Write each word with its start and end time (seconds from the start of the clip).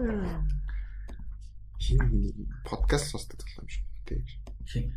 Хин 0.00 2.00
подкаст 2.64 3.10
сонсдог 3.10 3.44
юм 3.58 3.68
шиг 3.68 3.84
тий. 4.08 4.24
Хин. 4.66 4.94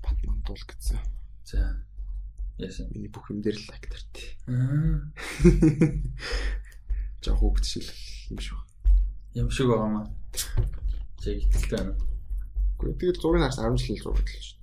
Батман 0.00 0.40
дул 0.46 0.54
гэсэн. 0.54 0.98
За. 1.44 1.82
Яасан. 2.56 2.86
Миний 2.94 3.10
бүх 3.10 3.30
юм 3.34 3.42
дээр 3.42 3.58
лайк 3.66 3.90
тарт. 3.90 4.38
Аа. 4.46 5.10
Жаа 7.22 7.34
хөвгтшил 7.34 7.82
юм 8.30 8.38
шиг. 8.38 8.54
Юм 9.34 9.50
шиг 9.50 9.66
байгаа 9.66 9.90
маа. 9.90 10.06
Чиг 11.18 11.42
итгэлтэй 11.42 11.82
байна. 11.82 11.98
Гэхдээ 12.78 12.94
тэгэл 12.94 13.18
зургийг 13.18 13.42
харсан 13.42 13.74
10 13.74 13.82
жил 13.82 14.06
зураг 14.06 14.22
л 14.22 14.38
шүү. 14.38 14.54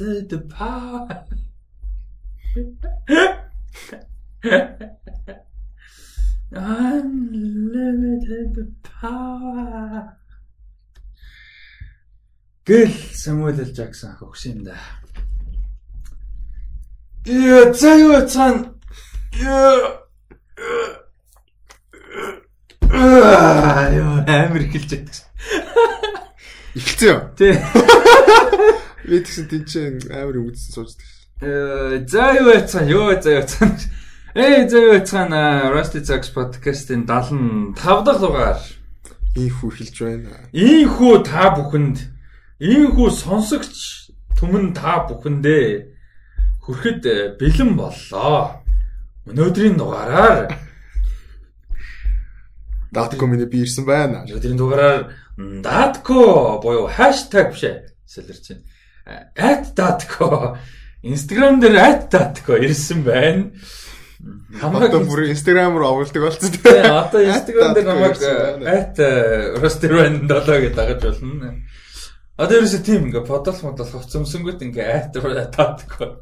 Unlimited 0.00 0.48
power. 0.48 1.26
Unlimited 6.52 7.36
power. 8.82 10.16
Гэл 12.64 12.92
Самуэль 13.12 13.60
Л 13.60 13.74
Жаксон 13.76 14.16
ах 14.16 14.22
өгсөн 14.24 14.52
юм 14.56 14.64
да. 14.64 14.76
Яа, 17.26 17.72
заяа 17.76 18.24
цан. 18.24 18.80
Яа. 19.36 20.00
Яа, 22.88 24.24
амир 24.24 24.64
хэлж 24.72 24.90
байдаг. 24.96 25.16
Ихэлцэн 26.72 27.08
юу? 27.12 27.20
Тий. 27.36 27.79
Би 29.10 29.18
тэгсэн 29.18 29.50
тэнцэн 29.50 30.06
амар 30.14 30.38
юм 30.38 30.54
үзсэн 30.54 30.70
сууждаг. 30.70 31.02
Э, 31.42 31.98
За 32.06 32.30
юу 32.38 32.54
яцхан, 32.54 32.86
юу 32.86 33.10
за 33.18 33.42
яцхан. 33.42 33.74
Эй, 34.38 34.68
за 34.70 34.78
юу 34.78 34.94
яцхан 35.02 35.34
Rusty 35.74 35.98
Zax 35.98 36.30
podcast-ийн 36.30 37.10
75 37.10 37.74
дахь 38.06 38.20
дугаар. 38.22 38.62
Ийхүү 39.34 39.70
хэлж 39.74 39.96
байна. 40.06 40.46
Ийхүү 40.54 41.26
та 41.26 41.50
бүхэнд, 41.58 41.98
ийхүү 42.62 43.10
сонсогч 43.10 44.14
түмэн 44.38 44.70
та 44.78 45.02
бүхэндээ 45.10 45.90
хүрэхэд 46.62 47.02
э, 47.10 47.16
бэлэн 47.34 47.74
боллоо. 47.74 48.62
Өнөөдрийн 49.26 49.74
дугаараар 49.74 50.54
Даткомины 52.94 53.46
би 53.50 53.66
ирсэн 53.66 53.86
байна. 53.86 54.22
өнөөдрийн 54.26 54.58
дугаараар 54.58 55.14
datco 55.62 56.58
буюу 56.62 56.86
хаштаг 56.86 57.54
биш 57.54 57.66
ээ. 57.66 57.90
Сэлэрч 58.06 58.46
байна. 58.54 58.62
@datco 59.76 60.56
Instagram 61.02 61.60
дээр 61.60 61.76
@datco 62.10 62.56
ирсэн 62.56 63.02
байна. 63.04 63.50
Одоо 64.60 65.00
бүр 65.08 65.30
инстаграм 65.32 65.76
руу 65.76 66.00
оволдог 66.00 66.22
болсон 66.22 66.52
тийм. 66.52 66.84
одоо 66.84 67.20
Instagram 67.24 67.74
дээр 67.74 67.86
намайг 67.86 68.16
ирсэн 68.16 68.60
байна. 68.60 68.72
at 68.76 68.96
rosterman 69.62 70.28
7 70.28 70.60
гэж 70.64 70.74
дагаж 70.76 71.00
болно. 71.02 71.54
Одоо 72.36 72.56
ерөөсөө 72.60 72.82
тийм 72.84 73.08
ингээ 73.08 73.24
подол 73.24 73.58
модол 73.62 73.88
хувцсамсангууд 73.88 74.60
ингээ 74.60 75.12
at 75.12 75.12
татко. 75.56 76.20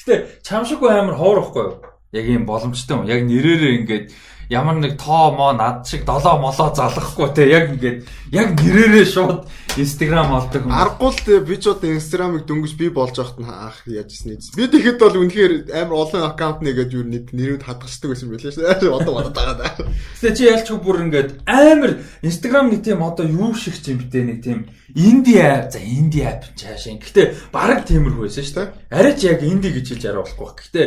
Гэтэ 0.00 0.44
чамшиггүй 0.44 0.90
амар 0.90 1.16
хоорохгүй 1.16 1.62
юу? 1.62 1.76
Яг 2.12 2.26
юм 2.28 2.44
боломжтой 2.44 2.96
юм. 2.96 3.08
Яг 3.08 3.20
нэрээрээ 3.24 3.76
ингээд 3.80 4.06
ямар 4.50 4.76
нэг 4.80 4.98
тоо 4.98 5.30
мо 5.36 5.52
над 5.52 5.86
шиг 5.86 6.04
долоо 6.04 6.38
молоо 6.38 6.72
залахгүй 6.74 7.28
те 7.34 7.46
яг 7.50 7.70
ингээд 7.76 7.98
яг 8.32 8.48
нэрээрээ 8.56 9.06
шууд 9.06 9.46
Instagram 9.76 10.32
олдог 10.36 10.68
юм. 10.68 10.72
Аргагүй 10.72 11.10
л 11.12 11.20
дээ, 11.24 11.40
би 11.48 11.56
ч 11.56 11.72
одоо 11.72 11.88
инстаграмыг 11.96 12.44
дөнгөж 12.44 12.76
би 12.76 12.92
болж 12.92 13.16
байхад 13.16 13.40
нь 13.40 13.48
анх 13.48 13.80
яаж 13.88 14.12
ирсэн 14.12 14.36
юм. 14.36 14.44
Би 14.52 14.68
тэгэхэд 14.68 15.00
бол 15.00 15.16
үнэхээр 15.16 15.52
амар 15.72 15.96
олон 15.96 16.22
аккаунт 16.28 16.60
нэгээд 16.60 16.92
юу 16.92 17.04
нэг 17.08 17.32
нэрүүд 17.32 17.64
хадгалцдаг 17.64 18.12
байсан 18.12 18.28
байлээ 18.28 18.52
шүү. 18.52 18.68
Одоо 18.68 19.12
бодоод 19.16 19.32
байгаа 19.32 19.56
даа. 19.56 19.72
Гэтэ 20.20 20.36
чи 20.36 20.44
ялч 20.44 20.68
бүр 20.76 21.08
ингээд 21.08 21.48
амар 21.48 22.04
Instagram 22.20 22.68
нэг 22.68 22.84
тийм 22.84 23.00
одоо 23.00 23.24
юу 23.24 23.56
шиг 23.56 23.80
ч 23.80 23.96
юм 23.96 24.04
битээ 24.04 24.24
нэг 24.28 24.38
тийм 24.44 24.68
инди 24.92 25.40
за 25.40 25.80
инди 25.80 26.20
app 26.20 26.52
чаашаа. 26.52 27.00
Гэтэ 27.00 27.48
баг 27.48 27.88
тиймэрхүү 27.88 28.28
байсан 28.28 28.44
шүү 28.44 28.56
дээ. 28.60 28.68
Арай 28.92 29.14
ч 29.16 29.24
яг 29.24 29.40
инди 29.40 29.72
гэж 29.72 29.96
хэлж 29.96 30.04
арай 30.04 30.20
болохгүй. 30.20 30.52
Гэтэ 30.52 30.82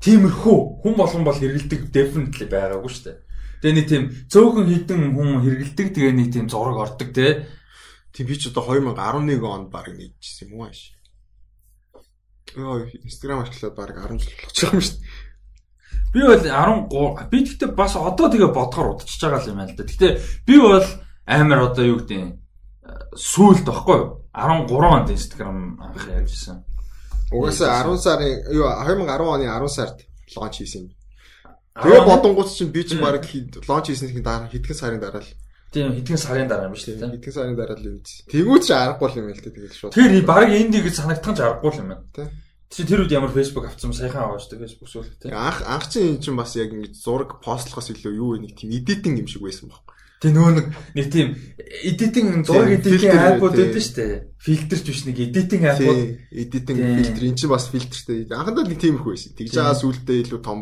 тиймэрхүү 0.00 0.58
хүн 0.80 0.94
болгон 0.96 1.24
бол 1.24 1.36
хэрэгэлдэг 1.36 1.92
definitely 1.92 2.46
байгаагүй 2.48 2.90
шүү 2.90 3.04
дээ. 3.04 3.18
Тэгээ 3.60 3.76
нэг 3.76 3.86
тийм 3.88 4.04
цөөхөн 4.32 4.66
хідэн 4.72 5.02
хүн 5.12 5.44
хэрэгэлдэг 5.44 5.88
тэгээ 5.92 6.14
нэг 6.16 6.28
тийм 6.32 6.46
зураг 6.48 6.76
ордог 6.80 7.12
те. 7.12 7.44
Тийм 8.16 8.26
би 8.26 8.34
ч 8.40 8.48
одоо 8.48 8.64
2011 8.64 9.44
онд 9.44 9.68
баг 9.68 9.92
нэгжсэн 9.92 10.48
юм 10.48 10.64
уу 10.64 10.72
ааш. 10.72 10.96
Йоо, 12.56 12.88
инстаграм 13.04 13.44
ашиглаад 13.44 13.76
баг 13.76 13.92
10 13.92 14.16
жил 14.16 14.32
болгож 14.40 14.56
байгаа 14.56 14.74
юм 14.74 14.84
шүү. 14.88 14.98
Би 16.10 16.20
бол 16.24 16.42
13 16.42 17.30
би 17.30 17.38
гэхдээ 17.44 17.70
бас 17.76 17.94
одоо 17.94 18.26
тэгээ 18.32 18.50
бодохоор 18.56 18.96
удчихж 18.96 19.20
байгаа 19.20 19.46
юм 19.46 19.60
байна 19.60 19.70
л 19.70 19.76
да. 19.76 19.84
Гэхдээ 19.84 20.12
би 20.48 20.54
бол 20.58 20.86
амар 21.28 21.60
одоо 21.70 21.84
юу 21.84 22.00
гэдэг 22.00 22.18
нь 22.18 22.34
сүүлд 23.14 23.68
баггүй 23.68 23.96
юу? 24.00 24.08
13 24.34 24.72
онд 24.72 25.08
Instagram 25.12 25.78
анх 25.78 26.08
явжсэн. 26.08 26.64
Угаасаа 27.30 27.86
10 27.86 27.98
сарын 27.98 28.32
юу 28.50 28.66
2010 28.66 29.06
оны 29.30 29.46
10 29.46 29.68
сард 29.70 29.98
лонч 30.36 30.54
хийсэн 30.58 30.82
юм. 30.86 30.94
Тэгээ 31.78 32.02
бодонгууд 32.06 32.50
чинь 32.50 32.74
би 32.74 32.82
ч 32.82 32.98
баг 32.98 33.22
лонч 33.22 33.86
хийснийхээ 33.88 34.26
дараа 34.26 34.50
хэдхэн 34.50 34.76
сарын 34.76 35.00
дараа 35.00 35.22
л 35.22 35.30
Тийм 35.70 35.94
хэдхэн 35.94 36.18
сарын 36.18 36.50
дараа 36.50 36.66
юм 36.66 36.74
шүү 36.74 36.98
дээ. 36.98 37.14
хэдхэн 37.14 37.34
сарын 37.34 37.54
дараа 37.54 37.78
л 37.78 37.86
юм. 37.86 38.02
Тэгвэл 38.02 38.66
ч 38.66 38.68
аргагүй 38.74 39.22
юм 39.22 39.30
л 39.30 39.38
дээ 39.38 39.54
тэгэл 39.54 39.78
шууд. 39.78 39.94
Тэр 39.94 40.12
баг 40.26 40.50
инди 40.50 40.82
гэж 40.82 40.94
санагдах 40.98 41.30
ч 41.30 41.38
аргагүй 41.38 41.78
юм 41.78 41.88
байна. 41.94 42.02
Тий. 42.10 42.26
Чи 42.70 42.82
тэр 42.82 43.06
үед 43.06 43.14
ямар 43.14 43.30
Facebook 43.30 43.66
авцсан 43.70 43.94
саяхан 43.94 44.30
аваачдаг 44.34 44.58
Facebook 44.66 44.90
сүүл 44.90 45.10
тий. 45.22 45.30
Анх 45.30 45.62
анх 45.62 45.86
чинь 45.86 46.18
энэ 46.18 46.22
чинь 46.26 46.34
бас 46.34 46.58
яг 46.58 46.74
ингэ 46.74 46.94
зураг 46.94 47.38
постлохоос 47.38 47.94
илүү 47.94 48.14
юу 48.18 48.38
нэг 48.38 48.58
тийм 48.58 48.74
эдитинг 48.74 49.22
юм 49.22 49.30
шиг 49.30 49.46
байсан 49.46 49.70
баг. 49.70 49.86
Тэг 50.20 50.30
нөгөө 50.36 50.52
нэг 50.52 50.66
нэг 50.94 51.06
тийм 51.08 51.28
editing 51.88 52.44
зураг 52.44 52.68
editing 52.76 53.00
тий. 53.00 53.08
байдаг 53.08 53.80
шүү 53.80 53.96
дээ. 53.96 54.12
Фильтрч 54.40 54.84
биш 54.84 55.00
нэг 55.08 55.16
editing 55.16 55.64
эдитинг 55.64 56.76
Тий. 56.76 56.96
фильтр 57.00 57.22
энэ 57.24 57.38
чинь 57.40 57.48
бас 57.52 57.68
фильтртэй. 57.72 58.28
Анхандаа 58.28 58.68
нэг 58.68 58.80
тиймэрхүү 58.84 59.12
байсан. 59.16 59.32
Тэгж 59.32 59.52
байгаа 59.56 59.80
сүултээ 59.80 60.20
илүү 60.28 60.40
том 60.44 60.58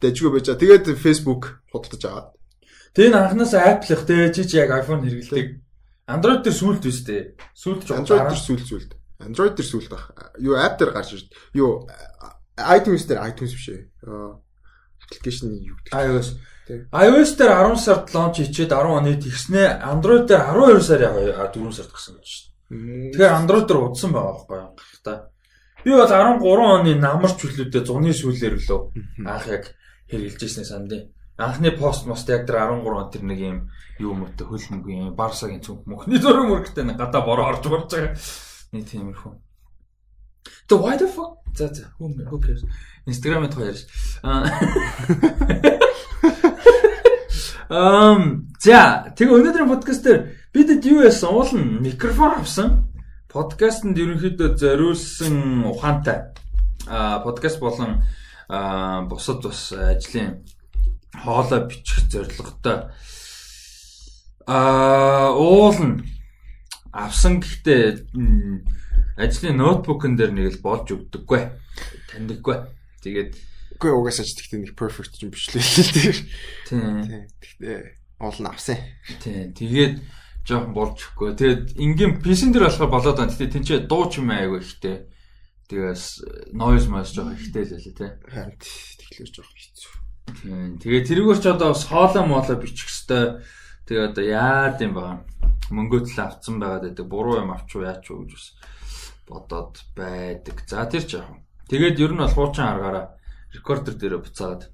дэжгүй 0.00 0.30
байж 0.32 0.46
байгаа. 0.48 0.60
Тэгээд 0.60 0.86
Facebook 1.00 1.42
худалдаж 1.72 2.02
аваад. 2.08 2.28
Тэр 2.96 3.08
нь 3.12 3.18
анханаас 3.18 3.52
Apple-х 3.52 4.02
те 4.08 4.32
чи 4.32 4.42
чи 4.48 4.56
яг 4.56 4.72
iPhone 4.72 5.04
хэрэглэдэг. 5.04 5.60
Android 6.08 6.40
дээр 6.44 6.56
сүулт 6.56 6.80
биш 6.84 7.00
дээ. 7.04 7.36
Сүулт 7.56 7.84
жоохон 7.84 8.04
Android 8.04 8.24
дээр 8.32 8.44
сүлд 8.44 8.64
сүлд. 8.68 8.90
Android 9.24 9.54
дээр 9.56 9.68
сүлд 9.68 9.88
баг. 9.92 10.04
Юу 10.40 10.54
app 10.60 10.76
дээр 10.80 10.92
гарч 10.92 11.12
ирд. 11.16 11.28
Юу 11.56 11.88
iTunes 12.60 13.04
дээр 13.08 13.20
iTunes 13.24 13.52
биш 13.56 13.68
ээ. 13.72 13.82
Аа, 14.04 14.36
Application 15.04 15.48
юу 15.64 15.76
гэдэг. 15.80 15.92
iOS. 15.92 16.28
IOS 16.64 17.36
дээр 17.36 17.52
10 17.76 17.76
сард 17.76 18.08
лонч 18.16 18.40
хийчихэд 18.40 18.72
10 18.72 18.96
оны 18.96 19.12
тэгснээ 19.20 19.84
Android 19.84 20.24
дээр 20.24 20.48
12 20.48 20.80
сарын 20.80 21.12
4 21.52 21.76
сард 21.76 21.92
гэсэн 21.92 22.16
гэж 22.16 22.30
дээ. 22.32 23.12
Тэгэхээр 23.12 23.36
Android 23.36 23.66
дээр 23.68 23.80
удсан 23.84 24.10
байгаа 24.16 24.32
байхгүй 24.32 24.58
юу? 24.64 24.72
Та. 25.04 25.28
Би 25.84 25.90
бол 25.92 26.08
13 26.08 26.40
оны 26.40 26.92
намар 26.96 27.32
чөлөөдөө 27.36 27.82
зуны 27.84 28.16
сүүлээр 28.16 28.56
лөө 28.64 28.80
анх 29.28 29.46
яг 29.52 29.64
хэрэгжилж 30.08 30.40
ирсэн 30.48 30.64
сандын. 30.64 31.12
Анхны 31.36 31.68
пост 31.76 32.08
мост 32.08 32.24
яг 32.32 32.48
тэр 32.48 32.64
13 32.64 32.80
он 32.80 33.10
тэр 33.12 33.22
нэг 33.28 33.38
юм 33.44 33.58
юу 34.00 34.16
мөтө 34.16 34.48
хөлмөг 34.48 34.88
юм 34.88 35.12
барсагийн 35.12 35.60
цүнх 35.60 35.84
мөхний 35.84 36.16
зураг 36.16 36.48
мөрөгтэй 36.48 36.88
нэг 36.88 36.96
гадаа 36.96 37.20
бороо 37.28 37.52
орж 37.52 37.68
урж 37.68 37.92
байгаа. 37.92 38.16
Нэг 38.72 38.88
тиймэрхүү. 38.88 39.32
The 40.68 40.76
why 40.80 40.96
the 40.96 41.08
fuck? 41.12 41.44
За 41.52 41.68
за 41.68 41.92
who 42.00 42.08
who 42.08 42.40
cares? 42.40 42.64
Instagram-д 43.04 43.52
хоёрш. 43.52 43.84
Аа 44.24 44.48
Ам 47.74 48.46
за 48.62 49.10
тэгээ 49.18 49.34
өнөөдрийн 49.34 49.66
подкаст 49.66 50.06
дээр 50.06 50.30
бидэд 50.54 50.86
юу 50.86 51.02
яасан? 51.02 51.34
Уулна 51.34 51.82
микрофон 51.82 52.38
авсан. 52.38 52.68
Подкастэнд 53.26 53.98
ерөнхийдөө 53.98 54.54
зориулсан 54.54 55.66
ухаантай. 55.66 56.30
А 56.86 57.18
подкаст 57.26 57.58
болон 57.58 58.06
бусад 59.10 59.42
бас 59.42 59.74
ажлын 59.74 60.46
хоолой 61.18 61.66
бичих 61.66 62.06
зорилготой 62.06 62.94
а 64.46 65.34
уулна 65.34 66.06
авсан. 66.94 67.42
Гэхдээ 67.42 68.06
ажлын 69.18 69.58
ноутбукн 69.58 70.14
дээр 70.14 70.30
нэг 70.30 70.54
л 70.54 70.62
болж 70.62 70.94
өгдөггүй. 70.94 71.42
Таньдаггүй. 72.06 72.56
Тэгээд 73.02 73.34
Үгүй 73.74 73.90
угаасаа 73.90 74.24
ч 74.24 74.38
тэгтээ 74.38 74.60
нэг 74.62 74.72
perfect 74.78 75.18
юм 75.22 75.30
биш 75.34 75.50
л 75.50 75.58
л 75.58 75.66
тийм 75.92 76.14
Тий. 76.66 77.22
Тэгтээ 77.42 77.78
олон 78.22 78.46
авсан. 78.48 78.78
Тийм. 79.20 79.52
Тэгээд 79.52 79.94
жоохон 80.44 80.72
болж 80.76 80.98
өгөхгүй. 81.00 81.34
Тэгээд 81.34 81.62
ингийн 81.80 82.12
PC 82.20 82.52
дээр 82.52 82.68
болохоор 82.68 82.92
болоод 82.92 83.18
байна. 83.18 83.32
Гэтэ 83.32 83.52
тэнцээ 83.58 83.78
дуу 83.88 84.06
ч 84.08 84.20
юм 84.20 84.30
айгүй 84.30 84.60
ихтэй. 84.60 85.08
Тэгээс 85.68 86.04
noise 86.52 86.88
mas 86.92 87.10
жоохон 87.16 87.34
ихтэй 87.34 87.64
л 87.64 87.72
байлаа 87.74 87.96
тий. 87.96 88.10
Харин 88.28 88.56
тэгэхээр 88.60 89.30
жоох 89.32 89.50
хэцүү. 89.52 89.92
Тийм. 90.44 90.70
Тэгээ 90.78 91.02
тэрүүгээр 91.08 91.40
ч 91.40 91.44
одоо 91.48 91.72
сооло 91.72 92.20
моло 92.28 92.54
бичих 92.60 92.88
хэвээр 92.88 93.30
тэгээ 93.88 94.04
одоо 94.12 94.24
яад 94.24 94.78
юм 94.84 94.92
байгаа. 94.94 95.18
Мөнгөө 95.72 96.00
төлөө 96.04 96.24
авцсан 96.28 96.56
байгаад 96.60 96.84
байдаг. 96.92 97.06
Буруу 97.08 97.40
юм 97.40 97.50
авч 97.56 97.70
уу 97.72 97.88
яач 97.88 98.04
уу 98.12 98.28
гэж 98.28 98.32
бас 98.36 98.46
бодоод 99.24 99.74
байдаг. 99.96 100.56
За 100.68 100.84
тэр 100.84 101.04
ч 101.08 101.16
яах 101.16 101.32
вэ? 101.32 101.40
Тэгээд 101.72 102.00
ер 102.04 102.12
нь 102.12 102.20
бол 102.20 102.36
хуучин 102.36 102.68
аргаараа 102.68 103.16
рекордер 103.54 103.94
дээр 103.94 104.18
буцаад 104.18 104.70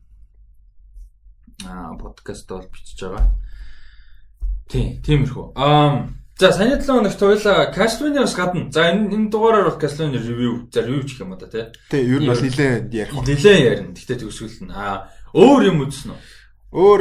аа 1.64 1.96
подкаст 2.00 2.48
бол 2.48 2.64
бичиж 2.72 3.00
байгаа. 3.04 3.36
Тийм, 4.68 5.02
тиймэрхүү. 5.04 5.52
Аа 5.56 6.08
за 6.40 6.52
саяны 6.52 6.80
7 6.80 6.88
хоногт 6.88 7.20
хоёлаа 7.20 7.72
Castlevania-аас 7.74 8.34
гадна. 8.34 8.72
За 8.72 8.88
энэ 8.88 9.12
энэ 9.12 9.30
дугаараар 9.30 9.70
бол 9.70 9.80
Castlevania 9.80 10.22
review, 10.24 10.72
за 10.72 10.80
review 10.80 11.04
гэх 11.04 11.20
юм 11.20 11.36
да 11.36 11.46
тий. 11.46 11.66
Тийм, 11.90 12.06
ер 12.08 12.20
нь 12.22 12.28
бол 12.32 12.40
нилээн 12.40 12.88
ярих. 12.90 13.12
Нилээн 13.12 13.62
ярина. 13.68 13.92
Гэтэ 13.92 14.24
төгсгөл 14.24 14.64
нь 14.64 14.72
аа 14.72 15.12
өөр 15.36 15.62
юм 15.68 15.84
үзсэн 15.84 16.16
үү? 16.16 16.20
Өөр 16.72 17.00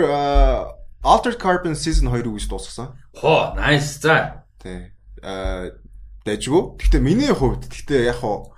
Altered 0.99 1.39
Carbon 1.39 1.79
season 1.79 2.11
2 2.11 2.27
үгүйс 2.27 2.51
дуусгасан. 2.51 2.99
Хоо, 3.15 3.55
nice. 3.55 4.03
За. 4.03 4.43
Тий. 4.59 4.91
Аа 5.23 5.71
дэжгүй. 6.27 6.75
Гэхдээ 6.75 6.99
миний 6.99 7.31
хувьд 7.31 7.71
гэхдээ 7.71 8.11
яг 8.11 8.19
хуу 8.19 8.51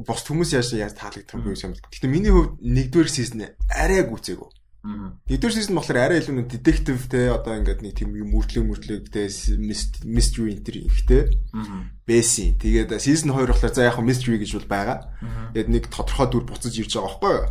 бос 0.00 0.24
хүмүүс 0.24 0.56
яаж 0.56 0.72
яаж 0.80 0.96
таалагдах 0.96 1.36
юм 1.36 1.44
бэ 1.44 1.60
юм. 1.60 1.76
Гэхдээ 1.76 2.08
миний 2.08 2.32
хувьд 2.32 2.56
нэгдүгээр 2.64 3.10
сизон 3.12 3.44
арай 3.68 4.02
гүцээгөө. 4.08 4.50
Нэгдүгээр 4.82 5.54
сизон 5.54 5.78
болохоор 5.78 5.98
арай 6.00 6.18
илүү 6.18 6.42
детектив 6.50 6.98
те 7.06 7.30
одоо 7.30 7.54
ингээд 7.54 7.86
нэг 7.86 7.94
тийм 7.94 8.18
мөрдлөг 8.18 8.66
мөрдлөг 8.66 9.14
те 9.14 9.30
mystery 10.02 10.58
enter 10.58 10.74
ихтэй. 10.74 11.30
Бэси. 12.02 12.58
Тэгээд 12.58 12.90
сизон 12.98 13.30
2 13.30 13.46
болохоор 13.46 13.70
за 13.70 13.86
яг 13.86 14.02
mystery 14.02 14.42
гэж 14.42 14.58
бол 14.58 14.66
байгаа. 14.74 14.98
Тэгээд 15.54 15.70
нэг 15.70 15.84
тодорхой 15.86 16.26
дүр 16.34 16.44
буцаж 16.50 16.74
ирж 16.74 16.98
байгаа 16.98 17.14
байхгүй 17.14 17.30
юу? 17.30 17.46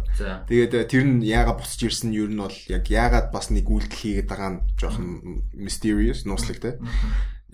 Тэгээд 0.51 0.73
тэр 0.91 1.03
нь 1.07 1.23
яагаад 1.23 1.63
буцаж 1.63 1.79
ирсэн 1.87 2.11
нь 2.11 2.19
ер 2.19 2.27
нь 2.27 2.43
бол 2.43 2.57
яг 2.67 2.83
яагаад 2.91 3.31
бас 3.31 3.47
нэг 3.47 3.63
үйлдэл 3.63 3.95
хийгээд 3.95 4.27
байгаа 4.27 4.49
нь 4.51 4.63
жоохон 4.75 5.07
mysterious 5.55 6.27
нууцлаг 6.27 6.59
те. 6.59 6.75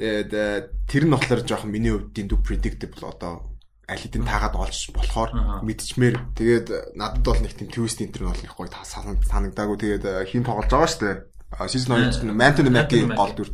Тэгээд 0.01 0.89
тэр 0.89 1.03
нь 1.05 1.13
болохоор 1.13 1.45
жоохон 1.45 1.69
миний 1.69 1.93
хувьд 1.93 2.17
дэндүү 2.17 2.41
predictable 2.41 3.13
одоо 3.13 3.56
аль 3.87 4.01
хэдийн 4.03 4.27
таагаад 4.27 4.55
олж 4.59 4.91
болохоор 4.91 5.63
мэдчмээр 5.63 6.15
тэгээд 6.35 6.67
надад 6.99 7.23
бол 7.23 7.39
нэг 7.39 7.55
тийм 7.55 7.71
twist 7.71 8.03
энэ 8.03 8.19
нь 8.19 8.27
бол 8.27 8.43
их 8.43 8.51
гоё 8.51 8.67
санагдаагүй 8.67 9.77
тэгээд 9.79 10.05
хин 10.27 10.43
тоглож 10.43 10.67
байгаа 10.67 10.91
шүү 10.91 11.03
дээ. 11.07 11.17
Season 11.71 11.95
2 11.95 12.35
Manton 12.35 12.67
Mackie 12.67 13.07
гол 13.07 13.31
дүр. 13.31 13.49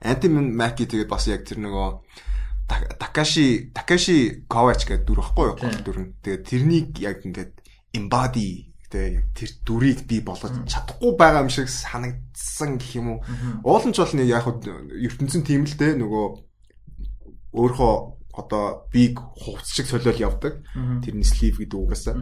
Anti 0.00 0.28
Mackie 0.32 0.88
тэгээд 0.88 1.08
бас 1.12 1.28
яг 1.28 1.44
тэр 1.44 1.60
нөгөө 1.60 1.88
Такаши 2.96 3.68
Такаши 3.76 4.48
Ковач 4.48 4.88
гэдэг 4.88 5.04
дүр 5.04 5.20
байхгүй 5.20 5.46
юу 5.52 5.56
гол 5.60 5.78
дүр 5.84 5.98
нь. 6.00 6.10
Тэгээд 6.24 6.44
тэрнийг 6.48 6.88
яг 7.04 7.20
ингээд 7.20 7.52
embody 7.92 8.72
гэдэг 8.88 9.04
яг 9.20 9.26
тэр 9.36 9.50
дүрийг 9.68 10.00
би 10.08 10.24
болгож 10.24 10.64
чадахгүй 10.64 11.12
байгаа 11.20 11.44
юм 11.44 11.52
шиг 11.52 11.68
санагдсан 11.68 12.80
гэх 12.80 12.96
юм 12.96 13.20
уу. 13.20 13.24
Уулын 13.68 13.92
ч 13.92 14.00
бол 14.00 14.16
нэг 14.16 14.28
яг 14.32 14.48
ертөнцийн 14.48 15.44
тийм 15.44 15.68
л 15.68 15.76
дээ 15.76 16.00
нөгөө 16.00 16.24
өөрөө 17.52 18.13
одоо 18.34 18.86
биг 18.90 19.18
хувцс 19.18 19.72
шиг 19.72 19.86
солиол 19.86 20.18
явдаг. 20.18 20.62
Тэрний 21.02 21.24
sleeve 21.24 21.64
гэдэг 21.64 21.78
угаасаа. 21.78 22.18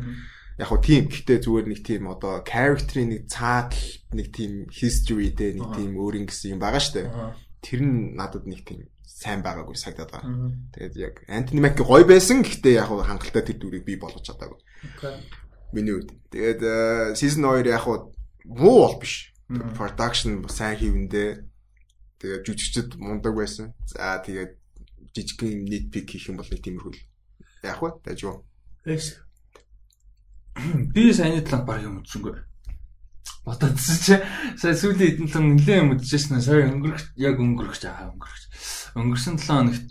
Яг 0.61 0.69
хөө 0.69 0.81
тийм 0.85 1.09
гэхдээ 1.09 1.38
зүгээр 1.41 1.67
нэг 1.67 1.81
тийм 1.81 2.03
одоо 2.12 2.44
character-ийн 2.44 3.09
нэг 3.09 3.23
цаатал 3.32 3.88
нэг 4.12 4.29
тийм 4.37 4.69
history 4.69 5.32
дээр 5.32 5.59
нэг 5.64 5.69
тийм 5.73 5.97
өөр 5.97 6.20
ингэсэн 6.23 6.55
юм 6.55 6.61
байгаа 6.61 6.82
штэ. 6.85 7.09
Тэр 7.64 7.81
нь 7.81 8.12
надад 8.12 8.44
нэг 8.44 8.61
тийм 8.69 8.93
сайн 9.09 9.41
байгаагүй 9.41 9.76
сагдаад 9.81 10.12
байгаа. 10.12 10.53
Тэгээд 10.76 10.94
яг 11.00 11.14
Anthony 11.26 11.61
Mackie 11.64 11.87
гоё 11.87 12.05
байсан 12.05 12.44
гэхдээ 12.44 12.76
яг 12.76 12.93
хангалттай 12.93 13.43
тэр 13.49 13.58
дүрийг 13.58 13.85
би 13.88 13.97
болгож 13.97 14.29
чадаагүй. 14.29 14.61
Миний 15.73 15.97
үед. 15.97 16.12
Тэгээд 16.29 17.17
season 17.17 17.49
2 17.49 17.73
яг 17.73 17.88
муу 17.88 18.76
бол 18.85 19.00
биш. 19.00 19.32
Production 19.49 20.44
сайн 20.53 20.76
хийвэндээ 20.76 21.31
тэгээд 22.20 22.44
жүжигчд 22.44 23.00
мундаг 23.00 23.32
байсан. 23.37 23.73
За 23.88 24.20
тэгээд 24.20 24.62
жижигхэн 25.14 25.64
нийт 25.64 25.93
пик 25.93 26.11
хийх 26.11 26.29
юм 26.29 26.41
бол 26.41 26.49
нэг 26.50 26.62
тиймэрхүү 26.62 26.93
яах 27.62 27.82
вэ? 27.82 27.91
Дажгүй. 28.05 28.43
Эс. 28.85 29.19
Би 30.94 31.12
саяны 31.12 31.43
талаар 31.43 31.67
баг 31.67 31.82
юм 31.82 32.03
үзсэнгүй. 32.03 32.35
Бододсон 33.47 33.99
чи 34.03 34.14
сая 34.59 34.75
сүүлийн 34.75 35.19
хэдэн 35.19 35.31
лон 35.31 35.47
нэлээ 35.56 35.79
юм 35.82 35.94
үзчихсэн 35.94 36.43
сая 36.43 36.67
өнгөрөх 36.70 37.14
яг 37.17 37.38
өнгөрөх 37.38 37.79
жаа 37.79 38.11
өнгөрөх. 38.11 38.43
Өнгөрсөн 38.99 39.38
7 39.38 39.47
хоногт 39.47 39.87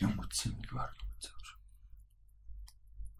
юм 0.00 0.14
үзсэн 0.22 0.54
юм 0.54 0.62
байна. 0.72 0.94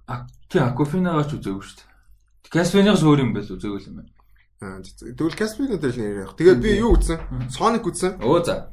А 0.09 0.25
тий 0.49 0.63
Акофинагаач 0.63 1.37
үзээгүй 1.37 1.63
шүү 1.63 1.77
дээ. 1.85 2.51
Каспинаас 2.55 3.03
өөр 3.05 3.29
юм 3.29 3.35
байл 3.37 3.51
үзээгүй 3.51 3.83
юм 3.87 4.01
байна. 4.01 4.83
Тэгвэл 4.89 5.37
Каспинаа 5.37 5.79
дээр 5.79 5.95
л 5.95 6.23
яг. 6.25 6.33
Тэгээд 6.39 6.63
би 6.65 6.81
юу 6.81 6.97
үзсэн? 6.97 7.51
Sonic 7.53 7.85
үзсэн. 7.85 8.17
Өө 8.25 8.41
за. 8.47 8.73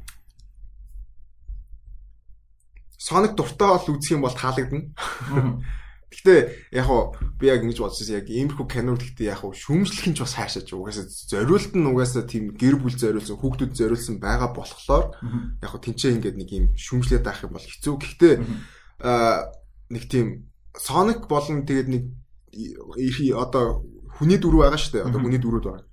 Sonic 2.96 3.36
дуртай 3.36 3.68
бол 3.68 3.96
үзэх 3.96 4.16
юм 4.16 4.24
бол 4.24 4.34
таалагдана. 4.34 4.92
Гэхдээ 6.06 6.72
яг 6.72 6.88
уу 6.88 7.12
би 7.36 7.50
яг 7.50 7.60
ингэж 7.60 7.82
бодсон 7.82 8.08
яг 8.16 8.30
иймэрхүү 8.30 8.66
кино 8.70 8.96
гэхдээ 8.96 9.26
яг 9.36 9.44
уу 9.44 9.52
шүүмжлэх 9.52 10.06
нь 10.08 10.16
ч 10.16 10.24
бас 10.24 10.38
хайшаач 10.38 10.70
угаасаа 10.72 11.04
зориулт 11.04 11.74
нь 11.76 11.84
угаасаа 11.84 12.24
тийм 12.24 12.56
гэр 12.56 12.80
бүл 12.80 12.94
зориулсан 12.96 13.36
хүүхдүүд 13.36 13.76
зориулсан 13.76 14.16
байгаа 14.22 14.54
болохоор 14.54 15.12
яг 15.60 15.72
уу 15.74 15.82
тэнцээ 15.82 16.16
ингээд 16.16 16.40
нэг 16.40 16.50
юм 16.56 16.66
шүүмжлээд 16.78 17.26
авах 17.26 17.44
юм 17.44 17.52
бол 17.58 17.68
хэцүү. 17.68 17.94
Гэхдээ 18.00 18.34
нэг 19.92 20.04
тийм 20.08 20.26
Sonic 20.72 21.28
болон 21.28 21.66
тэгээд 21.68 21.88
нэг 21.90 22.04
одоо 23.36 23.84
хүний 24.16 24.40
дөрөв 24.40 24.62
байгаа 24.62 24.80
шүү 24.80 24.92
дээ. 24.96 25.06
Одоо 25.10 25.20
хүний 25.20 25.42
дөрүүд 25.42 25.66
байгаа. 25.68 25.84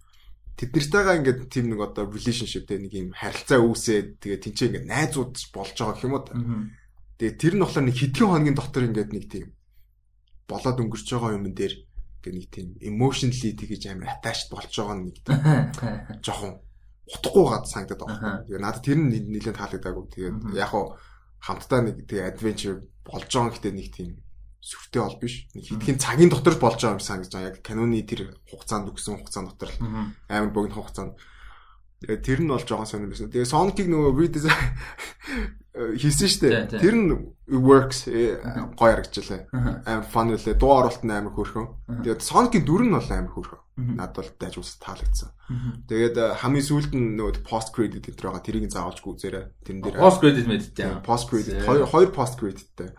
Тэд 0.56 0.72
нартайгаа 0.72 1.18
ингээд 1.20 1.40
тийм 1.50 1.66
нэг 1.74 1.80
одоо 1.84 2.08
relationship 2.08 2.70
дээр 2.70 2.86
нэг 2.86 2.94
юм 2.94 3.10
харилцаа 3.12 3.60
үүсээд 3.60 4.22
тэгээд 4.22 4.44
тэнцээ 4.46 4.68
ингээд 4.70 4.88
найзууд 4.88 5.34
болж 5.52 5.76
байгаа 5.76 6.06
юм 6.06 6.16
уу. 6.16 6.24
Тэгээ 7.24 7.40
тэр 7.40 7.54
нь 7.56 7.64
болохоор 7.64 7.88
нэг 7.88 7.96
хэдхэн 7.96 8.28
хоногийн 8.28 8.58
дотор 8.60 8.84
ингээд 8.84 9.12
нэг 9.16 9.26
тийм 9.32 9.56
болоод 10.44 10.76
өнгөрч 10.76 11.08
байгаа 11.08 11.40
юм 11.40 11.48
дээр 11.56 11.74
ингээд 12.20 12.36
нэг 12.36 12.48
тийм 12.52 12.68
emotionally 12.84 13.56
тэгэж 13.56 13.96
амар 13.96 14.12
attached 14.12 14.52
болж 14.52 14.68
байгаа 14.68 15.00
нэг 15.00 15.24
тийм 15.24 15.40
жоохон 16.28 16.60
утгагүй 17.08 17.46
гад 17.48 17.72
санагдаад 17.72 18.02
байгаа. 18.04 18.44
Тэгээ 18.44 18.60
надад 18.60 18.84
тэр 18.84 19.00
нь 19.00 19.08
нэлээд 19.08 19.56
таалагдаагүй. 19.56 20.04
Тэгээд 20.12 20.36
яг 20.52 20.68
хуу 20.68 21.00
хамтдаа 21.40 21.80
нэг 21.80 21.96
тийм 22.04 22.28
adventure 22.28 22.78
болж 23.08 23.32
байгаа 23.32 23.52
гэхдээ 23.56 23.72
нэг 23.72 23.88
тийм 23.96 24.10
сүртэй 24.60 25.02
бол 25.04 25.20
биш. 25.24 25.36
Нэг 25.56 25.64
хэдхэн 25.64 26.04
цагийн 26.04 26.28
дотор 26.28 26.60
болж 26.60 26.80
байгаа 26.84 27.00
юм 27.00 27.08
санагдаж 27.08 27.32
байгаа. 27.32 27.52
Яг 27.56 27.64
каноны 27.64 28.04
тэр 28.04 28.36
хугацаанд 28.52 28.92
өгсөн 28.92 29.24
хугацаанд 29.24 29.48
дотор 29.56 29.72
амар 30.28 30.52
богино 30.52 30.76
хугацаанд 30.76 31.16
Тэгээ 32.04 32.20
тэр 32.20 32.40
нь 32.44 32.52
бол 32.52 32.60
жоохон 32.60 32.84
сонирхолтой. 32.84 33.32
Тэгээ 33.32 33.48
Sonic-ийг 33.48 33.88
нөгөө 33.88 34.12
redesign 34.20 34.60
хийсэн 35.74 36.28
шүү 36.28 36.42
дээ. 36.44 36.84
Тэр 36.84 36.96
нь 37.00 37.10
works 37.48 38.12
э, 38.12 38.38
гоё 38.76 38.94
харагчлаа. 39.00 39.48
Амар 39.88 40.04
fun 40.06 40.36
үлээ. 40.36 40.60
Дуу 40.60 40.84
оруулалт 40.84 41.08
нь 41.08 41.16
амар 41.16 41.32
хөөрхөн. 41.32 42.04
Тэгээд 42.04 42.22
Sonic-ийн 42.22 42.68
дүр 42.68 42.84
нь 42.84 42.94
бол 42.94 43.08
амар 43.08 43.32
хөөрхөн. 43.32 43.62
Надад 43.98 44.20
бол 44.20 44.32
дайж 44.36 44.56
ус 44.60 44.76
таалагдсан. 44.84 45.32
Тэгээд 45.88 46.16
э, 46.20 46.36
хамгийн 46.44 46.68
сүүлд 46.68 46.92
нь 46.94 47.16
нөгөө 47.18 47.42
post 47.48 47.74
credit 47.74 48.06
гэдэг 48.06 48.22
байгаа. 48.22 48.44
Тэрийг 48.44 48.70
заавалжгүй 48.70 49.12
үзээрэй. 49.18 49.46
Тэрэн 49.66 49.82
дээр 49.82 49.98
post 49.98 50.20
credit 50.22 50.46
мэдтэй. 50.46 51.02
Post 51.02 51.26
credit 51.32 51.56
хоёр 51.66 51.88
хоёр 51.90 52.10
post 52.14 52.36
creditтэй. 52.38 52.94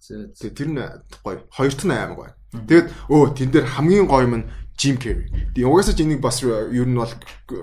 Тэгээд 0.00 0.56
тэр 0.56 0.68
нь 0.72 0.80
гоё. 1.20 1.44
Хоёрт 1.52 1.80
нь 1.84 1.92
амар 1.92 2.16
гоё. 2.16 2.32
Тэгээд 2.54 2.88
өө 3.10 3.24
тэн 3.36 3.50
дээр 3.52 3.66
хамгийн 3.66 4.08
гоё 4.08 4.24
юм 4.24 4.34
нь 4.40 4.46
Jim 4.76 4.98
Carrey. 4.98 5.30
Тэгээ 5.54 5.70
угаасаа 5.70 5.94
энийг 6.02 6.20
бас 6.20 6.42
ер 6.42 6.86
нь 6.86 6.98
бол 6.98 7.12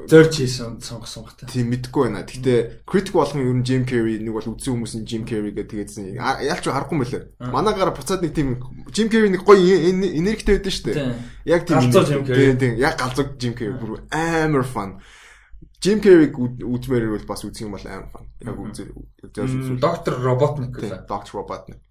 зорж 0.07 0.31
хийсэн 0.31 0.79
сонгосон 0.79 1.27
бах 1.27 1.35
та. 1.35 1.45
Тийм 1.45 1.67
мэдгүй 1.67 2.07
байна. 2.07 2.23
Гэхдээ 2.23 2.87
critic 2.87 3.11
болгон 3.11 3.43
ер 3.43 3.55
нь 3.59 3.65
Jim 3.67 3.83
Carrey 3.83 4.15
нэг 4.23 4.31
бол 4.31 4.47
үзсэн 4.55 4.71
хүмүүс 4.79 4.95
нь 4.95 5.05
Jim 5.05 5.27
Carrey 5.27 5.51
гэдэг 5.51 5.91
тэгээдсэн. 5.91 6.15
Ялч 6.15 6.63
харахгүй 6.63 6.97
мөлий. 6.97 7.27
Манаагаар 7.43 7.91
буцаад 7.91 8.23
нэг 8.23 8.31
тийм 8.31 8.63
Jim 8.95 9.11
Carrey 9.11 9.27
нэг 9.27 9.43
гоё 9.43 9.59
энергитэй 9.59 10.63
байдсан 10.63 10.71
шүү 10.71 10.85
дээ. 10.87 11.15
Яг 11.51 11.67
тийм 11.67 11.91
тийм 11.91 12.55
тийм 12.55 12.73
яг 12.79 12.95
галзуу 12.95 13.35
Jim 13.35 13.59
Carrey 13.59 13.75
бүр 13.75 14.07
амар 14.07 14.63
fun. 14.63 15.03
Jim 15.83 15.99
Carrey 15.99 16.31
үзмээр 16.31 17.11
бол 17.11 17.27
бас 17.27 17.43
үзэх 17.43 17.67
юм 17.67 17.75
бол 17.75 17.83
амар 17.91 18.07
fun. 18.07 18.25
Яг 18.39 18.55
үзээ. 18.55 18.87
Доктор 19.83 20.15
Роботник. 20.15 20.79
Доктор 21.09 21.43
Роботник. 21.43 21.83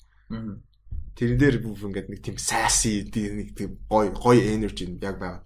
Тэрэн 1.16 1.38
дээр 1.38 1.56
бүх 1.60 1.82
ингээд 1.84 2.08
нэг 2.08 2.20
тийм 2.22 2.36
sassy 2.40 3.08
нэг 3.10 3.54
тийм 3.56 3.80
гоё 3.90 4.10
гоё 4.14 4.40
energy 4.40 4.88
яг 5.00 5.16
байгаа. 5.20 5.44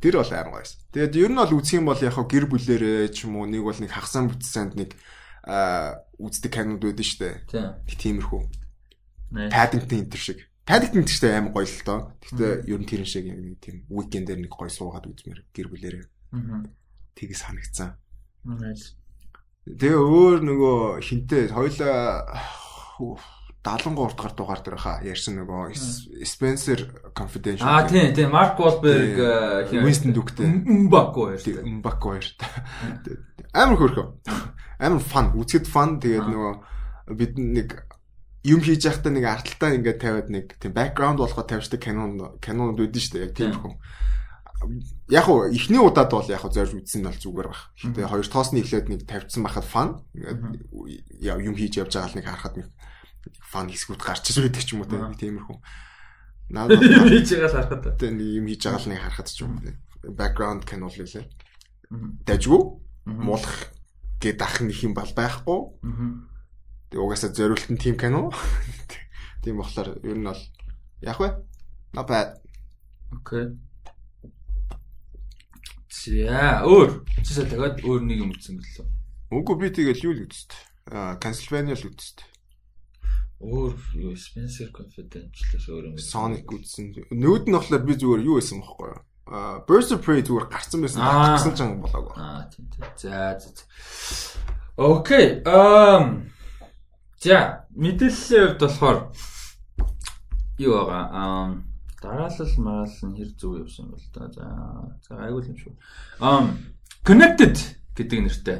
Тэр 0.00 0.16
бол 0.16 0.32
амар 0.32 0.64
гоёс. 0.64 0.80
Тэгээд 0.92 1.16
ер 1.20 1.30
нь 1.30 1.40
бол 1.40 1.56
үзэх 1.60 1.76
юм 1.76 1.86
бол 1.92 2.00
яг 2.00 2.16
гэр 2.16 2.46
бүлэрээ 2.48 3.12
ч 3.12 3.28
юм 3.28 3.36
уу 3.36 3.46
нэг 3.46 3.62
бол 3.62 3.76
нэг 3.76 3.92
хагсан 3.92 4.32
бүтсэнд 4.32 4.72
нэг 4.80 4.96
аа 5.44 6.00
үздэг 6.16 6.52
кинод 6.56 6.80
байдаг 6.80 7.04
шүү 7.04 7.20
дээ. 7.20 7.36
Тиймэрхүү. 7.84 8.42
Paddington 9.52 10.08
энэ 10.08 10.16
шиг. 10.16 10.40
Paddington 10.64 11.04
ч 11.04 11.20
гэсэн 11.20 11.36
амар 11.36 11.52
гоё 11.52 11.68
л 11.68 11.84
доо. 11.84 12.00
Гэхдээ 12.24 12.52
ер 12.64 12.80
нь 12.80 12.88
тэрэн 12.88 13.08
шиг 13.08 13.28
яг 13.28 13.40
нэг 13.44 13.60
тийм 13.60 13.84
weekend-ээр 13.92 14.40
нэг 14.40 14.52
гоё 14.56 14.72
суугаад 14.72 15.04
үзмээр 15.04 15.44
гэр 15.52 15.68
бүлэрээ. 15.68 16.04
Тгий 17.12 17.36
санагцсан. 17.36 18.00
Тэгээ 19.68 20.00
өөр 20.00 20.40
нөгөө 20.48 21.04
хинтээ 21.04 21.52
хоёлаа 21.52 22.24
73 23.64 24.12
дахь 24.12 24.36
дугаар 24.36 24.60
дээр 24.60 24.76
хаа 24.76 25.00
ярьсан 25.00 25.40
нөгөө 25.40 25.72
Spencer 26.28 26.84
Confidential. 27.16 27.64
Аа 27.64 27.88
тийм 27.88 28.12
тийм 28.12 28.28
Mark 28.28 28.60
Wahlberg 28.60 29.16
Winston 29.72 30.12
Duke-тэй. 30.12 30.52
Mbaku 30.84 31.32
хоёр. 31.32 31.40
Mbaku 31.80 32.12
хоёр. 32.12 32.26
Амар 33.56 33.80
хөрхөө. 33.80 34.06
Амар 34.84 35.00
фан. 35.00 35.32
Үзэхэд 35.32 35.64
фан 35.64 35.96
тэгээд 35.96 36.28
нөгөө 36.28 36.52
бид 37.16 37.40
нэг 37.40 37.88
юм 38.44 38.60
хийж 38.60 38.84
байхдаа 38.84 39.12
нэг 39.16 39.24
арталтаа 39.24 39.72
ингээд 39.80 40.00
тавиад 40.04 40.28
нэг 40.28 40.46
тийм 40.60 40.76
бэкграунд 40.76 41.24
болгоод 41.24 41.48
тавьждаг 41.48 41.80
кинон 41.80 42.36
кинонууд 42.44 42.84
үүдэн 42.84 43.00
шүү 43.00 43.12
дээ. 43.16 43.24
Яг 43.24 43.36
тиймэрхүү. 43.40 43.72
Яг 45.08 45.26
уу 45.32 45.48
эхний 45.48 45.80
удаад 45.80 46.12
бол 46.12 46.28
яг 46.28 46.44
зорж 46.52 46.76
үзсэн 46.76 47.00
нь 47.00 47.08
бол 47.08 47.16
зүгээр 47.16 47.48
баг. 47.48 47.72
Гэтэ 47.80 48.12
хоёр 48.12 48.28
тоосны 48.28 48.60
эхлээд 48.60 48.92
нэг 48.92 49.08
тавьчихсан 49.08 49.40
байхад 49.40 49.64
фан. 49.64 50.04
Ингээд 50.12 51.48
юм 51.48 51.56
хийж 51.56 51.80
явж 51.80 51.96
байгаа 51.96 52.12
л 52.12 52.16
нэг 52.20 52.28
харахад 52.28 52.56
нэг 52.60 52.68
фан 53.40 53.68
хэсгүүд 53.70 54.02
гарч 54.02 54.30
ирж 54.30 54.38
байдаг 54.44 54.64
ч 54.64 54.74
юм 54.74 54.84
уу 54.84 55.14
тиймэрхүү. 55.16 55.58
Надад 56.50 56.80
хийж 57.10 57.28
байгаа 57.34 57.48
л 57.48 57.56
харахад 57.56 57.96
тийм 57.98 58.20
юм 58.20 58.46
хийж 58.48 58.62
байгаа 58.64 58.82
л 58.82 58.90
нэг 58.92 59.00
харахад 59.00 59.28
ч 59.32 59.38
юм 59.42 59.52
уу. 59.58 59.74
Background 60.12 60.62
кино 60.68 60.88
л 60.92 61.00
үлээ. 61.00 61.26
Дажгүй 62.28 62.62
муулах 63.08 63.72
гээд 64.20 64.40
ах 64.40 64.60
нэг 64.60 64.78
юм 64.84 64.92
бол 64.96 65.12
байхгүй. 65.12 65.60
Тэг 66.92 66.98
угаасаа 67.00 67.32
зориултын 67.32 67.80
тим 67.80 67.96
кино. 67.96 68.32
Тийм 69.44 69.60
болохоор 69.60 70.00
ер 70.00 70.16
нь 70.16 70.24
бол 70.24 70.42
яг 71.04 71.18
вэ? 71.20 71.28
Not 71.92 72.08
bad. 72.08 72.40
Okay. 73.20 73.54
За 75.92 76.64
өөр. 76.64 77.04
Чисээ 77.24 77.48
дахиад 77.48 77.80
өөр 77.84 78.02
нэг 78.04 78.18
юм 78.24 78.32
үзсэн 78.32 78.60
гэлээ. 78.60 78.88
Үгүй 79.32 79.56
би 79.60 79.68
тэгэл 79.72 80.04
юу 80.04 80.14
л 80.16 80.24
үзтээ. 80.26 80.60
Аа, 80.92 81.16
Pennsylvania 81.20 81.76
л 81.76 81.86
үзтээ. 81.88 82.33
Өөр 83.44 83.72
юу 84.00 84.16
Spencer 84.16 84.72
Confidential-аас 84.72 85.66
өөр 85.68 85.92
юм. 85.92 85.96
Sonic 86.00 86.48
үзсэн. 86.48 86.96
Нөгөөд 87.12 87.44
нь 87.44 87.56
болохоор 87.56 87.84
би 87.84 87.94
зүгээр 88.00 88.24
юу 88.24 88.40
байсан 88.40 88.64
бохоггүй 88.64 88.88
юу? 88.88 89.02
Аа 89.28 89.60
Birds 89.68 89.92
of 89.92 90.00
Prey 90.00 90.24
зүгээр 90.24 90.48
гарцсан 90.48 90.80
байсан. 90.80 91.04
Гарсан 91.04 91.52
ч 91.52 91.60
юм 91.60 91.84
болоогүй. 91.84 92.16
Аа 92.16 92.48
тийм 92.48 92.72
тийм. 92.72 92.88
За 92.96 93.36
за. 93.36 93.52
Окей. 94.80 95.44
Ам 95.44 96.32
За 97.24 97.64
мэдээллийн 97.72 98.56
хувьд 98.56 98.60
болохоор 98.60 98.98
юу 100.60 100.72
байгаа? 100.84 101.04
Ам 101.12 101.64
дараалал 102.04 102.52
мараал 102.60 102.96
нь 103.08 103.16
хэр 103.16 103.30
зүг 103.32 103.64
явсан 103.64 103.88
бол 103.88 104.06
та. 104.12 104.28
За 104.28 104.44
за 105.08 105.24
айгуул 105.24 105.48
юм 105.48 105.56
шүү. 105.56 105.72
Ам 106.20 106.60
Connected 107.00 107.56
гэдэг 107.96 108.20
нэртэй 108.28 108.58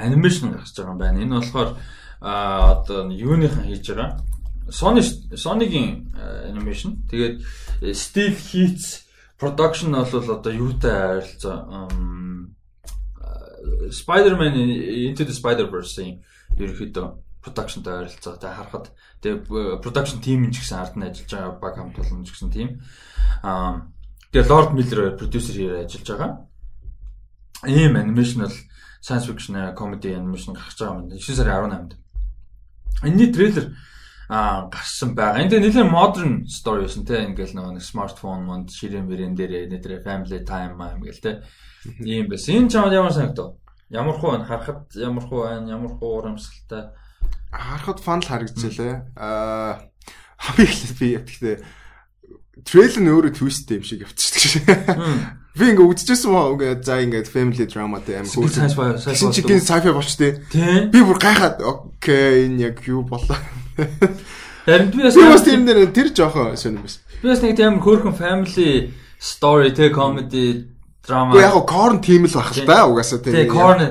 анимашн 0.00 0.56
гаргаж 0.56 0.72
байгаа 0.72 0.92
юм 0.92 1.00
байна. 1.00 1.20
Энэ 1.20 1.36
болохоор 1.36 1.76
а 2.20 2.72
одоо 2.72 3.10
юуныхан 3.10 3.64
хийж 3.64 3.90
байгаа. 3.90 4.20
Sony 4.68 5.02
Sony-гийн 5.34 6.12
анимашн. 6.50 7.06
Тэгээд 7.10 7.42
Steel 7.94 8.34
Heats 8.34 9.06
production 9.38 9.92
бол 9.92 10.30
одоо 10.36 10.52
юутай 10.52 11.22
харилцаа 11.22 11.88
Spider-Man 13.90 14.54
Into 15.08 15.24
the 15.24 15.34
Spider-Verse-ийн 15.34 16.22
ерөөхдөө 16.58 17.06
production-тай 17.44 17.94
харилцаатай 17.94 18.50
харахад 18.50 18.90
тэгээ 19.22 19.78
production 19.82 20.18
team-ийн 20.18 20.50
ч 20.50 20.62
гэсэн 20.62 20.78
ард 20.82 20.94
нь 20.98 21.06
ажиллаж 21.06 21.30
байгаа 21.30 21.60
баг 21.62 21.74
хамт 21.78 21.98
олон 21.98 22.24
ч 22.26 22.34
гэсэн 22.34 22.50
team. 22.50 22.82
Аа 23.46 23.86
тэгээ 24.32 24.50
Lord 24.50 24.70
Miller 24.74 25.14
producer 25.14 25.54
here 25.54 25.84
ажиллаж 25.84 26.08
байгаа. 26.10 26.30
Ийм 27.70 27.94
анимашн 27.94 28.42
бол 28.42 28.56
science 29.04 29.26
fiction 29.30 29.54
comedy 29.78 30.10
animation 30.16 30.58
гарч 30.58 30.74
байгаа 30.80 31.06
юм. 31.06 31.14
9 31.14 31.38
сарын 31.38 31.70
18-нд. 31.70 31.92
Энэний 33.02 33.32
трейлер 33.32 33.76
а 34.28 34.66
гарсан 34.68 35.14
байгаа. 35.14 35.42
Энд 35.42 35.54
нэлээд 35.54 35.86
modern 35.86 36.32
story 36.50 36.86
байсан 36.86 37.06
те 37.06 37.22
ингээл 37.30 37.54
нэг 37.54 37.82
смартфон 37.82 38.42
монд 38.42 38.74
ширээн 38.74 39.06
мэрэн 39.06 39.38
дээр 39.38 39.70
нэтэр 39.70 40.02
family 40.02 40.42
time 40.42 40.74
юм 40.74 41.02
гээл 41.06 41.22
те. 41.22 41.32
Ийм 42.02 42.26
байсан. 42.26 42.66
Энэ 42.66 42.70
чамд 42.70 42.92
ямар 42.92 43.14
санагдав? 43.14 43.54
Ямар 43.88 44.18
хуу 44.18 44.34
байна? 44.34 44.44
Харахад 44.44 44.90
ямар 44.98 45.22
хуу 45.22 45.46
байна? 45.46 45.70
Ямар 45.70 45.94
хуу 45.94 46.18
урамсгалтай? 46.18 46.90
Харахад 47.54 48.00
фан 48.02 48.18
л 48.18 48.26
харагдчихлээ. 48.26 49.14
Аа 49.14 49.86
хамгийн 50.42 50.74
эхлээд 50.74 50.98
би 50.98 51.08
гэхдээ 51.22 51.56
трейлер 52.66 53.02
нь 53.02 53.12
өөрөө 53.14 53.32
твист 53.38 53.70
юм 53.70 53.86
шиг 53.86 54.02
явчихсан. 54.02 54.66
Би 55.56 55.72
ингээ 55.72 55.88
үзчихсэн 55.88 56.28
мó 56.28 56.52
ингээ 56.52 56.84
за 56.84 57.00
ингээ 57.00 57.32
family 57.32 57.64
drama 57.64 57.96
тэ 58.04 58.20
аим 58.20 58.28
хөө. 58.28 59.00
Гэсэн 59.08 59.32
чигийн 59.32 59.64
sci-fi 59.64 59.88
болчтой. 59.88 60.44
Би 60.92 61.00
бүр 61.00 61.16
гайхаад 61.16 61.64
окей 61.64 62.44
энэ 62.44 62.76
яг 62.76 62.84
юу 62.84 63.00
болоо. 63.08 63.40
Харин 64.68 64.92
би 64.92 65.00
бас 65.00 65.44
тийм 65.48 65.64
нэр 65.64 65.88
тэр 65.96 66.12
жоохон 66.12 66.60
сонирм 66.60 66.84
биш. 66.84 67.00
Би 67.24 67.32
бас 67.32 67.40
нэг 67.40 67.56
тийм 67.56 67.80
хөөрхөн 67.80 68.12
family 68.20 68.92
story 69.16 69.72
тэ 69.72 69.88
comedy 69.96 70.68
драма. 71.06 71.32
Гэхдээ 71.32 71.48
яг 71.48 71.64
корн 71.64 72.00
тийм 72.04 72.28
л 72.28 72.36
байх 72.36 72.52
л 72.52 72.66
да 72.68 72.84
угаасаа 72.84 73.24
тийм. 73.24 73.48
Корн. 73.48 73.88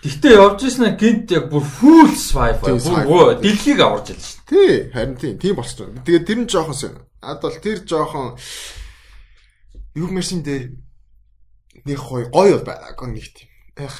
Гэхдээ 0.00 0.32
явж 0.32 0.64
ирсэн 0.64 0.96
гинт 0.96 1.28
яг 1.28 1.52
бүр 1.52 1.60
full 1.60 2.08
sci-fi. 2.08 2.72
Бүр 3.04 3.36
дэлхийг 3.42 3.84
аварж 3.84 4.16
илж 4.16 4.24
шин. 4.24 4.40
Тий, 4.48 4.88
харин 4.94 5.16
тийм 5.20 5.36
тийм 5.36 5.60
болчихсон. 5.60 6.00
Тэгээд 6.06 6.24
тэр 6.24 6.38
нь 6.40 6.48
жоохон 6.48 6.72
сонир. 6.72 7.04
Ад 7.20 7.42
бол 7.44 7.58
тэр 7.60 7.84
жоохон 7.84 8.38
юу 9.98 10.08
машин 10.08 10.40
дээр 10.40 10.72
нэг 11.86 11.98
гоё 11.98 12.26
гоё 12.30 12.58
бол 12.58 12.68
байгаагүй 12.68 13.08
нэг 13.12 13.26
тийм. 13.32 13.48
Эх. 13.76 13.96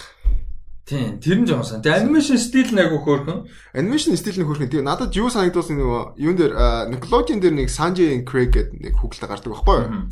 Тийм, 0.83 1.23
тэр 1.23 1.39
нь 1.41 1.47
жоон 1.47 1.63
сан. 1.63 1.81
Тэгээ 1.81 2.05
анимашн 2.05 2.37
стил 2.43 2.75
нэг 2.75 2.91
хөөрхөн. 2.91 3.47
Анимашн 3.73 4.19
стил 4.19 4.37
нэг 4.43 4.51
хөөрхөн. 4.51 4.71
Тэгээ 4.71 4.87
надад 4.87 5.15
юу 5.15 5.31
санагдуулсан 5.31 5.79
нөгөө 5.79 6.03
юун 6.19 6.37
дээр 6.37 6.53
Nickelodeon 6.91 7.39
дээр 7.39 7.55
нэг 7.55 7.71
Sanjay 7.71 8.19
and 8.19 8.27
Craig 8.27 8.51
гэдэг 8.51 8.83
нэг 8.83 8.95
хүүхэлтэй 8.99 9.29
гардаг 9.31 9.51
байхгүй 9.55 9.79
юу? 9.79 10.11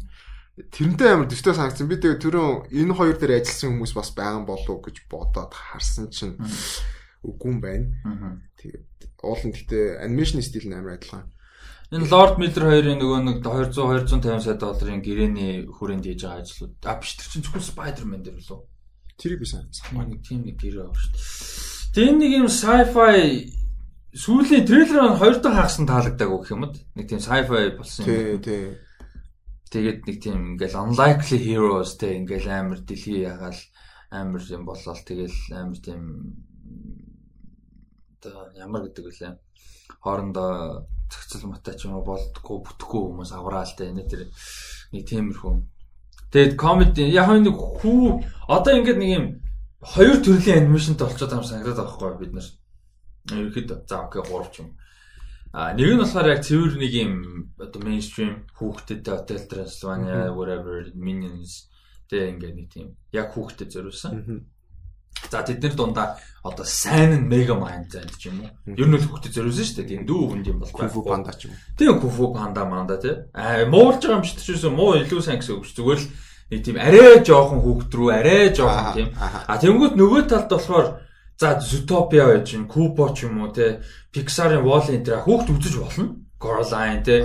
Тэрнтэй 0.70 1.08
амар 1.10 1.26
дэвтэй 1.26 1.54
санагдсан. 1.58 1.90
Би 1.90 1.98
тэгээ 1.98 2.22
түрүүн 2.22 2.70
энэ 2.70 2.94
хоёр 2.94 3.16
дээр 3.18 3.42
ажилласан 3.42 3.82
хүмүүс 3.82 3.92
бас 3.98 4.14
байгаа 4.14 4.46
болов 4.46 4.70
уу 4.70 4.84
гэж 4.86 4.96
бодоод 5.10 5.52
харсан 5.52 6.06
чинь 6.14 6.38
үгүй 7.26 7.50
юм 7.50 7.58
байна. 7.58 8.38
Тэгээд 8.62 8.86
уулын 9.26 9.50
гэхдээ 9.50 10.06
анимашн 10.06 10.38
стил 10.38 10.70
нь 10.70 10.76
амар 10.78 11.02
адилхан. 11.02 11.26
Энэ 11.90 12.06
Lord 12.06 12.38
Miller 12.38 12.64
хоёрын 12.70 13.00
нөгөө 13.02 13.20
нэг 13.26 13.36
200 13.42 13.74
250 13.74 14.46
сая 14.46 14.54
долларын 14.54 15.02
гэрээний 15.02 15.66
хүрээнд 15.66 16.06
хийж 16.06 16.22
байгаа 16.22 16.42
ажлууд. 16.46 16.74
А 16.86 16.94
биш 17.02 17.18
тэр 17.18 17.26
чинь 17.26 17.42
зөвхөн 17.42 17.66
Spider-Man 17.66 18.22
дээр 18.22 18.38
лөө. 18.38 18.60
Тэрийг 19.18 19.42
би 19.42 19.46
санацсан. 19.50 19.98
Нэг 20.06 20.22
тийм 20.22 20.46
нэг 20.46 20.56
гэрээ 20.62 20.86
авах 20.86 21.02
шүү 21.02 21.10
дээ. 21.18 21.26
Тийм 21.90 22.14
нэг 22.22 22.30
юм 22.30 22.46
sci-fi 22.46 23.50
сүүлийн 24.14 24.66
трейлер 24.70 25.02
нь 25.10 25.18
хоёр 25.18 25.36
дахь 25.42 25.58
хагасан 25.58 25.90
таалагдаагүй 25.90 26.38
гэх 26.38 26.54
юм 26.54 26.62
уу? 26.62 26.78
Нэг 26.94 27.06
тийм 27.10 27.18
sci-fi 27.18 27.74
болсон 27.74 28.06
юм. 28.06 28.38
Тий, 28.38 28.38
тий. 28.38 28.64
Тэгээд 29.74 29.98
нэг 30.06 30.16
тийм 30.22 30.38
ингээл 30.54 30.78
unlikely 30.78 31.38
heroes 31.42 31.98
те 31.98 32.14
ингээл 32.22 32.46
амар 32.54 32.78
дэлхий 32.86 33.26
ягаал 33.26 33.58
амар 34.14 34.42
юм 34.46 34.62
болол 34.66 35.02
тэгэл 35.02 35.38
амар 35.54 35.78
тийм 35.82 36.02
одоо 38.18 38.50
ямар 38.58 38.86
гэдэг 38.86 39.04
вүлээ 39.06 39.32
хоорондоо 40.02 40.86
цогцол 41.10 41.50
матай 41.50 41.74
ч 41.74 41.90
юм 41.90 41.98
уу 41.98 42.06
болдгоо 42.06 42.62
бүтэхгүй 42.62 43.00
хүмүүс 43.10 43.30
авраал 43.34 43.74
тэ 43.74 43.90
нэ 43.90 44.06
тэр 44.06 44.30
нэг 44.94 45.02
тиймэрхүү. 45.10 45.52
Тэгээд 46.30 46.54
комеди 46.54 47.04
яг 47.10 47.28
нэг 47.34 47.58
хүү 47.58 48.02
одоо 48.46 48.72
ингээд 48.78 48.98
нэг 49.02 49.10
юм 49.18 49.26
хоёр 49.82 50.22
төрлийн 50.22 50.70
анимашнтай 50.70 51.06
болчиход 51.06 51.30
байгаа 51.34 51.42
юм 51.42 51.50
санагдаад 51.50 51.78
байгаа 51.78 51.98
байхгүй 51.98 52.20
бид 52.22 52.34
нар. 52.38 52.48
Ерхэд 53.30 53.68
за 53.88 53.96
окей 54.06 54.22
гурав 54.22 54.50
ч 54.54 54.62
юм. 54.62 54.78
А 55.52 55.74
нэг 55.74 55.90
нь 55.90 55.98
болохоор 55.98 56.30
яг 56.30 56.46
цэвэр 56.46 56.78
нэг 56.78 56.92
юм 56.94 57.12
одоо 57.58 57.80
мейнстрим 57.82 58.46
хүүхдэд 58.54 59.02
Hotel 59.02 59.42
Transylvania 59.50 60.30
whatever 60.30 60.86
Minions 60.94 61.66
тэг 62.06 62.38
ингээд 62.38 62.54
нэг 62.54 62.68
тийм 62.70 62.86
яг 63.10 63.34
хүүхдэд 63.34 63.74
зориулсан. 63.74 64.46
За 65.30 65.42
тэднэр 65.42 65.74
дундаа 65.76 66.18
одоо 66.42 66.64
сайн 66.64 67.12
нь 67.20 67.28
мега 67.28 67.54
майнд 67.54 67.92
занд 67.92 68.16
ч 68.16 68.32
юм 68.32 68.40
уу. 68.40 68.50
Ер 68.64 68.88
нь 68.88 68.96
л 68.96 69.04
хөхтэй 69.04 69.32
зориулсан 69.32 69.64
шүү 69.64 69.76
дээ. 69.84 69.90
Тийм 69.92 70.02
дүү 70.08 70.20
хүнд 70.32 70.46
юм 70.48 70.58
бол 70.64 70.72
Куфу 70.72 71.04
панда 71.04 71.36
ч 71.36 71.46
юм. 71.46 71.54
Тийм 71.76 72.00
куфу 72.00 72.32
панда 72.32 72.64
манда 72.64 72.96
тий. 72.96 73.14
Аа 73.36 73.68
муулж 73.68 74.00
байгаа 74.00 74.18
юм 74.18 74.24
шиг 74.24 74.40
ч 74.40 74.64
муу 74.72 74.96
илүү 74.96 75.20
сайн 75.20 75.38
гэсэн 75.44 75.60
үг 75.60 75.68
шүү. 75.68 75.76
Зүгээр 75.76 76.00
л 76.00 76.08
нэг 76.50 76.60
тийм 76.64 76.76
арай 76.80 77.20
жоохон 77.20 77.60
хүүхд 77.60 77.92
рүү 77.92 78.08
арай 78.08 78.42
жоохон 78.56 78.88
тийм. 78.96 79.08
А 79.20 79.54
тэнгууд 79.60 79.94
нөгөө 80.00 80.22
талд 80.32 80.48
болохоор 80.48 80.88
за 81.36 81.60
Zootopia 81.60 82.24
байж 82.24 82.56
гин 82.56 82.64
Kubo 82.64 83.12
ч 83.12 83.28
юм 83.28 83.44
уу 83.44 83.52
тий. 83.52 83.84
Pixar-ын 84.16 84.64
Wall-E 84.64 84.96
энэ 84.96 85.20
хүүхд 85.20 85.52
үзэж 85.52 85.74
болно. 85.76 86.16
Coraline 86.40 87.04
тий. 87.04 87.20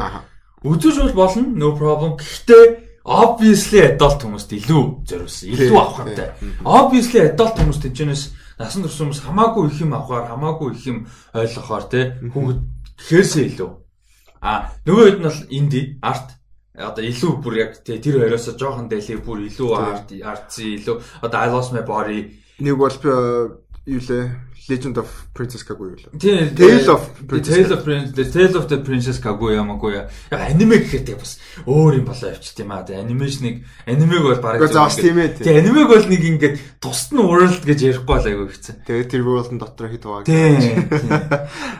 Үзэж 0.59 1.15
болно. 1.15 1.55
No 1.55 1.71
problem. 1.79 2.19
Гэхдээ 2.19 2.84
obviously 3.05 3.81
adult 3.85 4.25
хүмүүст 4.25 4.55
илүү 4.57 4.83
зориулсан. 5.05 5.49
Илүү 5.53 5.77
авахтай. 5.79 6.29
Obviously 6.65 7.21
adult 7.21 7.59
хүмүүс 7.61 7.81
тэнчнээс 7.85 8.23
насан 8.59 8.85
турш 8.85 8.97
хүмүүс 8.99 9.21
хамаагүй 9.25 9.69
их 9.69 9.81
юм 9.85 9.93
авахаар, 9.93 10.29
хамаагүй 10.31 10.73
их 10.73 10.85
юм 10.89 10.97
ойлгохоор 11.37 11.85
те 11.91 12.01
хүүхэд 12.33 12.59
гэхээсээ 12.97 13.45
илүү. 13.53 13.71
А 14.41 14.73
нөгөө 14.85 15.05
хэд 15.05 15.19
нь 15.21 15.27
бол 15.29 15.41
инди 15.53 15.81
арт 16.01 16.33
одоо 16.75 17.03
илүү 17.05 17.33
бүр 17.45 17.55
яг 17.61 17.71
тэр 17.85 18.01
хоёроос 18.01 18.49
жоохон 18.57 18.89
дэлхий 18.89 19.21
бүр 19.21 19.45
илүү 19.47 19.69
арт 19.77 20.09
артси 20.11 20.81
илүү 20.81 20.97
одоо 21.21 21.39
I 21.39 21.47
lost 21.53 21.71
my 21.71 21.85
body 21.85 22.19
нэг 22.59 22.75
бол 22.79 22.91
юу 23.85 24.01
лээ 24.01 24.45
Legend 24.67 24.97
of 24.97 25.09
Princess 25.33 25.61
Kaguya 25.61 25.93
лээ. 25.93 26.17
Тийм. 26.17 26.55
Tale 26.57 26.89
of 26.89 27.03
Tale 27.29 27.73
of 27.73 27.83
Princess 27.85 28.33
Tale 28.33 28.57
of 28.57 28.65
the 28.65 28.77
Princess 28.81 29.19
Kaguya 29.21 29.61
ямаггүй. 29.61 29.93
Яг 30.33 30.41
аниме 30.41 30.81
гэхэд 30.81 31.13
бас 31.13 31.37
өөр 31.69 32.01
юм 32.01 32.05
болоо 32.09 32.33
явчих 32.33 32.57
тийм 32.57 32.73
аа. 32.73 32.81
Тэгээ 32.81 33.05
анимашныг 33.05 33.61
анимег 33.85 34.21
бол 34.25 34.41
бараг 34.41 34.65
тийм 34.73 35.21
ээ. 35.21 35.37
Тэгээ 35.37 35.61
анимег 35.61 35.85
бол 35.85 36.05
нэг 36.09 36.21
ингээд 36.25 36.55
тусад 36.81 37.13
нь 37.13 37.21
world 37.21 37.61
гэж 37.61 37.79
ярихгүй 37.85 38.09
бол 38.09 38.25
айгүй 38.25 38.47
хэцүү. 38.57 38.75
Тэгээ 38.89 39.05
тэр 39.05 39.21
world-ын 39.21 39.61
дотор 39.61 39.89
хит 39.93 40.01
байгаа. 40.01 40.25
Тийм. 40.25 40.89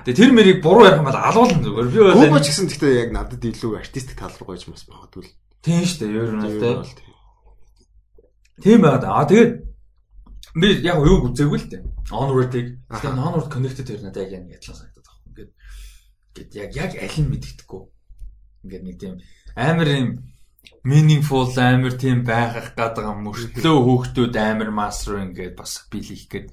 Тэгээ 0.06 0.20
тэр 0.22 0.30
мэрийг 0.30 0.62
буруу 0.62 0.86
ярих 0.86 1.02
юм 1.02 1.10
бол 1.10 1.18
алуулна 1.18 1.58
зүгээр. 1.66 1.90
Би 1.90 2.00
бол 2.06 2.38
Гуйч 2.38 2.54
гэсэн 2.54 2.70
гэхдээ 2.70 2.94
яг 3.02 3.10
надад 3.18 3.42
илүү 3.42 3.82
артистик 3.82 4.14
тал 4.14 4.30
руу 4.38 4.54
гойж 4.54 4.70
бас 4.70 4.86
магадгүй. 4.86 5.34
Тийм 5.66 5.82
шүү 5.82 6.06
дээ. 6.06 6.14
Ер 6.22 6.30
нь 6.38 6.46
бол 6.46 6.86
тийм 8.62 8.86
байна. 8.86 9.10
Аа 9.10 9.26
тэгээд 9.26 9.75
Би 10.56 10.72
яг 10.88 11.04
юу 11.04 11.28
үзээгүй 11.28 11.60
л 11.60 11.68
дээ. 11.68 11.84
Onward-ыг. 12.16 12.68
Тэгээд 12.88 13.20
Onward 13.20 13.52
Connected 13.52 13.92
тэр 13.92 14.00
надад 14.08 14.32
яг 14.32 14.48
яг 14.48 14.64
ядлаа 14.64 14.76
санагдаад 14.80 15.04
байна. 15.04 15.20
Ингээд 15.28 15.52
ингээд 16.32 16.56
яг 16.56 16.72
яг 16.80 16.92
аль 16.96 17.20
нь 17.20 17.28
мэддэхгүй. 17.28 17.82
Ингээд 18.64 18.84
нэг 18.88 18.96
тийм 18.96 19.16
амар 19.60 19.88
юм 19.92 20.08
meaningful 20.88 21.52
амар 21.60 21.94
тийм 22.00 22.24
байхах 22.24 22.72
гадаг 22.72 23.04
мөртлөө 23.20 23.78
хөөхтүүд 23.84 24.36
амар 24.40 24.72
master 24.72 25.20
ингээд 25.28 25.60
бас 25.60 25.92
биелэх 25.92 26.24
гээд. 26.32 26.48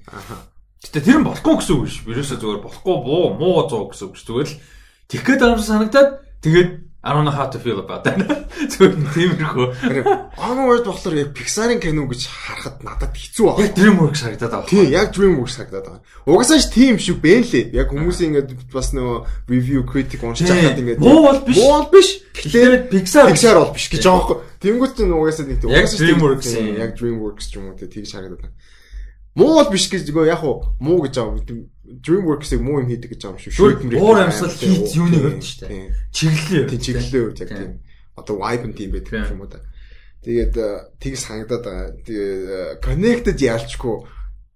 Гэтэ 0.83 0.99
тэр 0.99 1.23
нь 1.23 1.27
болохгүй 1.27 1.53
гэсэн 1.63 1.75
үг 1.79 1.83
биш. 1.87 2.03
Ерөөсөө 2.03 2.37
зүгээр 2.43 2.59
болохгүй 2.59 2.97
буу 3.07 3.39
муу 3.39 3.63
зуу 3.71 3.87
гэсэн 3.87 4.11
үг. 4.11 4.19
Зүгээр 4.19 4.49
л 4.51 4.59
тэгэх 5.07 5.27
гээд 5.31 5.47
юм 5.47 5.63
санагдаад 5.63 6.09
тэгээд 6.43 6.71
I 7.05 7.11
don't 7.11 7.25
know 7.25 7.31
how 7.31 7.47
to 7.47 7.59
feel 7.59 7.79
about 7.79 8.05
that. 8.05 8.15
Зөвхөн 8.71 9.09
тиймэрхүү. 9.11 9.65
Onward 10.39 10.85
болохоор 10.87 11.17
яг 11.19 11.33
Pixar-ын 11.35 11.81
кино 11.83 12.05
гэж 12.07 12.29
харахад 12.31 12.79
надад 12.79 13.11
хэцүү 13.11 13.43
байна. 13.49 13.65
Яг 13.65 13.73
DreamWorks 13.75 14.21
харагдаад 14.23 14.53
байгаа. 14.55 14.69
Тийм, 14.71 14.87
яг 14.93 15.11
DreamWorks 15.11 15.57
харагдаад 15.59 15.89
байгаа. 15.89 15.99
Угсааш 16.31 16.67
тийм 16.71 17.01
шүү 17.03 17.17
бэ 17.19 17.33
лээ. 17.43 17.65
Яг 17.75 17.91
хүмүүс 17.91 18.23
ингээд 18.23 18.55
бас 18.71 18.93
нөгөө 18.95 19.17
review 19.51 19.83
critic 19.83 20.23
уншиж 20.23 20.47
байхад 20.47 20.79
ингээд 20.79 21.03
муу 21.03 21.27
бол 21.27 21.43
биш. 21.43 21.59
Муу 21.59 21.71
бол 21.75 21.89
биш. 21.91 22.09
Гэтэ 22.39 22.87
Pixar 22.87 23.27
Pixar 23.35 23.59
бол 23.59 23.75
биш 23.75 23.91
гэж 23.91 24.07
байхгүй. 24.07 24.37
Тэнгүүт 24.63 25.03
нь 25.03 25.11
угаасаа 25.11 25.43
нэг 25.43 25.67
яг 25.75 25.91
DreamWorks 25.91 26.55
яг 26.55 26.95
DreamWorks 26.95 27.51
ч 27.51 27.59
юм 27.59 27.67
уу 27.67 27.75
тэгж 27.75 28.15
харагдаад 28.15 28.47
байна. 28.47 28.55
Муу 29.33 29.53
бол 29.57 29.71
биш 29.73 29.89
гэж 29.89 30.05
нөгөө 30.09 30.25
яг 30.29 30.43
муу 30.79 30.99
гэж 31.01 31.13
байгаа 31.17 31.41
DreamWorks-ыг 31.83 32.61
муу 32.61 32.81
юм 32.81 32.89
хийдэг 32.89 33.17
гэж 33.17 33.21
байгаа 33.21 33.37
юм 33.37 33.43
шүү. 33.43 33.53
Шүүх 33.53 33.97
уур 33.97 34.17
амьсгал 34.23 34.55
хийц 34.55 34.93
юуны 34.97 35.17
хувьд 35.19 35.43
шүү 35.43 35.67
дээ. 35.67 35.89
Чиглэлийн 36.13 36.67
тийм 36.69 36.81
чиглэлийн 36.81 37.23
хувьд 37.27 37.41
яг 37.43 37.51
тийм. 37.53 37.73
Одоо 38.13 38.35
vibe 38.39 38.65
нь 38.69 38.77
тийм 38.77 38.89
байдаг 38.93 39.29
юм 39.33 39.41
уу 39.41 39.49
да. 39.49 39.59
Тэгээд 40.23 40.53
э, 40.55 40.67
тийг 41.01 41.15
санагдаад 41.19 41.63
байгаа. 41.65 41.89
Тэгээд 42.07 42.45
э, 42.47 42.79
connected 42.79 43.37
яалчгүй 43.41 43.95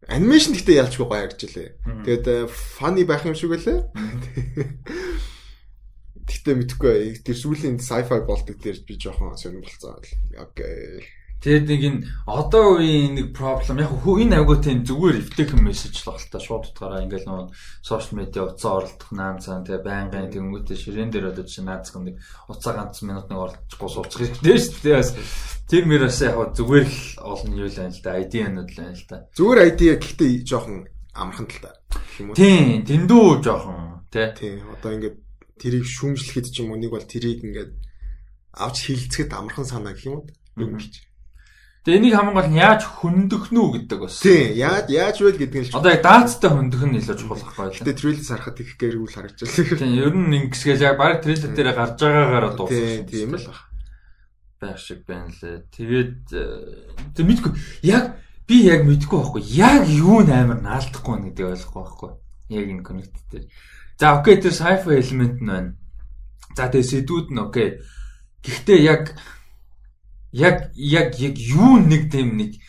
анимашн 0.08 0.56
гэхдээ 0.56 0.80
ялчгүй 0.80 1.04
гоё 1.04 1.28
гэж 1.28 1.42
лээ. 1.52 1.70
Тэгээд 2.08 2.26
э, 2.32 2.48
funny 2.48 3.04
байх 3.04 3.28
юм 3.28 3.36
шиг 3.36 3.52
үлээ. 3.52 3.92
Гэхдээ 6.28 6.56
мэдхгүй 6.56 7.20
тэр 7.28 7.36
сүүлийн 7.36 7.84
sci-fi 7.84 8.24
болдог 8.24 8.56
дээр 8.56 8.80
би 8.88 8.96
жоохон 8.96 9.36
сонирхолтой. 9.36 10.08
Окей. 10.40 11.04
Тэгээд 11.38 11.66
нэг 11.70 11.82
энэ 11.86 12.00
одоо 12.26 12.82
үеийн 12.82 13.14
нэг 13.14 13.28
проблем. 13.38 13.82
Яг 13.82 13.94
хөө 13.94 14.26
энэ 14.26 14.42
агуу 14.42 14.58
тийм 14.58 14.82
зүгээр 14.82 15.22
эвтэйхэн 15.22 15.62
мессеж 15.62 15.96
л 16.02 16.18
та 16.18 16.40
шууд 16.42 16.74
утгаараа 16.74 17.06
ингээл 17.06 17.30
нөгөө 17.30 17.48
сошиал 17.86 18.18
медиа 18.18 18.50
уцаа 18.50 18.82
оролдох 18.82 19.12
наан 19.14 19.38
цаан 19.38 19.62
тэгээ 19.62 19.86
байнгын 19.86 20.34
тэнгүүтээ 20.34 20.78
ширээн 20.82 21.12
дээр 21.14 21.30
одоо 21.32 21.46
чинь 21.46 21.70
наацх 21.70 21.94
нэг 22.02 22.18
уцаа 22.50 22.74
ганц 22.74 23.06
минут 23.06 23.30
нэг 23.30 23.38
оролцохгүй 23.38 23.90
суучих 23.94 24.20
хэрэгтэй 24.34 24.58
шүү 24.58 24.82
дээ. 24.82 24.98
Бас 24.98 25.12
тэр 25.70 25.84
мэрэс 25.86 26.20
яг 26.26 26.58
зүгээр 26.58 26.88
л 26.90 27.02
олон 27.22 27.52
юу 27.54 27.70
л 27.70 27.78
байна 27.78 27.94
л 27.94 28.02
да. 28.02 28.18
ID-нууд 28.18 28.70
л 28.74 28.80
байна 28.82 28.98
л 28.98 29.06
да. 29.06 29.18
Зүгээр 29.38 29.60
ID 29.78 29.82
гэхдээ 30.02 30.32
жоохон 30.42 30.90
амархан 31.14 31.46
л 31.46 31.62
та 31.62 31.78
тийм 32.18 32.84
дэндүү 32.84 33.42
жоохон 33.46 34.04
тий 34.12 34.28
тий 34.38 34.54
одоо 34.62 34.92
ингээд 34.98 35.18
тэрийг 35.62 35.86
шүүмжлэхэд 35.86 36.48
ч 36.52 36.56
юм 36.62 36.74
уу 36.74 36.82
нэг 36.82 36.92
бол 36.92 37.06
тэрийг 37.06 37.46
ингээд 37.46 37.72
авч 38.54 38.78
хилцэхэд 38.90 39.32
амархан 39.34 39.66
санаа 39.66 39.94
гэх 39.94 40.10
юм 40.10 40.22
уу? 40.22 40.26
Юм 40.58 40.78
гэж 40.78 41.07
Тэгээ 41.88 42.04
энийг 42.04 42.16
хамгийн 42.20 42.36
гол 42.36 42.52
нь 42.52 42.60
яаж 42.60 42.84
хөндөхнө 42.84 43.60
үү 43.64 43.72
гэдэг 43.88 44.00
бас. 44.04 44.20
Тийм, 44.20 44.60
яаж 44.60 44.92
яаж 44.92 45.18
вэ 45.24 45.40
гэдэг 45.40 45.72
нь 45.72 45.72
Одоо 45.72 45.96
яг 45.96 46.04
даацтай 46.04 46.52
хөндөх 46.52 46.84
нь 46.84 47.00
илүү 47.00 47.16
чухал 47.16 47.40
байхгүй 47.40 47.64
юу? 47.64 47.80
Тэгээ 47.80 47.96
трейлер 47.96 48.28
харахад 48.28 48.60
их 48.60 48.72
гэрүүл 48.76 49.16
харагдчихлаа. 49.16 49.80
Тийм, 49.80 49.96
ер 49.96 50.12
нь 50.12 50.36
ингэсгээс 50.36 50.84
яг 50.84 51.00
баг 51.00 51.24
трейлер 51.24 51.56
дээр 51.56 51.72
гарч 51.72 51.96
байгаагаар 52.04 52.48
дууссан. 52.60 53.08
Тийм 53.08 53.40
л 53.40 53.48
баг. 53.48 53.60
Байх 54.60 54.80
шиг 54.84 55.00
байна 55.08 55.32
лээ. 55.32 55.64
Тэгээд 55.72 56.16
тэг 57.16 57.24
мэдгүй 57.24 57.52
яг 57.88 58.20
би 58.44 58.56
яг 58.68 58.84
мэдгүй 58.84 59.18
байхгүй. 59.24 59.44
Яг 59.56 59.88
юу 59.88 60.28
нээр 60.28 60.60
наалдахгүй 60.60 61.16
нэ 61.24 61.32
гэдэг 61.32 61.56
ойлгохгүй 61.56 61.82
байхгүй. 61.88 62.12
Яг 62.52 62.68
энэ 62.68 62.84
connect 62.84 63.16
дээр. 63.32 63.48
За 63.96 64.20
окей 64.20 64.36
тэр 64.44 64.52
sci-fi 64.52 64.92
element 65.00 65.40
нь 65.40 65.48
байна. 65.48 65.72
За 66.52 66.68
тэгээ 66.68 67.08
сэдвүүд 67.08 67.28
нь 67.32 67.40
окей. 67.40 67.80
Гэхдээ 68.44 68.80
яг 68.84 69.16
яг 70.38 70.70
яг 70.76 71.18
яг 71.18 71.36
юу 71.38 71.82
нэг 71.82 72.14
тийм 72.14 72.38
нэг 72.38 72.62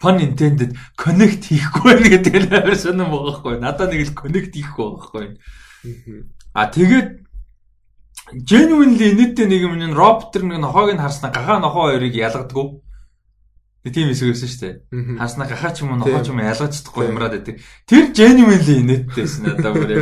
pun 0.00 0.16
intended 0.24 0.72
connect 0.96 1.44
хийхгүй 1.52 1.92
байх 2.00 2.08
гэдэг 2.08 2.34
нь 2.40 2.54
амар 2.56 2.76
сонирм 2.80 3.12
байгаа 3.12 3.34
хгүй. 3.36 3.54
Надад 3.60 3.92
нэг 3.92 4.08
л 4.08 4.16
connect 4.16 4.56
хийхгүй 4.56 4.86
байгаа 4.88 5.04
хгүй. 5.04 5.26
А 6.56 6.72
тэгээд 6.72 7.08
genuinely 8.48 9.12
нийтдээ 9.12 9.46
нэг 9.46 9.60
юм 9.60 9.76
н 9.76 9.92
роботер 9.92 10.48
нэг 10.48 10.64
нохоог 10.64 10.96
нь 10.96 11.02
харснаа 11.04 11.28
гахаа 11.28 11.60
нохоо 11.60 11.92
хоёрыг 11.92 12.16
ялгадаггүй. 12.16 12.80
Тийм 13.92 14.12
эсвэрсэн 14.12 14.48
шүү 14.48 14.60
дээ. 14.60 14.74
Харснаа 15.20 15.48
гахаа 15.48 15.72
ч 15.76 15.84
юм 15.84 15.92
уу 15.92 16.00
нохоо 16.00 16.24
ч 16.24 16.32
юм 16.32 16.40
ялгаж 16.40 16.72
чадахгүй 16.80 17.12
юмраад 17.12 17.36
байдаг. 17.36 17.60
Тэр 17.84 18.04
genuinely 18.16 18.80
нийтдээс 18.80 19.44
надад 19.44 19.76
бүр 19.76 19.92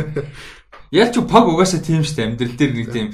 яг 0.95 1.09
ч 1.11 1.15
паг 1.27 1.43
угаасаа 1.47 1.83
тийм 1.83 2.07
шүү 2.07 2.15
дээ. 2.15 2.27
Амьдрал 2.27 2.55
дээр 2.55 2.73
нэг 2.75 2.87
тийм 2.91 3.07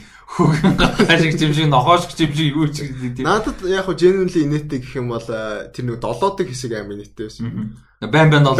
гашиг 1.08 1.40
юм 1.42 1.54
шиг 1.54 1.68
нохоош 1.70 2.10
юм 2.20 2.34
шиг 2.34 2.52
юу 2.52 2.68
ч 2.68 2.90
гэдэг 2.90 3.12
тийм. 3.16 3.26
Надад 3.26 3.62
яг 3.70 3.86
хөө 3.86 3.96
genuinely 3.96 4.44
инээтэй 4.44 4.80
гэх 4.82 5.00
юм 5.00 5.14
бол 5.14 5.24
э, 5.24 5.72
тэр 5.72 5.86
нэг 5.86 6.02
долоодог 6.02 6.48
хэсэг 6.50 6.76
амар 6.76 7.00
инээтэй 7.00 7.26
байсан. 7.30 7.78
Байн 8.02 8.30
байн 8.30 8.44
долоо. 8.44 8.60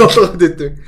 Долоод 0.00 0.38
байдаг. 0.40 0.80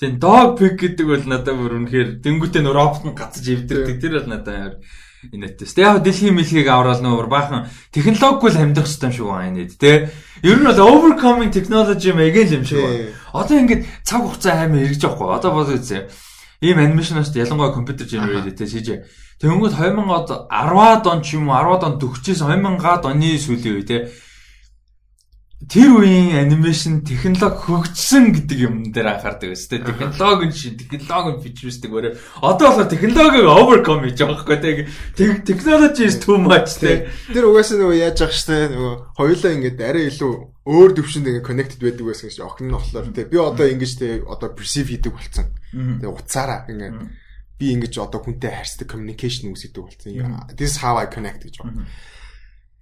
Тийм 0.00 0.18
dog 0.18 0.58
pick 0.58 0.80
гэдэг 0.80 1.06
бол 1.06 1.24
надад 1.28 1.54
бүр 1.54 1.78
үнэхээр 1.78 2.24
тэнгуүтээ 2.24 2.62
нөө 2.64 2.74
робот 2.74 3.02
нь 3.04 3.14
гацж 3.14 3.44
ивдэрдэг 3.46 3.96
тэр 4.00 4.12
бол 4.18 4.30
надад 4.32 4.82
инээтэй. 5.30 5.68
Тэ 5.70 5.84
яг 5.84 6.02
дэлхийн 6.02 6.34
мэлхийг 6.34 6.66
аваад 6.66 7.04
нөө 7.04 7.30
баахан 7.30 7.70
технологигүй 7.94 8.50
л 8.50 8.60
амьдрах 8.64 8.88
хэрэгтэй 8.90 9.08
юм 9.08 9.14
шиг 9.14 9.26
байна 9.30 9.50
инээд 9.54 9.72
тэ. 9.78 10.10
Ер 10.42 10.58
нь 10.58 10.66
бол 10.66 10.82
overcoming 10.82 11.52
technology 11.54 12.10
мэгэл 12.10 12.58
юм 12.58 12.64
шиг 12.66 12.82
байна. 12.82 13.14
Одоо 13.32 13.56
ингээд 13.60 13.82
цаг 14.02 14.20
хугацаа 14.26 14.66
амар 14.66 14.82
эргэж 14.82 15.00
явахгүй. 15.06 15.28
Одоо 15.30 15.50
бодож 15.54 15.78
үзье 15.78 16.10
ийм 16.64 16.80
анимашноос 16.80 17.36
ялангуяа 17.36 17.76
компьютер 17.76 18.08
generated 18.08 18.56
CG. 18.56 19.04
Тэнгүүд 19.40 19.76
2010-аад 19.76 21.04
он 21.06 21.20
ч 21.20 21.36
юм 21.36 21.52
уу 21.52 21.60
10-аад 21.60 21.84
он 21.84 21.94
төгчээс 22.00 22.40
2000-аад 22.40 23.04
оны 23.04 23.36
сүүлийн 23.36 23.76
үе 23.76 23.84
те 23.84 23.96
тэр 25.70 25.90
үеийн 26.02 26.44
анимашн 26.44 27.04
технологи 27.06 27.62
хөгжсөн 27.64 28.34
гэдэг 28.34 28.58
юм 28.58 28.74
дээр 28.90 29.16
анхаардаг 29.16 29.54
өстэй. 29.54 29.80
Технологи 29.86 30.50
шин, 30.50 30.76
технологи 30.76 31.44
фичерсдэг 31.46 31.90
өөрөө. 31.94 32.12
Одоо 32.42 32.68
болохоор 32.74 32.90
технологиг 32.90 33.46
overcome 33.48 34.02
хийж 34.04 34.18
байгаа 34.20 34.34
байхгүй 34.34 34.58
те. 34.60 35.32
Technology 35.46 36.04
is 36.10 36.18
too 36.20 36.36
much 36.36 36.80
те. 36.82 37.08
Тэр 37.30 37.48
угаасаа 37.48 37.80
нөгөө 37.80 37.96
яаж 38.02 38.18
явах 38.24 38.34
штэ 38.34 38.56
нөгөө 38.74 38.94
хоёулаа 39.14 39.52
ингээд 39.54 39.78
арай 39.80 40.04
илүү 40.10 40.32
өөр 40.64 40.90
төвшөнд 40.98 41.28
ингээд 41.30 41.48
connected 41.48 41.80
байдаг 41.80 42.04
байсан 42.08 42.26
гэж 42.28 42.38
охин 42.44 42.66
нь 42.68 42.74
болохоор 42.74 43.06
те. 43.14 43.22
Би 43.24 43.36
одоо 43.38 43.66
ингэж 43.68 43.92
те 43.94 44.08
одоо 44.26 44.48
perceive 44.52 44.90
хийдэг 44.90 45.12
болцсон. 45.14 45.48
Тэгээ 45.70 46.12
уцаараа 46.12 46.66
ингээд 46.68 46.98
би 47.56 47.66
ингэж 47.78 47.94
одоо 48.02 48.20
хүнтэй 48.20 48.52
харьцдаг 48.52 48.88
communication 48.90 49.54
үүсгэдэг 49.54 49.82
болцсон. 49.82 50.12
This 50.56 50.82
how 50.82 50.98
I 50.98 51.06
connect 51.06 51.46
гэж 51.46 51.62
байна 51.62 51.86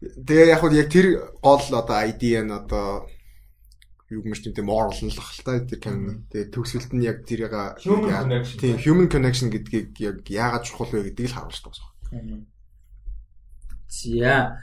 Тэгээ 0.03 0.51
яг 0.51 0.59
хөө 0.59 0.75
яг 0.75 0.89
тэр 0.91 1.07
гол 1.39 1.63
одоо 1.63 1.97
ID 2.03 2.43
нь 2.43 2.51
одоо 2.51 3.07
юу 4.11 4.23
гэмш 4.27 4.43
тийм 4.43 4.67
moral 4.67 4.91
л 4.91 5.15
баг 5.15 5.31
л 5.31 5.45
та 5.47 5.63
тэр 5.63 5.79
камер. 5.79 6.27
Тэгээ 6.35 6.51
төгсөлт 6.51 6.91
нь 6.91 7.07
яг 7.07 7.23
тэрийг 7.23 7.55
тийм 8.59 8.77
human 8.83 9.07
connection 9.07 9.47
гэдгийг 9.47 9.95
яг 10.03 10.27
яагаад 10.27 10.67
чухал 10.67 10.91
вэ 10.91 11.15
гэдгийг 11.15 11.31
л 11.31 11.37
харуулж 11.39 11.63
байгаа. 11.63 12.43
За 13.87 14.59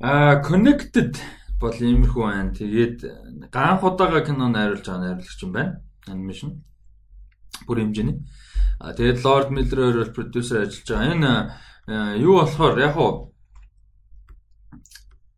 а 0.00 0.42
connected 0.44 1.16
бол 1.60 1.72
иймэрхүү 1.72 2.22
байна. 2.24 2.52
Тэгээд 2.52 2.98
ганх 3.48 3.80
удаага 3.80 4.20
кино 4.28 4.52
найруулж 4.52 4.84
байгаа 4.84 5.16
найруулагч 5.16 5.40
юм 5.40 5.52
байна. 5.56 5.80
Animation 6.04 6.60
бүр 7.64 7.80
хэмжээний. 7.80 8.20
А 8.76 8.92
тэгээд 8.92 9.24
Lord 9.24 9.48
Miller 9.56 10.04
бол 10.04 10.14
продюсер 10.14 10.68
ажиллаж 10.68 10.88
байгаа. 10.88 11.12
Энэ 11.16 11.32
юу 12.22 12.40
болохоор 12.40 12.76
яг 12.80 12.94
хуу 12.96 13.30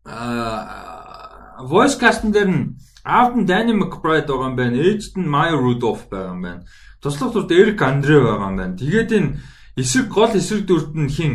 аа 0.05 1.63
voice 1.67 1.95
casting 1.99 2.31
дээр 2.33 2.49
нь 2.49 2.75
аавд 3.03 3.35
нь 3.39 3.47
Danny 3.47 3.73
McBride 3.75 4.27
байгаа 4.27 4.49
юм 4.51 4.55
байна. 4.55 4.77
Ээжд 4.79 5.15
нь 5.19 5.27
Maya 5.27 5.55
Rudolph 5.55 6.07
байгаа 6.11 6.33
юм 6.35 6.41
байна. 6.43 6.63
Туслах 7.01 7.33
дүрд 7.33 7.51
Eric 7.51 7.79
Andre 7.79 8.17
байгаа 8.23 8.49
юм 8.51 8.57
байна. 8.59 8.79
Тэгээд 8.79 9.11
энэ 9.17 9.29
эсрэг 9.79 10.07
гол 10.11 10.31
эсрэг 10.35 10.63
дүрд 10.67 10.95
нь 10.95 11.11
хин 11.11 11.33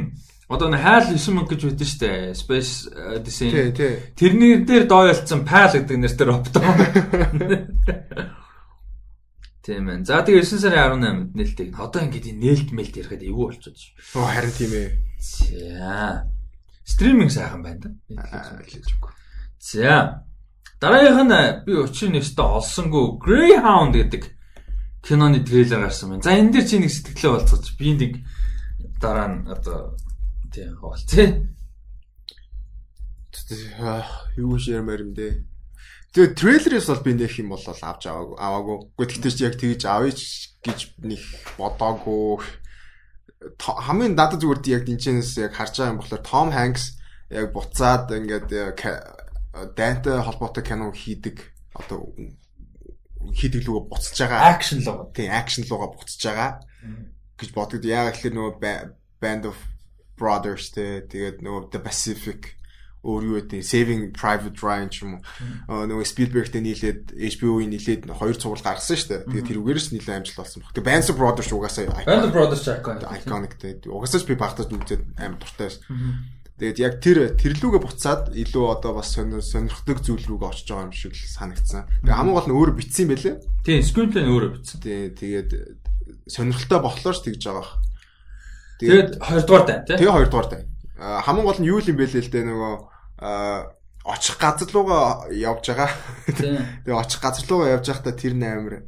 Одоо 0.48 0.72
нэг 0.72 0.80
хайл 0.80 1.12
9 1.12 1.36
мөнгө 1.36 1.52
гэж 1.52 1.76
байдсан 1.76 1.88
шүү 1.92 2.00
дээ. 2.00 2.32
Space 2.32 2.88
Odyssey. 2.88 3.52
Тий, 3.52 3.68
тий. 3.76 4.00
Тэрний 4.16 4.64
дээр 4.64 4.88
доойлцсон 4.88 5.44
PAL 5.44 5.76
гэдэг 5.76 6.00
нэртэй 6.00 6.24
робот. 6.24 6.56
Тийм 9.60 9.92
ээ. 9.92 10.08
За 10.08 10.24
тэгээ 10.24 10.48
9 10.48 10.64
сарын 10.64 11.04
18-нд 11.04 11.36
нээлттэй. 11.36 11.68
Одоо 11.76 12.00
ингээд 12.00 12.32
энэ 12.32 12.40
нээлт 12.40 12.72
мэлт 12.72 12.96
ярихад 12.96 13.20
эвгүй 13.20 13.44
болчиход 13.52 13.76
шүү. 13.76 13.92
Оо 14.16 14.24
харин 14.24 14.56
тийм 14.56 14.72
ээ. 14.72 14.88
За. 15.20 16.24
Стриминг 16.88 17.30
сайхан 17.30 17.62
байна 17.62 17.80
да. 17.84 17.90
За. 19.60 20.24
Дараагийнх 20.80 21.22
нь 21.28 21.36
би 21.66 21.72
өчигдөр 21.84 22.16
нэстэ 22.16 22.42
олсонгүй 22.42 23.04
Greyhound 23.20 23.92
гэдэг 23.92 24.22
киноны 25.04 25.44
трейлер 25.44 25.84
гарсан 25.84 26.16
байна. 26.16 26.24
За 26.24 26.32
энэ 26.32 26.52
дээр 26.56 26.66
чи 26.66 26.78
нэг 26.80 26.92
сэтгэлээ 26.94 27.32
болцооч. 27.34 27.66
Би 27.76 27.92
нэг 27.92 28.12
дараа 29.02 29.28
нь 29.28 29.44
одоо 29.52 29.98
тийм 30.48 30.76
хоол 30.80 30.96
тий. 31.04 31.44
Юу 34.40 34.56
ширмэр 34.58 35.04
юм 35.04 35.12
дээ. 35.12 35.44
Тэгээ 36.14 36.34
трейлерээс 36.40 36.88
бол 36.88 37.04
би 37.04 37.12
нэх 37.14 37.36
юм 37.36 37.52
бол 37.52 37.60
авч 37.60 38.02
аваагүй. 38.08 38.36
Аваагүй. 38.40 38.76
Гэхдээ 38.96 39.32
чи 39.34 39.44
яг 39.44 39.54
тэгж 39.60 39.82
авъя 39.84 40.12
гэж 40.14 40.78
нэг 41.04 41.20
бодоогүй. 41.60 42.42
Хамгийн 43.58 44.18
надад 44.18 44.42
зүгээр 44.42 44.60
яг 44.66 44.82
дэнчэнээс 44.86 45.38
яг 45.38 45.54
харж 45.54 45.78
байгаа 45.78 45.92
юм 45.94 46.00
болохоор 46.02 46.26
Том 46.26 46.48
Ханкс 46.50 46.98
яг 47.30 47.54
буцаад 47.54 48.10
ингээд 48.10 48.50
дайнтай 49.78 50.18
холбоотой 50.18 50.64
кино 50.66 50.90
хийдэг 50.90 51.54
одоо 51.74 52.10
хийдэг 53.30 53.62
луга 53.66 53.94
буцаж 53.94 54.18
байгаа. 54.18 54.58
Акшн 54.58 54.82
луга. 54.82 55.06
Тийм, 55.14 55.30
акшн 55.30 55.62
луга 55.70 55.86
буцаж 55.94 56.18
байгаа 56.18 56.50
гэж 57.38 57.50
боддог. 57.54 57.86
Яг 57.86 58.10
ихлээр 58.18 58.34
нөгөө 58.34 58.54
Band 59.22 59.44
of 59.46 59.58
Brothers 60.18 60.74
тэгээд 60.74 61.38
нөгөө 61.38 61.70
The 61.70 61.78
Pacific 61.78 62.57
өөр 63.06 63.22
юу 63.22 63.34
гэдэг 63.38 63.62
Saving 63.62 64.02
Private 64.10 64.58
Ryan 64.58 64.90
ч 64.90 65.06
юм 65.06 65.22
уу 65.70 65.86
нөгөө 65.86 66.02
Spielberg-тэй 66.02 66.62
нийлээд 66.62 67.14
HBO-ийн 67.14 67.70
нийлээд 67.70 68.10
хоёр 68.10 68.34
цуврал 68.34 68.66
гаргасан 68.66 68.98
шүү 68.98 69.08
дээ. 69.08 69.22
Тэгээд 69.30 69.48
тэрүүгээрс 69.54 69.88
нийлээ 69.94 70.16
амжилт 70.18 70.38
болсон 70.42 70.58
баг. 70.66 70.74
Тэгээд 70.74 70.88
Band 70.90 71.06
of 71.06 71.16
Brothers 71.16 71.50
угаасаа 71.54 71.86
Band 72.02 72.26
of 72.26 72.32
Brothers 72.34 72.66
iconic. 72.66 73.06
Iconic 73.06 73.52
тэгээд 73.62 73.86
угаасаа 73.86 74.18
ч 74.18 74.24
би 74.26 74.34
багтаж 74.34 74.66
үзээд 74.66 75.02
амар 75.14 75.38
дуртай 75.38 75.70
байсан. 75.70 75.82
Тэгээд 76.58 76.78
яг 76.82 76.94
тэр 76.98 77.18
тэрлүүгээ 77.38 77.82
буцаад 77.86 78.22
илүү 78.34 78.64
одоо 78.66 78.98
бас 78.98 79.14
сонирхдаг 79.14 80.02
зүйл 80.02 80.26
рүүгээ 80.26 80.50
очиж 80.50 80.66
байгаа 80.66 80.90
юм 80.90 80.94
шиг 80.98 81.14
л 81.14 81.22
санагдсан. 81.22 81.86
Тэгээд 82.02 82.18
хамгийн 82.18 82.34
гол 82.34 82.50
нь 82.50 82.56
өөрөө 82.58 82.74
бичсэн 82.82 83.02
юм 83.06 83.10
байлээ. 83.14 83.36
Тийм, 83.62 83.86
screenplay 83.86 84.22
нь 84.26 84.32
өөрөө 84.34 84.50
бичсэн. 84.58 84.78
Тийм, 84.82 85.14
тэгээд 85.14 85.50
сонирхолтой 86.26 86.80
болохоор 86.82 87.14
ч 87.14 87.20
тэгж 87.30 87.42
байгаа. 87.46 87.78
Тэгээд 88.82 89.10
20 89.22 89.46
дугаар 89.46 89.64
дай 89.70 89.78
тий. 89.86 89.96
Тэгээ 90.02 90.18
2 90.18 90.34
дугаар 90.34 90.50
дай 90.50 90.62
хамгийн 90.98 91.46
гол 91.46 91.60
нь 91.62 91.70
юу 91.70 91.78
юм 91.78 91.96
бэ 91.96 92.10
л 92.10 92.28
дээ 92.28 92.44
нөгөө 92.44 92.74
очих 94.08 94.38
газар 94.38 94.68
руугаа 94.72 95.30
явж 95.30 95.70
байгаа. 95.70 95.90
Тэгээ 96.26 96.94
очих 96.94 97.22
газар 97.22 97.46
руугаа 97.46 97.74
явж 97.78 97.86
байхдаа 97.86 98.14
тэр 98.14 98.34
нээр 98.34 98.86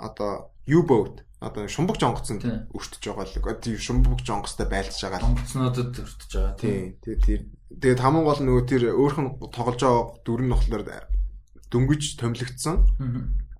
одоо 0.00 0.54
U-boat 0.64 1.20
одоо 1.44 1.68
шумбаг 1.68 2.00
жонгоцсон 2.00 2.40
өртөж 2.72 3.02
байгаа 3.04 3.28
л. 3.28 3.36
Одоо 3.44 3.76
шумбаг 3.76 4.24
жонгостой 4.24 4.66
байлж 4.68 4.96
байгаа 4.96 5.20
л. 5.20 5.26
Жонгоцнуудад 5.28 5.92
өртөж 6.00 6.30
байгаа. 6.32 6.56
Тийм. 6.56 6.96
Тэгээ 7.04 7.20
тэр 7.20 7.40
тэгээд 7.76 8.00
хамгийн 8.00 8.24
гол 8.24 8.40
нөгөө 8.40 8.64
тэр 8.64 8.82
өөрх 8.96 9.18
нь 9.20 9.30
тоглож 9.52 9.80
байгаа 9.84 10.04
дүр 10.24 10.40
нь 10.40 10.52
болохоор 10.52 10.82
дөнгөж 11.68 12.02
томилогдсон. 12.16 12.76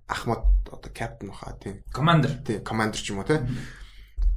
Ахмад 0.09 0.41
одоо 0.65 0.89
капитан 0.89 1.29
баха 1.29 1.53
тийм. 1.61 1.85
Командер. 1.93 2.41
Тийм, 2.41 2.65
командер 2.65 3.01
ч 3.01 3.13
юм 3.13 3.21
уу 3.21 3.29
тийм 3.29 3.45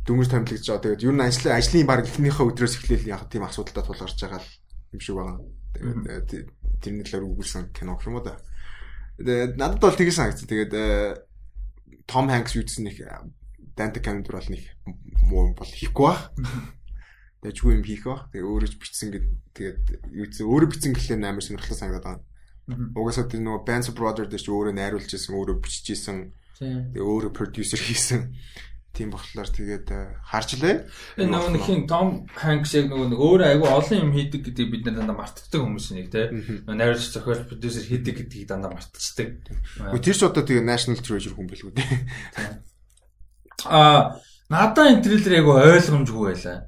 дөнгөж 0.09 0.29
томилогдож 0.33 0.65
байгаа. 0.65 0.85
Тэгээд 0.97 1.05
ер 1.05 1.15
нь 1.15 1.25
ажлын 1.29 1.57
ажлын 1.61 1.85
баг 1.85 2.01
эхнийхээ 2.09 2.49
өдрөөс 2.49 2.75
эхлээл 2.81 3.13
яг 3.13 3.29
тийм 3.29 3.45
асуудалтай 3.45 3.85
тулгарч 3.85 4.17
байгаа 4.17 4.41
юм 4.97 5.01
шиг 5.05 5.17
байна. 5.21 5.45
Тэгээд 5.77 6.49
тэрний 6.81 7.05
талаар 7.05 7.29
үгүүлсэн 7.29 7.65
кино 7.77 8.01
гэх 8.01 8.09
юм 8.09 8.17
уу 8.17 8.25
да. 8.25 8.41
Тэгээд 9.21 9.61
надад 9.61 9.81
бол 9.85 9.93
тэгээс 9.93 10.17
санагдсан. 10.17 10.49
Тэгээд 10.49 10.73
Том 12.09 12.33
Ханкс 12.33 12.57
юудсан 12.57 12.89
нэг 12.89 12.97
Данте 13.77 14.01
Камендер 14.01 14.41
бол 14.41 14.49
нэг 14.49 14.65
муу 15.29 15.53
бол 15.53 15.69
хийхгүй 15.69 16.09
баг. 16.09 16.33
Тэгээд 17.45 17.57
чгүй 17.61 17.73
юм 17.77 17.85
хийх 17.85 18.09
баг. 18.09 18.33
Тэгээд 18.33 18.49
өөрөө 18.49 18.71
ч 18.73 18.77
бичсэн 18.81 19.09
гэд 19.13 19.27
тэгээд 19.53 19.81
юудсан 20.09 20.45
өөрөө 20.49 20.69
бичсэн 20.73 20.93
гэхлээр 20.97 21.21
амар 21.21 21.45
сонирхолтой 21.45 21.77
санагдаад 21.77 22.25
байгаа. 22.25 22.27
Угаасаа 22.97 23.29
тэр 23.29 23.45
нөгөө 23.45 23.63
Bands 23.69 23.89
of 23.93 23.95
Brothers 23.95 24.33
дээр 24.33 24.43
ч 24.43 24.49
өөрөө 24.49 24.75
найруулж 24.75 25.13
исэн, 25.13 25.37
өөрөө 25.37 25.57
биччихсэн. 25.63 26.19
Тэгээд 26.59 27.05
өөрөө 27.05 27.33
продюсер 27.37 27.81
хийсэн 27.81 28.35
тийм 28.99 29.15
болохоор 29.15 29.47
тэгээд 29.55 29.87
э, 29.95 30.19
харжлаа. 30.27 30.91
Энэ 31.15 31.31
нөгөө 31.31 31.51
нэг 31.55 31.63
хин 31.63 31.87
Том 31.87 32.27
Ханкс 32.35 32.75
яг 32.75 32.91
нөгөө 32.91 33.15
нэг 33.15 33.21
өөрөө 33.23 33.47
айгүй 33.55 33.69
олон 33.71 33.99
юм 34.03 34.13
хийдэг 34.19 34.43
гэдгийг 34.43 34.71
бид 34.75 34.83
нар 34.91 34.97
дандаа 34.99 35.17
мартдаг 35.23 35.61
хүмүүс 35.63 35.87
нэг 35.95 36.11
тийм. 36.11 36.67
Найруулагч 36.67 37.15
зохиолч 37.15 37.47
продюсер 37.47 37.87
хийдэг 37.87 38.15
гэдгийг 38.27 38.51
дандаа 38.51 38.75
мартчихдаг. 38.75 39.47
Тэр 40.03 40.17
ч 40.19 40.23
одоо 40.27 40.43
тэгээ 40.43 40.67
National 40.67 40.99
Treasure 40.99 41.39
хүн 41.39 41.47
билгүү 41.47 41.73
дээ. 41.79 41.95
Аа 43.71 44.19
надаа 44.51 44.91
энэ 44.91 45.05
трейлер 45.05 45.39
айгүй 45.39 45.55
ойлгомжгүй 45.79 46.25
байлаа. 46.35 46.59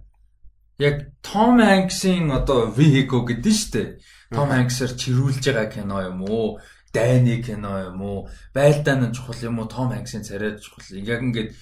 Яг 0.79 0.97
Том 1.23 1.61
Ханксын 1.61 2.31
одоо 2.31 2.71
vehicle 2.71 3.25
гэдэг 3.27 3.53
нь 3.53 3.59
шүү 3.59 3.73
дээ. 3.75 3.89
Том 4.35 4.49
Ханксаар 4.51 4.93
чирүүлж 4.97 5.45
байгаа 5.45 5.69
кино 5.71 5.99
юм 6.03 6.23
уу? 6.25 6.59
Дайны 6.93 7.43
кино 7.43 7.93
юм 7.93 8.01
уу? 8.03 8.19
Байлдаан 8.55 9.09
нь 9.09 9.15
чухал 9.15 9.39
юм 9.45 9.61
уу? 9.61 9.69
Том 9.71 9.93
Ханксын 9.93 10.25
царайд 10.25 10.61
чухал. 10.61 10.85
Яг 10.99 11.23
ингээд 11.23 11.55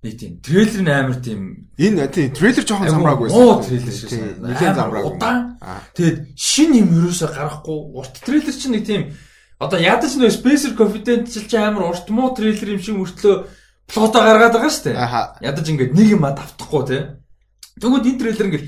Нэг 0.00 0.16
тийм 0.16 0.40
трейлер 0.40 0.80
нь 0.80 0.88
амар 0.88 1.20
тийм 1.20 1.68
энэ 1.76 2.08
тийм 2.08 2.32
трейлер 2.32 2.64
жоохон 2.64 2.88
замраагүй 2.88 3.28
байсан. 3.28 3.36
Оо 3.36 3.60
трейлер 3.60 3.92
шүү. 3.92 4.08
Нэлээд 4.40 4.78
замраагүй. 4.80 5.12
Тэгээд 5.92 6.18
шин 6.40 6.70
юм 6.72 6.88
юусоо 7.04 7.28
гарахгүй 7.28 7.78
урт 8.00 8.14
трейлер 8.24 8.56
чинь 8.56 8.80
нэг 8.80 8.84
тийм 8.88 9.12
одоо 9.60 9.76
ядаж 9.76 10.16
нөө 10.16 10.32
Spacer 10.32 10.72
Confidential 10.72 11.44
чи 11.44 11.56
амар 11.60 11.92
урт 11.92 12.08
муу 12.08 12.32
трейлер 12.32 12.80
юм 12.80 12.80
шиг 12.80 12.96
мөртлөө 12.96 13.34
плото 13.92 14.18
гаргаад 14.24 14.56
байгаа 14.56 14.72
шүү 14.72 14.84
дээ. 14.88 14.96
Ядаж 15.44 15.66
ингээд 15.68 15.92
нэг 15.92 16.08
юм 16.16 16.24
давтахгүй 16.24 16.82
тий. 16.88 17.02
Тэгвэл 17.76 18.08
энэ 18.08 18.20
трейлер 18.24 18.46
ингээд 18.48 18.66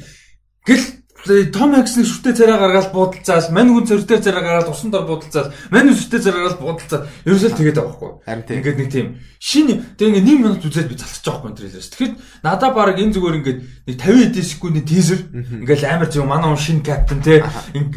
Том 1.23 1.71
Хэнксний 1.71 2.03
шүтээ 2.03 2.35
царай 2.35 2.59
гаргаад 2.59 2.91
буудалцаас, 2.91 3.55
мань 3.55 3.71
хүн 3.71 3.87
цэртэй 3.87 4.19
царай 4.19 4.43
гаргаад 4.43 4.75
усан 4.75 4.91
дор 4.91 5.07
буудалцаас, 5.07 5.55
мань 5.71 5.95
шүтээ 5.95 6.19
царай 6.19 6.43
гаргаад 6.43 6.59
буудалцаад 6.59 7.07
ерөөсөө 7.23 7.51
тэгээд 7.63 7.79
байгаа 7.79 8.27
байхгүй. 8.27 8.59
Ингээд 8.59 8.79
нэг 8.83 8.91
тийм. 8.91 9.07
Шинэ 9.39 9.99
тэгээ 9.99 10.19
ингээд 10.19 10.27
1 10.27 10.43
минут 10.43 10.67
үзээд 10.67 10.91
би 10.91 10.99
залхаж 10.99 11.23
байгаа 11.23 11.39
байхгүй 11.47 11.55
трейлерс. 11.63 11.91
Тэгэхэд 11.95 12.15
надаа 12.43 12.71
баг 12.75 12.99
энэ 12.99 13.15
зүгээр 13.15 13.39
ингээд 13.39 13.61
нэг 13.87 13.97
50 14.03 14.27
эдэн 14.35 14.47
секундын 14.51 14.87
тизер. 14.87 15.21
Ингээд 15.31 15.83
амар 15.87 16.11
зөв 16.11 16.27
манай 16.27 16.51
хүн 16.51 16.63
шинэ 16.63 16.83
капитан 16.83 17.21
те 17.23 17.43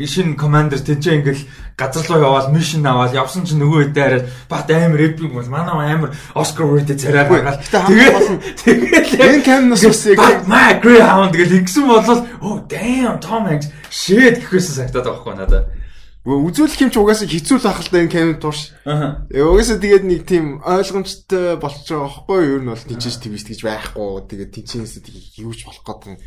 шинэ 0.06 0.38
командер 0.38 0.82
тэнцээ 0.86 1.18
ингээд 1.22 1.40
газар 1.78 2.06
руу 2.10 2.22
яваад 2.22 2.50
мишн 2.54 2.86
аваад 2.86 3.14
явсан 3.14 3.46
чинь 3.46 3.62
нөгөө 3.62 3.92
хэдэ 3.92 4.02
хараад 4.02 4.26
бат 4.50 4.70
амар 4.72 5.02
эпик 5.02 5.34
бол 5.34 5.50
манай 5.50 5.94
амар 5.94 6.16
Оскар 6.34 6.66
Уорд 6.66 6.90
царай 6.94 7.28
гаргаад. 7.28 7.62
тэгээд 7.68 8.16
тэгээд 8.64 9.08
энэ 9.18 9.44
камнаас 9.46 9.84
үсэг 9.84 10.18
My 10.48 10.80
Greyhound 10.80 11.36
гэж 11.36 11.52
ингэсэн 11.62 11.86
болол 11.86 12.22
oh 12.42 12.64
damn 12.66 13.15
Tom 13.22 13.44
Hanks 13.48 13.72
shit 13.90 14.40
гэхээсээ 14.42 14.76
санагдаад 14.90 15.06
байгаа 15.06 15.22
хгүй 15.24 15.36
надад 15.36 15.66
Үзүүлэх 16.26 16.82
юм 16.82 16.90
чи 16.90 16.98
угаасаа 16.98 17.30
хэцүү 17.30 17.62
л 17.62 17.70
ахaltaа 17.70 18.02
энэ 18.02 18.10
камер 18.10 18.42
турш. 18.42 18.74
Аа. 18.82 19.30
Угаасаа 19.30 19.78
тэгээд 19.78 20.10
нэг 20.10 20.26
тийм 20.26 20.58
ойлгомжтой 20.66 21.62
болчих 21.62 21.86
жоох 21.86 22.26
байхгүй 22.26 22.42
юу? 22.42 22.58
Ер 22.58 22.64
нь 22.66 22.72
бол 22.74 22.82
тийчээс 22.82 23.22
твист 23.22 23.54
гэж 23.54 23.62
байхгүй. 23.62 24.26
Тэгээд 24.26 24.52
тийчээс 24.58 25.06
тийг 25.06 25.22
юуж 25.38 25.70
болох 25.70 25.86
гэдэг. 25.86 26.18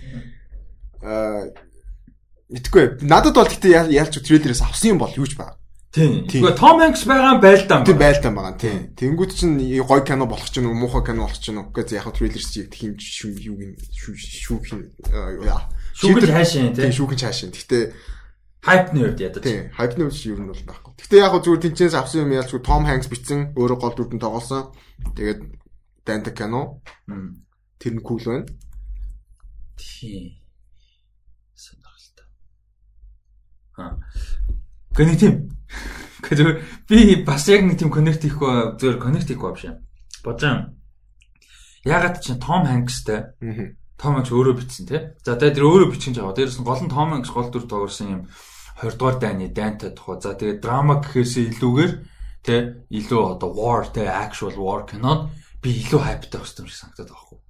Аа 1.02 1.50
Мэдгүй. 2.48 3.04
Надад 3.04 3.36
бол 3.36 3.44
гэхдээ 3.44 3.92
яалч 3.92 4.24
трейлерээс 4.24 4.64
авсан 4.64 4.96
юм 4.96 5.02
бол 5.04 5.12
юуж 5.12 5.36
байгаа. 5.36 5.60
Тийм. 5.92 6.24
Гэхдээ 6.24 6.56
Том 6.56 6.80
Хэнкс 6.80 7.04
байгаа 7.04 7.36
юм 7.36 7.40
байлдаан 7.44 7.84
байна. 7.84 7.88
Тийм 7.92 8.00
байлдаан 8.00 8.34
байгаа. 8.40 8.56
Тийм. 8.56 8.78
Тэнгүүд 8.96 9.32
чинь 9.36 9.60
гой 9.84 10.00
кино 10.00 10.24
болох 10.24 10.48
ч 10.48 10.64
нь 10.64 10.64
муухай 10.64 11.04
кино 11.04 11.28
болох 11.28 11.36
ч 11.36 11.52
нь 11.52 11.60
үгүй 11.60 11.84
яг 11.92 12.08
трейлерс 12.08 12.56
яг 12.56 12.72
тийм 12.72 12.96
шүү 12.96 13.36
юу 13.52 13.56
гин 13.60 13.76
шүүх 13.76 14.64
юм 14.72 14.80
яа. 15.44 15.68
Шүүгэл 15.98 16.30
хаашаа 16.30 16.70
тийм. 16.78 16.94
Шүүгэл 16.94 17.22
хаашаа. 17.26 17.50
Гэхдээ 17.50 17.84
хайпны 18.62 18.98
үед 19.02 19.18
ядаж. 19.18 19.42
Тийм. 19.42 19.74
Хайпны 19.74 20.06
үед 20.06 20.14
ер 20.22 20.38
нь 20.38 20.46
бол 20.46 20.62
байхгүй. 20.62 20.92
Гэхдээ 20.94 21.22
яг 21.26 21.34
зүгээр 21.42 21.62
тэнцээс 21.66 21.94
авсан 21.98 22.22
юм 22.22 22.38
яалч 22.38 22.54
Том 22.62 22.86
Хэнкс 22.86 23.10
бичсэн 23.10 23.40
өөрөө 23.58 23.78
гол 23.82 23.94
дүрдэн 23.98 24.22
тоглосон. 24.22 24.70
Тэгээд 25.18 25.40
Данта 26.06 26.30
кино. 26.30 26.82
Тэр 27.82 27.98
нь 27.98 28.04
кул 28.06 28.22
байна. 28.22 28.46
Тийм. 29.74 30.38
Гэхдээ 34.98 35.06
нэг 35.06 35.18
тийм. 35.18 35.34
Гэхдээ 36.22 36.50
би 36.90 36.98
бас 37.22 37.46
яг 37.46 37.62
нэг 37.62 37.78
тийм 37.78 37.90
коннект 37.94 38.22
хийхгүй 38.22 38.78
зөвөр 38.78 38.98
коннект 38.98 39.30
хийхгүй 39.30 39.54
юм. 39.70 39.82
Божон. 40.26 40.74
Ягаад 41.86 42.18
чи 42.18 42.34
Том 42.34 42.66
Хэнкстэй. 42.66 43.38
Том 43.38 43.77
Хэнкс 44.18 44.32
өөрөө 44.32 44.54
бичсэн 44.58 44.86
тий. 44.86 45.00
За 45.26 45.34
тэгээд 45.34 45.56
тэр 45.58 45.66
өөрөө 45.66 45.88
бичин 45.90 46.14
жаа. 46.14 46.30
Дээрээс 46.34 46.58
нь 46.62 46.66
гол 46.66 46.82
нь 46.82 46.92
Том 46.92 47.10
Хэнкс 47.14 47.32
гол 47.34 47.48
дүр 47.50 47.64
тоглосон 47.66 48.08
юм 48.08 48.22
20 48.78 48.94
дугаар 48.94 49.18
дайны 49.18 49.50
дайнтай 49.50 49.90
тухай. 49.90 50.22
За 50.22 50.38
тэгээд 50.38 50.62
драма 50.62 51.02
гэхээсээ 51.02 51.58
илүүгээр 51.58 51.92
тий 52.46 52.60
илүү 52.94 53.22
одоо 53.34 53.50
war 53.50 53.82
тий 53.90 54.06
actual 54.06 54.54
war 54.54 54.86
кинод 54.86 55.34
би 55.58 55.74
илүү 55.82 55.98
хайптай 55.98 56.38
болсон 56.38 56.64
юм 56.64 56.70
шиг 56.70 56.78
санагдаад 56.78 57.10
байгаа 57.10 57.26
хгүй. 57.26 57.40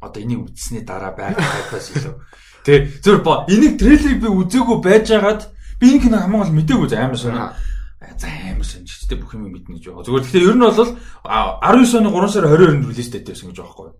Одоо 0.00 0.20
энийг 0.24 0.40
үзсний 0.48 0.80
дараа 0.80 1.12
байх 1.12 1.36
хайпаас 1.36 1.92
илүү 1.92 2.16
Тэ 2.62 3.02
зөв 3.02 3.22
бо 3.26 3.42
энийг 3.50 3.74
трейлерыг 3.74 4.22
би 4.22 4.28
үзээгүй 4.30 4.78
байжгаад 4.86 5.50
би 5.82 5.98
энэ 5.98 6.02
кино 6.06 6.16
хамгийн 6.22 6.42
гол 6.46 6.56
мэдээгүй 6.62 6.88
за 6.88 7.02
амар 7.02 7.18
сонио. 7.18 7.50
За 8.14 8.28
амар 8.30 8.62
сонжчтэй 8.62 9.18
бүх 9.18 9.34
юм 9.34 9.50
мэднэ 9.50 9.82
гэж 9.82 9.90
байгаа. 9.90 10.06
Зүгээр 10.06 10.22
гэхдээ 10.22 10.46
ер 10.46 10.54
нь 10.54 10.62
бол 10.62 10.78
19 10.78 11.98
оны 11.98 12.10
3 12.14 12.30
сарын 12.30 12.54
22-нд 12.54 12.86
релиз 12.86 13.10
дэйтэй 13.10 13.34
байсан 13.34 13.50
гэж 13.50 13.58
байгаа 13.58 13.66
байхгүй 13.66 13.86
юу? 13.90 13.98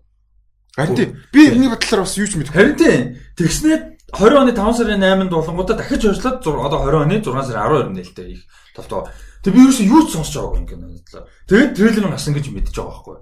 Харин 0.75 0.95
тийм. 0.95 1.09
Би 1.31 1.47
энэний 1.49 1.69
бодлоор 1.69 2.01
бас 2.01 2.17
юу 2.17 2.27
ч 2.27 2.33
мэдэхгүй. 2.37 2.57
Харин 2.57 2.77
тийм. 2.77 3.01
Тэгснээр 3.37 3.81
20 4.13 4.41
оны 4.41 4.51
5 4.57 4.77
сарын 4.77 5.01
8-нд 5.01 5.33
болонгуудаа 5.33 5.77
дахиж 5.77 6.01
орчлоод 6.05 6.41
одоо 6.41 6.79
20 6.89 7.05
оны 7.05 7.17
6 7.21 7.29
сарын 7.29 7.61
12-нд 7.61 7.97
нэлтэй 7.97 8.27
их 8.33 8.41
тавтаа. 8.73 9.13
Тэг 9.45 9.53
би 9.53 9.61
ерөөсөө 9.61 9.85
юу 9.85 10.01
ч 10.09 10.17
сонсож 10.17 10.33
байгаагүй 10.33 10.59
юм 10.61 10.67
кино 10.69 10.85
бодлоо. 10.89 11.23
Тэгээд 11.45 11.75
трейлер 11.77 12.05
нь 12.09 12.13
гасан 12.17 12.33
гэж 12.33 12.45
мэдчихэж 12.49 12.77
байгаа 12.77 12.93
байхгүй? 12.93 13.17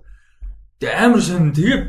Тэг 0.79 0.91
амар 0.95 1.21
сонь 1.21 1.51
тэгээд 1.51 1.83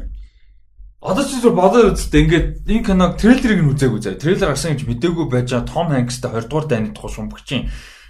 Одоо 1.02 1.26
ч 1.26 1.34
зүгээр 1.34 1.58
бодоод 1.58 1.98
үзтээ 1.98 2.22
ингээд 2.22 2.46
энэ 2.62 2.86
киног 2.86 3.18
трейлерыг 3.18 3.58
нь 3.58 3.70
үзээгүй 3.74 4.00
заа. 4.06 4.14
Трейлер 4.14 4.54
гарсан 4.54 4.78
гэж 4.78 4.86
мэдээгүй 4.86 5.26
байж 5.26 5.50
байгаа 5.50 5.66
Том 5.66 5.90
Хэнкстэй 5.90 6.30
20 6.30 6.46
дугаар 6.46 6.66
дайны 6.70 6.94
тухай 6.94 7.10
шумбагчийн 7.10 7.62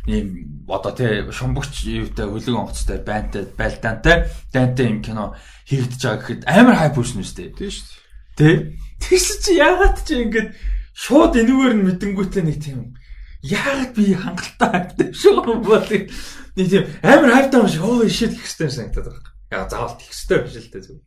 ийм 0.07 0.67
одоо 0.67 0.93
тий 0.93 1.31
шумбагч 1.31 1.87
юутай 1.87 2.27
хөлөг 2.27 2.57
онгоцтой 2.59 2.99
байнтай 2.99 3.47
байлдаантай 3.55 4.27
дайнтай 4.53 4.87
юм 4.91 5.03
кино 5.03 5.37
хийгдэж 5.71 6.01
байгаа 6.03 6.19
гэхэд 6.19 6.43
амар 6.49 6.77
хайп 6.77 6.97
үүснэ 6.99 7.23
үстэй. 7.23 7.55
Тийм 7.55 7.71
шүү. 7.71 7.87
Тий. 8.35 8.55
Тэгс 8.99 9.29
чи 9.47 9.53
яагаад 9.63 9.99
чи 10.03 10.15
ингээд 10.27 10.51
шууд 10.95 11.39
энэгээр 11.39 11.75
нь 11.79 11.87
мэдэнгүүтээ 11.87 12.45
нэг 12.47 12.59
тийм 12.59 12.99
яагаад 13.47 13.93
би 13.95 14.15
хангалттай 14.15 14.69
хайптай 14.71 15.09
шүү 15.15 15.63
бол 15.63 15.87
нэг 15.87 16.67
тийм 16.67 16.85
амар 17.03 17.31
хайптай 17.39 17.59
юм 17.63 17.69
шиг 17.71 17.83
оо 17.87 18.03
ишэл 18.03 18.35
их 18.35 18.43
хэвээр 18.43 18.75
санагдаад 18.75 19.07
байгаа. 19.07 19.33
Яа 19.55 19.69
заавал 19.71 19.99
их 20.03 20.11
хэвээр 20.11 20.43
биш 20.47 20.57
л 20.59 20.73
дээ 20.73 20.83
зүг. 20.83 21.01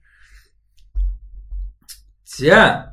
За. 2.23 2.91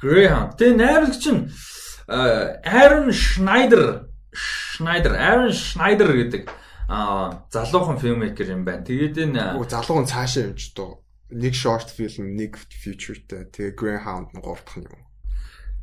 Greyhound. 0.00 0.56
Тэ 0.60 0.76
найруулагч 0.76 1.24
нь 1.32 1.48
Aaron 2.08 3.08
Schneider 3.08 4.04
Schneider, 4.74 5.14
Aaron 5.14 5.54
Schneider 5.54 6.10
гэдэг 6.10 6.50
аа 6.90 7.46
залуухан 7.54 8.02
фильммейкер 8.02 8.50
юм 8.50 8.66
байна. 8.66 8.82
Тэгээд 8.82 9.16
энэ 9.22 9.54
залуухан 9.70 10.10
цаашаа 10.10 10.50
юмч 10.50 10.74
доо. 10.74 10.98
Нэг 11.30 11.54
short 11.54 11.88
film, 11.94 12.34
нэг 12.34 12.58
featureтэй. 12.58 13.46
Тэгээ 13.54 13.78
Greyhound 13.78 14.34
нь 14.34 14.42
гурав 14.42 14.66
дахь 14.66 14.82
юм. 14.82 15.06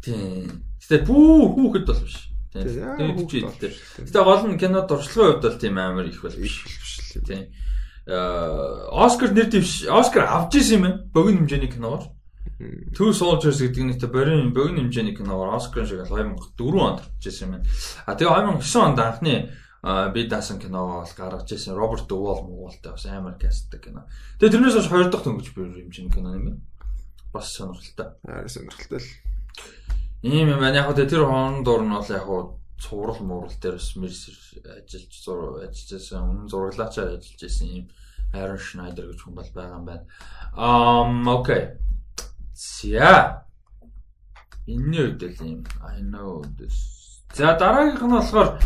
Тийм. 0.03 0.67
Гэтэ 0.83 1.07
бүү 1.07 1.55
хүүхэд 1.55 1.85
бол 1.87 2.03
биш. 2.03 2.29
Тийм. 2.51 3.15
Гэтэ 4.11 4.19
гол 4.21 4.43
нь 4.51 4.59
кинод 4.59 4.87
дуршлагын 4.91 5.39
хувьд 5.39 5.45
бол 5.47 5.57
тийм 5.57 5.75
амар 5.79 6.05
их 6.11 6.21
бол 6.21 6.35
биш. 6.35 6.61
Тийм. 7.15 7.49
Аа 8.05 8.91
Оскар 8.91 9.31
нэр 9.31 9.47
дэвш 9.49 9.87
Оскар 9.87 10.27
авч 10.27 10.59
ирсэн 10.59 10.75
юм 10.77 10.83
байна. 10.83 10.99
Богино 11.15 11.39
хэмжээний 11.47 11.71
киноор. 11.71 12.11
Two 12.93 13.11
Soldiers 13.13 13.59
гэдэг 13.61 13.83
нь 13.83 13.95
тэ 13.97 14.07
борин 14.07 14.53
богино 14.53 14.85
хэмжээний 14.85 15.15
киноор 15.15 15.55
Оскар 15.55 15.85
шиг 15.87 16.05
2004 16.05 16.57
онд 16.77 16.99
гарчсэн 17.01 17.45
юм 17.47 17.51
байна. 17.57 17.65
А 18.05 18.15
тэгээ 18.15 18.59
2009 18.61 18.85
онд 18.85 18.99
анхны 18.99 19.35
би 20.13 20.27
даасан 20.27 20.59
киногоо 20.59 21.01
бол 21.01 21.13
гаргаж 21.17 21.49
ирсэн 21.51 21.73
Роберт 21.73 22.07
Дувал 22.07 22.45
Монголтай 22.45 22.91
бас 22.91 23.05
амар 23.05 23.37
кастдаг 23.39 23.81
кино. 23.81 24.05
Тэгээ 24.37 24.53
тэрнээс 24.53 24.75
хойш 24.77 24.89
хоёр 24.93 25.09
дахь 25.09 25.25
дөнгөж 25.25 25.49
бэр 25.57 25.73
хэмжээний 25.73 26.13
кино 26.13 26.29
юм 26.37 26.45
байна. 26.45 26.61
Бас 27.33 27.49
сонирхолтой. 27.49 28.13
Аа 28.29 28.47
сонирхолтой 28.47 28.99
л. 29.01 29.09
Ийм 30.21 30.53
юм 30.53 30.59
байна. 30.61 30.85
Яг 30.85 30.93
хөө 30.93 31.09
тэр 31.09 31.25
хооронд 31.25 31.65
дор 31.65 31.81
нь 31.81 31.95
бол 31.97 32.13
яг 32.13 32.25
хөө 32.29 32.41
цуврал 32.77 33.19
муурал 33.25 33.57
дээр 33.57 33.81
бас 33.81 33.89
мэрс 33.97 34.21
ажиллаж 34.61 35.13
зур 35.17 35.65
ажиллажсэн 35.65 36.29
үнэн 36.29 36.45
зураглаачаар 36.49 37.17
ажиллаж 37.17 37.41
исэн 37.41 37.69
юм 37.73 37.85
Aaron 38.37 38.61
Schneider 38.61 39.09
гэж 39.09 39.19
хүн 39.21 39.33
бол 39.33 39.49
байгаа 39.49 39.77
юм 39.81 39.85
байна. 39.89 40.05
Um 40.53 41.25
okay. 41.25 41.81
За. 42.61 43.45
Энэний 44.69 45.09
үед 45.09 45.23
л 45.25 45.41
юм. 45.41 45.65
I 45.81 46.05
know 46.05 46.45
this. 46.57 46.77
За 47.33 47.57
дараагийнх 47.57 48.05
нь 48.05 48.13
болохоор 48.13 48.61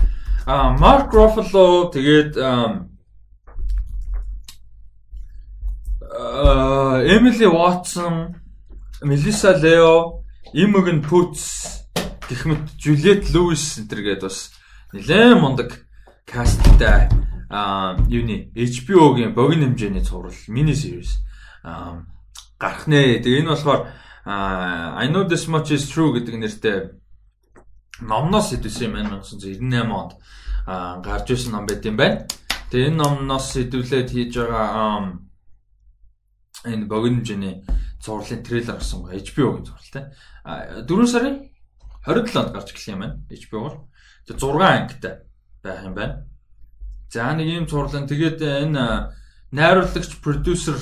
Mark 0.84 1.16
Ruffalo 1.16 1.88
тэгээд 1.96 2.36
Emily 7.16 7.48
Watson, 7.48 8.36
Melissa 9.02 9.56
Leo, 9.64 10.24
Imogen 10.54 11.00
Poots 11.00 11.88
гэх 12.28 12.46
мэт 12.46 12.76
Juliette 12.76 13.32
Lewis 13.32 13.80
энэ 13.80 14.02
гээд 14.02 14.22
бас 14.28 14.52
нэлээд 14.92 15.40
мундаг 15.40 15.88
касттай 16.26 17.08
юуны 18.12 18.52
HBO-гийн 18.58 19.32
богино 19.38 19.72
хэмжээний 19.72 20.04
цуврал 20.04 20.36
мини 20.48 20.74
series 20.74 21.22
гарах 22.60 22.88
нэ. 22.88 23.20
Тэгээ 23.22 23.42
энэ 23.44 23.52
болохоор 23.52 23.82
I 24.26 25.06
know 25.08 25.24
this 25.28 25.48
much 25.48 25.70
is 25.72 25.86
true 25.86 26.14
гэдэг 26.16 26.36
нэртэй 26.40 26.78
номноос 28.02 28.54
идэвсэн 28.58 28.90
юм 28.90 29.22
1998 29.22 29.92
онд 29.92 30.14
гарч 31.06 31.30
ирсэн 31.32 31.52
ном 31.54 31.66
байт 31.70 31.86
юм 31.86 31.98
байна. 31.98 32.26
Тэгээ 32.72 32.90
энэ 32.90 33.00
номноос 33.00 33.56
идэвлээд 33.56 34.10
хийж 34.10 34.34
байгаа 34.34 35.22
энэ 36.66 36.90
богино 36.90 37.22
хэмжээний 37.22 37.56
зурлалын 38.02 38.44
трейлер 38.44 38.82
гарсан 38.82 39.06
ба 39.06 39.14
HBO-гийн 39.14 39.66
зурлалтай. 39.70 40.04
4 40.44 41.08
сарын 41.08 41.36
27 42.06 42.40
онд 42.42 42.52
гарч 42.54 42.68
эхлэх 42.74 42.94
юм 42.94 43.02
байна. 43.06 43.22
HBO-гоор. 43.30 43.76
Тэгээ 44.26 44.42
6 44.42 44.62
ангитай 44.66 45.14
байх 45.62 45.84
юм 45.86 45.94
байна. 45.94 46.26
За 47.14 47.34
нэг 47.34 47.48
ийм 47.48 47.68
зурлал. 47.70 48.10
Тэгээд 48.10 48.42
энэ 48.42 49.14
найруулагч, 49.54 50.18
продюсер 50.22 50.76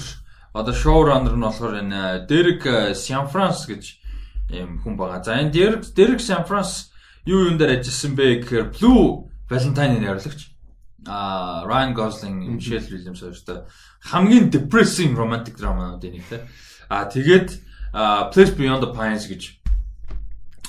одоо 0.53 0.73
шоураннер 0.73 1.33
нь 1.33 1.41
болохоор 1.43 1.81
энэ 1.81 2.29
Derek 2.29 2.63
Sanfrance 2.93 3.65
гэж 3.65 3.83
юм 4.53 4.77
хүн 4.85 4.93
байгаа. 4.95 5.25
За 5.25 5.41
энэ 5.41 5.51
Derek 5.51 5.83
Derek 5.97 6.21
Sanfrance 6.21 6.93
юу 7.25 7.49
юун 7.49 7.57
дээр 7.57 7.81
ажилласан 7.81 8.13
бэ 8.13 8.45
гэхээр 8.45 8.65
Blue 8.77 9.33
Valentine-ийн 9.49 10.05
найруулагч. 10.05 10.53
А 11.05 11.65
Ryan 11.65 11.93
Gosling, 11.93 12.37
Michelle 12.55 12.87
Williams 12.87 13.19
хоёртой 13.19 13.67
хамгийн 13.99 14.49
depressing 14.53 15.17
romantic 15.17 15.57
drama-нуудын 15.57 16.13
нэг 16.13 16.25
те. 16.29 16.47
А 16.87 17.09
тэгээд 17.09 17.59
Place 18.31 18.53
Beyond 18.55 18.81
the 18.85 18.91
Pines 18.93 19.25
гэж 19.27 19.57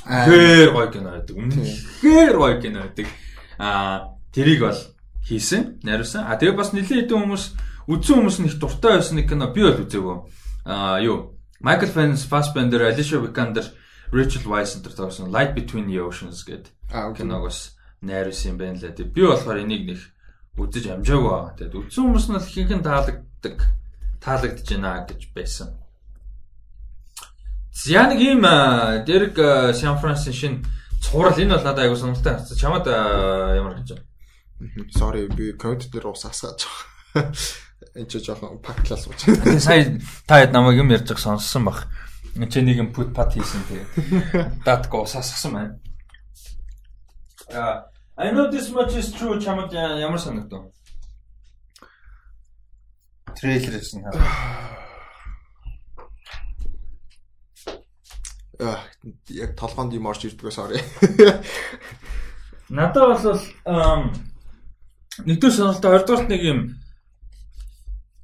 хэр 0.04 0.72
гоё 0.72 0.88
кино 0.90 1.12
байдаг. 1.12 1.36
Үнэхээр 1.36 2.36
гоё 2.36 2.56
кино 2.60 2.88
байдаг. 2.88 3.06
А 3.58 4.16
тэрийг 4.32 4.60
бол 4.60 4.80
хийсэн, 5.24 5.80
найруулсан. 5.82 6.24
А 6.28 6.36
тэгээд 6.36 6.56
бас 6.56 6.72
нэлийн 6.72 7.08
хэдэн 7.08 7.20
хүмүүс 7.20 7.44
Үзсэн 7.88 8.16
хүмүүс 8.16 8.38
нь 8.40 8.48
их 8.48 8.56
дуртай 8.58 8.96
байсан 8.96 9.20
нэг 9.20 9.28
кино 9.28 9.52
би 9.52 9.62
бол 9.62 9.84
үзээгүй. 9.84 10.16
Аа 10.64 11.00
юу? 11.04 11.36
Michael 11.60 12.16
Fassbender, 12.16 12.80
Alicia 12.84 13.20
Vikander, 13.20 13.64
Rachel 14.12 14.44
Weisz 14.48 14.76
энэ 14.76 14.84
төрсэн 14.88 15.32
Light 15.32 15.54
Between 15.56 15.88
the 15.88 16.00
Oceans 16.00 16.44
гэдэг 16.44 16.72
киног 17.16 17.48
бас 17.48 17.76
найруулсан 18.02 18.54
юм 18.54 18.58
байна 18.58 18.78
лээ. 18.78 18.94
Тэг 18.94 19.12
би 19.12 19.22
болохоор 19.24 19.64
энийг 19.64 19.88
нэг 19.88 20.00
үзэж 20.60 20.92
амжаагүй. 20.92 21.56
Тэгэд 21.58 21.74
үзсэн 21.74 22.04
хүмүүс 22.04 22.26
нь 22.30 22.38
ихэнх 22.38 22.72
нь 22.78 22.86
таалагддаг 22.86 23.56
таалагдж 24.20 24.68
байна 24.70 25.04
гэж 25.08 25.20
байсан. 25.34 25.68
За 27.74 28.06
нэг 28.06 28.20
юм 28.20 28.44
Дэрэг 29.04 29.34
Сан 29.74 29.98
Франсин 29.98 30.32
шин 30.32 30.54
цуврал 31.02 31.34
энэ 31.34 31.58
бол 31.58 31.64
надад 31.64 31.84
аягүй 31.84 31.98
сонирхолтой 31.98 32.32
харцаа. 32.38 32.56
Чамд 32.56 32.86
ямар 32.86 33.74
гэж 33.82 33.88
байна? 33.98 34.06
Sorry 34.94 35.26
би 35.26 35.52
коммент 35.58 35.90
дээр 35.90 36.06
ус 36.12 36.24
асгааж 36.24 36.64
байгаа. 36.64 37.34
Энэ 37.94 38.08
ч 38.10 38.18
жоохон 38.24 38.58
паклал 38.58 38.98
сууж 38.98 39.20
байна. 39.26 39.60
Сая 39.60 40.00
та 40.26 40.40
хэд 40.40 40.52
намайг 40.52 40.78
юм 40.82 40.90
ярьж 40.90 41.14
сонссон 41.18 41.64
баг. 41.64 41.87
Энд 42.34 42.50
ч 42.50 42.58
нэг 42.58 42.78
юм 42.82 42.90
put 42.90 43.14
pat 43.14 43.34
хийсэн 43.34 43.62
тэгээ. 43.68 44.64
Дат 44.66 44.90
го 44.90 45.06
сасгсан 45.06 45.52
байна. 45.54 45.78
А 47.52 47.87
I 48.16 48.30
know 48.30 48.50
this 48.50 48.70
much 48.70 48.94
is 48.98 49.12
true 49.14 49.38
чамд 49.38 49.72
ямар 49.72 50.18
санагдав? 50.18 50.70
Трейлерээс 53.38 53.94
нь 53.94 54.02
хаа. 54.02 54.18
Аа 58.58 58.78
яг 59.30 59.54
толгоонд 59.54 59.94
юм 59.94 60.06
орж 60.06 60.26
ирдгөө 60.26 60.50
sorry. 60.50 60.82
Надад 62.70 63.22
бол 63.22 64.10
нэгдүгээр 65.22 65.54
сонирхолтой 65.54 65.90
хоёрдугаарт 65.90 66.28
нэг 66.30 66.42
юм 66.42 66.60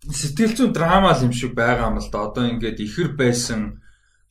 сэтгэл 0.08 0.56
зүйн 0.56 0.72
драма 0.72 1.12
юм 1.20 1.32
шиг 1.32 1.52
байгаа 1.52 1.92
юм 1.92 2.00
л 2.00 2.08
да. 2.08 2.24
Одоо 2.24 2.48
ингээд 2.48 2.80
ихэр 2.80 3.12
байсан 3.20 3.84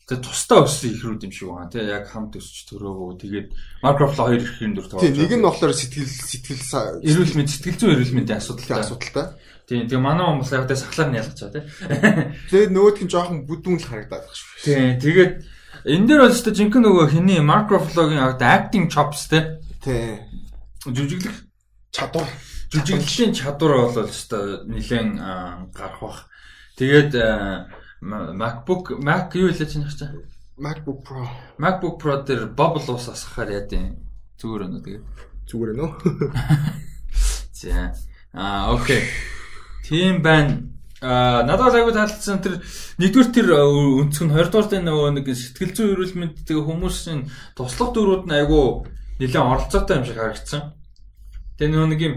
тэгээ 0.09 0.25
тусдаа 0.25 0.65
өссөн 0.65 0.89
ихрүүд 0.97 1.21
юм 1.29 1.33
шиг 1.33 1.47
байна 1.53 1.69
тий 1.69 1.85
яг 1.85 2.09
хамт 2.09 2.33
өсч 2.41 2.65
төрөөгөө 2.73 3.11
тэгээд 3.21 3.47
макрофло 3.85 4.25
хоёр 4.25 4.41
ихэн 4.41 4.73
дүр 4.73 4.87
тоож. 4.89 5.05
Тийм 5.05 5.21
нэг 5.21 5.33
нь 5.37 5.45
болохоор 5.45 5.73
сэтгэл 5.77 6.09
сэтгэл 6.09 7.05
эрүүл 7.05 7.37
мэнд 7.37 7.49
сэтгэл 7.53 7.77
зүйн 7.77 7.93
эрүүл 7.93 8.15
мэндийн 8.17 8.41
асуудалтай 8.41 8.81
асуудалтай. 8.81 9.25
Тийм 9.69 9.85
тэгээ 9.85 10.01
манай 10.01 10.25
хүмүүс 10.25 10.49
яг 10.57 10.65
тэ 10.65 10.81
сахлаар 10.81 11.09
нь 11.13 11.19
ялгаж 11.21 11.37
байгаа 11.37 11.53
тий. 11.53 11.65
Тэгээд 12.49 12.73
нөгөөдх 12.73 13.01
нь 13.05 13.11
жоохон 13.13 13.39
бүдүүн 13.45 13.77
л 13.77 13.85
харагдаад 13.85 14.25
байна 14.25 14.33
шүү. 14.33 14.49
Тийм 14.65 14.97
тэгээд 14.97 15.33
энэ 15.93 16.07
дээр 16.09 16.21
бол 16.25 16.33
өстой 16.33 16.53
жинхэнэ 16.57 16.85
нөгөө 16.89 17.05
хиний 17.13 17.39
макрофлогийн 17.45 18.41
acting 18.41 18.89
chops 18.89 19.29
тий. 19.29 19.45
Тийм. 19.85 20.25
Жүжиглэх 20.89 21.45
чадвар 21.93 22.25
жүжиглэлийн 22.69 23.33
чадвар 23.33 23.73
бол 23.89 24.05
өстой 24.05 24.65
нэлээд 24.69 25.17
гарах 25.73 25.99
бах. 26.01 26.19
Тэгээд 26.77 27.13
MacBook 28.01 29.01
Mac 29.01 29.33
юу 29.35 29.49
хэлээ 29.49 29.67
чинь 29.67 29.83
хачаа? 29.83 30.13
MacBook 30.59 31.03
Pro. 31.03 31.27
MacBook 31.57 31.97
Pro 31.99 32.21
дээр 32.23 32.53
bubble 32.53 32.93
ус 32.93 33.09
асгахаар 33.09 33.51
яа 33.57 33.65
дээ. 33.65 33.95
Зүгээр 34.39 34.63
өнө 34.67 34.79
тэгээ. 34.83 35.03
Зүгээр 35.47 35.71
өнө. 35.75 35.87
За. 37.59 37.91
Аа 38.33 38.71
окей. 38.75 39.03
Тийм 39.83 40.21
байна. 40.21 40.69
Аа 41.01 41.43
надад 41.43 41.75
айгуу 41.75 41.95
таалагдсан 41.95 42.43
тэр 42.43 42.59
нэгдүгээр 42.99 43.31
тэр 43.31 43.47
өнцг 43.55 44.23
нь 44.27 44.35
хоёрдугаар 44.35 44.67
дээр 44.67 44.83
нөгөө 44.83 45.11
нэг 45.15 45.27
сэтгэл 45.31 45.75
зүйн 45.75 45.91
эрүүл 45.95 46.15
мэнд 46.19 46.35
тэгээ 46.43 46.67
хүмүүсийн 46.67 47.19
туслах 47.55 47.95
дөрүүд 47.95 48.23
нь 48.27 48.35
айгуу 48.35 48.83
нэлээд 49.19 49.39
оролцоотой 49.39 49.95
юм 49.95 50.05
шиг 50.07 50.19
харагдсан. 50.19 50.75
Тэгээ 51.55 51.71
нөгөө 51.71 51.89
нэг 51.91 52.01
юм 52.03 52.15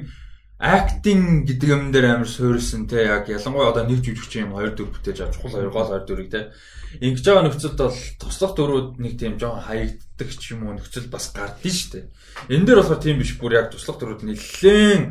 acting 0.62 1.42
гэдэг 1.42 1.68
юм 1.74 1.90
дээр 1.90 2.22
амар 2.22 2.30
суурилсан 2.30 2.86
те 2.86 3.02
яг 3.10 3.26
ялангуяа 3.26 3.74
одоо 3.74 3.82
нэг 3.82 4.06
жүжигч 4.06 4.38
юм 4.38 4.54
хоёр 4.54 4.78
дүр 4.78 4.94
бүтээж 4.94 5.18
авч 5.26 5.34
чухал 5.34 5.58
хоёр 5.58 5.74
гол 5.74 5.90
хоёр 5.90 6.04
дүрийг 6.06 6.30
те 6.30 6.54
ингэж 7.02 7.24
байгаа 7.26 7.44
нөхцөлд 7.50 7.78
бол 7.82 7.98
туслах 8.22 8.52
дөрүүд 8.54 8.88
нэг 9.02 9.14
тийм 9.18 9.34
жоохон 9.42 9.66
хаягддаг 9.66 10.30
ч 10.30 10.54
юм 10.54 10.70
уу 10.70 10.78
нөхцөл 10.78 11.10
бас 11.10 11.34
гардыг 11.34 11.74
штэ. 11.74 12.06
Энэ 12.46 12.66
дээр 12.68 12.78
болохоор 12.78 13.00
тийм 13.02 13.18
биш 13.18 13.34
бүр 13.40 13.58
яг 13.58 13.74
туслах 13.74 13.98
дөрүүд 13.98 14.22
нэлээд 14.22 15.02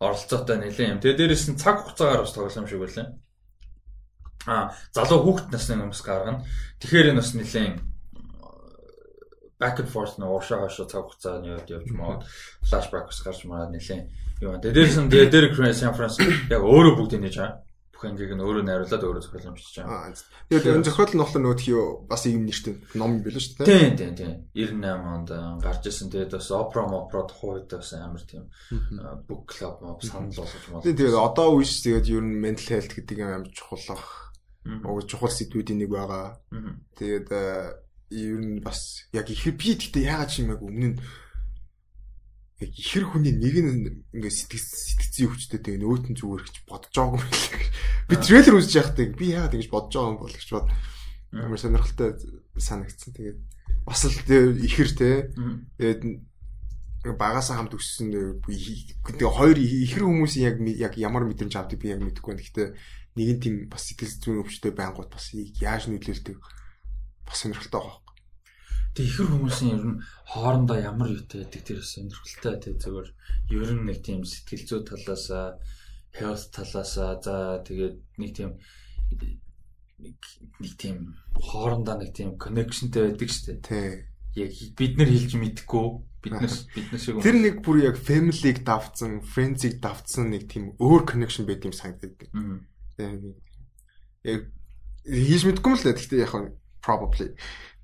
оролцоотой 0.00 0.56
нэлээд 0.58 0.90
юм. 0.96 1.00
Тэгээ 1.04 1.18
дээрэс 1.22 1.44
нь 1.52 1.60
цаг 1.60 1.84
хугацаагаар 1.84 2.24
бас 2.24 2.32
тоглоом 2.32 2.66
шиг 2.66 2.80
байлаа. 2.80 3.06
А 4.48 4.72
залуу 4.90 5.22
хүүхэд 5.22 5.52
насны 5.52 5.76
хүмүүс 5.76 6.02
гаргана. 6.02 6.42
Тэгэхээр 6.80 7.10
энэ 7.12 7.20
бас 7.20 7.30
нэлээд 7.36 7.76
back 9.60 9.80
and 9.80 9.88
forth 9.88 10.16
нөө 10.20 10.36
уушаа 10.36 10.68
хашаа 10.68 10.88
цаг 10.88 11.04
хугацааны 11.04 11.56
явж 11.56 11.68
явж 11.72 11.88
мод 11.92 12.24
flashback 12.64 13.08
ус 13.08 13.20
гарч 13.24 13.44
мараад 13.48 13.72
нэлээд 13.72 14.04
юу. 14.42 14.56
Дээрээс 14.60 14.96
нь 15.00 15.10
дээр 15.10 15.52
San 15.72 15.94
Francisco 15.96 16.28
яг 16.50 16.62
өөрөө 16.62 16.94
бүгдийг 16.96 17.22
нээж 17.22 17.36
байгаа 17.40 17.66
бүх 17.96 18.04
ангийг 18.04 18.32
нь 18.36 18.44
өөрөө 18.44 18.64
найруулад 18.68 19.04
өөрөө 19.08 19.24
зохиоламжч 19.24 19.80
байгаа. 19.80 20.12
Тэгээд 20.52 20.68
энэ 20.76 20.84
зохиол 20.84 21.12
нь 21.16 21.20
болохоор 21.24 21.42
нөгөөдхий 21.48 21.76
бас 22.04 22.22
ийм 22.28 22.44
нэртэй 22.44 22.74
ном 23.00 23.24
билээ 23.24 23.40
шүү 23.40 23.64
дээ. 23.64 23.96
Тийм 23.96 23.96
тийм 23.96 24.12
тийм. 24.12 24.32
98 24.52 25.16
онд 25.16 25.30
гарч 25.64 25.82
ирсэн. 25.88 26.12
Тэгээд 26.12 26.36
бас 26.36 26.48
Opera 26.52 26.84
Opera 26.84 27.24
тухайд 27.24 27.72
бас 27.72 27.90
амар 27.96 28.20
тийм 28.28 28.44
book 29.24 29.48
club 29.48 29.80
моб 29.80 30.04
санал 30.04 30.28
болгож 30.28 30.64
байна. 30.68 30.84
Тэгээд 30.84 31.16
одоо 31.16 31.48
үеч 31.56 31.72
тэгээд 31.80 32.06
ер 32.12 32.20
нь 32.20 32.36
mental 32.36 32.68
health 32.76 32.92
гэдэг 32.92 33.16
юм 33.16 33.32
амар 33.32 33.50
чухал 33.56 33.96
ах. 33.96 34.36
Уг 34.68 35.08
чухал 35.08 35.32
сэдвүүдийн 35.32 35.80
нэг 35.80 35.88
байгаа. 35.88 36.36
Тэгээд 37.00 37.28
ер 38.12 38.38
нь 38.44 38.60
бас 38.60 39.08
яг 39.16 39.32
их 39.32 39.40
би 39.56 39.72
гэхдээ 39.72 40.04
яагаад 40.04 40.28
ч 40.28 40.44
юм 40.44 40.52
яг 40.52 40.60
өмнө 40.60 40.88
нь 40.92 41.00
яг 42.56 42.72
ихэр 42.72 43.04
хүний 43.12 43.36
нэг 43.36 43.54
нь 43.60 43.72
ингээ 44.16 44.32
сэтгцэн 44.32 45.28
өвчтэй 45.28 45.60
тэгээ 45.60 45.80
нөөт 45.84 46.04
нь 46.08 46.16
зүгээр 46.16 46.42
гэж 46.48 46.56
бодож 46.64 46.92
байгаагүй 46.96 47.20
юм 47.20 47.36
шиг. 47.36 47.56
Би 48.08 48.14
трейлер 48.16 48.56
үзэж 48.56 48.74
байхдаа 48.80 49.06
би 49.12 49.26
яагаад 49.36 49.54
ингэж 49.60 49.68
бодож 49.68 49.92
байгаа 49.92 50.12
юм 50.16 50.20
бол 50.24 50.32
гэж 50.32 50.48
бод. 50.56 50.68
Амар 51.36 51.60
сонирхолтой 51.60 52.10
санагдсан. 52.56 53.12
Тэгээд 53.12 53.38
бас 53.84 54.00
л 54.08 54.16
ихэр 54.56 54.90
те. 54.96 55.10
Тэгээд 55.76 56.00
багасаа 57.12 57.60
хамт 57.60 57.76
өссөн 57.76 58.40
тэгээ 58.48 59.36
хоёр 59.36 59.58
ихэр 59.60 60.08
хүмүүсийн 60.08 60.44
яг 60.48 60.56
яг 60.80 60.92
ямар 60.96 61.28
мэдрэмж 61.28 61.60
авдаг 61.60 61.76
би 61.76 61.92
яг 61.92 62.00
мэдэхгүй 62.00 62.32
байна. 62.32 62.40
Гэхдээ 62.40 62.68
нэг 63.20 63.28
нь 63.36 63.42
тийм 63.44 63.54
бас 63.68 63.84
сэтгэл 63.84 64.16
зүйн 64.16 64.40
өвчтэй 64.40 64.72
байнгут 64.72 65.12
бас 65.12 65.28
яаж 65.36 65.92
нөлөөлдөг 65.92 66.40
бас 67.28 67.36
сонирхолтой 67.36 67.84
байгаа 67.84 68.05
Тэг 68.96 69.12
ихэр 69.12 69.28
хүмүүсийн 69.28 69.76
ер 69.76 69.84
нь 69.84 70.00
хоорондоо 70.24 70.80
ямар 70.80 71.12
юутай 71.12 71.44
байдаг 71.44 71.62
тэр 71.68 71.84
сонирхолтой 71.84 72.56
тэг 72.64 72.74
зөвөр 72.80 73.06
ер 73.52 73.70
нь 73.76 73.84
нэг 73.84 74.00
тийм 74.00 74.24
сэтгэл 74.24 74.64
зүй 74.64 74.80
талаас 74.88 75.28
health 76.16 76.48
талаас 76.48 76.96
за 76.96 77.60
тэгээд 77.60 77.96
нэг 78.16 78.30
тийм 78.32 78.56
нэг 80.00 80.72
тийм 80.80 81.12
хоорондоо 81.36 82.00
нэг 82.00 82.16
тийм 82.16 82.40
connectionтэй 82.40 83.12
байдаг 83.12 83.28
шүү 83.28 83.44
дээ. 83.52 83.60
Тий. 83.68 83.90
Яг 84.36 84.52
бид 84.76 84.92
нар 84.96 85.08
хэлж 85.12 85.32
мэдэхгүй 85.40 85.86
биднес 86.24 86.56
биднес 86.76 87.00
шиг 87.04 87.20
Тэр 87.20 87.36
нэг 87.36 87.60
бүр 87.64 87.84
яг 87.84 87.96
family-г 88.00 88.64
давцсан, 88.64 89.20
friends-ийг 89.24 89.80
давцсан 89.80 90.32
нэг 90.32 90.48
тийм 90.48 90.76
өөр 90.80 91.04
connection 91.08 91.44
байт 91.48 91.64
юм 91.64 91.72
санагддаг. 91.72 92.32
Яг 94.24 94.40
хийж 95.04 95.42
мэдгүй 95.44 95.68
юм 95.72 95.76
л 95.80 95.84
да. 95.84 95.96
Гэхдээ 95.96 96.24
яг 96.24 96.32
probably 96.84 97.32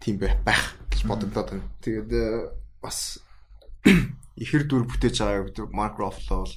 тийм 0.03 0.19
байх 0.19 0.75
гэж 0.91 1.07
бодогдоод 1.07 1.49
байна. 1.55 1.69
Тэгээд 1.81 2.11
э, 2.11 2.51
бас 2.83 3.23
ихэр 4.35 4.67
дүр 4.67 4.85
бүтээж 4.91 5.23
байгаа 5.23 5.47
гэдэг 5.47 5.71
Mark 5.71 5.97
Ruffalo 6.03 6.43
бол 6.43 6.55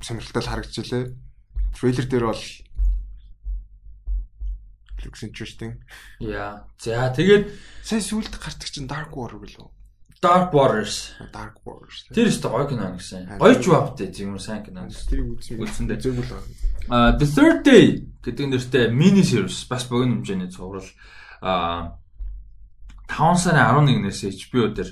сонирхолтой 0.00 0.42
харагдчихлээ. 0.42 1.04
Трейлер 1.76 2.06
дээр 2.08 2.26
бол 2.32 2.44
looks 5.04 5.22
interesting. 5.22 5.80
Яа. 6.20 6.64
За 6.80 7.12
тэгээд 7.12 7.52
сая 7.84 8.00
сүулт 8.00 8.32
гардаг 8.36 8.68
чинь 8.68 8.88
Dark 8.88 9.16
War 9.16 9.32
гэлөө. 9.32 9.68
Dark 10.20 10.52
Waters. 10.52 11.16
Dark 11.32 11.60
Waters. 11.64 12.04
Тэр 12.12 12.28
өстө 12.28 12.52
гоё 12.52 12.68
кино 12.68 12.92
гэсэн. 12.92 13.40
Гоё 13.40 13.56
ч 13.56 13.64
бавтай 13.72 14.12
тийм 14.12 14.36
үү 14.36 14.42
сайн 14.44 14.60
кино. 14.60 14.84
Тэр 15.08 15.24
үзсэн. 15.24 15.56
Үзсэндээ. 15.56 16.00
Зөв 16.04 16.20
л 16.20 16.28
байна. 16.28 16.48
А 16.92 17.16
The 17.16 17.24
Third 17.24 17.64
Day 17.64 18.04
гэдэг 18.20 18.46
нэртэй 18.52 18.84
mini 18.92 19.24
series 19.24 19.64
бас 19.64 19.88
богино 19.88 20.20
хэмжээний 20.20 20.52
цуврал 20.52 20.84
5 21.40 23.36
сарын 23.42 23.88
11-ээс 23.88 24.20
HBO 24.28 24.70
дээр 24.70 24.90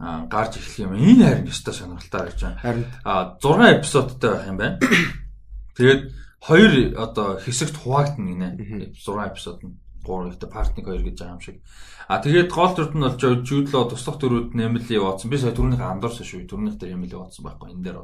гарч 0.00 0.56
ирэх 0.56 0.78
юм. 0.80 0.94
Энэ 0.96 1.24
харин 1.28 1.50
өстой 1.52 1.74
сонирхолтой 1.74 2.32
гэж 2.32 2.40
байна. 2.40 2.58
Харин 2.62 2.86
а 3.04 3.36
6 3.36 3.78
эпизодтай 3.78 4.30
байх 4.32 4.46
юм 4.48 4.56
байна. 4.56 4.78
Тэгээд 5.76 6.02
хоёр 6.40 6.72
одоо 6.96 7.36
хэсэгт 7.36 7.76
хуваагдана 7.76 8.56
гинэ. 8.56 8.96
6 8.96 9.28
эпизод 9.28 9.60
нь 9.60 9.76
3 10.06 10.32
ихтэй 10.32 10.48
партник 10.48 10.86
2 10.88 11.04
гэж 11.04 11.16
байгаа 11.20 11.36
юм 11.36 11.40
шиг. 11.44 11.60
А 12.08 12.18
тэгээд 12.18 12.48
гол 12.50 12.72
дүрд 12.74 12.94
нь 12.96 13.04
болж 13.04 13.22
Жудло 13.44 13.84
туслах 13.84 14.18
нь 14.18 14.64
Emily 14.64 14.96
Watson. 14.96 15.28
Би 15.28 15.36
сая 15.36 15.52
түрүүнийхээ 15.52 15.92
андуурсан 15.92 16.24
шүү. 16.24 16.48
Түрүүнийх 16.48 16.80
дээр 16.80 16.96
Emily 16.96 17.14
Watson 17.14 17.44
байхгүй 17.44 17.70
энэ 17.76 17.84
дээр. 17.84 17.98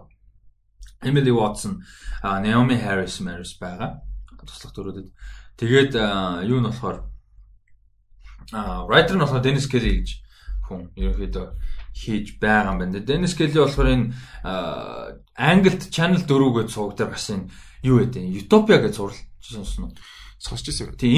Emily 1.03 1.33
Watson, 1.33 1.83
Naomi 2.22 2.77
Harris 2.77 3.20
Maris 3.25 3.57
байгаа. 3.59 4.05
Туслах 4.44 4.72
дөрүүдэд. 4.77 5.09
Тэгээд 5.57 5.92
юу 6.46 6.61
нь 6.61 6.68
болохоор 6.68 7.09
а 8.52 8.87
writer 8.87 9.16
нь 9.16 9.22
болохоор 9.22 9.42
Dennis 9.42 9.66
Kelly 9.66 10.02
гэж 10.02 10.09
хүн 10.66 10.90
ерөнхийдөө 10.94 11.46
хийж 11.96 12.38
байгаа 12.38 12.72
юм 12.72 12.78
байна. 12.78 13.00
Dennis 13.00 13.35
Kelly 13.35 13.59
болохоор 13.59 13.88
энэ 13.88 14.06
Angled 15.35 15.82
Channel 15.90 16.22
4 16.22 16.56
гэж 16.56 16.66
цуг 16.70 16.94
дээр 16.94 17.11
бас 17.11 17.26
энэ 17.30 17.50
юу 17.82 18.02
гэдэг 18.02 18.22
юм 18.22 18.37
Utopia 18.37 18.78
гэж 18.78 18.94
зурлаж 18.94 19.18
сонсон 19.40 19.85
уу? 19.90 19.94
Сонсч 20.38 20.68
ирсэн 20.68 20.92
юм. 20.92 20.96
Тийм 21.00 21.12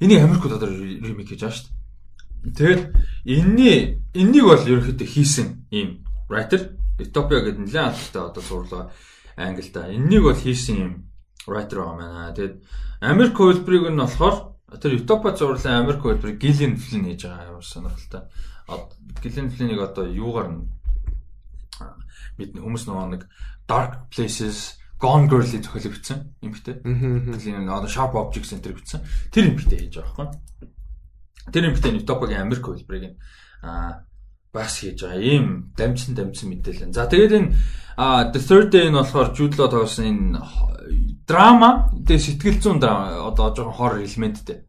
энэ 0.00 0.16
энийг 0.16 0.20
Америк 0.24 0.44
удаагаар 0.46 0.72
ремейк 0.72 1.28
хийж 1.28 1.42
байгаа 1.42 1.56
шүү 1.58 1.68
дээ. 1.68 2.54
Тэгээд 2.58 2.82
энэний 3.24 3.78
энэнийг 4.14 4.46
бол 4.46 4.66
ерөнхийдөө 4.66 5.08
хийсэн 5.08 5.46
ийм 5.70 6.02
writer 6.26 6.74
Utopia 6.98 7.38
гэдэг 7.42 7.62
нэлээд 7.62 7.86
албатай 7.86 8.22
одоо 8.22 8.42
зурлаа 8.42 8.84
англида. 9.36 9.92
Энэнийг 9.92 10.22
бол 10.22 10.38
хийсэн 10.38 10.76
юм 10.78 10.92
writer 11.46 11.78
байгаа 11.82 11.96
маань. 11.96 12.34
Тэгээд 12.34 12.54
Америк 13.00 13.34
хөлбрийг 13.36 13.90
нь 13.90 14.00
болохоор 14.00 14.51
Тэр 14.80 14.96
Utopia 14.96 15.36
зурлын 15.36 15.84
Америк 15.84 16.00
хэлбэр 16.02 16.38
Gillian 16.40 16.76
Flynn 16.80 17.04
хийж 17.10 17.26
байгаа 17.26 17.50
ямар 17.52 17.64
сонирхолтой. 17.64 18.22
Gillian 19.20 19.50
Flynn-ыг 19.52 19.80
одоо 19.80 20.06
юугаар 20.08 20.48
нь 20.48 20.68
бид 22.38 22.56
хүмүүс 22.56 22.88
нөгөө 22.88 23.08
нэг 23.12 23.22
Dark 23.68 24.08
Places 24.08 24.80
Gone 24.96 25.28
Girl-ийг 25.28 25.66
зохиол 25.66 25.92
бичсэн 25.92 26.32
юм 26.40 26.52
битээ. 26.56 26.80
Gillian 26.84 27.68
одоо 27.68 27.90
Sharp 27.90 28.16
Objects 28.16 28.54
Center 28.54 28.72
бичсэн. 28.72 29.04
Тэр 29.28 29.52
юм 29.52 29.56
битээ 29.60 29.90
хийж 29.90 30.00
байгаа 30.00 30.32
байхгүй. 30.32 30.70
Тэр 31.52 31.64
юм 31.68 31.74
битээ 31.76 31.98
Utopia-гийн 32.00 32.42
Америк 32.46 32.64
хэлбэрийг 32.64 33.18
аа 33.60 34.06
бас 34.52 34.80
хийж 34.80 35.02
байгаа. 35.02 35.20
Ийм 35.20 35.72
дамжсан 35.76 36.14
дамжсан 36.14 36.48
мэдээлэл. 36.48 36.96
За 36.96 37.08
тэгээд 37.08 37.32
энэ 37.36 37.50
The 38.32 38.40
Third 38.40 38.68
Day 38.72 38.88
нь 38.88 38.96
болохоор 38.96 39.36
Jude 39.36 39.56
Law 39.60 39.68
тоглосон 39.68 40.06
энэ 40.08 40.40
драма 41.26 41.90
тэгээ 41.92 42.18
сэтгэл 42.18 42.58
зүйн 42.62 42.78
драма. 42.82 43.22
Одоо 43.26 43.54
жоохон 43.54 43.76
хоррор 43.76 44.02
элементтэй. 44.02 44.66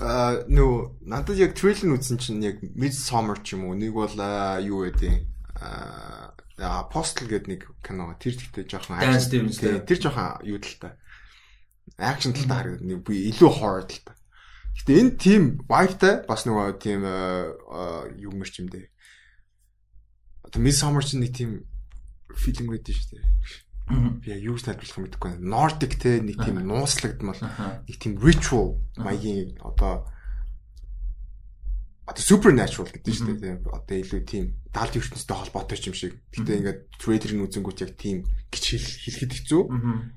Аа 0.00 0.42
нөө 0.48 1.04
надад 1.04 1.38
яг 1.38 1.54
трейлер 1.58 1.98
үзсэн 1.98 2.18
чинь 2.18 2.42
яг 2.42 2.62
Midsummer 2.62 3.38
ч 3.42 3.54
юм 3.58 3.68
уу. 3.68 3.76
Нэг 3.76 3.92
бол 3.92 4.12
юу 4.62 4.86
гэдэг 4.86 5.26
аа 5.60 6.34
Apostle 6.86 7.26
гэдэг 7.26 7.48
нэг 7.50 7.62
кино. 7.82 8.14
Тэр 8.18 8.38
ихтэй 8.38 8.64
жоохон 8.66 9.02
тэр 9.02 9.98
жоохон 9.98 10.42
юу 10.46 10.58
талтай. 10.62 10.94
Акшн 11.98 12.32
талтай 12.32 12.78
харагдав. 12.78 12.86
Нэг 12.86 12.98
би 13.02 13.28
илүү 13.34 13.50
horror 13.50 13.84
талтай. 13.86 14.16
Гэтэ 14.78 14.92
энэ 14.96 15.16
team 15.18 15.42
vibe-тай 15.68 16.24
бас 16.24 16.46
нөгөө 16.48 16.80
тийм 16.80 17.04
юу 18.16 18.32
мэрч 18.32 18.62
юм 18.62 18.72
дээ. 18.72 18.88
Одоо 20.46 20.60
Midsummer 20.62 21.04
ч 21.04 21.18
нэг 21.18 21.34
тийм 21.36 21.66
фильм 22.32 22.72
гэдэг 22.72 22.94
шүү 22.96 23.08
дээ 23.18 23.24
би 24.22 24.36
юу 24.40 24.56
гэж 24.56 24.64
тайлбарлах 24.64 24.98
юм 24.98 25.04
мэдэхгүй 25.06 25.30
байна. 25.36 25.50
Nordic 25.52 25.92
те 26.00 26.20
нэг 26.20 26.36
тийм 26.40 26.56
нууцлагдмал 26.62 27.40
нэг 27.40 27.96
тийм 27.98 28.18
ritual 28.18 28.80
маягийн 28.96 29.58
одоо 29.60 30.08
одоо 32.06 32.22
supernatural 32.22 32.90
гэдэг 32.90 33.12
чинь 33.14 33.38
тийм 33.38 33.62
одоо 33.70 33.96
илүү 33.96 34.20
тийм 34.26 34.44
даалт 34.74 34.96
ертөнцтэй 34.98 35.36
холбоотой 35.36 35.78
юм 35.86 35.94
шиг. 35.94 36.18
Гэтэ 36.34 36.58
ингээд 36.58 36.80
трейлерын 36.98 37.46
үзэнгүүт 37.46 37.82
яг 37.86 37.92
тийм 37.94 38.26
гэж 38.50 38.64
хэлэхэд 39.06 39.32
хэцүү. 39.38 39.62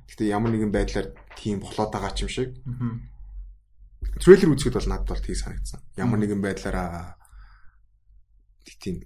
Гэтэ 0.09 0.23
ямар 0.31 0.51
нэгэн 0.51 0.73
байдлаар 0.73 1.13
тийм 1.37 1.61
болоод 1.61 1.91
байгаа 1.93 2.15
юм 2.19 2.31
шиг. 2.31 2.51
трейлер 4.19 4.55
үзэхэд 4.55 4.79
бол 4.79 4.89
надад 4.89 5.09
бол 5.11 5.23
тийг 5.23 5.37
санагдсан. 5.37 5.79
Ямар 5.99 6.19
нэгэн 6.19 6.41
байдлаараа 6.41 7.19
тийм 8.79 9.03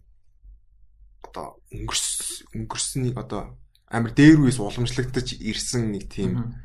одоо 1.24 1.59
өнгөрс 1.72 2.45
өнгөрсний 2.55 3.13
одоо 3.15 3.57
амар 3.90 4.14
дээр 4.14 4.46
үес 4.46 4.62
уламжлагдаж 4.62 5.38
ирсэн 5.42 5.90
нэг 5.92 6.10
тийм 6.14 6.62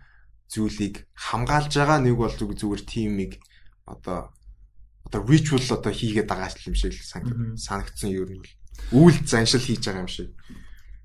зүйлийг 0.49 1.09
хамгаалж 1.17 1.73
байгаа 1.73 1.99
нэг 2.05 2.15
бол 2.21 2.33
зүгээр 2.33 2.83
тимийг 2.85 3.41
одоо 3.89 4.33
одоо 5.09 5.21
ritual 5.25 5.65
одоо 5.73 5.93
хийгээд 5.93 6.29
байгаа 6.29 6.53
юм 6.69 6.77
шиг 6.77 6.93
санагдсан 7.01 8.11
ер 8.13 8.29
нь 8.29 8.45
үйл 8.93 9.19
заншил 9.25 9.65
хийж 9.65 9.85
байгаа 9.89 10.05
юм 10.05 10.13
шиг. 10.13 10.31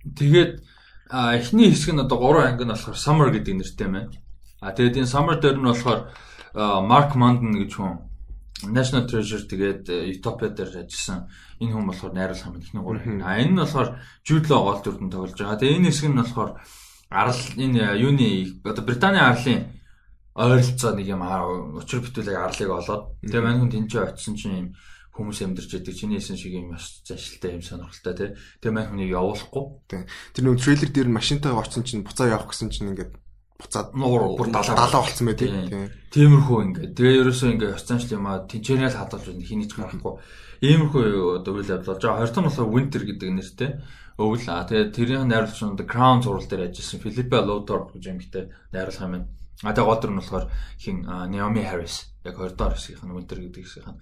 Тэгээд 0.03 0.51
эхний 1.11 1.71
хэсэг 1.71 1.93
нь 1.95 2.03
одоо 2.03 2.17
3 2.19 2.47
анги 2.51 2.63
нь 2.67 2.73
болохоор 2.73 2.97
summer 2.97 3.29
гэдэг 3.31 3.55
нэртэй 3.55 3.87
байна. 3.87 4.11
А 4.59 4.75
тэгээд 4.75 4.99
энэ 5.03 5.13
summer 5.13 5.39
дээр 5.39 5.57
нь 5.59 5.69
болохоор 5.71 6.11
Mark 6.83 7.15
Mandan 7.15 7.55
гэж 7.55 7.71
хүн 7.79 8.08
National 8.67 9.07
Treasure 9.07 9.47
тэгээд 9.47 9.87
Utopia 10.19 10.51
дээр 10.51 10.83
ажилласан 10.83 11.31
энэ 11.63 11.71
хүн 11.71 11.87
болохоор 11.87 12.13
найруулах 12.13 12.47
юм 12.51 12.59
ихний 12.59 12.83
гур. 12.83 12.99
А 13.23 13.39
энэ 13.39 13.55
нь 13.55 13.61
болохоор 13.63 13.89
Jude 14.27 14.47
Law 14.51 14.61
гол 14.67 14.81
дүрдэн 14.83 15.11
тоглож 15.11 15.39
байгаа. 15.39 15.59
Тэгээд 15.63 15.77
энэ 15.79 15.89
хэсэг 15.91 16.07
нь 16.11 16.19
болохоор 16.19 16.51
арал 17.07 17.41
энэ 17.55 17.81
юуны 18.03 18.27
одоо 18.67 18.83
Британий 18.83 19.23
арлын 19.23 19.79
ойролцоо 20.35 20.91
нэг 20.95 21.07
юм 21.07 21.23
учир 21.79 22.03
бүтүүлэг 22.03 22.35
арлыг 22.35 22.69
олоод 22.69 23.03
тэгээд 23.23 23.45
мань 23.47 23.59
хүн 23.63 23.71
тэнцээ 23.71 24.11
очисон 24.11 24.35
чинь 24.35 24.55
юм 24.59 24.67
хүмүүс 25.15 25.39
амьдарч 25.43 25.71
байдаг 25.75 25.95
чиний 25.95 26.19
хэлсэн 26.19 26.39
шиг 26.39 26.53
юм 26.55 26.75
бас 26.75 27.03
зашлтай 27.03 27.59
юм 27.59 27.63
сонирхолтой 27.63 28.13
тий. 28.15 28.29
Тэгээ 28.63 28.75
мань 28.75 28.89
хүнийг 28.91 29.11
явуулахгүй. 29.15 29.63
Тэр 29.87 30.43
нэг 30.47 30.63
трейлер 30.63 30.91
дээр 30.95 31.09
машинтаа 31.11 31.59
очсон 31.59 31.83
чинь 31.83 32.07
буцаа 32.07 32.31
явах 32.31 32.55
гэсэн 32.55 32.71
чинь 32.71 32.95
ингээд 32.95 33.19
буцаад 33.59 33.91
нуур 33.91 34.39
бүр 34.39 34.47
70 34.55 34.71
70 34.79 35.03
болцсон 35.03 35.27
бай 35.27 35.35
тий. 35.35 35.51
Тиймэрхүү 36.15 36.59
ингээд. 36.63 36.93
Тэгээ 36.95 37.19
ерөөсөө 37.27 37.49
ингээд 37.53 37.73
явцсан 37.75 37.99
юм 38.15 38.25
аа 38.31 38.47
тэнчэнэл 38.47 38.95
хадгалж 38.95 39.25
байна 39.27 39.43
хиний 39.43 39.67
ч 39.67 39.75
гарахгүй. 39.75 40.15
Иймэрхүү 40.63 41.43
одоо 41.43 41.53
үйл 41.59 41.67
явдал 41.67 41.91
болж 41.91 42.03
байгаа. 42.07 42.19
Хоёр 42.23 42.31
дахь 42.31 42.39
нь 42.39 42.47
болохоор 42.47 42.71
Winter 42.71 43.03
гэдэг 43.03 43.29
нэртэй 43.35 43.71
өвөл 44.15 44.47
аа 44.47 44.63
тэгээ 44.63 44.95
тэрийн 44.95 45.27
найруулагч 45.27 45.59
нь 45.59 45.75
The 45.75 45.85
Crown 45.91 46.23
зурвал 46.23 46.47
дээр 46.47 46.71
ажилласан 46.71 47.03
Филиппе 47.03 47.37
Лоутор 47.43 47.81
гэж 47.91 48.03
юмхтэй 48.07 48.43
найруулах 48.71 49.03
юм 49.03 49.11
байна. 49.11 49.27
А 49.67 49.75
тэгээ 49.75 49.89
гол 49.91 49.99
дүр 49.99 50.13
нь 50.15 50.19
болохоор 50.23 50.45
хин 50.79 50.97
Naomi 51.03 51.63
Harris 51.67 51.95
яг 52.23 52.39
хоёр 52.39 52.55
дахь 52.55 52.79
хэсгийнх 52.79 53.03
нь 53.03 53.15
Winter 53.15 53.37
гэдэг 53.43 53.63
хэсгийнх 53.67 53.91
нь. 53.91 53.99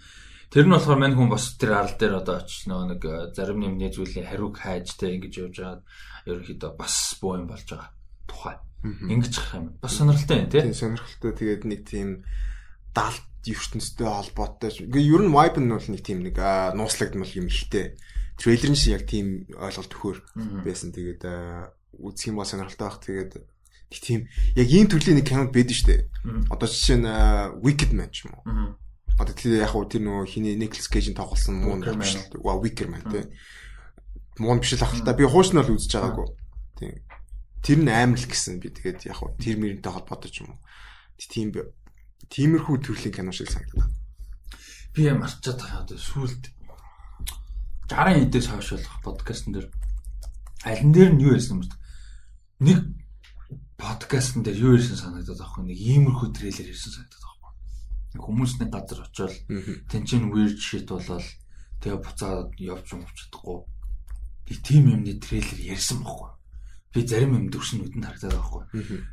Тэр 0.53 0.65
нь 0.69 0.73
болохоор 0.77 1.01
мань 1.01 1.17
хүн 1.17 1.33
бас 1.33 1.57
тэр 1.57 1.81
арал 1.81 1.97
дээр 1.97 2.21
одоо 2.21 2.45
очиж 2.45 2.69
нөгөө 2.69 2.87
нэг 2.93 3.01
зарим 3.33 3.57
нэмний 3.57 3.89
зүйлийн 3.89 4.29
хариуг 4.29 4.55
хайж 4.61 4.95
тэ 5.01 5.17
ингэж 5.17 5.33
явж 5.49 5.55
байгаа 5.59 5.81
ерөнхийдөө 6.29 6.71
бас 6.77 7.17
боо 7.21 7.41
юм 7.41 7.49
болж 7.49 7.65
байгаа 7.65 7.96
тухай. 8.27 8.59
Ингэж 8.83 9.33
ах 9.41 9.55
юм. 9.57 9.65
Бас 9.81 9.97
сонирхолтой 9.97 10.45
юм 10.45 10.49
тий. 10.51 10.73
Сонирхолтой. 10.73 11.31
Тэгээд 11.33 11.63
нэг 11.65 11.81
тийм 11.87 12.23
далд 12.93 13.25
ертөнцтэй 13.41 14.05
холбоотой. 14.05 14.69
Ингээ 14.85 15.09
ер 15.09 15.21
нь 15.25 15.33
vibe 15.33 15.59
нь 15.63 15.71
бол 15.73 15.87
нэг 15.89 16.01
тийм 16.05 16.21
нэг 16.21 16.37
нууцлагдмал 16.77 17.33
юм 17.33 17.47
ихтэй. 17.49 17.97
Трейлер 18.37 18.71
нь 18.71 18.79
яг 18.93 19.03
тийм 19.09 19.49
ойлголт 19.57 19.91
өгөхөр 19.91 20.17
байсан. 20.61 20.93
Тэгээд 20.93 21.25
үзэх 21.97 22.29
юм 22.29 22.37
бол 22.37 22.45
сонирхолтой 22.45 22.85
байх. 22.85 23.01
Тэгээд 23.01 23.31
нэг 23.41 23.99
тийм 24.03 24.19
яг 24.55 24.67
ийм 24.69 24.87
төрлийн 24.87 25.17
нэг 25.19 25.27
кинод 25.27 25.51
байдаг 25.51 25.73
шүү 25.73 25.89
дээ. 25.89 26.01
Одоо 26.53 26.67
жишээ 26.69 26.99
нь 27.01 27.09
Wicked 27.65 27.91
Man 27.97 28.13
ч 28.13 28.29
юм 28.29 28.37
уу. 28.37 28.77
Одоо 29.17 29.33
тэр 29.33 29.65
яг 29.65 29.73
уу 29.73 29.89
тэр 29.89 30.05
нөгөө 30.05 30.29
хиний 30.29 30.53
Nicolas 30.53 30.85
Cage-ийн 30.85 31.17
тоглосон 31.17 31.57
муун 31.57 31.81
биш. 31.81 32.13
Ва 32.37 32.61
Wicker 32.61 32.85
Man 32.85 33.01
тий. 33.09 33.25
Муун 34.37 34.61
биш 34.61 34.77
л 34.77 34.85
ахalta. 34.85 35.17
Би 35.17 35.25
хууч 35.25 35.49
нь 35.49 35.57
бол 35.57 35.73
үзэж 35.73 35.89
байгаагүй. 35.97 36.27
Тийм 36.77 37.06
тэр 37.67 37.83
нь 37.83 37.91
амар 37.91 38.15
л 38.15 38.31
гэсэн 38.31 38.63
би 38.63 38.71
тэгээд 38.71 39.11
яг 39.11 39.19
хөө 39.19 39.35
тэр 39.43 39.59
мөрөнтэй 39.59 39.91
холбоотой 39.91 40.31
ч 40.31 40.39
юм 40.39 40.55
уу. 40.55 40.63
Тийм 41.19 41.51
тиймэрхүү 42.31 42.79
төрлийн 42.79 43.11
кино 43.11 43.35
шиг 43.35 43.51
санагдав. 43.51 43.91
Би 44.95 45.11
юм 45.11 45.19
арчаад 45.19 45.59
байгаа 45.59 45.83
одоо 45.83 45.99
сүулт 45.99 46.47
60 47.91 48.31
эдээс 48.31 48.47
хойш 48.47 48.71
болох 48.71 48.95
подкастн 49.03 49.51
дээр 49.51 49.67
аль 50.63 50.79
дээр 50.95 51.11
нь 51.11 51.23
юу 51.27 51.35
байсан 51.35 51.59
юм 51.59 51.67
бэ? 51.67 51.75
Нэг 52.63 52.79
подкастн 53.75 54.47
дээр 54.47 54.63
юу 54.63 54.79
ирсэн 54.79 54.95
санагдаад 54.95 55.35
байгаа 55.35 55.59
юм. 55.59 55.67
Нэг 55.67 55.79
иймэрхүү 55.83 56.27
трейлер 56.39 56.71
ирсэн 56.71 56.91
санагдаад 56.95 57.23
байгаа 57.27 57.51
юм. 58.15 58.23
Хүмүүс 58.23 58.51
нэг 58.63 58.69
газар 58.71 59.03
очивол 59.03 59.37
тэнцэн 59.91 60.31
weird 60.31 60.55
shit 60.55 60.87
болол 60.87 61.27
тэгээ 61.83 61.99
буцаад 61.99 62.55
явж 62.63 62.95
юм 62.95 63.03
чадахгүй. 63.11 63.59
Нэг 64.47 64.57
тийм 64.63 64.83
юмны 64.87 65.19
трейлер 65.19 65.59
ярьсан 65.75 65.99
байхгүй 65.99 66.36
би 66.97 67.05
зарим 67.05 67.37
юм 67.37 67.45
дүрсэн 67.53 67.85
нүдэнд 67.85 68.05
харагдаад 68.09 68.33
байхгүй. 68.33 68.63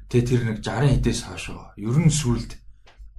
Тэгээ 0.09 0.24
тэр 0.24 0.43
нэг 0.49 0.59
60 0.64 1.05
хэдээс 1.05 1.20
хойш 1.28 1.45
ер 1.53 1.99
нь 2.01 2.09
сүлд 2.09 2.51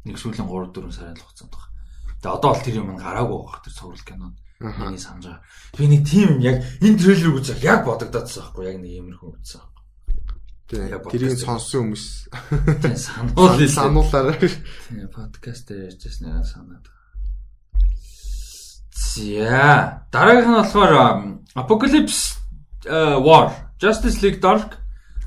нэг 0.09 0.17
сүүлийн 0.17 0.49
3 0.49 0.73
4 0.73 0.89
сарын 0.89 1.21
хугацаанд 1.21 1.53
байна. 1.53 1.69
Тэгээ 2.17 2.33
одоо 2.33 2.49
бол 2.49 2.65
тэр 2.65 2.75
юм 2.81 2.97
гараагүй 2.97 3.39
байх 3.45 3.61
тэр 3.61 3.73
цуврал 3.77 4.01
кинон. 4.01 4.33
Миний 4.57 4.97
санаж 4.97 5.25
байгаа. 5.29 5.45
Би 5.77 5.85
нэг 5.85 6.01
тийм 6.01 6.27
юм 6.33 6.41
яг 6.41 6.57
энэ 6.81 6.97
трейлерыг 6.97 7.37
үзэх 7.37 7.61
яг 7.61 7.85
бодогдоодсан 7.85 8.41
байхгүй 8.41 8.65
яг 8.65 8.77
нэг 8.81 8.91
иймэрхүү 8.97 9.29
үзсэн. 9.37 9.61
Тэгээ 10.65 10.97
тэрийг 11.13 11.37
сонссон 11.37 11.93
хүмүүс 11.93 12.05
сануул 13.05 13.61
сануулаарай. 13.69 14.49
Тэгээ 14.49 15.13
подкаст 15.13 15.69
дээр 15.69 15.93
ярьжсэн 15.93 16.41
санаад. 16.41 16.89
За 18.89 20.09
дараагийнх 20.09 20.49
нь 20.49 20.57
болохоор 20.57 20.93
Apocalypse 21.53 22.41
War 22.85 23.64
Justice 23.81 24.21
League 24.23 24.39
Dark 24.39 24.77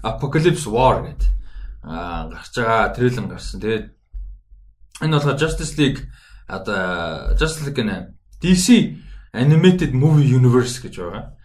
Apocalypse 0.02 0.66
War 0.66 1.02
гэдэг 1.04 1.28
аа 1.82 2.28
гарч 2.28 2.54
байгаа 2.56 2.94
трейлер 2.94 3.26
гарсан. 3.28 3.60
Тэгээд 3.60 3.86
энэ 5.02 5.14
болохоор 5.14 5.38
Justice 5.38 5.74
League 5.78 6.00
одоо 6.48 7.34
Justice 7.38 7.66
League 7.68 7.84
нэ 7.84 8.14
DC 8.42 8.98
Animated 9.32 9.92
Movie 9.92 10.28
Universe 10.32 10.80
гэж 10.82 10.94
байгаа. 10.98 11.38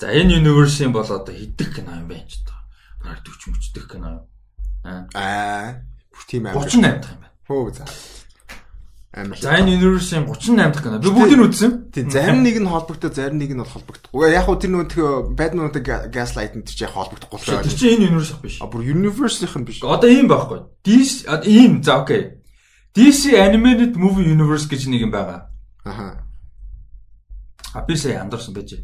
За 0.00 0.08
энэ 0.08 0.40
universe-ийн 0.40 0.92
бол 0.92 1.04
одоо 1.04 1.34
хэдэх 1.34 1.76
кино 1.76 1.92
юм 2.00 2.08
бэ 2.08 2.24
ч 2.28 2.40
одоо. 2.44 2.56
Бараг 3.04 3.20
40 3.24 3.52
мөчдөх 3.52 3.84
кино 3.88 4.08
юу? 4.16 4.24
Аа. 5.14 5.84
Бүх 6.08 6.24
тийм 6.24 6.48
амар. 6.48 6.64
38 6.64 7.00
дахь 7.04 7.12
юм 7.12 7.20
байна. 7.20 7.28
Хөө 7.48 7.70
за. 7.76 7.84
Амар. 9.12 9.36
За 9.42 9.58
энэ 9.58 9.74
Universe-ийн 9.74 10.22
38 10.22 10.70
дахь 10.70 10.82
кино. 10.82 10.98
Би 11.02 11.10
бүгдийг 11.10 11.42
үзсэн. 11.50 11.90
Тийм 11.90 12.10
зарим 12.14 12.46
нэг 12.46 12.62
нь 12.62 12.70
холбогдоо, 12.70 13.10
зарим 13.10 13.42
нэг 13.42 13.50
нь 13.50 13.58
бол 13.58 13.66
холбогдохгүй. 13.66 14.30
Яг 14.30 14.46
хөө 14.46 14.58
тэр 14.62 14.70
нөгөө 14.70 14.86
тэр 14.86 15.02
Batman-уудыг 15.34 16.14
Gaslight-д 16.14 16.70
чи 16.70 16.86
яг 16.86 16.94
холбогдохгүй 16.94 17.38
л 17.42 17.46
байна. 17.50 17.66
Тэр 17.66 17.74
чинь 17.74 17.94
энэ 17.98 18.06
Universe 18.14 18.38
биш. 18.38 18.62
А 18.62 18.70
бүр 18.70 18.86
Universe-ийнх 18.86 19.58
нь 19.58 19.66
биш. 19.66 19.82
Одоо 19.82 20.06
ийм 20.06 20.30
байхгүй. 20.30 20.62
DC 20.86 21.26
ийм 21.42 21.82
за 21.82 22.06
окей. 22.06 22.38
DC 22.94 23.34
Animated 23.34 23.98
Movie 23.98 24.30
Universe 24.30 24.70
гэж 24.70 24.86
нэг 24.86 25.02
юм 25.02 25.10
байгаа. 25.10 25.50
Аха. 25.82 26.22
А 27.74 27.82
би 27.82 27.98
сая 27.98 28.22
андарсан 28.22 28.54
байж. 28.54 28.78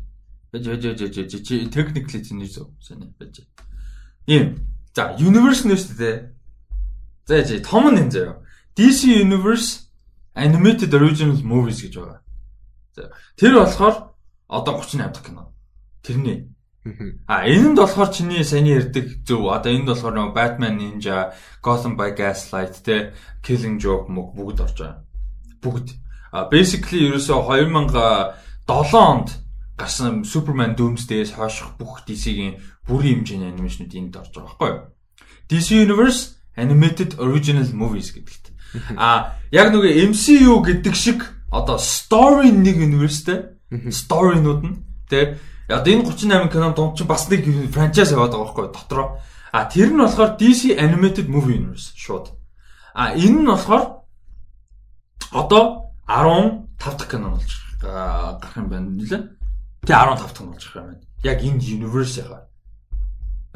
Байж 0.51 0.67
байж 0.67 0.83
байж 0.91 1.23
байж 1.23 1.39
чи 1.39 1.71
technically 1.71 2.19
тийм 2.19 2.43
зөв 2.43 2.75
сайн 2.83 3.15
байж. 3.15 3.47
Ийм. 4.27 4.59
За 4.91 5.15
Universe 5.23 5.71
нэ 5.71 5.79
шүү 5.79 5.95
дээ. 6.03 6.17
За 7.31 7.63
том 7.63 7.95
нь 7.95 8.03
юм 8.03 8.11
заяа. 8.11 8.43
DC 8.75 9.23
Universe 9.23 9.86
animated 10.37 10.93
original 10.93 11.41
movies 11.43 11.81
гэж 11.81 11.97
байгаа. 11.97 12.21
Тэр 13.37 13.53
болохоор 13.57 14.13
одоо 14.49 14.79
38 14.79 15.13
дахь 15.13 15.25
кино. 15.25 15.53
Тэрний. 16.05 16.53
А 17.27 17.49
энэнд 17.49 17.79
болохоор 17.79 18.13
чиний 18.13 18.45
саяны 18.45 18.79
ярьдаг 18.79 19.25
зөв. 19.27 19.49
Одоо 19.51 19.73
энд 19.73 19.89
болохоор 19.89 20.15
нөгөө 20.15 20.37
Batman 20.37 20.77
Ninja, 20.79 21.33
Gotham 21.65 21.97
by 21.97 22.15
Gaslight 22.15 22.85
те 22.85 23.17
Killing 23.43 23.81
Joke 23.81 24.13
мөг 24.13 24.37
бүгд 24.37 24.61
орж 24.61 24.77
байгаа. 24.79 25.03
Бүгд. 25.65 25.89
А 26.31 26.47
basically 26.53 27.11
ерөөсөө 27.11 27.43
2007 28.69 28.95
онд 28.95 29.29
гарсан 29.77 30.23
Superman 30.25 30.77
Doomsday-с 30.77 31.35
хойших 31.35 31.75
бүх 31.81 32.07
DC-ийн 32.07 32.61
бүрийн 32.87 33.25
хэмжээний 33.25 33.51
анимашнууд 33.51 33.93
энд 33.95 34.17
орж 34.17 34.31
байгаа 34.37 34.55
байхгүй 34.55 34.71
юу? 34.71 34.81
DC 35.51 35.67
Universe 35.83 36.21
Animated 36.57 37.19
Original 37.19 37.67
Movies 37.75 38.15
гэдэгт. 38.15 38.46
А 38.97 39.39
яг 39.51 39.73
нөгөө 39.73 40.11
MCU 40.11 40.63
гэдэг 40.65 40.95
шиг 40.95 41.25
одоо 41.51 41.79
story 41.79 42.51
нэг 42.53 42.77
universeтэй 42.81 43.57
story-нууд 43.91 44.63
нь 44.65 44.77
тий 45.11 45.39
Одоо 45.69 45.93
энэ 45.93 46.07
38 46.15 46.53
кино 46.53 46.71
дунд 46.75 46.95
чинь 46.95 47.11
бас 47.11 47.27
нэг 47.27 47.43
франчайз 47.75 48.15
яваад 48.15 48.31
байгаа 48.31 48.47
байхгүй 48.47 48.67
дотроо. 48.71 49.19
А 49.51 49.67
тэр 49.67 49.91
нь 49.91 49.99
болохоор 49.99 50.39
DC 50.39 50.79
Animated 50.79 51.27
Movie 51.27 51.59
Universe 51.59 51.91
шууд. 51.99 52.31
А 52.95 53.19
энэ 53.19 53.43
нь 53.43 53.51
болохоор 53.51 54.07
одоо 55.35 55.91
15 56.07 56.71
дахь 56.79 57.11
кино 57.11 57.35
болж 57.35 57.51
гарах 57.83 58.55
юм 58.55 58.71
байна 58.71 58.95
нэлээ. 58.95 59.23
Тэ 59.83 59.91
15 59.91 60.23
дахь 60.23 60.47
болж 60.47 60.63
гарах 60.71 60.87
юм 60.87 60.87
байна. 60.95 61.03
Яг 61.27 61.43
энэ 61.43 61.59
universe 61.59 62.15
ягаа. 62.23 62.47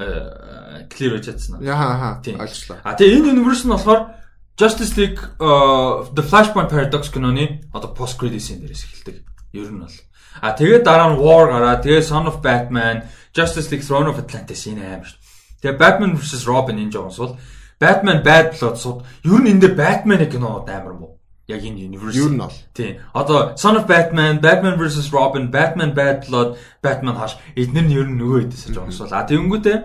Э 0.03 0.91
clear 0.91 1.15
хийж 1.15 1.31
чадсан. 1.31 1.63
Яа 1.63 1.79
хаа 1.79 2.23
ойлчлаа. 2.27 2.83
А 2.83 2.99
тэгээ 2.99 3.23
энэ 3.23 3.39
universe 3.39 3.63
нь 3.63 3.71
болохоор 3.71 4.19
Justice 4.61 4.93
League 5.01 5.21
uh, 5.41 6.05
The 6.13 6.21
Flashpoint 6.21 6.69
Paradox 6.69 7.09
киноны 7.09 7.65
одоо 7.73 7.97
post 7.97 8.21
credit 8.21 8.45
scene 8.45 8.61
дээрээс 8.61 8.85
эхэлдэг. 8.85 9.17
Ер 9.57 9.73
нь 9.73 9.81
бол. 9.81 9.97
А 10.45 10.53
тэгээд 10.53 10.85
дараа 10.85 11.17
нь 11.17 11.21
War 11.25 11.49
гараа, 11.49 11.81
тэгээд 11.81 12.05
Son 12.05 12.29
of 12.29 12.45
Batman, 12.45 13.09
Justice 13.33 13.73
League 13.73 13.87
Throne 13.89 14.13
of 14.13 14.21
Atlantis 14.21 14.69
энэ 14.69 14.85
аим 14.85 15.03
шүү. 15.09 15.17
Тэгээд 15.65 15.81
Batman 15.81 16.13
vs 16.13 16.45
Robin 16.45 16.77
энэ 16.77 16.93
жоонс 16.93 17.17
бол 17.17 17.41
Batman 17.81 18.21
Bad 18.21 18.53
Blood 18.53 18.77
сууд 18.77 19.01
ер 19.25 19.41
нь 19.41 19.49
энэ 19.49 19.61
дээр 19.65 19.75
Batman-ы 19.81 20.29
кинонууд 20.29 20.69
амар 20.69 20.93
муу. 20.93 21.17
Яг 21.49 21.65
энэ 21.65 21.89
universe. 21.89 22.21
Юу 22.21 22.29
нь 22.29 22.37
бол. 22.37 22.53
Тийм. 22.77 23.01
Одоо 23.17 23.57
Son 23.57 23.81
of 23.81 23.89
Batman, 23.89 24.45
Batman 24.45 24.77
vs 24.77 25.09
Robin, 25.09 25.49
Batman 25.49 25.97
Bad 25.97 26.29
Blood, 26.29 26.61
Batman 26.85 27.17
Hush 27.17 27.41
эдгээр 27.57 27.87
нь 27.89 27.97
ер 27.97 28.07
нь 28.13 28.21
нөгөө 28.21 28.53
хэдээс 28.53 28.77
жогсвол. 28.77 29.17
А 29.17 29.25
тэгэнгүүтээ 29.25 29.79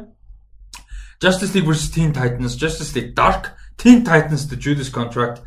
Justice 1.23 1.55
League 1.55 1.67
vs 1.71 1.95
Teen 1.95 2.11
Titans, 2.11 2.59
Justice 2.59 2.91
League 2.91 3.15
Dark, 3.15 3.55
Teen 3.77 4.03
Titans 4.03 4.47
The 4.47 4.55
Judas 4.55 4.89
Contract, 4.89 5.41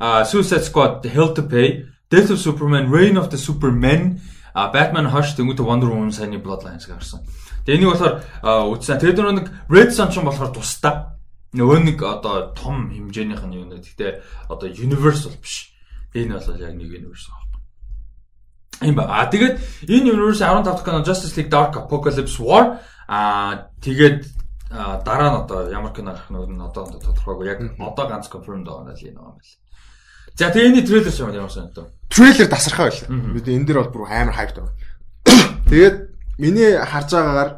uh, 0.00 0.24
Suicide 0.24 0.64
Squad 0.64 1.02
The 1.02 1.08
Hell 1.08 1.34
to 1.34 1.42
Pay, 1.42 1.86
Death 2.10 2.30
of 2.30 2.38
Superman, 2.38 2.90
Reign 2.90 3.16
of 3.16 3.30
the 3.30 3.38
Supermen, 3.38 4.20
uh, 4.54 4.70
Batman 4.70 5.06
Hush 5.06 5.34
тэнгуүтэ 5.34 5.64
Wonder 5.66 5.90
Woman 5.90 6.12
саяны 6.14 6.38
Bloodlines 6.38 6.86
гарсан. 6.86 7.26
Тэгээ 7.66 7.80
энийг 7.80 7.90
болохоор 7.90 8.14
үзсэн. 8.76 9.00
Тэгээд 9.00 9.18
нөгөө 9.18 9.36
нэг 9.40 9.48
Red 9.72 9.90
ч 9.90 9.98
болохоор 9.98 10.52
тусдаа 10.54 11.14
нөгөө 11.54 11.78
нэг 11.86 11.98
одоо 12.02 12.50
том 12.52 12.90
хэмжээнийх 12.90 13.42
нь 13.46 13.56
юу 13.56 13.66
нэ 13.70 13.78
гэхдээ 13.82 14.12
одоо 14.50 14.68
universal 14.68 15.34
биш. 15.38 15.70
Энэ 16.14 16.34
бол 16.38 16.58
яг 16.58 16.74
нэг 16.74 16.90
universe 16.90 17.30
аахгүй. 17.30 17.60
Ийм 18.90 18.94
ба. 18.98 19.06
А 19.06 19.30
тэгээд 19.30 19.86
энэ 19.86 20.10
universe 20.12 20.42
15 20.42 20.66
дахь 20.66 20.84
кино 20.84 21.06
Justice 21.06 21.34
League 21.38 21.50
Dark 21.50 21.78
Apocalypse 21.78 22.38
War 22.42 22.82
а 23.06 23.70
тэгээд 23.80 24.26
дараа 24.74 25.30
нь 25.30 25.40
одоо 25.46 25.70
ямар 25.70 25.92
кино 25.94 26.12
гарах 26.12 26.30
нь 26.30 26.60
одоо 26.60 26.84
тодорхойгүй 26.90 27.46
яг 27.46 27.58
одоо 27.78 28.06
ганц 28.10 28.26
confirmed 28.26 28.66
байгаа 28.66 28.90
нь 28.90 28.98
энэ 28.98 29.14
юм 29.14 29.38
байна. 29.38 29.42
За 30.34 30.50
тэгээ 30.50 30.68
энэ 30.74 30.86
трейлер 30.86 31.14
шиг 31.14 31.30
ямар 31.30 31.50
санагдав? 31.54 31.86
Трейлер 32.10 32.48
тасархаа 32.50 32.90
байлаа. 32.90 33.34
Бид 33.34 33.46
энэ 33.46 33.66
дээр 33.66 33.78
бол 33.86 33.94
бүр 33.94 34.10
амар 34.10 34.34
хайпт 34.34 34.58
байгаа. 34.58 34.74
Тэгээд 35.70 35.96
миний 36.42 36.74
харж 36.74 37.08
байгаагаар 37.14 37.50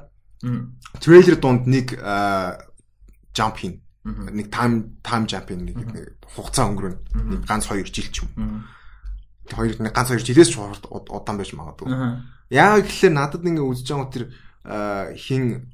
трейлер 1.00 1.36
дунд 1.40 1.64
нэг 1.64 1.96
jump 3.32 3.56
хийн 3.56 3.80
нэг 4.06 4.50
тайм 4.52 5.00
тайм 5.02 5.26
жампинг 5.26 5.66
нэг 5.66 6.20
хугацаа 6.22 6.70
өнгөрөн 6.70 6.96
нэг 7.32 7.40
ганц 7.48 7.66
2 7.66 7.82
жил 7.90 8.10
ч 8.12 8.22
юм. 8.22 8.62
Хоёр 9.50 9.80
нэг 9.82 9.92
ганц 9.92 10.14
2 10.14 10.22
жилээс 10.22 10.54
ч 10.54 10.60
удаан 10.60 11.36
байж 11.36 11.50
магадгүй. 11.56 11.90
Яагаад 12.52 12.86
гэхээр 12.86 13.12
надад 13.12 13.42
ингээ 13.42 13.66
үзэж 13.66 13.86
байгаа 13.90 14.12
тэр 14.14 14.24
хин 15.18 15.66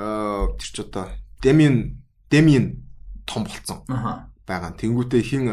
тэр 0.00 0.68
ч 0.72 0.76
одоо 0.80 1.12
Демин 1.44 2.00
Демин 2.30 2.88
том 3.26 3.44
болцсон. 3.44 3.84
байгаа. 4.50 4.74
Тэнгүүтээ 4.74 5.22
хин 5.22 5.44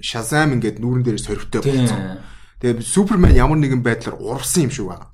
Shazam 0.00 0.56
ингээд 0.56 0.80
нүүрэн 0.80 1.04
дээр 1.04 1.20
сорвтой 1.20 1.60
болцсон. 1.60 2.24
Тэгээ 2.56 2.80
Супермен 2.80 3.36
ямар 3.36 3.60
нэгэн 3.60 3.84
байдлаар 3.84 4.16
урвсан 4.16 4.68
юм 4.68 4.72
шиг 4.72 4.88
байна. 4.88 5.12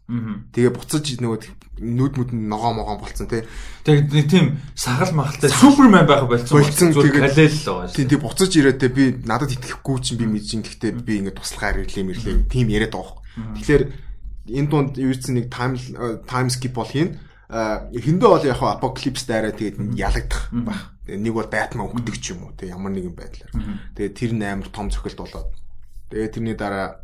Тэгээ 0.54 0.70
буцаж 0.78 1.18
нөгөө 1.18 1.82
нүд 1.82 2.14
мүд 2.14 2.30
ногоо 2.30 2.70
могоо 2.70 3.02
болцсон 3.02 3.26
тий. 3.26 3.42
Тэгээ 3.82 4.14
нэг 4.14 4.26
тийм 4.30 4.46
сагал 4.78 5.10
махалтай 5.10 5.50
Супермен 5.50 6.06
байх 6.06 6.30
болцсон. 6.30 6.62
Болцсон 6.62 6.94
тэгээ 6.94 7.18
калел 7.18 7.50
л 7.50 7.66
байгаа 7.66 7.90
шүү. 7.90 8.06
Тий 8.06 8.18
буцаж 8.22 8.50
ирээд 8.54 8.82
би 8.94 9.04
надад 9.26 9.50
итгэхгүй 9.58 9.98
чинь 9.98 10.20
би 10.22 10.26
мэджин 10.30 10.62
гэхдээ 10.62 10.92
би 11.02 11.12
ингээд 11.18 11.42
туслахаар 11.42 11.82
ирлээ 11.82 12.06
мэрлээ. 12.06 12.46
Тим 12.46 12.70
яриад 12.70 12.94
байгаа. 12.94 13.18
Тэгэхээр 13.58 13.82
энэ 14.62 14.70
дунд 14.70 14.94
юу 15.02 15.10
ч 15.10 15.34
нэг 15.34 15.50
тайм 15.50 15.74
тайм 16.30 16.46
скип 16.46 16.78
бол 16.78 16.86
хийн 16.86 17.18
хиндэ 17.52 18.26
бол 18.26 18.44
яг 18.48 18.60
апокалипс 18.64 19.28
даараа 19.28 19.52
тэгээд 19.52 19.94
ялагдах 19.94 20.48
баг. 20.50 20.80
Нэг 21.04 21.32
бол 21.36 21.52
Batman 21.52 21.92
өгдөг 21.92 22.16
ч 22.16 22.32
юм 22.32 22.48
уу 22.48 22.56
те 22.56 22.72
ямар 22.72 22.96
нэгэн 22.96 23.12
байдлаар. 23.12 23.52
Тэгээд 23.92 24.16
тэр 24.16 24.32
нь 24.32 24.44
амар 24.44 24.72
том 24.72 24.88
цохилт 24.88 25.20
болоод. 25.20 25.52
Тэгээд 26.08 26.32
тэрний 26.32 26.56
дараа 26.56 27.02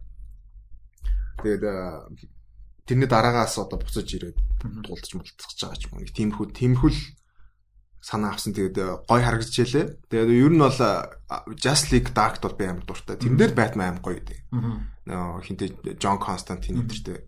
Тэгээд 1.38 1.62
тэрний 2.82 3.06
дараагаас 3.06 3.58
одоо 3.62 3.78
буцаж 3.78 4.10
ирээд 4.10 4.38
тулдж 4.82 5.14
мулцчихж 5.14 5.58
байгаа 5.62 5.78
ч 5.78 5.86
юм 5.86 5.92
уу. 5.94 6.02
Нэг 6.02 6.12
тиймэрхүү 6.18 6.46
тиймэрхүү 6.50 6.90
санаа 8.02 8.34
авсан. 8.34 8.58
Тэгээд 8.58 9.06
гой 9.06 9.20
харагдчихжээ. 9.22 10.10
Тэгээд 10.10 10.30
ер 10.34 10.50
нь 10.50 10.58
бол 10.58 10.80
Just 11.54 11.94
League 11.94 12.10
Dark 12.10 12.42
бол 12.42 12.58
би 12.58 12.66
амар 12.66 12.82
дуртай. 12.82 13.22
Тэрэн 13.22 13.38
дээр 13.38 13.54
Batman 13.54 13.94
амар 13.94 14.02
гоё 14.02 14.18
дээ. 14.18 14.40
Нөө 15.06 15.46
хинтээ 15.46 15.94
John 16.02 16.18
Constantine 16.18 16.82
энтертэй 16.82 17.22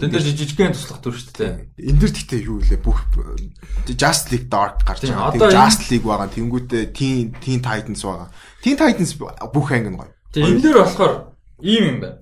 Тэн 0.00 0.10
дээр 0.12 0.24
жижигхэн 0.24 0.72
туслах 0.72 1.00
дүр 1.02 1.16
шүү 1.18 1.32
дээ. 1.36 1.52
Энд 1.90 2.00
дэр 2.00 2.12
гэхдээ 2.12 2.40
юу 2.48 2.62
вэ? 2.62 2.80
Бүх 2.80 3.00
Just 3.92 4.32
League 4.32 4.48
Dark 4.48 4.86
гарч 4.86 5.04
байгаа. 5.04 5.36
Тэгээ 5.36 5.52
Just 5.52 5.82
League 5.92 6.06
байгаа. 6.06 6.28
Тэнгүүтээ 6.32 6.82
Teen 6.96 7.36
Teen 7.42 7.60
Titans 7.60 8.02
байгаа. 8.06 8.28
Teen 8.64 8.76
Titans 8.78 9.12
бүх 9.18 9.68
анги 9.72 9.90
нь 9.92 9.98
гоё. 10.00 10.12
Тэгээ 10.32 10.48
энэ 10.48 10.62
дээр 10.62 10.78
болохоор 10.80 11.12
ийм 11.60 11.84
юм 11.84 11.98
байна. 12.00 12.18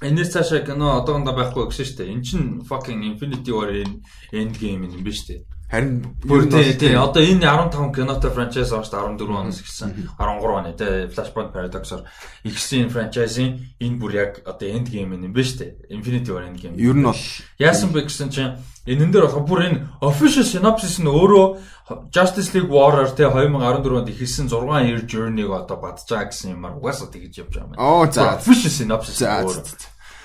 Энэс 0.00 0.32
цаашаа 0.32 0.64
кино 0.64 1.04
одоогондоо 1.04 1.36
байхгүй 1.36 1.68
гэсэн 1.68 1.84
шүү 1.84 1.98
дээ. 2.00 2.12
Эн 2.16 2.22
чин 2.24 2.42
fucking 2.64 3.04
Infinity 3.04 3.52
War-ийн 3.52 4.00
end 4.32 4.56
game 4.56 4.88
юм 4.88 5.04
биш 5.04 5.28
үү? 5.28 5.44
Харин 5.70 6.02
тий 6.50 6.74
тий 6.74 6.94
одоо 6.98 7.22
энэ 7.22 7.46
15 7.46 7.94
кинотой 7.94 8.30
франчайз 8.34 8.72
оос 8.72 8.90
14 8.90 9.22
оноос 9.22 9.62
ихсэн 9.62 9.94
13 10.18 10.42
оны 10.42 10.74
тий 10.74 11.06
Flashpoint 11.06 11.54
Paradox-оор 11.54 12.10
ихсэн 12.42 12.90
франчайзын 12.90 13.78
энэ 13.78 13.98
бүр 14.02 14.12
яг 14.18 14.42
одоо 14.42 14.66
end 14.66 14.90
game 14.90 15.14
юм 15.14 15.30
биш 15.30 15.54
үү? 15.54 15.86
Infinity 15.86 16.34
War 16.34 16.42
end 16.42 16.58
game. 16.58 16.74
Ер 16.74 16.98
нь 16.98 17.06
бол 17.06 17.14
яасан 17.62 17.94
бэ 17.94 18.02
гэсэн 18.02 18.34
чинь 18.34 18.58
энэн 18.82 19.14
дээр 19.14 19.30
болохоор 19.30 19.46
бүр 19.46 19.62
энэ 19.70 19.78
official 20.02 20.42
synopsis 20.42 20.98
нь 20.98 21.06
өөрөө 21.06 21.46
Justice 22.10 22.50
League 22.50 22.66
War-аар 22.66 23.14
тий 23.14 23.30
2014 23.30 23.94
онд 23.94 24.10
ихсэн 24.10 24.50
6 24.50 24.90
year 24.90 25.06
journey-г 25.06 25.54
одоо 25.54 25.78
бадж 25.78 26.02
байгаа 26.10 26.34
гэсэн 26.34 26.58
юмар 26.58 26.82
угаасаа 26.82 27.14
тэгж 27.14 27.46
явж 27.46 27.54
байгаа 27.54 27.70
юм. 27.70 27.78
Оо 27.78 28.10
за 28.10 28.42
official 28.42 28.74
synopsis. 28.74 29.22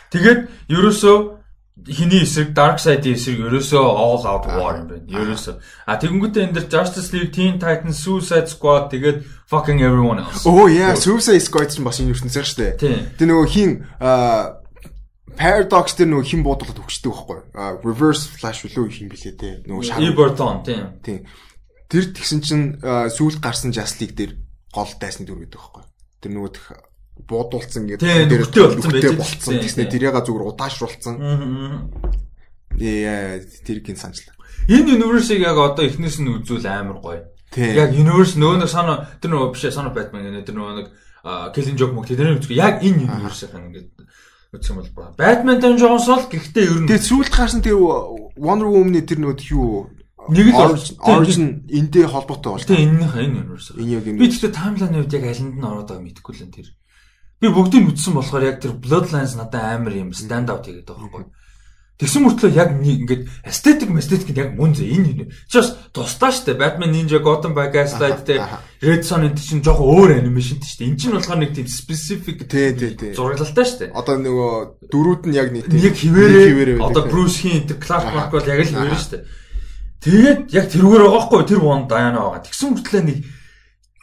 Тэгээд 0.10 0.74
ерөөсөө 0.74 1.45
хиний 1.84 2.24
эсрэг 2.24 2.56
Dark 2.56 2.80
Side-ийн 2.80 3.20
эсрэг 3.20 3.40
ерөөсөө 3.52 3.84
all 3.84 4.24
out 4.24 4.48
war 4.48 4.80
юм 4.80 4.88
байна. 4.88 5.04
Ерөөсөө. 5.12 5.60
А 5.86 6.00
тэгэнгүүтээ 6.00 6.44
энэ 6.48 6.56
дэр 6.56 6.68
Justice 6.72 7.12
League, 7.12 7.36
Teen 7.36 7.60
Titans, 7.60 8.00
Suicide 8.00 8.48
Squad 8.48 8.88
тэгээд 8.96 9.28
fucking 9.52 9.84
everyone 9.84 10.24
else. 10.24 10.48
Oh 10.48 10.72
yeah, 10.72 10.96
Suicide 10.96 11.44
Squad 11.44 11.68
ч 11.76 11.84
бас 11.84 12.00
энэ 12.00 12.16
ертөнцийн 12.16 12.48
шүү 12.48 12.80
дээ. 12.80 13.20
Тэр 13.20 13.28
нөгөө 13.28 13.48
хин 13.52 13.72
Paradox 15.36 16.00
тэр 16.00 16.08
нөгөө 16.16 16.26
хин 16.32 16.48
буудлаад 16.48 16.80
өгчдөг 16.80 17.12
байхгүй. 17.12 17.40
Reverse 17.84 18.32
Flash 18.32 18.64
үлөө 18.72 18.88
хин 18.96 19.12
блээ 19.12 19.36
те. 19.36 19.60
Нөгөө 19.68 19.84
шар. 19.84 20.00
Eberton 20.00 20.64
тийм. 20.64 20.96
Тийм. 21.04 21.28
Тэр 21.92 22.08
тэгсэн 22.16 22.40
чинь 22.40 22.80
сүүлд 22.80 23.44
гарсан 23.44 23.76
Justice 23.76 24.00
League 24.00 24.16
дээр 24.16 24.32
гол 24.72 24.88
дайсны 24.96 25.28
дүр 25.28 25.44
гэдэг 25.44 25.60
байхгүй. 25.60 25.84
Тэр 26.24 26.32
нөгөө 26.40 26.56
буудуулсан 27.24 27.88
гэдэг 27.88 28.28
дээр 28.28 28.44
бүтээ 28.52 29.16
болцсон 29.16 29.58
гэснээр 29.64 29.90
тэрийг 29.90 30.16
зүгээр 30.20 30.50
удаашруулсан. 30.52 31.16
Яа 32.76 33.40
тэр 33.64 33.80
гин 33.80 33.96
санчлаа. 33.96 34.36
Энэ 34.68 35.00
universe-ыг 35.00 35.40
яг 35.40 35.58
одоо 35.58 35.86
эхнээс 35.88 36.20
нь 36.20 36.32
үзүүл 36.44 36.68
амар 36.68 37.00
гоё. 37.00 37.24
Яг 37.56 37.96
universe 37.96 38.36
нөө 38.36 38.66
нэг 38.66 38.70
санаа 38.70 39.16
тэр 39.24 39.32
нөгөө 39.32 39.54
биш 39.56 39.64
санаа 39.72 39.96
Batman 39.96 40.28
гэнэ 40.28 40.44
тэр 40.44 40.58
нөгөө 40.60 40.76
нэг 40.76 40.88
Killing 41.26 41.78
Joke 41.80 41.96
мөг 41.96 42.06
тэрний 42.06 42.38
үзгүй 42.38 42.60
яг 42.60 42.84
энэ 42.84 43.08
universe-ийн 43.10 43.74
ингээд 43.74 43.90
үзсэн 44.54 44.76
бол 44.76 44.92
ба. 44.94 45.14
Batman 45.18 45.62
тань 45.64 45.80
жоонс 45.80 46.06
л 46.06 46.30
гэхдээ 46.30 46.66
ер 46.68 46.80
нь 46.84 46.90
Тэгээ 46.90 47.10
сүүлд 47.10 47.32
гарсан 47.34 47.62
тэр 47.66 47.80
Wonder 48.38 48.70
Woman-ы 48.70 49.02
тэр 49.02 49.24
нөгөө 49.24 49.50
юу 49.50 49.90
нэг 50.30 50.54
л 50.54 50.78
origin 51.06 51.66
эндээ 51.70 52.06
холбоотой 52.10 52.52
бол. 52.58 52.66
Тэгээ 52.66 52.86
энэнийх 52.86 53.16
энэ 53.18 53.38
universe. 53.42 53.74
Би 53.74 54.30
тэгтээ 54.30 54.54
timeline-ийн 54.54 55.02
үед 55.06 55.16
яг 55.16 55.26
алинд 55.26 55.56
нь 55.58 55.66
ороод 55.66 55.90
байгааг 55.90 56.06
мэдэхгүй 56.06 56.34
л 56.36 56.44
энэ 56.46 56.56
тэр. 56.62 56.68
Би 57.46 57.54
бүгдийг 57.54 57.94
үтсэн 57.94 58.18
болохоор 58.18 58.42
яг 58.50 58.58
тэр 58.58 58.74
Bloodlines 58.74 59.38
надад 59.38 59.62
амар 59.62 59.94
юм 59.94 60.18
stand 60.18 60.50
out 60.50 60.66
хийгээд 60.66 60.90
байгаа 60.90 61.06
байхгүй. 61.14 61.26
Тэгсэн 61.96 62.26
мөртлөө 62.26 62.52
яг 62.58 62.74
ингээд 62.74 63.24
aesthetic 63.46 63.88
aesthetic 63.94 64.34
яг 64.34 64.58
мөн 64.58 64.74
зэ 64.74 64.90
энэ 64.90 65.10
юм. 65.14 65.30
Just 65.46 65.78
тусдаа 65.94 66.34
штэ 66.34 66.58
Batman 66.58 66.90
Ninja 66.90 67.22
Gotham 67.22 67.54
by 67.54 67.70
Gaslight 67.70 68.26
те 68.26 68.42
Red 68.82 69.06
Son 69.06 69.30
энэ 69.30 69.38
чинь 69.38 69.62
жоохон 69.62 69.94
өөр 69.94 70.26
анимашн 70.26 70.58
штэ. 70.58 70.90
Энд 70.90 70.98
чинь 70.98 71.14
болохоор 71.14 71.38
нэг 71.38 71.54
тийм 71.54 71.70
specific 71.70 72.50
тий 72.50 72.74
тий 72.74 72.98
тий 72.98 73.14
зураглалтай 73.14 73.64
штэ. 73.64 73.86
Одоо 73.94 74.18
нөгөө 74.18 74.90
дөрүүд 74.90 75.30
нь 75.30 75.38
яг 75.38 75.54
нэг 75.54 75.70
нэг 75.70 75.94
хിവэрээ 76.02 76.82
одоо 76.82 77.06
Bruce 77.06 77.46
Хийн 77.46 77.70
тэр 77.70 77.78
Clark 77.78 78.10
Mark 78.10 78.34
бол 78.34 78.44
яг 78.44 78.60
л 78.60 78.74
хിവэрээ 78.74 79.00
штэ. 79.06 79.24
Тэгээд 80.02 80.40
яг 80.50 80.66
тэрүүгээр 80.74 81.04
байгаа 81.06 81.24
хгүй 81.30 81.46
тэр 81.46 81.62
one 81.62 81.86
Diana 81.86 82.20
байгаа. 82.26 82.44
Тэгсэн 82.44 82.74
мөртлөө 82.74 83.04
нэг 83.06 83.18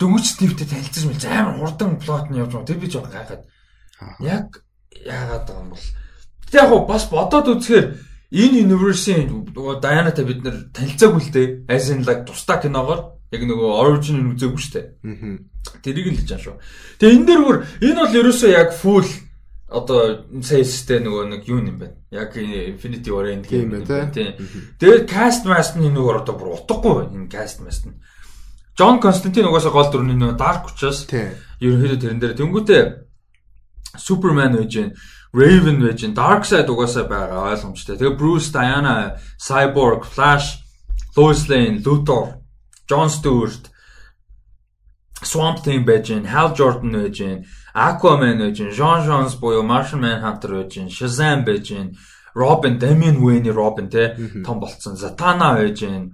дөнгөж 0.03 0.25
Стивтэй 0.27 0.67
танилцсан 0.67 1.15
мэл 1.15 1.27
амар 1.31 1.57
хурдан 1.63 1.97
плот 2.03 2.27
нь 2.27 2.43
явж 2.43 2.53
байгаа. 2.59 2.67
Тэр 2.67 2.79
би 2.83 2.91
жоо 2.91 3.07
гайхаад. 3.07 3.47
Яг 4.19 4.67
яагаад 4.99 5.47
байгаа 5.47 5.63
юм 5.63 5.71
бол. 5.71 5.87
Яг 6.51 6.71
бас 6.91 7.05
бодоод 7.07 7.47
үзэхээр 7.55 7.87
энэ 8.35 8.61
universe-ийн 8.67 9.31
Diana-тай 9.55 10.25
бид 10.27 10.43
нэр 10.43 10.57
танилцаагүй 10.75 11.23
л 11.23 11.31
дээ. 11.31 11.49
As 11.71 11.87
in 11.95 12.03
like 12.03 12.27
тусдаа 12.27 12.59
киногоор 12.59 13.23
яг 13.31 13.43
нөгөө 13.47 13.71
origin 13.79 14.19
нь 14.27 14.31
үзээгүй 14.35 14.61
шүү 14.61 14.75
дээ. 14.75 14.87
Тэрийг 15.87 16.07
л 16.11 16.19
хийж 16.19 16.31
байгаа 16.35 16.45
шүү. 16.45 16.57
Тэгээ 16.99 17.17
энэ 17.17 17.27
дэр 17.31 17.41
бүр 17.47 17.57
энэ 17.81 18.01
бол 18.03 18.19
ерөөсөө 18.21 18.51
яг 18.51 18.71
full 18.75 19.09
одоо 19.73 20.29
саястай 20.45 21.01
нөгөө 21.01 21.25
нэг 21.33 21.43
юу 21.49 21.65
юм 21.65 21.79
бэ? 21.81 21.89
Яг 22.13 22.37
Infinity 22.37 23.09
War 23.09 23.31
end 23.33 23.49
game 23.49 23.73
юм 23.81 23.89
байна 23.89 24.13
тийм. 24.13 24.37
Тэгээд 24.77 25.09
cast 25.09 25.49
master 25.49 25.81
нь 25.81 25.89
нөгөө 25.89 26.21
одоо 26.21 26.35
бүр 26.37 26.61
утгагүй 26.61 26.93
байна 27.01 27.25
энэ 27.25 27.33
cast 27.33 27.65
master 27.65 27.93
нь. 27.93 28.01
Джон 28.77 29.01
Константин 29.01 29.47
угаасаа 29.47 29.73
гол 29.73 29.91
дүрний 29.93 30.17
нөө 30.17 30.37
Dark 30.41 30.73
учраас 30.73 31.05
ерөнхийдөө 31.61 31.99
тэрэн 32.01 32.21
дээр 32.21 32.35
тэнгуүтээ 32.39 32.83
Superman 33.99 34.57
байж 34.57 34.73
гэн 34.73 34.91
Raven 35.33 35.79
байж 35.85 36.01
гэн 36.05 36.17
Darkseid 36.17 36.69
угаасаа 36.69 37.05
байгаа 37.09 37.53
ойлгомжтой. 37.53 37.97
Тэгээ 37.97 38.17
Bruce, 38.17 38.53
Diana, 38.53 39.17
Cyborg, 39.37 40.05
Flash, 40.05 40.61
Lois 41.17 41.49
Lane, 41.49 41.81
Luthor, 41.85 42.41
John 42.89 43.09
Stewart 43.09 43.73
Swamp 45.23 45.63
Thing 45.65 45.85
байж 45.85 46.09
гин, 46.09 46.25
Hal 46.25 46.55
Jordan 46.55 46.93
байж 46.93 47.19
гин, 47.19 47.45
Aquaman 47.75 48.39
байж 48.39 48.59
гин, 48.59 48.71
Jean 48.73 49.07
Jones 49.07 49.37
буюу 49.41 49.63
Martian 49.63 50.01
Manhunter 50.01 50.51
байж 50.57 50.75
гин, 50.75 50.89
Shazam 50.89 51.45
байж 51.45 51.69
гин, 51.69 51.97
Robin, 52.35 52.79
Damian 52.79 53.21
Wayne 53.21 53.53
Robin 53.53 53.89
те 53.89 54.17
том 54.45 54.61
болцсон. 54.61 54.97
Zatanna 54.97 55.55
байж 55.55 55.81
гин. 55.81 56.13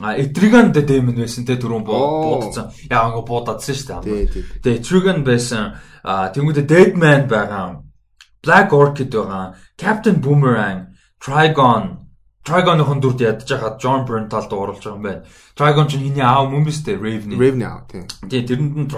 А 0.00 0.14
Etrigan 0.14 0.70
дэ 0.72 0.86
Damon 0.86 1.18
байсан 1.18 1.44
те 1.44 1.58
түрүүн 1.58 1.82
буудсан. 1.82 2.70
Яа 2.86 3.10
ингээ 3.10 3.26
буудадсан 3.26 3.74
шүү 3.74 4.00
дээ. 4.06 4.26
Тэгээ 4.62 4.78
Etrigan 4.78 5.24
байсан. 5.26 5.74
А 6.06 6.30
тэнгуүдэ 6.30 6.62
Deadman 6.70 7.26
байгаа. 7.26 7.82
Black 8.42 8.70
Orchid 8.72 9.10
байгаа. 9.10 9.58
Captain 9.74 10.22
Boomerang, 10.22 10.94
Trigon, 11.18 12.06
Trigon-ын 12.46 13.00
дүрд 13.02 13.20
ядж 13.20 13.50
хаад 13.58 13.82
John 13.82 14.06
Berntal 14.06 14.46
дууруулж 14.46 14.86
байгаа 14.86 14.96
юм 14.96 15.02
байна. 15.02 15.22
Trigon 15.58 15.90
чинь 15.90 16.06
миний 16.06 16.22
аав 16.22 16.54
юм 16.54 16.64
биш 16.64 16.78
үү? 16.86 16.94
Raven. 16.94 17.34
Raven 17.34 17.62
аав 17.66 17.90
тийм. 17.90 18.06
Тийм 18.30 18.46
тэрэнд 18.46 18.74
нь 18.78 18.88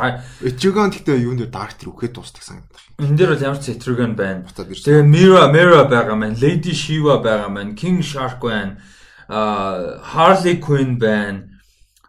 Etrigan 0.45 0.93
гэхдээ 0.93 1.25
юун 1.25 1.41
дээр 1.41 1.51
Dark 1.51 1.81
тэр 1.81 1.97
үхээд 1.97 2.15
дуустдаг 2.15 2.45
санагдах. 2.45 2.85
Энэ 3.01 3.17
дээр 3.17 3.33
бол 3.35 3.47
ямар 3.49 3.59
ч 3.59 3.73
Etrigan 3.73 4.15
байна. 4.15 4.45
Тэгээ 4.53 5.03
Mira 5.09 5.49
Mira 5.49 5.89
байгаа 5.89 6.15
маань, 6.15 6.37
Lady 6.37 6.77
Shiva 6.77 7.19
байгаа 7.25 7.49
маань, 7.49 7.75
King 7.75 8.05
Shark 8.05 8.45
байна 8.45 8.79
Harley 9.31 10.59
Quinn 10.59 10.99
байна. 10.99 11.47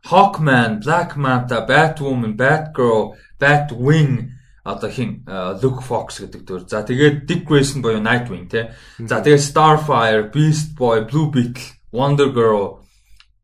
Hawkman, 0.05 0.81
Black 0.81 1.15
Manta, 1.15 1.61
Batwoman, 1.61 2.35
Batgirl, 2.35 3.13
Batwing 3.39 4.31
одоо 4.63 4.89
хин 4.89 5.25
Luke 5.61 5.81
Fox 5.81 6.19
гэдэг 6.21 6.41
дүр. 6.45 6.65
За 6.65 6.81
тэгээд 6.81 7.25
Dick 7.25 7.45
Grayson 7.45 7.81
боёо 7.81 8.01
Nightwing 8.01 8.49
тий. 8.49 8.69
За 8.97 9.21
тэгээд 9.21 9.41
Starfire, 9.41 10.33
Beast 10.33 10.75
Boy, 10.75 11.05
Blue 11.05 11.29
Beetle, 11.29 11.61
Wonder 11.91 12.29
Girl 12.33 12.81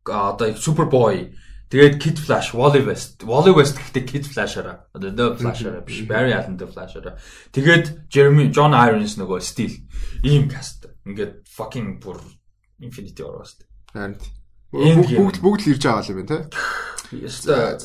одоо 0.05 0.53
Superboy 0.53 1.33
Тэгээд 1.67 1.99
Kid 1.99 2.15
Flash, 2.15 2.55
Wally 2.55 2.79
West, 2.79 3.27
Wally 3.27 3.51
West 3.51 3.75
гэхдээ 3.75 4.07
Kid 4.07 4.23
Flash-араа. 4.23 4.87
Одоо 4.95 5.11
The 5.11 5.35
Flash-араа 5.35 5.83
биш, 5.83 6.07
Barry 6.07 6.31
Allen 6.31 6.55
The 6.55 6.63
Flash-араа. 6.63 7.19
Тэгээд 7.51 8.07
Jeremy 8.07 8.47
John 8.55 8.71
Irons 8.71 9.19
нөгөө 9.19 9.43
Steel. 9.43 9.75
Ийм 10.23 10.47
каст. 10.47 10.87
Ингээд 11.03 11.43
fucking 11.43 11.99
бүр 11.99 12.23
Infinity 12.79 13.19
War 13.19 13.43
баст. 13.43 13.66
Харин 13.97 15.01
бүгд 15.17 15.41
бүгд 15.41 15.61
л 15.65 15.71
ирж 15.73 15.83
байгаа 15.83 16.11
юм 16.11 16.21
байна 16.21 16.29
те. 16.29 17.17
Яста 17.17 17.79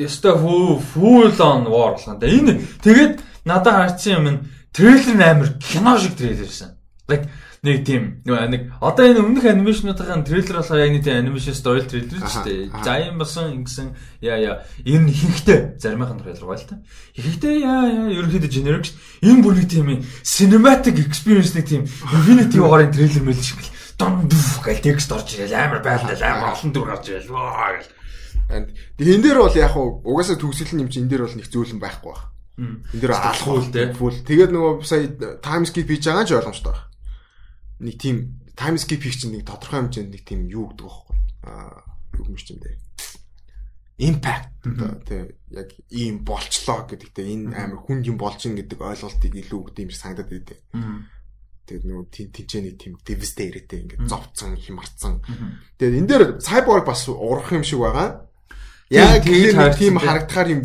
яста 0.00 0.34
фүү 0.40 0.80
full 0.94 1.36
on 1.38 1.68
war 1.68 1.94
болгоо. 1.94 2.18
Энэ 2.18 2.58
тэгээд 2.82 3.20
надад 3.44 3.74
харагдсан 3.74 4.12
юм 4.16 4.26
трейлер 4.72 5.14
нь 5.14 5.22
амар 5.22 5.48
кино 5.60 5.98
шиг 5.98 6.16
трейлерсэн. 6.16 6.74
Like 7.08 7.28
нэг 7.62 7.84
тийм 7.86 8.24
нэг 8.24 8.72
одоо 8.80 9.06
энэ 9.06 9.22
өмнөх 9.22 9.46
анимашнуудын 9.46 10.24
трейлер 10.26 10.56
болохоор 10.58 10.82
яг 10.82 10.92
нэг 10.96 11.04
тийм 11.04 11.20
анимашн 11.20 11.54
story 11.54 11.86
трейлер 11.86 12.18
шүү 12.18 12.42
дээ. 12.42 12.82
За 12.82 12.98
юм 12.98 13.22
басан 13.22 13.54
ингэсэн 13.60 13.92
яа 14.18 14.38
яа 14.40 14.54
энэ 14.82 15.12
ихэнхдээ 15.14 15.78
заримын 15.78 16.18
трейлер 16.18 16.42
гоё 16.42 16.58
л 16.58 16.66
та. 16.66 16.82
Ихэнхдээ 17.14 17.54
яа 17.62 17.86
яа 17.86 18.10
ерөнхийдөө 18.18 18.50
generic 18.50 18.90
энэ 19.22 19.42
бүр 19.46 19.54
нэг 19.62 19.68
тийм 19.70 20.00
cinematic 20.26 20.96
experience 21.06 21.54
нэг 21.54 21.70
тийм 21.70 21.86
Infinity 21.86 22.58
War-ын 22.58 22.90
трейлер 22.90 23.22
мэл 23.30 23.38
шиг 23.38 23.62
л 23.62 23.70
дон 23.98 24.28
гэл 24.28 24.84
текст 24.84 25.12
орж 25.12 25.28
ирэл 25.36 25.56
амар 25.56 25.80
байлдал 25.82 26.22
амар 26.22 26.54
олон 26.56 26.70
дүр 26.72 26.88
гарч 26.88 27.04
ирэл 27.10 27.32
ваа 27.32 27.76
гэл. 27.76 27.92
Энэ 28.52 29.22
дээр 29.24 29.38
бол 29.40 29.56
яг 29.56 29.74
угаасаа 29.76 30.36
төгсгөл 30.36 30.82
юм 30.84 30.90
чи 30.92 31.00
энэ 31.00 31.10
дээр 31.10 31.24
бол 31.24 31.36
нэг 31.36 31.48
зөөлөн 31.48 31.80
байхгүй 31.80 32.12
баг. 32.12 32.22
Энэ 32.60 33.00
дээр 33.00 33.12
алах 33.16 33.48
үл 33.48 33.72
те. 33.72 33.92
Тэгээд 33.92 34.52
нөгөө 34.52 34.72
сая 34.84 35.08
time 35.40 35.64
skip 35.64 35.88
хийж 35.88 36.04
байгаа 36.04 36.26
ч 36.28 36.30
ойлгомжтой 36.36 36.72
баг. 36.72 36.84
Нэг 37.80 37.96
тийм 37.96 38.16
time 38.56 38.76
skip 38.76 39.00
хийх 39.00 39.16
чинь 39.16 39.32
нэг 39.32 39.48
тодорхой 39.48 39.80
хэмжээнд 39.88 40.12
нэг 40.12 40.22
тийм 40.28 40.46
юу 40.52 40.68
гэдэг 40.70 40.84
байхгүй. 40.84 41.16
Аа 41.48 41.80
юу 42.20 42.26
юм 42.28 42.36
чинь 42.36 42.60
дээ. 42.60 42.76
Impact 44.02 44.50
тэ 45.08 45.36
яг 45.52 45.70
ийм 45.88 46.24
болчлоо 46.24 46.84
гэдэгтэй 46.88 47.26
энэ 47.32 47.56
амар 47.56 47.80
хүнд 47.80 48.04
юм 48.08 48.18
болж 48.20 48.44
ин 48.44 48.58
гэдэг 48.58 48.78
ойлголтыг 48.80 49.32
илүү 49.32 49.58
өгд 49.72 49.80
юм 49.80 49.90
шиг 49.90 50.02
санагдаад 50.02 50.30
байдэ. 50.32 50.56
Тэгээд 51.62 51.86
нөгөө 51.86 52.06
тэнцээний 52.10 52.74
тийм 52.74 52.98
devastated 53.06 53.70
ингээд 53.70 54.10
зовцсон, 54.10 54.58
хямарцсан. 54.58 55.22
Тэгээд 55.78 55.98
энэ 56.02 56.08
дээр 56.10 56.24
cyborg 56.42 56.84
бас 56.84 57.06
урах 57.06 57.54
юм 57.54 57.62
шиг 57.62 57.78
байгаа. 57.86 58.26
Яг 58.90 59.22
тийм 59.22 60.02
харагдахаар 60.02 60.50
юм 60.50 60.62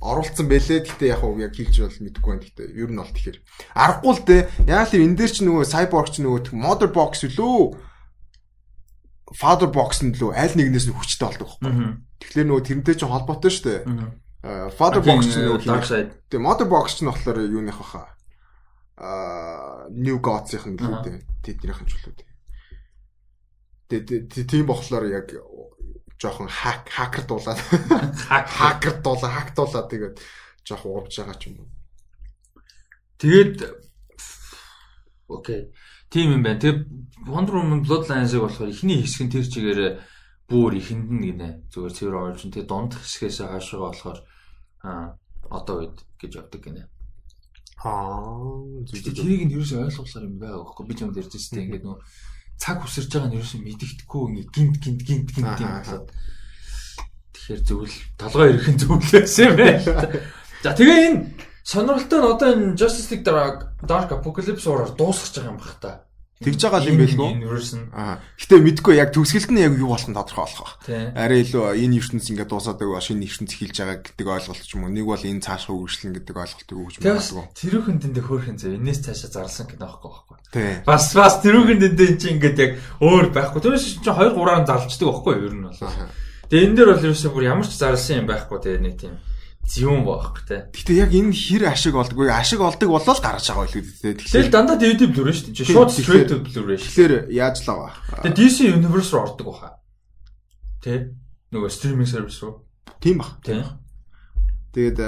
оруулсан 0.00 0.48
байлээ. 0.48 0.88
Гэхдээ 0.88 1.12
яг 1.12 1.22
яг 1.36 1.52
хэлж 1.52 1.76
бол 1.84 2.00
мэдэхгүй 2.00 2.30
байна. 2.32 2.44
Гэхдээ 2.48 2.68
ер 2.80 2.90
нь 2.90 2.96
бол 2.96 3.12
тэгэхээр 3.12 3.38
аргагүй 3.76 4.12
л 4.16 4.24
дээ. 4.24 4.42
Яг 4.72 4.88
л 4.88 5.04
энэ 5.04 5.16
дээр 5.20 5.32
ч 5.36 5.38
нөгөө 5.44 5.64
cyborg 5.68 6.08
ч 6.08 6.16
нөгөө 6.24 6.40
mother 6.56 6.90
box 6.90 7.28
үлээ 7.28 7.76
father 9.36 9.68
box 9.68 10.00
нь 10.00 10.16
лөө 10.16 10.32
аль 10.32 10.56
нэгнээс 10.56 10.88
нь 10.88 10.96
хүчтэй 10.96 11.28
болдог 11.28 11.60
байхгүй. 11.60 12.00
Тэгэхээр 12.24 12.48
нөгөө 12.48 12.64
тэрнтэй 12.64 12.96
ч 12.96 13.02
холбоотой 13.04 13.52
шүү 13.52 13.64
дээ. 13.68 13.80
Father 14.72 15.02
box 15.04 15.20
ч 15.28 15.34
нөгөө 15.36 15.60
dark 15.68 15.84
side. 15.84 16.10
Тэгээ 16.32 16.40
mother 16.40 16.64
box 16.64 17.04
нь 17.04 17.10
болохоор 17.12 17.44
юуных 17.44 17.76
баха 17.76 18.17
New 18.98 20.18
Gods-ийн 20.18 20.74
лүүдээ 20.74 21.16
тэднийхэн 21.42 21.86
ч 21.86 21.92
лүүдээ. 22.02 22.28
Тэгээ 23.88 24.46
тийм 24.50 24.66
болохоор 24.66 25.06
яг 25.06 25.30
жоохон 26.18 26.50
хак 26.50 26.90
хакер 26.90 27.24
дуулаад 27.24 27.58
хакер 28.26 28.98
дуулаа 28.98 29.30
хак 29.30 29.54
дуулаад 29.54 29.86
тэгээд 29.86 30.16
жоохон 30.66 30.90
уурж 30.90 31.14
байгаа 31.14 31.38
ч 31.38 31.46
юм 31.46 31.62
уу. 31.62 31.70
Тэгээд 33.22 33.56
окей. 35.30 35.70
Тийм 36.10 36.34
юм 36.34 36.42
байна. 36.42 36.58
Тэгээд 36.58 36.80
Wonder 37.30 37.54
Woman 37.54 37.86
Bloodlines-ыг 37.86 38.42
болохоор 38.42 38.74
эхний 38.74 38.98
хэсэг 38.98 39.30
нь 39.30 39.32
тэр 39.32 39.46
чигээр 39.46 39.80
бүр 40.50 40.74
ихэнд 40.74 41.06
нь 41.06 41.22
гинэ. 41.22 41.48
Зүгээр 41.70 41.94
цэвэр 41.94 42.16
оолж. 42.18 42.40
Тэгээд 42.50 42.66
дунд 42.66 42.98
хэсгээс 42.98 43.46
хаашаа 43.46 43.78
болохоор 43.78 44.18
а 44.82 45.14
одоо 45.54 45.74
үед 45.86 45.96
гэж 46.18 46.32
явдаг 46.34 46.60
гинэ. 46.66 46.82
Аа. 47.78 48.42
Тэрийг 48.90 49.46
нь 49.46 49.54
ерөөсөй 49.54 49.78
ойлгуулсаар 49.86 50.26
юм 50.26 50.42
байгаа 50.42 50.66
байхгүй 50.66 50.84
би 50.86 50.94
ч 50.98 51.00
юм 51.06 51.14
ярьжсэн 51.14 51.52
тийм 51.54 51.64
ингээд 51.70 51.86
нөө 51.86 51.98
цаг 52.58 52.82
үсэрж 52.82 53.10
байгаа 53.14 53.30
нь 53.30 53.36
ерөөсөй 53.38 53.60
мэддэхгүй 53.62 54.22
ингээд 54.26 54.50
гинт 54.50 54.76
гинт 54.82 55.02
гинт 55.06 55.28
гинт 55.30 55.60
юм 55.62 55.72
болоод 55.78 56.08
тэгэхээр 57.38 57.62
зөвл 57.62 57.94
толгой 58.18 58.48
ирэх 58.50 58.68
нь 58.74 58.80
зөвлөөс 58.82 59.36
юм 59.46 59.54
байна. 59.54 60.10
За 60.66 60.74
тэгээ 60.74 60.98
энэ 61.06 61.20
сонирхолтой 61.62 62.18
нь 62.18 62.30
одоо 62.34 62.48
энэ 62.50 62.74
Justice 62.74 63.08
League 63.14 63.26
Dark 63.86 64.10
Apocalypse 64.10 64.66
ураар 64.66 64.90
дуусгаж 64.98 65.38
байгаа 65.38 65.52
юм 65.54 65.62
бах 65.62 65.78
та. 65.78 66.07
Тэгж 66.38 66.60
байгаа 66.70 66.86
юм 66.86 67.02
байлгүй. 67.02 67.90
Аа. 67.90 68.22
Гэтэ 68.38 68.62
мэдгүй 68.62 68.94
яг 68.94 69.10
төгсгөлт 69.10 69.50
нь 69.50 69.58
яг 69.58 69.74
юу 69.74 69.90
болох 69.90 70.06
нь 70.06 70.14
тодорхой 70.14 70.46
болох 70.46 70.78
байх. 70.86 71.10
Арай 71.18 71.42
илүү 71.42 71.74
энэ 71.82 71.98
ертөнц 71.98 72.30
ингээд 72.30 72.50
дуусаад 72.54 72.78
байгаа 72.78 73.02
шинэ 73.02 73.26
ертөнц 73.26 73.50
эхэлж 73.58 73.76
байгаа 73.82 73.98
гэдэг 74.06 74.26
ойлголт 74.30 74.62
ч 74.62 74.70
юм 74.78 74.86
уу. 74.86 74.94
Нэг 74.94 75.06
бол 75.10 75.18
энэ 75.18 75.42
цаашаа 75.42 75.74
үргэлжлэн 75.74 76.14
гэдэг 76.14 76.36
ойлголтыг 76.38 76.78
өгж 76.78 76.94
магадгүй. 77.02 77.44
Тэрүүхэн 77.58 77.96
дэндээ 77.98 78.22
хөөрхөн 78.22 78.54
зав. 78.54 78.70
Энээс 78.70 79.00
цаашаа 79.02 79.30
зарласан 79.34 79.66
гэдэг 79.66 79.82
байхгүй 79.82 80.10
байхгүй. 80.14 80.36
Бас 80.86 81.04
бас 81.18 81.34
тэрүүхэн 81.42 81.78
дэндээ 81.82 82.10
чинь 82.22 82.34
ингээд 82.38 82.58
яг 82.62 82.72
өөр 83.02 83.26
байхгүй. 83.34 83.58
Тэрээс 83.58 83.98
чинь 83.98 84.06
2 84.06 84.38
3-аар 84.38 84.62
зарлцдаг 84.62 85.06
байхгүй 85.10 85.32
юу 85.34 85.46
ер 85.50 85.56
нь 85.58 85.66
бол. 85.66 85.82
Тэгээ 86.48 86.64
энэ 86.70 86.76
дээр 86.78 86.88
бол 86.94 87.06
ерөөсөө 87.10 87.30
бүр 87.34 87.50
ямар 87.50 87.66
ч 87.66 87.74
зарласан 87.74 88.22
юм 88.22 88.30
байхгүй 88.30 88.58
тэгээ 88.62 88.80
нэг 88.86 88.94
тийм 88.94 89.18
зүүн 89.68 90.02
байхгүй 90.08 90.42
те. 90.48 90.56
Гэтэ 90.72 90.92
яг 90.96 91.12
энэ 91.12 91.36
хэр 91.36 91.68
ашиг 91.68 91.92
олдгүй 91.92 92.32
ашиг 92.32 92.64
олдог 92.64 92.88
болол 92.88 93.20
гарч 93.20 93.52
байгаа 93.52 93.68
илүү 93.68 93.82
те. 94.00 94.16
Тэгэхээр 94.16 94.48
дандаа 94.48 94.80
DVD 94.80 95.04
блүр 95.12 95.28
шүү 95.28 95.52
дээ. 95.52 95.68
Шууд 95.68 95.92
straight 95.92 96.32
шүү. 96.32 96.96
Тэгэхээр 96.96 97.14
яаж 97.28 97.56
л 97.68 97.76
байгаа. 97.76 98.24
Тэгээ 98.24 98.36
DC 98.40 98.56
Universe 98.72 99.12
руу 99.12 99.22
ордог 99.28 99.46
баха. 99.52 99.76
Тэ? 100.80 101.12
Нөгөө 101.52 101.68
стриминг 101.68 102.08
сервис 102.08 102.40
руу. 102.40 102.64
Тийм 102.96 103.20
бах. 103.20 103.36
Тийм. 103.44 103.60
Тэгээд 104.72 104.98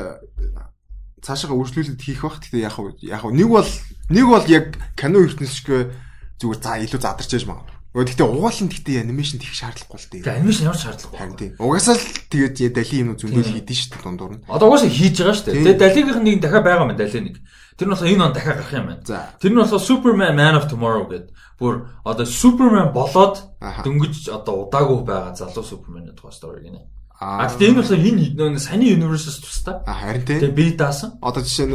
цаашаа 1.24 1.56
үргэлжлүүлэлт 1.56 2.04
хийх 2.04 2.20
бах. 2.20 2.44
Гэтэ 2.44 2.60
яг 2.60 2.76
яг 3.00 3.24
нэг 3.24 3.48
бол 3.48 3.70
нэг 4.12 4.26
бол 4.28 4.44
яг 4.44 4.76
кино 4.92 5.24
ертөнцийн 5.24 5.88
зүгээр 6.36 6.60
за 6.60 6.80
илүү 6.84 7.00
задарч 7.00 7.32
яж 7.32 7.44
магадгүй. 7.48 7.79
Гэхдээ 7.90 8.22
угаалan 8.22 8.70
гэхдээ 8.70 9.02
анимашн 9.02 9.42
хийх 9.42 9.50
шаардлагагүй 9.58 9.98
л 9.98 10.10
дээ. 10.22 10.30
Анимашн 10.30 10.70
ямар 10.70 10.78
шаардлагагүй. 10.78 11.18
Харин 11.18 11.34
тийм. 11.34 11.52
Угаасаа 11.58 11.98
л 11.98 12.06
тэгээд 12.30 12.70
дали 12.70 12.96
юм 13.02 13.18
зөндөл 13.18 13.50
хийдэж 13.50 13.78
шүү 13.82 13.90
дээ 13.98 14.04
дундуур 14.06 14.32
нь. 14.38 14.42
Одоо 14.46 14.66
угаасаа 14.70 14.94
хийж 14.94 15.16
байгаа 15.18 15.34
шүү 15.34 15.46
дээ. 15.50 15.58
Тэгээд 15.58 15.82
далигийнх 15.82 16.22
нь 16.22 16.38
дахиад 16.38 16.66
байгаа 16.70 16.86
юм 16.86 16.94
дали 16.94 17.18
нэг. 17.18 17.36
Тэр 17.74 17.86
нь 17.86 17.90
болохоор 17.90 18.12
энэ 18.14 18.22
он 18.22 18.30
дахиад 18.30 18.58
гарах 18.62 18.78
юм 18.78 18.86
байна. 18.94 19.02
Тэр 19.42 19.50
нь 19.50 19.58
болохоор 19.58 19.82
Superman 19.82 20.34
Man 20.38 20.54
of 20.54 20.70
Tomorrow 20.70 21.04
гэдэг. 21.10 21.34
Бүр 21.58 21.74
одоо 22.06 22.26
Superman 22.30 22.94
болоод 22.94 23.36
дөнгөж 23.58 24.14
одоо 24.30 24.54
удаагүй 24.70 24.98
байгаа 25.02 25.34
залуу 25.34 25.66
Superman-ийн 25.66 26.14
тухай 26.14 26.30
story 26.30 26.62
гинэ. 26.62 26.86
А 27.18 27.50
тэгтээ 27.50 27.74
энэ 27.74 27.78
болохоор 27.82 28.06
энэ 28.06 28.38
нэг 28.38 28.62
саний 28.62 28.94
universe-с 28.94 29.42
тустай. 29.42 29.82
А 29.82 29.92
харин 29.98 30.22
тийм. 30.22 30.40
Тэгээ 30.46 30.54
би 30.54 30.66
даасан. 30.78 31.18
Одоо 31.18 31.42
жишээ 31.42 31.66
нь 31.66 31.74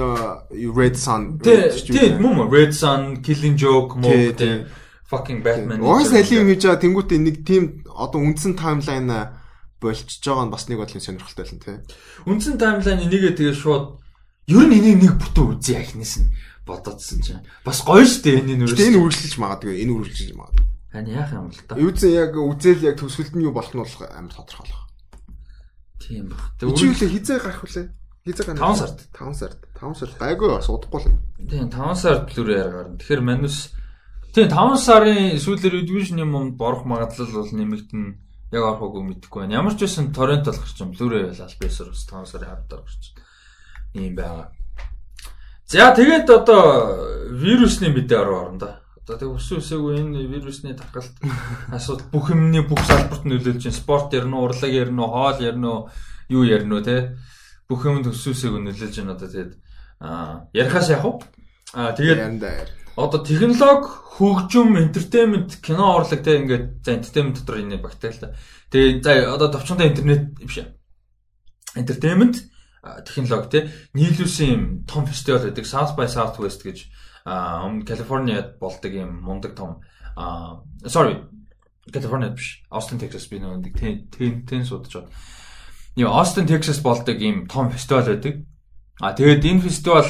Red 0.72 0.96
Sun 0.96 1.44
тийм 1.44 2.24
мөн 2.24 2.48
Red 2.48 2.72
Sun, 2.72 3.20
Killing 3.20 3.60
Joke 3.60 4.00
мөн 4.00 4.32
тийм 4.40 4.66
fucking 5.10 5.42
Batman. 5.46 5.82
Уус 5.82 6.12
алийг 6.12 6.46
хийж 6.50 6.62
байгаа 6.66 6.82
тэнгуүтээ 6.82 7.20
нэг 7.22 7.36
тийм 7.46 7.86
одоо 7.94 8.20
үндсэн 8.22 8.58
таймлайн 8.58 9.10
болчихж 9.82 10.24
байгаа 10.26 10.46
нь 10.50 10.54
бас 10.54 10.66
нэг 10.66 10.78
бодлын 10.82 11.04
сонирхолтой 11.04 11.46
л 11.46 11.62
тий. 11.62 11.78
Үндсэн 12.26 12.58
таймлайн 12.58 13.06
энийгээ 13.06 13.38
тэгээ 13.38 13.56
шууд 13.56 14.02
ер 14.50 14.66
нь 14.66 14.76
энийг 14.82 14.98
нэг 15.06 15.14
бүтэн 15.22 15.46
үзье 15.56 15.78
ахнаас 15.78 16.14
нь 16.22 16.34
бодоодсэн 16.66 17.20
чинь 17.22 17.46
бас 17.62 17.86
гоё 17.86 18.06
штэ 18.06 18.42
энэ 18.42 18.58
нүрээс. 18.58 18.82
Энэ 18.82 18.98
үргэлжлэж 18.98 19.36
магадгүй 19.38 19.86
энэ 19.86 19.94
үргэлжлэж 19.94 20.34
магадгүй. 20.34 20.66
Хань 20.90 21.12
яах 21.14 21.32
юм 21.34 21.52
бол 21.52 21.62
та. 21.68 21.78
Юуцэн 21.78 22.12
яг 22.16 22.32
үзэл 22.34 22.82
яг 22.88 22.96
төсвөлт 22.98 23.34
нь 23.38 23.46
юу 23.46 23.54
болох 23.54 23.74
нь 23.76 23.82
болох 23.84 24.02
амар 24.10 24.34
тодорхойлох. 24.34 24.84
Тийм 26.02 26.34
баг. 26.34 26.42
Өчигөлөө 26.64 27.10
хизээ 27.14 27.40
гарах 27.44 27.62
вүлээ? 27.62 27.86
Хизээ 28.26 28.46
гарах? 28.48 28.64
5 28.64 28.80
сард. 28.80 29.00
5 29.14 29.36
сард. 29.36 29.60
5 29.76 30.00
сард. 30.00 30.14
Гайгүй 30.18 30.50
бас 30.50 30.70
удахгүй 30.72 31.02
л. 31.04 31.20
Тийм 31.46 31.68
5 31.70 32.00
сард 32.00 32.24
Blu-ray 32.32 32.64
гарна. 32.64 32.98
Тэгэхээр 32.98 33.22
манус 33.22 33.76
Тийм 34.36 34.50
5 34.52 34.76
сарын 34.84 35.38
сүүлээр 35.40 35.86
Division 35.88 36.20
юмд 36.20 36.58
борох 36.60 36.84
магадлал 36.84 37.32
бол 37.32 37.52
нэмэгдэн 37.56 38.04
яг 38.52 38.64
орох 38.68 38.92
үгүй 38.92 39.04
мэдэхгүй 39.08 39.48
байна. 39.48 39.64
Ямар 39.64 39.80
ч 39.80 39.88
байсан 39.88 40.12
торрент 40.12 40.44
болох 40.44 40.68
чинь 40.76 40.92
Blu-ray 40.92 41.32
бол 41.32 41.40
албасаар 41.40 41.90
бас 41.96 42.04
5 42.04 42.28
сарын 42.36 42.52
хавьд 42.52 42.74
орох 42.76 42.92
чинь. 43.00 43.16
Ийм 43.96 44.12
байгаа. 44.20 44.52
За 45.72 45.96
тэгээд 45.96 46.28
одоо 46.28 47.00
вирусны 47.32 47.96
мэдээ 47.96 48.20
орно 48.20 48.60
да. 48.60 48.72
Одоо 49.08 49.16
тэг 49.16 49.32
өсөө 49.40 49.64
өсөөгүй 49.64 50.04
энэ 50.04 50.28
вирусны 50.28 50.76
тархалт 50.76 51.16
асуудал 51.72 52.12
бүх 52.12 52.36
юмны 52.36 52.60
бүх 52.68 52.84
салбарт 52.84 53.24
нөлөөлж 53.24 53.72
байна. 53.72 53.80
Спорт 53.80 54.12
ярина 54.12 54.36
уу, 54.36 54.52
урлаг 54.52 54.68
ярина 54.68 55.08
уу, 55.08 55.16
хоол 55.16 55.40
ярина 55.40 55.68
уу, 55.72 55.90
юу 56.28 56.44
ярина 56.44 56.76
уу 56.76 56.84
те. 56.84 57.16
Бүх 57.72 57.88
юмд 57.88 58.12
өсөө 58.12 58.36
өсөөгүй 58.36 58.68
нөлөөлж 58.68 58.96
байна 59.00 59.16
одоо 59.16 59.32
тэгээд 59.32 59.54
аа 60.04 60.52
ярихаас 60.52 60.92
яах 60.92 61.08
вэ? 61.08 61.24
Аа 61.72 61.96
тэгээд 61.96 62.84
одоо 62.96 63.24
технологи 63.24 63.88
хөгжим 64.16 64.78
entertainment 64.80 65.62
кино 65.62 65.96
урлаг 66.00 66.24
те 66.24 66.40
ингээд 66.40 66.84
за 66.86 66.92
entertainment 66.96 67.36
дотор 67.40 67.60
энэ 67.60 67.78
багтаал 67.84 68.16
та. 68.16 68.36
Тэгээ 68.72 69.04
за 69.04 69.36
одоо 69.36 69.52
товчондоо 69.52 69.88
интернет 69.88 70.34
биш. 70.40 70.64
Entertainment 71.76 72.48
технологи 73.06 73.50
те 73.52 73.60
нийлүүлсэн 73.94 74.48
юм 74.48 74.64
том 74.88 75.06
фестивал 75.06 75.44
байдаг 75.44 75.66
South 75.68 75.96
by 76.00 76.08
Southwest 76.08 76.64
гэж 76.64 76.88
өмнө 77.26 77.84
Калифорниад 77.84 78.60
болдог 78.60 78.92
юм 78.94 79.20
мундаг 79.26 79.56
том 79.56 79.82
sorry 80.88 81.26
Калифорниад 81.92 82.40
биш 82.40 82.64
Austin 82.72 83.00
Texas 83.00 83.28
би 83.28 83.40
нэг 83.44 83.76
тэн 83.76 84.46
тэн 84.46 84.64
судаж 84.64 84.94
байна. 84.94 85.12
Юу 85.96 86.10
Austin 86.16 86.48
Texas 86.48 86.82
болдог 86.82 87.20
юм 87.20 87.48
том 87.48 87.72
фестивал 87.72 88.06
байдаг. 88.06 88.46
А 89.02 89.12
тэгээд 89.12 89.44
энэ 89.44 89.62
фестивал 89.62 90.08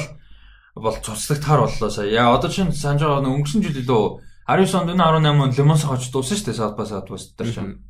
бол 0.76 0.96
цуцлагдахаар 1.00 1.60
боллоо 1.64 1.90
сая. 1.90 2.12
Яа 2.12 2.36
одоо 2.36 2.50
чинь 2.52 2.72
санаж 2.72 3.00
байгаа 3.00 3.24
нэг 3.24 3.32
өнгөрсөн 3.32 3.62
жил 3.64 3.80
илүү 3.80 4.04
19 4.44 4.76
онд 4.76 4.90
18 4.92 5.40
онд 5.40 5.56
Лемонс 5.56 5.82
хож 5.88 6.04
дууссан 6.12 6.36
шүү 6.36 6.52
дээ 6.52 6.60
South 6.60 6.76
by 6.76 6.84
Southwest 6.84 7.32
дээр 7.40 7.50
чинь. 7.50 7.80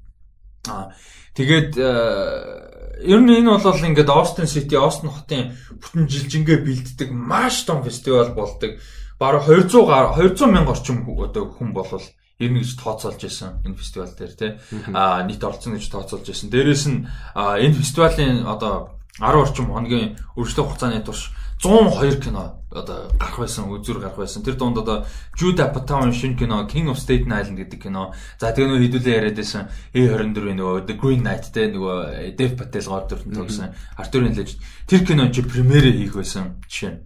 Аа 0.70 0.94
тэгээд 1.34 1.74
э, 1.82 3.06
ер 3.10 3.20
нь 3.20 3.34
энэ 3.42 3.58
бол 3.58 3.74
ингээд 3.74 4.08
Austin 4.08 4.46
City, 4.46 4.78
Austin 4.78 5.10
хотын 5.10 5.58
бүтэн 5.82 6.06
жилжингээ 6.06 6.62
бэлддэг 6.62 7.10
маш 7.10 7.66
том 7.66 7.82
фестивал 7.82 8.30
болдог. 8.32 8.78
Бараг 9.18 9.50
200 9.50 9.82
га 9.82 10.14
200 10.14 10.46
мянга 10.46 10.78
орчим 10.78 11.02
одоо 11.18 11.50
хүн 11.50 11.74
болвол 11.74 12.06
ирнэ 12.38 12.62
гэж 12.62 12.78
тооцоолж 12.78 13.20
байсан 13.20 13.66
энэ 13.66 13.74
фестивал 13.74 14.14
дээр 14.14 14.32
тий. 14.38 14.50
Аа 14.94 15.26
нийт 15.26 15.42
орцсон 15.42 15.74
гэж 15.74 15.90
тооцоолж 15.90 16.30
байсан. 16.30 16.48
Дээрээс 16.54 16.84
нь 16.86 17.04
энэ 17.34 17.78
фестивалийн 17.82 18.46
одоо 18.46 18.96
10 19.18 19.42
орчим 19.42 19.72
хоногийн 19.72 20.16
өргөжлөх 20.36 20.68
хугацааны 20.68 21.00
турш 21.00 21.32
102 21.62 22.20
кино 22.20 22.62
одоо 22.70 23.08
гарах 23.18 23.38
байсан, 23.38 23.70
үзүр 23.72 24.00
гарах 24.00 24.16
байсан. 24.20 24.44
Тэр 24.44 24.56
донд 24.60 24.78
одоо 24.78 25.06
Jude 25.38 25.64
Apatow 25.64 26.12
шинэ 26.12 26.36
кино 26.36 26.66
King 26.68 26.92
of 26.92 27.00
Staten 27.00 27.32
Island 27.32 27.56
гэдэг 27.56 27.80
кино. 27.88 28.12
За 28.38 28.52
тэгээ 28.52 28.68
нөө 28.68 28.80
хэдүүлээ 28.84 29.16
яриад 29.16 29.40
байсан 29.40 29.72
A24 29.96 30.52
нөгөө 30.52 30.84
The 30.84 30.94
Green 31.00 31.24
Knight 31.24 31.48
те 31.52 31.72
нөгөө 31.72 32.36
Dev 32.36 32.52
Patel 32.60 32.84
гол 32.84 33.08
дүртэн 33.08 33.32
тогсон 33.32 33.72
Arthur-ын 33.96 34.36
Legend. 34.36 34.60
Тэр 34.84 35.00
кино 35.08 35.32
чи 35.32 35.40
премьерээ 35.40 35.96
хийх 35.96 36.14
байсан 36.20 36.60
жишээ. 36.68 37.00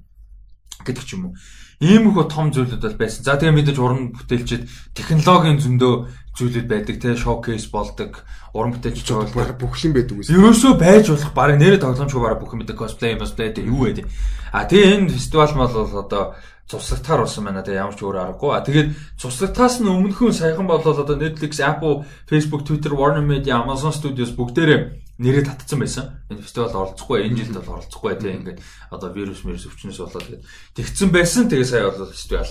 гэдэг 0.85 1.05
ч 1.05 1.15
юм 1.15 1.31
уу. 1.31 1.35
Иймэрхүү 1.81 2.25
том 2.29 2.53
зүйлүүд 2.53 2.83
бол 2.85 3.01
байсан. 3.01 3.25
За 3.25 3.41
тэгээ 3.41 3.57
мэдээж 3.57 3.79
уран 3.81 4.13
бүтээлчд 4.13 4.69
технологийн 4.93 5.65
зөндөө 5.65 5.95
зүйлүүд 6.37 6.67
байдаг 6.69 6.97
те 7.01 7.17
шоукейс 7.17 7.73
болдог 7.73 8.21
уран 8.53 8.77
бүтээлч 8.77 9.01
байгаа 9.09 9.57
бүх 9.57 9.81
юм 9.81 9.97
байдаг 9.97 10.21
үгүй. 10.21 10.29
Ерөөсөө 10.29 10.73
байж 10.77 11.09
болох 11.09 11.33
баг 11.33 11.57
нэрэ 11.57 11.81
тоглоомчгүй 11.81 12.21
баг 12.21 12.37
бүх 12.37 12.53
юм 12.53 12.61
байдаг 12.61 12.77
cosplay 12.77 13.17
cosplay 13.17 13.49
те 13.57 13.65
юу 13.65 13.89
вэ? 13.89 14.05
А 14.53 14.69
тэгээ 14.69 15.09
энэ 15.09 15.15
фестивал 15.17 15.57
бол 15.57 15.89
одоо 16.05 16.37
цуслагтаар 16.69 17.25
болсон 17.25 17.45
байна 17.49 17.65
те 17.65 17.75
ямар 17.81 17.97
ч 17.97 18.05
өөр 18.05 18.37
аргагүй. 18.37 18.51
А 18.53 18.61
тэгээд 18.61 18.89
цуслагтаас 19.17 19.81
нь 19.81 19.89
өмнөхөн 19.89 20.37
саяхан 20.37 20.69
болол 20.69 21.01
одоо 21.01 21.17
Netflix, 21.17 21.65
Apple, 21.65 22.05
Facebook, 22.29 22.69
Twitter, 22.69 22.93
Warner 22.93 23.25
Media, 23.25 23.57
Amazon 23.57 23.91
Studios 23.91 24.31
бүгдээрээ 24.37 25.00
нэрээ 25.21 25.45
татсан 25.45 25.79
байсан. 25.85 26.25
Энэ 26.33 26.41
фестивал 26.41 26.73
оролцохгүй, 26.73 27.29
энэ 27.29 27.45
жилд 27.45 27.61
бол 27.61 27.77
оролцохгүй 27.77 28.13
те 28.17 28.33
ингээд 28.41 28.59
одоо 28.89 29.13
вирус 29.13 29.45
вирус 29.45 29.69
өвчнөөс 29.69 30.01
болоод 30.01 30.25
тэгээд 30.25 30.45
тэгсэн 30.81 31.09
байсан. 31.13 31.45
Тэгээ 31.53 31.69
сая 31.69 31.93
бол 31.93 32.09
фестивал 32.09 32.51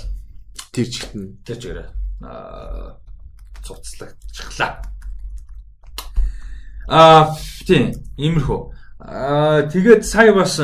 тэр 0.69 0.85
чигтэн 0.85 1.23
тэр 1.41 1.57
чигээрээ 1.57 1.89
аа 2.21 3.01
цуцлагчглаа. 3.65 4.71
Аа 6.89 7.33
тийм 7.65 7.97
иймэрхүү. 8.21 8.61
Аа 9.01 9.65
тэгээд 9.65 10.05
сая 10.05 10.33
бас 10.37 10.61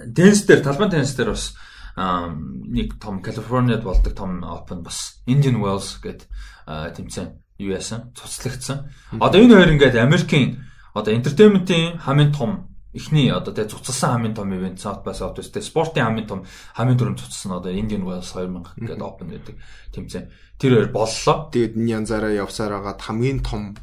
Дэнс 0.00 0.44
дээр 0.48 0.60
талбай 0.64 0.88
теннис 0.92 1.16
дээр 1.16 1.32
бас 1.32 1.56
нэг 1.96 3.00
том 3.00 3.20
Калифорниад 3.24 3.84
болдог 3.84 4.12
том 4.16 4.44
Open 4.44 4.84
бас 4.84 5.20
Indian 5.24 5.60
Wells 5.60 6.00
гэдэг 6.00 6.28
тэмцээн 6.68 7.28
юу 7.60 7.76
яасан 7.76 8.16
цуцлагдсан. 8.16 8.88
Одоо 9.20 9.44
энэ 9.44 9.54
хоёр 9.54 9.70
ингээд 9.76 10.00
Америкийн 10.00 10.64
одоо 10.96 11.12
entertainment-ийн 11.12 12.00
хамгийн 12.00 12.32
том 12.32 12.72
эхний 12.96 13.30
одоо 13.30 13.52
тэгээ 13.54 13.70
цуцалсан 13.70 14.10
хамгийн 14.16 14.34
том 14.34 14.48
ивент 14.50 14.80
South 14.80 15.04
by 15.04 15.12
Southwest 15.12 15.52
тэгээ 15.52 15.68
спортын 15.68 16.04
хамгийн 16.08 16.26
том 16.26 16.40
хамгийн 16.74 16.98
дөрөв 16.98 17.20
цуцсан 17.20 17.52
одоо 17.54 17.70
Indian 17.70 18.02
Wells 18.02 18.32
2000 18.32 18.80
гэдэг 18.80 18.98
Open 19.04 19.28
гэдэг 19.30 19.56
тэмцээн. 19.94 20.26
Тэр 20.58 20.70
хоёр 20.74 20.90
боллоо. 20.90 21.36
Тэгээд 21.52 21.76
энэ 21.76 21.92
янзаараа 22.02 22.32
явсаар 22.34 22.80
байгаа 22.80 22.96
хамгийн 22.98 23.44
том 23.44 23.76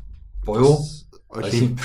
буюу 0.43 0.81
Олимп 1.31 1.79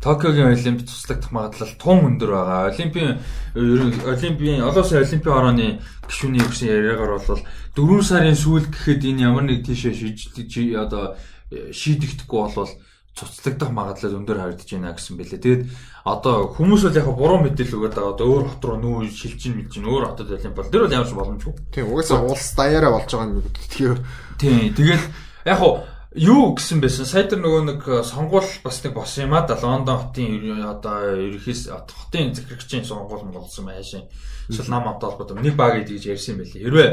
Токиогийн 0.00 0.56
Олимп 0.56 0.80
туслагдах 0.88 1.30
магадлал 1.30 1.76
тун 1.76 2.16
өндөр 2.16 2.30
байгаа. 2.32 2.72
Олимпийн 2.72 3.20
Олимпийн 3.52 4.64
олоосын 4.64 5.04
Олимпийн 5.04 5.36
орооны 5.36 5.66
гишүүний 6.08 6.40
өгсөн 6.40 6.72
яриагаар 6.72 7.20
бол 7.20 7.44
4 7.76 8.08
сарын 8.08 8.36
сүүл 8.36 8.64
гэхэд 8.72 9.04
энэ 9.04 9.28
ямар 9.28 9.44
нэг 9.44 9.68
тийшээ 9.68 9.92
шийдэж 9.92 10.56
одоо 10.80 11.20
шийдэгдэхгүй 11.52 12.40
болвол 12.40 12.72
цуцлагдах 13.12 13.70
магадлал 13.76 14.16
өндөр 14.24 14.38
харагдаж 14.40 14.70
байна 14.72 14.96
гэсэн 14.96 15.20
бэлээ. 15.20 15.44
Тэгэд 15.44 15.62
одоо 16.08 16.48
хүмүүс 16.56 16.82
бол 16.88 16.96
яг 16.96 17.08
буруу 17.12 17.40
мэдээлэл 17.44 17.76
өгöd 17.76 17.94
байгаа. 17.98 18.14
Одоо 18.16 18.26
өөр 18.30 18.44
хот 18.56 18.64
руу 18.64 18.78
нүү 18.80 19.10
шилжин 19.12 19.60
мэлжин 19.60 19.84
өөр 19.84 20.16
хотод 20.16 20.32
Олимп 20.32 20.56
бол 20.56 20.70
тэр 20.72 20.82
бол 20.86 20.96
ямар 20.96 21.08
ч 21.10 21.12
боломжгүй. 21.12 21.54
Тийм 21.74 21.90
угаасаа 21.92 22.24
улс 22.24 22.48
даяараа 22.56 22.92
болж 22.96 23.10
байгаа 23.10 23.36
юм. 23.36 23.98
Тийм 24.40 24.72
тэгээд 24.72 25.04
яг 25.44 25.60
юу 26.14 26.54
гэсэн 26.58 26.82
байсан? 26.82 27.06
Сая 27.06 27.28
тэр 27.30 27.38
нөгөө 27.38 27.62
нэг 27.70 27.80
э, 27.86 28.02
сонгуул 28.02 28.46
бас 28.64 28.82
нэг 28.82 28.94
болсон 28.98 29.30
юм 29.30 29.34
а 29.38 29.46
да 29.46 29.54
Лондон 29.54 30.10
хотын 30.10 30.66
одоо 30.66 31.14
ерөөхөөс 31.14 31.70
хотын 31.70 32.34
захирагчийн 32.34 32.84
сонгуул 32.84 33.30
болсон 33.30 33.70
байшин 33.70 34.10
эсвэл 34.50 34.74
нам 34.74 34.90
амтаа 34.90 35.14
холбоотой 35.14 35.38
нэг 35.38 35.54
баг 35.54 35.86
гэж 35.86 36.10
ярьсан 36.10 36.42
байлээ. 36.42 36.66
Хэрвээ 36.66 36.90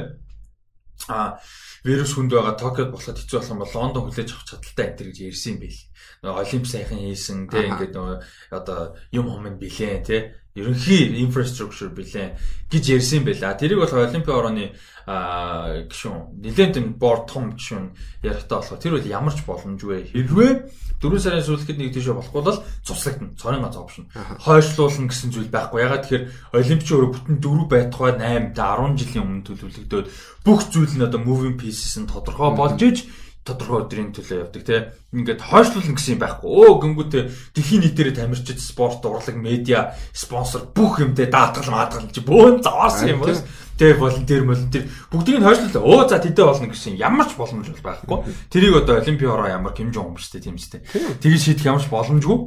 а 1.10 1.42
вирус 1.84 2.14
хүнд 2.14 2.34
байгаа 2.34 2.62
Токиод 2.62 2.94
болоход 2.94 3.18
хэцүү 3.18 3.38
болох 3.42 3.54
юм 3.54 3.62
бол 3.66 3.74
Лондон 3.74 4.04
хүлээж 4.06 4.30
авах 4.34 4.46
чадaltaй 4.46 4.86
энэ 4.86 5.06
гэж 5.10 5.18
ярьсан 5.34 5.52
юм 5.58 5.60
байл. 5.66 5.82
Олимп 6.24 6.66
сайхан 6.68 7.00
хийсэн 7.00 7.48
тий 7.48 7.68
ингээд 7.68 7.94
нөгөө 7.96 8.18
одоо 8.52 8.96
юм 9.12 9.30
хомын 9.30 9.60
билээ 9.62 10.02
тий 10.04 10.22
ерөнхий 10.58 11.22
инфраструктур 11.22 11.94
билээ 11.94 12.34
гэж 12.72 12.84
ярьсан 12.98 13.22
байла. 13.24 13.54
Тэрийг 13.54 13.80
бол 13.80 13.94
Олимпийн 13.94 14.38
орооны 14.38 14.66
гишүүн 15.06 16.42
нэлээд 16.42 16.98
борд 16.98 17.30
том 17.30 17.54
гишүүн 17.54 17.94
ярихдаа 18.26 18.66
болохоор 18.66 18.82
тэр 18.82 18.98
бол 18.98 19.06
ямар 19.06 19.34
ч 19.38 19.46
боломжгүй. 19.46 20.10
Хэрвээ 20.18 20.52
4 20.98 21.22
сарын 21.22 21.46
сүүлэхэд 21.46 21.78
нэг 21.78 21.94
тийшээ 21.94 22.18
болохгүй 22.18 22.42
бол 22.42 22.66
цуслагдана. 22.82 23.38
Цорын 23.38 23.62
гац 23.62 23.78
опшн. 23.78 24.10
Хойшлуулна 24.42 25.08
гэсэн 25.14 25.30
зүйл 25.30 25.54
байхгүй. 25.54 25.86
Ягаад 25.86 26.04
тэгэхээр 26.10 26.26
Олимпич 26.58 26.90
өөрөө 26.90 27.12
бүтэн 27.14 27.38
4 27.38 27.70
байтугай 27.70 28.12
8 28.18 28.58
та 28.58 28.66
10 28.82 28.98
жилийн 28.98 29.24
өмнө 29.30 29.46
төлөвлөгдөөд 29.46 30.08
бүх 30.42 30.62
зүйл 30.74 30.94
нь 30.98 31.06
одоо 31.06 31.22
moving 31.22 31.54
pieces 31.54 32.02
нь 32.02 32.10
тодорхой 32.10 32.50
болж 32.58 32.82
иж 32.82 33.06
тодорхой 33.48 33.88
өдрийн 33.88 34.12
төлөө 34.12 34.44
явдаг 34.44 34.64
тий. 34.68 34.80
Ингээд 35.16 35.40
хойшлуулна 35.40 35.96
гэсэн 35.96 36.14
юм 36.14 36.22
байхгүй. 36.22 36.50
Өө 36.52 36.72
гингүүтээ 36.84 37.24
дэлхийн 37.56 37.82
нийтээрээ 37.88 38.16
тамирчид 38.20 38.60
спорт, 38.60 39.00
урлаг, 39.08 39.40
медиа, 39.40 39.96
спонсор 40.12 40.68
бүх 40.76 41.00
юмтэй 41.00 41.32
даатгал 41.32 41.72
маатгал 41.72 42.12
чи 42.12 42.20
бөөн 42.20 42.60
заваарсан 42.60 43.16
юм 43.16 43.24
байна. 43.24 43.40
Тэ 43.78 43.94
волонтер 43.96 44.44
волонтер 44.44 44.84
бүгдийг 45.14 45.38
нь 45.40 45.48
хойшлуулаа. 45.48 45.86
Өө 45.88 46.02
за 46.12 46.18
тэдэ 46.20 46.44
болно 46.44 46.68
гэсэн 46.68 47.00
ямар 47.00 47.30
ч 47.30 47.34
боломж 47.40 47.68
бол 47.72 47.88
байхгүй. 47.88 48.18
Тэрийг 48.52 48.74
одоо 48.84 49.00
олимпийн 49.00 49.32
ороо 49.32 49.48
ямар 49.48 49.72
хэмжээ 49.78 50.04
өмчтэй 50.04 50.42
тийм 50.44 50.58
үстэй. 50.60 50.82
Тэгж 51.22 51.40
шийдэх 51.40 51.70
ямар 51.72 51.82
ч 51.82 51.88
боломжгүй. 51.88 52.38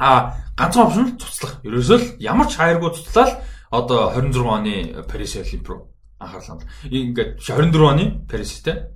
А 0.00 0.40
ганцхан 0.56 0.88
опшн 0.88 1.20
цуцлах. 1.20 1.60
Ерөөсөө 1.60 1.98
л 2.00 2.06
ямар 2.24 2.48
ч 2.48 2.56
хайргүй 2.56 2.88
цуцлал 2.88 3.36
одоо 3.68 4.16
26 4.16 4.48
оны 4.48 4.74
Парис 5.04 5.36
Олимп 5.36 5.68
руу 5.68 5.92
анхаарлаа. 6.18 6.64
Ингээд 6.88 7.40
24 7.40 7.84
оны 7.84 8.04
Паристэй 8.28 8.95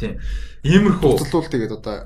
Тийм. 0.00 0.18
Иймэрхүү 0.62 1.10
бодлол 1.18 1.48
тэгээд 1.48 1.76
одоо 1.78 1.96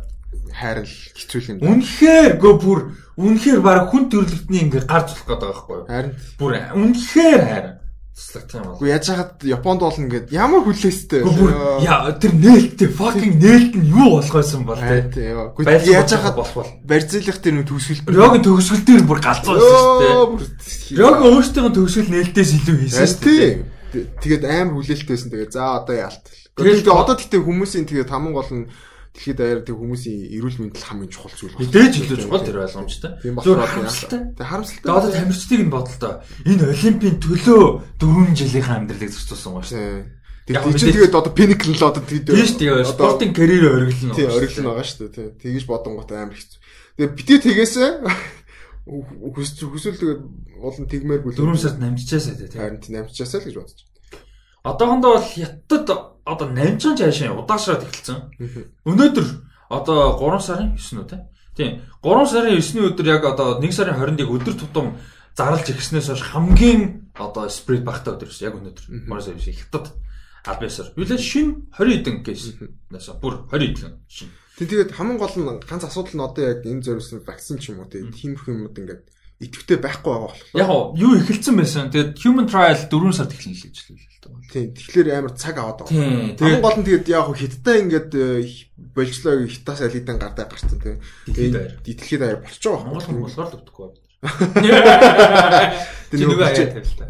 хайрал 0.53 0.89
хэцүү 0.89 1.41
юм. 1.57 1.59
Үнэхээр 1.61 2.33
гөө 2.41 2.55
бүр 2.61 2.81
үнэхээр 3.21 3.61
баг 3.61 3.93
хүн 3.93 4.09
төрлөختний 4.09 4.65
ингээ 4.69 4.89
гар 4.89 5.05
зулах 5.09 5.29
гээд 5.29 5.41
байгаа 5.41 5.53
байхгүй 5.53 5.77
юу? 5.77 5.89
Харин 5.89 6.13
бүр 6.41 6.53
үнэхээр 6.77 7.43
хайр. 7.45 7.67
туслагдах 8.13 8.61
юм 8.61 8.65
бол. 8.69 8.81
Уу 8.81 8.89
яаж 8.89 9.07
хаад 9.09 9.33
Японд 9.41 9.81
бол 9.81 9.97
ингээд 9.97 10.29
ямар 10.33 10.63
хүлээстэй. 10.69 11.25
Яа 11.81 12.13
тэр 12.21 12.33
нээлттэй 12.37 12.89
fucking 12.93 13.41
нээлт 13.41 13.73
нь 13.73 13.89
юу 13.89 14.21
болох 14.21 14.35
байсан 14.37 14.65
бол. 14.69 14.77
Гэхдээ 14.77 15.97
яаж 15.97 16.13
хаад 16.21 16.37
болох 16.37 16.57
бол 16.61 16.71
барьцлах 16.85 17.41
тэр 17.41 17.55
нэг 17.57 17.69
төгсгөл. 17.73 18.13
Рогийн 18.13 18.45
төгсгөл 18.45 18.85
дээр 18.85 19.05
бүр 19.09 19.21
галзуу 19.25 19.57
байсан 19.57 19.77
шүү 19.81 19.97
дээ. 20.93 21.01
Рог 21.01 21.17
өөртөө 21.25 21.73
төгсгөл 21.73 22.13
нээлтээс 22.13 22.53
илүү 22.53 22.77
хийсэн 22.85 23.09
шүү 23.09 23.25
дээ. 23.25 23.53
Тэгээд 24.21 24.45
амар 24.45 24.77
хүлээлттэйсэн. 24.77 25.29
Тэгээд 25.33 25.53
за 25.57 25.81
одоо 25.81 25.97
яалт. 25.97 26.25
Тэгээд 26.57 26.89
одоо 26.89 27.17
тэгтээ 27.17 27.41
хүмүүсийн 27.41 27.87
тэгээд 27.89 28.13
хамгийн 28.13 28.37
гол 28.37 28.51
нь 28.53 28.69
дэлхийд 29.13 29.39
даяар 29.41 29.61
тэг 29.65 29.77
хүмүүсийн 29.77 30.33
эрүүл 30.37 30.59
мэндэл 30.69 30.89
хамгийн 30.89 31.13
чухал 31.13 31.33
зүйл 31.37 31.57
байна. 31.57 31.69
Дээж 31.69 31.95
илүү 32.01 32.19
чухал 32.25 32.45
тэр 32.45 32.65
ойлгомжтой. 32.65 33.13
Тийм 33.21 33.35
болохоор 33.37 33.61
тэг 33.61 34.47
харамсалтай. 34.49 34.89
Одоо 34.89 35.11
тамирчдыг 35.13 35.61
нь 35.65 35.73
бодлоо. 35.73 36.15
Энэ 36.49 36.65
олимпийн 36.73 37.17
төлөө 37.21 37.63
4 38.01 38.37
жилийнхаа 38.37 38.77
амьдралыг 38.81 39.13
зарцуулсан 39.13 39.53
гоо 39.53 39.65
шүү. 39.65 40.05
Тэгээд 40.49 40.77
чи 40.81 40.87
тэгээд 40.93 41.15
одоо 41.17 41.33
pinnacle 41.33 41.77
л 41.77 41.89
одоо 41.89 42.03
тэгээд 42.05 42.27
тийм 42.29 42.41
шүү 42.41 42.61
дээ. 42.61 42.89
Спортын 42.89 43.33
карьер 43.37 43.65
ориглол 43.69 44.09
нь. 44.11 44.17
Тийм 44.17 44.29
ориглол 44.33 44.61
нь 44.65 44.69
байгаа 44.73 44.87
шүү 44.89 45.09
дээ. 45.13 45.29
Тэгэж 45.41 45.65
бодонгот 45.69 46.11
амар 46.13 46.37
хэцүү. 46.37 46.59
Тэгээд 46.97 47.17
битээ 47.17 47.39
тэгээсээ 47.47 47.91
хүсэл 48.83 50.01
тэгээд 50.01 50.21
олон 50.59 50.87
тэгмээр 50.89 51.23
бүлээ. 51.23 51.41
4 51.41 51.63
сард 51.63 51.79
намжичаасаа 51.79 52.35
тийм. 52.35 52.59
Харин 52.59 52.81
намжичаасаа 52.81 53.39
л 53.39 53.47
гэж 53.47 53.57
бодож. 53.61 53.81
Одоохондоо 54.67 55.11
бол 55.15 55.29
хятад 55.31 55.87
одоо 56.25 56.49
800 56.49 56.99
жаашаа 56.99 57.35
удаашраад 57.39 57.83
эхэлсэн. 57.87 58.19
Өнөөдөр 58.87 59.27
одоо 59.71 60.19
3 60.19 60.41
сарын 60.41 60.71
9 60.77 61.03
үү 61.03 61.09
те. 61.11 61.19
Тийм. 61.57 61.83
3 62.03 62.27
сарын 62.31 62.57
9-ний 62.59 62.87
өдөр 62.87 63.07
яг 63.07 63.25
одоо 63.27 63.59
1 63.59 63.73
сарын 63.73 63.99
20-нд 63.99 64.23
өдөр 64.27 64.55
тутам 64.55 64.97
зарлж 65.35 65.67
ирснээс 65.73 66.09
хойш 66.13 66.23
хамгийн 66.31 67.13
одоо 67.19 67.49
спред 67.49 67.83
багтаа 67.83 68.15
өдөр 68.15 68.31
гэсэн 68.31 68.47
яг 68.47 68.55
өнөөдөр. 68.61 68.85
3 69.09 69.25
сарын 69.25 69.43
9 69.43 69.59
хятад 69.59 69.87
албасаар. 70.47 70.93
Юу 70.97 71.07
л 71.07 71.19
шин 71.19 71.71
20 71.75 72.23
хэдэн. 72.23 72.71
Наса 72.91 73.15
бүр 73.19 73.47
20 73.51 73.79
хэдэн 73.79 73.99
шин. 74.07 74.31
Тэг 74.59 74.69
тэгээд 74.69 74.93
хамгийн 74.93 75.19
гол 75.19 75.35
нь 75.35 75.49
ганц 75.65 75.83
асуудал 75.89 76.15
нь 76.15 76.23
одоо 76.23 76.43
яг 76.45 76.61
энэ 76.67 76.85
зориулсан 76.85 77.25
вакцин 77.25 77.59
ч 77.59 77.73
юм 77.73 77.81
уу 77.81 77.89
тиймэрхүү 77.89 78.53
юмуд 78.53 78.77
ингээд 78.77 79.03
идэвхтэй 79.43 79.79
байхгүй 79.83 80.11
байгаа 80.11 80.31
болохоор. 80.31 80.49
Яг 80.55 80.71
юу 80.95 81.13
эхэлсэн 81.19 81.55
байсан. 81.59 81.91
Тэгээд 81.91 82.19
human 82.23 82.47
trial 82.47 82.79
4 82.79 83.13
сард 83.13 83.35
эхэлнэ 83.35 83.59
л 83.59 83.67
гэж 83.67 83.77
хэлээ. 83.83 84.13
Тийм. 84.53 84.71
Тэгэхээр 84.77 85.09
амар 85.17 85.35
цаг 85.35 85.57
аваад 85.59 85.89
байгаа. 85.89 86.37
Тэгээд 86.37 86.63
гол 86.63 86.77
нь 86.79 86.87
тэгээд 86.87 87.07
яг 87.09 87.27
хятадтай 87.33 87.77
ингээд 87.83 88.11
э, 88.15 88.45
болжлоо 88.95 89.49
хятаас 89.49 89.81
алидэн 89.83 90.21
гардаа 90.21 90.47
гарцсан 90.47 90.79
тийм. 90.79 91.01
Дэлхийд 91.27 92.23
аяар 92.23 92.45
болчих 92.45 92.61
жоох. 92.61 92.85
Монгол 92.85 93.03
хүн 93.03 93.25
болохоор 93.25 93.49
л 93.49 93.57
өгдөхгүй 93.59 93.87
байна. 93.89 94.01
Тэр 96.13 96.29
нэг 96.29 96.39
аяа 96.39 96.69
тавил 96.69 96.95
та. 97.01 97.09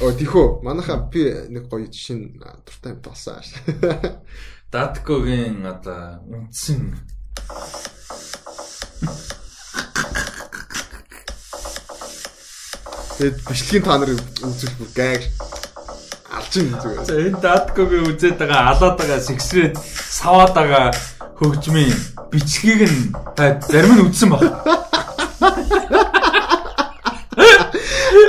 Оо 0.00 0.12
тийхүү. 0.14 0.62
Манайха 0.62 0.96
би 1.10 1.26
нэг 1.50 1.66
гоё 1.68 1.90
жишээ 1.90 2.40
дуртай 2.64 2.94
юм 2.94 3.02
болсон 3.02 3.42
ааш. 3.42 3.50
Даткогийн 4.72 5.66
одоо 5.66 6.22
үндсэн 6.24 6.96
Тэгээд 13.14 13.38
бичлэгийн 13.46 13.84
та 13.86 13.94
нар 13.98 14.10
үзвэл 14.10 14.74
бүр 14.78 14.90
гайг 14.90 15.22
алж 16.34 16.52
ин 16.58 16.74
зүгээр. 16.74 17.04
За 17.06 17.14
энэ 17.14 17.38
даткогийн 17.38 18.10
үзээд 18.10 18.38
байгаа 18.42 18.74
алаад 18.74 18.96
байгаа 18.98 19.20
сэгсрээд 19.22 19.74
саваад 19.78 20.52
байгаа 20.58 20.90
хөгжмийн 21.38 21.94
бичлэгийг 22.34 22.90
нь 22.90 23.14
та 23.38 23.62
зарим 23.70 23.94
нь 23.94 24.04
үзсэн 24.10 24.34
баг. 24.34 24.42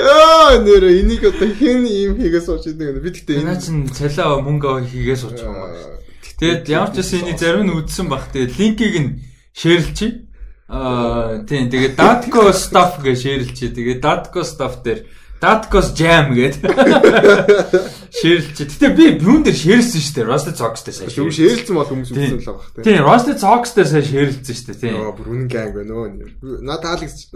Аа 0.05 0.61
нэр 0.61 0.85
энийг 1.01 1.33
одоо 1.33 1.49
хэн 1.49 1.81
ийм 1.89 2.13
хийгээ 2.21 2.43
сууж 2.45 2.69
идэг 2.69 3.01
би 3.01 3.09
гэхдээ 3.09 3.41
энэ 3.41 3.57
чинь 3.57 3.89
цалиа 3.89 4.37
мөнгө 4.37 4.85
хийгээ 4.85 5.17
сууж 5.17 5.41
байгаа. 5.41 5.97
Тэгээд 6.37 6.69
ямар 6.69 6.93
ч 6.93 7.01
гэсэн 7.01 7.25
энийг 7.25 7.41
зарим 7.41 7.65
нь 7.65 7.73
үзсэн 7.73 8.05
баг. 8.05 8.29
Тэгээд 8.29 8.53
линкийг 8.53 8.95
нь 9.01 9.09
шеэрлчихье. 9.57 10.24
Аа 10.65 11.45
тийм 11.45 11.69
тэгээ 11.69 11.93
Datco 11.93 12.49
stuff 12.49 12.97
гэж 13.05 13.17
шеэрлчээ. 13.21 13.69
Тэгээ 13.75 13.97
Datco 14.01 14.41
stuff 14.41 14.81
дээр 14.81 15.05
Datco's 15.45 15.93
jam 15.93 16.33
гэдэг 16.33 16.63
шеэрлчээ. 18.17 18.65
Гэтэ 18.65 18.87
би 18.97 19.05
юун 19.19 19.43
дээр 19.43 19.53
шеэрлсэн 19.53 20.01
шүү 20.01 20.15
дээ. 20.15 20.29
Rusty 20.31 20.53
Socks 20.55 20.81
дээр 20.87 20.95
сая. 20.95 21.11
Түр 21.11 21.29
шеэрлсэн 21.29 21.75
бол 21.75 21.85
хүмүүс 21.91 22.09
үзсэн 22.15 22.39
л 22.39 22.49
байгаа 22.49 22.71
тийм. 22.71 22.85
Тийм, 22.87 23.01
Rusty 23.05 23.33
Socks 23.35 23.71
дээр 23.75 23.89
сая 23.91 24.05
шеэрлсэн 24.09 24.55
шүү 24.55 24.67
дээ. 24.73 24.81
Тийм. 24.81 24.95
Аа 25.05 25.13
бүр 25.13 25.27
үнэн 25.35 25.49
ганг 25.51 25.73
байна 25.75 25.93
өө. 25.93 26.63
Наа 26.65 26.79
таалагч. 26.81 27.29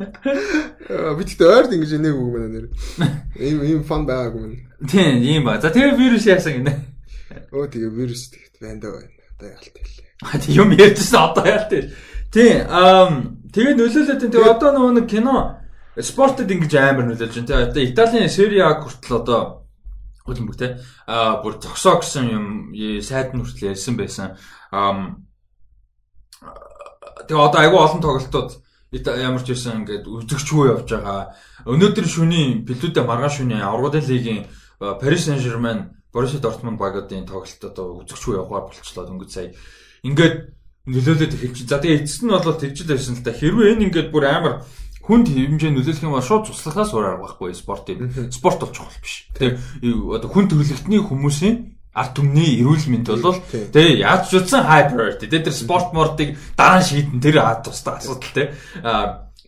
Би 0.00 1.22
тэгтээ 1.28 1.50
ойрд 1.50 1.74
ингэж 1.76 1.92
нэг 2.00 2.14
үг 2.16 2.30
мэнэ 2.30 2.48
нэр. 2.48 2.66
Ийм 3.36 3.58
ийм 3.68 3.80
фан 3.84 4.08
байгаагүй 4.08 4.40
мэн. 4.40 4.56
Тийм, 4.88 5.20
ийм 5.20 5.42
ба. 5.44 5.60
За 5.60 5.68
тэгээ 5.68 5.98
вирус 5.98 6.24
яасан 6.24 6.62
гинэ. 6.62 6.72
Өө 7.52 7.68
тэгээ 7.68 7.90
вирус 7.90 8.32
тэгт 8.32 8.64
байна 8.64 8.80
даа 8.80 8.96
байна. 8.96 9.12
Одоо 9.36 9.48
яалт 9.50 9.76
хэлээ. 9.76 10.08
А 10.24 10.38
тийм 10.40 10.54
юм 10.56 10.70
ярьдсан 10.72 11.20
одоо 11.20 11.44
яалт 11.44 11.68
хэлээ. 11.68 11.92
Тий, 12.30 12.62
ам 12.62 13.42
тэгээ 13.50 13.74
нөлөөлөд 13.74 14.22
тий 14.22 14.30
одоо 14.38 14.70
нөгөө 14.70 14.92
нэг 15.02 15.06
кино 15.10 15.58
спортод 15.98 16.46
ингэж 16.46 16.72
амар 16.78 17.10
нөлөөлж 17.10 17.42
байна. 17.42 17.66
Одоо 17.66 17.82
Италийн 17.82 18.30
Serie 18.30 18.62
A 18.62 18.78
хүртэл 18.78 19.18
одоо 19.18 19.66
хөлбөмбөг 20.22 20.56
тий. 20.56 20.78
Аа 21.10 21.42
бүр 21.42 21.58
зогсоо 21.58 21.98
гэсэн 21.98 22.30
юм 22.30 22.46
сайд 23.02 23.34
нь 23.34 23.42
хүртэл 23.42 23.74
ярьсан 23.74 23.94
байсан. 23.98 24.38
Тэгээ 27.26 27.34
одоо 27.34 27.58
айгүй 27.58 27.80
олон 27.82 27.98
тоглолтууд 27.98 28.50
ямар 28.94 29.42
ч 29.42 29.50
байсан 29.50 29.82
ингээд 29.82 30.06
үзэгчгүй 30.06 30.70
явж 30.70 30.86
байгаа. 30.86 31.34
Өнөөдөр 31.66 32.06
шөнийн 32.06 32.62
бэлдүүдэ 32.62 33.02
маргааш 33.10 33.42
шөнийн 33.42 33.66
аврагын 33.66 34.06
лигийн 34.06 34.46
Paris 34.78 35.26
Saint-Germain 35.26 35.98
Борусsia 36.14 36.38
Dortmund 36.38 36.78
багуудын 36.78 37.26
тоглолт 37.26 37.62
одоо 37.62 38.02
үзэгчгүй 38.02 38.38
явгаар 38.38 38.70
болчлоо 38.70 39.06
өнгөц 39.06 39.30
сая. 39.30 39.54
Ингээд 40.02 40.59
нөлөөлөд 40.90 41.34
эхэлж. 41.38 41.58
За 41.70 41.78
тэгээ 41.78 42.02
эцэст 42.02 42.22
нь 42.26 42.34
бол 42.34 42.42
тэгжил 42.42 42.90
байсан 42.90 43.14
л 43.14 43.22
да. 43.22 43.32
Хэрвээ 43.32 43.78
энэ 43.78 43.84
ингээд 43.88 44.10
бүр 44.10 44.24
амар 44.26 44.54
хүнд 45.06 45.26
хэмжээ 45.30 45.70
нөлөөлөх 45.70 46.04
юм 46.04 46.14
бол 46.14 46.26
шууд 46.26 46.50
туслахаас 46.50 46.90
өөр 46.92 47.06
арга 47.16 47.24
байхгүй 47.30 47.54
спортын. 47.54 48.30
Спорт 48.30 48.60
бол 48.60 48.74
чухал 48.74 48.98
биш. 49.02 49.26
Тэгээ 49.38 49.58
одоо 49.90 50.28
хүн 50.30 50.46
төрөлхтний 50.50 51.00
хүмүүсийн 51.00 51.56
ард 51.90 52.14
түмний 52.14 52.62
эрүүл 52.62 52.86
мэнд 52.86 53.08
бол 53.18 53.38
тэгээ 53.50 54.06
яаж 54.06 54.30
ч 54.30 54.38
утсан 54.38 54.62
high 54.62 54.86
priority. 54.92 55.26
Тэгээ 55.26 55.50
тэр 55.50 55.56
спорт 55.56 55.90
мордыг 55.90 56.38
дараа 56.54 56.78
нь 56.78 56.86
шийдэн 56.86 57.18
тэр 57.18 57.42
тустай 57.64 57.98
асуудал 57.98 58.30
те 58.30 58.54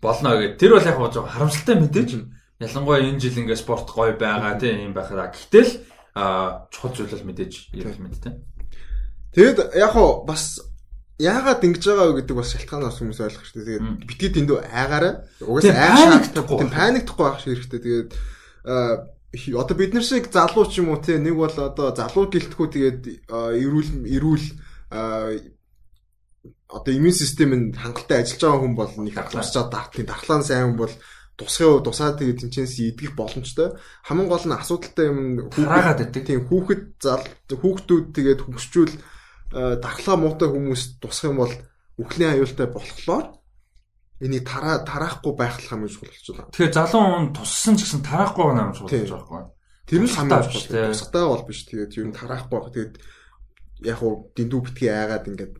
болно 0.02 0.34
гэдэг. 0.34 0.58
Тэр 0.58 0.70
бол 0.74 0.88
яг 0.90 0.98
гоо 0.98 1.22
харамсалтай 1.22 1.76
мэдээж. 1.78 2.10
Ялангуяа 2.58 3.06
энэ 3.06 3.22
жил 3.22 3.38
ингээд 3.38 3.62
спорт 3.62 3.86
гоё 3.94 4.18
байгаа 4.18 4.58
тийм 4.58 4.90
юм 4.90 4.94
байхаа. 4.94 5.30
Гэтэл 5.30 5.86
чухал 6.74 6.92
зүйл 6.98 7.14
бол 7.14 7.28
мэдээж 7.30 7.70
эрүүл 7.78 8.02
мэнд 8.02 8.18
те. 8.18 8.42
Тэгэд 9.38 9.78
яг 9.78 9.94
гоо 9.94 10.26
бас 10.26 10.58
яагаад 11.22 11.62
ингэж 11.62 11.84
байгаа 11.86 12.06
вэ 12.10 12.16
гэдэг 12.18 12.36
бас 12.36 12.50
шалтгаанаас 12.50 12.98
хүмүүс 12.98 13.20
ойлгох 13.22 13.46
хэрэгтэй. 13.46 13.78
Тэгээд 13.78 13.86
битгий 14.10 14.30
дэндүү 14.34 14.58
айгаараа 14.66 15.14
угаасаа 15.46 15.78
айх 15.78 15.94
шаардлагагүй. 16.02 16.58
Тийм 16.58 16.72
паниктахгүй 16.74 17.24
байх 17.30 17.40
хэрэгтэй. 17.46 17.80
Тэгээд 17.82 18.10
одоо 19.54 19.76
бид 19.78 19.92
нар 19.94 20.02
шиг 20.02 20.26
залуу 20.34 20.66
ч 20.66 20.82
юм 20.82 20.90
уу 20.90 20.98
те 20.98 21.22
нэг 21.22 21.38
бол 21.38 21.54
одоо 21.54 21.94
залуу 21.94 22.26
гэлтгүү 22.26 22.66
тэгээд 22.74 23.00
эрүүл 23.30 23.90
эрүүл 24.10 24.46
одоо 26.72 26.92
иммун 26.92 27.14
систем 27.14 27.54
нь 27.54 27.72
хангалттай 27.76 28.26
ажиллаж 28.26 28.42
байгаа 28.42 28.60
хүн 28.66 28.74
бол 28.74 28.92
нэг 28.98 29.14
ахлаачаад 29.14 29.70
дартын 29.70 30.08
дархлаан 30.10 30.42
сайн 30.42 30.74
хүн 30.74 30.80
бол 30.82 30.94
тусахын 31.38 31.78
хувьд 31.78 31.86
тусаад 31.86 32.18
тэгээд 32.18 32.40
тэнцэнс 32.44 32.74
идэх 32.82 33.14
боломжтой. 33.14 33.78
Хамгийн 34.04 34.28
гол 34.28 34.44
нь 34.48 34.56
асуудалтай 34.58 35.06
юм 35.06 35.48
хүүхэд. 35.54 36.12
Тийм 36.12 36.40
хүүхэд 36.50 36.82
зал 37.00 37.24
хүүхдүүд 37.46 38.06
тэгээд 38.10 38.40
хөгсчүүл 38.42 38.94
Э, 38.96 39.11
дархлаа 39.52 40.16
муутай 40.16 40.48
хүмүүс 40.48 40.98
тусах 41.00 41.30
юм 41.30 41.44
бол 41.44 41.54
үхлийн 42.00 42.40
аюултай 42.40 42.66
болохоор 42.72 43.36
энийг 44.22 44.46
тараа 44.48 44.80
тараахгүй 44.86 45.32
байх 45.36 45.60
хамгийн 45.60 45.92
чухал 45.92 46.08
болж 46.08 46.28
байна. 46.30 46.50
Тэгэхээр 46.54 46.72
залуу 46.72 47.02
хүн 47.02 47.26
туссан 47.36 47.74
ч 47.76 47.84
гэсэн 47.84 48.02
тараахгүй 48.06 48.44
юм 48.48 48.72
чухал 48.72 48.88
болж 48.88 49.10
байгаа 49.12 49.28
байхгүй. 49.28 49.42
Тэр 49.86 50.00
нь 50.02 50.08
хамгийн 50.08 50.42
чухал. 50.46 50.88
Тусахтай 50.94 51.24
бол 51.26 51.44
биш. 51.44 51.60
Тэгээд 51.66 51.92
юу 51.98 52.06
тараахгүй 52.14 52.58
байх. 52.58 52.72
Тэгээд 52.72 52.94
яг 53.82 53.98
уу 54.02 54.30
дэндүү 54.38 54.60
битгий 54.62 54.90
айгаад 54.90 55.26
ингээд 55.26 55.54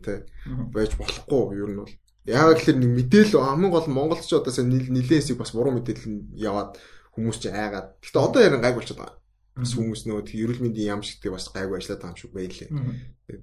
байж 0.71 0.91
болохгүй 0.95 1.59
юу 1.59 1.67
нь 1.69 1.79
бол. 1.83 1.93
Яагаад 2.23 2.57
гэхээр 2.63 2.79
нэг 2.79 2.91
мэдээлэл 3.03 3.43
хамгийн 3.43 3.71
гол 3.71 3.87
Монголч 3.91 4.31
одоо 4.31 4.51
нилээн 4.63 5.03
хэсэг 5.03 5.35
бас 5.35 5.51
буруу 5.51 5.75
мэдээлэл 5.75 6.39
яваад 6.39 6.79
хүмүүс 7.19 7.37
ч 7.43 7.51
айгаад. 7.51 7.99
Гэтэ 7.99 8.19
одоо 8.23 8.39
ярин 8.39 8.63
гайг 8.63 8.79
болчиход 8.79 9.03
байгаа. 9.03 9.19
Бас 9.53 9.73
хүмүүс 9.77 10.09
нөгөө 10.09 10.33
эрүүл 10.33 10.63
мэндийн 10.65 10.97
яам 10.97 11.01
шигтэй 11.05 11.29
бас 11.29 11.45
гайгүй 11.53 11.77
ажиллаад 11.77 12.01
байгаа 12.01 12.13
юм 12.13 12.21
шиг 12.21 12.33
байлээ. 12.33 12.69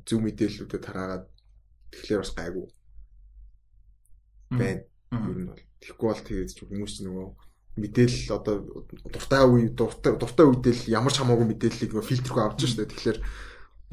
Зөв 0.02 0.18
мэдээллүүдэд 0.26 0.82
тараагаад 0.82 1.24
тэгэхээр 1.94 2.22
бас 2.22 2.32
гайгүй 2.34 2.66
байна. 4.50 4.82
Ер 5.14 5.38
нь 5.38 5.46
бол 5.46 5.62
тэгэхгүй 5.78 6.08
бол 6.10 6.26
тэгээд 6.26 6.50
ч 6.50 6.58
хүмүүс 6.66 6.94
нөгөө 7.06 7.26
мэдээлэл 7.78 8.34
одоо 8.34 8.56
дуртай 9.06 9.42
үе 9.46 9.70
дуртай 9.70 10.12
дуртай 10.18 10.46
үедэл 10.50 10.82
ямар 10.90 11.14
ч 11.14 11.22
хамаагүй 11.22 11.46
мэдээллийг 11.46 11.94
нөгөө 11.94 12.10
фильтргүй 12.10 12.42
авч 12.42 12.60
штэ. 12.66 12.90
Тэгэхээр 12.90 13.18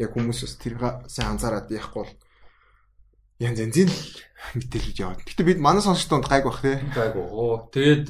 яг 0.02 0.10
хүмүүс 0.14 0.40
бас 0.42 0.56
тэр 0.58 0.74
сайн 1.06 1.38
анзаараад 1.38 1.70
яахгүй 1.70 2.02
бол 2.02 2.14
янз 3.38 3.62
янзын 3.62 3.90
л 3.94 4.02
мэдээлэлд 4.58 4.98
яваад. 4.98 5.22
Гэтэ 5.22 5.46
бид 5.46 5.62
манай 5.62 5.86
сонсогчдод 5.86 6.26
гайг 6.26 6.50
бах 6.50 6.62
те. 6.66 6.82
Гайг. 6.98 7.14
Тэгээд 7.70 8.06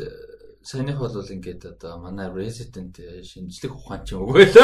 саяных 0.68 1.00
бол 1.00 1.16
ингээд 1.16 1.64
одоо 1.64 1.96
манай 2.04 2.28
resident 2.28 2.92
шинжлэх 3.24 3.72
ухаан 3.72 4.04
ч 4.04 4.20
үгүй 4.20 4.52
л. 4.52 4.58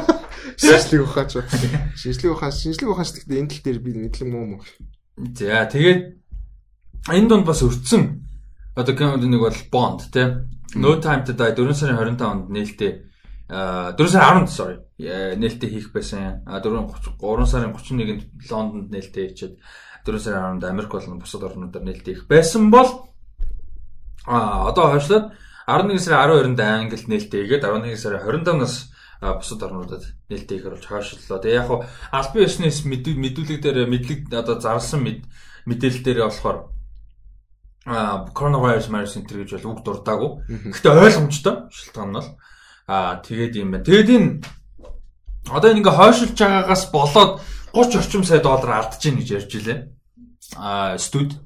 Шинжлэх 0.56 1.04
ухаан 1.04 1.28
ч. 1.28 1.44
Шинжлэх 1.92 2.32
ухаан, 2.32 2.52
шинжлэх 2.56 2.88
ухаан 2.88 3.04
ч 3.04 3.20
гэхдээ 3.20 3.40
энэ 3.44 3.50
тал 3.52 3.62
дээр 3.68 3.78
би 3.84 3.90
мэдлэг 3.92 4.28
муу 4.32 4.46
мөн. 4.56 4.64
За 5.36 5.68
тэгээд 5.68 6.00
энэ 7.12 7.28
донд 7.28 7.44
бас 7.44 7.60
өртсөн 7.60 8.24
одоо 8.72 8.96
кинод 8.96 9.20
нэг 9.20 9.40
бол 9.44 9.60
Bond 9.68 10.08
тий. 10.08 10.48
No 10.74 10.96
Time 11.04 11.24
to 11.28 11.32
Die 11.36 11.52
4 11.52 11.72
сарын 11.76 12.00
25-нд 12.00 12.48
нээлттэй 12.52 12.92
4 13.48 13.96
сарын 13.96 14.44
10-нд 14.44 14.50
sorry 14.52 14.76
нээлттэй 14.96 15.68
хийх 15.68 15.92
байсан. 15.92 16.44
А 16.48 16.60
4 16.64 16.80
3 16.80 17.44
сарын 17.44 17.76
31-нд 17.76 18.24
Лондонд 18.48 18.88
нээлттэй 18.88 19.28
хийчихэд 19.28 19.54
4 20.04 20.20
сарын 20.20 20.60
10-нд 20.60 20.64
Америк 20.64 20.92
болон 20.92 21.20
бусад 21.20 21.44
орнуудаар 21.44 21.84
нээлттэй 21.84 22.14
их 22.16 22.26
байсан 22.28 22.68
бол 22.70 23.08
а 24.26 24.68
одоо 24.68 24.92
хойшлоод 24.92 25.32
11 25.66 25.98
сарын 25.98 26.54
12-нд 26.54 26.60
Англид 26.60 27.08
нээлттэй 27.08 27.42
хийгээд 27.46 27.64
11 27.64 27.96
сарын 27.98 28.22
25-наас 28.22 28.74
бусад 29.20 29.62
орнуудад 29.62 30.04
нээлттэй 30.28 30.58
хийхээр 30.58 30.74
болж 30.76 30.86
хойшлоо. 30.86 31.38
Тэгээ 31.38 31.58
яг 31.58 31.66
хуу 31.66 31.84
албан 32.12 32.42
ёсноос 32.44 32.84
мэдүүлэг 32.84 33.58
дээр 33.62 33.86
мэдлэг 33.86 34.30
одоо 34.34 34.60
зарласан 34.60 35.02
мэдээлэл 35.66 36.04
дээр 36.04 36.20
болохоор 36.26 36.76
а 37.86 38.26
коронавирус 38.34 38.88
марс 38.90 39.14
центр 39.14 39.42
гэж 39.42 39.62
бол 39.62 39.78
үг 39.78 39.80
дурдаагүй. 39.86 40.30
Гэхдээ 40.74 40.90
ойлгомжтой 40.90 41.70
шилтгаан 41.70 42.10
нь 42.10 42.18
бол 42.18 42.30
аа 42.90 43.22
тэгээд 43.22 43.54
юм 43.62 43.70
байна. 43.70 43.86
Тэгээд 43.86 44.10
энэ 44.10 44.30
одоо 45.54 45.70
энэ 45.70 45.80
ингээ 45.86 45.94
хойшилж 45.94 46.34
байгаагаас 46.34 46.84
болоод 46.90 47.32
30 47.70 47.98
орчим 48.02 48.24
сая 48.26 48.42
доллар 48.42 48.82
алдаж 48.82 48.98
гин 48.98 49.22
гэж 49.22 49.28
ярьж 49.38 49.52
илээ. 49.54 49.78
Аа 50.58 50.98
студ 50.98 51.38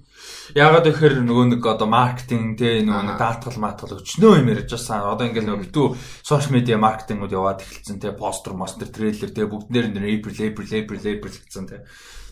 Ягаад 0.54 0.86
гэхээр 0.90 1.22
нөгөө 1.22 1.46
нэг 1.54 1.62
одоо 1.62 1.86
маркетинг 1.86 2.58
те 2.58 2.82
нөгөө 2.82 3.04
нэг 3.06 3.16
даатгал 3.22 3.58
маатгал 3.62 4.02
өчнөө 4.02 4.42
юм 4.42 4.50
ярьж 4.50 4.74
байсан. 4.74 5.06
Одоо 5.06 5.30
ингээл 5.30 5.46
нөгөө 5.46 5.64
битүү 5.70 5.86
сошиал 6.26 6.54
медиа 6.58 6.78
маркетингуд 6.82 7.30
яваад 7.30 7.62
эхэлсэн 7.62 8.02
те 8.02 8.10
постэр, 8.10 8.58
мостер, 8.58 8.90
трейлер 8.90 9.30
те 9.30 9.46
бүгд 9.46 9.70
нэр 9.70 9.94
April 9.94 10.36
April 10.42 10.68
April 10.74 11.02
April 11.06 11.34
гэсэн 11.38 11.66
те. 11.70 11.86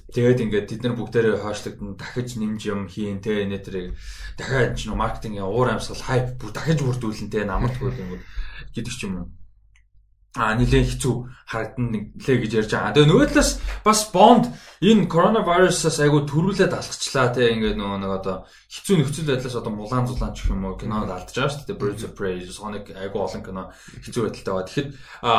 Тэгээд 0.09 0.41
ингээд 0.41 0.67
тэд 0.73 0.81
нар 0.83 0.97
бүгдээрээ 0.97 1.37
хойшлогдсон 1.45 2.01
дахиж 2.01 2.41
нэмж 2.41 2.63
юм 2.65 2.89
хийн 2.89 3.21
те 3.21 3.45
нэтэрийг 3.45 3.93
дахиад 4.41 4.81
ч 4.81 4.89
нөө 4.89 4.97
маркетингийн 4.97 5.45
уур 5.45 5.69
амьсгал 5.69 6.01
хайп 6.01 6.41
бүр 6.41 6.51
дахиж 6.57 6.81
бүрдүүлэн 6.81 7.29
те 7.29 7.45
намардгүй 7.45 7.93
юм 8.01 8.17
гэдэг 8.73 8.95
ч 8.97 9.05
юм 9.05 9.15
уу 9.21 9.38
а 10.37 10.53
нилээ 10.53 10.85
хэцүү 10.85 11.15
харагдан 11.49 11.89
нэлээ 11.89 12.37
гэж 12.45 12.53
ярьж 12.61 12.73
байгаа. 12.77 12.93
Тэгээ 12.93 13.09
нөгөө 13.09 13.29
талаас 13.33 13.51
бас 13.81 14.01
Bond 14.13 14.45
энэ 14.85 15.09
коронавирусаас 15.09 15.99
айгу 16.05 16.29
төрүүлээд 16.29 16.77
алхачлаа 16.77 17.33
те 17.33 17.49
ингээд 17.57 17.81
нөгөө 17.81 17.99
нэг 18.05 18.13
одоо 18.13 18.37
хэцүү 18.69 18.95
нөхцөл 19.01 19.25
байдлаас 19.25 19.57
одоо 19.57 19.73
мулаан 19.73 20.05
зулаан 20.05 20.37
ч 20.37 20.53
юм 20.53 20.69
уу 20.69 20.77
кинод 20.77 21.09
алдаж 21.09 21.33
байгаа 21.33 21.49
шүү 21.49 21.65
дээ. 21.65 21.81
Birds 21.81 22.05
of 22.05 22.13
Prey, 22.13 22.45
Sonic 22.45 22.93
айгу 22.93 23.25
олон 23.25 23.41
кино 23.41 23.73
хэцүү 24.05 24.23
байдалтай 24.29 24.53
байгаа. 24.53 24.69
Тэгэхэд 24.69 24.89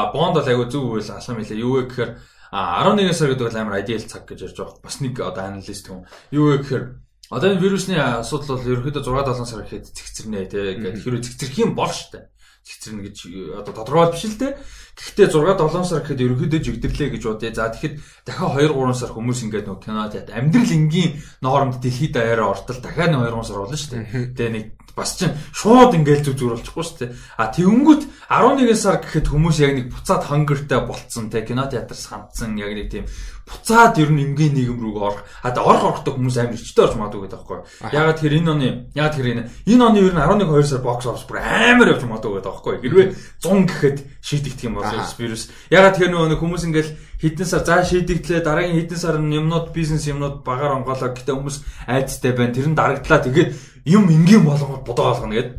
Bond 0.09 0.33
бол 0.41 0.49
айгу 0.49 0.65
зөв 0.73 0.83
үйл 0.89 1.11
алхам 1.13 1.37
хэлээ. 1.37 1.61
Юу 1.61 1.73
вэ 1.77 1.83
гэхээр 1.93 2.11
11 2.49 3.13
сар 3.13 3.29
гэдэг 3.29 3.45
бол 3.45 3.61
амар 3.61 3.79
ideal 3.85 4.03
цаг 4.09 4.25
гэж 4.25 4.39
ярьж 4.49 4.57
байгаа. 4.57 4.81
Бас 4.81 4.97
нэг 5.05 5.13
одоо 5.21 5.43
аналист 5.45 5.85
хүн. 5.85 6.09
Юу 6.33 6.49
вэ 6.49 6.65
гэхээр 6.65 6.85
одоо 7.29 7.47
энэ 7.53 7.61
вирусны 7.61 7.93
асуудал 7.93 8.57
бол 8.57 8.65
ерөөхдөө 8.73 9.05
6 9.05 9.37
7 9.37 9.45
сар 9.45 9.61
ихэд 9.69 9.85
цэгцэрнэ 9.93 10.49
те. 10.49 10.73
Ингээд 10.81 10.97
хэрвээ 11.05 11.25
цэгцэрх 11.29 11.55
юм 11.61 11.77
бол 11.77 11.93
шүү 11.93 12.17
дээ 12.17 12.25
цэцэрнэ 12.69 13.01
гэж 13.09 13.17
одоо 13.57 13.73
тодорхойл 13.73 14.13
биш 14.13 14.29
л 14.29 14.37
те. 14.37 14.57
Гэхдээ 14.99 15.27
6 15.31 15.57
7 15.57 15.89
сар 15.89 16.03
гэхэд 16.03 16.21
ерөнхийдөө 16.21 16.59
жигдэрлээ 16.59 17.09
гэж 17.17 17.23
бодъё. 17.25 17.55
За 17.55 17.71
тэгэхэд 17.73 17.95
дахиад 18.27 18.51
2 18.61 18.77
3 18.77 18.93
сар 18.93 19.11
хүмүүс 19.15 19.39
ингээд 19.47 19.65
нөгөө 19.65 19.81
кино 19.81 20.05
театр 20.11 20.33
амьдрал 20.37 20.75
энгийн 20.75 21.11
нооронд 21.41 21.79
дэлхийд 21.79 22.13
даяараа 22.13 22.53
ортол 22.53 22.79
дахиад 22.83 23.15
2 23.15 23.31
3 23.31 23.47
сар 23.47 23.57
болно 23.63 23.77
шүү 23.79 23.91
дээ. 23.95 24.35
Тэгээ 24.35 24.53
нэг 24.53 24.65
бас 24.99 25.15
чинь 25.15 25.33
шууд 25.55 25.95
ингээл 25.95 26.25
зүг 26.27 26.35
зүр 26.35 26.53
болчихгүй 26.59 26.83
шүү 26.83 26.99
дээ. 26.99 27.15
А 27.39 27.47
тэгэнгүүт 27.55 28.03
11 28.27 28.75
сар 28.75 28.99
гэхэд 28.99 29.27
хүмүүс 29.31 29.57
яг 29.63 29.71
нэг 29.79 29.85
буцаад 29.95 30.23
хангертай 30.27 30.79
болцсон 30.83 31.31
те 31.31 31.47
кино 31.47 31.63
театр 31.71 31.95
сандсан 31.95 32.59
яг 32.59 32.75
нэг 32.75 32.91
тийм 32.91 33.05
буцаад 33.49 33.97
ер 33.97 34.13
нь 34.13 34.21
энгийн 34.21 34.53
нийгэм 34.53 34.77
рүү 34.77 34.93
орох. 35.01 35.25
А 35.41 35.49
тэ 35.49 35.59
орох 35.59 36.05
орохдоо 36.05 36.13
хүмүүс 36.13 36.37
амар 36.37 36.53
ичтэй 36.53 36.85
орж 36.85 36.93
магадгүй 36.93 37.21
гэдэг 37.25 37.39
байхгүй. 37.41 37.59
Ягаад 37.89 38.19
тэр 38.21 38.33
энэ 38.37 38.51
оны 38.53 38.67
ягаад 38.93 39.15
тэр 39.17 39.27
энэ 39.33 39.43
энэ 39.65 39.83
оны 39.89 39.97
ер 40.05 40.13
нь 40.13 40.21
11 40.21 40.45
2 40.45 40.69
сар 40.69 40.81
бокс 40.85 41.05
офс 41.09 41.25
бүр 41.25 41.41
амар 41.41 41.89
явж 41.97 42.03
магадгүй 42.05 42.33
гэдэг 42.37 42.45
байхгүй. 42.45 42.75
Хэрвээ 42.85 43.07
100 43.41 43.65
гэхэд 43.65 43.97
шийдэгдэх 44.21 44.67
юм 44.69 44.77
бол 44.77 44.85
вирус. 45.17 45.43
Ягаад 45.73 45.97
тэр 45.97 46.09
нөгөө 46.13 46.37
хүмүүс 46.37 46.63
ингээл 46.69 46.91
хэдэн 47.17 47.47
сар 47.49 47.63
заа 47.65 47.81
шийдэгдлээ 47.81 48.41
дараагийн 48.45 48.77
хэдэн 48.85 48.99
сар 49.01 49.17
юмнууд 49.17 49.73
бизнес 49.73 50.05
юмнууд 50.05 50.45
багаар 50.45 50.77
онгоолоо 50.77 51.09
гэтээ 51.09 51.33
хүмүүс 51.33 51.57
айцтай 51.89 52.31
байна. 52.37 52.53
Тэр 52.53 52.69
нь 52.69 52.77
дарагдлаа. 52.77 53.25
Тэгээд 53.25 53.49
юм 53.89 54.05
энгийн 54.13 54.45
болгоод 54.45 54.85
бодоо 54.85 55.17
болгоно 55.17 55.33
гэдэг. 55.33 55.55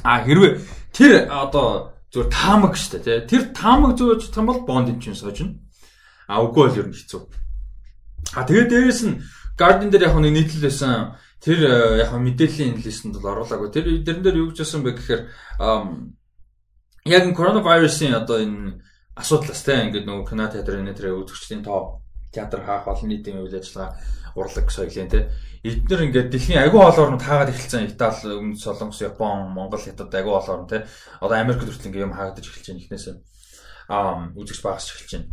А 0.00 0.24
хэрвээ 0.24 0.52
тэр 0.96 1.28
одоо 1.28 1.92
зүгээр 2.08 2.32
таамаг 2.32 2.74
штэ 2.74 3.04
тий. 3.04 3.20
Тэр 3.28 3.52
таамаг 3.52 4.00
зөөж 4.00 4.32
том 4.32 4.48
бол 4.48 4.64
бонд 4.64 4.88
юм 4.88 4.98
чинь 4.98 5.12
сожно 5.12 5.67
А 6.28 6.44
үгүй 6.44 6.68
бол 6.68 6.78
ер 6.78 6.88
нь 6.92 6.96
хэцүү. 6.96 7.22
А 8.36 8.44
тэгээд 8.44 8.68
дээрэс 8.68 9.02
нь 9.08 9.20
Guardian 9.58 9.90
дээр 9.90 10.06
яг 10.06 10.14
нэг 10.20 10.32
нийтлэл 10.36 10.68
байсан 10.68 11.16
тэр 11.40 11.58
э, 11.66 11.74
яг 12.04 12.12
мэдээллийн 12.12 12.78
листэнд 12.78 13.18
бол 13.18 13.32
оруулаагүй. 13.32 13.72
Тэр 13.72 13.86
дэрэн 14.04 14.22
дээр 14.22 14.36
юу 14.44 14.48
гэж 14.52 14.62
хэлсэн 14.62 14.84
бэ 14.84 14.92
гэхээр 14.94 15.22
яг 17.08 17.22
энэ 17.24 17.34
коронавирусын 17.34 18.14
одоо 18.14 18.38
энэ 18.44 18.84
асуудлаас 19.16 19.62
те 19.64 19.88
ингээд 19.88 20.06
нөгөө 20.06 20.26
кино 20.28 20.46
театр 20.46 20.78
энэ 20.78 20.94
тэр 20.94 21.18
үзэгчдийн 21.18 21.64
тоо 21.66 22.04
театр 22.30 22.62
хаах 22.62 22.86
олон 22.86 23.08
нийтийн 23.08 23.42
үйл 23.42 23.56
ажиллагаа 23.56 23.96
урлаг 24.36 24.70
соёлын 24.70 25.10
те 25.10 25.32
эдгээр 25.64 26.04
ингээд 26.06 26.28
дэлхийн 26.30 26.62
агүй 26.62 26.78
хоолоор 26.78 27.18
нь 27.18 27.22
таагаад 27.22 27.50
эхэлсэн 27.50 27.90
Итали, 27.90 28.38
Өмнөд 28.38 28.62
Солонгос, 28.62 29.02
Япон, 29.02 29.50
Монгол, 29.50 29.82
Хятад 29.82 30.14
агүй 30.14 30.32
хоолоор 30.38 30.62
нь 30.62 30.70
те 30.70 30.86
одоо 31.18 31.34
Америк 31.34 31.64
хүртэл 31.66 31.88
ингээд 31.90 32.06
юм 32.06 32.14
хаагдаж 32.14 32.46
эхэлж 32.46 32.66
байна 32.70 32.82
ихнээсээ 32.84 33.16
аа 33.90 34.30
үзэгч 34.38 34.60
багасч 34.62 34.88
эхэлж 34.94 35.12
байна. 35.18 35.28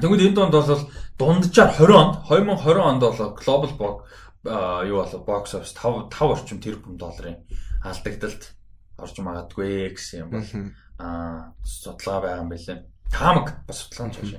Тэгвэл 0.00 0.26
энэ 0.26 0.36
донд 0.36 0.54
бол 0.54 0.82
дунджаар 1.18 1.70
20 1.76 1.92
онд 1.92 2.14
2020 2.26 2.80
онд 2.82 3.00
бол 3.00 3.36
Global 3.38 3.72
Box 3.78 3.96
юу 4.44 5.00
болоо 5.00 5.24
box 5.24 5.54
office 5.56 5.74
5 5.74 6.10
5 6.10 6.32
орчим 6.32 6.60
тэрбум 6.60 6.98
долларын 6.98 7.36
алдагдaltaд 7.82 8.52
орж 8.98 9.16
магадгүй 9.18 9.88
гэсэн 9.96 10.20
юм 10.20 10.30
бол 10.30 10.50
аа 10.98 11.54
судалгаа 11.64 12.20
байгаа 12.20 12.42
юм 12.44 12.50
билээ. 12.52 12.84
Таамаг 13.10 13.64
бас 13.66 13.88
судалгаа 13.88 14.08
нь 14.08 14.14
чааш. 14.14 14.32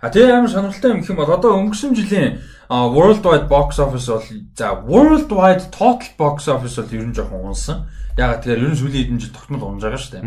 А 0.00 0.10
тэгээ 0.14 0.30
амар 0.38 0.50
сонирхолтой 0.50 0.90
юм 0.94 1.00
гэх 1.02 1.10
юм 1.10 1.18
бол 1.18 1.34
одоо 1.34 1.50
өнгөрсөн 1.58 1.92
жилийн 1.98 2.38
worldwide 2.70 3.50
box 3.50 3.82
office 3.82 4.06
бол 4.06 4.26
за 4.54 4.66
worldwide 4.86 5.64
total 5.74 6.06
box 6.14 6.46
office 6.46 6.78
бол 6.78 6.94
ер 6.94 7.06
нь 7.10 7.14
жоохон 7.18 7.50
унсан. 7.50 7.90
Ягаад 8.14 8.46
тэгэхээр 8.46 8.62
ер 8.62 8.70
нь 8.70 8.78
сүүлийн 8.78 9.04
хэдэн 9.10 9.22
жил 9.26 9.34
тогтмол 9.34 9.74
унж 9.74 9.82
байгаа 9.82 9.98
шүү 9.98 10.14
дээ. 10.14 10.22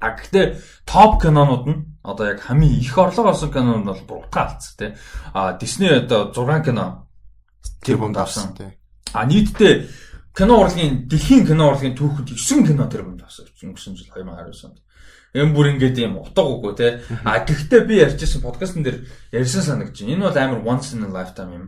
А 0.00 0.16
гэхдээ 0.16 0.46
топ 0.88 1.20
кинонууд 1.20 1.64
нь 1.68 1.80
одоо 2.04 2.26
яг 2.28 2.40
хамгийн 2.40 2.80
их 2.80 2.98
орлого 2.98 3.30
олсон 3.32 3.50
кинонууд 3.50 3.84
бол 3.84 4.04
бүр 4.06 4.18
утга 4.28 4.44
алдсан 4.44 4.76
тий. 4.78 4.90
А 5.32 5.56
Disney 5.58 5.88
одоо 5.88 6.30
6 6.32 6.64
кино 6.64 7.08
тэр 7.80 7.96
бүмд 7.96 8.16
авсан 8.16 8.54
тий. 8.54 8.76
А 9.12 9.24
нийтдээ 9.24 9.88
кино 10.36 10.60
урлагийн 10.60 11.08
дэлхийн 11.08 11.46
кино 11.48 11.72
урлагийн 11.72 11.96
түүхэнд 11.96 12.28
9 12.36 12.68
кино 12.68 12.84
тэр 12.92 13.08
бүмд 13.08 13.24
авсан 13.24 13.48
өнгөрсөн 13.48 13.96
жил 13.96 14.12
2019 14.12 14.68
онд. 14.68 14.78
Эм 15.32 15.56
бүр 15.56 15.72
ингээд 15.72 15.98
юм 16.04 16.20
утга 16.20 16.44
үгүй 16.44 16.76
тий. 16.76 16.92
А 17.24 17.40
гэхдээ 17.40 17.80
би 17.88 18.04
ярьжсэн 18.04 18.44
подкастн 18.44 18.84
дээр 18.84 19.08
ярьсан 19.32 19.64
санагдаж 19.64 19.96
байна. 19.96 20.12
Энэ 20.12 20.24
бол 20.28 20.38
амар 20.38 20.60
once 20.60 20.92
in 20.92 21.02
a 21.02 21.08
lifetime 21.08 21.52
юм 21.56 21.64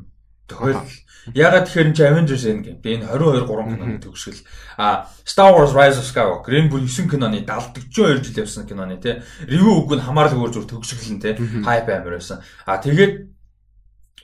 тохиолдол. 0.46 0.90
Ягаад 1.34 1.66
тэгэхээр 1.66 1.90
чи 1.90 2.02
Avengers 2.06 2.44
Endgame. 2.46 2.78
Тэгээ 2.78 2.96
энэ 3.02 3.10
22 3.10 3.50
3 3.50 3.66
киноны 3.74 3.98
төгсгөл. 3.98 4.40
А 4.78 5.10
Star 5.26 5.50
Wars 5.50 5.74
Rise 5.74 5.98
of 5.98 6.06
Skywalker 6.06 6.54
энэ 6.54 6.70
бүр 6.70 6.86
9 6.86 7.10
киноны 7.10 7.42
70 7.42 7.90
42 7.90 8.22
жил 8.22 8.46
явсан 8.46 8.66
киноны 8.66 9.02
тий. 9.02 9.18
Review 9.42 9.82
үг 9.82 9.90
нь 9.98 10.06
хамаарал 10.06 10.38
өөр 10.38 10.54
зүр 10.54 10.66
төгсгөл 10.70 11.18
нь 11.18 11.22
тий. 11.22 11.34
Hype 11.66 11.90
амар 11.90 12.22
байсан. 12.22 12.46
А 12.62 12.78
тэгээд 12.78 13.26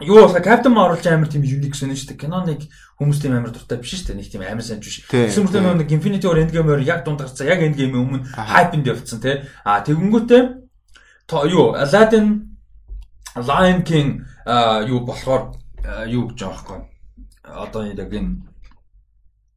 юу 0.06 0.14
болоо 0.30 0.38
Captain 0.38 0.70
Marvel 0.70 1.02
амар 1.10 1.26
тийм 1.26 1.42
unique 1.42 1.74
сонин 1.74 1.98
шүү 1.98 2.14
дээ. 2.14 2.22
Киноныг 2.22 2.70
хүмүүс 2.94 3.18
тийм 3.18 3.34
амар 3.34 3.50
дуртай 3.50 3.82
биш 3.82 3.98
шүү 3.98 4.14
дээ. 4.14 4.22
Нэг 4.22 4.30
тийм 4.30 4.46
амар 4.46 4.62
санаж 4.62 4.86
биш. 4.86 5.02
Тэгсэн 5.10 5.42
мөртөө 5.42 5.82
нэг 5.82 5.90
Infinity 5.90 6.30
War 6.30 6.38
Endgame-оор 6.38 6.86
яг 6.86 7.02
дунд 7.02 7.18
гарцсан. 7.18 7.50
Яг 7.50 7.66
Endgame-ийн 7.66 7.98
өмнө 7.98 8.30
hype-нд 8.30 8.86
явцсан 8.86 9.18
тий. 9.18 9.42
А 9.66 9.82
тэгэнгүүтээ 9.82 10.42
юу 11.50 11.74
Aladdin 11.74 12.54
Lion 13.34 13.82
King 13.82 14.22
юу 14.86 15.02
болохоор 15.02 15.58
юу 16.08 16.30
гэж 16.30 16.38
байхгүй. 16.42 16.78
Одоо 17.42 17.82
яг 17.90 18.12
энэ 18.12 18.42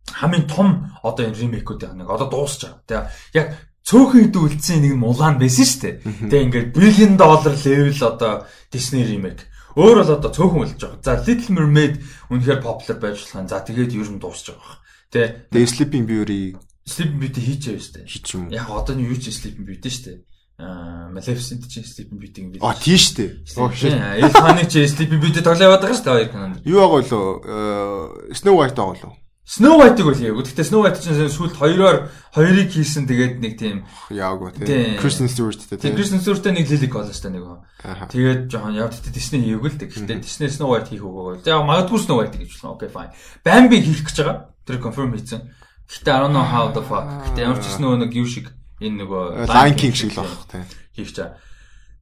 хамгийн 0.10 0.48
том 0.48 0.92
одоо 1.04 1.26
энэ 1.26 1.40
ремейкүүд 1.40 1.84
яг 1.86 1.94
нэг 1.94 2.10
одоо 2.10 2.28
дуусч 2.30 2.66
байгаа. 2.66 2.82
Тэгээ 2.86 3.42
яг 3.42 3.48
цөөхөн 3.86 4.26
идэв 4.30 4.44
үлдсэн 4.46 4.82
нэг 4.82 4.94
мулаан 4.98 5.38
байсан 5.38 5.66
шүү 5.66 5.82
дээ. 5.82 5.96
Тэгээ 6.32 6.46
ингээд 6.50 6.68
billion 6.74 7.14
dollar 7.18 7.54
level 7.54 8.00
одоо 8.02 8.34
Disney 8.74 9.06
remake. 9.06 9.46
Өөр 9.76 10.02
бол 10.02 10.16
одоо 10.16 10.32
цөөхөн 10.32 10.62
үлдэж 10.64 10.82
байгаа. 10.82 11.04
За 11.04 11.20
Little 11.20 11.52
Mermaid 11.52 12.00
үнэхээр 12.32 12.64
popular 12.64 12.98
байж 12.98 13.20
болох. 13.28 13.50
За 13.52 13.60
тэгээд 13.60 13.92
ер 13.92 14.10
нь 14.10 14.24
дуусч 14.24 14.56
байгаа. 14.56 14.76
Тэ. 15.12 15.52
Тэгээ 15.52 15.70
Sleeping 15.70 16.06
Beauty 16.08 16.56
Sleeping 16.86 17.20
Beauty 17.20 17.42
хийчихээ 17.44 17.82
шүү 17.82 17.94
дээ. 17.98 18.06
Хийчих 18.08 18.36
юм. 18.40 18.50
Яг 18.56 18.70
одоо 18.72 18.96
нь 18.96 19.04
юу 19.04 19.18
ч 19.20 19.34
Sleeping 19.36 19.68
Beauty 19.68 19.90
шүү 19.92 20.04
дээ. 20.06 20.18
Maleficent 20.56 21.68
чи 21.68 21.84
Sleeping 21.84 22.20
Beauty 22.20 22.40
гэдэг. 22.56 22.64
А 22.64 22.72
тийм 22.80 22.96
шүү 22.96 23.44
дээ. 23.44 24.24
Элханы 24.24 24.64
чи 24.72 24.88
Sleeping 24.88 25.20
Beauty 25.20 25.44
тоглоо 25.44 25.68
яваад 25.76 25.84
байгаа 25.84 26.00
шүү 26.00 26.06
дээ 26.08 26.16
хоёр 26.16 26.32
кинонд. 26.32 26.56
Юу 26.64 26.80
байгаа 26.80 27.02
лөө? 27.12 28.32
Snow 28.40 28.56
White 28.56 28.80
байгаа 28.80 28.96
лөө? 29.04 29.14
Snow 29.46 29.78
White-ыг 29.78 30.10
бол 30.10 30.18
яагүй. 30.18 30.42
Гэхдээ 30.42 30.66
Snow 30.66 30.82
White 30.82 31.06
чинь 31.06 31.30
сүүлд 31.30 31.62
хоёроор 31.62 32.10
хоёрыг 32.34 32.74
хийсэн 32.74 33.06
тэгээд 33.06 33.38
нэг 33.46 33.54
тийм 33.62 33.86
яагүй 34.10 34.58
тийм. 34.58 34.98
Kristen 34.98 35.30
Stewart 35.30 35.62
тийм. 35.70 35.94
Kristen 35.94 36.18
Stewart-тэй 36.18 36.50
нэг 36.50 36.66
Lily 36.66 36.90
Collins-тэй 36.90 37.30
нэг. 37.30 37.62
Тэгээд 38.10 38.50
жоохон 38.50 38.74
яг 38.74 38.90
тэгтээ 38.90 39.14
Disney 39.14 39.46
хийгээгүй 39.46 39.70
л 39.70 39.78
дээ. 39.78 39.90
Гэхдээ 39.94 40.18
Disney 40.26 40.50
Snow 40.50 40.74
White 40.74 40.90
хийх 40.90 41.06
үгүй. 41.06 41.46
Яг 41.46 41.62
магадгүй 41.62 42.00
Snow 42.02 42.26
White 42.26 42.42
гэж 42.42 42.58
болно. 42.58 42.74
Окей 42.74 42.90
fine. 42.90 43.14
Bambi 43.46 43.78
хийх 43.86 44.02
гэж 44.02 44.18
байгаа. 44.26 44.50
Тэр 44.66 44.82
confirm 44.82 45.14
хийсэн. 45.14 45.46
Гэхдээ 45.94 46.10
I 46.10 46.20
don't 46.26 46.34
know 46.34 46.42
how 46.42 46.74
the 46.74 46.82
fuck. 46.82 47.06
Гэхдээ 47.06 47.46
ямар 47.46 47.62
ч 47.62 47.70
нөгөө 47.78 48.02
нэг 48.02 48.18
юу 48.18 48.26
шиг 48.26 48.50
энэ 48.82 48.96
нөгөө 49.04 49.24
Lion 49.48 49.76
King 49.76 49.94
шиг 49.96 50.12
л 50.16 50.24
баг 50.24 50.48
тийм. 50.52 50.66
Хийх 50.96 51.12
чаа. 51.16 51.38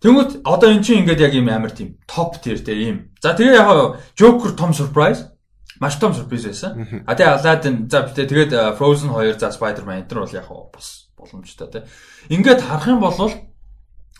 Тэнгүүт 0.01 0.43
одоо 0.43 0.69
эн 0.71 0.84
чинь 0.84 1.03
ингээд 1.03 1.24
яг 1.24 1.34
ийм 1.34 1.47
амар 1.47 1.71
тийм 1.71 1.95
топ 2.07 2.41
tier 2.43 2.59
те 2.59 2.76
ийм. 2.76 3.13
За 3.24 3.36
тэгээ 3.38 3.55
яг 3.55 4.01
Joker 4.19 4.51
том 4.57 4.74
surprise 4.74 5.34
Маш 5.80 5.95
том 5.99 6.13
сюрприз 6.13 6.45
байсан. 6.45 7.03
А 7.07 7.15
тэгээ 7.17 7.34
Aladdin 7.34 7.76
за 7.89 8.05
битээ 8.05 8.30
тэгээд 8.30 8.51
Frozen 8.78 9.09
2 9.09 9.36
за 9.41 9.49
Spider-Man 9.49 10.05
энэ 10.05 10.15
бол 10.15 10.32
яг 10.32 10.47
бас 10.71 11.09
боломжтой 11.17 11.67
тий. 11.67 11.84
Ингээд 12.30 12.61
харах 12.61 12.88
юм 12.88 13.01
бол 13.01 13.11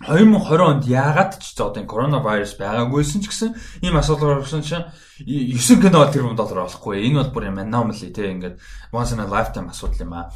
2020 0.08 0.62
онд 0.62 0.84
яагаад 0.88 1.39
ч 1.39 1.56
одоо 1.56 1.80
энэ 1.80 1.88
коронавирус 1.88 2.56
байгаагүйсэн 2.60 3.22
ч 3.24 3.32
гэсэн 3.32 3.51
ийм 3.82 3.95
асуудал 3.95 4.39
гарсан 4.39 4.62
чинь 4.62 4.84
9 5.24 5.80
кино 5.80 6.06
тэрбум 6.12 6.36
доллар 6.36 6.68
олохгүй. 6.68 7.08
Энэ 7.08 7.24
бол 7.24 7.32
бүр 7.39 7.49
юм 7.51 7.60
anomaly 7.64 8.12
тий 8.12 8.32
ингээд 8.36 8.60
once 8.91 9.14
in 9.16 9.24
a 9.24 9.28
lifetime 9.28 9.72
асуудал 9.72 10.04
юм 10.04 10.14
аа. 10.14 10.32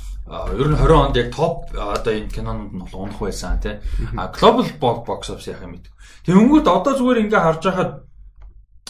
Ер 0.55 0.67
нь 0.71 0.77
20 0.79 0.91
онд 0.95 1.15
яг 1.17 1.35
топ 1.35 1.67
одоо 1.75 2.13
энэ 2.13 2.31
кинонууд 2.31 2.73
нь 2.73 2.81
бол 2.85 2.95
унах 3.03 3.19
байсан 3.19 3.59
тий. 3.59 3.79
А 4.15 4.31
global 4.31 4.67
box 4.79 5.29
office 5.33 5.51
яхаа 5.51 5.67
мэд. 5.67 5.91
Тэнгүүд 6.23 6.67
одоо 6.67 6.93
зүгээр 6.95 7.27
ингээ 7.27 7.41
харж 7.43 7.63
байхад 7.67 7.91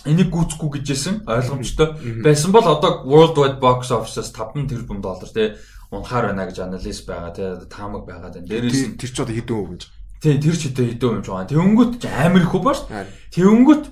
энийг 0.05 0.29
гүйцэхгүй 0.29 0.69
гэжсэн 0.77 1.25
ойлгомжтой 1.25 2.21
байсан 2.21 2.51
бол 2.53 2.67
одоо 2.67 3.03
worldwide 3.03 3.59
box 3.59 3.89
office-аас 3.91 4.29
5 4.31 4.69
тэрбум 4.69 5.01
доллар 5.01 5.29
тий 5.33 5.57
унахаар 5.91 6.31
байна 6.31 6.47
гэж 6.47 6.59
анализ 6.63 7.01
байгаа 7.01 7.31
тий 7.33 7.47
таамаг 7.71 8.03
байгаа 8.05 8.29
дээрээс 8.29 8.99
тэр 8.99 9.11
ч 9.11 9.17
одоо 9.19 9.35
хэдэн 9.35 9.57
үг 9.57 9.69
юм 9.71 9.77
тий 10.21 10.39
тэр 10.39 10.55
ч 10.57 10.71
одоо 10.71 10.85
хэдэн 10.85 11.09
юм 11.09 11.21
байгаа. 11.21 11.49
Тэнгүүт 11.51 11.93
амар 12.05 12.41
их 12.41 12.51
хөө 12.51 12.63
баш 12.63 12.79
тэнгүүт 13.33 13.83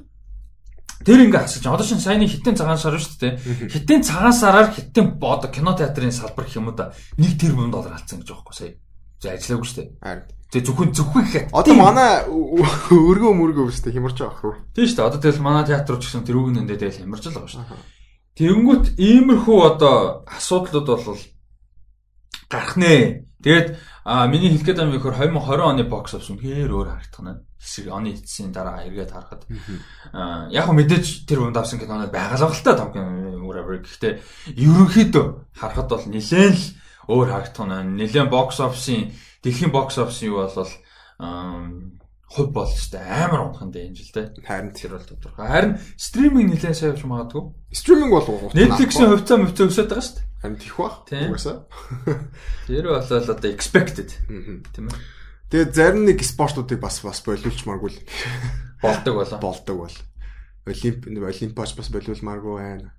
тэр 1.05 1.19
ингээ 1.29 1.43
асууж 1.45 1.65
одоо 1.69 1.85
шин 1.85 2.01
саяны 2.01 2.25
хитэн 2.25 2.57
цагаан 2.57 2.81
сар 2.81 2.97
шүү 2.97 3.19
дээ 3.21 3.33
хитэн 3.73 4.01
цагаан 4.01 4.33
сараар 4.33 4.73
хитэн 4.73 5.21
одоо 5.21 5.49
кино 5.53 5.77
театрын 5.77 6.11
салбар 6.11 6.49
гэх 6.49 6.57
юм 6.57 6.73
уу 6.73 6.75
да. 6.75 6.93
1 7.17 7.37
тэрбум 7.37 7.69
доллар 7.69 7.93
алдсан 7.93 8.25
гэж 8.25 8.29
байгаа 8.33 8.41
байхгүй 8.41 8.57
сая 8.57 8.73
за 9.21 9.31
ажиллаагүй 9.33 9.67
шүү 9.69 9.77
дээ. 9.81 9.89
Тэгээ 10.51 10.65
зөвхөн 10.65 10.91
зөвхөн 10.93 11.23
гэхэд 11.25 11.45
одоо 11.51 11.75
манай 11.75 12.11
өргөө 12.29 13.33
мөргөө 13.33 13.65
өстэй 13.69 13.93
хямарч 13.93 14.17
байгаа 14.21 14.39
хөө. 14.39 14.53
Тийм 14.75 14.85
шүү 14.85 14.97
дээ. 14.97 15.07
Одоо 15.09 15.19
тэгэл 15.19 15.45
манай 15.45 15.63
театрч 15.65 16.01
гэсэн 16.05 16.25
тэр 16.25 16.37
үгнэндээ 16.39 16.77
тэгэл 16.79 17.01
хямарч 17.01 17.23
л 17.25 17.37
байгаа 17.37 17.53
шүү. 17.53 17.65
Тэнгүүт 18.35 18.85
иймэрхүү 18.99 19.57
одоо 19.65 19.95
асуудлууд 20.29 20.87
бол 20.87 21.21
гарах 22.51 22.75
нэ. 22.77 23.25
Тэгээд 23.41 23.67
а 24.05 24.27
миний 24.27 24.53
хэлэх 24.53 24.77
байгаа 24.77 24.85
юм 24.85 24.95
ихэр 25.01 25.17
2020 25.17 25.65
оны 25.65 25.83
бокс 25.89 26.13
офс 26.13 26.29
үнэхээр 26.29 26.69
өөр 26.69 26.87
харагдах 26.93 27.25
нь. 27.25 27.41
Хэсэг 27.57 27.85
оны 27.89 28.13
эцсийн 28.13 28.53
дараа 28.53 28.85
эргээд 28.85 29.09
харахад 29.09 29.49
а 30.13 30.45
яг 30.53 30.69
мэдээж 30.69 31.25
тэр 31.25 31.49
үнд 31.49 31.57
авсан 31.57 31.81
кинонод 31.81 32.13
байгалаа 32.13 32.53
л 32.53 32.61
та 32.61 32.77
том 32.77 32.93
кино. 32.93 33.41
Гэхдээ 33.41 34.21
ерөнхийдөө 34.61 35.25
харахад 35.57 35.89
бол 35.89 36.05
нэлээд 36.05 36.53
л 36.53 36.65
өөр 37.09 37.27
харагдах 37.33 37.65
нь. 37.65 37.97
Нэлээд 37.97 38.29
бокс 38.29 38.61
офсын 38.61 39.09
дэлхийн 39.41 39.73
бокс 39.73 39.97
офисын 39.97 40.29
юу 40.29 40.45
бол 40.45 40.69
хувь 42.35 42.51
бол 42.51 42.67
ч 42.67 42.91
амар 42.99 43.47
дээ 43.71 43.87
энэ 43.87 43.95
жил 43.95 44.11
те. 44.11 44.35
Харин 44.43 44.75
тэр 44.75 44.99
бол 44.99 45.07
тодорхой. 45.07 45.47
Харин 45.47 45.73
стриминг 45.95 46.51
нэлээд 46.51 46.75
сайн 46.75 46.91
явж 46.91 47.07
магадгүй. 47.07 47.43
Стриминг 47.71 48.11
бол 48.11 48.51
Netflix-ийн 48.51 49.09
хувьцаа 49.15 49.39
мөвцөө 49.39 49.71
өсөд 49.71 49.87
байгаа 49.87 50.03
шүү 50.03 50.15
дээ. 50.19 50.27
Харин 50.43 50.59
тийх 50.59 50.75
бах. 50.75 50.95
Угаасаа. 51.07 51.57
Тэр 52.67 52.85
бол 52.91 52.99
одоо 52.99 53.49
expected. 53.55 54.09
Тийм 54.27 54.91
ээ. 54.91 54.99
Тэгээд 55.47 55.71
зарим 55.71 56.03
нэг 56.03 56.19
спортуудыг 56.19 56.83
бас 56.83 56.99
бас 56.99 57.23
болиулчмааргүй 57.23 57.89
л 57.95 57.99
болдог 58.83 59.13
болоо. 59.15 59.39
Болдог 59.39 59.77
бол. 59.87 59.97
Олимп 60.67 61.07
олимпиач 61.07 61.71
бас 61.79 61.89
болиулмааргүй 61.93 62.55
байна. 62.59 62.91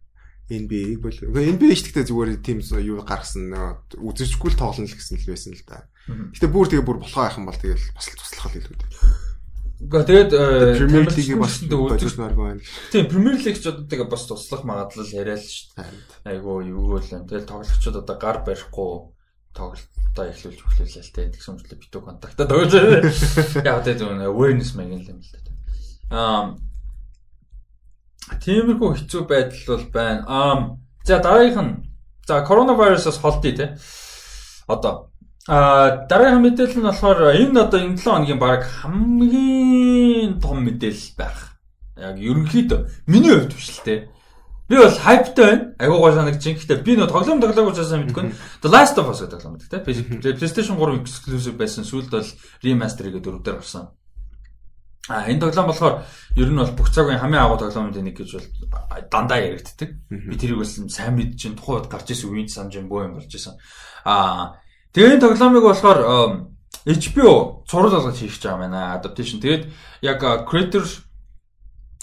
NBA-г 0.47 1.03
бол 1.03 1.19
NBA 1.27 1.75
ч 1.75 1.91
гэхдээ 1.91 2.07
зүгээр 2.07 2.31
тийм 2.39 2.63
юу 2.63 3.03
гаргасан 3.03 3.51
үзэжгүй 3.99 4.55
л 4.55 4.59
тоглоно 4.59 4.87
л 4.87 4.95
гэсэн 4.95 5.19
л 5.19 5.27
байсан 5.27 5.59
л 5.59 5.67
да. 5.67 5.91
Гэтэ 6.07 6.47
бүр 6.47 6.71
тэгээ 6.71 6.87
бүр 6.87 7.03
болохоо 7.03 7.27
яхан 7.27 7.51
бол 7.51 7.59
тэгэл 7.59 7.91
бас 7.99 8.07
л 8.07 8.15
туслах 8.15 8.55
л 8.55 8.59
илүү 8.63 8.79
дээ. 8.79 8.91
Гэхдээ 9.77 10.33
тэгээд 10.33 10.33
Premier 10.81 11.05
League-ийг 11.05 11.37
бас 11.37 11.61
үзүүлмээргүй 11.61 12.45
байна. 12.49 12.65
Тийм 12.89 13.05
Premier 13.13 13.37
League 13.37 13.61
ч 13.61 13.69
одоо 13.69 13.85
тэгээ 13.85 14.09
бас 14.09 14.25
туслах 14.25 14.65
магадлал 14.65 15.13
яриа 15.13 15.37
л 15.37 15.45
шүү 15.45 15.77
дээ. 15.77 16.33
Айгуу 16.33 16.65
юу 16.65 16.97
вэ? 16.97 17.05
Тэгэл 17.05 17.45
тоглогчдод 17.45 18.01
одоо 18.01 18.17
гар 18.17 18.41
барихгүй 18.41 19.13
тоглолтоо 19.53 20.25
эхлүүлж 20.33 20.61
өглөөлээ 20.65 21.05
л 21.05 21.13
дээ. 21.13 21.33
Тэгсэн 21.37 21.55
мэтлээ 21.61 21.81
битүү 21.85 22.01
контактаа 22.09 22.47
тоглож. 22.49 22.73
Яг 23.61 23.85
тэгээ 23.85 24.01
зөв 24.01 24.17
awareness 24.17 24.73
маяг 24.73 25.05
юм 25.05 25.21
л 25.21 25.29
да. 25.29 25.53
Аа 26.09 26.57
Тиймэрхүү 28.43 28.91
хэцүү 28.97 29.23
байдал 29.29 29.63
бол 29.71 29.85
байна. 29.93 30.23
Аа 30.27 30.57
за 31.07 31.21
дараагийнх 31.23 31.63
нь 31.63 31.73
за 32.27 32.43
коронавирусаас 32.43 33.21
холдъё 33.23 33.55
те. 33.55 33.67
Одоо 34.67 35.13
а 35.49 36.07
дараагийн 36.11 36.43
мэдээлэл 36.43 36.81
нь 36.83 36.89
болохоор 36.91 37.21
энэ 37.39 37.61
одоо 37.63 37.81
энэ 37.81 37.99
7 37.99 38.03
хоногийн 38.03 38.41
баг 38.43 38.63
хамгийн 38.67 40.43
том 40.43 40.67
мэдээлэл 40.67 41.15
байх. 41.15 41.55
Яг 41.95 42.19
ерөнхийдөө 42.19 43.07
миний 43.07 43.31
хувьд 43.31 43.55
биш 43.55 43.71
л 43.79 43.87
те. 43.87 44.11
Би 44.69 44.77
бол 44.77 44.91
хайптай 44.91 45.47
байна. 45.47 45.75
Айгуу 45.79 45.99
гоо 46.03 46.13
санагч. 46.13 46.43
Гэхдээ 46.43 46.83
би 46.83 46.99
нөө 46.99 47.07
тоглоом 47.07 47.39
тоглоагүй 47.39 47.79
цаасаа 47.79 48.03
мэдгүй. 48.03 48.35
The 48.63 48.71
Last 48.75 48.99
of 48.99 49.07
Us 49.07 49.23
гэдэг 49.23 49.39
тоглоом 49.39 49.55
гэдэг 49.63 49.71
те. 49.71 50.35
PlayStation 50.35 50.75
3 50.75 51.07
exclusive 51.07 51.55
байсан. 51.55 51.87
Сүүлд 51.87 52.11
бол 52.11 52.27
remaster 52.67 53.07
гэдэг 53.07 53.23
дөрөвдөр 53.23 53.63
гарсан. 53.63 53.95
А 55.07 55.31
энэ 55.31 55.39
тоглоом 55.39 55.71
болохоор 55.71 56.03
ер 56.35 56.51
нь 56.51 56.59
бол 56.59 56.75
бүх 56.75 56.91
цагийн 56.91 57.23
хамгийн 57.23 57.47
агуу 57.47 57.63
тоглоомын 57.63 57.95
нэг 57.95 58.19
гэж 58.19 58.31
бол 58.35 58.49
дандаа 59.07 59.39
яригддаг. 59.39 59.91
Би 60.11 60.35
тэрийг 60.35 60.59
бас 60.59 60.75
сайн 60.91 61.15
мэдж 61.15 61.39
чинь 61.39 61.55
тухайд 61.55 61.87
гарч 61.87 62.11
исэн 62.11 62.35
үеийн 62.35 62.51
санаж 62.51 62.75
юм 62.75 62.91
боо 62.91 63.07
юм 63.07 63.15
болж 63.15 63.31
исэн. 63.31 63.55
А 64.03 64.59
тэгээ 64.97 65.21
энэ 65.21 65.25
тоглоомыг 65.29 65.65
болохоор 65.69 66.01
HBO 66.89 67.69
цуврал 67.69 67.93
болгож 68.01 68.17
хийх 68.17 68.33
гэж 68.33 68.43
байгаа 68.49 68.63
байна. 68.65 68.97
Adaptation. 68.97 69.45
Тэгээд 69.45 69.69
яг 70.01 70.25
creator 70.49 70.89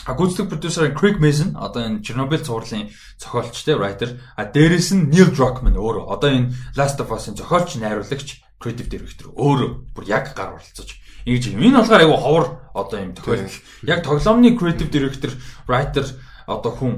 гүйцэтгэх 0.06 0.50
продюсер 0.52 0.94
Craig 0.94 1.18
Mason 1.18 1.58
одоо 1.58 1.82
энэ 1.89 2.06
Chernobyl 2.06 2.46
цувралын 2.46 2.94
зохиолч 3.18 3.58
те 3.66 3.74
writer 3.74 4.22
а 4.38 4.46
дээрэс 4.46 4.94
нь 4.94 5.10
Neil 5.10 5.34
Druckmann 5.34 5.80
өөрөө 5.80 6.06
одоо 6.14 6.30
энэ 6.30 6.54
Last 6.78 7.02
of 7.02 7.10
Us-ын 7.10 7.34
зохиолч 7.34 7.82
найруулагч 7.82 8.44
creative 8.62 8.91
director 8.94 9.34
өөрөө 9.34 9.98
бүр 9.98 10.06
яг 10.06 10.36
гар 10.38 10.54
оролцож 10.54 11.02
Ингэж 11.26 11.56
юм. 11.56 11.64
Энэ 11.64 11.80
болохоор 11.80 12.02
айгу 12.04 12.18
ховор 12.20 12.46
одоо 12.76 13.00
юм 13.00 13.16
тохиолдол. 13.16 13.56
Яг 13.88 14.04
тоглоомны 14.04 14.60
creative 14.60 14.91
director, 14.91 15.32
writer 15.68 16.04
одоо 16.48 16.72
хүн 16.76 16.94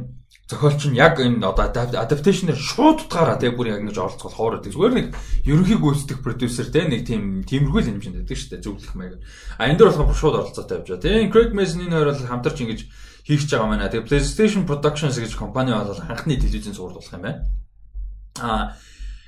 зохиолч 0.46 0.94
нь 0.94 1.00
яг 1.02 1.18
энэ 1.18 1.42
одоо 1.42 1.74
adaptation-ээр 1.74 2.60
шууд 2.60 3.10
утгаараа 3.10 3.42
тэг 3.42 3.58
бүр 3.58 3.74
яг 3.74 3.82
ингэж 3.82 3.98
оролцох 3.98 4.38
ховор 4.38 4.62
гэдэг. 4.62 4.78
Зүгээр 4.78 4.94
нэг 4.94 5.08
ерөнхий 5.42 5.80
гүйцэтгэх 5.82 6.22
продюсер 6.22 6.70
те 6.70 6.86
нэг 6.86 7.02
тийм 7.10 7.42
тиймэрхүү 7.50 7.82
л 7.82 7.90
хэмжээнд 7.98 8.18
байдаг 8.22 8.38
шүү 8.38 8.50
дээ. 8.54 8.62
Зөвлөх 8.62 8.94
маяг. 8.94 9.18
А 9.58 9.66
энэ 9.66 9.80
дөр 9.82 9.90
болохоор 9.90 10.14
шууд 10.14 10.38
оролцоотой 10.38 10.78
явж 10.86 10.90
байгаа. 10.94 11.02
Тэгээ 11.02 11.32
Craig 11.34 11.52
Mason-ийн 11.58 11.94
хоёр 11.98 12.10
бол 12.14 12.30
хамтарч 12.30 12.58
ингэж 12.62 12.82
хийх 13.26 13.42
гэж 13.42 13.50
байгаа 13.58 13.70
маань. 13.74 13.90
Тэгээ 13.90 14.06
PlayStation 14.06 14.64
Productions 14.70 15.18
гэж 15.18 15.34
компани 15.34 15.74
бол 15.74 15.98
анхны 15.98 16.38
телевизэн 16.38 16.78
зурд 16.78 17.02
болох 17.02 17.10
юм 17.10 17.26
байна. 17.26 17.42
А 18.38 18.78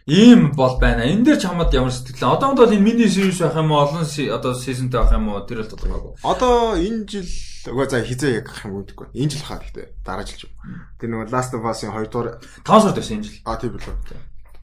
Ийм 0.07 0.55
бол 0.55 0.79
байна. 0.79 1.03
Энэ 1.03 1.35
дээр 1.35 1.39
чамд 1.43 1.67
ямар 1.75 1.91
сэтгэл? 1.91 2.39
Одоо 2.39 2.55
бол 2.55 2.71
энэ 2.71 2.79
мини 2.79 3.11
series 3.11 3.43
байх 3.43 3.59
юм 3.59 3.75
уу? 3.75 3.83
Олон 3.83 4.07
одоо 4.07 4.55
seasonтэй 4.55 5.03
байх 5.03 5.11
юм 5.11 5.27
уу? 5.27 5.43
Тэр 5.43 5.67
л 5.67 5.67
тодорхойгүй. 5.67 6.23
Одоо 6.23 6.79
энэ 6.79 7.03
жил 7.11 7.27
өгөө 7.67 7.91
за 7.91 7.99
хизээ 8.07 8.39
яг 8.39 8.47
гах 8.47 8.63
юм 8.63 8.79
үүдгүй. 8.79 9.11
Энэ 9.11 9.35
жил 9.35 9.43
хаа 9.43 9.59
гэхдээ 9.59 10.07
дараа 10.07 10.23
жил 10.23 10.39
ч 10.39 10.43
юм. 10.47 10.55
Тэр 10.95 11.11
нөгөө 11.11 11.27
Last 11.27 11.51
of 11.59 11.67
Us-ын 11.67 11.91
2 11.91 12.07
дугаар 12.07 12.39
5 12.39 12.87
сард 12.87 12.95
байсан 12.95 13.19
энэ 13.19 13.27
жил. 13.27 13.43
А 13.43 13.59
тийм 13.59 13.75
билүү. 13.75 13.95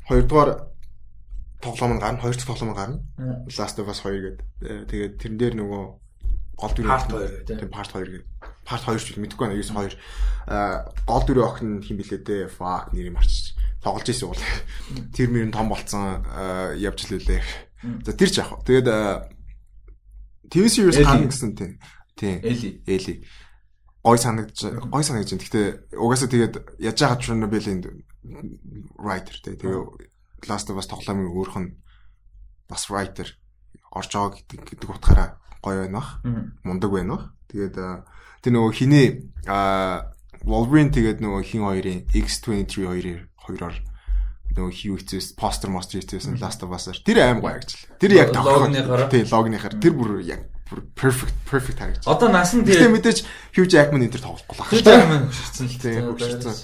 2 0.09 0.25
дугаар 0.25 0.51
тоглоом 1.61 1.93
нь 1.93 2.01
гарна, 2.01 2.25
2 2.25 2.33
дахь 2.41 2.49
тоглоом 2.49 2.73
нь 2.73 2.79
гарна. 2.81 2.99
Last 3.53 3.77
of 3.77 3.93
Us 3.93 4.01
2 4.01 4.17
гэдэг. 4.25 4.89
Тэгээд 4.89 5.13
тэрэн 5.21 5.37
дээр 5.37 5.55
нөгөө 5.61 5.83
гол 6.57 6.73
дүрийн 6.73 6.89
part 6.89 7.13
2 7.13 7.21
гэдэг. 7.21 7.61
Тийм 7.61 7.69
part 7.69 7.93
2 7.93 8.01
гэдэг. 8.01 8.25
Part 8.65 8.83
2 8.89 8.97
ч 8.97 9.21
мэдэхгүй 9.21 9.45
байна. 9.45 9.61
9 9.61 9.93
2. 9.93 9.93
А 10.49 10.89
гол 11.05 11.25
дүрийн 11.29 11.45
охин 11.45 11.85
хин 11.85 12.01
блээ 12.01 12.25
дээ. 12.25 12.49
Fuck 12.49 12.97
нэрийг 12.97 13.13
марччих 13.13 13.54
тоглож 13.85 14.09
исэн 14.09 14.33
бол 14.33 14.43
тэр 15.13 15.29
мөр 15.29 15.45
нь 15.47 15.55
том 15.55 15.69
болцсон 15.69 16.25
явж 16.81 17.05
лээ. 17.13 17.45
За 18.03 18.17
тэр 18.17 18.31
ч 18.33 18.41
яах 18.41 18.65
вэ? 18.65 18.81
Тэгээд 18.81 18.89
TV 20.49 20.65
series 20.73 20.97
гарна 21.05 21.29
гэсэн 21.29 21.53
тийм. 21.53 21.77
Тийм. 22.17 22.41
Эли. 22.41 22.81
Эли. 22.89 23.15
Гой 24.01 24.17
санагдаж 24.17 24.89
гой 24.89 25.05
санагдаж 25.05 25.37
байна. 25.37 25.45
Гэхдээ 25.45 25.67
угаасаа 26.01 26.29
тэгээд 26.33 26.55
яж 26.81 26.97
байгаа 26.97 27.21
Chernobyl-ийн 27.21 27.81
writer 28.97 29.37
тий. 29.45 29.57
Тэгээ 29.61 30.49
Last 30.49 30.73
of 30.73 30.81
Us 30.81 30.89
тоглоомын 30.89 31.29
өөрх 31.29 31.57
нь 31.61 31.77
бас 32.69 32.89
writer 32.89 33.29
орж 33.93 34.11
байгаа 34.13 34.33
гэдэг 34.41 34.61
гэдэг 34.65 34.89
утгаараа 34.89 35.41
гоё 35.61 35.85
байна 35.85 36.01
бах. 36.01 36.11
Мундаг 36.65 36.91
байна 36.93 37.17
бах. 37.17 37.25
Тэгээд 37.53 37.77
тэр 38.41 38.53
нөгөө 38.53 38.73
хинээ 38.73 39.09
Wolverine 40.45 40.93
тэгээд 40.93 41.25
нөгөө 41.25 41.43
хин 41.45 41.65
хоёрын 41.65 42.01
X23 42.13 42.85
хоёрын 42.85 43.21
хоёроор 43.45 43.77
нөгөө 44.55 44.73
хийв 44.73 44.95
хэцээс 45.03 45.35
постэр 45.35 45.71
мостер 45.75 46.01
хийцээсэн 46.01 46.39
Last 46.39 46.63
of 46.63 46.71
Us-аар 46.71 46.99
тэр 47.03 47.19
аим 47.21 47.41
гоё 47.43 47.59
гэж. 47.59 47.71
Тэр 47.99 48.13
яг 48.15 48.31
логныхаар 48.31 49.11
тий 49.11 49.27
логныхаар 49.27 49.75
тэр 49.83 49.95
бүр 49.99 50.23
яг 50.23 50.47
perfect 50.95 51.35
perfect 51.49 51.79
харагдаж. 51.83 52.07
Одоо 52.07 52.29
нас 52.31 52.55
нь 52.55 52.63
тэгээ 52.63 52.91
мэдээж 52.95 53.19
Hugh 53.55 53.67
Jackman 53.67 54.07
энэ 54.07 54.15
төр 54.15 54.23
тоглохгүй 54.31 54.55
л. 54.55 54.69
Hugh 54.71 54.85
Jackman 54.87 55.27
хөшөрсөн 55.29 55.67
л 55.67 55.79
тий 55.83 55.97
хөшөрсөн. 55.99 56.57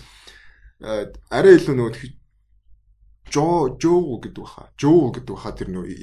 Э, 0.80 1.12
арай 1.34 1.58
илүү 1.58 1.74
нөгөө 1.76 2.18
Жо 3.30 3.78
Жоо 3.78 4.18
гэдэг 4.18 4.42
баха. 4.42 4.70
Жоо 4.74 5.14
гэдэг 5.14 5.30
баха 5.34 5.54
тэр 5.54 5.70
нөгөө 5.70 6.02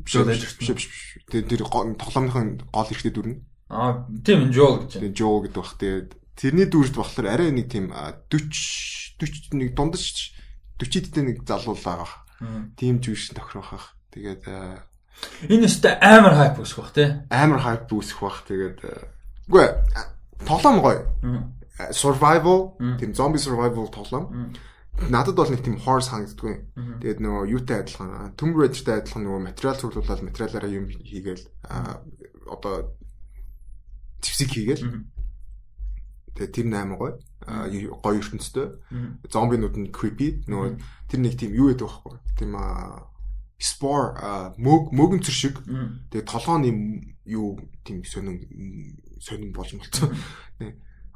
биш. 0.00 0.88
Тэр 1.28 1.44
тэр 1.44 1.60
тоглоомынхон 1.64 2.68
гол 2.72 2.88
ихтэй 2.88 3.12
дүрнэ. 3.12 3.44
Аа 3.68 4.08
тийм 4.24 4.48
Жоо 4.52 4.80
гэж. 4.84 4.96
Тийм 4.96 5.12
Жоо 5.12 5.44
гэдэг 5.44 5.60
бах. 5.60 5.76
Тэгээд 5.76 6.08
тэрний 6.40 6.64
дүрд 6.64 6.96
болохоор 6.96 7.28
арай 7.28 7.52
нэг 7.52 7.68
тийм 7.68 7.92
40 7.92 9.07
40 9.18 9.58
нэг 9.58 9.74
дундаж 9.74 10.32
40-д 10.78 11.16
нэг 11.26 11.42
залуу 11.42 11.74
л 11.74 11.82
байгаа. 11.82 12.10
Тийм 12.78 13.02
жүжигч 13.02 13.34
тохирох 13.34 13.74
бах. 13.74 13.86
Тэгээд 14.14 14.42
энэ 15.50 15.66
өстө 15.66 15.90
амар 15.98 16.34
хайп 16.38 16.62
үүсэх 16.62 16.78
бах 16.78 16.92
тий. 16.94 17.08
Амар 17.34 17.60
хайп 17.62 17.90
үүсэх 17.90 18.18
бах. 18.22 18.46
Тэгээд 18.46 18.78
үгүй 19.50 19.66
тоглоом 20.46 20.78
гоё. 20.78 21.02
Survival 21.90 22.78
тийм 22.98 23.10
zombie 23.14 23.42
survival 23.42 23.90
тоглоом. 23.90 24.54
Надад 25.10 25.34
бол 25.34 25.50
нэг 25.50 25.62
тийм 25.66 25.78
horse 25.82 26.10
хангагддгүй. 26.10 26.54
Тэгээд 27.02 27.22
нөгөө 27.22 27.50
юутай 27.54 27.82
адилхан 27.82 28.34
Tomb 28.38 28.54
Raider-тай 28.58 29.02
адилхан 29.02 29.22
нөгөө 29.26 29.42
материал 29.46 29.78
цуглуулаад 29.78 30.26
материалаараа 30.26 30.70
юм 30.70 30.86
хийгээл 30.90 31.44
одоо 32.50 32.94
зэвсэг 34.22 34.50
хийгээл. 34.50 34.82
Тэгээд 36.34 36.54
тэр 36.54 36.66
наймаа 36.66 36.98
гоё 36.98 37.14
гоё 37.48 38.20
ертөнцтэй. 38.20 38.66
Зомбинууд 39.32 39.76
нь 39.76 39.92
creepy. 39.92 40.44
Нөгөө 40.46 40.78
тэр 41.08 41.20
нэг 41.24 41.34
тийм 41.40 41.56
юу 41.56 41.72
гэдэг 41.72 41.86
байхгүй. 41.88 42.14
Тийм 42.36 42.52
спор 43.58 44.14
мөг 44.60 44.92
мөгөн 44.94 45.24
цэр 45.24 45.34
шиг. 45.34 45.56
Тэгээ 46.12 46.28
толгооны 46.28 46.70
юу 47.26 47.58
тийм 47.82 48.04
сонин 48.04 48.44
сонин 49.18 49.50
болж 49.52 49.74
болцсон. 49.74 50.14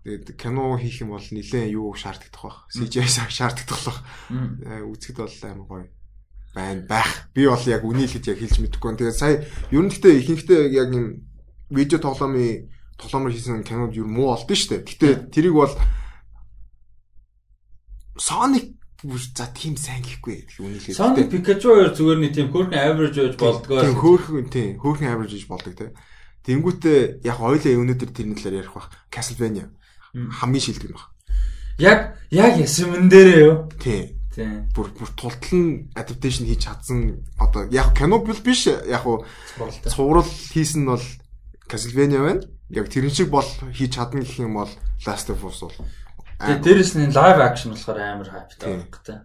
Тэгээд 0.02 0.34
кино 0.34 0.74
хийх 0.76 1.06
юм 1.06 1.14
бол 1.14 1.22
нилээн 1.22 1.70
юу 1.70 1.94
шаарддаг 1.94 2.34
байх. 2.34 2.66
CGI 2.74 3.06
шаарддаг 3.06 3.68
болох. 3.70 4.02
Үзэхэд 4.28 5.18
бол 5.22 5.38
амар 5.46 5.66
гоё 5.70 5.86
байна 6.54 6.82
байх. 6.82 7.30
Би 7.34 7.46
бол 7.46 7.62
яг 7.70 7.86
үнийг 7.86 8.10
л 8.10 8.26
яг 8.26 8.38
хэлж 8.42 8.59
мэдэхгүй. 8.59 8.98
Тэгээд 8.98 9.14
сая 9.16 9.46
ер 9.70 9.82
нь 9.82 9.90
гэхдээ 9.94 10.18
ихэнхдээ 10.18 10.62
яг 10.74 10.90
юм 10.90 11.30
видео 11.70 12.02
тоглоомын 12.02 12.68
тоглоомор 12.98 13.32
хийсэн 13.32 13.62
кинод 13.62 13.94
юу 13.94 14.10
муу 14.10 14.34
болдсон 14.34 14.59
шүү 14.59 14.70
дээ. 14.82 14.82
Гэтэ 14.82 15.09
тэрийг 15.30 15.54
бол 15.54 15.72
Sonic 18.16 18.76
бүр 19.02 19.18
за 19.18 19.48
тийм 19.51 19.74
сайн 19.74 20.02
гэхгүй 20.05 20.47
гэх 20.47 20.60
үнийг 20.62 20.82
хэлээ. 20.86 21.01
Sonic 21.01 21.26
Pikachu 21.32 21.74
хоёр 21.74 21.90
зүгээр 21.90 22.20
нэг 22.22 22.32
тийм 22.36 22.48
хөөрхөн 22.55 22.78
average 22.78 23.18
гэж 23.18 23.34
болдгоо. 23.40 23.82
Тийм 23.82 23.98
хөөрхөн 23.98 24.47
тийм 24.52 24.70
хөөрхөн 24.78 25.10
average 25.10 25.34
гэж 25.34 25.47
болдог 25.51 25.74
те. 25.74 25.90
Тэнгүүтээ 26.47 27.26
яг 27.26 27.39
ойлоо 27.43 27.82
өнөөдөр 27.82 28.10
тэрний 28.14 28.39
талаар 28.39 28.62
ярих 28.62 28.74
бах. 28.74 28.90
Castlevania 29.10 29.70
хамгийн 30.14 30.62
шилдэг 30.62 30.90
юм 30.90 30.98
баг. 30.98 31.10
Яг 31.78 32.01
яг 32.30 32.52
ясмэн 32.62 33.10
дээрээ 33.10 33.40
юу? 33.43 33.56
Тийм. 33.82 34.18
Тийм. 34.34 34.70
Бүр 34.70 34.93
бүр 34.94 35.10
тултал 35.18 35.59
нь 35.59 35.90
adaptation 35.98 36.47
хийж 36.47 36.62
чадсан 36.68 37.26
одоо 37.43 37.66
яг 37.74 37.90
кино 37.97 38.22
биш 38.22 38.70
яг 38.70 39.02
уу 39.06 39.26
цуврал 39.89 40.26
хийсэн 40.26 40.86
нь 40.86 40.90
бол 40.90 41.06
Castlevania 41.66 42.22
байна. 42.22 42.47
Яг 42.70 42.86
тэрэн 42.86 43.10
шиг 43.10 43.34
бол 43.34 43.47
хийж 43.74 43.98
чадна 43.98 44.22
гэх 44.22 44.39
юм 44.39 44.62
бол 44.62 44.70
Last 45.06 45.30
of 45.30 45.43
Us 45.43 45.62
бол 45.62 45.74
Тэгээ 46.43 46.62
дээрэс 46.66 46.93
нь 46.98 47.14
live 47.14 47.39
action 47.39 47.70
болохоор 47.70 47.98
амар 48.02 48.28
хайптай 48.28 48.82
багтай. 48.82 49.19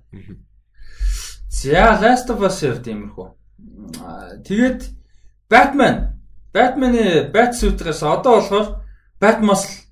За 1.49 1.97
Last 1.97 2.29
of 2.29 2.45
Us 2.45 2.61
яг 2.61 2.85
тиймэрхүү. 2.85 3.27
Тэгээд 4.45 4.81
Batman 5.49 6.21
Batman-ы 6.53 7.33
Batsuit-гаас 7.33 8.05
одоо 8.05 8.37
болохоор 8.37 8.67
Batmuscle 9.17 9.89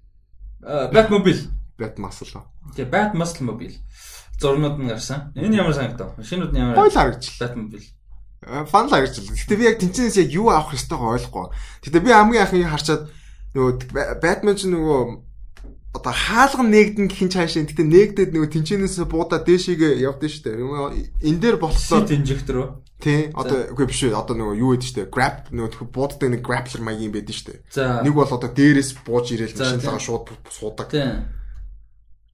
Batmobile 0.94 1.50
Batmuscle. 1.82 2.46
Тэгээ 2.78 2.94
Batmuscle 2.94 3.42
mobile 3.42 3.78
зурнууд 4.38 4.78
нь 4.78 4.90
гарсан. 4.90 5.34
Энэ 5.34 5.58
ямар 5.58 5.74
санагдав? 5.74 6.14
Машинууд 6.22 6.54
нь 6.54 6.62
ямар 6.62 6.78
гоё 6.78 6.94
харагдлаа. 6.94 7.42
Batmobile 7.42 7.90
фан 8.70 8.86
л 8.86 8.94
харагдчихлаа. 8.94 9.34
Гэтэ 9.34 9.58
би 9.58 9.66
яг 9.66 9.78
тэнцэнээс 9.82 10.18
яг 10.22 10.30
юу 10.30 10.54
авах 10.54 10.78
ёстойгоо 10.78 11.18
ойлгохгүй. 11.18 11.50
Гэтэ 11.90 12.00
би 12.06 12.14
хамгийн 12.14 12.44
анхны 12.46 12.70
харчаад 12.70 13.10
нөгөө 13.58 14.22
Batman 14.22 14.56
ч 14.60 14.70
нөгөө 14.70 15.02
одоо 15.96 16.12
хаалган 16.12 16.68
нээгдэн 16.76 17.08
гэх 17.08 17.24
юм 17.24 17.32
цаашаа 17.32 17.64
гэтээ 17.64 17.88
нээгдээд 17.88 18.32
нөгөө 18.36 18.52
тэнчэнээс 18.52 19.00
буудаа 19.08 19.40
дээшигээ 19.40 20.04
явдсан 20.04 20.30
шүү 20.30 20.44
дээ. 20.44 21.24
Энэ 21.24 21.40
дээр 21.40 21.58
болохоор 21.58 22.12
инжектор 22.12 22.58
уу? 22.60 22.70
Тий. 23.00 23.32
Одоо 23.32 23.72
үгүй 23.72 23.88
биш 23.88 24.04
үү. 24.04 24.16
Одоо 24.16 24.36
нөгөө 24.36 24.60
юу 24.60 24.76
гэдэг 24.76 24.88
шүү 24.88 24.98
дээ. 25.04 25.14
Grab 25.14 25.36
нөгөө 25.52 25.88
бууддаг 25.92 26.28
нэг 26.32 26.42
grappler 26.44 26.84
маягийн 26.84 27.16
байдаг 27.16 27.36
шүү 27.36 27.48
дээ. 27.72 28.04
Нэг 28.04 28.14
бол 28.16 28.28
одоо 28.28 28.50
дээрээс 28.52 28.92
бууж 29.04 29.28
ирээл 29.36 29.56
машинлага 29.56 30.00
шууд 30.00 30.26
суудаг. 30.52 30.92
Тий. 30.92 31.08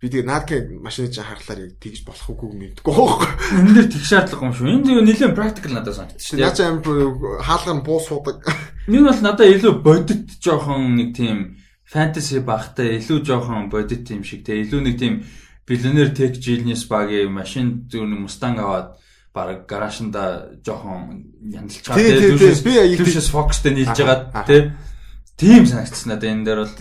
Би 0.01 0.09
тэгээ 0.09 0.25
наадгийн 0.25 0.81
машины 0.81 1.13
чинь 1.13 1.21
харахаар 1.21 1.69
яг 1.69 1.77
тэгж 1.77 2.01
болох 2.09 2.25
үгүй 2.33 2.49
мэдгүй 2.57 2.89
байхгүй. 2.89 3.29
Энэ 3.61 3.73
дээр 3.77 3.89
тэг 3.93 4.01
шаардлага 4.01 4.45
юм 4.49 4.53
шүү. 4.57 4.81
Зөв 4.81 4.97
нэлээд 5.05 5.37
практикал 5.37 5.77
надад 5.77 5.93
санагдчих. 5.93 6.41
Наа 6.41 6.53
чи 6.57 6.65
амар 6.65 7.41
хаалган 7.45 7.85
буу 7.85 8.01
суудаг. 8.01 8.41
Нэг 8.89 9.01
бол 9.05 9.21
надад 9.21 9.45
илүү 9.45 9.73
бодит 9.85 10.25
жоохон 10.41 10.97
нэг 10.97 11.13
тийм 11.13 11.60
фэнтези 11.91 12.39
багтай 12.39 12.97
илүү 12.99 13.19
жоохон 13.27 13.69
бодит 13.69 14.09
юм 14.11 14.23
шиг 14.23 14.45
те 14.47 14.61
илүү 14.63 14.81
нэг 14.81 14.95
тийм 14.99 15.23
биллионер 15.67 16.15
тек 16.15 16.39
жилнес 16.39 16.87
багийн 16.87 17.31
машин 17.35 17.87
зүүн 17.91 18.15
мустанг 18.23 18.59
аваад 18.63 18.87
баг 19.35 19.67
гаражинда 19.67 20.55
жоохон 20.63 21.35
яндалж 21.43 21.83
байгаа 21.87 22.19
те 22.19 22.31
түшээс 22.31 22.61
би 22.63 22.73
түшээс 22.95 23.29
фокустэй 23.31 23.75
нийлж 23.75 23.99
байгаа 23.99 24.47
те 24.47 24.71
тийм 25.35 25.67
санагдсан 25.67 26.15
надад 26.15 26.31
энэ 26.31 26.45
дээр 26.47 26.59
бол 26.63 26.75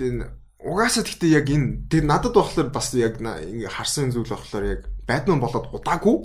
угаасаа 0.61 1.03
гэхдээ 1.03 1.31
яг 1.35 1.47
энэ 1.51 1.91
тэр 1.91 2.05
надад 2.07 2.35
болохоор 2.35 2.71
бас 2.71 2.95
яг 2.95 3.19
ингээ 3.19 3.71
харсан 3.71 4.11
зүйл 4.15 4.31
болохоор 4.31 4.65
яг 4.67 4.81
Batman 5.07 5.43
болоод 5.43 5.75
удаагүй 5.75 6.17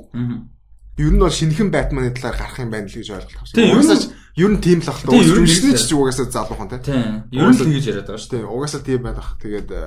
ер 0.98 1.12
нь 1.12 1.20
бол 1.20 1.30
шинэхэн 1.32 1.72
Batman-ы 1.72 2.16
талаар 2.16 2.40
гарах 2.40 2.60
юм 2.60 2.72
байна 2.72 2.88
л 2.88 2.96
гэж 2.96 3.10
ойлголт 3.12 3.36
авсан. 3.36 3.60
Угаасаа 3.60 4.00
ер 4.40 4.52
нь 4.52 4.64
тийм 4.64 4.80
л 4.80 4.88
ах 4.88 5.00
таа. 5.04 5.12
Үргэлжлэн 5.12 5.76
ч 5.76 5.92
угаасаа 5.92 6.28
залуухан 6.32 6.70
тий. 6.72 6.96
Ер 7.36 7.52
нь 7.52 7.60
тэгэж 7.60 7.86
яриад 7.92 8.08
байгаа 8.08 8.24
шүү 8.24 8.32
дээ. 8.32 8.48
Угаасаа 8.48 8.82
тийм 8.84 9.02
байх. 9.04 9.36
Тэгээд 9.44 9.70
э, 9.76 9.84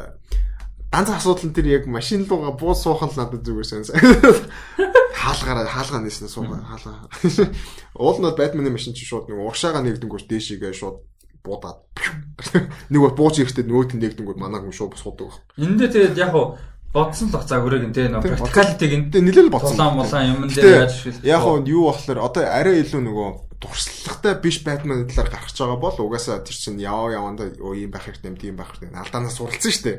ганц 0.93 1.09
асуудал 1.09 1.49
нь 1.49 1.57
тэр 1.57 1.67
яг 1.69 1.85
машин 1.89 2.29
руугаа 2.29 2.53
буу 2.53 2.77
суухан 2.77 3.09
л 3.09 3.17
надад 3.17 3.41
зүгээр 3.41 3.65
сайн. 3.65 3.85
Хаалгаараа 5.21 5.65
хаалгаа 5.65 6.01
нээснэ 6.05 6.29
суугаа 6.29 6.61
хаалгаа. 6.61 7.09
Уул 8.05 8.21
нь 8.21 8.37
Batman-ы 8.37 8.73
машин 8.73 8.93
чи 8.93 9.09
шууд 9.09 9.33
нэг 9.33 9.41
урагшаага 9.41 9.81
нэгдэнгүүт 9.85 10.29
дээшигээ 10.29 10.77
шууд 10.77 11.09
буудаад 11.45 11.89
нэг 12.93 13.01
бууж 13.17 13.41
ирэхдээ 13.41 13.65
нөгөөт 13.65 13.97
нь 13.97 14.03
нэгдэнгүүт 14.05 14.37
манаа 14.41 14.61
хүн 14.61 14.77
шууд 14.77 14.97
суудаг. 15.01 15.41
Энд 15.57 15.81
дээр 15.81 16.13
тэгээд 16.13 16.21
яг 16.21 16.33
хуу 16.33 16.57
бодсон 16.93 17.29
л 17.29 17.37
бацаа 17.37 17.61
хүрэг 17.61 17.85
нь 17.89 17.95
те 17.95 18.09
нөгөө 18.09 18.39
практикалитиг 18.41 18.93
нь 18.97 19.27
нэлээл 19.29 19.53
бодсон. 19.53 19.77
Улаан 19.77 20.01
улаан 20.01 20.27
юм 20.33 20.41
дээр 20.49 20.89
яаж 20.89 20.95
шил. 20.97 21.21
Яг 21.23 21.45
нь 21.45 21.69
юу 21.69 21.93
болохоор 21.93 22.19
одоо 22.25 22.45
арай 22.49 22.81
илүү 22.81 23.03
нөгөө 23.05 23.29
туршлагатай 23.59 24.35
биш 24.39 24.63
Batman 24.63 25.05
талаар 25.11 25.35
гарч 25.35 25.57
байгаа 25.59 25.79
бол 25.83 25.99
угаасаа 25.99 26.41
тэр 26.47 26.57
чинь 26.57 26.79
яваа 26.79 27.11
яванда 27.13 27.51
оо 27.59 27.75
юм 27.75 27.91
байх 27.91 28.07
хэрэгтэй 28.07 28.31
юм 28.31 28.39
тийм 28.39 28.55
байх 28.57 28.71
хэрэгтэй. 28.73 28.95
Алдаанаас 28.95 29.35
суралцсан 29.35 29.73
шүү 29.75 29.85
дээ. 29.85 29.99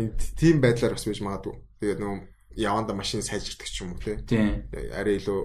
Энэ 0.00 0.12
тийм 0.40 0.56
байдлаар 0.64 0.96
бас 0.96 1.04
байж 1.04 1.20
магадгүй. 1.20 1.54
Тэгээд 1.84 2.00
нөгөө 2.00 2.20
яванда 2.56 2.92
машин 2.96 3.20
сайжирдаг 3.20 3.68
ч 3.68 3.84
юм 3.84 3.92
уу 3.92 4.00
тийм. 4.00 4.64
Арай 4.72 5.20
илүү 5.20 5.40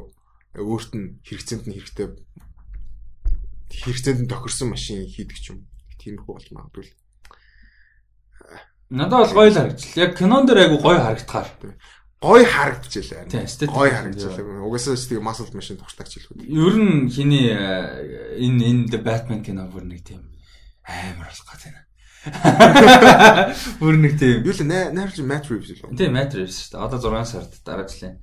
өөрт 0.55 0.91
нь 0.95 1.19
хэрэгцээнд 1.27 1.67
нь 1.67 1.75
хэрэгтэй 1.75 2.07
хэрэгцээнд 3.69 4.21
нь 4.25 4.31
тохирсон 4.31 4.73
машин 4.73 5.05
хийдэг 5.05 5.37
ч 5.37 5.53
юм. 5.53 5.67
Тиймэрхүү 5.99 6.33
болж 6.33 6.47
магадгүй. 6.55 6.87
Надад 8.89 9.29
бол 9.29 9.45
гоё 9.45 9.49
л 9.53 9.57
харагдчихлаа. 9.57 10.05
Яг 10.05 10.17
кинон 10.17 10.45
дээр 10.49 10.65
айгу 10.65 10.81
гоё 10.81 10.97
харагдахаар. 10.97 11.49
Гоё 12.21 12.45
харагдчихлаа. 12.45 13.29
Гоё 13.29 13.91
харагдчихлаа. 13.93 14.65
Угаасаа 14.65 14.97
ч 14.97 15.05
тийм 15.13 15.21
muscle 15.21 15.53
machine 15.53 15.77
тогтлагч 15.77 16.17
хэлгүй. 16.17 16.49
Ер 16.49 16.75
нь 16.75 17.05
хиний 17.05 17.53
э, 17.53 18.41
энэ 18.41 18.89
энэ 18.89 18.97
Batman 18.97 19.45
кино 19.45 19.69
бүр 19.69 19.85
нэг 19.85 20.01
тийм 20.01 20.25
амар 20.89 21.29
болох 21.29 21.45
гэдэг 21.45 21.69
юм. 21.69 21.85
Бүр 23.79 23.95
нэг 24.01 24.17
тийм. 24.17 24.41
Юу 24.41 24.57
л 24.57 24.65
найруулж 24.65 25.21
Matt 25.21 25.47
Reeves 25.53 25.69
л. 25.69 25.93
Тийм 25.93 26.17
Matt 26.17 26.33
Reeves 26.33 26.57
шүү 26.67 26.75
дээ. 26.75 26.83
Одоо 26.83 26.99
6 26.99 27.29
сард 27.29 27.53
дараа 27.61 27.85
жилийн. 27.85 28.17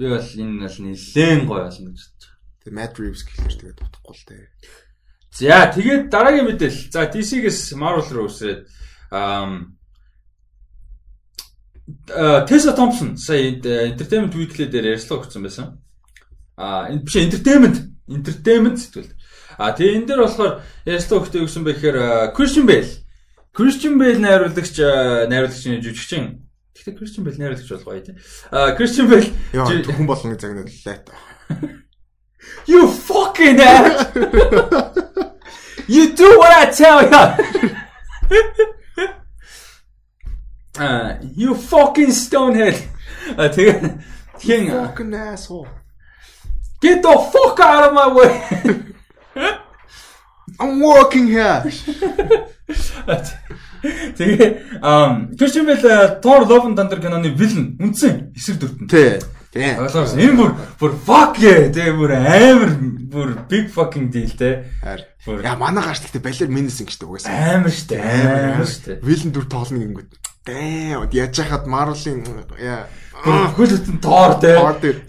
Би 0.00 0.08
бол 0.08 0.24
энэ 0.24 0.64
бол 0.64 0.78
нэлээд 0.80 1.44
гоё 1.44 1.62
болно 1.68 1.92
гэж 1.92 2.00
бодож 2.08 2.24
байна. 2.24 2.40
Тэгээ 2.64 2.76
Matt 2.80 2.94
Reeves 2.96 3.22
гэхэлэр 3.22 3.56
тэгээд 3.60 3.84
утахгүй 3.84 4.14
л 4.16 4.24
дээ. 4.32 4.48
За 5.36 5.68
тэгээд 5.70 6.02
дараагийн 6.10 6.48
мэдээлэл. 6.48 6.88
За 6.90 7.04
DC-гээс 7.06 7.76
Marvel 7.76 8.08
руу 8.10 8.26
үсрээд 8.26 8.64
Тесла 12.06 12.72
Томпсон 12.72 13.16
сая 13.16 13.54
Entertainment 13.54 14.34
Weekly 14.34 14.66
дээр 14.66 14.98
ярьслаа 14.98 15.22
өгсөн 15.22 15.42
байсан. 15.46 15.78
А 16.56 16.90
энэ 16.90 17.06
биш 17.06 17.16
entertainment, 17.16 17.78
entertainment 18.10 18.76
сэтгэл. 18.82 19.14
А 19.58 19.70
тэгээ 19.70 20.02
энэ 20.02 20.06
дээр 20.10 20.20
болохоор 20.26 20.62
ярьслаа 20.82 21.20
өгтөө 21.22 21.46
өгсөн 21.46 21.62
бэхээр 21.62 21.96
Christian 22.34 22.66
Bale. 22.66 22.90
Christian 23.54 23.94
Bale 24.02 24.18
найруулагч 24.18 24.76
найруулагчны 25.30 25.78
жүжигчин 25.78 26.42
Гэхдээ 26.74 26.98
Christian 26.98 27.22
Bale 27.24 27.54
гэж 27.54 27.70
болгоо 27.70 28.02
тий. 28.02 28.18
А 28.50 28.74
Christian 28.74 29.06
Bale 29.06 29.30
хүн 29.54 30.06
болгоны 30.10 30.34
загнадлаа 30.34 30.98
та. 31.06 31.14
You 32.66 32.86
fucking 32.86 33.58
ass. 33.60 34.06
You 35.88 36.14
do 36.14 36.38
what 36.38 36.52
I 36.52 36.70
tell 36.70 37.02
you. 37.02 38.66
А 40.78 41.18
you 41.36 41.54
fucking 41.54 42.12
stonehead. 42.12 42.76
А 43.36 43.48
тэгээ 43.50 43.98
тийм 44.38 44.70
fucking 44.70 45.14
asshole. 45.14 45.68
Get 46.82 47.02
the 47.02 47.14
fuck 47.32 47.58
out 47.60 47.88
of 47.88 47.92
my 47.94 48.08
way. 48.12 48.32
I'm 50.60 50.80
working 50.80 51.26
here. 51.26 51.64
Тэгээ 54.16 54.80
ам 54.82 55.30
Christian 55.38 55.66
Bale 55.66 56.20
Thor 56.20 56.42
Love 56.48 56.66
and 56.66 56.76
Thunder 56.76 56.98
киноны 57.00 57.30
villain 57.36 57.76
үндсэн 57.78 58.32
эсрэг 58.34 58.58
дүртэн. 58.58 58.88
Тий. 58.90 59.20
Тий. 59.52 59.72
Ойлгосон. 59.78 60.18
Энэ 60.18 60.36
бүр 60.36 60.50
бүр 60.80 60.92
fuck 61.06 61.38
yeah. 61.38 61.68
Тэгээ 61.70 61.94
бүр 61.94 62.12
амар 62.16 62.72
бүр 63.12 63.28
big 63.48 63.70
fucking 63.70 64.10
deal 64.10 64.32
те. 64.34 64.66
Яа 64.82 65.56
манай 65.60 65.84
гарч 65.84 66.02
гэхдээ 66.02 66.24
балер 66.24 66.50
минус 66.50 66.80
ингэжтэй 66.82 67.06
угаасаа. 67.06 67.30
Амар 67.30 67.72
штэ. 67.72 68.00
Амар 68.00 68.66
штэ. 68.66 68.98
Villain 69.04 69.30
дүр 69.36 69.46
тоолно 69.46 69.78
гингүүд. 69.78 70.25
Damn. 70.46 71.10
Яаж 71.10 71.36
хахад 71.42 71.66
Marvel-ийн 71.66 72.22
яа 72.62 72.86
бүхэл 73.24 73.82
бүтэн 73.82 73.98
тоор 73.98 74.38
те. 74.38 74.54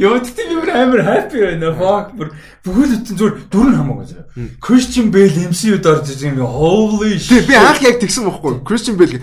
Йоо 0.02 0.18
тэгтээ 0.18 0.50
би 0.50 0.56
бүр 0.58 0.72
амар 0.74 1.02
happy 1.06 1.38
байна. 1.46 1.74
Fuck 1.78 2.18
бүр 2.18 2.30
бүхэл 2.66 2.94
бүтэн 2.98 3.18
зүгээр 3.22 3.36
дүр 3.52 3.68
нь 3.70 3.78
хамаагүй 3.78 4.08
заа. 4.10 4.26
Christian 4.58 5.12
Bale 5.14 5.46
MCU-д 5.54 5.86
орж 5.86 6.10
ирж 6.10 6.22
байгаа 6.26 6.50
holy 6.50 7.20
shit. 7.22 7.46
Би 7.46 7.54
анх 7.54 7.86
яг 7.86 8.02
тэгсэн 8.02 8.26
бохгүй. 8.26 8.66
Christian 8.66 8.98
Bale 8.98 9.22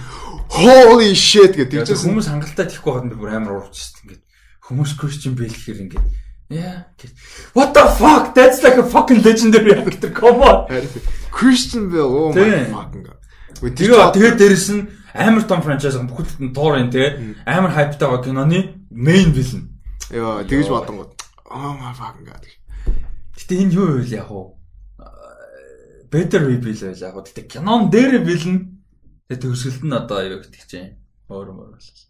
holy 0.55 1.11
shit 1.19 1.59
гэдэг. 1.59 1.83
Тэгж 1.83 2.07
хүмүүс 2.07 2.31
хангалттай 2.31 2.71
тэхгүй 2.71 3.11
би 3.11 3.19
бүр 3.19 3.35
амар 3.35 3.59
уурчихсан 3.59 4.07
ингээд. 4.07 4.23
Хүмүүс 4.71 4.95
Christian 4.95 5.35
Bale 5.35 5.51
гэхэр 5.51 5.83
ингээд 5.89 6.07
Yeah. 6.53 6.85
What 7.55 7.73
the 7.73 7.89
fuck? 7.99 8.35
That's 8.35 8.63
like 8.63 8.77
a 8.77 8.85
fucking 8.85 9.23
legendary 9.23 9.73
actor. 9.75 10.11
Come 10.11 10.43
on. 10.43 10.69
Christian 11.33 11.91
Bale. 11.91 12.05
Oh 12.05 12.33
my 12.33 12.69
fucking 12.69 13.03
god. 13.03 13.19
Тэгээ 13.65 14.13
тэгээ 14.13 14.33
дээрэс 14.37 14.69
нь 14.77 14.83
амар 15.15 15.47
том 15.47 15.63
франчайз 15.63 15.95
бүхэлд 16.03 16.43
нь 16.43 16.51
тоор 16.51 16.83
энэ 16.83 16.91
тэгээ 16.91 17.13
амар 17.47 17.71
хайптай 17.71 18.11
байгаа 18.11 18.27
киноны 18.27 18.59
main 18.91 19.31
villain. 19.31 19.71
Йоо 20.11 20.43
тэгэж 20.43 20.69
бодонгууд. 20.75 21.15
Oh 21.55 21.73
my 21.79 21.95
fucking 21.95 22.27
god. 22.27 22.43
Гэтэ 23.39 23.63
энэ 23.63 23.75
юу 23.79 24.03
вэ 24.03 24.11
яг 24.11 24.31
уу? 24.35 24.59
Better 26.11 26.43
reveal 26.43 26.75
байл 26.83 26.99
яг 26.99 27.15
уу. 27.15 27.23
Гэтэ 27.23 27.47
кинон 27.47 27.95
дээр 27.95 28.27
villain 28.27 28.83
тэгээ 29.31 29.39
төгсгөлд 29.39 29.87
нь 29.87 29.95
одоо 29.95 30.19
юу 30.27 30.43
гэдэг 30.43 30.63
чинь 30.67 30.99
өөр 31.31 31.47
өөр 31.47 31.71
болол. 31.71 32.03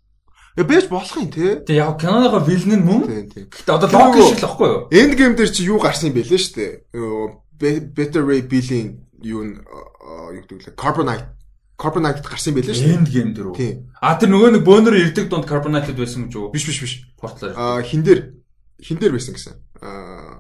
Я 0.57 0.65
бэж 0.65 0.89
болох 0.89 1.17
юм 1.21 1.29
те. 1.29 1.61
Тэгээ 1.61 1.85
яг 1.85 2.01
киноныхоо 2.01 2.41
villain 2.41 2.81
нь 2.81 2.89
мөн. 2.89 3.05
Гэтэ 3.53 3.69
одоо 3.69 3.89
логик 3.93 4.33
шиг 4.33 4.41
л 4.41 4.49
баггүй 4.49 4.69
юу? 4.73 4.83
End 4.89 5.13
game 5.13 5.37
дээр 5.37 5.53
чи 5.53 5.69
юу 5.69 5.77
гарсан 5.77 6.09
юм 6.09 6.17
бэлээ 6.17 6.41
шүү 6.41 6.57
дээ. 6.57 7.93
Better 7.93 8.25
reveal-ийн 8.25 9.05
юу 9.21 9.45
юу 9.45 10.41
гэдэг 10.41 10.73
лээ. 10.73 10.81
Carbonite 10.81 11.29
Carbonite 11.75 12.23
гарсан 12.23 12.55
байлээ 12.55 12.75
шүү. 12.75 12.93
End 12.95 13.09
game 13.11 13.35
дээр 13.35 13.51
үү? 13.51 13.99
А 13.99 14.15
тэр 14.15 14.31
нөгөө 14.31 14.51
нэг 14.55 14.63
бөөнөр 14.63 14.95
ирдэг 14.95 15.27
донд 15.27 15.51
Carbonite 15.51 15.91
байсан 15.91 16.31
гэж 16.31 16.35
үү? 16.39 16.53
Биш 16.55 16.65
биш 16.71 16.79
биш. 16.81 16.95
Портлоор. 17.19 17.55
А 17.59 17.83
хин 17.83 18.07
дээр 18.07 18.39
хин 18.79 19.03
дээр 19.03 19.19
байсан 19.19 19.35
гэсэн. 19.35 19.59
А 19.83 20.39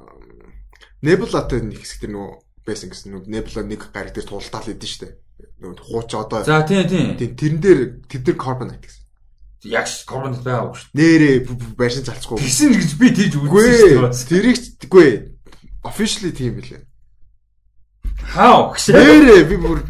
Nebula-тай 1.02 1.60
нэг 1.66 1.82
хэсэг 1.82 2.06
дээр 2.06 2.14
нөгөө 2.14 2.30
байсан 2.64 2.88
гэсэн. 2.94 3.08
Нөгөө 3.10 3.28
Nebula 3.34 3.62
нэг 3.66 3.82
гариг 3.90 4.14
дээр 4.14 4.30
тултаал 4.30 4.70
идэв 4.70 4.88
шүү 4.88 5.02
дээ. 5.02 5.14
Нөгөө 5.58 5.82
хууч 5.82 6.10
одоо. 6.14 6.46
За 6.46 6.62
тий 6.62 6.86
тий. 6.86 7.18
Тэрэн 7.18 7.58
дээр 7.58 7.80
тэр 8.06 8.22
дээр 8.22 8.38
Carbonite 8.38 8.86
гэсэн. 8.86 9.02
Яг 9.66 9.90
Carbonite 10.06 10.44
байгаагүй 10.46 10.76
шүү. 10.78 10.90
Нэрээ 10.94 11.36
байшин 11.74 12.06
залцгүй. 12.06 12.38
Тэгсэн 12.38 12.72
гэж 12.78 12.90
би 13.00 13.08
тийж 13.10 13.32
үзсэн 13.42 14.06
шүү. 14.06 14.28
Тэрийг 14.30 14.58
үгүй. 14.86 15.08
Officially 15.84 16.32
тийм 16.32 16.62
билээ. 16.62 16.84
How? 18.38 18.72
Нэрээ 18.76 19.48
би 19.48 19.56
бүр 19.60 19.82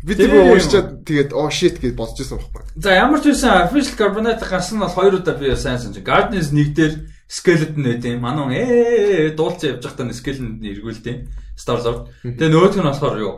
Би 0.00 0.16
тэр 0.16 0.32
уушчаад 0.48 1.04
тэгээд 1.04 1.30
оо 1.36 1.52
shit 1.52 1.76
гэж 1.76 1.92
бодож 1.92 2.24
байсан 2.24 2.40
байхгүй. 2.40 2.64
За 2.80 2.90
ямар 2.96 3.20
ч 3.20 3.36
байсан 3.36 3.68
official 3.68 3.96
carbonate 4.00 4.40
гарсан 4.40 4.80
нь 4.80 4.84
бол 4.84 4.96
хоёр 4.96 5.20
удаа 5.20 5.36
би 5.36 5.52
сайн 5.52 5.76
санаж. 5.76 6.00
Guardians 6.00 6.56
нэг 6.56 6.72
дээр 6.72 6.94
skeleton 7.28 7.84
байдیں۔ 7.84 8.16
Манай 8.16 8.64
ээ 8.64 9.36
дуулц 9.36 9.60
явж 9.60 9.84
байхдаа 9.84 10.08
skeleton 10.16 10.64
эргүүлдэг. 10.64 11.28
Star 11.52 11.84
Lord. 11.84 12.08
Тэгээ 12.24 12.48
нөгөөх 12.48 12.80
нь 12.80 12.88
болохоор 12.88 13.16
юу? 13.20 13.34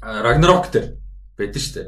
Ragnarok 0.00 0.72
дээр 0.72 0.96
байдэн 1.36 1.60
штэ. 1.60 1.82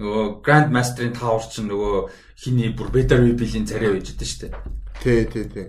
Нөгөө 0.00 0.24
Grand 0.40 0.72
Master-ын 0.72 1.12
Tower 1.12 1.44
чинь 1.44 1.68
нөгөө 1.68 2.08
хиний 2.38 2.72
бүр 2.72 2.88
Better 2.94 3.20
Rebuild-ийн 3.20 3.68
царай 3.68 3.92
байж 3.92 4.16
дээ 4.16 4.24
штэ. 4.24 4.48
Тий, 5.04 5.28
тий, 5.28 5.44
тий. 5.44 5.68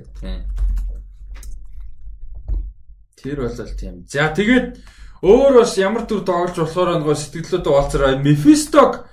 Тэр 3.19 3.43
бол 3.43 3.51
тийм. 3.75 4.07
За 4.07 4.31
тэгээд 4.31 4.79
Өөр 5.19 5.59
бас 5.59 5.75
ямар 5.75 6.07
төр 6.07 6.23
тоглож 6.23 6.55
болохоор 6.55 7.03
нөгөө 7.03 7.15
сэтгэлдээ 7.19 7.67
уулзраа 7.67 8.15
Mephisto-г 8.23 9.03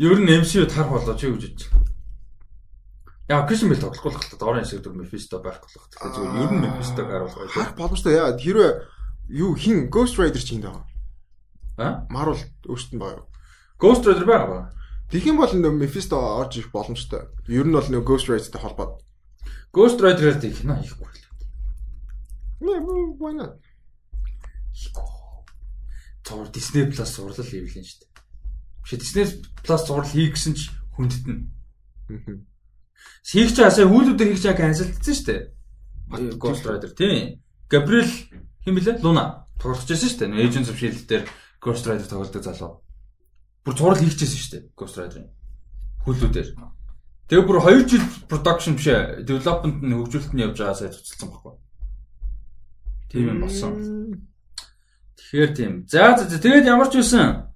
ер 0.00 0.16
нь 0.16 0.32
MCU-д 0.40 0.72
харах 0.72 0.96
болоо 0.96 1.12
чи 1.12 1.28
гэж 1.28 1.68
байна. 1.68 1.92
Яа, 3.28 3.44
Christian 3.44 3.68
Bale 3.68 3.84
тоглохгүй 3.84 4.10
л 4.12 4.16
хэлээ. 4.16 4.40
Дорын 4.40 4.64
шиг 4.64 4.80
дүр 4.80 4.96
Mephisto 4.96 5.44
байх 5.44 5.60
болох. 5.60 5.84
Тэгэхээр 5.92 6.12
зүгээр 6.16 6.40
ер 6.40 6.52
нь 6.56 6.64
Mephisto-г 6.64 7.04
харуулгаа. 7.04 7.52
Харах 7.52 7.76
боломжтой. 7.76 8.12
Яа, 8.16 8.32
хэрвээ 8.32 8.72
юу 9.28 9.52
хин 9.52 9.92
Ghost 9.92 10.16
Rider 10.16 10.40
ч 10.40 10.56
юм 10.56 10.64
даа. 10.64 10.88
А? 11.76 12.08
Marvel 12.08 12.40
өөртөө 12.64 12.96
байгаа? 12.96 13.24
Ghost 13.76 14.08
Rider 14.08 14.24
байгаа 14.24 14.48
ба. 14.48 14.60
Тэгэх 15.12 15.36
юм 15.36 15.36
бол 15.36 15.52
нөө 15.52 15.72
Mephisto 15.76 16.16
орж 16.16 16.64
ирэх 16.64 16.72
боломжтой. 16.72 17.28
Ер 17.44 17.68
нь 17.68 17.76
бол 17.76 17.84
нөө 17.84 18.00
Ghost 18.08 18.32
Rider-тэй 18.32 18.56
холбоод. 18.56 19.04
Ghost 19.68 20.00
Rider-ээр 20.00 20.40
тэг 20.40 20.56
кино 20.56 20.80
хийхгүй 20.80 21.12
л. 21.12 21.20
Не, 22.64 22.80
why 23.20 23.36
not? 23.36 23.60
Хийхгүй 24.72 25.21
зур 26.26 26.48
Disney 26.50 26.86
Plus 26.90 27.10
сурлал 27.10 27.46
хийвлэн 27.46 27.84
шүү 27.84 27.98
дээ. 28.00 28.10
Биш 28.82 28.92
Disney 28.98 29.24
Plus 29.62 29.82
зурлал 29.86 30.10
хий 30.10 30.30
гэсэн 30.30 30.54
ч 30.54 30.70
хүндэтнэ. 30.94 31.48
Хийх 33.22 33.54
чаа 33.54 33.70
сая 33.70 33.86
хүүлүүдээр 33.86 34.30
хийх 34.34 34.42
чаа 34.42 34.54
канселдсан 34.58 35.14
шүү 35.14 35.26
дээ. 35.26 35.42
Ghost 36.38 36.66
Rider 36.66 36.92
тийм. 36.94 37.40
Gabriel 37.70 38.10
хин 38.64 38.74
блэ? 38.74 39.00
Luna 39.02 39.46
тоглож 39.58 39.86
байсан 39.86 40.08
шүү 40.10 40.20
дээ. 40.26 40.42
Agents 40.46 40.70
of 40.70 40.78
Shield 40.78 41.06
дээр 41.08 41.24
Ghost 41.62 41.86
Rider 41.86 42.06
тоглодог 42.06 42.42
залуу. 42.42 42.82
Бүр 43.64 43.74
зурлал 43.78 44.02
хийчихсэн 44.02 44.38
шүү 44.38 44.52
дээ. 44.52 44.64
Ghost 44.76 44.98
Rider-ын 44.98 45.30
хүүлүүдээр. 46.04 46.48
Тэгээ 47.30 47.46
бүр 47.46 47.58
2 47.62 47.86
жил 47.88 48.04
production 48.28 48.74
биш. 48.76 48.90
Development 49.24 49.78
нь 49.80 49.94
хөгжүүлэлт 49.94 50.34
нь 50.34 50.42
явж 50.42 50.58
байгаа 50.58 50.76
сая 50.76 50.92
цуцалсан 50.92 51.30
байхгүй. 51.30 51.54
Тийм 53.08 53.28
юм 53.30 53.40
болсон. 53.46 53.72
Тэгэхээр 55.32 55.56
тийм. 55.56 55.88
За 55.88 56.12
за 56.12 56.36
тэгээд 56.36 56.68
ямар 56.68 56.92
ч 56.92 57.00
байсан 57.00 57.48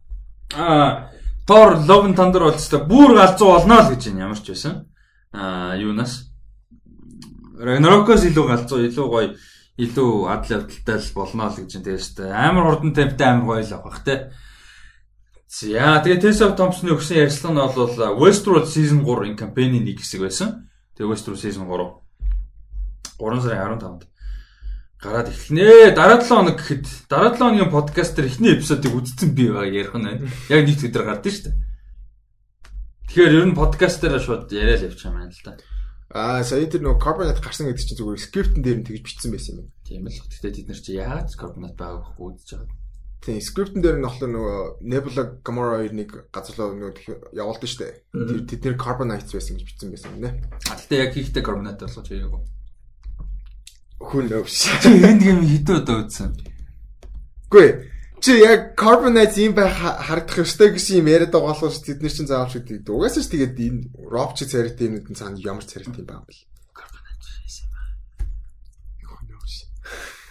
аа 0.56 1.12
Тор 1.44 1.76
Love 1.84 2.08
and 2.08 2.16
Thunder 2.16 2.48
бол 2.48 2.56
ч 2.56 2.72
бүр 2.72 3.12
галзуу 3.12 3.52
болно 3.52 3.84
л 3.84 3.92
гэж 3.92 4.00
байна 4.08 4.32
ямар 4.32 4.40
ч 4.40 4.48
байсан. 4.48 4.88
Аа 5.36 5.76
юунаас 5.76 6.32
Ragnarok-оос 7.60 8.24
илүү 8.32 8.46
галзуу, 8.48 8.80
илүү 8.88 9.06
гоё, 9.12 9.28
илүү 9.76 10.08
адал 10.24 10.64
явдалтай 10.64 10.96
л 11.04 11.12
болно 11.20 11.52
л 11.52 11.56
гэж 11.60 11.70
байна. 11.76 11.84
Тэгээд 11.84 12.20
амар 12.32 12.64
хурдан 12.64 12.92
темптэй 12.96 13.28
амар 13.28 13.44
гоё 13.44 13.60
л 13.60 13.76
авах 13.76 14.00
те. 14.08 14.32
За 15.52 16.00
тэгээд 16.00 16.24
Tessa 16.24 16.56
Thompson-ы 16.56 16.96
өгсөн 16.96 17.28
ярьслан 17.28 17.60
нь 17.60 17.64
бол 17.76 17.92
Westworld 18.24 18.72
Season 18.72 19.04
3-ын 19.04 19.36
кампэйний 19.36 19.84
нэг 19.84 20.00
хэсэг 20.00 20.24
байсан. 20.24 20.72
Тэгээд 20.96 21.12
Westworld 21.12 21.44
Season 21.44 21.68
3 21.68 21.92
3 23.20 23.44
сарын 23.44 23.76
15-нд 23.76 24.15
гараад 25.00 25.28
эхлэнэ. 25.28 25.92
Дараа 25.92 26.20
7 26.24 26.28
хоног 26.28 26.56
гэхэд 26.56 26.84
дараа 27.08 27.32
7 27.36 27.38
хоногийн 27.38 27.70
подкаст 27.70 28.16
дээр 28.16 28.30
эхний 28.32 28.52
эпизодыг 28.56 28.92
үзсэн 28.96 29.36
би 29.36 29.52
байгаа 29.52 29.68
ярих 29.68 29.94
нь 29.94 30.06
байна. 30.08 30.28
Яг 30.48 30.64
нэг 30.64 30.80
өдөр 30.80 31.04
гардаг 31.04 31.32
шүү 31.32 31.44
дээ. 31.52 31.56
Тэгэхээр 33.12 33.36
ер 33.36 33.46
нь 33.52 33.58
подкаст 33.58 34.00
дээр 34.00 34.16
шууд 34.18 34.48
яриад 34.50 34.82
явчих 34.88 35.06
юм 35.08 35.20
байна 35.20 35.32
л 35.32 35.44
да. 35.44 35.52
Аа 36.16 36.40
сая 36.46 36.64
тэр 36.64 36.80
нөгөө 36.80 37.02
Carbonate 37.02 37.44
гарсан 37.44 37.68
гэдэг 37.68 37.82
чинь 37.82 37.98
зүгээр 38.00 38.24
скриптэн 38.24 38.62
дээр 38.64 38.78
нь 38.80 38.86
тэгж 38.88 39.02
бичсэн 39.04 39.30
байсан 39.36 39.52
юм 39.52 39.58
байна. 39.68 39.74
Тийм 39.84 40.06
л. 40.08 40.16
Гэтэ 40.16 40.54
бид 40.54 40.68
нар 40.72 40.80
чи 40.80 40.92
яаж 40.96 41.28
Carbonate 41.36 41.76
байгааг 41.76 42.16
үзэж 42.16 42.48
байгаа. 42.56 42.72
Тийм 43.20 43.40
скриптэн 43.42 43.82
дээр 43.82 43.98
нь 44.00 44.06
болохоор 44.06 44.32
нөгөө 44.32 44.58
Nebula 44.86 45.24
Gamora 45.44 45.82
2-ыг 45.84 46.30
газарлаа 46.32 46.72
нөгөө 46.72 47.36
явуулсан 47.36 47.68
шүү 47.68 47.80
дээ. 47.84 47.94
Тэр 48.16 48.40
тэд 48.48 48.62
нэр 48.64 48.76
Carbonite 48.80 49.34
байсан 49.34 49.58
гэж 49.58 49.64
бичсэн 49.66 49.90
байсан 49.92 50.14
юм 50.16 50.22
нэ. 50.24 50.30
А 50.70 50.78
гэтэ 50.78 50.94
яг 51.04 51.10
хийхдээ 51.12 51.42
Carbonate 51.42 51.84
болгож 51.84 52.06
яриаг. 52.06 52.55
Who 54.00 54.22
knows. 54.28 54.68
Чи 54.82 54.92
энд 55.00 55.22
гэм 55.24 55.40
хэдэн 55.40 55.76
удаа 55.80 56.04
үзсэн? 56.04 56.36
Гүй. 57.48 57.88
Чи 58.20 58.40
яг 58.40 58.76
Carbonite 58.76 59.40
юм 59.40 59.54
байх 59.56 59.76
харагдах 59.80 60.44
ёстой 60.44 60.76
гэсэн 60.76 61.00
юм 61.00 61.08
яриад 61.08 61.32
байгаа 61.32 61.56
болохоос 61.56 61.80
тэд 61.80 62.02
нар 62.04 62.12
чинь 62.12 62.28
заавал 62.28 62.52
шиг 62.52 62.68
тийм. 62.68 62.84
Угаасаа 62.84 63.24
ч 63.24 63.32
тэгээд 63.32 63.56
энэ 63.56 63.80
Rob 64.08 64.36
чи 64.36 64.44
царит 64.44 64.80
юм 64.84 65.00
нүдэн 65.00 65.16
цаана 65.16 65.40
ямар 65.40 65.64
царит 65.64 65.92
юм 65.96 66.04
баа 66.04 66.24
бэл. 66.24 66.44
Carbonite. 66.76 67.28
Who 69.04 69.16
knows. 69.28 69.54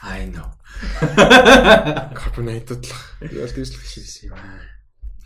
I 0.02 0.30
know. 0.30 0.50
Carbonite 2.20 2.70
тодлох. 2.70 3.02
Ял 3.22 3.50
дэвслэх 3.50 3.86
шийсэн 3.86 4.30
юм. 4.30 4.38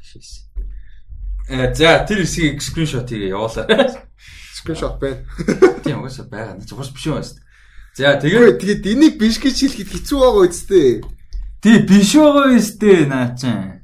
Шийсэн. 0.04 0.48
Э 1.50 1.74
за 1.74 2.06
тэр 2.08 2.24
хэсгийг 2.24 2.62
скриншот 2.62 3.10
хийгээ 3.10 3.36
явуулаа. 3.36 3.66
Скриншот 4.56 5.00
байна. 5.00 5.26
Тийм 5.84 6.06
угаасаа 6.06 6.28
байгаа. 6.30 6.60
Зурс 6.62 6.92
биш 6.94 7.08
юм 7.08 7.18
байна. 7.18 7.49
За 8.00 8.16
тэгээд 8.16 8.64
тэгээд 8.64 8.84
энийг 8.96 9.16
биш 9.20 9.44
гэж 9.44 9.60
хэлэхэд 9.60 9.92
хэцүү 9.92 10.20
байгаа 10.24 10.48
үстэй. 10.48 11.04
Тий 11.60 11.78
биш 11.84 12.16
байгаа 12.16 12.56
үстэй 12.56 13.04
наа 13.04 13.36
чин. 13.36 13.84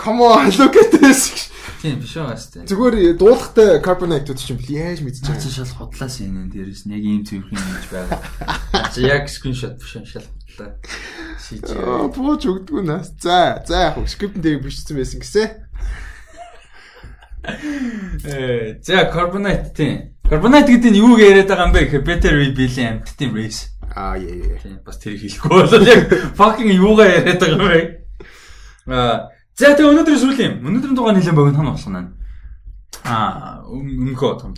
Come 0.00 0.24
on, 0.24 0.48
look 0.56 0.72
at 0.80 0.96
this. 0.96 1.52
Тийм 1.84 2.00
биш 2.00 2.16
байгаа 2.16 2.40
сте. 2.40 2.64
Зүгээр 2.64 3.20
дуулахтай 3.20 3.84
carbonate 3.84 4.32
чинь 4.32 4.56
яаж 4.64 5.04
мэдчихэж 5.04 5.28
байгаа. 5.28 5.52
Шал 5.60 5.76
худлаас 5.76 6.16
энэ 6.24 6.48
дээрээс 6.48 6.88
нэг 6.88 7.02
ийм 7.04 7.22
зөвхөн 7.28 7.52
юмж 7.52 7.86
байгаа. 7.92 8.16
Чи 8.96 9.04
яг 9.04 9.28
скриншот 9.28 9.76
биш 9.76 10.00
шал 10.08 10.24
худлаа. 10.24 10.72
Шиж. 11.36 11.68
Аа 11.68 12.08
бууж 12.08 12.48
өгдгүү 12.48 12.80
нас. 12.80 13.12
За, 13.20 13.60
за 13.68 13.92
яг 13.92 14.00
скриптэн 14.08 14.40
дээр 14.40 14.64
бичсэн 14.64 14.96
байсан 14.96 15.20
гэсэн. 15.20 15.46
Э, 18.24 18.80
за 18.80 19.04
carbonate 19.12 19.68
тийм. 19.76 20.17
Carbonate 20.28 20.68
гэдэг 20.76 20.92
нь 20.92 21.00
юу 21.00 21.16
яриад 21.16 21.48
байгаа 21.48 21.66
юм 21.68 21.72
бэ 21.72 21.80
гэхээр 21.88 22.04
better 22.04 22.32
rebuild 22.36 22.76
амттын 22.76 23.32
race. 23.32 23.72
Аа 23.96 24.20
яа 24.20 24.36
яа. 24.36 24.60
Тийм 24.60 24.78
бас 24.84 25.00
тэр 25.00 25.16
хэлэхгүй 25.16 25.48
болоо 25.48 25.80
яг 25.80 26.04
fucking 26.36 26.68
юугаа 26.76 27.08
яриад 27.08 27.40
байгаа 27.40 27.56
юм 27.56 27.64
бэ? 27.64 27.80
Аа 28.92 29.32
За 29.58 29.74
тэгээ 29.74 29.90
өнөөдрийн 29.90 30.22
сүүл 30.22 30.38
юм. 30.38 30.54
Өнөөдрийн 30.70 30.94
дугаар 30.94 31.16
нэлээд 31.18 31.34
богино 31.34 31.58
хон 31.58 31.74
болох 31.74 31.90
нь. 31.90 32.14
Аа 33.02 33.66
өмнөхөө 33.66 34.32
том. 34.38 34.54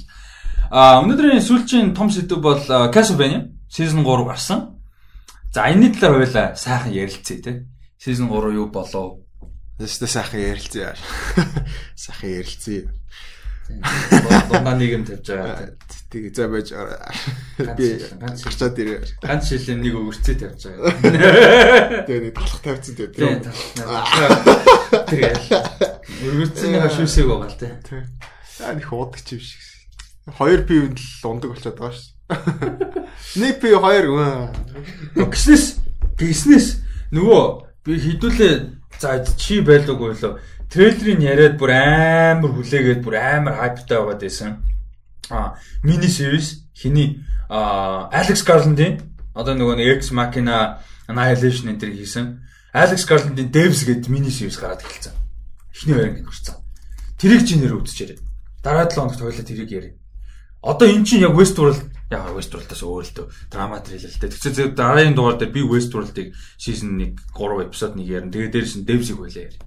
Аа 0.68 1.01
өнөөдрийн 1.01 1.40
сүүлчийн 1.40 1.97
том 1.97 2.12
сэдв 2.12 2.36
бол 2.36 2.60
Castlevania 2.92 3.48
season 3.72 4.05
3 4.05 4.28
гарсан. 4.28 4.76
За 5.56 5.72
энэний 5.72 5.97
талаар 5.97 6.20
хоёлаа 6.20 6.52
сайхан 6.52 6.92
ярилцъя 6.92 7.40
те. 7.40 7.52
Season 7.97 8.28
3 8.28 8.60
юу 8.60 8.68
болов? 8.68 9.24
Ястэ 9.80 10.05
сайхан 10.05 10.36
ярилцъя. 10.36 10.92
Сайхан 11.97 12.30
ярилцъя. 12.44 12.92
Дундаа 14.51 14.74
нэг 14.76 14.90
юм 14.92 15.05
тавьж 15.06 15.26
байгаа. 15.30 15.72
Тэгээ 16.10 16.32
за 16.34 16.48
байж 16.51 16.68
би 17.78 17.86
гарчаад 18.18 18.76
ирээ. 18.82 18.98
Ганц 19.22 19.47
шилэн 19.47 19.80
нэг 19.80 19.94
өвөрцөө 19.94 20.36
тавьж 20.42 20.62
байгаа. 20.68 22.06
Тэгээ 22.06 22.22
нэг 22.26 22.34
талах 22.34 22.60
тавьсан 22.60 22.94
тэгээ. 22.98 23.14
Тийм. 23.14 23.40
Тэгээ. 25.06 25.34
Өвөрцөний 26.26 26.80
хашуусыг 26.82 27.26
байгаа 27.30 27.48
л 27.48 27.60
тий. 27.62 27.72
Аа 28.60 28.74
нэг 28.74 28.90
уудаг 28.90 29.22
чи 29.22 29.38
биш. 29.38 29.55
Хоёр 30.26 30.66
пивэнд 30.66 30.98
л 30.98 31.28
ундаг 31.30 31.55
болчиход 31.55 31.78
байгаа 31.78 31.94
ш. 31.94 32.10
Нэг 33.38 33.62
пив 33.62 33.80
хоёр. 33.80 34.06
Гиснэс 35.14 35.80
гиснэс 36.18 36.66
нөгөө 37.14 37.44
би 37.86 37.97
хідүүлээ 37.97 38.55
за 39.01 39.24
чи 39.38 39.62
байлгүй 39.64 40.12
лөө 40.18 40.36
трейлерыг 40.70 41.18
яриад 41.18 41.59
бүр 41.59 41.74
амар 41.74 42.55
хүлээгээд 42.55 43.02
бүр 43.02 43.18
амар 43.18 43.59
хайптай 43.59 43.98
байгаад 43.98 44.22
байсан. 44.22 44.62
А 45.30 45.59
мини 45.82 46.06
series 46.06 46.62
хиний 46.74 47.26
Алекс 47.51 48.47
Гарландын 48.47 49.02
одоо 49.34 49.55
нөгөө 49.59 49.76
нэг 49.82 49.98
X 49.98 50.14
Machina 50.14 50.78
Annihilation 51.10 51.74
энэ 51.74 51.82
төр 51.82 51.90
хийсэн. 51.90 52.38
Алекс 52.70 53.02
Гарландын 53.02 53.51
Devs 53.51 53.82
гэдэг 53.82 54.06
мини 54.14 54.30
series 54.30 54.62
гараад 54.62 54.86
эхэлсэн. 54.86 55.14
Эхний 55.74 55.94
байранд 55.98 56.22
гарсан. 56.22 56.62
Тэрийг 57.18 57.42
чи 57.51 57.59
нэр 57.59 57.74
өвдөж 57.74 57.98
яриа. 58.06 58.22
Дараа 58.62 58.86
7 58.86 59.10
хоногт 59.10 59.18
хоёлаа 59.26 59.42
тэрийг 59.42 59.70
яриа. 59.74 59.98
Одоо 60.62 60.86
эн 60.86 61.02
чинь 61.02 61.26
яг 61.26 61.34
Westworld 61.34 61.82
яг 62.14 62.30
Westworld-аас 62.30 62.86
өөр 62.86 63.05
л 63.10 63.14
дөө 63.18 63.26
драма 63.51 63.82
трейлер 63.82 64.06
л 64.06 64.20
дээ. 64.22 64.38
Тэгвэл 64.38 64.78
дараагийн 64.78 65.18
дугаар 65.18 65.34
дээр 65.34 65.51
би 65.51 65.66
Westworld-ыг 65.66 66.30
season 66.62 66.94
1 66.94 67.18
3 67.34 67.66
эпизод 67.66 67.98
нэг 67.98 68.06
ярина. 68.06 68.30
Тэгээ 68.30 68.52
дээрээс 68.55 68.76
нь 68.78 68.86
Devs-ийг 68.86 69.18
хоёлаа 69.18 69.51
яриа 69.51 69.59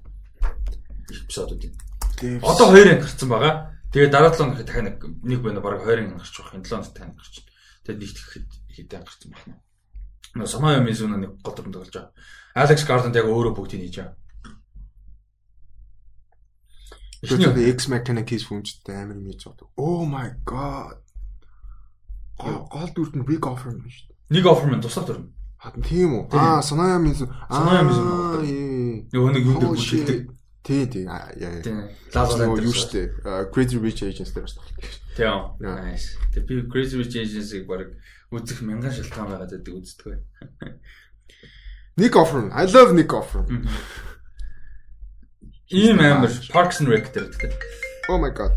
эпизодууд 1.10 1.62
юм. 1.64 1.74
Одоо 2.40 2.72
2 2.72 2.82
анги 2.84 3.02
гарсан 3.04 3.28
байгаа. 3.28 3.54
Тэгээ 3.92 4.10
дараа 4.10 4.32
7 4.32 4.38
хоног 4.38 4.64
дахиад 4.64 4.86
нэг 4.88 4.96
нэг 5.22 5.40
байна 5.42 5.60
баг 5.60 5.82
2 5.84 5.98
анги 6.00 6.16
гарч 6.16 6.34
байгаа. 6.38 6.56
Энэ 6.56 6.68
7 6.68 6.70
хоног 6.70 6.92
дахиад 6.94 7.16
гарч. 7.18 7.34
Тэгээд 7.84 8.00
нэгт 8.00 8.18
гэхэд 8.22 8.48
хэдэн 8.74 8.98
анги 8.98 9.08
гарсан 9.08 9.30
байна. 9.32 9.54
Нөө 10.34 10.48
Самая 10.50 10.80
Мизуна 10.82 11.16
нэг 11.16 11.38
гол 11.42 11.54
дүрм 11.54 11.72
тоглож 11.72 11.94
байгаа. 11.94 12.12
Алекс 12.54 12.84
Гарданд 12.84 13.14
яг 13.14 13.26
өөрөө 13.30 13.54
бүгдийг 13.54 13.82
хийж 13.86 13.96
байгаа. 14.02 14.16
Эхний 17.24 17.70
X 17.72 17.88
Mechanic 17.88 18.26
хийж 18.28 18.44
хүмжтэй 18.50 18.98
амар 18.98 19.16
юм 19.16 19.30
хийж 19.30 19.46
байгаа. 19.46 19.68
Oh 19.78 20.02
my 20.04 20.28
god. 20.44 20.98
Гол 22.38 22.90
дүрд 22.94 23.14
нь 23.14 23.24
Big 23.24 23.46
Offer 23.46 23.72
юм 23.72 23.86
шүү 23.86 24.10
дээ. 24.10 24.18
Нэг 24.34 24.44
Offerman 24.50 24.82
туслах 24.82 25.06
дүрм. 25.06 25.30
Хатан 25.56 25.82
тийм 25.86 26.12
үү? 26.18 26.34
Аа, 26.34 26.60
Саная 26.60 26.98
Мизу. 26.98 27.30
Саная 27.48 27.86
Мизу. 27.86 28.02
Нөгөө 29.14 29.30
нэг 29.32 29.44
юу 29.46 29.56
дээр 29.62 29.72
бүшилдэг. 29.72 30.18
Тий, 30.64 30.86
тий. 30.88 31.04
Яа 31.04 31.28
яа. 31.36 31.60
Лаза 32.14 32.48
юу 32.48 32.72
штэ. 32.72 33.20
Crazy 33.52 33.76
Rich 33.76 34.00
Asians 34.00 34.32
дээр 34.32 34.48
бас 34.48 34.56
тоглох. 34.56 34.96
Тийм. 35.12 35.52
Nice. 35.60 36.16
Тэг 36.32 36.48
би 36.48 36.64
Crazy 36.64 36.96
Rich 36.96 37.20
Asians-ыг 37.20 37.68
баг 37.68 37.92
үзэх 38.32 38.64
мянган 38.64 38.88
шалтгаан 38.88 39.28
байгаад 39.28 39.52
байдаг 39.52 39.74
үздэг 39.76 40.04
бай. 40.08 40.18
Nick 42.00 42.16
Offerman. 42.16 42.48
I 42.56 42.64
love 42.64 42.96
Nick 42.96 43.12
Offerman. 43.12 43.68
Ийм 45.68 46.00
амар 46.00 46.32
Parks 46.48 46.80
and 46.80 46.88
Rec 46.88 47.12
дээр 47.12 47.28
гэдэг. 47.28 47.60
Oh 48.08 48.16
my 48.16 48.32
god. 48.32 48.56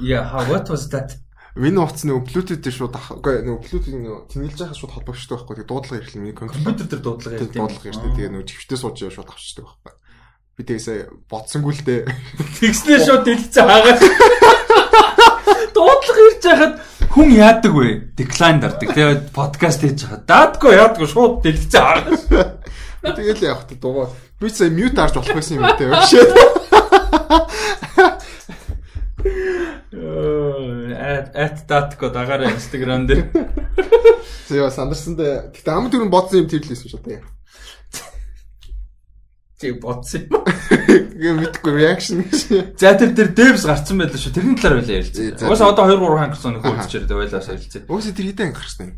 Yeah, 0.00 0.28
how 0.28 0.44
what 0.52 0.68
was 0.68 0.88
that? 0.92 1.16
Миний 1.56 1.80
утас 1.80 2.04
нөгөө 2.04 2.28
Bluetooth 2.28 2.60
дээр 2.60 2.76
шууд 2.76 2.96
үгүй 2.96 3.40
нөгөө 3.44 3.60
Bluetooth 3.64 3.88
нөгөө 3.88 4.20
тэнэлж 4.32 4.56
байхад 4.60 4.76
шууд 4.76 4.94
холбогчтой 4.96 5.36
байхгүй. 5.36 5.56
Тэгээ 5.60 5.68
дуудлага 5.68 6.00
ирэхлээр 6.00 6.22
миний 6.24 6.36
компьютер 6.36 6.86
дээр 6.88 7.02
дуудлага 7.04 7.36
ирдэг. 7.36 7.56
Дуудлага 7.56 7.88
ирдэг. 7.92 8.12
Тэгээ 8.16 8.32
нөгөө 8.32 8.48
чивчтэй 8.48 8.78
сууж 8.80 8.96
шууд 9.00 9.32
авчдаг 9.32 9.64
байхгүй. 9.68 9.92
Би 10.52 10.68
тэгсээ 10.68 11.08
бодсонгүй 11.32 11.72
л 11.72 11.80
дээ. 11.80 12.00
Тэгснээ 12.60 12.98
шууд 13.08 13.24
дэлгэцээ 13.24 13.64
хаагаад. 13.64 14.00
Дуудлага 15.74 16.22
ирж 16.28 16.44
байхад 16.44 16.74
хүн 17.08 17.28
яадаг 17.32 17.72
вэ? 17.72 18.12
Decline 18.12 18.60
дардаг. 18.60 18.92
Тэгээд 18.92 19.32
подкаст 19.32 19.80
хийж 19.80 20.04
хаад 20.04 20.28
даадгүй 20.28 20.76
яадгүй 20.76 21.08
шууд 21.08 21.40
дэлгэцээ 21.40 21.80
хаагаад. 21.80 22.60
Тэгэл 23.16 23.48
явах 23.48 23.64
та 23.64 23.80
дугаа. 23.80 24.12
Би 24.36 24.52
сая 24.52 24.68
mute 24.68 24.92
харж 24.92 25.16
болох 25.16 25.40
байсан 25.40 25.56
юм 25.56 25.64
дээ. 25.72 25.88
Өшөө. 25.88 26.24
At 31.32 31.64
datko 31.64 32.12
дагаараа 32.12 32.52
Instagram 32.52 33.08
дээр. 33.08 33.32
Тэгээ 34.52 34.68
сандарсан 34.68 35.16
дээ. 35.16 35.56
Гэтэ 35.56 35.72
ам 35.72 35.88
дөрөв 35.88 36.12
бодсон 36.12 36.44
юм 36.44 36.52
тэрлээсэн 36.52 36.92
шүү 36.92 37.00
дээ 37.08 37.24
чи 39.62 39.72
бодсон 39.78 40.26
юм. 40.26 40.42
Гээ 41.22 41.34
мэдгүй 41.38 41.72
reaction 41.78 42.26
гэж. 42.26 42.74
За 42.74 42.98
тэр 42.98 43.14
тэр 43.14 43.30
devs 43.30 43.62
гарцсан 43.62 44.02
байлаа 44.02 44.18
шүү. 44.18 44.34
Тэрний 44.34 44.58
талаар 44.58 44.82
байлаа 44.82 44.98
ярилцсан. 44.98 45.46
Угаасаа 45.46 45.70
одоо 45.70 45.86
2 45.86 46.02
3 46.02 46.18
ханг 46.18 46.34
гэсэн 46.34 46.52
нөхөө 46.58 46.74
үзчихэр 46.82 47.06
дээ 47.06 47.20
байлаа 47.22 47.42
солилцсон. 47.46 47.82
Угаасаа 47.86 48.14
тэр 48.18 48.26
анги 48.26 48.56
гарсан 48.58 48.82
юм? 48.90 48.94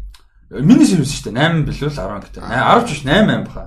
Миний 0.65 0.89
сервис 0.89 1.13
шүү 1.13 1.29
дээ. 1.29 1.37
8 1.37 1.69
билүү 1.69 1.91
10 1.93 2.25
гэдэг. 2.25 2.43
10 2.49 2.89
биш 2.89 3.01
8 3.05 3.29
8 3.29 3.45
баха. 3.45 3.65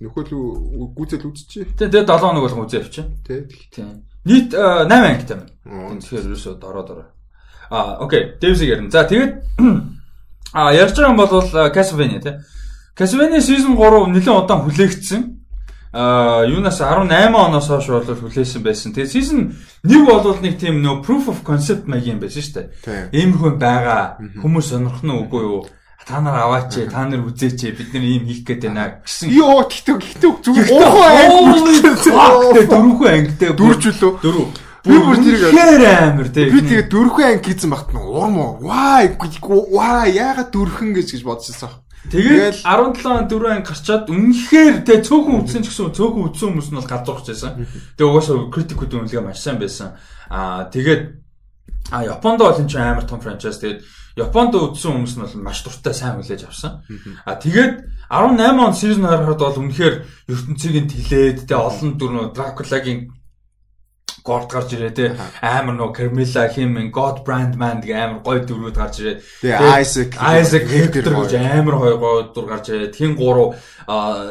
Нөхөө 0.00 0.22
л 0.24 0.92
гүйцэл 0.96 1.26
үзчихээ. 1.28 1.66
Тэ 1.76 1.84
тэгээ 1.92 2.08
7 2.08 2.24
хоног 2.24 2.42
болгон 2.48 2.64
үзээ 2.64 2.80
авчаа. 2.80 3.06
Тэ. 3.26 3.46
Тийм. 3.74 4.02
Нийт 4.24 4.56
8 4.56 4.88
ангитай 4.88 5.36
байна. 5.36 6.00
Тэгэхээр 6.00 6.26
ерөөсөө 6.32 6.54
дороо 6.56 6.84
дороо. 6.88 7.06
Аа, 7.68 8.00
окей. 8.04 8.38
Devs-ийг 8.40 8.72
ярина. 8.72 8.90
За 8.90 9.04
тэгээд 9.04 9.32
аа 10.56 10.72
ярьж 10.72 10.96
байгаа 10.96 11.12
юм 11.12 11.20
бол 11.20 11.44
Castlevania 11.72 12.20
тий. 12.20 12.34
Castlevania 12.94 13.40
season 13.40 13.74
3 13.74 14.12
нэлээд 14.12 14.36
удаан 14.36 14.62
хүлээгдсэн 14.68 15.41
а 15.92 16.44
юунаас 16.48 16.80
18 16.80 17.36
оноос 17.36 17.68
хойш 17.68 17.86
бол 17.92 18.16
хүлээсэн 18.16 18.62
байсан. 18.64 18.96
Тэгээ 18.96 19.12
season 19.12 19.52
1 19.84 20.08
бол 20.08 20.40
нэг 20.40 20.56
тийм 20.56 20.80
нөө 20.80 21.04
proof 21.04 21.28
of 21.28 21.44
concept 21.44 21.84
маяг 21.84 22.08
юм 22.08 22.20
байсан 22.20 22.40
шүү 22.40 22.54
дээ. 22.56 23.12
Иймэрхүү 23.12 23.52
байгаа. 23.60 24.16
Хүмүүс 24.40 24.72
сонирх 24.72 25.04
нь 25.04 25.12
үгүй 25.12 25.42
юу? 25.44 25.68
Та 26.08 26.18
нар 26.20 26.34
аваач, 26.34 26.74
та 26.90 27.04
нар 27.06 27.22
үзээч, 27.28 27.76
бид 27.78 27.94
нар 27.94 28.02
ийм 28.02 28.26
хийх 28.26 28.42
гээд 28.42 28.66
байна 28.66 29.04
гэсэн. 29.04 29.30
Йоо, 29.30 29.68
гэхдээ 29.68 29.96
гэхдээ 30.02 30.30
зүгээр. 30.42 30.66
Дөрөвхөн 32.66 33.12
ангитай. 33.12 33.52
Дөрвч 33.54 33.84
үлөө. 33.92 34.12
Дөрөв. 34.18 34.48
Би 34.82 34.98
бүр 34.98 35.14
тэрийг 35.22 35.54
амар 35.86 36.28
тий. 36.34 36.50
Би 36.50 36.58
тэгээ 36.58 36.90
дөрвөн 36.90 37.38
анги 37.38 37.54
хийсэн 37.54 37.70
багт 37.70 37.94
нь 37.94 38.02
урам 38.02 38.34
уу. 38.34 38.66
Ваа, 38.66 39.06
ваа, 39.70 40.10
яагаад 40.10 40.50
дөрвөн 40.50 40.90
гэж 40.98 41.14
гэж 41.14 41.22
бодчихсон. 41.22 41.70
Тэгээд 42.10 42.66
17 42.66 43.06
он 43.06 43.28
4 43.30 43.46
анги 43.46 43.68
гарчаад 43.70 44.10
үнэхээр 44.10 44.82
тэ 44.82 45.06
цөөхөн 45.06 45.46
үтсэн 45.46 45.62
ч 45.62 45.70
гэсэн 45.70 45.94
цөөхөн 45.94 46.34
үтсэн 46.34 46.48
хүмүүс 46.50 46.68
нь 46.74 46.78
бол 46.82 46.90
гадуурч 46.90 47.26
байсан. 47.30 47.62
Тэгээд 47.94 48.10
угаасаа 48.10 48.50
критикүүд 48.50 48.92
үнэлгээ 48.98 49.22
маш 49.22 49.38
сайн 49.38 49.62
байсан. 49.62 49.94
Аа 50.26 50.66
тэгээд 50.66 51.02
а 51.94 52.02
Японд 52.02 52.42
бол 52.42 52.58
энэ 52.58 52.66
чинь 52.66 52.82
амар 52.82 53.06
том 53.06 53.22
франчайз. 53.22 53.62
Тэгээд 53.62 53.86
Японд 54.18 54.52
үтсэн 54.58 54.98
хүмүүс 54.98 55.14
нь 55.14 55.22
бол 55.22 55.46
маш 55.46 55.62
дуртай 55.62 55.94
сайн 55.94 56.18
хүлээж 56.18 56.42
авсан. 56.50 56.82
А 57.22 57.38
тэгээд 57.38 57.86
18 58.10 58.58
он 58.58 58.74
season 58.74 59.06
2 59.06 59.06
харахад 59.06 59.38
бол 59.38 59.62
үнэхээр 59.62 59.94
ертөнцийг 60.26 60.74
нь 60.82 60.90
тэлээд 60.90 61.38
тэ 61.46 61.54
олон 61.54 61.90
дүр 62.02 62.34
Дракулагийн 62.34 63.14
Горд 64.22 64.48
гарч 64.54 64.70
ирээ 64.78 64.94
те 64.94 65.06
амар 65.42 65.74
нөө 65.74 65.90
Carmilla 65.98 66.46
хим 66.46 66.78
God 66.94 67.24
Brand 67.26 67.58
Man 67.58 67.82
гэх 67.82 67.98
амар 67.98 68.20
гоё 68.22 68.46
дүрүүд 68.46 68.76
гарч 68.78 69.02
ирээ. 69.02 69.16
Тэгээ 69.42 69.82
Isaac 69.82 70.10
Isaac 70.14 70.66
Hector 70.70 71.14
гэж 71.26 71.32
амар 71.42 71.74
гоё 71.74 71.96
гоё 71.98 72.20
дүр 72.30 72.46
гарч 72.46 72.70
ирээ. 72.70 72.94
Тхин 72.94 73.18
гурав 73.18 73.58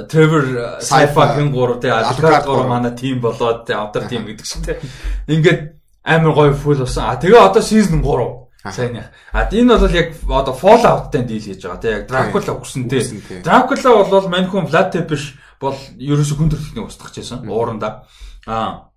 Trevor 0.08 0.80
Saifa 0.80 1.36
хин 1.36 1.52
гурав 1.52 1.84
те 1.84 1.92
Alucard 1.92 2.48
гурав 2.48 2.68
манай 2.72 2.96
тим 2.96 3.20
болоод 3.20 3.68
те 3.68 3.76
автор 3.76 4.08
тим 4.08 4.24
гэдэг 4.32 4.46
шиг 4.48 4.64
те. 4.64 4.80
Ингээд 5.28 5.76
амар 6.08 6.32
гоё 6.32 6.54
фул 6.56 6.80
болсон. 6.80 7.12
А 7.12 7.20
тэгээ 7.20 7.44
одоо 7.52 7.60
season 7.60 8.00
3 8.00 8.72
сайн 8.72 8.96
яа. 8.96 9.10
А 9.34 9.50
энэ 9.50 9.76
бол 9.76 9.92
яг 9.92 10.16
одоо 10.30 10.54
Fallout-тай 10.54 11.26
дийл 11.26 11.42
хийж 11.42 11.66
байгаа 11.66 11.82
тийм 11.82 11.94
яг 12.00 12.08
Dracula 12.08 12.56
өгсөн 12.62 12.88
тийм. 12.88 13.20
Dracula 13.44 14.08
бол 14.08 14.30
мань 14.30 14.48
хүн 14.48 14.70
Vlad 14.70 14.94
Tepes 14.94 15.34
бол 15.60 15.76
ерөөсө 15.98 16.38
хүн 16.38 16.48
төрөлхтнийг 16.54 16.86
устгах 16.86 17.12
гэсэн 17.12 17.50
ууранда. 17.50 18.06
Аа 18.46 18.91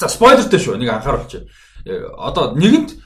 За 0.00 0.08
спойлертэй 0.08 0.60
шүү. 0.60 0.78
Нэг 0.80 0.90
анхааруулчих. 0.92 1.48
Э, 1.84 2.08
одоо 2.16 2.54
нэгэнт 2.54 2.96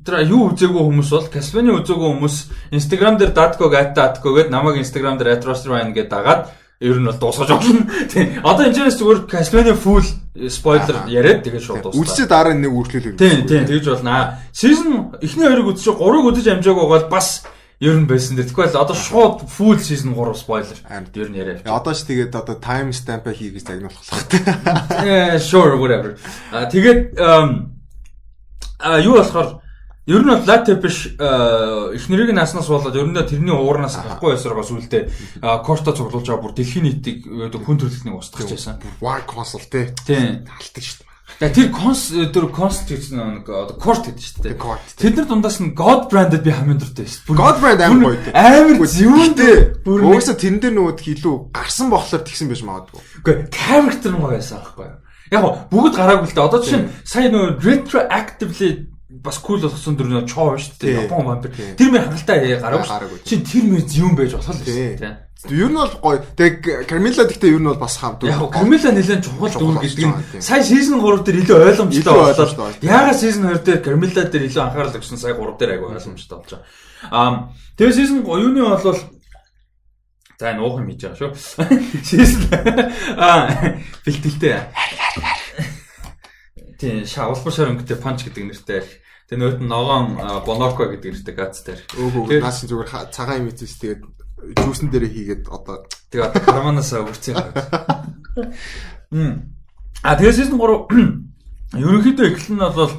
тэр 0.00 0.24
юу 0.24 0.52
үзээгүй 0.52 0.82
хүмүүс 0.88 1.10
бол 1.12 1.28
Castlevania 1.28 1.76
үзээгүй 1.82 2.08
хүмүүс 2.16 2.36
Instagram 2.72 3.18
дээр 3.20 3.32
datco 3.36 3.68
@datco 3.68 4.28
гээд 4.32 4.48
намайг 4.48 4.80
Instagram 4.80 5.18
дээр 5.20 5.36
atrosrine 5.36 5.92
гээд 5.92 6.08
дагаад 6.08 6.48
ер 6.80 6.96
нь 6.98 7.06
бол 7.06 7.18
дуусгаж 7.20 7.50
болно. 7.52 7.84
Тийм. 8.08 8.40
Одоо 8.42 8.66
энэ 8.66 8.74
ч 8.74 8.96
зүгээр 8.96 9.20
Castlevania 9.28 9.76
full 9.76 10.06
спойлер 10.48 10.96
яриад 11.06 11.44
тэгээд 11.44 11.62
шууд 11.62 11.82
дуусна. 11.82 12.00
Үзчихээ 12.00 12.28
дараа 12.28 12.54
нэг 12.56 12.72
үргэлжлэл. 12.72 13.20
Тийм, 13.20 13.44
тийм. 13.46 13.64
Тэгж 13.68 13.86
болно. 13.92 14.40
Season 14.56 15.12
эхний 15.20 15.46
хоёрыг 15.46 15.76
үзчих, 15.76 15.94
гурыг 15.94 16.32
үзэж 16.32 16.46
амжаагүй 16.56 16.86
бол 16.88 17.06
бас 17.12 17.44
ер 17.82 17.98
нь 17.98 18.06
байсан 18.06 18.38
дээр. 18.38 18.46
Тэгэхгүй 18.46 18.70
л 18.70 18.78
одоо 18.78 18.94
шууд 18.94 19.42
full 19.50 19.78
season 19.82 20.14
3 20.14 20.38
spoiler. 20.38 20.78
Ер 21.18 21.28
нь 21.28 21.34
яриа. 21.34 21.58
Одоо 21.66 21.90
ч 21.90 22.06
тэгээд 22.06 22.30
одоо 22.30 22.54
time 22.62 22.94
stamp 22.94 23.26
хийгээс 23.26 23.66
загнуулах 23.66 23.98
хэрэгтэй. 24.06 25.42
Sure 25.50 25.74
whatever. 25.74 26.14
А 26.54 26.70
тэгээд 26.70 27.18
а 27.18 28.98
юу 29.02 29.18
болохоор 29.18 29.58
ер 30.06 30.22
нь 30.22 30.30
бол 30.30 30.46
латеп 30.46 30.78
биш 30.78 31.10
эхнэрийг 31.18 32.30
наснаас 32.30 32.70
болоод 32.70 32.94
ер 32.94 33.06
нь 33.10 33.18
тэрний 33.18 33.50
уурнаас 33.50 33.98
гахгүй 33.98 34.38
байсараа 34.38 34.62
сүулдэ 34.62 35.42
корто 35.66 35.90
цуглуулж 35.90 36.26
байгаа 36.30 36.42
бүр 36.42 36.54
дэлхийн 36.54 36.86
нийтийг 36.86 37.26
хүн 37.26 37.78
төрөлхнийг 37.82 38.14
устгах 38.14 38.46
гэсэн. 38.46 38.78
War 39.02 39.26
console 39.26 39.66
те. 39.66 39.90
Тийм. 40.06 40.46
Талтдаг 40.46 40.82
шүү 40.86 41.02
дээ. 41.02 41.11
Тэгээ 41.40 41.54
тэр 41.56 41.68
конс 41.72 42.02
тэр 42.12 42.46
конс 42.52 42.82
гэсэн 42.84 43.40
нэг 43.40 43.46
одоо 43.48 43.76
корт 43.80 44.04
гэдэг 44.10 44.20
шүү 44.20 44.42
дээ. 44.52 44.60
Тэд 44.98 45.16
нар 45.16 45.26
дундаас 45.30 45.58
нь 45.62 45.72
God 45.72 46.12
branded 46.12 46.44
би 46.44 46.52
хамгийн 46.52 46.80
дуртай 46.82 47.08
шүү. 47.08 47.32
God 47.32 47.56
brand 47.62 47.80
амар 47.80 48.12
гоё 48.12 48.18
дээ. 48.20 48.36
Амар 48.36 48.76
зүүнтэй. 48.82 49.54
Уусаа 49.88 50.36
тэрэн 50.36 50.60
дээр 50.60 50.74
нөгөө 50.76 51.02
илүү 51.02 51.34
гарсан 51.54 51.88
болохоор 51.88 52.22
тэгсэн 52.28 52.52
байж 52.52 52.62
магадгүй. 52.62 53.00
Үгүй 53.24 53.34
character 53.48 54.10
нь 54.12 54.20
гоё 54.20 54.36
байсан 54.36 54.60
аахгүй 54.60 54.86
юу? 54.86 54.98
Яг 55.32 55.42
бүгд 55.72 55.94
гараагүй 55.96 56.26
л 56.28 56.34
дээ. 56.36 56.46
Одоо 56.46 56.60
жишээ 56.60 56.80
нь 56.84 56.90
сая 57.08 57.28
нөгөө 57.32 57.50
retroactively 57.64 58.91
бас 59.22 59.38
кул 59.38 59.60
болгосон 59.62 59.96
дүр 59.96 60.08
нөө 60.10 60.24
чоо 60.26 60.56
шүү 60.58 60.78
дээ. 60.82 61.06
Япон 61.06 61.26
вампир. 61.26 61.54
Тэр 61.78 61.92
мөр 61.92 62.04
хангалттай 62.06 62.58
гараагүй. 62.58 63.20
Чин 63.24 63.44
тэр 63.46 63.64
мөр 63.70 63.84
зүүн 63.86 64.16
байж 64.18 64.34
болох 64.36 64.50
л 64.50 64.62
шүү 64.62 64.98
дээ. 64.98 65.14
Ер 65.50 65.70
нь 65.70 65.74
бол 65.74 65.94
гоё. 65.98 66.22
Тэг 66.38 66.62
Кармила 66.86 67.26
гэхдээ 67.26 67.50
ер 67.50 67.62
нь 67.62 67.66
бол 67.66 67.78
бас 67.82 67.96
хам 67.98 68.14
дүр. 68.18 68.30
Яг 68.30 68.50
Кармила 68.54 68.90
нэлээд 68.94 69.26
чухал 69.26 69.50
дүр 69.50 69.82
гэдэг 69.82 70.06
нь 70.06 70.42
сая 70.42 70.62
season 70.62 71.02
3 71.02 71.26
дээр 71.26 71.42
илүү 71.42 71.58
ойлгомжтой 71.66 72.14
болоод 72.14 72.78
яагаад 72.78 73.18
season 73.18 73.50
2 73.50 73.66
дээр 73.66 73.82
Кармила 73.82 74.22
дээр 74.22 74.46
илүү 74.46 74.62
анхаарал 74.62 74.94
өгсөн 74.94 75.18
сая 75.18 75.34
3 75.34 75.58
дээр 75.58 75.74
айгүй 75.74 75.98
ойлгомжтой 75.98 76.38
болж 76.38 76.50
байгаа. 76.54 76.66
Аа 77.10 77.50
тэгээ 77.74 77.98
season 77.98 78.22
юуны 78.22 78.62
бол 78.62 78.98
за 80.38 80.50
энэ 80.50 80.62
уух 80.62 80.78
юм 80.78 80.86
хийж 80.90 81.02
байгаа 81.10 81.18
шүү. 81.18 81.30
Season 82.06 82.42
аа 83.18 83.78
бэлтгэлтэй. 84.06 84.58
Тийм 86.78 87.06
шавлбар 87.06 87.54
шарангатай 87.54 87.98
панч 87.98 88.26
гэдэг 88.26 88.46
нэртэй. 88.46 88.82
Тэгээ 89.30 89.40
нөт 89.40 89.58
ногоон 89.62 90.18
боноко 90.46 90.90
гэдэг 90.90 91.12
нэртэй 91.14 91.34
гацтай. 91.36 91.76
Өөгөө 91.98 92.40
наас 92.42 92.64
зүгээр 92.66 93.10
цагаан 93.14 93.46
юм 93.46 93.48
ийцээс 93.52 93.76
тэгээд 93.78 94.02
жүүсэн 94.42 94.90
дээр 94.90 95.06
хийгээд 95.06 95.42
одоо 95.48 95.86
тэгээ 96.10 96.26
одоо 96.26 96.42
карманаас 96.42 96.92
өрцөө. 96.92 97.36
Мм. 99.14 99.54
А 100.02 100.18
тэгээ 100.18 100.34
season 100.34 100.58
3 100.58 101.22
ерөнхийдөө 101.78 102.26
эхлэн 102.26 102.58
нь 102.58 102.74
бол 102.74 102.92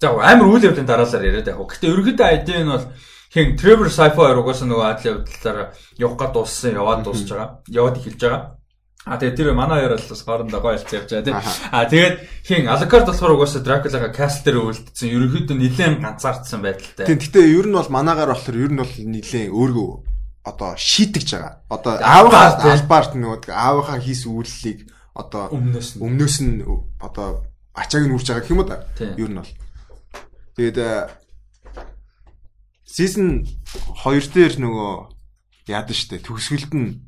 за 0.00 0.08
амар 0.14 0.46
үйл 0.46 0.68
явдлын 0.70 0.86
дараалал 0.86 1.26
яриад 1.26 1.50
яг. 1.50 1.58
Гэхдээ 1.58 1.90
ерөнхийдөө 1.90 2.28
ID 2.38 2.48
нь 2.62 2.70
бол 2.70 2.86
хин 3.34 3.56
Trevor 3.58 3.88
Sci-fi 3.90 4.30
угаас 4.38 4.62
нөгөө 4.62 4.86
адил 4.86 5.10
явдлаараа 5.18 5.66
явах 5.98 6.18
гад 6.18 6.32
дууссан, 6.34 6.78
яваад 6.78 7.02
дуусж 7.02 7.26
байгаа. 7.30 7.62
Яваад 7.66 7.98
эхэлж 7.98 8.20
байгаа. 8.22 8.42
А 9.08 9.16
тэгээ 9.16 9.36
тэр 9.36 9.48
манай 9.56 9.80
хоёр 9.80 9.96
бол 9.96 10.12
бас 10.12 10.22
хоорондоо 10.22 10.60
гоё 10.60 10.76
хэлцээ 10.76 10.98
явж 11.00 11.08
байгаа 11.08 11.24
тийм. 11.24 11.40
А 11.72 11.88
тэгээд 11.88 12.16
хин 12.44 12.68
Alucard 12.68 13.06
болохоор 13.08 13.32
угаасаа 13.32 13.64
Dracula-га 13.64 14.12
Castle 14.12 14.44
дээр 14.44 14.58
үлдсэн. 14.60 15.08
Ерөнхийдөө 15.08 15.56
нэлээд 15.56 16.04
ганцаардсан 16.04 16.60
байдалтай. 16.60 17.08
Тийм. 17.08 17.16
Гэтэ 17.16 17.40
ер 17.48 17.66
нь 17.72 17.76
бол 17.80 17.88
манаагаар 17.88 18.36
болохоор 18.36 18.56
ер 18.60 18.72
нь 18.76 18.80
бол 18.84 18.92
нэлээд 18.92 19.48
өөргөө 19.56 19.90
одоо 20.44 20.70
шийдэж 20.76 21.28
байгаа. 21.32 21.54
Одоо 21.72 21.92
аавынхаа 21.96 22.76
албаарт 22.76 23.12
нөгөө 23.16 23.48
аавынхаа 23.48 23.98
хийсэн 24.04 24.36
үйллийг 24.36 24.78
одоо 25.16 25.48
өмнөөс 25.48 25.88
нь 25.96 26.00
өмнөөс 26.04 26.36
нь 26.44 26.54
одоо 27.00 27.28
ачааг 27.72 28.04
нь 28.04 28.14
үрж 28.16 28.26
байгаа 28.28 28.44
гэх 28.44 28.52
юм 28.52 28.60
уу 28.60 28.68
да. 28.68 28.84
Ер 29.00 29.30
нь 29.32 29.40
бол. 29.40 29.52
Тэгээд 30.56 30.78
season 32.84 33.48
2 34.04 34.28
дээр 34.34 34.54
нөгөө 34.60 34.92
яадаг 35.72 35.96
штэ 35.96 36.20
төгсгөлд 36.20 36.72
нь 36.76 37.00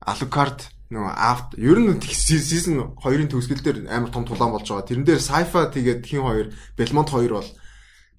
Alucard 0.00 0.75
нөгөө 0.86 1.14
after 1.18 1.58
ер 1.58 1.78
нь 1.82 1.98
season 2.14 2.78
2-ын 3.02 3.30
төгсгөл 3.30 3.62
дээр 3.62 3.78
амар 3.90 4.10
том 4.14 4.22
тулаан 4.22 4.54
болж 4.54 4.70
байгаа. 4.70 4.86
Тэрэн 4.86 5.06
дээр 5.06 5.18
Sci-fi 5.18 5.62
тэгээд 5.74 6.06
хин 6.06 6.22
хоёр 6.22 6.46
Belmont 6.78 7.10
2 7.10 7.26
бол 7.34 7.50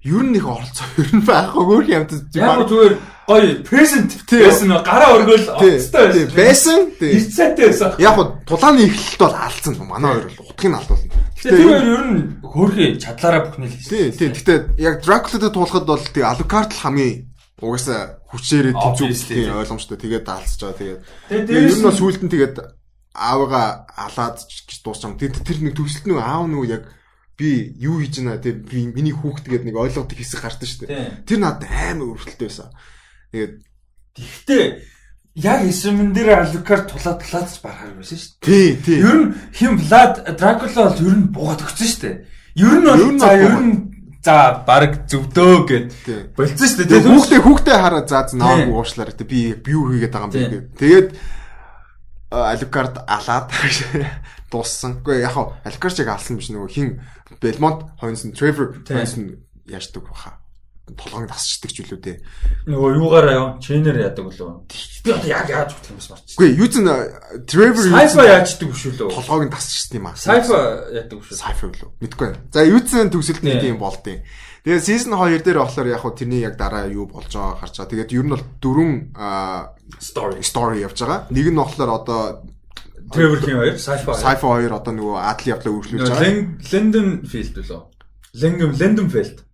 ер 0.03 0.23
нь 0.23 0.35
их 0.35 0.43
оролцоо 0.43 0.87
ер 0.99 1.11
нь 1.15 1.23
байхгүй 1.23 1.63
өөр 1.63 1.85
юм. 1.87 2.03
Яг 2.35 2.67
зүгээр 2.67 2.95
гоё 3.27 3.63
present 3.63 4.11
байсан 4.27 4.69
гараа 4.83 5.15
өргөөл 5.15 5.47
оцтой 5.47 6.27
байсан. 6.35 6.91
Ирцээтэй 6.99 7.71
байсан. 7.71 7.95
Яг 8.03 8.19
хуу 8.19 8.35
тулааны 8.43 8.83
эхлэлт 8.83 9.19
бол 9.23 9.35
алдсан. 9.35 9.73
Манай 9.87 10.11
хоёр 10.11 10.27
бол 10.35 10.51
утгыг 10.51 10.67
нь 10.67 10.75
алдуулна. 10.75 11.15
Тэр 11.39 11.55
хоёр 11.55 11.87
ер 11.87 12.03
нь 12.03 12.19
хөөрхий 12.43 12.89
чадлаараа 12.99 13.41
бүхнэл 13.47 13.71
хийсэн. 13.71 14.11
Тийм. 14.11 14.31
Гэтэ 14.35 14.53
яг 14.75 14.95
Dracula-д 15.07 15.55
туулахад 15.55 15.85
бол 15.87 16.03
тэг 16.03 16.23
Alucard 16.23 16.71
л 16.75 16.83
хамгийн 16.83 17.31
угаасаа 17.61 18.21
хүчээрээ 18.29 18.73
тэнцүү 18.73 19.57
ойлгомжтой. 19.57 19.97
Тэгээд 19.97 20.25
даалцж 20.29 20.61
байгаа. 20.61 21.01
Тэгээд 21.29 21.49
ер 21.49 21.73
нь 21.73 21.85
бол 21.85 21.97
сүултэн 21.97 22.29
тэгээд 22.29 22.55
аавыгаа 23.17 23.89
алаад 23.97 24.37
дууссан. 24.85 25.17
Тэр 25.17 25.33
тэр 25.33 25.57
нэг 25.65 25.73
төгсөлт 25.73 26.05
нэг 26.05 26.21
аав 26.21 26.45
нөгөө 26.45 26.69
яг 26.69 26.83
би 27.33 27.73
юу 27.81 27.97
хийж 28.01 28.21
байна 28.21 28.37
те 28.37 28.53
би 28.53 28.85
миний 28.93 29.13
хүүхд 29.13 29.49
гэдэг 29.49 29.65
нэг 29.73 29.77
ойлгоод 29.77 30.13
хэсэг 30.13 30.41
гарсан 30.41 30.69
шүү 30.69 30.79
дээ. 30.85 31.25
Тэр 31.25 31.39
надад 31.41 31.65
амар 31.65 32.13
өрөвдөлттэй 32.13 32.45
байсан. 32.45 32.69
Тэгээд 33.33 33.53
тэгтээ 34.17 34.65
яг 35.37 35.61
эсэмэн 35.65 36.13
дээр 36.13 36.45
Алукар 36.45 36.85
тулаад 36.85 37.21
тулаад 37.21 37.49
барахаар 37.61 37.97
байсан 37.97 38.17
шүү 38.17 38.31
дээ. 38.41 38.45
Тий, 38.45 38.69
тий. 38.81 38.97
Ер 39.01 39.17
нь 39.17 39.33
хим 39.53 39.77
Влад 39.77 40.25
Дракула 40.37 40.93
бол 40.93 41.05
ер 41.09 41.17
нь 41.17 41.29
буугаад 41.29 41.61
өгсөн 41.61 41.89
шүү 41.89 42.01
дээ. 42.05 42.15
Ер 42.57 42.77
нь 42.81 42.85
бол 42.85 43.17
за 43.21 43.29
ер 43.37 43.53
нь 43.61 43.96
за 44.27 44.63
баг 44.67 45.07
зөвдөө 45.07 45.53
гэд 45.71 45.91
болцсон 46.35 46.67
шүү 46.67 46.83
дээ. 46.83 47.07
Хүүхдээ 47.07 47.41
хүүхдээ 47.47 47.77
хараа 47.79 48.03
за 48.03 48.27
наагүй 48.35 48.75
уушлаар 48.75 49.15
те 49.15 49.23
би 49.23 49.55
юу 49.71 49.87
хийгээд 49.95 50.11
байгаа 50.11 50.27
юм 50.27 50.33
бэ 50.35 50.43
гэдэг. 50.43 50.63
Тэгээд 50.75 51.09
Алукард 52.27 52.95
алаад 53.07 53.47
дууссан. 54.51 54.99
Гэхдээ 54.99 55.23
яг 55.23 55.35
Алукарч 55.63 56.03
яг 56.03 56.11
алсан 56.11 56.35
биш 56.35 56.51
нөгөө 56.51 56.71
хин 56.75 56.99
Belmont 57.39 57.87
хойноос 57.99 58.27
нь 58.27 58.35
Trevor 58.35 58.83
хойноос 58.83 59.15
нь 59.15 59.39
яаждаг 59.67 60.03
баха 60.03 60.36
толгойг 60.95 61.27
тасчдаг 61.27 61.71
ч 61.75 61.83
үлээ 61.83 61.99
дээ. 61.99 62.17
Нөгөө 62.71 62.89
юугаар 62.95 63.27
аа 63.27 63.59
чейнер 63.59 63.99
яадаг 63.99 64.31
үлээ. 64.31 65.03
Би 65.03 65.11
одоо 65.11 65.27
яг 65.27 65.47
яаж 65.51 65.75
бодох 65.75 65.91
юм 65.91 65.99
бэ 65.99 66.07
марч. 66.07 66.27
Үгүй 66.39 66.49
юу 66.55 66.69
зэн 66.71 66.87
Trevor 67.43 67.85
Cypher 67.91 68.23
яаждаг 68.23 68.67
биш 68.71 68.83
үлээ. 68.87 69.11
Толгойг 69.11 69.51
тасчихсан 69.51 69.99
юм 69.99 70.07
аа. 70.07 70.15
Cypher 70.15 70.63
яадаг 70.95 71.17
биш. 71.19 71.27
Cypher 71.35 71.67
үлээ. 71.75 71.91
Мэдгүй. 71.99 72.29
За 72.55 72.63
юу 72.63 72.79
зэн 72.79 73.11
төгсөлт 73.11 73.43
нэг 73.43 73.67
юм 73.67 73.83
болдیں۔ 73.83 74.23
Тэгээ 74.63 74.83
season 74.83 75.15
2 75.15 75.43
дээр 75.43 75.59
болохоор 75.63 75.87
яг 75.91 76.03
хуу 76.03 76.11
тэрний 76.15 76.43
яг 76.43 76.55
дараа 76.55 76.87
юу 76.87 77.07
болж 77.07 77.31
байгаа 77.31 77.59
харж 77.59 77.75
байгаа. 77.83 77.91
Тэгээд 77.91 78.15
ер 78.15 78.25
нь 78.27 78.33
бол 78.35 78.45
дөрвөн 78.63 78.91
story 79.99 80.39
story 80.43 80.83
явж 80.83 81.03
байгаа. 81.03 81.27
Нэг 81.31 81.47
нь 81.51 81.59
болохоор 81.59 81.91
одоо 81.91 82.19
Trevor-ийн 83.07 83.55
хоёр, 83.55 83.75
Sci-fi. 83.79 84.11
Sci-fi 84.11 84.43
хоёр 84.43 84.71
одоо 84.75 84.91
нөгөө 84.91 85.15
адал 85.23 85.51
явдлаа 85.55 85.71
үргэлжлүүлж 85.71 86.11
байгаа. 86.11 86.31
London 86.75 87.07
Field 87.23 87.55
үлээ. 87.63 87.83
London 88.43 88.69
London 88.75 89.07
Field 89.07 89.46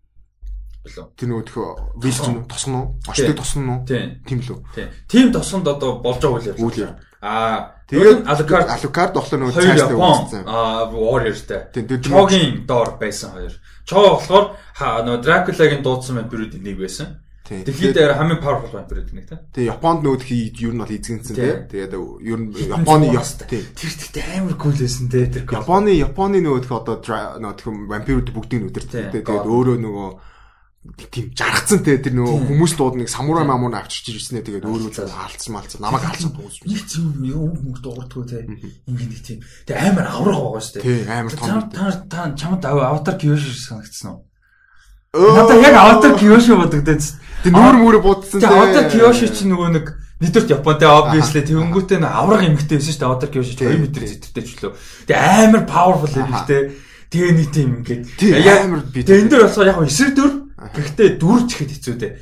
билүү. 0.84 1.06
Тэр 1.16 1.28
нөгөө 1.32 1.46
төхөө 1.48 1.70
вижн 2.04 2.38
тосон 2.52 2.76
уу? 2.76 2.86
Очтой 3.08 3.36
тосон 3.38 3.70
уу? 3.72 3.80
Тийм 3.88 4.40
лүү. 4.44 4.60
Тийм. 5.08 5.32
Тосонд 5.32 5.68
одоо 5.68 6.00
болж 6.04 6.20
байгаа 6.20 6.60
үйл 6.60 6.84
явдал. 6.84 7.00
Аа 7.24 7.80
тэгээд 7.88 8.28
Alucard 8.28 8.68
Alucard 8.68 9.12
болохоор 9.16 9.40
нөгөө 9.40 9.56
цааштай 9.56 9.96
үүссэн. 9.96 10.44
Аа 10.44 10.92
Warriors-тэй. 10.92 11.62
Choгийн 12.04 12.68
доор 12.68 13.00
байсан 13.00 13.32
хоёр. 13.32 13.56
Чоо 13.88 14.20
болохоор 14.20 14.46
нөгөө 15.08 15.24
Dracula-гийн 15.24 15.84
дуудсан 15.84 16.20
бүрүүд 16.28 16.60
нэг 16.60 16.78
байсан. 16.84 17.24
Дэлхийд 17.44 17.96
дээр 17.96 18.16
хамгийн 18.16 18.40
powerful 18.40 18.72
vampire 18.72 19.04
гэдэг 19.04 19.16
нэг 19.20 19.26
тийм. 19.28 19.40
Тэгээ 19.52 19.72
Японд 19.76 20.00
нүүд 20.00 20.22
ер 20.32 20.72
нь 20.72 20.80
бол 20.80 20.96
эзэгэнсэн 20.96 21.36
тийм. 21.36 21.60
Тэгээд 21.68 21.94
ер 22.24 22.40
нь 22.40 22.48
Японы 22.56 23.08
тэр 23.12 23.68
тэгтээ 24.00 24.40
амар 24.40 24.56
cool 24.56 24.72
байсан 24.72 25.12
тийм. 25.12 25.44
Японы 25.52 25.92
Японы 25.92 26.40
нүүд 26.40 26.72
одоо 26.72 27.04
нөт 27.44 27.60
вампирууд 27.68 28.32
бүгдийг 28.32 28.64
нүдэр 28.64 28.86
тийм. 28.88 29.12
Тэгээд 29.12 29.44
өөрөө 29.44 29.76
нөгөө 29.76 30.08
тийм 30.84 31.32
жаргацсан 31.32 31.80
те 31.80 31.96
тэр 31.96 32.12
нөгөө 32.20 32.44
хүмүүс 32.44 32.74
дууд 32.76 33.00
нэг 33.00 33.08
самурай 33.08 33.48
мамуур 33.48 33.72
авчирч 33.80 34.20
ирсэн 34.20 34.44
ээ 34.44 34.48
тэгээд 34.52 34.68
өөрөө 34.68 34.92
л 34.92 35.16
хаалцсан 35.16 35.56
малцсан 35.56 35.80
намайг 35.80 36.04
хаалцсан 36.04 36.36
дуус 36.36 36.60
нэг 36.68 36.84
тийм 36.92 37.24
юу 37.24 37.56
мөнгө 37.56 37.80
дуурдгүй 37.80 38.24
те. 38.28 38.44
Ингэ 38.44 39.06
нэг 39.08 39.22
тийм. 39.24 39.40
Тэг 39.64 39.80
амар 39.80 40.12
авраг 40.12 40.44
байгаа 40.44 40.60
шүү 40.60 40.84
дээ. 40.84 41.08
Амар 41.08 41.34
том 41.40 41.72
та 41.72 41.88
та 42.12 42.20
чамд 42.36 42.68
аватар 42.68 43.16
киош 43.16 43.48
санагдсан 43.64 44.12
уу? 44.12 44.28
Надад 45.16 45.64
яг 45.64 45.76
аватар 45.80 46.14
киош 46.20 46.52
бодогдод 46.52 47.00
тэг 47.48 47.52
нүүр 47.56 47.76
мөрө 47.80 48.00
буудсан 48.04 48.44
те. 48.44 48.52
аватар 48.52 48.92
киош 48.92 49.24
чи 49.24 49.48
нөгөө 49.48 49.72
нэг 49.80 49.86
Нийтэрт 50.20 50.52
Японтэй 50.52 50.88
obviously 50.88 51.48
тэгэнгүүтээ 51.48 52.04
авраг 52.04 52.44
эмгтэй 52.44 52.80
байсан 52.80 52.92
шүү 52.92 53.00
дээ. 53.00 53.08
Аватар 53.08 53.32
киош 53.32 53.56
2 53.56 53.72
м 53.72 53.88
зэтэртэй 53.88 54.44
ч 54.44 54.52
лөө 54.60 54.76
тэг 55.08 55.16
амар 55.16 55.64
powerful 55.64 56.12
эмгтэй. 56.12 56.76
Тэгээ 57.08 57.32
нэг 57.40 57.48
тийм 57.52 57.70
ингээд 57.84 58.04
амар 58.68 58.84
би 58.88 59.04
тэг 59.04 59.20
энэ 59.20 59.32
дээр 59.32 59.44
болохоор 59.48 59.68
яг 59.68 59.80
эсрэг 59.84 60.16
дөр 60.16 60.43
Гэхдээ 60.72 61.10
дүрж 61.20 61.50
ихэд 61.52 61.72
хэцүү 61.76 61.96
дээ. 62.00 62.14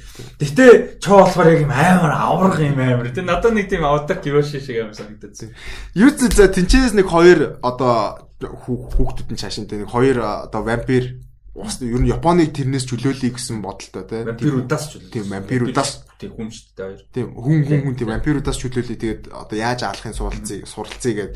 Гэхдээ 0.41 0.71
чоо 0.97 1.27
болохоор 1.27 1.49
яг 1.53 1.61
юм 1.61 1.73
амар 1.75 2.13
аврах 2.15 2.57
юм 2.63 2.79
амар. 2.81 3.13
Тэ 3.13 3.21
надад 3.21 3.53
нэг 3.53 3.69
тийм 3.69 3.85
аватар 3.85 4.17
кивоши 4.17 4.57
шиг 4.57 4.81
амар 4.81 4.97
санагдаад. 4.97 5.53
Юу 5.93 6.09
ч 6.09 6.31
за 6.33 6.49
тэнчээс 6.49 6.97
нэг 6.97 7.05
хоёр 7.05 7.61
одоо 7.61 8.25
хүүхдүүд 8.41 9.29
нь 9.35 9.41
цаашинтай 9.41 9.85
нэг 9.85 9.93
хоёр 9.93 10.49
одоо 10.49 10.65
вампир 10.65 11.21
Ус 11.51 11.83
ер 11.83 11.99
нь 11.99 12.07
Японыг 12.07 12.55
тэрнээс 12.55 12.87
чөлөөлөе 12.87 13.35
гэсэн 13.35 13.59
бодолтой 13.59 14.07
тий. 14.07 14.23
Вампирудаас 14.23 14.87
чөлөөлөе. 14.87 15.11
Тийм 15.11 15.25
вампирудаас 15.35 15.91
тийм 16.15 16.31
хүн 16.31 16.47
шүү 16.47 16.67
дээ 16.79 16.85
хоёр. 16.87 17.01
Тийм 17.11 17.27
хүн 17.35 17.59
хүн 17.67 17.79
хүн 17.91 17.95
тийм 17.99 18.07
вампирудаас 18.07 18.55
чөлөөлөе. 18.55 18.95
Тэгээд 18.95 19.23
одоо 19.35 19.57
яаж 19.59 19.83
аалахын 19.83 20.15
суралцыг 20.15 20.63
суралцъя 20.63 21.11
гэд 21.11 21.33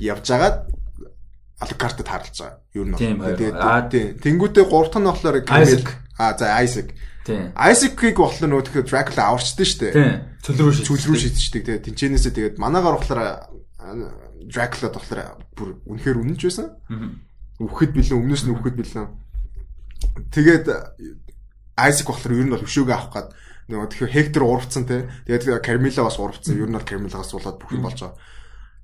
явж 0.00 0.26
агаад 0.32 0.72
алкартад 1.60 2.08
харалж 2.08 2.36
байгаа. 2.40 2.58
Ер 2.72 2.86
нь. 2.88 2.96
Тэгээд 2.96 3.56
тийм. 3.92 4.06
Тэнгүүтээ 4.24 4.64
гурав 4.72 4.88
дахь 4.88 5.04
нь 5.04 5.08
болохоор 5.12 5.36
Камил 5.44 5.84
А 6.18 6.36
за 6.38 6.56
Айсек. 6.56 6.94
Тийм. 7.24 7.52
Айсекийг 7.54 8.18
болохоор 8.18 8.50
нөгөө 8.50 8.66
тэгэхээр 8.66 8.88
Дракула 8.90 9.22
аварчдээ 9.30 9.66
шүү 9.68 9.80
дээ. 9.80 9.92
Тийм. 9.94 10.14
Цөл 10.42 10.58
рүү 10.58 10.72
шийдэж. 10.74 10.88
Цөл 10.90 11.06
рүү 11.06 11.18
шийдчихдэг. 11.22 11.62
Тэгээ 11.62 11.84
тэнчэнээсээ 11.86 12.32
тэгээд 12.34 12.56
манаагаар 12.58 12.96
болохоор 12.98 13.20
Дракула 14.50 14.88
болохоор 14.90 15.20
бүр 15.54 15.68
үнэхээр 15.86 16.18
үнэнч 16.18 16.42
байсан. 16.42 16.66
Үхэхэд 17.62 17.92
бэлэн 17.94 18.18
өмнөөс 18.18 18.42
нь 18.42 18.52
үхэхэд 18.52 18.76
бэлэн. 18.76 19.08
Тэгээд 20.34 20.66
Айсек 21.78 22.06
болохоор 22.10 22.34
ер 22.36 22.46
нь 22.46 22.52
бол 22.52 22.66
өшөөгөө 22.66 22.96
авах 22.96 23.12
гээд 23.14 23.28
нөгөө 23.70 23.88
тэгэхээр 23.94 24.14
Хектор 24.18 24.42
урвцсан 24.42 24.84
те. 24.84 25.06
Тэгээд 25.30 25.62
Кармила 25.62 26.02
бас 26.04 26.18
урвцсан. 26.18 26.58
Ер 26.58 26.68
нь 26.68 26.76
бол 26.76 26.84
Кармилагаас 26.84 27.30
суулаад 27.30 27.56
бүх 27.62 27.70
юм 27.70 27.86
болж 27.86 28.02
байгаа. 28.02 28.18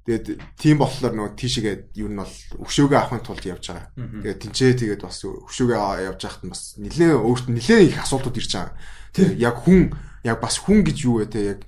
Тэгээд 0.09 0.41
тийм 0.57 0.81
болохоор 0.81 1.13
нөгөө 1.13 1.37
тийшээгээ 1.37 1.77
юу 2.01 2.09
нь 2.09 2.17
бол 2.17 2.33
өшөөгөө 2.65 2.97
авахын 2.97 3.21
тулд 3.21 3.45
явж 3.45 3.65
байгаа. 3.69 3.93
Тэгээд 3.93 4.41
тэнцээ 4.41 4.73
тэгээд 4.81 5.03
бас 5.05 5.21
өшөөгөө 5.21 6.09
явж 6.09 6.21
байхад 6.25 6.45
нь 6.49 6.53
бас 6.57 6.63
нэлээд 6.81 7.13
өөртөө 7.13 7.53
нэлээд 7.53 7.93
их 7.93 8.01
асуудлууд 8.01 8.41
ирж 8.41 8.53
байгаа. 8.57 8.73
Тэр 9.13 9.29
яг 9.37 9.57
хүн 9.61 9.93
яг 10.25 10.41
бас 10.41 10.57
хүн 10.65 10.81
гэж 10.81 10.99
юу 11.05 11.21
вэ 11.21 11.29
те? 11.29 11.41
Яг 11.53 11.61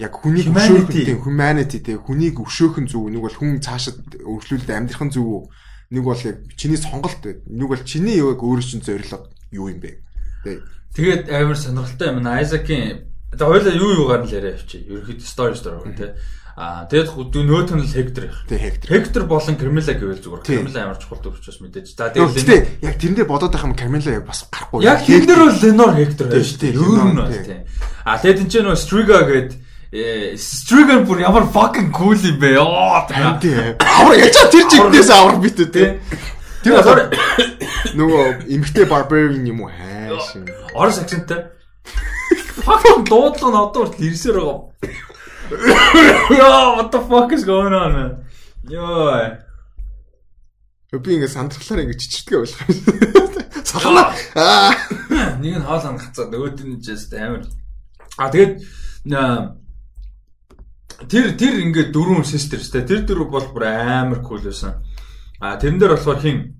яг 0.00 0.12
хүнийг 0.16 0.48
өшөөх 0.48 0.88
тийм 0.88 1.20
humanity 1.20 1.84
те. 1.84 2.00
Хүнийг 2.00 2.40
өшөөх 2.40 2.80
нь 2.80 2.88
зүг. 2.88 3.12
Нэг 3.12 3.20
бол 3.20 3.36
хүн 3.36 3.60
цаашид 3.60 4.16
өршлүүлэлд 4.16 4.72
амьдрах 4.72 5.04
нь 5.04 5.12
зүг. 5.12 5.52
Нэг 5.92 6.02
бол 6.08 6.24
яг 6.24 6.48
чиний 6.56 6.80
сонголт 6.80 7.20
нэг 7.20 7.68
бол 7.68 7.84
чиний 7.84 8.16
яг 8.16 8.40
өөрөө 8.40 8.64
чинь 8.64 8.80
зорилго 8.80 9.28
юу 9.52 9.68
юм 9.68 9.84
бэ? 9.84 10.00
Тэгээд 10.96 11.28
амар 11.28 11.60
сонирхолтой 11.60 12.16
юм. 12.16 12.24
Айзакийн 12.24 13.08
За 13.36 13.44
хоёлаа 13.44 13.74
юу 13.74 13.92
юугаар 13.92 14.24
нь 14.24 14.32
яриа 14.32 14.56
явчих. 14.56 14.88
Ерөнхийдөө 14.88 15.28
story 15.28 15.52
story 15.52 15.92
тий. 15.92 16.16
Аа 16.58 16.90
тэгээд 16.90 17.14
нөөт 17.14 17.70
нь 17.70 17.86
л 17.86 17.94
Хектор 17.94 18.26
их. 18.26 18.42
Тэг 18.50 18.58
Хектор. 18.58 18.90
Хектор 18.90 19.22
болон 19.30 19.54
Кармела 19.54 19.94
гэвэл 19.94 20.18
зүгээр. 20.18 20.42
Кармела 20.42 20.90
ямар 20.90 20.98
чухал 20.98 21.22
төвч 21.22 21.46
бас 21.46 21.62
мэдээж. 21.62 21.86
За 21.94 22.10
тэгээд 22.10 22.82
яг 22.82 22.98
тэрэндээ 22.98 23.30
бодоод 23.30 23.54
байх 23.54 23.62
юм 23.62 23.78
Кармела 23.78 24.10
яг 24.10 24.26
бас 24.26 24.42
гарахгүй. 24.50 24.82
Яг 24.82 25.06
дээр 25.06 25.38
бол 25.38 25.54
Ленор 25.54 25.94
Хектор 25.94 26.26
шүү 26.34 26.58
дээ. 26.58 26.74
Өөр 26.74 27.14
нь 27.14 27.20
бол 27.22 27.30
тийм. 27.30 27.62
Аа 28.02 28.18
тэгээд 28.18 28.42
энэ 28.42 28.50
ч 28.50 28.54
нөө 28.58 28.74
Striga 28.74 29.22
гээд 29.22 29.50
Striga 30.34 30.98
бүр 31.06 31.22
ямар 31.22 31.46
fucking 31.46 31.94
cool 31.94 32.18
юм 32.18 32.42
бэ. 32.42 32.58
Оо 32.58 33.06
тийм. 33.06 33.78
Авар 33.78 34.18
яж 34.18 34.34
тэр 34.50 34.66
жигдээс 34.66 35.14
авар 35.14 35.38
бит 35.38 35.62
үү. 35.62 35.70
Тэр 35.70 36.74
болохоор 36.74 37.14
нөгөө 37.94 38.50
эмгтэй 38.50 38.82
barbarian 38.90 39.46
юм 39.46 39.62
уу 39.62 39.70
хайш. 39.70 40.34
Орос 40.74 40.98
акценттай. 41.06 41.54
Fucking 42.66 43.06
дуудлага 43.06 43.46
нь 43.46 43.62
одоо 43.62 43.86
хүртэл 43.86 44.10
ирсээр 44.10 44.42
байгаа. 44.42 44.67
Яа, 45.50 46.76
what 46.76 46.92
the 46.92 47.00
fuck 47.08 47.32
is 47.32 47.44
going 47.44 47.72
on 47.72 47.92
man? 47.92 48.24
Йоо. 48.68 49.38
Би 50.92 51.14
ингэ 51.16 51.28
сандрахлаар 51.28 51.82
ингэ 51.84 51.96
чичирдгээ 51.96 52.38
болох 52.38 52.60
юм. 52.68 52.76
Салгана. 53.64 54.12
Аа. 54.36 54.72
Нэг 55.40 55.60
нь 55.60 55.64
хоол 55.64 55.80
хангацаа, 55.80 56.28
нөгөөд 56.28 56.60
нь 56.64 56.80
just 56.84 57.12
амар. 57.16 57.48
А 58.16 58.28
тэгээд 58.28 58.60
тэр 61.08 61.26
тэр 61.36 61.54
ингээ 61.64 61.92
дөрвөн 61.92 62.24
систер 62.28 62.60
өстэй. 62.60 62.84
Тэр 62.84 63.08
дөрөв 63.08 63.28
бол 63.32 63.48
бүр 63.52 63.64
амар 63.72 64.20
кул 64.20 64.40
байсан. 64.40 64.84
А 65.40 65.56
тэрэн 65.56 65.80
дээр 65.80 65.96
болохоор 65.96 66.20
хин 66.20 66.58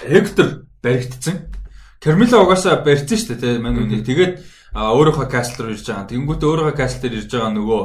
Хектор 0.00 0.66
баригдсан. 0.82 1.52
Кармила 2.00 2.44
угаасаа 2.44 2.84
барьсан 2.84 3.18
шүү 3.18 3.36
дээ, 3.40 3.58
мань 3.58 3.80
үнийг. 3.80 4.04
Тэгээд 4.04 4.32
а 4.76 4.92
өөрийнхөө 4.92 5.28
кастл 5.32 5.64
руу 5.64 5.72
ирж 5.72 5.88
байгаа. 5.88 6.10
Тэнгүүтээ 6.12 6.48
өөрийнхөө 6.52 6.76
кастл 6.76 7.00
дээр 7.00 7.18
ирж 7.24 7.30
байгаа 7.32 7.52
нөгөө 7.56 7.82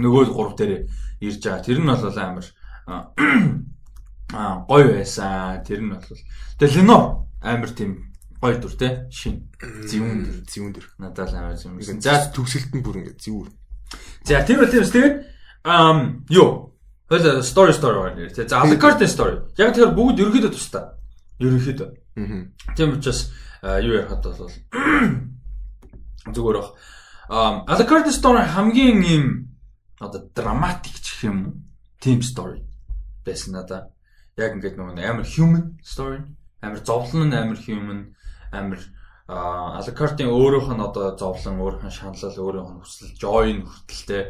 нөгөө 0.00 0.24
гурав 0.32 0.54
дээр 0.56 0.72
ирж 1.20 1.40
байгаа. 1.44 1.66
Тэр 1.68 1.78
нь 1.84 1.90
бол 1.92 2.18
амар 2.24 2.46
аа 2.88 4.64
гоё 4.70 4.88
байсан. 4.96 5.60
Тэр 5.68 5.80
нь 5.84 5.92
бол 5.92 6.08
Тэгээ 6.58 6.82
Ленор 6.82 7.28
амар 7.44 7.70
тийм 7.76 8.10
гоё 8.40 8.56
дүр 8.58 8.74
те 8.80 8.88
шин 9.12 9.46
зүүн 9.60 10.24
дүр 10.24 10.38
зүүн 10.48 10.72
дүр 10.72 10.86
надад 10.98 11.36
амар 11.36 11.54
зүүн. 11.60 12.00
За 12.00 12.16
төгсөлтөн 12.32 12.80
бүр 12.82 13.04
ингэ 13.04 13.14
зүүн. 13.20 13.52
За 14.24 14.42
тэр 14.42 14.64
үл 14.64 14.72
тэрс 14.72 14.90
тэгээд 14.90 15.16
ам 15.68 16.24
юу 16.32 16.72
Well 17.08 17.42
story 17.42 17.72
story 17.72 17.96
байна. 18.04 18.28
За 18.48 18.60
Alucard 18.60 19.00
story. 19.08 19.40
Яг 19.56 19.72
тэр 19.72 19.94
бүгд 19.96 20.20
ерөөхдөө 20.20 20.52
тустай. 20.52 20.84
Ерөөхдөө. 21.40 21.88
Аа. 22.20 22.42
Тийм 22.76 22.98
учраас 22.98 23.30
юу 23.62 23.96
ярихад 23.96 24.28
бол 24.28 24.50
зүгээр 26.32 26.58
бах. 26.58 26.72
Alucard 27.28 28.08
story 28.08 28.44
хамгийн 28.44 29.02
ийм 29.02 29.24
одоо 30.00 30.24
драматик 30.34 30.96
гэх 30.96 31.24
юм 31.28 31.68
team 32.00 32.20
story 32.20 32.62
байсан 33.24 33.54
надаа. 33.54 33.92
Яг 34.36 34.56
ингээд 34.56 34.78
нөгөө 34.78 35.02
амар 35.04 35.26
human 35.26 35.78
story, 35.82 36.22
амар 36.62 36.80
зовлон 36.84 37.32
амар 37.34 37.58
human, 37.58 38.14
амар 38.52 38.80
Alucard-ийн 39.28 40.32
өөрөөх 40.32 40.72
нь 40.72 40.80
одоо 40.80 41.12
зовлон, 41.12 41.60
өөрөөх 41.60 41.84
нь 41.84 41.92
шаналл, 41.92 42.32
өөрөөх 42.32 42.70
нь 42.72 42.80
хүсэл, 42.80 43.12
joy 43.20 43.60
хүртэлтэй 43.60 44.22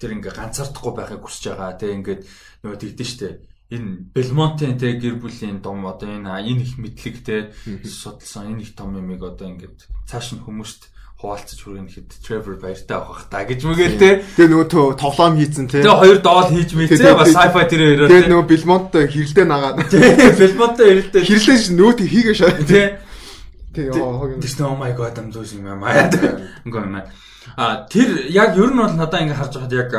тэр 0.00 0.10
ингээ 0.16 0.32
ганцаардахгүй 0.32 0.92
байхыг 0.96 1.20
хүсэж 1.20 1.52
байгаа. 1.52 1.76
Тэ 1.76 1.92
ингээд 2.00 2.22
нөгөө 2.64 2.78
тэгдэж 2.80 3.08
штэ 3.12 3.28
энэ 3.72 4.12
Белмонтын 4.12 4.76
те 4.76 5.00
гэр 5.00 5.16
бүлийн 5.16 5.64
дом 5.64 5.84
одоо 5.88 6.08
энэ 6.08 6.28
энэ 6.28 6.64
их 6.64 6.76
мэдлэгтэй 6.76 7.56
судалсан 7.88 8.52
энэ 8.52 8.68
их 8.68 8.76
том 8.76 8.92
юмыг 8.92 9.24
одоо 9.24 9.48
ингээд 9.48 9.88
цааш 10.04 10.36
нь 10.36 10.44
хүмүүст 10.44 10.91
хуваалцаж 11.22 11.58
хүргэн 11.62 11.86
хэд 11.86 12.10
Trevor 12.18 12.58
баяртай 12.58 12.98
авах 12.98 13.30
та 13.30 13.46
гэж 13.46 13.62
мэгэл 13.62 13.94
те. 13.94 14.26
Тэгээ 14.34 14.50
нөгөө 14.50 14.98
тоглоом 14.98 15.38
хийцэн 15.38 15.70
те. 15.70 15.86
Тэгээ 15.86 16.00
хоёр 16.02 16.18
доол 16.18 16.50
хийж 16.50 16.70
мэдээ 16.74 17.14
бас 17.14 17.30
sci-fi 17.30 17.62
тэр 17.70 17.82
хоёроо. 17.86 18.08
Тэгээ 18.10 18.30
нөгөө 18.34 18.46
Belmont-той 18.50 19.04
хэрэлдээ 19.06 19.46
нагаад. 19.46 19.76
Тэгээ 19.86 20.34
Belmont-той 20.42 20.86
хэрэлдээ. 20.90 21.22
Хэрлэж 21.22 21.64
нөөт 21.78 21.98
хийгээ 22.02 22.34
шаа. 22.34 22.52
Те. 22.66 22.82
Тэгээ 23.70 24.42
Тэс 24.42 24.58
oh 24.66 24.74
my 24.74 24.90
god 24.98 25.14
I'm 25.14 25.30
losing 25.30 25.62
my 25.62 25.78
mind. 25.78 26.18
Ингээ 26.66 26.82
юм. 26.90 26.98
А 27.54 27.86
тэр 27.86 28.26
яг 28.26 28.58
ер 28.58 28.74
нь 28.74 28.82
бол 28.82 28.90
надаа 28.90 29.22
ингээ 29.22 29.38
харж 29.38 29.62
байхад 29.62 29.78
яг 29.78 29.90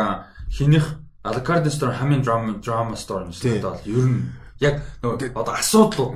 хинийх 0.52 1.00
Alucard 1.24 1.64
story 1.72 1.96
хамгийн 1.96 2.20
drama 2.20 2.60
drama 2.60 3.00
story 3.00 3.32
нэстэй 3.32 3.64
бол 3.64 3.80
ер 3.88 4.06
нь 4.12 4.28
яг 4.60 4.84
нөгөө 5.00 5.32
одоо 5.40 5.56
асуудал. 5.56 6.12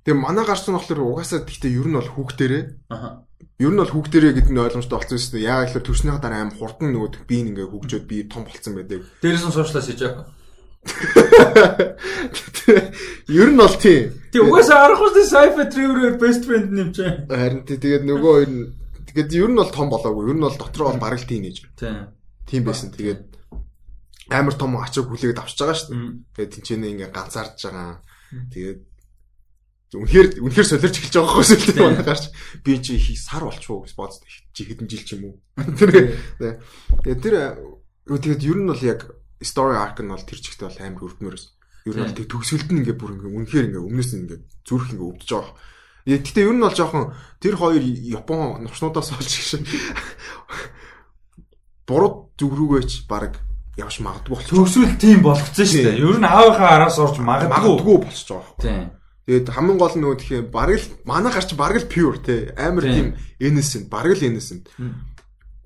Тэгээ 0.00 0.16
манай 0.16 0.48
гарсан 0.48 0.80
болохоор 0.80 1.20
угаасаа 1.20 1.44
гэхдээ 1.44 1.76
ер 1.76 1.86
нь 1.92 1.96
бол 2.00 2.08
хүүхдэрээ. 2.08 2.64
Аха 2.88 3.28
Ер 3.60 3.68
нь 3.68 3.76
бол 3.76 3.92
хүүхдэрээ 3.92 4.40
гэдэг 4.40 4.56
нь 4.56 4.62
ойлгомжтой 4.64 4.96
болсон 4.96 5.20
шүү 5.20 5.36
дээ. 5.36 5.44
Яг 5.44 5.68
л 5.68 5.84
төрснийхаа 5.84 6.24
дараа 6.24 6.48
аим 6.48 6.56
хурдан 6.56 6.96
нөгөө 6.96 7.28
би 7.28 7.36
ингээ 7.44 7.68
хөгжөөд 7.68 8.08
би 8.08 8.24
том 8.24 8.48
болцсон 8.48 8.80
байдаг. 8.80 9.04
Дээрээс 9.20 9.44
нь 9.44 9.52
суучлаа 9.52 9.84
вэ? 9.84 10.24
Ер 13.28 13.52
нь 13.52 13.60
бол 13.60 13.76
тийм. 13.76 14.16
Тэг 14.32 14.48
угаасаа 14.48 14.88
арахгүй 14.88 15.12
sci-fi 15.28 15.68
Trevor 15.68 16.16
best 16.16 16.48
friend 16.48 16.72
юм 16.72 16.88
чи. 16.96 17.04
Харин 17.28 17.68
тэгээд 17.68 18.08
нөгөө 18.08 18.32
хоёр 18.32 18.48
нь 18.48 18.72
тэгээд 19.12 19.36
ер 19.36 19.52
нь 19.52 19.60
бол 19.60 19.68
том 19.68 19.92
болоогүй. 19.92 20.32
Ер 20.32 20.40
нь 20.40 20.46
бол 20.48 20.56
дотроо 20.56 20.88
бол 20.90 21.04
бараг 21.04 21.28
тийм 21.28 21.44
нэж. 21.44 21.68
Тийм. 21.76 22.16
Тийм 22.48 22.64
байсан. 22.64 22.88
Тэгээд 22.96 23.28
амар 24.32 24.56
том 24.56 24.72
ачааг 24.80 25.04
хүлээгээд 25.04 25.36
авчиж 25.36 25.60
байгаа 25.60 25.76
шүү 25.76 25.92
дээ. 25.92 26.32
Тэгээд 26.32 26.52
тэнцэнэ 26.56 26.88
ингээ 26.96 27.12
ганцаардж 27.12 27.60
байгаа. 27.60 28.00
Тэгээд 28.54 28.80
Үнэхээр 29.90 30.38
үнэхээр 30.38 30.68
солирч 30.70 31.02
эхэлж 31.02 31.14
байгаа 31.18 31.34
хөөс 31.34 31.50
л 31.50 31.82
манай 31.82 32.06
гарч 32.06 32.30
би 32.62 32.78
чи 32.78 32.94
сар 33.18 33.42
болчихоо 33.42 33.82
гэж 33.82 33.98
бодсон. 33.98 34.22
Чи 34.54 34.62
хэдэн 34.70 34.86
жил 34.86 35.02
ч 35.02 35.18
юм 35.18 35.34
уу. 35.34 35.34
Тэр 35.78 35.90
тэгээ 35.90 37.18
тэр 37.18 37.34
тэгээд 38.06 38.46
ер 38.46 38.58
нь 38.62 38.70
бол 38.70 38.82
яг 38.86 39.10
story 39.42 39.74
arc 39.74 39.98
нь 39.98 40.14
бол 40.14 40.22
тэр 40.22 40.38
чигт 40.38 40.62
бол 40.62 40.78
амар 40.78 41.02
өрдмөрөөс. 41.10 41.44
Ер 41.90 41.94
нь 41.98 42.06
бол 42.06 42.14
тэг 42.14 42.30
төгсгөлд 42.30 42.70
нь 42.70 42.86
ингээ 42.86 42.94
бүр 43.02 43.18
ингээ 43.18 43.34
үнэхээр 43.34 43.66
ингээ 43.74 43.82
өмнөөс 43.82 44.10
нь 44.14 44.22
ингээ 44.30 44.40
зүрх 44.62 44.94
ингээ 44.94 45.10
өвдөж 45.10 45.30
байгаа. 45.34 45.54
Гэхдээ 46.06 46.46
ер 46.46 46.54
нь 46.54 46.62
бол 46.62 46.78
жоохон 46.78 47.04
тэр 47.42 47.54
хоёр 47.58 47.82
Япон 47.82 48.62
новчнуудаас 48.62 49.10
олж 49.18 49.26
шиг 49.26 49.66
буруу 51.82 52.30
зүг 52.38 52.52
рүүгээч 52.54 53.10
баг 53.10 53.42
явж 53.74 53.98
магадгүй 54.06 54.38
болчих. 54.38 54.54
Төгсгөл 54.54 54.94
тийм 55.02 55.18
болгоцсон 55.26 55.66
шүү 55.66 55.82
дээ. 55.82 55.98
Ер 55.98 56.18
нь 56.22 56.30
аавынхаа 56.30 56.78
араас 56.78 56.98
орж 57.02 57.18
магадгүй 57.18 57.98
болчихж 58.06 58.28
байгаа. 58.38 58.54
Тийм. 58.62 58.99
Тэгээд 59.28 59.48
хамгийн 59.52 59.78
гол 59.78 59.94
нь 59.96 60.02
нөгөө 60.04 60.18
тэгэхээр 60.20 60.46
бараг 60.48 60.78
л 60.80 60.88
манай 61.04 61.32
гарч 61.32 61.50
бараг 61.58 61.78
л 61.84 61.90
pure 61.92 62.18
те. 62.24 62.54
Амар 62.56 62.84
тийм. 62.88 63.14
innocent 63.40 63.86
бараг 63.92 64.16
л 64.16 64.26
innocent. 64.26 64.68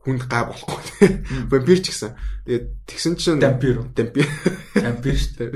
Хүнд 0.05 0.27
гай 0.29 0.43
болохгүй 0.45 0.81
те. 0.99 1.07
Вампир 1.49 1.79
ч 1.81 1.95
гэсэн. 1.95 2.13
Тэгээд 2.45 2.65
тэгсэн 2.85 3.15
чинь 3.17 3.41
дампир 3.41 3.89
дампир 3.97 4.29
дампир 4.77 5.17
штэ 5.17 5.49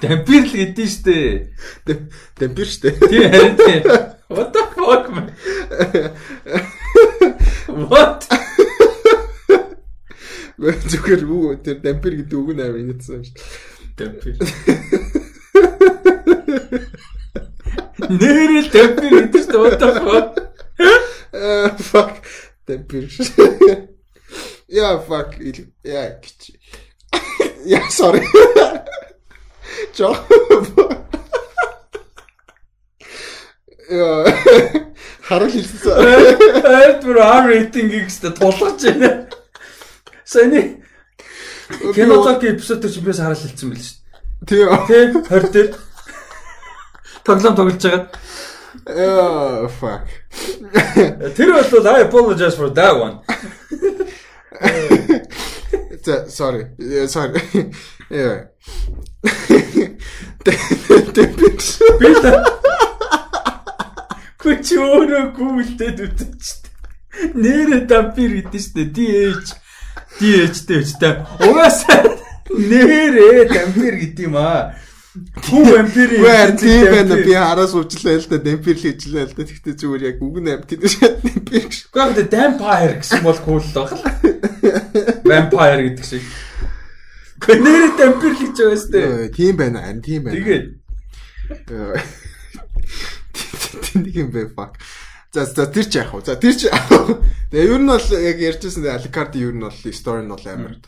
дампир 0.00 0.48
л 0.48 0.52
гэдэн 0.56 0.88
штэ 0.88 1.52
дампир 2.40 2.64
штэ 2.64 2.96
тий 3.04 3.20
харин 3.28 3.56
тий 3.60 3.84
what 4.32 4.48
the 4.56 4.64
fuck 4.72 5.12
man? 5.12 5.28
What? 7.68 8.24
Зүгээр 10.56 11.22
үг 11.28 11.60
тэр 11.60 11.84
дампир 11.84 12.16
гэдэг 12.16 12.36
үг 12.40 12.56
нь 12.56 12.64
амар 12.64 12.80
инээдсэн 12.80 13.28
шүү 13.28 13.36
дээ. 13.36 14.08
Дампир 14.08 14.40
Нэрэл 18.10 18.68
темпер 18.74 19.30
гэдэг 19.30 19.44
чинь 19.46 19.60
what 19.60 19.78
the 19.78 19.88
fuck? 20.02 20.34
Uh, 21.30 21.70
fuck 21.78 22.14
темпер. 22.66 23.06
Yeah, 24.70 24.98
fuck. 24.98 25.34
Yeah, 25.82 26.18
гэж. 26.18 26.54
Yeah, 27.64 27.88
sorry. 27.90 28.22
Жоо. 29.94 30.14
Яа. 33.90 34.26
Харал 35.26 35.50
хэлсэн. 35.50 35.90
Айд 36.66 37.02
бүр 37.02 37.18
R 37.22 37.50
rating-ийг 37.50 38.06
өстө 38.10 38.30
тулгаж 38.34 38.82
байна. 38.86 39.10
Саяны 40.24 40.82
кинотог 41.94 42.42
эпизод 42.42 42.86
чинь 42.86 43.06
бис 43.06 43.18
харал 43.18 43.38
хэлсэн 43.38 43.70
байл 43.70 43.82
шүү. 43.82 43.98
Тий. 44.46 44.62
Тий, 44.86 45.04
20 45.26 45.52
дээр 45.54 45.74
тоглоом 47.24 47.56
тоглож 47.56 47.82
байгаа. 47.82 48.08
Oh 48.86 49.68
fuck. 49.68 50.06
Тэр 51.36 51.52
бол 51.52 51.86
I 51.86 52.02
apologize 52.02 52.56
for 52.56 52.70
that 52.70 52.94
one. 52.96 53.20
sorry. 56.28 56.66
Sorry. 57.08 57.42
Yeah. 58.10 58.48
Би 62.00 62.14
та 62.22 62.32
Күч 64.40 64.70
өөрөө 64.80 65.24
гүйлдээд 65.36 65.98
үтчихсэн. 66.00 66.70
Нэрэ 67.36 67.84
дампир 67.90 68.30
гэдэг 68.40 68.62
шүү 68.64 68.72
дээ. 68.72 68.88
DH 68.96 69.52
DH-тэй 70.16 70.80
үстэй. 70.80 71.14
Угаасаа 71.44 72.16
нэрэ 72.48 73.52
дампир 73.52 73.94
гэдэг 74.00 74.24
юм 74.24 74.40
аа. 74.40 74.80
Хүн 75.10 75.66
вампир 75.66 76.14
юм. 76.14 76.22
Тийм 76.54 76.86
байна. 76.86 77.18
Би 77.18 77.34
хараас 77.34 77.74
уучлаа 77.74 78.14
л 78.14 78.30
да. 78.30 78.38
Вампир 78.38 78.78
л 78.78 78.84
хийжлээ 78.86 79.26
л 79.26 79.34
да. 79.34 79.42
Тэгтээ 79.42 79.74
зүгээр 79.74 80.06
яг 80.06 80.22
үг 80.22 80.38
нь 80.38 80.50
амт 80.54 80.70
гэдэг 80.70 80.86
шиг 80.86 81.18
вампир 81.26 81.66
гэж. 81.66 81.90
Гэхдээ 81.90 82.30
vampire 82.30 82.94
гэсэн 83.02 83.26
бол 83.26 83.40
cool 83.42 83.58
л 83.58 83.74
баг. 83.74 83.90
Vampire 85.26 85.82
гэдэг 85.90 86.06
шиг. 86.06 86.22
Гэхдээ 87.42 87.58
нэрээ 87.58 87.98
вампир 87.98 88.32
л 88.34 88.38
гэж 88.38 88.54
байгаа 88.54 88.78
сте. 88.78 89.34
Тийм 89.34 89.54
байна. 89.58 89.82
Ан 89.90 89.98
тийм 89.98 90.30
байна. 90.30 90.38
Тэгээд 90.38 90.78
Тэнийг 93.90 94.14
юм 94.14 94.30
бэ 94.30 94.54
fuck. 94.54 94.78
За 95.34 95.46
за 95.46 95.66
тэр 95.66 95.86
ч 95.86 95.98
яах 95.98 96.14
вэ? 96.14 96.22
За 96.22 96.38
тэр 96.38 96.54
ч 96.54 96.70
Тэгээ 97.50 97.66
ер 97.66 97.82
нь 97.82 97.90
бол 97.90 98.06
яг 98.14 98.38
ярьжсэн 98.38 98.86
Аликарди 98.86 99.42
ер 99.42 99.54
нь 99.54 99.62
бол 99.62 99.74
story 99.74 100.22
нь 100.22 100.30
бол 100.30 100.46
амар 100.46 100.78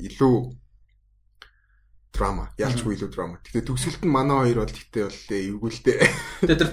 илүү 0.00 0.36
драма. 2.14 2.48
Ялчгүй 2.56 2.94
илүү 2.94 3.10
драма. 3.10 3.42
Гэтэ 3.42 3.66
төгсөлт 3.66 4.06
нь 4.06 4.14
манай 4.14 4.54
хоёр 4.54 4.62
бол 4.62 4.72
гэтээ 4.72 5.04
бол 5.04 5.20
эвгүүлтэй. 5.34 5.98
Тэгээ 6.46 6.60
тэр 6.62 6.70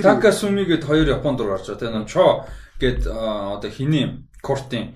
Такасуми 0.00 0.64
гэд 0.70 0.86
хоёр 0.86 1.10
Японд 1.10 1.42
руу 1.42 1.58
гарч 1.58 1.66
байгаа. 1.74 2.06
Тэгээ 2.06 2.06
Чо 2.06 2.46
гэд 2.78 3.00
одоо 3.10 3.70
хиний 3.70 4.26
кортын 4.40 4.94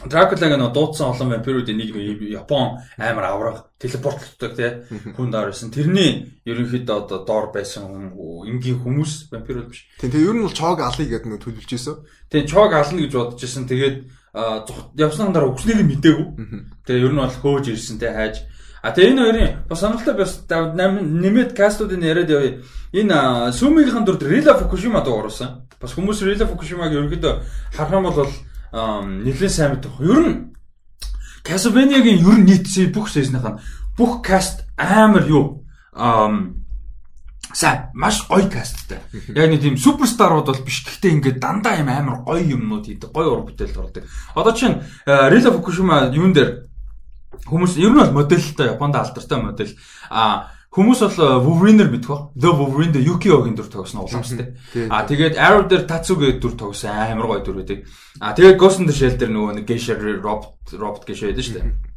Дракулагаа 0.00 0.56
нөө 0.56 0.72
дуудсан 0.72 1.12
олон 1.12 1.28
вампируудын 1.28 1.76
нэг 1.76 1.92
Япон 2.32 2.80
амар 2.96 3.26
авраг 3.26 3.56
телепортлдог 3.76 4.56
тий 4.56 4.70
хүн 5.12 5.28
доор 5.28 5.52
байсан. 5.52 5.68
Тэрний 5.68 6.40
ерөнхийдөө 6.48 6.96
одоо 7.04 7.18
доор 7.28 7.52
байсан 7.52 8.08
энгийн 8.48 8.80
хүмүүс 8.80 9.28
вампирууд 9.28 9.68
биш. 9.68 9.84
Тийм 10.00 10.14
тэгээ 10.14 10.30
ер 10.32 10.36
нь 10.40 10.44
бол 10.46 10.56
Чог 10.56 10.80
алыг 10.80 11.04
гэдэг 11.04 11.28
нөө 11.28 11.42
төлөвлөж 11.44 11.72
исэн. 11.76 12.00
Тэгээ 12.32 12.48
Чог 12.48 12.72
ална 12.72 12.96
гэж 12.96 13.12
бодож 13.12 13.44
исэн. 13.44 13.68
Тэгээд 13.68 13.96
явсны 14.34 15.32
дараа 15.32 15.50
өгснгийг 15.50 15.82
мдээгүй. 15.82 16.26
Тэгээ 16.86 17.04
ер 17.06 17.12
нь 17.12 17.22
бол 17.22 17.30
хөөж 17.30 17.66
ирсэн 17.74 17.98
те 17.98 18.14
хайж. 18.14 18.46
А 18.82 18.94
тэгээ 18.94 19.10
энэ 19.10 19.22
хоёрын 19.22 19.50
бас 19.68 19.80
сонирхолтой 19.80 20.16
бас 20.16 20.32
нэмээд 20.48 21.52
кастуудын 21.52 22.00
яриад 22.00 22.30
явъя. 22.30 22.62
Энэ 22.92 23.52
Сүмигийн 23.52 24.06
дүрд 24.06 24.22
Рила 24.22 24.54
Фукушима 24.54 25.02
дуу 25.02 25.20
оруулсан. 25.20 25.66
Бас 25.80 25.92
хүмүүс 25.92 26.22
Рила 26.22 26.46
Фукушимаг 26.46 26.94
ерөнхийдөө 26.94 27.34
харах 27.74 27.92
юм 27.92 28.06
бол 28.06 28.30
нэлээд 28.72 29.52
сайн 29.52 29.74
мэдэх. 29.76 30.00
Ер 30.00 30.20
нь 30.24 30.54
Castlevania-гийн 31.44 32.22
ер 32.22 32.36
нь 32.38 32.46
нийтсээ 32.46 32.92
бүх 32.94 33.10
сезнийх 33.10 33.44
нь 33.44 33.60
бүх 33.98 34.22
каст 34.22 34.64
амар 34.76 35.26
юу 35.26 35.66
сайн 37.52 37.90
маш 37.94 38.26
гоё 38.28 38.48
касттай. 38.50 39.00
Яг 39.34 39.50
нэг 39.50 39.60
тийм 39.60 39.76
суперстарууд 39.76 40.46
бол 40.46 40.62
биш. 40.64 40.84
Гэхдээ 40.86 41.14
ингээд 41.18 41.38
дандаа 41.42 41.78
юм 41.80 41.88
амар 41.90 42.22
гоё 42.24 42.42
юмнууд 42.42 42.86
хийдэг. 42.86 43.10
Гоё 43.10 43.34
уран 43.34 43.46
бүтээл 43.50 43.80
ордог. 43.80 44.04
Одоо 44.34 44.52
чинь 44.54 44.82
Рила 45.06 45.50
Фукушима 45.50 46.10
юун 46.14 46.32
дээр 46.32 46.70
хүмүүс 47.46 47.78
ер 47.78 47.90
нь 47.90 48.00
бол 48.00 48.14
модельтэй 48.22 48.74
Японд 48.74 48.96
алдартай 48.96 49.38
модель. 49.42 49.74
А 50.10 50.50
хүмүүс 50.70 51.00
бол 51.02 51.18
Wolverine-ээр 51.42 51.90
мэдэх 51.90 52.10
ба. 52.10 52.30
The 52.38 52.50
Wolverine 52.54 52.94
дээр 52.94 53.08
Yukio-гийн 53.10 53.58
дүр 53.58 53.66
тогсон 53.66 54.06
уламжтай. 54.06 54.54
А 54.86 55.02
тэгээд 55.02 55.34
Arrow 55.34 55.66
дээр 55.66 55.84
Tatsuge 55.90 56.38
дүр 56.38 56.54
тогсон 56.54 56.94
амар 56.94 57.26
гоё 57.26 57.42
дүр 57.42 57.62
байдаг. 57.62 57.86
А 58.22 58.34
тэгээд 58.34 58.58
Ghost 58.58 58.78
in 58.78 58.86
the 58.86 58.94
Shell 58.94 59.18
дээр 59.18 59.34
нөгөө 59.34 59.52
нэг 59.58 59.66
Geisha 59.66 59.98
Robot 59.98 60.78
Robot 60.78 61.06
Geisha 61.08 61.26
байдаг 61.26 61.44
шүү 61.46 61.56
дээ. 61.58 61.90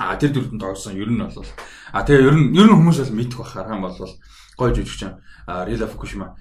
А 0.00 0.16
тэр 0.16 0.32
дүртэн 0.32 0.56
тогсон 0.56 0.96
ер 0.96 1.10
нь 1.12 1.20
бол 1.20 1.44
а 1.92 2.00
тэгээ 2.00 2.24
ер 2.24 2.32
нь 2.32 2.56
ер 2.56 2.64
нь 2.64 2.72
хүмүүс 2.80 3.04
бол 3.04 3.12
мэдэх 3.12 3.38
бахаар 3.44 3.76
юм 3.76 3.84
бол 3.84 4.00
гоё 4.62 4.74
жүжигч 4.74 5.02
Рила 5.66 5.86
Фукушима. 5.90 6.38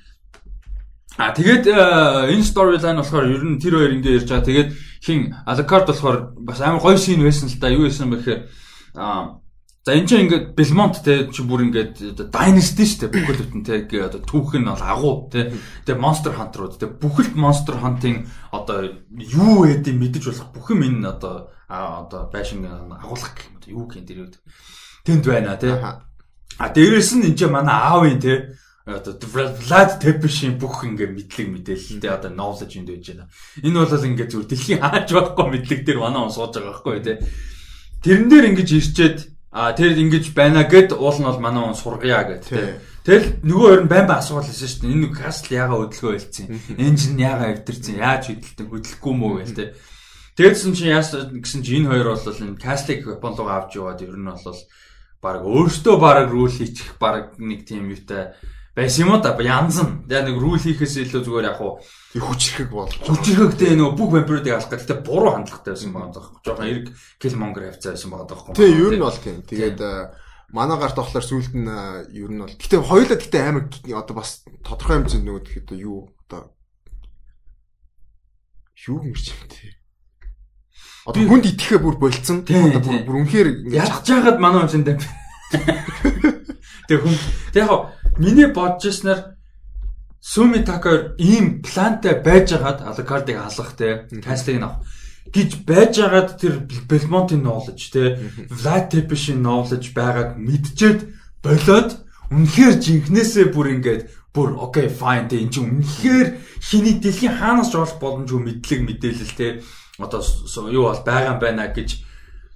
А 1.18 1.34
тэгээд 1.34 1.66
энэ 1.68 2.46
storyline 2.46 3.02
болохоор 3.02 3.26
ер 3.26 3.44
нь 3.44 3.60
тэр 3.60 3.82
хоёр 3.82 3.92
ингэ 3.98 4.22
ярьж 4.22 4.30
байгаа. 4.30 4.46
Тэгээд 4.46 4.70
хин 5.02 5.36
Алакард 5.46 5.90
болохоор 5.90 6.38
бас 6.38 6.62
амар 6.62 6.80
гоё 6.80 6.98
шин 6.98 7.26
байсан 7.26 7.50
л 7.50 7.58
да. 7.60 7.74
Юу 7.74 7.90
байсан 7.90 8.14
бэ 8.14 8.18
гэхээр 8.22 8.42
а 8.96 9.42
За 9.82 9.98
энэ 9.98 10.06
чинь 10.06 10.30
ингээд 10.30 10.54
Belmont 10.54 11.02
те 11.02 11.26
чи 11.34 11.42
бүр 11.42 11.66
ингээд 11.66 12.30
Dynasty 12.30 12.86
шүү 12.86 13.10
дээ 13.10 13.14
бүхэл 13.18 13.42
бүтэн 13.50 13.90
те 13.90 13.98
одоо 13.98 14.22
түүх 14.22 14.54
нь 14.62 14.70
бол 14.70 14.78
агуу 14.78 15.26
те 15.34 15.50
тэгээ 15.90 15.98
Monster 15.98 16.38
Hunter-ууд 16.38 16.78
те 16.78 16.86
бүхэлд 16.86 17.34
Monster 17.34 17.82
Hunting 17.82 18.30
одоо 18.54 18.94
юу 19.10 19.66
гэдэг 19.66 19.98
мэдэж 19.98 20.24
болох 20.30 20.54
бүх 20.54 20.70
юм 20.78 20.86
энэ 20.86 21.18
одоо 21.18 21.50
одоо 21.66 22.30
байшин 22.30 22.62
агуулгах 22.70 23.42
юм 23.42 23.58
одоо 23.58 23.70
юу 23.74 23.90
гэх 23.90 23.98
юм 23.98 24.06
дэрүүд 24.06 24.34
тэнд 25.02 25.26
байна 25.26 25.58
те 25.58 25.74
А 26.58 26.70
дээрэс 26.70 27.16
нь 27.16 27.28
энэ 27.32 27.48
манай 27.48 27.78
аавын 27.78 28.20
те 28.20 28.34
одоо 28.86 29.14
Vlad 29.14 30.02
Tepes-ийн 30.02 30.58
бүх 30.58 30.82
ингээ 30.84 31.14
мэдлэг 31.14 31.48
мэдээлэл 31.54 32.02
те 32.02 32.10
одоо 32.10 32.32
knowledge 32.34 32.82
энд 32.82 32.90
байж 32.90 33.06
байна. 33.14 33.30
Энэ 33.62 33.78
бол 33.86 34.08
ингээ 34.10 34.28
зүгээр 34.28 34.50
дэлхийн 34.50 34.82
хааж 34.82 35.08
байхгүй 35.14 35.46
мэдлэг 35.54 35.82
дээр 35.86 36.00
манай 36.02 36.22
он 36.26 36.34
сууж 36.34 36.58
байгаа 36.58 36.74
байхгүй 36.74 37.00
те. 37.06 37.14
Тэрэн 38.02 38.28
дээр 38.30 38.46
ингэж 38.50 38.70
ирчээд 38.74 39.18
а 39.54 39.72
тэр 39.78 39.94
ингэж 40.02 40.34
байна 40.34 40.66
гэд 40.66 40.98
уул 40.98 41.18
нь 41.22 41.30
бол 41.30 41.40
манай 41.40 41.62
он 41.62 41.78
сургая 41.78 42.26
гэд 42.26 42.44
те. 42.50 42.82
Тэгэл 43.06 43.46
нөгөө 43.46 43.68
хоёр 43.70 43.82
нь 43.86 43.92
байн 43.92 44.06
байн 44.10 44.18
асуувал 44.22 44.46
хэлсэн 44.50 44.70
шүү 44.70 44.82
дээ. 44.82 44.94
Энэ 44.94 45.04
нэг 45.06 45.14
кастл 45.18 45.54
ягаа 45.58 45.78
хөдөлгөө 45.86 46.14
хэлсэн. 46.18 46.46
Энжин 46.78 47.18
ягаа 47.18 47.50
эвдэрсэн. 47.58 47.98
Яаж 47.98 48.24
хөдөлтөн 48.30 48.68
хөдөлөхгүй 48.70 49.14
мүү 49.18 49.34
гэл 49.42 49.58
те. 49.58 49.66
Тэгээдсэн 50.38 50.74
чинь 50.78 50.94
яас 50.94 51.10
гэсэн 51.14 51.62
чинь 51.66 51.86
энэ 51.86 51.90
хоёр 51.92 52.08
бол 52.14 52.22
энэ 52.30 52.62
кастлыг 52.62 53.02
Япон 53.06 53.34
руу 53.38 53.50
авч 53.50 53.78
яваад 53.78 54.06
ер 54.06 54.16
нь 54.18 54.30
бол 54.30 54.60
баг 55.22 55.46
өөртөө 55.46 55.96
баг 56.02 56.30
рул 56.34 56.50
хийчих 56.50 56.98
баг 56.98 57.38
нэг 57.38 57.64
тийм 57.70 57.94
юутай 57.94 58.34
байсан 58.76 59.06
юм 59.06 59.14
уу 59.14 59.22
да 59.22 59.36
янз 59.38 59.78
нь. 59.84 60.08
Тэгээ 60.08 60.26
нэг 60.32 60.38
рул 60.40 60.58
хийхээс 60.58 60.96
илүү 61.06 61.22
зүгээр 61.28 61.50
яг 61.52 61.58
хуу 61.60 61.78
хүчрхэг 62.16 62.70
бол. 62.72 62.90
Хүчрхэгтэй 62.90 63.76
нөгөө 63.76 63.96
бүх 64.00 64.10
вампируудыг 64.16 64.54
алах 64.56 64.72
гэдэг 64.72 65.04
буруу 65.04 65.36
хандлагатай 65.36 65.76
байсан 65.76 65.92
байгаа 65.92 66.12
даа. 66.16 66.26
Жохон 66.42 66.68
эрг 66.72 66.88
Killmonger 67.20 67.64
хавцаа 67.70 67.92
байсан 67.94 68.10
байгаа 68.10 68.28
даа. 68.32 68.56
Тэгээ 68.56 68.80
ер 68.80 68.96
нь 68.96 69.06
бол 69.06 69.20
тийм. 69.20 69.38
Тэгээд 69.44 69.80
манай 70.56 70.78
гарт 70.80 70.96
болохоор 70.96 71.26
сүулт 71.28 71.54
нь 71.54 71.68
ер 72.16 72.32
нь 72.32 72.42
бол 72.42 72.56
гэтээ 72.56 72.80
хоёулаа 72.80 73.20
гэтээ 73.20 73.44
амар 73.44 73.66
одоо 73.70 74.16
бас 74.16 74.44
тодорхой 74.64 75.04
хэмжээнд 75.04 75.28
нөгөө 75.28 75.44
тэгэхэд 75.48 75.70
юу 75.84 76.16
одоо 76.32 76.56
юу 78.88 78.98
гэрч 79.04 79.26
юм 79.36 79.44
те. 79.52 79.81
Одоо 81.06 81.24
хүнд 81.26 81.46
итгэхэ 81.50 81.78
бүр 81.82 81.98
болцсон. 81.98 82.46
Одоо 82.46 83.02
бүр 83.06 83.26
үнэхээр 83.26 83.72
яаж 83.74 84.06
жагаад 84.06 84.38
манай 84.38 84.66
хүнсэндээ. 84.66 84.98
Тэг 86.90 87.00
хүн 87.02 87.16
тэг 87.54 87.66
яг 87.66 87.98
миний 88.22 88.50
бодож 88.52 88.86
ирснээр 88.86 89.38
Суми 90.22 90.62
Така 90.62 91.18
ийм 91.18 91.66
плантай 91.66 92.22
байжгаад 92.22 92.86
Алакардыг 92.86 93.42
халах 93.42 93.74
те. 93.74 94.06
Каслыг 94.22 94.62
авах 94.62 94.86
гэж 95.34 95.64
байжгаад 95.66 96.38
тэр 96.42 96.66
Белмонтын 96.90 97.42
knowledge 97.42 97.94
те 97.94 98.20
Vlad 98.50 98.92
Tepes-ийн 98.92 99.40
knowledge 99.40 99.96
байгааг 99.96 100.36
мэдчихэд 100.36 101.00
болоод 101.46 102.04
үнэхээр 102.34 102.76
жинхнээсээ 102.84 103.46
бүр 103.54 103.68
ингээд 103.80 104.02
бүр 104.36 104.60
окей 104.60 104.92
fine 104.92 105.30
те 105.32 105.40
эн 105.40 105.52
чинь 105.54 105.70
үнэхээр 105.80 106.28
хиний 106.60 106.96
дэлхийн 107.00 107.38
хаанаас 107.40 107.72
ч 107.72 107.80
олох 107.80 107.96
боломжгүй 108.02 108.42
мэдлэг 108.44 108.82
мэдээлэл 108.84 109.38
те 109.40 109.48
одоо 110.04 110.22
юу 110.70 110.90
бол 110.90 111.04
байгаа 111.06 111.34
юм 111.34 111.40
байна 111.40 111.68
гэж 111.70 111.90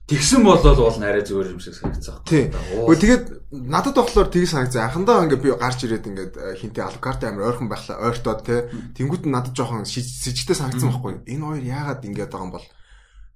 Тэгсэн 0.06 0.46
бол 0.46 0.62
бол 0.62 0.98
нарай 1.02 1.26
зүгээр 1.26 1.58
юм 1.58 1.60
шиг 1.60 1.74
санагцсан. 1.74 2.22
Тийм. 2.30 2.54
Гэхдээ 2.54 3.02
тэгээд 3.02 3.26
надад 3.66 3.98
болохоор 3.98 4.30
тгий 4.30 4.46
санагцсан. 4.46 4.86
Анхандаа 4.86 5.26
ингээд 5.26 5.42
би 5.42 5.50
гарч 5.50 5.82
ирээд 5.82 6.06
ингээд 6.06 6.34
э, 6.38 6.54
хинтээ 6.62 6.86
алкарт 6.86 7.26
амар 7.26 7.50
ойрхон 7.50 7.66
байхлаа 7.66 8.14
ойртоод 8.14 8.46
те. 8.46 8.70
Тэнгүүд 8.94 9.26
нь 9.26 9.34
надад 9.34 9.58
жоохон 9.58 9.82
сэжигтэй 9.90 10.54
санагцсан 10.54 10.94
байхгүй. 10.94 11.26
Энэ 11.26 11.42
хоёр 11.42 11.66
яагаад 11.66 12.06
ингээд 12.06 12.30
байгаа 12.30 12.46
юм 12.46 12.54
бол. 12.54 12.68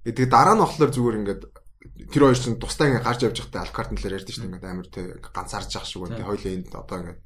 Тэгээд 0.06 0.30
дараа 0.30 0.54
нь 0.54 0.62
болохоор 0.62 0.90
зүгээр 0.94 1.18
ингээд 1.26 1.42
тэр 2.14 2.22
хоёр 2.22 2.38
чинь 2.38 2.62
тусдаа 2.62 2.86
ингээд 2.86 3.02
гарч 3.02 3.20
явж 3.26 3.36
байхдаа 3.42 3.62
алкарт 3.66 3.90
нэлээр 3.90 4.16
ярьдэн 4.22 4.30
шүү 4.30 4.42
дээ 4.46 4.50
ингээд 4.54 4.70
амар 4.70 4.88
те 4.94 5.02
ганцаарч 5.26 5.74
явах 5.74 5.90
шиг 5.90 6.06
байна. 6.06 6.22
Хоёлаа 6.22 6.54
энд 6.54 6.70
одоо 6.70 6.96
ингээд 7.02 7.20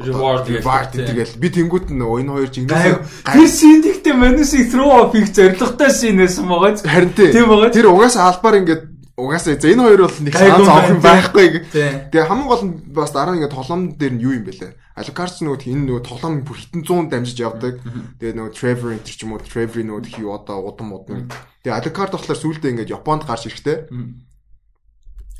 reward 0.00 0.44
reward 0.48 0.90
тэгэл 0.96 1.34
би 1.36 1.48
тэнгуут 1.52 1.90
нь 1.92 2.00
энэ 2.00 2.32
хоёр 2.32 2.50
жингээс 2.50 3.24
тэр 3.24 3.48
синдиктэй 3.48 4.14
манусыг 4.16 4.68
throw 4.72 4.90
off 4.90 5.14
их 5.14 5.28
зоригтой 5.32 5.90
синээс 5.90 6.40
байгаа. 6.40 6.76
Харин 6.80 7.12
тийм 7.12 7.46
байгаа. 7.48 7.70
Тэр 7.70 7.92
угаасаа 7.92 8.32
албаар 8.32 8.60
ингээд 8.64 8.82
угаасаа 9.20 9.60
за 9.60 9.68
энэ 9.68 9.82
хоёр 9.84 10.00
бол 10.08 10.18
нэг 10.24 10.34
санаа 10.34 10.64
зовх 10.64 10.90
юм 10.90 11.00
байхгүй. 11.04 11.46
Тэгээ 11.70 12.28
хамгийн 12.28 12.48
гол 12.48 12.64
нь 12.64 12.74
бас 12.88 13.12
дараа 13.12 13.36
ингээд 13.36 13.54
тоглоом 13.54 13.82
дээр 13.96 14.14
нь 14.16 14.24
юу 14.24 14.32
юм 14.36 14.44
бэлээ. 14.48 14.72
Алкарч 14.96 15.44
нөгөө 15.44 15.68
энэ 15.68 15.84
нөгөө 15.86 16.02
тоглоом 16.08 16.34
бүр 16.44 16.56
хитэн 16.56 16.82
100 16.84 17.12
дамжиж 17.12 17.38
явдаг. 17.40 17.74
Тэгээ 18.20 18.36
нөгөө 18.36 18.52
Trevor 18.56 18.90
энэ 18.96 19.04
ч 19.04 19.20
юм 19.20 19.36
уу 19.36 19.44
Trevor 19.44 19.84
нөгөө 19.84 20.08
хий 20.08 20.26
одоо 20.26 20.58
удам 20.64 20.92
удам. 20.96 21.28
Тэгээ 21.64 21.76
Алкарт 21.76 22.12
болохоор 22.16 22.40
сүүлдээ 22.40 22.72
ингээд 22.72 22.94
Японд 22.96 23.28
гарч 23.28 23.48
ирэхтэй 23.48 23.88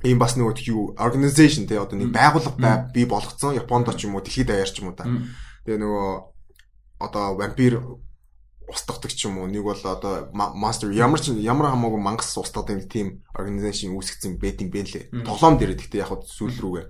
ийм 0.05 0.19
бас 0.19 0.37
нөгөө 0.37 0.65
юу 0.69 0.97
organization 0.97 1.69
те 1.69 1.77
одоо 1.77 1.99
нэг 2.01 2.13
байгууллага 2.13 2.89
бий 2.95 3.05
болгоцсон 3.05 3.57
Японд 3.57 3.93
ч 3.97 4.09
юм 4.09 4.17
уу 4.17 4.25
дэлхийд 4.25 4.49
даяар 4.49 4.71
ч 4.71 4.81
юм 4.81 4.93
уу 4.93 4.97
та. 4.97 5.05
Тэгээ 5.69 5.77
нөгөө 5.77 6.09
одоо 7.05 7.37
вампир 7.37 7.85
устгадаг 8.65 9.13
ч 9.13 9.29
юм 9.29 9.45
уу 9.45 9.47
нэг 9.51 9.61
бол 9.61 9.77
одоо 9.77 10.33
master 10.33 10.89
ямар 10.95 11.21
ч 11.21 11.37
ямар 11.37 11.75
хамаагүй 11.75 12.01
мангас 12.01 12.33
устгадаг 12.33 12.89
тийм 12.89 13.21
organization 13.37 13.93
үүсгэсэн 13.93 14.41
бэдинг 14.41 14.73
бэлээ. 14.73 15.05
Тоглоом 15.27 15.59
дээр 15.61 15.77
гэхдээ 15.77 16.01
яг 16.01 16.25
сүүл 16.25 16.57
рүүгээ. 16.57 16.87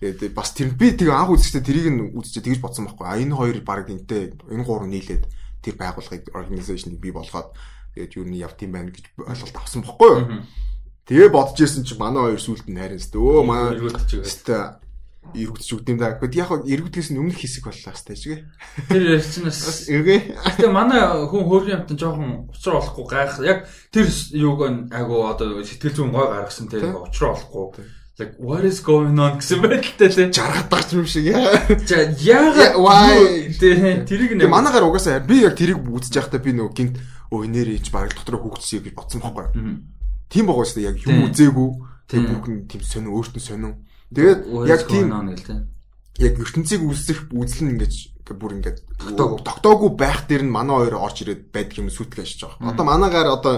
Тэгээд 0.00 0.32
бас 0.36 0.52
тэр 0.52 0.72
би 0.76 0.92
тэг 0.92 1.12
анх 1.12 1.32
үзэхдээ 1.36 1.64
тэрийг 1.64 1.88
нь 1.92 2.00
үзчихээ 2.16 2.56
тэгж 2.56 2.60
бодсон 2.60 2.84
байхгүй. 2.88 3.04
А 3.04 3.16
энэ 3.16 3.36
хоёр 3.36 3.60
баг 3.64 3.88
энтэй 3.88 4.36
энэ 4.48 4.64
гурав 4.64 4.88
нийлээд 4.88 5.24
тэр 5.64 5.74
байгууллагыг 5.80 6.32
organization-ыг 6.36 7.00
бий 7.00 7.12
болгоод 7.16 7.52
тэгээд 7.96 8.16
юу 8.16 8.24
нэг 8.28 8.40
явт 8.44 8.60
юм 8.60 8.72
байна 8.76 8.92
гэж 8.92 9.12
ойлголт 9.16 9.56
авсан 9.56 9.80
байхгүй 9.82 10.08
юу? 10.08 10.24
Тэгээ 11.06 11.30
бодож 11.30 11.62
ирсэн 11.62 11.86
чинь 11.86 12.02
манай 12.02 12.34
хоёр 12.34 12.42
сүулт 12.42 12.66
нь 12.66 12.78
харин 12.82 12.98
өстө. 12.98 13.22
Өө 13.22 13.46
манай 13.46 13.78
өстө 13.78 14.82
эргүдэж 15.34 15.70
өгд 15.74 15.90
юм 15.90 15.98
да. 16.02 16.18
Гэхдээ 16.18 16.42
яг 16.42 16.50
эргүдгээс 16.66 17.10
нь 17.14 17.20
өмнөх 17.22 17.38
хэсэг 17.38 17.66
боллоо 17.66 17.94
хэвчээ 17.94 18.18
чигээ. 18.18 18.40
Тэр 18.90 19.02
ярьчихнаас. 19.14 19.86
Эгэ. 19.86 20.16
Тэгээ 20.58 20.70
манай 20.70 21.02
хүн 21.30 21.46
хөөргийн 21.46 21.86
амтан 21.86 21.98
жоохон 21.98 22.50
учраа 22.50 22.82
болохгүй 22.82 23.06
гайх. 23.06 23.38
Яг 23.42 23.58
тэр 23.90 24.06
юуг 24.34 24.60
айгу 24.90 25.30
одоо 25.30 25.62
сэтгэл 25.62 25.94
зүйн 25.94 26.10
гой 26.10 26.26
гаргасан 26.26 26.66
тэр 26.70 26.94
учраа 26.94 27.38
болохгүй. 27.38 27.86
Like 28.16 28.34
what 28.40 28.64
is 28.64 28.80
going 28.80 29.12
on 29.20 29.36
гэсэн 29.36 29.60
байдалтай 29.60 30.08
лээ. 30.08 30.32
Жаргад 30.32 30.72
багч 30.72 30.96
юм 30.96 31.04
шиг 31.04 31.28
яа. 31.28 31.52
Яагаад 31.84 32.80
тэрийг 34.08 34.40
нэ 34.40 34.48
манаагаар 34.48 34.88
угаасаа 34.88 35.20
би 35.20 35.44
яг 35.44 35.52
тэрийг 35.52 35.84
үзэж 35.84 36.16
байхдаа 36.16 36.40
би 36.40 36.56
нөгөө 36.56 36.72
гинт 36.72 36.96
өө 37.28 37.44
нэрийч 37.44 37.92
баг 37.92 38.16
дотроо 38.16 38.40
хүүхдсэй 38.40 38.88
гэж 38.88 38.94
бодсон 38.96 39.20
байхгүй. 39.20 39.52
Тийм 40.30 40.46
байгаа 40.46 40.66
шүү 40.66 40.78
дээ. 40.80 40.88
Яг 40.90 40.98
юм 41.06 41.18
үзээгүй. 41.30 41.68
Тэг 42.06 42.20
бүхэн 42.30 42.56
тийм 42.70 42.82
сонин 42.82 43.14
өөртөө 43.14 43.42
сонин. 43.42 43.74
Тэгээд 44.14 44.40
яг 44.70 44.82
тийм 44.86 45.08
яг 46.16 46.34
ертөнцийг 46.40 46.82
үүсэх 46.82 47.28
үзэл 47.34 47.66
нь 47.66 47.72
ингэж 47.76 47.94
бүр 48.34 48.58
ингээд 48.58 48.78
тогтоогүй 49.44 49.90
байх 49.94 50.26
дээр 50.26 50.48
нь 50.48 50.54
манай 50.54 50.82
хоёр 50.82 50.98
орж 50.98 51.22
ирээд 51.22 51.52
байдаг 51.52 51.78
юм 51.78 51.92
сүтгэж 51.92 52.40
байгаа. 52.42 52.72
Одоо 52.72 52.84
манаагаар 52.86 53.28
одоо 53.36 53.54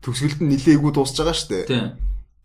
төгсгөлд 0.00 0.40
нь 0.40 0.50
нилээгүй 0.54 0.92
дуусж 0.94 1.18
байгаа 1.18 1.36
шүү 1.36 1.50
дээ. 1.66 1.92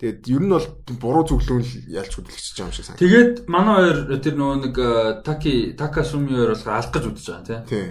Тэгээд 0.03 0.22
ер 0.27 0.44
нь 0.44 0.52
бол 0.52 0.68
буруу 0.99 1.23
зөвлөөн 1.23 1.64
ялч 1.88 2.11
хөдөлгөж 2.18 2.48
байгаа 2.52 2.68
юм 2.68 2.76
шиг 2.76 2.85
санагдав. 2.90 3.03
Тэгээд 3.06 3.34
манай 3.48 3.76
хоёр 3.80 3.98
тэр 4.19 4.35
нөгөө 4.35 4.57
нэг 4.60 4.76
таки 5.23 5.53
така 5.77 6.03
суми 6.03 6.34
хоёр 6.35 6.52
бол 6.57 6.68
алах 6.68 6.91
гэж 6.91 7.03
үзэж 7.07 7.27
байгаа 7.31 7.64
тийм. 7.69 7.88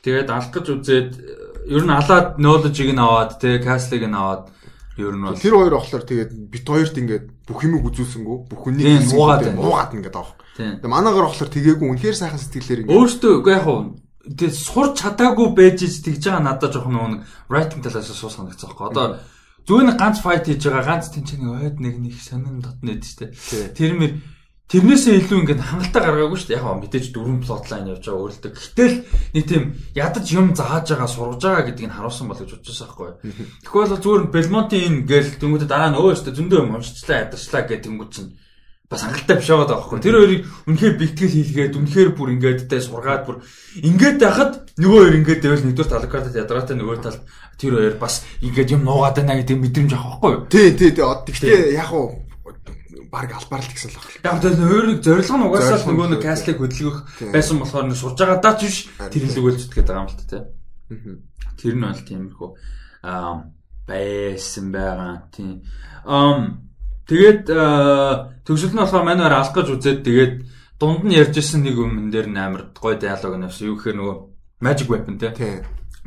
Тэгээд 0.00 0.28
алах 0.30 0.52
гэж 0.54 0.66
үзээд 0.80 1.10
ер 1.68 1.82
нь 1.84 1.92
алаад 1.92 2.28
knowledge-ыг 2.40 2.90
нь 2.94 3.02
аваад 3.04 3.36
тий 3.36 3.60
каслыг 3.60 4.06
нь 4.08 4.16
аваад 4.16 4.48
Ер 5.00 5.16
нь 5.16 5.24
бол 5.24 5.40
тэр 5.40 5.54
хоёр 5.56 5.74
болохоор 5.80 6.04
тэгээд 6.04 6.32
бит 6.52 6.66
хоёрт 6.68 6.96
ингээд 7.00 7.24
бүх 7.48 7.60
юмыг 7.64 7.88
үзүүлсэнгүү 7.88 8.36
бүх 8.52 8.60
хүнийг 8.60 9.08
нуугаад 9.08 9.40
байна. 9.48 9.56
Нуугаад 9.56 9.92
ингээд 9.96 10.16
авах. 10.20 10.36
Тэгээд 10.60 10.84
манаагаар 10.84 11.26
болохоор 11.32 11.50
тэгээгүй 11.56 11.86
үнэхээр 11.88 12.16
сайхан 12.20 12.40
сэтгэлээр 12.40 12.80
ингээд 12.84 12.96
өөртөө 13.00 13.32
үгүй 13.40 13.52
яг 13.56 13.64
хуу 13.64 13.80
тэгээд 14.28 14.56
сурч 14.56 14.92
чадаагүй 15.00 15.48
байж 15.56 15.80
тэгж 15.80 16.22
байгаа 16.28 16.44
надад 16.44 16.72
жоох 16.76 16.88
нэг 16.92 17.24
writing 17.48 17.80
талаас 17.80 18.12
суу 18.12 18.28
санагцсан 18.28 18.68
байхгүй. 18.68 18.92
Одоо 18.92 19.84
нэг 19.88 19.96
ганц 19.96 20.20
fight 20.20 20.44
хийж 20.44 20.62
байгаа 20.68 20.84
ганц 20.84 21.08
тэнцэн 21.08 21.48
ойд 21.48 21.76
нэг 21.80 21.96
нэг 21.96 22.14
сонин 22.20 22.60
дотнод 22.60 23.00
дээ. 23.00 23.72
Тэр 23.72 23.92
мэр 23.96 24.12
Тэрнээсээ 24.70 25.26
илүү 25.26 25.38
ингээд 25.42 25.66
хангалттай 25.66 26.02
гаргаагүй 26.06 26.38
шүү 26.38 26.50
дээ. 26.54 26.62
Яг 26.62 26.78
мэдээж 26.78 27.06
дөрвөн 27.10 27.42
плотлайн 27.42 27.90
явж 27.90 28.06
байгаа 28.06 28.22
өөрөлдөө. 28.22 28.52
Гэтэл 28.54 28.96
нэг 29.34 29.44
тийм 29.50 29.64
ядаж 29.98 30.26
юм 30.30 30.54
зааж 30.54 30.86
байгаа 30.94 31.10
сургаж 31.10 31.42
байгаа 31.42 31.66
гэдгийг 31.66 31.90
харуулсан 31.90 32.30
бол 32.30 32.38
гэж 32.38 32.50
бодчихсон 32.54 32.86
байхгүй. 32.86 33.10
Тэгвэл 33.66 33.98
зүгээр 33.98 34.22
Белмонтийн 34.30 34.94
гээл 35.10 35.42
тэнгуүдэ 35.42 35.66
дараа 35.66 35.90
нь 35.90 35.98
өө 35.98 36.14
өстө 36.14 36.30
зөндөө 36.38 36.58
юм 36.62 36.78
уншчлаа, 36.78 37.26
ядарчлаа 37.26 37.62
гэдэг 37.66 37.82
тэнгуүд 37.82 38.10
чинь 38.14 38.30
бас 38.86 39.02
хангалттай 39.02 39.36
биш 39.42 39.50
байгаа 39.50 39.74
байхгүй. 39.74 39.98
Тэр 40.06 40.14
хоёрыг 40.22 40.42
үнэхээр 40.70 40.94
бэлтгэл 41.02 41.34
хийлгээд 41.34 41.74
үнэхээр 41.74 42.10
бүр 42.14 42.28
ингээд 42.38 42.60
тэ 42.70 42.78
сургаад 42.78 43.22
бүр 43.26 43.36
ингээд 43.74 44.18
байхад 44.22 44.52
нөгөө 44.78 44.98
хоёр 45.02 45.18
ингээд 45.18 45.42
дэвэл 45.46 45.66
нэгдүгээр 45.66 45.90
талкартад 45.98 46.38
ядараатай 46.38 46.74
нөгөө 46.78 46.98
тал 47.02 47.18
тэр 47.58 47.74
хоёр 47.74 47.94
бас 47.98 48.22
ингээд 48.42 48.74
юм 48.74 48.82
нуугаад 48.86 49.18
байна 49.18 49.38
гэдэг 49.38 49.58
мэдрэмж 49.62 49.92
авах 49.94 50.18
байхгүй. 50.18 50.34
Тий, 50.50 50.68
тий, 50.74 50.90
тий. 50.90 51.06
Гэхдээ 51.06 51.74
яг 51.74 51.90
уу 51.94 52.29
баг 53.10 53.30
албаар 53.34 53.62
л 53.62 53.70
тэгсэн 53.70 53.90
л 53.90 53.98
байна. 53.98 54.22
Яг 54.24 54.38
тэр 54.40 54.54
өөрөг 54.56 54.98
зорилго 55.02 55.36
нь 55.36 55.46
угаасаа 55.50 55.82
нөгөө 55.84 56.08
нэг 56.14 56.22
каслыг 56.22 56.58
хөдөлгөх 56.62 56.98
байсан 57.34 57.56
болохоор 57.58 57.86
нэг 57.90 57.98
сурж 57.98 58.16
байгаа 58.16 58.38
даа 58.38 58.54
ч 58.54 58.60
биш 58.64 58.78
тэр 58.96 59.22
хэлгүүлж 59.26 59.60
гэдэг 59.70 59.86
байгаа 59.90 60.02
юм 60.02 60.10
л 60.10 60.18
та 60.18 60.24
тий. 60.30 60.42
Тэр 61.58 61.74
нь 61.74 61.84
бол 61.84 62.02
тиймэрхүү 62.06 62.50
аа 63.02 63.34
байсан 63.90 64.66
байгаа 64.70 65.14
тийм. 65.34 65.66
Ам 66.06 66.70
тэгээд 67.10 67.44
төгсөлт 68.46 68.74
нь 68.74 68.82
болохоор 68.82 69.04
манайгаар 69.04 69.42
алах 69.42 69.54
гэж 69.54 69.68
үзээд 69.74 70.00
тэгээд 70.06 70.34
дунд 70.78 71.02
нь 71.04 71.16
ярьж 71.18 71.34
исэн 71.36 71.66
нэг 71.66 71.76
юм 71.76 72.14
дээр 72.14 72.30
амар 72.38 72.70
гой 72.78 72.94
диалог 72.94 73.34
нэвсэн. 73.36 73.66
Юу 73.68 73.76
гэхээр 73.76 73.98
нөгөө 73.98 74.16
magic 74.62 74.86
weapon 74.86 75.18
тий. 75.18 75.34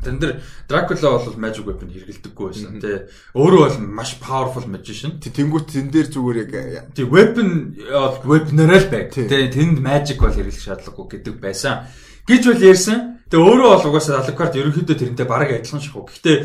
Тэн 0.04 0.20
дээр 0.20 0.34
Дракула 0.68 1.18
бол 1.18 1.40
magic 1.40 1.64
weapon 1.66 1.90
хэрэгэлдэггүй 1.90 2.46
байсан 2.52 2.80
тий. 2.84 2.98
Өөрөө 3.34 3.62
бол 3.64 3.80
маш 3.88 4.20
powerful 4.20 4.68
magician. 4.68 5.18
Тэнгүүт 5.24 5.68
тэн 5.74 5.88
дээр 5.90 6.08
зүгээр 6.12 6.38
яг 6.44 6.52
тий 6.94 7.08
weapon 7.08 7.80
weapon-араа 8.28 8.80
л 8.84 8.92
байг. 8.92 9.16
Тий 9.16 9.48
тэнд 9.50 9.80
magic 9.80 10.20
бол 10.20 10.36
хэрэглэх 10.36 10.62
шаардлагагүй 10.62 11.24
гэдэг 11.24 11.36
байсан. 11.40 11.88
гэж 12.28 12.44
бол 12.48 12.62
ярьсан. 12.64 13.00
Тэгээ 13.28 13.44
өөрөө 13.50 13.70
бол 13.74 13.88
угаасаа 13.90 14.22
Alucard 14.22 14.54
ерөнхийдөө 14.56 14.96
тэрнтэй 14.96 15.28
бараг 15.28 15.50
адилхан 15.58 15.82
шах 15.82 15.98
уу. 15.98 16.08
Гэхдээ 16.08 16.38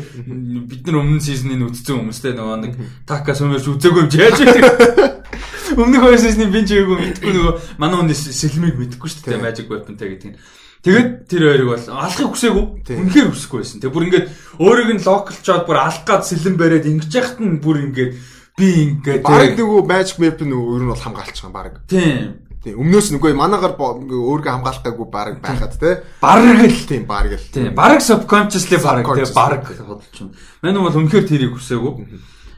бид 0.65 0.83
нар 0.89 0.99
өмнө 0.99 1.23
сизныг 1.23 1.69
үзсэн 1.69 2.01
хүмүүстэй 2.01 2.33
нөгөө 2.35 2.57
нэг 2.65 2.73
Taka 3.05 3.37
сумерч 3.37 3.69
үзээгүй 3.69 4.03
юм 4.03 4.11
яаж? 4.11 4.39
Өмнөх 5.77 6.01
хоёр 6.01 6.17
сизний 6.17 6.49
би 6.49 6.65
ч 6.65 6.81
үгүй 6.81 6.97
мэдгүй 6.97 7.29
нөгөө 7.29 7.53
манай 7.77 8.01
хүний 8.01 8.17
сэлмийг 8.17 8.75
мэдгүй 8.81 9.05
шүү 9.05 9.21
дээ 9.29 9.37
magic 9.37 9.69
weapon-тэй 9.69 10.09
гэдэг 10.17 10.29
нь. 10.33 10.37
Тэгээд 10.79 11.27
тэр 11.27 11.41
хоёрыг 11.43 11.69
бол 11.75 11.85
алахыг 11.91 12.29
хүсээгүй. 12.31 12.65
Үнэхээр 12.87 13.29
хүсэхгүй 13.35 13.59
байсан. 13.59 13.79
Тэг 13.83 13.91
бүр 13.91 14.07
ингээд 14.07 14.27
өөрийг 14.63 14.89
нь 14.95 15.03
локалчоод 15.03 15.63
бүр 15.67 15.77
алах 15.83 16.07
гад 16.07 16.23
сэлэн 16.23 16.55
бариад 16.55 16.87
ингэж 16.87 17.11
яхад 17.11 17.43
нь 17.43 17.59
бүр 17.59 17.83
ингээд 17.83 18.11
би 18.55 18.67
ингээд 18.95 19.23
баг 19.27 19.59
нөгөө 19.59 19.83
magic 19.83 20.17
map 20.23 20.39
нь 20.39 20.55
өөр 20.55 20.87
нь 20.87 20.91
бол 20.95 21.03
хамгаалч 21.03 21.37
байгаа 21.43 21.51
баг. 21.51 21.75
Тийм. 21.83 22.47
Тийм. 22.63 22.75
Өмнөөс 22.79 23.11
нүгөө 23.15 23.35
манаагаар 23.35 23.75
өөргөө 23.75 24.51
хамгаалахгүйгүй 24.55 25.07
баг 25.11 25.39
байхад 25.43 25.75
те. 25.79 26.03
Бараг 26.23 26.63
л 26.63 26.87
тийм 26.87 27.03
баг 27.07 27.31
л. 27.31 27.47
Тийм. 27.51 27.75
Бараг 27.75 27.99
subconsciously 27.99 28.79
баг 28.79 29.03
тийм 29.03 29.31
баг 29.35 29.63
бодолч 29.63 30.15
юм. 30.19 30.31
Мань 30.63 30.79
бол 30.79 30.95
үнэхээр 30.95 31.27
тэрийг 31.27 31.55
хүсээгүй. 31.55 31.91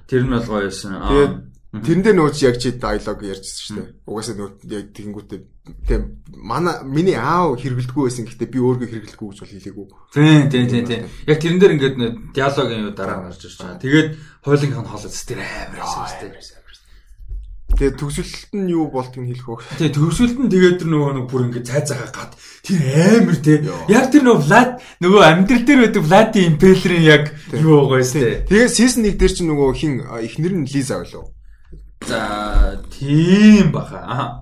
Тэр 0.09 0.25
нь 0.25 0.33
бол 0.33 0.45
гоё 0.45 0.69
байсан. 0.69 0.97
Тэгээд 1.05 1.33
Тэрэн 1.71 2.03
дээр 2.03 2.17
нөгөө 2.19 2.35
яг 2.51 2.59
чи 2.59 2.75
диалог 2.75 3.19
ярьжсэн 3.23 3.63
шүү 3.63 3.75
дээ. 3.79 3.89
Угаасаа 4.03 4.35
нөгөө 4.35 4.51
яг 4.75 4.85
тэгэнгүүтээ 4.91 5.39
тийм 5.87 6.19
манай 6.35 6.83
миний 6.83 7.15
аав 7.15 7.55
хэрэгэлдэггүй 7.55 8.03
байсан 8.11 8.27
гэхдээ 8.27 8.51
би 8.51 8.59
өөргөө 8.59 8.87
хэрэгэлдэггүй 8.91 9.27
гэж 9.31 9.39
бол 9.39 9.55
хэлээгүй. 9.55 9.87
Тийм 10.11 10.51
тийм 10.51 10.65
тийм 10.67 10.83
тийм. 10.83 11.01
Яг 11.31 11.39
тэрэн 11.39 11.59
дээр 11.63 11.75
ингээд 11.79 11.95
диалогийн 12.35 12.91
юу 12.91 12.91
дараа 12.91 13.23
гарч 13.23 13.47
ирж 13.47 13.55
байгаа. 13.55 13.79
Тэгээд 13.87 14.09
хойлынхын 14.43 14.83
хоолой 14.83 15.11
зү 15.15 15.23
тэр 15.31 15.39
амар 15.39 15.79
байсан 15.79 16.03
шүү 16.11 16.19
дээ. 16.27 16.59
Тэгээ 17.71 17.95
төгсөлт 18.03 18.51
нь 18.51 18.71
юу 18.75 18.91
болтгийг 18.91 19.31
хэлэх 19.31 19.47
үү? 19.47 19.59
Тэгээ 19.79 19.95
төгсөлт 19.95 20.37
нь 20.43 20.51
тэгээд 20.51 20.77
тэр 20.83 20.89
нөгөө 20.91 21.11
нэг 21.23 21.25
бүр 21.31 21.41
ингэ 21.47 21.63
цайцаага 21.71 22.11
гад 22.11 22.31
тэр 22.67 22.83
амар 23.23 23.37
те. 23.39 23.63
Яг 23.87 24.11
тэр 24.11 24.27
нөгөө 24.27 24.43
Влад 24.43 24.71
нөгөө 24.99 25.21
амьдрал 25.23 25.63
дээр 25.63 25.79
байдаг 25.87 26.03
Влади 26.03 26.39
империйн 26.51 27.03
яг 27.07 27.23
юу 27.55 27.87
байгаа 27.87 28.03
юм 28.03 28.11
те. 28.11 28.43
Тэгээ 28.43 28.67
сизон 28.75 29.07
1 29.07 29.15
дээр 29.15 29.31
чи 29.31 29.43
нөгөө 29.47 29.69
хин 29.71 29.93
эхнэр 30.03 30.53
нь 30.59 30.67
Лиза 30.67 30.99
байлуу. 30.99 31.31
За 32.07 32.81
тийм 32.89 33.71
баха. 33.71 34.41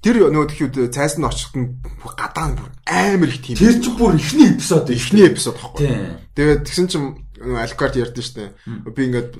Тэр 0.00 0.32
нөгөө 0.32 0.48
тэгэхэд 0.48 0.96
цайс 0.96 1.20
нь 1.20 1.28
очихд 1.28 1.54
нь 1.60 1.76
гадаа 2.16 2.48
нь 2.48 2.56
бүр 2.56 2.72
амар 2.88 3.28
их 3.28 3.44
тийм. 3.44 3.60
Тэр 3.60 3.84
чинь 3.84 3.98
бүр 4.00 4.16
эхний 4.16 4.48
эпизод 4.56 4.88
эхний 4.88 5.28
эпизод 5.28 5.60
байхгүй. 5.60 5.92
Тэгээд 6.32 6.64
тэгсэн 6.64 6.88
чинь 6.88 7.20
алкарт 7.36 8.00
ярьдэн 8.00 8.24
штэ. 8.24 8.56
Би 8.96 9.12
ингээд. 9.12 9.36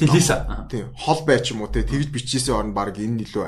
Тийм. 0.69 0.93
Хол 0.93 1.25
бай 1.25 1.41
ч 1.41 1.57
юм 1.57 1.65
уу 1.65 1.73
те 1.73 1.81
тэгж 1.81 2.13
бичижсэн 2.13 2.61
орн 2.61 2.73
баг 2.77 2.93
энэ 3.01 3.25
илүү 3.25 3.45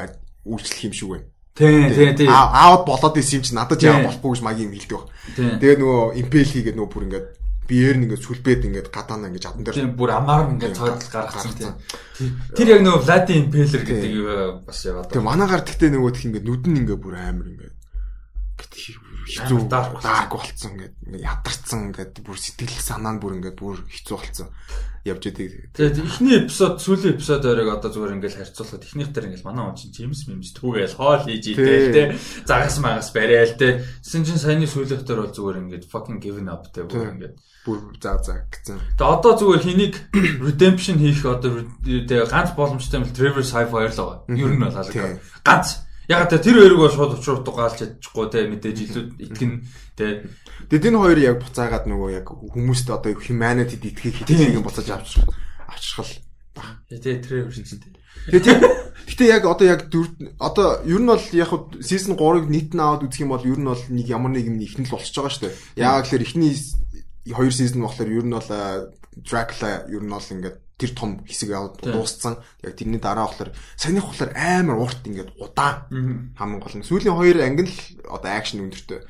үйлчлэх 0.49 0.89
юм 0.89 0.97
шиг 0.97 1.09
байна. 1.13 1.29
Тийм 1.53 1.93
тийм 1.93 2.17
тийм. 2.17 2.33
Аавд 2.33 2.89
болоод 2.89 3.21
исэн 3.21 3.39
юм 3.39 3.45
чи 3.45 3.53
надад 3.53 3.85
яа 3.85 4.01
болохгүй 4.09 4.33
гэж 4.33 4.41
магийн 4.41 4.73
юм 4.73 4.77
хэлдэг 4.81 4.97
баг. 4.97 5.09
Тэгээд 5.37 5.81
нөгөө 5.85 6.17
импел 6.17 6.49
хийгээд 6.49 6.77
нөгөө 6.81 6.93
бүр 6.97 7.07
ингээд 7.13 7.27
биеэр 7.69 7.97
нь 7.99 8.05
ингээд 8.07 8.25
сүлбээд 8.27 8.67
ингээд 8.67 8.89
гадаана 8.91 9.31
ингээд 9.31 9.47
адан 9.49 9.63
дээр. 9.63 9.77
Тийм 9.79 9.95
бүр 9.95 10.11
амаар 10.15 10.51
ингээд 10.53 10.77
цогцол 10.77 11.13
гаргацсан 11.13 11.55
тийм. 11.55 11.75
Тэр 12.57 12.69
яг 12.75 12.81
нөгөө 12.83 13.03
Влади 13.07 13.33
импелер 13.39 13.83
гэдэг 13.87 14.13
бас 14.67 14.81
яваад. 14.83 15.11
Тийм 15.15 15.27
манаагаар 15.27 15.63
тэгтээ 15.63 15.91
нөгөө 15.95 16.13
тх 16.13 16.27
ингээд 16.27 16.47
нүд 16.47 16.65
нь 16.67 16.79
ингээд 16.83 17.03
бүр 17.03 17.15
амар 17.17 17.49
ингээд 17.51 17.77
хэцүү 19.27 19.61
дарк 19.71 20.33
болцсон 20.33 20.75
ингээд 20.75 20.95
ядарсан 21.23 21.91
ингээд 21.91 22.23
бүр 22.23 22.39
сэтгэл 22.39 22.83
санаа 22.83 23.13
нь 23.15 23.21
бүр 23.23 23.39
ингээд 23.39 23.59
бүр 23.59 23.79
хэцүү 23.87 24.17
болцсон 24.17 24.49
явж 25.03 25.23
идэг. 25.27 25.75
Тэгээд 25.75 25.99
эхний 25.99 26.37
эпизод 26.47 26.79
сүүлийн 26.79 27.19
эпизод 27.19 27.43
оройг 27.43 27.75
одоо 27.75 27.91
зүгээр 27.91 28.15
ингээд 28.23 28.39
харьцуулахад 28.39 28.87
эхнийхтэр 28.87 29.27
ингээд 29.35 29.47
манай 29.47 29.67
он 29.67 29.75
чинь 29.75 29.91
Джеймс 29.91 30.31
Мимс 30.31 30.55
түүгээл 30.55 30.95
хоол 30.95 31.27
хийж 31.27 31.59
идээл 31.59 31.91
те 31.91 32.03
загас 32.47 32.79
магас 32.79 33.11
бариал 33.11 33.55
те. 33.59 33.83
Тэсэн 33.99 34.23
чинь 34.23 34.39
саяны 34.39 34.71
сүүлийнхтэр 34.71 35.19
бол 35.19 35.35
зүгээр 35.35 35.61
ингээд 35.67 35.91
fucking 35.91 36.23
given 36.23 36.47
up 36.47 36.71
те 36.71 36.87
бүр 36.87 37.19
ингээд 37.19 37.35
бүр 37.67 37.79
заа 37.99 38.23
заа 38.23 38.47
гэсэн. 38.47 38.79
Тэгээ 38.95 39.11
одоо 39.11 39.33
зүгээр 39.43 39.63
хэнийг 39.67 39.95
redemption 40.47 40.97
хийх 41.03 41.27
одоо 41.27 41.67
тэгээ 41.83 42.31
ганц 42.31 42.55
боломжтой 42.55 43.03
юм 43.03 43.07
бол 43.07 43.17
Trevor 43.19 43.43
Sci-fi 43.43 43.83
л 43.91 43.99
байгаа. 43.99 44.19
Ер 44.31 44.51
нь 44.55 44.63
бол 44.63 44.79
алга. 44.79 45.19
Ганц 45.43 45.83
Яг 46.13 46.29
та 46.29 46.37
тэр 46.37 46.61
хоёрыг 46.61 46.79
бол 46.85 46.93
шууд 46.93 47.17
учруу 47.17 47.41
дугаалж 47.41 47.81
чадчихгүй 47.81 48.27
те 48.29 48.45
мэдээж 48.53 48.79
илүү 48.85 49.05
итгэн 49.33 49.53
те. 49.97 50.29
Тэгэд 50.69 50.93
энэ 50.93 51.01
хоёр 51.01 51.19
яг 51.25 51.37
буцаагаад 51.41 51.89
нөгөө 51.89 52.11
яг 52.13 52.29
хүмүүст 52.29 52.93
одоо 52.93 53.17
humanity 53.17 53.81
итгэхийг 53.81 54.29
хэтгэлийг 54.29 54.61
буцааж 54.61 54.89
авчих 54.93 55.25
авчрал 55.65 56.13
баг. 56.53 56.85
Тэгээ 56.93 57.25
тэр 57.25 57.49
үржинтэй. 57.49 57.81
Тэгээ 58.29 58.93
Гэтэ 59.09 59.25
яг 59.27 59.45
одоо 59.45 59.67
яг 59.67 59.81
одоо 60.39 60.81
ер 60.87 61.01
нь 61.03 61.11
бол 61.11 61.25
яг 61.35 61.51
season 61.83 62.15
3-ыг 62.15 62.47
нийт 62.47 62.71
нь 62.73 62.81
аваад 62.81 63.03
үзэх 63.09 63.27
юм 63.27 63.35
бол 63.35 63.43
ер 63.43 63.59
нь 63.59 63.67
бол 63.67 63.83
нэг 63.91 64.07
ямар 64.07 64.31
нэг 64.31 64.47
юм 64.47 64.63
ихнэл 64.63 64.95
болчихж 64.95 65.17
байгаа 65.19 65.33
шүү 65.33 65.45
дээ. 65.49 65.57
Яг 65.83 66.07
л 66.07 66.23
ихний 66.23 66.55
хоёр 67.27 67.53
season 67.53 67.83
болохоор 67.83 68.11
ер 68.15 68.25
нь 68.25 68.37
бол 68.37 68.51
Dracula 69.27 69.85
ер 69.91 70.03
нь 70.07 70.13
бол 70.13 70.33
ингээд 70.33 70.57
тэр 70.83 70.93
том 70.99 71.23
хэсэг 71.23 71.51
аваад 71.55 71.79
дууссан. 71.79 72.43
Яг 72.67 72.75
тэрний 72.75 72.99
дараа 72.99 73.31
болохоор 73.31 73.55
саяных 73.79 74.11
болохоор 74.11 74.33
амар 74.35 74.77
урт 74.83 75.07
ингээд 75.07 75.31
удаан 75.39 75.87
хамгийн 76.35 76.63
гол 76.63 76.77
нь. 76.77 76.87
Сүүлийн 76.87 77.15
хоёр 77.15 77.39
анги 77.39 77.71
л 77.71 77.77
одоо 78.11 78.31
акшн 78.35 78.67
өндөртэй. 78.67 79.01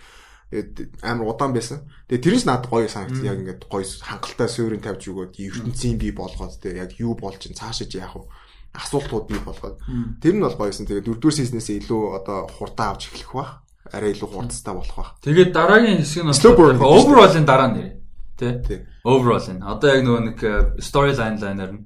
Тэгээд 0.52 1.00
амар 1.00 1.32
удаан 1.32 1.56
байсан. 1.56 1.88
Тэгээд 2.12 2.24
тэрнээс 2.28 2.44
надад 2.44 2.68
гоё 2.68 2.88
санагдсан. 2.92 3.24
Яг 3.24 3.40
ингээд 3.40 3.62
гоё 3.72 3.84
хангалттай 3.88 4.48
суурин 4.52 4.84
тавьж 4.84 5.08
өгөөд 5.08 5.40
ертөнцийн 5.40 5.96
бий 5.96 6.12
болгоод 6.12 6.60
тэгээд 6.60 6.82
яг 6.84 6.92
юу 7.00 7.16
болж 7.16 7.40
ин 7.48 7.56
цаашиж 7.56 7.96
яах 7.96 8.20
вэ? 8.20 8.28
асуултууд 8.72 9.28
бий 9.28 9.40
болгоод 9.40 9.76
тэр 10.20 10.34
нь 10.36 10.44
бол 10.44 10.56
гоёсэн. 10.56 10.88
Тэгээд 10.88 11.04
дөрөвдүгээр 11.04 11.38
сизнээс 11.44 11.68
илүү 11.84 12.02
одоо 12.16 12.48
хурдан 12.48 12.96
авч 12.96 13.12
эхлэх 13.12 13.32
бах. 13.36 13.52
Арай 13.92 14.16
илүү 14.16 14.28
хурдтай 14.32 14.72
болох 14.72 14.96
бах. 14.96 15.10
Тэгээд 15.20 15.52
дараагийн 15.52 16.00
хэсэг 16.00 16.24
нь 16.24 16.32
overall-ын 16.80 17.44
дараа 17.44 17.68
нэр. 17.76 18.01
Тэ? 18.38 18.86
Overall 19.04 19.44
энэ. 19.48 19.62
Одоо 19.62 19.88
яг 19.92 20.02
нөгөө 20.06 20.22
нэг 20.28 20.38
storyline 20.80 21.38
liner 21.40 21.70
нь 21.72 21.84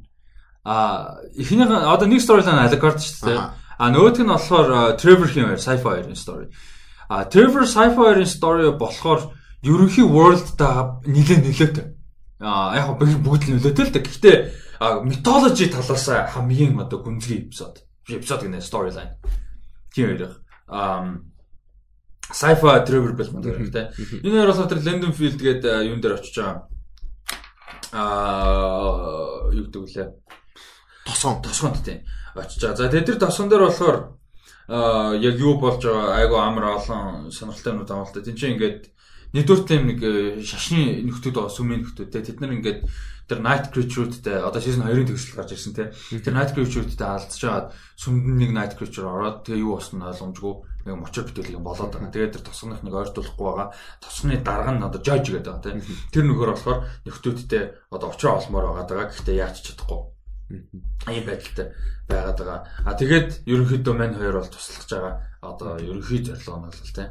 а 0.67 1.23
эхнийх 1.39 1.71
нь 1.71 1.73
одоо 1.73 2.07
нэг 2.11 2.23
storyline 2.23 2.67
Alucard 2.67 2.99
шүү 2.99 3.27
дээ. 3.31 3.41
А 3.79 3.85
нөгөөх 3.93 4.19
нь 4.19 4.31
болохоор 4.31 4.99
Trevor 4.99 5.31
хэмээр 5.31 5.63
sci-fi-ийн 5.63 6.19
story. 6.19 6.51
А 7.09 7.25
Trevor 7.31 7.63
sci-fi-ийн 7.63 8.27
story 8.27 8.75
болохоор 8.75 9.31
ерөнхий 9.63 10.03
world-та 10.03 10.99
нилээ 11.07 11.39
нөлөөтэй. 11.47 11.87
А 12.43 12.75
яг 12.75 12.99
бүгд 12.99 13.47
л 13.47 13.53
нөлөөтэй 13.63 13.85
л 13.87 13.95
дээ. 13.95 14.07
Гэхдээ 14.07 14.37
mythology 15.07 15.71
талаас 15.71 16.07
хамгийн 16.35 16.75
одоо 16.83 16.99
гүнзгий 16.99 17.47
эпизод. 17.47 17.87
Эпизод 18.11 18.43
гэнэ 18.43 18.59
storyline. 18.59 19.23
Тийм 19.95 20.19
хоёр. 20.19 20.43
Um 20.67 21.36
sci-fi 22.33 22.83
Trevor 22.87 23.13
Belmont 23.15 23.45
гэх 23.47 23.71
тэ. 23.71 23.91
Энэ 24.23 24.43
хоёр 24.43 24.51
болохоор 24.51 24.83
Landon 24.83 25.13
Field 25.15 25.39
гэдэг 25.39 25.87
юун 25.87 26.01
дээр 26.01 26.19
очиж 26.19 26.35
байгаа. 26.39 26.67
Аа 27.93 29.51
юу 29.55 29.67
гэдэг 29.71 29.83
вүлээ? 29.83 30.09
Тосгон, 31.07 31.43
тосгонд 31.43 31.79
тийм 31.87 32.03
очиж 32.35 32.63
байгаа. 32.63 32.77
За 32.77 32.91
тэгээд 32.91 33.07
тэр 33.07 33.19
тосгон 33.23 33.49
дээр 33.49 33.71
болохоор 33.71 33.99
аа 34.67 35.15
яг 35.15 35.39
юу 35.39 35.59
болж 35.63 35.83
байгаа 35.87 36.19
айгу 36.19 36.37
амар 36.43 36.83
олон 36.83 37.31
сонирхолтой 37.31 37.73
юмуд 37.73 37.91
авалт. 37.91 38.19
Тин 38.19 38.35
чинь 38.35 38.59
ингээд 38.59 38.91
нэгдүгээр 39.35 39.69
тийм 39.69 39.83
нэг 39.87 40.01
э, 40.03 40.43
шашны 40.43 41.03
нөхдүүд 41.07 41.35
байгаа 41.35 41.53
сүмийн 41.53 41.81
нөхдүүд 41.83 42.11
те 42.11 42.25
тэд 42.25 42.41
нар 42.43 42.57
ингээд 42.57 42.81
тэр 43.27 43.43
night 43.43 43.75
creature-тэй 43.75 44.39
одоо 44.39 44.63
season 44.63 44.87
2-ын 44.87 45.11
төгсөл 45.11 45.35
гарч 45.43 45.51
ирсэн 45.59 45.75
те 45.75 45.91
тэр 46.23 46.35
night 46.35 46.55
creature-тэй 46.55 47.07
алдчихж 47.07 47.43
байгаа 47.43 47.75
сүмд 47.99 48.23
нэг 48.39 48.51
night 48.55 48.75
creature 48.79 49.07
ороод 49.07 49.43
тэгээ 49.43 49.67
юу 49.67 49.75
болсон 49.77 49.99
нь 49.99 50.07
ойлгомжгүй 50.07 50.55
нэг 50.87 50.97
мочор 50.97 51.27
бүтээлэг 51.27 51.59
болоод 51.59 51.93
байгаа. 51.93 52.15
Тэгээд 52.15 52.35
тэр 52.39 52.45
тосгоных 52.47 52.81
нэг 52.87 52.95
ойртуулахгүй 52.95 53.47
байгаа. 53.47 53.69
Тосгоны 53.99 54.39
дарга 54.41 54.73
нь 54.73 54.87
одоо 54.87 55.01
judge 55.03 55.35
гэдэг 55.35 55.51
байгаа 55.51 55.65
те 55.67 55.83
тэр 56.15 56.25
нөхөр 56.25 56.51
болохоор 56.55 56.79
нөхдүүдтэй 57.05 57.63
одоо 57.91 58.09
очроо 58.15 58.33
олмоор 58.39 58.65
байгаа 58.71 58.87
даа 58.87 59.11
гэхдээ 59.11 59.37
яаж 59.37 59.57
чадахгүй 59.67 60.01
ийм 61.11 61.25
байдалтай 61.27 61.67
байгаад 62.07 62.39
байгаа. 62.39 62.61
А 62.87 62.95
тэгээд 62.95 63.31
ерөнхийдөө 63.51 63.95
мань 63.99 64.15
хоёр 64.15 64.39
бол 64.39 64.51
туслах 64.51 64.87
байгаа. 64.87 65.15
Одоо 65.43 65.71
ерөнхий 65.83 66.23
зорилго 66.23 66.59
нь 66.63 66.67
бол 66.71 66.95
те 66.95 67.05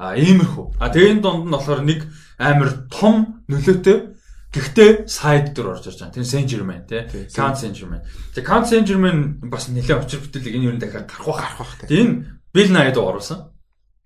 А 0.00 0.16
иймэрхүү. 0.16 0.80
А 0.80 0.88
тэгээд 0.88 1.20
донд 1.20 1.44
нь 1.46 1.52
болохоор 1.52 1.82
нэг 1.84 2.08
амар 2.40 2.88
том 2.88 3.44
нөлөөтэй 3.52 4.16
Гэхдээ 4.50 5.06
сайд 5.06 5.54
дээр 5.54 5.78
орж 5.78 5.86
ирж 5.86 6.02
байгаа. 6.02 6.16
Тэр 6.18 6.26
Saint 6.26 6.48
Germain 6.50 6.82
тий. 6.82 7.06
Count 7.30 7.54
Saint 7.54 7.70
Germain. 7.70 8.02
Тэгээ 8.34 8.48
Count 8.50 8.66
Saint 8.66 8.82
Germain 8.82 9.38
бас 9.46 9.70
нэлээд 9.70 10.10
очир 10.10 10.26
бүтээлэг 10.26 10.56
энэ 10.58 10.66
юу 10.66 10.74
дахиад 10.74 11.06
гарах 11.06 11.38
гарах 11.38 11.58
байх. 11.60 11.86
Тэгээ 11.86 12.02
энэ 12.02 12.16
Nye 12.54 12.92
дуу 12.92 13.06
оруулсан. 13.10 13.46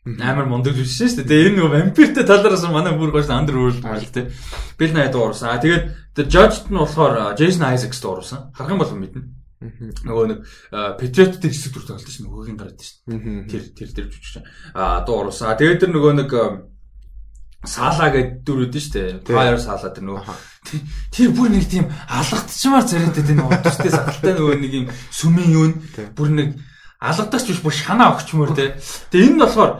Амар 0.04 0.44
мундаг 0.44 0.76
биш 0.76 0.98
шүү 1.00 1.24
дээ. 1.24 1.48
Энэ 1.48 1.56
нөгөө 1.58 1.72
вампиртэй 1.72 2.24
талаараас 2.28 2.66
манай 2.68 2.92
бүр 2.92 3.14
гош 3.14 3.30
Underworld 3.32 3.80
мэл 3.80 4.04
тий. 4.12 4.28
Bill 4.76 4.92
Nye 4.92 5.08
дуу 5.08 5.32
оруулсан. 5.32 5.48
А 5.48 5.62
тэгээд 5.62 6.12
The 6.12 6.24
Judge 6.28 6.68
нь 6.68 6.76
болохоор 6.76 7.32
Jason 7.40 7.64
Isaacs 7.72 8.04
дуу 8.04 8.20
оруулсан. 8.20 8.52
Харах 8.52 8.76
юм 8.76 8.84
бол 8.84 8.92
мэднэ. 8.92 9.24
Нөгөө 10.04 10.24
нэг 10.28 10.38
Patriot-тэй 11.00 11.48
хэсэг 11.48 11.72
дүр 11.72 11.84
тоглолт 11.88 12.12
шин 12.12 12.28
нөгөөгийн 12.28 12.58
гараад 12.60 12.84
шин. 12.84 13.48
Тэр 13.48 13.64
тэр 13.72 13.90
тэр 13.96 14.06
жүжигч. 14.12 14.44
А 14.76 15.00
дуу 15.08 15.24
оруулсан. 15.24 15.48
А 15.48 15.56
тэгээд 15.56 15.80
тэр 15.80 15.92
нөгөө 15.96 16.12
нэг 16.20 16.30
Сала 17.64 18.12
гэдэг 18.12 18.44
дүр 18.44 18.68
үүдэн 18.68 18.84
штэ. 18.84 19.24
Fire 19.24 19.56
Sala 19.56 19.88
тэр 19.88 20.04
нөгөө 20.04 20.36
тэр 21.16 21.32
бүр 21.32 21.48
нэг 21.48 21.64
тийм 21.64 21.88
алгадчмаар 22.12 22.84
царайтай 22.84 23.24
тэр 23.24 23.40
нөгөө 23.40 23.60
төстэй 23.64 23.88
сахалтай 23.88 24.36
нөгөө 24.36 24.56
нэг 24.60 24.72
юм 24.84 24.86
сүмийн 25.08 25.48
юу 25.48 25.72
бүр 26.12 26.28
нэг 26.28 26.48
алгадагч 27.04 27.46
биш 27.52 27.60
бүр 27.60 27.74
шанаа 27.76 28.16
өгчмөр 28.16 28.56
те. 28.56 28.80
Тэгээ 29.12 29.28
энэ 29.28 29.36
нь 29.36 29.42
болохоор 29.44 29.72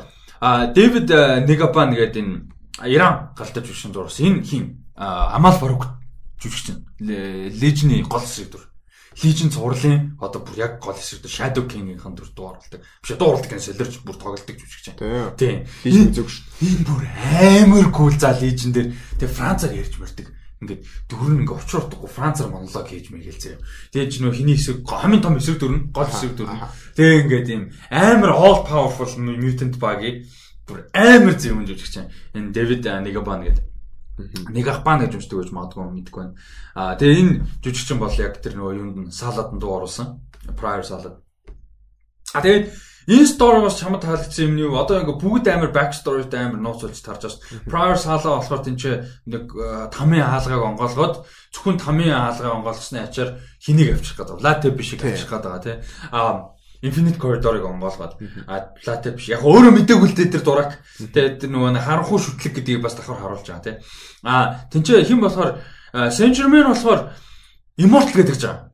Дэвид 0.76 1.08
Негабан 1.48 1.96
гэдэг 1.96 2.20
энэ 2.20 2.34
Иран 2.84 3.32
галтай 3.32 3.64
жүжигчин 3.64 3.92
дуурсан. 3.96 4.26
Энэ 4.28 4.44
хин 4.44 4.64
Амал 4.96 5.56
Фарук 5.56 5.88
жүжигчин. 6.36 6.84
Лежны 7.00 8.04
гол 8.04 8.20
хэсэг 8.20 8.52
дүр. 8.52 8.64
Legion 9.22 9.50
цувралын 9.50 10.18
одоо 10.18 10.42
бүр 10.42 10.58
яг 10.58 10.72
гол 10.82 10.98
хэсэг 10.98 11.22
дээр 11.22 11.30
Shadow 11.30 11.64
King-ийн 11.70 12.02
дүр 12.02 12.34
дуурлдаг. 12.34 12.82
Биш 12.98 13.14
дуурлдаг 13.14 13.46
гэж 13.54 13.62
солирч 13.62 14.02
бүр 14.02 14.18
тоглолдог 14.18 14.58
жүжигч. 14.58 14.98
Тийм. 15.38 15.62
Legion 15.86 16.10
зүг 16.10 16.28
шүү. 16.34 16.44
Энэ 16.66 16.82
бүр 16.82 17.02
амар 17.38 17.86
кул 17.94 18.10
за 18.10 18.34
Legion 18.34 18.74
дээр 18.74 18.90
тэг 19.22 19.30
Францаар 19.30 19.70
ярьж 19.70 19.94
мэрдэг. 20.02 20.26
Ингээд 20.64 20.82
дүр 21.06 21.30
нь 21.30 21.40
ингээд 21.44 21.60
учруулдаггүй 21.60 22.10
Францаар 22.10 22.48
монолог 22.48 22.88
хийж 22.88 23.12
мэгэлцээ. 23.12 23.60
Тэгээд 23.92 24.10
ч 24.10 24.14
нөө 24.24 24.32
хиний 24.32 24.56
хэсэг 24.56 24.80
хамгийн 24.82 25.22
том 25.22 25.36
хэсэг 25.36 25.60
дүр 25.60 25.72
нь 25.76 25.84
гол 25.92 26.08
хэсэг 26.08 26.32
дүр. 26.34 26.50
Тэгээ 26.96 27.20
ингээд 27.28 27.48
юм 27.52 27.62
амар 27.92 28.32
all 28.32 28.64
powerful 28.64 29.12
mutant 29.20 29.76
баг-ий 29.76 30.24
бүр 30.64 30.88
амар 30.96 31.36
зөв 31.36 31.52
юм 31.52 31.68
жүжигч. 31.68 32.08
Энэ 32.32 32.50
David 32.56 32.82
Nigabан 33.04 33.44
гэдэг 33.44 33.64
нэг 34.54 34.66
ахбан 34.70 35.02
гэж 35.02 35.18
уншдаг 35.18 35.42
гэж 35.42 35.50
магадгүй 35.50 35.84
мэдгүй 35.90 36.22
байна. 36.22 36.38
Аа 36.78 36.94
тэгээ 36.94 37.20
энэ 37.20 37.34
жүжигчин 37.60 37.98
бол 37.98 38.14
яг 38.14 38.38
тэр 38.38 38.54
нөгөө 38.54 38.78
юунд 38.78 38.96
нь 39.04 39.10
салад 39.10 39.50
нь 39.50 39.58
дуу 39.58 39.82
оруулсан. 39.82 40.22
prior 40.52 40.84
салаад. 40.84 41.18
А 42.34 42.40
тэгээд 42.42 42.70
энэ 43.08 43.28
story 43.28 43.60
бас 43.60 43.76
чамд 43.80 44.00
таалагдсан 44.00 44.44
юм 44.48 44.54
нь 44.56 44.62
юу? 44.64 44.78
Одоо 44.80 45.04
ингээ 45.04 45.20
бүгд 45.20 45.46
амар 45.48 45.72
back 45.72 45.92
story-тэй 45.92 46.48
амар 46.48 46.60
нууцуулж 46.60 46.98
тарж 47.00 47.22
байгаа 47.24 47.34
шүү. 47.36 47.68
Prior 47.68 47.96
салаа 48.00 48.40
болохоор 48.40 48.62
тэн 48.64 48.76
чи 48.80 48.90
нэг 49.28 49.52
тамийн 49.92 50.24
хаалгааг 50.24 50.62
онгоолгоод 50.74 51.14
зөвхөн 51.52 51.78
тамийн 51.78 52.16
хаалгаа 52.16 52.56
онгоолгосны 52.58 53.04
ачаар 53.04 53.40
хэнийг 53.60 54.00
авчрах 54.00 54.18
гэдэг. 54.24 54.40
Latte 54.40 54.68
биш 54.72 54.96
авчрах 54.96 55.30
гэдэг 55.30 55.62
тий. 55.62 55.76
А 56.12 56.54
Infinite 56.84 57.18
Corridor-ыг 57.20 57.64
онгоолгоод 57.64 58.12
а 58.48 58.72
Latte 58.84 59.16
биш. 59.16 59.28
Яг 59.28 59.44
өөрөө 59.44 59.72
мэдээгүй 59.72 60.08
л 60.08 60.16
дээр 60.16 60.44
дурак. 60.44 60.80
Тэгээд 61.00 61.48
нөгөө 61.48 61.80
харанхуй 61.80 62.18
шүтлэг 62.20 62.60
гэдгийг 62.60 62.84
бас 62.84 62.96
давхар 62.96 63.20
харуулж 63.20 63.48
байгаа 63.48 63.64
тий. 63.64 63.76
А 64.24 64.68
тэн 64.68 64.84
чи 64.84 65.00
хэн 65.00 65.20
болохоор 65.20 65.60
Saint 66.10 66.36
Germain 66.36 66.68
болохоор 66.68 67.14
Immortal 67.76 68.14
гэдэг 68.18 68.36
жаа. 68.36 68.73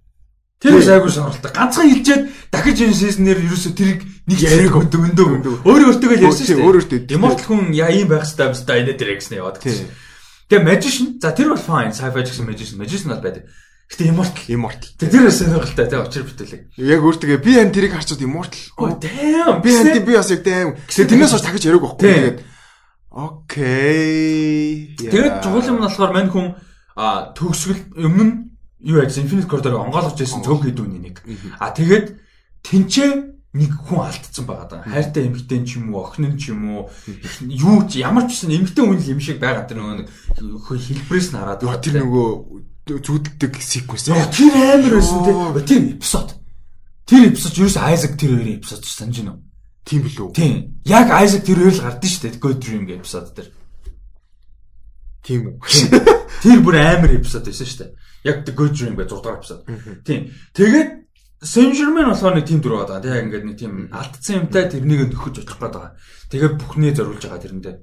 Тэр 0.61 0.77
айгүй 0.77 1.09
сонирхолтой. 1.09 1.53
Ганцхан 1.57 1.89
хэлжээд 1.89 2.23
дахиж 2.53 2.79
энэ 2.85 2.93
сизнээр 2.93 3.41
ерөөсө 3.49 3.73
тэрийг 3.73 4.05
нэг 4.29 4.39
яриаг 4.45 4.77
өндөг 4.77 5.01
өндөг. 5.09 5.65
Өөр 5.65 5.83
өөртөө 5.89 6.21
ярьсан 6.21 6.45
шүү. 6.53 6.61
Өөр 6.61 6.77
өөртөө. 6.85 7.09
Immortal 7.17 7.49
хүн 7.49 7.73
яа 7.73 7.89
ийм 7.89 8.13
байх 8.13 8.29
хэрэгтэй 8.29 8.45
юм 8.45 8.61
байна 8.69 8.93
энэ 8.93 8.99
дээр 9.01 9.17
гэсэн 9.17 9.41
яваад 9.41 9.57
гэсэн. 9.57 9.89
Тэгээ 10.53 10.69
magician 10.69 11.07
за 11.17 11.33
тэр 11.33 11.49
бол 11.57 11.65
fine 11.65 11.97
sci-fi 11.97 12.21
гэсэн 12.29 12.45
magician 12.45 12.77
magician 12.77 13.09
бол 13.09 13.25
байдаг. 13.25 13.49
Гэтэ 13.89 14.13
immortal 14.13 14.45
immortal. 14.53 14.91
Тэр 15.01 15.33
сонирхолтой 15.33 15.87
тий 15.89 15.97
очир 15.97 16.29
бүтээлэг. 16.29 16.63
Яг 16.77 17.01
өөртөө 17.09 17.41
би 17.41 17.53
энэ 17.57 17.73
тэрийг 17.73 17.97
харчод 17.97 18.21
immortal. 18.21 18.61
Oh 18.77 18.93
damn. 19.01 19.65
Би 19.65 19.73
энэ 19.73 20.05
би 20.05 20.13
бас 20.13 20.29
яг 20.29 20.45
damn. 20.45 20.77
Гэтэ 20.77 21.09
тэрнээс 21.09 21.33
хойш 21.33 21.45
дахиж 21.49 21.65
яриаг 21.65 21.89
байхгүй. 21.89 22.05
Тэгээд 22.05 22.39
окей. 23.09 24.93
Тэгээд 25.01 25.41
чухал 25.41 25.73
юм 25.73 25.81
нь 25.81 25.85
болохоор 25.89 26.13
мань 26.13 26.29
хүн 26.29 26.53
а 27.01 27.33
төгсгөл 27.33 27.97
өмнө 27.97 28.50
юу 28.83 29.01
яжсан 29.01 29.25
Infinite 29.25 29.49
Corridor-ыг 29.49 29.81
онгойлгож 29.81 30.19
байсан 30.19 30.43
цөг 30.45 30.65
хэдүүний 30.65 31.01
нэг. 31.01 31.17
А 31.61 31.71
тэгээд 31.71 32.17
тэнцээ 32.65 33.11
нэг 33.53 33.71
хүн 33.83 34.07
алдсан 34.07 34.47
байгаа 34.47 34.69
даа. 34.71 34.87
Хайртай 34.87 35.27
эмэгтэй 35.27 35.67
ч 35.67 35.83
юм 35.83 35.91
уу, 35.91 36.07
охин 36.07 36.39
ч 36.39 36.55
юм 36.55 36.87
уу, 36.87 36.91
юу 37.43 37.83
ч 37.91 37.99
ямар 37.99 38.31
ч 38.31 38.39
гэсэн 38.39 38.55
эмэгтэй 38.55 38.85
хүн 38.87 39.03
юм 39.03 39.21
шиг 39.21 39.43
байгаа 39.43 39.67
тэр 39.67 39.83
нөгөө 39.83 39.97
нэг 40.01 40.09
хэлбэрээс 40.71 41.29
нь 41.35 41.39
хараад 41.39 41.83
тэр 41.83 41.99
нөгөө 42.07 42.29
зүудэлдэг 42.87 43.55
секвенс. 43.59 44.07
Тэр 44.07 44.55
амар 44.55 44.95
байсан 45.03 45.19
тий. 45.27 45.67
Тэр 45.67 45.83
эпизод. 45.99 46.29
Тэр 47.07 47.23
эпизод 47.35 47.55
юу 47.59 47.71
ч 47.71 47.77
Айзек 47.79 48.15
тэр 48.15 48.39
хоёрын 48.39 48.59
эпизод 48.63 48.83
ч 48.87 48.89
санаж 48.95 49.19
байна 49.19 49.35
уу? 49.35 49.43
Тийм 49.83 50.01
билүү? 50.07 50.29
Тийм. 50.31 50.55
Яг 50.87 51.11
Айзек 51.11 51.43
тэр 51.43 51.59
хоёр 51.59 51.75
л 51.75 51.83
гардыг 51.83 52.11
шүү 52.11 52.23
дээ. 52.31 52.39
God 52.39 52.59
Dream 52.63 52.87
гэх 52.87 53.03
эпизод 53.03 53.35
дээр. 53.35 53.51
Тийм 55.27 55.41
үү. 55.51 55.59
Тэр 56.43 56.59
бүр 56.63 56.77
амар 56.79 57.19
эпизод 57.19 57.51
байсан 57.51 57.67
шүү 57.67 57.79
дээ. 57.83 57.91
Яг 58.25 58.45
The 58.45 58.53
Good 58.53 58.73
Dream 58.77 58.95
гэх 58.97 59.09
6 59.09 59.23
дахь 59.25 59.41
эпизод. 59.41 59.65
Тийм. 60.05 60.33
Тэгээд 60.53 61.01
Germain 61.41 62.13
болохоор 62.13 62.37
нэг 62.37 62.45
тийм 62.45 62.61
дөрөв 62.61 62.85
байгаа. 62.85 63.01
Тэгээ 63.01 63.25
ингээд 63.25 63.45
нэг 63.49 63.57
тийм 63.57 63.75
алдсан 63.89 64.45
юмтай 64.45 64.69
тэрнийг 64.69 65.09
нөхөж 65.09 65.41
очих 65.41 65.57
гээд 65.57 65.73
байгаа. 65.73 65.97
Тэгээ 66.29 66.51
бүхнээ 66.61 66.93
зориулж 66.93 67.25
байгаа 67.25 67.41
тэрэндээ. 67.41 67.77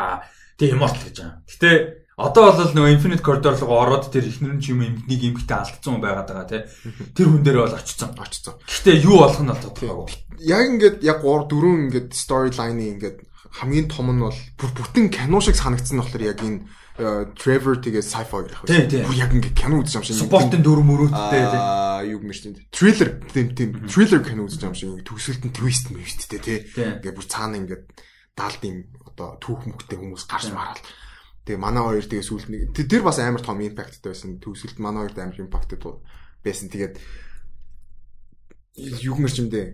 Аа, 0.00 0.24
тэгээ 0.56 0.74
Immortal 0.80 1.04
гэж 1.04 1.16
байгаа. 1.20 1.36
Гэтэ 1.44 1.70
одоо 2.16 2.42
бол 2.56 2.72
нөгөө 2.72 2.94
Infinite 2.96 3.24
Corridor 3.24 3.56
руу 3.60 3.76
ороод 3.84 4.08
тэр 4.08 4.24
ихнэр 4.24 4.56
нь 4.56 4.62
ч 4.64 4.72
юм 4.72 4.80
эмгнийг 4.80 5.22
эмгтэй 5.28 5.56
алдсан 5.60 6.00
хүн 6.00 6.04
байгаад 6.04 6.28
байгаа 6.32 6.48
тий. 6.48 6.62
Тэр 7.12 7.28
хүн 7.28 7.44
дээр 7.44 7.58
бол 7.68 7.76
очсон. 7.76 8.10
Очсон. 8.16 8.56
Гэтэ 8.64 9.04
юу 9.04 9.16
болох 9.24 9.40
нь 9.44 9.52
бол 9.52 9.60
тодорхойгүй. 9.60 10.08
Яг 10.40 10.64
ингээд 10.72 10.96
яг 11.04 11.20
3 11.20 11.52
4 11.52 11.84
ингээд 11.84 12.08
storyline-ы 12.16 12.86
ингээд 12.96 13.18
хамгийн 13.60 13.88
том 13.92 14.08
нь 14.08 14.24
бол 14.24 14.40
бүр 14.56 14.70
бүтэн 14.72 15.12
кино 15.12 15.40
шиг 15.40 15.56
санагдсан 15.56 15.96
нь 15.96 16.00
болохоор 16.00 16.24
яг 16.28 16.40
энэ 16.40 16.64
Trevor 17.34 17.80
тэгээ 17.80 18.04
sci-fi 18.04 18.40
гэх 18.44 18.62
юм. 18.68 19.08
Бүр 19.08 19.16
яг 19.16 19.32
ингээ 19.32 19.54
кино 19.56 19.80
үзэж 19.80 19.94
юм 19.96 20.04
шиг. 20.04 20.20
Спортын 20.20 20.60
дөрөв 20.60 20.84
мөрөөдтэй 20.84 21.42
тий. 21.48 21.60
Аа 21.60 22.04
юу 22.04 22.20
юм 22.20 22.32
шиг. 22.36 22.60
Thriller 22.70 23.20
тийм 23.32 23.56
тийм 23.56 23.70
thriller 23.88 24.20
кино 24.20 24.44
үзэж 24.44 24.62
юм 24.68 24.76
шиг. 24.76 25.00
Төгсгөлд 25.08 25.44
нь 25.48 25.56
twist 25.56 25.88
мэвчтэй 25.90 26.40
тий. 26.40 26.58
Ингээ 26.70 27.16
бүр 27.16 27.26
цаана 27.26 27.56
ингээ 27.56 27.80
даалд 28.36 28.62
юм 28.64 28.88
одоо 29.08 29.40
түүх 29.40 29.64
мөхтэй 29.66 29.96
хүмүүс 29.96 30.24
гарч 30.28 30.52
мараад. 30.52 30.80
Тэгээ 31.48 31.60
манай 31.60 31.82
хоёр 31.82 32.04
тэгээ 32.04 32.28
сүүлд 32.28 32.48
нэг 32.52 32.62
тэр 32.76 33.02
бас 33.02 33.18
амар 33.18 33.40
том 33.40 33.60
импакттай 33.64 34.12
байсан. 34.12 34.38
Төгсгөлд 34.38 34.78
манай 34.78 35.08
хоёрт 35.08 35.18
амар 35.18 35.40
импакттай 35.40 35.78
байсан. 35.80 36.68
Тэгээд 36.68 37.00
юу 38.76 39.16
гэмэр 39.16 39.32
чимдээ 39.32 39.66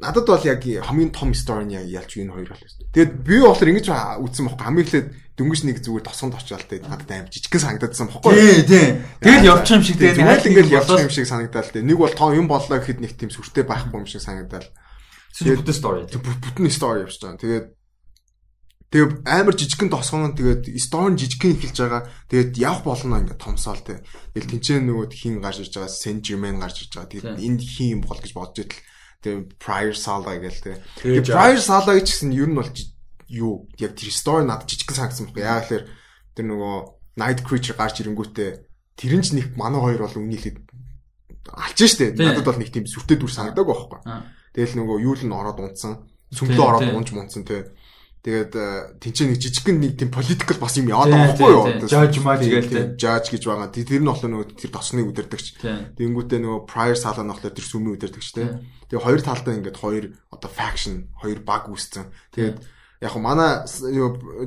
надад 0.00 0.26
бол 0.26 0.44
яг 0.44 0.64
хамгийн 0.64 1.12
том 1.12 1.32
story 1.36 1.64
нь 1.68 1.76
ялч 1.76 2.16
энэ 2.16 2.32
хоёр 2.32 2.48
бол. 2.48 2.64
Тэгээд 2.96 3.12
би 3.20 3.36
болохоор 3.44 3.70
ингэж 3.76 3.88
үзсэн 4.24 4.44
бохоо 4.48 4.64
хамгийн 4.64 4.86
эхлээд 4.88 5.08
дөнгөж 5.36 5.60
нэг 5.68 5.76
зүгээр 5.84 6.06
тосгонд 6.08 6.36
очиад 6.36 6.64
тэгээд 6.64 6.88
надад 6.88 7.10
аим 7.12 7.28
жижигхэн 7.28 7.60
санагдсан 7.60 8.08
бохоо. 8.08 8.32
Тий, 8.32 8.64
тий. 8.64 9.04
Тэгэл 9.20 9.48
явчих 9.52 9.76
юм 9.76 9.84
шиг 9.84 9.96
тэгээд 10.00 10.16
тэгэл 10.16 10.48
ингээл 10.48 10.76
явчих 10.80 11.04
юм 11.04 11.12
шиг 11.12 11.26
санагдал 11.28 11.68
тий. 11.68 11.84
Нэг 11.84 11.98
бол 12.00 12.12
тоо 12.12 12.32
юм 12.32 12.48
боллоо 12.48 12.80
гэхэд 12.80 13.04
нэг 13.04 13.12
тийм 13.20 13.28
сүртэй 13.28 13.68
байхгүй 13.68 14.00
юм 14.00 14.08
шиг 14.08 14.24
санагдал. 14.24 14.64
Тэгээд 15.36 15.60
бүтэн 15.60 15.76
story. 15.76 16.00
Бүтэн 16.08 16.72
story 16.72 17.04
явж 17.04 17.16
байгаа. 17.20 17.40
Тэгээд 17.40 17.66
Тэгээ 18.92 19.24
амар 19.24 19.56
жижигхэн 19.56 19.88
тосгоон 19.88 20.36
тэгээд 20.36 20.68
story 20.76 21.16
жижигхэн 21.16 21.56
эхэлж 21.56 21.76
байгаа. 21.80 22.02
Тэгээд 22.28 22.60
явах 22.60 22.84
болно 22.84 23.24
ингээд 23.24 23.40
томсоол. 23.40 23.80
Тэгэл 23.80 24.52
тэнцэн 24.52 24.84
нөгөө 24.84 25.08
хин 25.16 25.40
гарч 25.40 25.64
ирж 25.64 25.80
байгаа, 25.80 25.88
Saint 25.88 26.20
Germain 26.20 26.60
гарч 26.60 26.84
ирж 26.84 27.00
байгаа. 27.00 27.08
Тэгээд 27.08 27.40
энд 27.40 27.60
хин 27.64 27.88
юм 27.96 28.00
бол 28.04 28.20
гэж 28.20 28.36
бодож 28.36 28.68
итэл 28.68 28.76
Тэгээ 29.22 29.42
Prior 29.62 29.94
Sala 29.94 30.34
гээл 30.34 30.62
тэгээ. 30.62 30.78
Тэгээ 30.98 31.24
Prior 31.30 31.60
Sala 31.62 31.94
гэж 31.94 32.06
гэсэн 32.10 32.34
ер 32.34 32.50
нь 32.50 32.58
бол 32.58 32.70
юу 33.30 33.70
яг 33.78 33.94
тэр 33.94 34.10
story 34.10 34.44
надад 34.44 34.68
жижигхэн 34.68 34.98
санагдсан 34.98 35.30
байхгүй. 35.30 35.46
Яа 35.46 35.62
гэхээр 35.62 35.84
тэр 36.36 36.46
нөгөө 36.50 36.76
Night 37.16 37.40
Creature 37.46 37.76
гарч 37.78 38.02
ирэнгүүтээ 38.02 38.50
тэр 38.98 39.12
нь 39.16 39.24
ч 39.24 39.32
нэг 39.38 39.56
манай 39.56 39.80
хоёр 39.80 40.04
бол 40.04 40.20
үнийхэд 40.20 40.56
алж 41.48 41.78
штэ. 41.80 42.18
Надад 42.18 42.44
бол 42.44 42.60
нэг 42.60 42.70
тийм 42.74 42.84
сүртэй 42.84 43.16
дүр 43.16 43.32
санагдаагүй 43.32 43.72
байхгүй. 43.72 44.00
Тэгэл 44.52 44.76
нөгөө 44.82 44.96
юу 45.06 45.14
л 45.16 45.24
н 45.24 45.32
ороод 45.32 45.58
унтсан. 45.64 45.92
Сүмлөө 46.32 46.64
ороод 46.64 46.92
унж 46.92 47.08
мунцсан 47.12 47.44
те. 47.44 47.72
Тэгээд 48.22 48.54
тэнцээ 49.02 49.26
нэг 49.34 49.38
жижигхэн 49.42 49.82
нэг 49.82 49.92
тийм 49.98 50.14
political 50.14 50.54
бас 50.62 50.78
юм 50.78 50.86
яваад 50.94 51.10
байгаа 51.10 51.34
байхгүй 51.34 51.50
юу? 51.50 51.66
Judge 51.90 52.22
match 52.22 52.46
гээл 52.46 52.70
те. 52.70 52.82
Judge 52.94 53.34
гэж 53.34 53.42
байгаа. 53.50 53.74
Тэр 53.74 53.98
нь 53.98 54.06
болохоор 54.06 54.30
нөгөө 54.30 54.62
тэр 54.62 54.70
тосны 54.70 55.02
үдирдэгч. 55.02 55.58
Тэнгүүтээ 55.98 56.38
нөгөө 56.38 56.62
prior 56.70 56.94
sala 56.94 57.26
нь 57.26 57.30
болохоор 57.34 57.50
тэр 57.50 57.66
сүмийн 57.66 57.98
үдирдэгч 57.98 58.28
те. 58.30 58.62
Тэгээ 58.86 59.02
хоёр 59.02 59.20
талдаа 59.26 59.58
ингээд 59.58 59.74
хоёр 59.74 60.04
одоо 60.30 60.50
faction, 60.54 61.10
хоёр 61.18 61.42
баг 61.42 61.66
үүссэн. 61.66 62.14
Тэгээд 62.30 62.62
яг 63.02 63.14
манай 63.18 63.66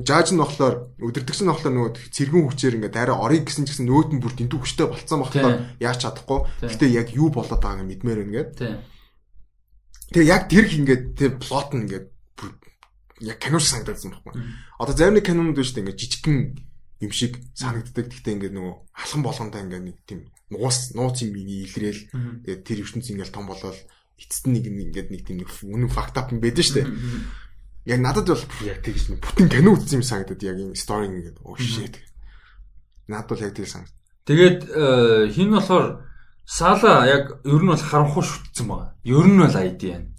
жааж 0.08 0.32
нь 0.32 0.40
болохоор 0.40 0.96
өдөртөгч 1.04 1.44
нь 1.44 1.52
болохоор 1.52 1.76
нөгөө 1.76 1.92
цэргэн 2.16 2.48
хүчээр 2.48 2.80
ингээд 2.80 2.96
арай 2.96 3.12
орыг 3.12 3.44
гэсэн 3.44 3.68
ч 3.68 3.76
гэсэн 3.76 3.92
нөгөөт 3.92 4.16
нь 4.16 4.24
бүр 4.24 4.34
дэндүү 4.40 4.60
хүчтэй 4.64 4.88
болцсон 4.88 5.20
болохоор 5.20 5.76
яаж 5.84 6.00
чадахгүй. 6.00 6.40
Гэтэ 6.64 6.96
яг 6.96 7.12
юу 7.12 7.28
болоод 7.28 7.60
байгааг 7.60 7.84
мэдмээр 7.84 8.20
байна 8.24 8.36
гээд. 8.40 8.52
Тэгээ 10.16 10.32
яг 10.32 10.48
тэр 10.48 10.64
их 10.64 10.80
ингээд 10.80 11.04
тэр 11.20 11.32
плот 11.44 11.76
нь 11.76 11.84
ингээд 11.84 12.08
яг 13.20 13.40
кино 13.40 13.60
шиг 13.60 13.84
санагдсан 13.84 14.12
байхгүй. 14.12 14.34
Одоо 14.80 14.96
зарим 14.96 15.16
нэг 15.16 15.26
кинонууд 15.26 15.56
биш 15.56 15.72
үү 15.72 15.84
ингээд 15.86 16.00
жижигхэн 16.00 16.38
юм 17.02 17.12
шиг 17.12 17.40
санагддаг. 17.54 18.12
Гэхдээ 18.12 18.36
ингээд 18.36 18.56
нөгөө 18.56 18.76
алхан 18.96 19.22
болгондоо 19.24 19.62
ингээд 19.62 19.86
нэг 19.86 19.98
тийм 20.08 20.20
нуус 20.52 20.96
нууц 20.96 21.24
юм 21.24 21.36
илрээл 21.36 22.02
тэгээд 22.44 22.62
тэр 22.66 22.80
ертөнц 22.84 23.08
ингээд 23.12 23.32
том 23.32 23.48
болоод 23.48 23.78
эцэст 24.20 24.46
нэг 24.52 24.68
ингээд 24.68 25.10
нэг 25.12 25.22
тийм 25.24 25.44
үнэн 25.46 25.92
факт 25.92 26.16
ап 26.20 26.32
юм 26.36 26.40
байдаг 26.44 26.66
шүү 26.66 26.84
дээ. 26.84 26.90
Яг 27.86 28.00
надад 28.02 28.28
бол 28.28 28.44
яг 28.66 28.80
тэгж 28.84 29.16
бүтэн 29.22 29.48
кино 29.52 29.76
үзсэн 29.76 30.02
юм 30.02 30.06
санагдаад 30.06 30.42
яг 30.44 30.58
энэ 30.60 30.76
стори 30.76 31.08
ингээд 31.08 31.40
оо 31.46 31.56
shit. 31.56 32.00
Надад 33.08 33.32
бол 33.32 33.46
яг 33.46 33.54
тийм 33.54 33.68
санагд. 33.70 33.94
Тэгээд 34.26 34.60
э, 34.74 35.30
хин 35.30 35.54
болохоор 35.54 36.06
Сала 36.46 37.08
яг 37.08 37.42
ер 37.44 37.62
нь 37.62 37.68
бол 37.68 37.78
харанхуй 37.78 38.22
шүтсэн 38.22 38.70
байгаа. 38.70 38.94
Ер 39.04 39.26
нь 39.26 39.42
бол 39.42 39.50
ID 39.50 39.82
байна. 39.90 40.14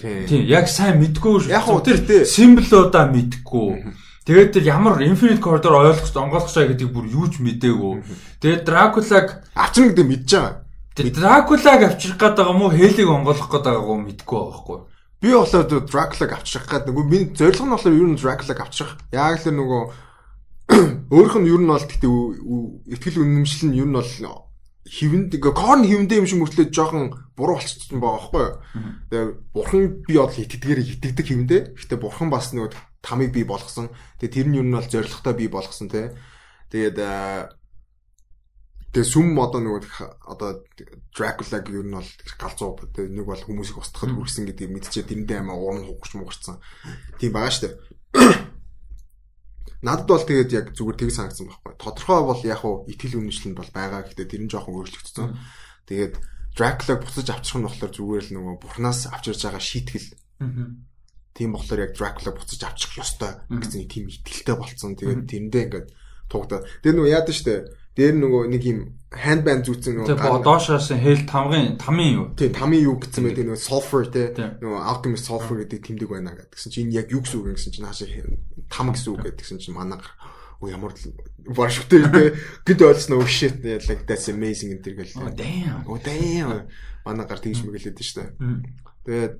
Тийм 0.00 0.44
яг 0.44 0.68
сайн 0.68 1.00
мэдгүй 1.00 1.48
яг 1.48 1.68
уу 1.72 1.80
тэр 1.80 2.04
символуудаа 2.28 3.08
мэдгүй. 3.08 3.96
Тэгээд 4.26 4.52
тэр 4.58 4.64
ямар 4.68 5.00
Infinite 5.00 5.40
Corridor 5.40 5.80
ойлгох 5.80 6.10
онгойлгох 6.12 6.50
шаа 6.50 6.66
гэдэг 6.68 6.90
бүр 6.90 7.06
юу 7.08 7.30
ч 7.30 7.40
мэдээгүй. 7.40 8.04
Тэгээд 8.42 8.66
Dracula-г 8.66 9.28
авчрна 9.54 9.94
гэдэг 9.94 10.06
мэдж 10.10 10.30
байгаа. 10.34 10.66
Тэр 10.96 11.12
Дракулаг 11.12 11.80
авчрах 11.84 12.16
гээд 12.16 12.36
байгаа 12.40 12.56
мó 12.56 12.72
Хелиг 12.72 13.08
онгойлгох 13.08 13.52
гээд 13.52 13.64
байгаагүй 13.68 13.96
мэдгүй 14.00 14.40
байхгүй. 14.48 14.78
Би 15.20 15.28
болохоор 15.32 15.84
Дракулаг 15.84 16.30
авчрах 16.32 16.66
гээд 16.72 16.84
нөгөө 16.88 17.04
миний 17.04 17.30
зорилго 17.36 17.64
нь 17.64 17.72
болохоор 17.76 18.00
ер 18.00 18.08
нь 18.08 18.16
Дракулаг 18.16 18.58
авчрах. 18.64 18.92
Яг 19.12 19.36
л 19.44 19.52
нөгөө 19.52 19.82
өөрөх 21.14 21.36
нь 21.36 21.48
ер 21.52 21.60
нь 21.60 21.68
бол 21.68 21.84
гэхдээ 21.84 22.12
ихтгэл 22.96 23.20
үнэмшил 23.22 23.68
нь 23.70 23.78
ер 23.78 23.88
нь 23.88 23.96
бол 23.96 24.12
хивэнд 24.86 25.36
корн 25.42 25.82
хивэндээ 25.82 26.18
юм 26.22 26.26
шиг 26.30 26.40
мөртлөө 26.40 26.70
жоохон 26.70 27.04
буруу 27.34 27.58
болчихсон 27.58 27.98
байгаа 27.98 28.18
байхгүй 28.22 28.42
юу. 28.46 28.54
Тэгээ 29.10 29.26
бурхан 29.52 29.82
би 30.06 30.14
бол 30.14 30.30
итгэдгээр 30.30 30.80
итгэдэг 30.80 31.26
хивэндээ. 31.26 31.62
Гэхдээ 31.74 31.98
бурхан 31.98 32.30
бас 32.30 32.54
нөгөө 32.54 32.70
тамыг 33.02 33.34
бий 33.34 33.44
болгосон. 33.44 33.90
Тэгээ 34.22 34.34
тэр 34.34 34.46
нь 34.50 34.58
ер 34.62 34.66
нь 34.66 34.76
бол 34.78 34.86
зоригтой 34.86 35.34
бий 35.34 35.50
болгосон 35.50 35.90
тий. 35.90 36.14
Тэгээд 36.70 36.98
Тэгээ 38.96 39.12
сүм 39.12 39.36
одоо 39.36 39.60
нөгөө 39.60 40.24
одоо 40.24 40.64
Дракулагийг 41.12 41.68
ер 41.68 41.84
нь 41.84 41.98
бол 42.00 42.12
галзуу 42.40 42.80
тэгээ 42.80 43.12
нэг 43.12 43.26
бол 43.28 43.44
хүмүүсийг 43.44 43.76
устгахад 43.76 44.16
хүрсэн 44.16 44.48
гэдгийг 44.48 44.72
мэдчихээ 44.72 45.04
тэрэндээ 45.04 45.38
амаа 45.44 45.60
уурн 45.60 45.84
хугч 45.84 46.16
муурцсан. 46.16 46.56
Тийм 47.20 47.36
байгаа 47.36 47.52
штэ. 47.52 47.76
Надад 49.84 50.06
бол 50.08 50.24
тэгээд 50.24 50.50
яг 50.56 50.66
зүгээр 50.72 50.96
тэг 50.96 51.10
санагдсан 51.12 51.46
байхгүй. 51.52 51.74
Тодорхой 51.76 52.20
бол 52.24 52.42
яг 52.46 52.62
уу 52.64 52.88
итгэл 52.88 53.20
үнэмшил 53.20 53.52
нь 53.52 53.58
бол 53.58 53.70
байгаа 53.72 54.08
гэхдээ 54.08 54.28
тэр 54.28 54.42
нь 54.46 54.52
жоохон 54.52 54.76
өөрчлөгдсөн. 54.80 55.28
Тэгээд 55.88 56.14
Dracula 56.56 56.94
буцаж 56.96 57.28
авчих 57.28 57.60
нь 57.60 57.66
болохоор 57.68 57.92
зүгээр 57.92 58.24
л 58.24 58.34
нөгөө 58.40 58.54
бурхнаас 58.64 59.00
авч 59.12 59.24
ирж 59.36 59.42
байгаа 59.44 59.60
шийтгэл. 59.60 60.08
Тийм 61.36 61.50
болохоор 61.52 61.84
яг 61.84 61.92
Dracula 61.92 62.30
буцаж 62.32 62.60
авчих 62.64 62.96
ёстой 62.96 63.32
гэсэн 63.52 63.84
тийм 63.84 64.08
итгэлтэй 64.08 64.56
болцсон. 64.56 64.96
Тэгээд 64.96 65.28
тэрэндээ 65.28 65.64
ингээд 65.68 65.88
тугадаа. 66.32 66.64
Тэр 66.80 66.94
нөгөө 66.96 67.12
яадаг 67.12 67.36
штэ. 67.36 67.68
Дээр 67.96 68.14
нөгөө 68.20 68.42
нэг 68.52 68.62
юм 68.68 68.80
handband 69.16 69.64
зүүцэн 69.64 69.96
нөгөө 69.96 70.18
Тэгээ 70.20 70.44
доошоос 70.44 70.88
хэл 70.92 71.24
тамгын 71.24 71.80
тамийн 71.80 72.12
юу? 72.12 72.26
Тийм 72.36 72.52
тамийн 72.52 72.84
юу 72.84 72.96
гэсэн 73.00 73.24
мэт 73.24 73.40
нөгөө 73.40 73.60
sulfur 73.60 74.04
те 74.12 74.34
нөгөө 74.36 74.80
alchemist 74.84 75.30
sulfur 75.30 75.64
гэдэг 75.64 75.80
тэмдэг 75.80 76.08
байна 76.10 76.36
гэдгсэн 76.36 76.70
чинь 76.74 76.92
энэ 76.92 76.96
яг 77.00 77.08
юу 77.08 77.24
гэсэн 77.24 77.40
үг 77.40 77.56
гэсэн 77.56 77.72
чинь 77.72 77.88
хаашаа 77.88 78.08
там 78.68 78.92
гэсэн 78.92 79.10
үг 79.16 79.24
гэдгсэн 79.24 79.58
чинь 79.62 79.78
манай 79.78 80.02
Оо 80.60 80.68
ямар 80.72 80.92
башгтай 81.44 82.00
те 82.00 82.32
гэд 82.64 82.80
ойлгосноо 82.80 83.20
oh 83.20 83.28
shit 83.28 83.60
like 83.60 84.08
that's 84.08 84.32
amazing 84.32 84.72
энэ 84.72 84.84
төр 84.84 84.94
гэл. 84.96 85.20
Oh 85.20 85.28
damn. 85.28 85.84
Oh 85.84 86.00
damn. 86.00 86.64
Манай 87.04 87.28
гар 87.28 87.40
тэгж 87.44 87.60
мэгэлээд 87.60 88.00
штэ. 88.00 88.32
Тэгээд 89.04 89.34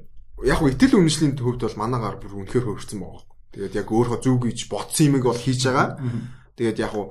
яг 0.44 0.60
хөө 0.60 0.76
итэл 0.76 1.00
үнэмшлийн 1.00 1.32
төвд 1.40 1.64
бол 1.64 1.80
манай 1.80 2.00
гар 2.04 2.20
бүр 2.20 2.44
үнэхээр 2.44 2.68
хөвөрцөн 2.68 3.00
байгаа. 3.00 3.24
Тэгээд 3.56 3.78
яг 3.80 3.88
өөрөө 3.88 4.18
зүг 4.20 4.44
гэж 4.44 4.58
ботсон 4.68 5.08
юмыг 5.08 5.24
бол 5.24 5.40
хийж 5.40 5.64
байгаа. 5.64 5.96
Тэгээд 6.60 6.84
яг 6.84 6.92
хөө 6.92 7.06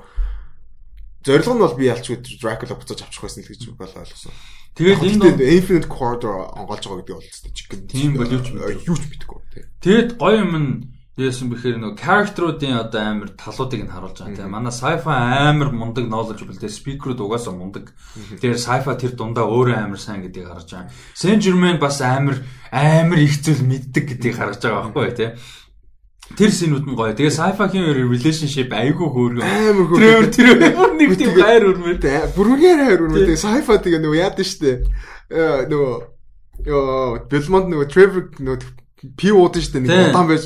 зорилго 1.26 1.54
нь 1.58 1.64
бол 1.66 1.76
би 1.76 1.90
ялчгүй 1.90 2.22
Dracula 2.38 2.78
буцаж 2.78 3.02
авчих 3.02 3.26
байсан 3.26 3.42
л 3.44 3.50
гэж 3.50 3.62
бол 3.74 3.90
ойлгосон. 3.90 4.34
Тэгээд 4.78 5.02
энэ 5.02 5.42
Infinite 5.58 5.90
Corridor 5.90 6.54
онголж 6.54 6.86
байгаа 6.86 7.02
гэдэг 7.02 7.16
бол 7.18 7.32
чиг. 7.52 7.68
Тийм 7.90 8.14
бол 8.14 8.30
юу 8.30 8.44
ч 8.46 8.54
юу 8.54 8.98
ч 8.98 9.04
мэдэхгүй. 9.10 9.42
Тэгээд 9.82 10.10
гоё 10.22 10.38
юм 10.46 10.54
нь 10.56 10.72
Яасан 11.16 11.48
бэхээр 11.48 11.80
нөгөө 11.80 11.96
character-уудын 11.96 12.76
одоо 12.76 13.00
амар 13.00 13.32
талуудыг 13.40 13.88
нь 13.88 13.88
харуулж 13.88 14.20
байгаа 14.20 14.36
тийм. 14.36 14.52
Манай 14.52 14.76
sci-fi 14.76 15.08
амар 15.48 15.72
мундаг 15.72 16.12
knowledgeable 16.12 16.60
тийм 16.60 16.68
speaker-ууд 16.68 17.24
угаасаа 17.24 17.56
мундаг. 17.56 17.96
Тэгэхээр 18.36 18.60
sci-fi 18.60 18.92
тэр 19.00 19.16
дундаа 19.16 19.48
өөрөө 19.48 19.80
амар 19.80 19.96
сайн 19.96 20.28
гэдгийг 20.28 20.52
харж 20.52 20.76
байгаа. 20.76 20.92
Saint 21.16 21.40
Germain 21.40 21.80
бас 21.80 22.04
амар 22.04 22.44
амар 22.68 23.24
их 23.24 23.40
зүйл 23.40 23.64
мэддэг 23.64 24.12
гэдгийг 24.12 24.36
харж 24.36 24.60
байгаа 24.60 24.92
байхгүй 24.92 25.16
тийм. 25.16 25.32
Тэр 26.34 26.50
синүүд 26.50 26.90
нь 26.90 26.98
гоё. 26.98 27.14
Тэгээ 27.14 27.38
sci-fi-ийн 27.38 28.10
relationship 28.10 28.74
айгүй 28.74 29.08
хөөргөө. 29.14 29.46
Амар 29.46 29.86
хөөргөө. 29.94 30.34
Тэр 30.34 30.58
тэр 30.58 30.90
нэг 30.98 31.12
тийм 31.22 31.38
хайр 31.38 31.70
өрмөр. 31.70 32.02
Бүргээр 32.34 32.80
хайр 32.82 33.02
өрмөр. 33.06 33.30
Тэгээ 33.30 33.44
sci-fi 33.46 33.78
тэгээ 33.86 34.02
нөгөө 34.02 34.20
яад 34.20 34.42
нь 34.42 34.50
штэ. 34.50 34.72
Нөгөө 35.70 35.94
ёо 36.66 37.30
Belmont 37.30 37.70
нөгөө 37.70 37.88
Trevor 37.94 38.26
нөгөө 38.42 38.58
пи 39.14 39.30
уудсан 39.30 39.62
шүү 39.62 39.74
дээ 39.78 39.84
нэг 39.86 40.10
удаан 40.10 40.28
байж. 40.28 40.44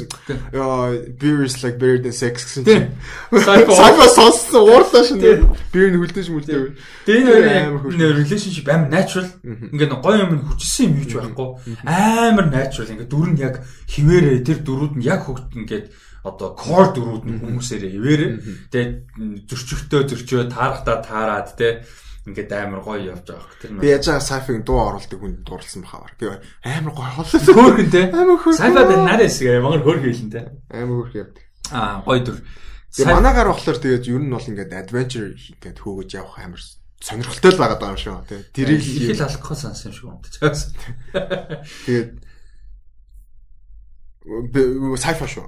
Beer 1.19 1.44
is 1.48 1.56
like 1.64 1.80
better 1.80 2.03
than 2.03 2.11
sex 2.11 2.44
гэсэн 2.44 2.64
чинь. 2.68 2.91
Сайфа 3.31 4.07
сонссон 4.11 4.68
уурлаа 4.68 5.03
шин. 5.07 5.23
Beer 5.72 5.88
нь 5.88 5.99
хүлдэж 6.02 6.27
мүлдээ. 6.27 6.76
Тэгээ 7.07 7.72
нэр 7.95 8.11
relationship 8.19 8.68
амар 8.68 8.91
natural. 8.91 9.27
Ингээ 9.45 9.90
гоё 10.03 10.19
юм 10.27 10.44
хүчсэн 10.44 10.91
юм 10.91 10.99
юуч 10.99 11.11
байхгүй. 11.15 11.48
Амар 11.88 12.48
natural 12.52 12.91
ингээ 12.91 13.07
дүр 13.07 13.30
нь 13.31 13.40
яг 13.40 13.64
хിവэрээ 13.88 14.44
тэр 14.44 14.60
дөрүүд 14.68 14.94
нь 14.99 15.07
яг 15.07 15.23
хөгт 15.26 15.56
ингээд 15.56 15.88
одоо 16.27 16.52
core 16.60 16.91
дөрүүд 16.91 17.23
нь 17.23 17.40
хүмүүсээрээ 17.40 17.91
хിവэрээ. 17.95 18.31
Тэгээ 18.68 19.48
зөрчигтөө 19.48 20.02
зөрчөө 20.11 20.52
таарахтаа 20.52 20.99
таарад 20.99 21.56
те 21.56 21.88
ингээд 22.30 22.51
амар 22.53 22.81
гоё 22.85 23.11
явж 23.11 23.26
байгаа. 23.26 23.57
Тэр 23.60 23.72
би 23.81 23.89
яаж 23.89 24.06
байгаа 24.06 24.23
сайфиг 24.23 24.61
дуу 24.64 24.80
оруулдаг 24.80 25.19
хүн 25.19 25.34
дурлсан 25.41 25.81
бахаар. 25.84 26.14
Би 26.15 26.30
амар 26.64 26.93
гоё 26.93 27.10
хоолой. 27.18 27.41
Хөөрхөн 27.41 27.89
те. 27.89 28.01
Амар 28.14 28.38
хөөрхөн. 28.38 28.61
Сайфа 28.61 28.85
бэн 28.85 29.03
нарийн 29.06 29.30
хэсэг 29.30 29.47
ямар 29.49 29.81
хөөрхөн 29.81 30.06
хэлэн 30.06 30.30
те. 30.30 30.41
Амар 30.69 30.95
хөөрхөн 31.01 31.22
явдаг. 31.26 31.43
Аа 31.73 32.01
гоё 32.06 32.22
дүр. 32.23 32.38
Тэгээ 32.93 33.15
манаагаар 33.18 33.49
болохоор 33.49 33.80
тэгээд 33.81 34.10
ер 34.10 34.22
нь 34.22 34.34
бол 34.34 34.49
ингээд 34.49 34.73
adventure 34.73 35.30
хийгээд 35.34 35.77
хөөгөж 35.81 36.10
явах 36.18 36.38
амар 36.39 36.61
сонирхолтой 37.01 37.51
л 37.53 37.61
байгаад 37.61 37.81
байгаа 37.81 37.93
юм 37.93 38.03
шүү. 38.06 38.18
Тэ 38.26 38.35
тэрийг 38.53 38.81
их 38.81 39.14
л 39.18 39.26
алхах 39.26 39.57
сансан 39.57 39.89
юм 39.89 39.95
шиг 39.97 40.07
унтаж. 40.10 40.34
Тэгээд 41.85 42.11
сайфа 44.97 45.26
шүү. 45.30 45.45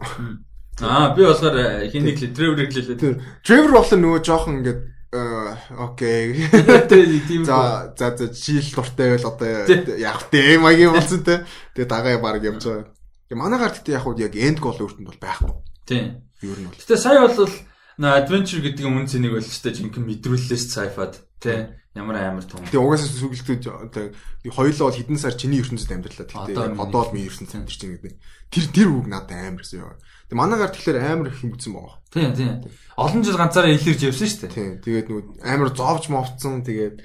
Аа 0.82 1.14
би 1.14 1.22
болохоор 1.26 1.58
хинийг 1.90 2.18
л 2.22 2.34
Trevor 2.34 2.58
хэлээ. 2.66 3.44
Trevor 3.46 3.72
болохоор 3.74 4.02
нөгөө 4.02 4.22
жоохон 4.22 4.62
ингээд 4.62 4.82
Э, 4.82 4.91
окей. 5.12 6.48
За 7.46 7.94
за 7.98 8.18
за 8.18 8.26
жишээл 8.32 8.76
дуртай 8.76 9.10
байл 9.12 9.28
одоо 9.28 9.68
яг 10.00 10.30
тэ 10.32 10.58
маягийн 10.58 10.96
болсон 10.96 11.24
те. 11.24 11.44
Тэгээ 11.76 11.90
дагаа 11.92 12.18
баг 12.24 12.44
явж 12.44 12.64
байгаа. 12.64 12.88
Тэгээ 13.28 13.40
манай 13.40 13.60
гарт 13.60 13.84
гэдэг 13.84 13.92
яг 13.92 14.06
яг 14.20 14.36
энд 14.40 14.60
гол 14.64 14.80
өөртөнд 14.80 15.08
бол 15.08 15.20
байхгүй. 15.20 15.52
Тийм. 15.84 16.24
Юу 16.40 16.56
нь 16.56 16.64
бол. 16.64 16.80
Гэтэ 16.80 16.96
сая 16.96 17.28
бол 17.28 17.52
adventure 18.00 18.62
гэдэг 18.64 18.86
юм 18.86 19.04
үнцнийг 19.04 19.36
бол 19.36 19.44
ч 19.44 19.60
жинхэнэ 19.60 20.08
мэдрүүллээс 20.22 20.66
цайфад 20.72 21.20
тий 21.42 21.82
ямар 21.92 22.16
амар 22.16 22.46
том. 22.48 22.64
Тэгээ 22.64 22.80
угаасаа 22.80 23.12
сүгэлтүүд 23.20 23.64
одоо 23.68 24.16
хоёулаа 24.48 24.88
бол 24.88 24.96
хэдэн 24.96 25.20
сар 25.20 25.36
чиний 25.36 25.60
ертөнцид 25.60 25.92
амьдралаа. 25.92 26.48
Тэгээ 26.48 26.80
одоо 26.80 27.00
бол 27.04 27.12
миний 27.12 27.28
ертөнцид 27.28 27.60
амьдарч 27.60 27.82
байгаа 27.84 28.00
гэдэг. 28.00 28.16
Тэр 28.48 28.66
тэр 28.72 28.90
үг 28.96 29.08
надад 29.12 29.36
амар 29.36 29.64
гэсэн 29.68 29.84
юм. 29.84 30.00
Тэгээ 30.32 30.40
манай 30.40 30.58
гар 30.64 30.72
тэгэхээр 30.72 31.00
амар 31.04 31.28
их 31.28 31.40
хэмжсэн 31.44 31.74
байгаа. 31.76 32.00
Тийм 32.16 32.32
тийм. 32.32 32.52
Олон 32.96 33.22
жил 33.28 33.36
ганцаараа 33.36 33.76
илэрж 33.76 34.02
явсан 34.08 34.28
шүү 34.32 34.40
дээ. 34.48 34.56
Тийм. 34.56 34.72
Тэгээд 34.80 35.08
нөгөө 35.12 35.24
амар 35.44 35.70
зовж 35.76 36.04
мовцсон 36.08 36.64
тэгээд 36.64 36.96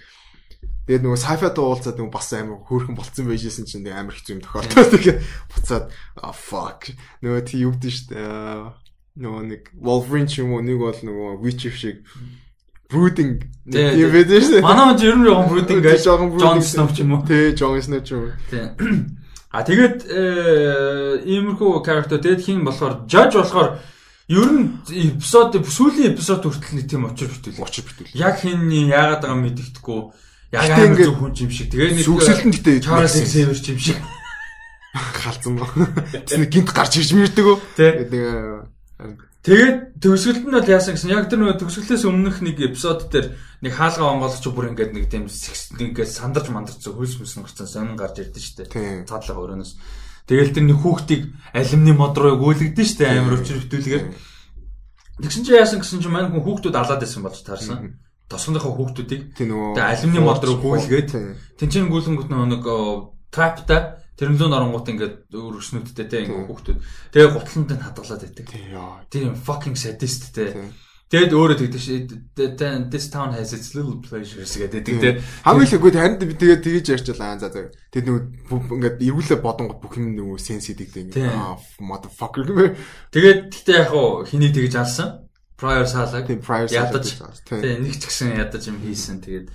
Тэгээд 0.86 1.02
нөгөө 1.02 1.18
сайфад 1.18 1.58
уулзаад 1.58 1.98
нөгөө 1.98 2.14
бас 2.14 2.30
амар 2.30 2.62
хөөрхөн 2.62 2.94
болцсон 2.94 3.26
байжсэн 3.26 3.66
чинь 3.66 3.90
амар 3.90 4.14
хэцүү 4.14 4.38
юм 4.38 4.42
тохиолдсон. 4.46 4.86
Тэгээд 4.94 5.18
буцаад 5.50 5.90
fuck. 6.30 6.94
Нөгөө 7.26 7.42
тий 7.42 7.66
юу 7.66 7.74
гэдэг 7.74 7.90
шүү 7.90 8.06
дээ. 8.14 8.85
Нөгөө 9.16 9.42
нэг 9.48 9.62
Wolverine 9.80 10.28
ч 10.28 10.44
юм 10.44 10.52
уу 10.52 10.60
нэг 10.60 10.76
бол 10.76 10.92
нөгөө 10.92 11.40
Witcher 11.40 11.72
шиг 11.72 12.04
brooding 12.92 13.42
тийм 13.64 14.12
байдаг 14.12 14.42
шүү. 14.44 14.60
Манай 14.60 14.92
хүн 14.92 15.06
ер 15.08 15.16
нь 15.16 15.26
жоохон 15.26 15.48
brooding 15.50 15.80
гэж 15.80 16.00
Jon 16.04 16.60
Snow 16.62 16.88
ч 16.92 17.02
юм 17.02 17.16
уу. 17.16 17.24
Тий, 17.26 17.56
Jon 17.56 17.80
Snow 17.80 18.02
ч 18.04 18.12
юм 18.12 18.28
уу. 18.28 18.36
Тийм. 18.50 18.68
А 19.56 19.64
тэгээд 19.64 20.04
э, 20.04 21.22
иймэрхүү 21.24 21.80
character 21.80 22.20
тэгэд 22.20 22.44
хин 22.44 22.60
болохоор 22.66 23.08
judge 23.08 23.40
болохоор 23.40 23.80
ер 24.28 24.48
нь 24.52 24.84
эпизод 24.84 25.56
сүүлийн 25.64 26.12
эпизод 26.12 26.44
хүртэл 26.44 26.76
нэг 26.76 26.86
тийм 26.90 27.08
очир 27.08 27.32
битүүл. 27.32 27.64
Очир 27.64 27.88
битүүл. 27.88 28.12
Яг 28.20 28.36
хин 28.36 28.68
яагаад 28.68 29.24
байгаа 29.24 29.40
мэддэхгүй. 29.40 30.00
Яг 30.52 30.60
амар 30.76 31.00
зөв 31.00 31.16
хүн 31.16 31.32
юм 31.40 31.48
шиг. 31.56 31.72
Тэгээ 31.72 31.88
нэг 31.94 32.04
сүгсэлтэн 32.04 32.52
гэтээ 32.52 32.84
Charles 32.84 33.16
Xavier 33.16 33.56
юм 33.56 33.80
шиг. 33.80 33.98
Халзан 35.24 35.56
ба. 35.56 35.66
Тэс 36.12 36.48
гинт 36.52 36.70
гарч 36.76 37.00
ирж 37.00 37.16
мэрдэг 37.16 37.46
үү? 37.48 37.56
Тэгээд 37.80 38.75
Тэгээд 38.96 40.00
төгсгөлд 40.00 40.48
нь 40.48 40.56
бол 40.56 40.64
яасан 40.64 40.96
гэсэн 40.96 41.12
яг 41.12 41.28
тэр 41.28 41.44
нөгөө 41.44 41.60
төгсгөлээс 41.60 42.08
өмнөх 42.08 42.40
нэг 42.40 42.56
эпизод 42.64 43.12
дээр 43.12 43.36
нэг 43.60 43.72
хаалгаа 43.76 44.16
онгоолч 44.16 44.40
бүр 44.48 44.72
ингээд 44.72 44.96
нэг 44.96 45.04
тийм 45.12 45.28
ингээд 45.28 46.10
сандарч 46.10 46.48
мандарч 46.48 46.80
хөлс 46.80 47.20
мөс 47.20 47.36
нөрцөн 47.36 47.68
сонин 47.68 47.94
гарч 48.00 48.24
ирдэ 48.24 48.40
штэ. 48.40 49.04
Цаадлага 49.04 49.60
өрөөнөөс. 49.60 49.72
Тэгэл 50.26 50.54
тэр 50.56 50.64
нэг 50.64 50.78
хүүхдийг 50.80 51.22
алюминий 51.52 51.94
мод 51.94 52.16
руу 52.16 52.40
гүйлгдэн 52.40 52.88
штэ 52.88 53.04
амар 53.20 53.38
өчр 53.38 53.60
хөтүүлгээр. 53.62 54.04
Тэгсэн 55.22 55.44
чи 55.44 55.52
яасан 55.52 55.78
гэсэн 55.84 56.00
чи 56.02 56.08
маань 56.10 56.32
хүн 56.32 56.42
хүүхдүүд 56.42 56.74
алаад 56.74 57.04
байсан 57.04 57.22
болж 57.22 57.38
таарсан. 57.44 58.00
Тосгоныхоо 58.26 58.74
хүүхдүүдийг 58.74 59.36
тэгээ 59.38 59.78
алюминий 59.78 60.24
мод 60.24 60.42
руу 60.42 60.58
гүйлгээд 60.58 61.14
тэнцэн 61.60 61.86
гүйлгэнгүүт 61.86 62.32
нэг 62.32 62.64
трапта 63.30 64.02
Тэрнлүүн 64.16 64.56
оронгууд 64.56 64.88
ингээд 64.88 65.16
өргөснүүдтэй 65.28 66.06
те 66.08 66.24
ингээд 66.24 66.48
хүүхдүүд. 66.48 66.78
Тэгээ 67.12 67.30
гутланд 67.36 67.70
нь 67.76 67.84
хадгалаад 67.84 68.22
байдаг. 68.24 68.46
Тийм 69.12 69.36
fucking 69.36 69.76
sadist 69.76 70.32
те. 70.32 70.56
Тэгэд 71.06 71.38
өөрөө 71.38 71.58
тэгдэж 71.62 71.84
this 72.90 73.06
town 73.14 73.30
has 73.30 73.54
its 73.54 73.78
little 73.78 74.02
pleasures 74.02 74.56
гэдэг 74.58 74.82
те. 74.82 75.22
Хамгийн 75.46 75.68
их 75.70 75.78
үгүй 75.78 75.92
харин 75.94 76.18
тэгээд 76.18 76.64
тэгэж 76.66 76.86
ярьчлаа. 76.98 77.38
За 77.38 77.46
за. 77.46 77.70
Тэгэд 77.94 78.10
нөгөө 78.10 78.74
ингээд 78.74 79.04
эргүүлээ 79.06 79.38
бодонгод 79.38 79.78
бүх 79.78 80.00
юм 80.02 80.18
нөгөө 80.18 80.42
sense 80.42 80.66
хийдэг 80.74 81.14
ингээд 81.14 81.22
motherfucker 81.78 82.42
гэмээр. 82.42 82.74
Тэгээд 83.14 83.38
тэгтээ 83.54 83.76
яг 83.86 83.94
хуу 83.94 84.26
хэний 84.26 84.50
тэгэж 84.50 84.74
алсан. 84.82 85.30
Prior 85.54 85.86
салаг. 85.86 86.26
Ядаж. 86.74 87.06
Тийм 87.46 87.86
нэг 87.86 87.94
ч 88.00 88.10
гэсэн 88.10 88.34
ядаж 88.34 88.66
юм 88.66 88.82
хийсэн. 88.82 89.22
Тэгээд 89.22 89.46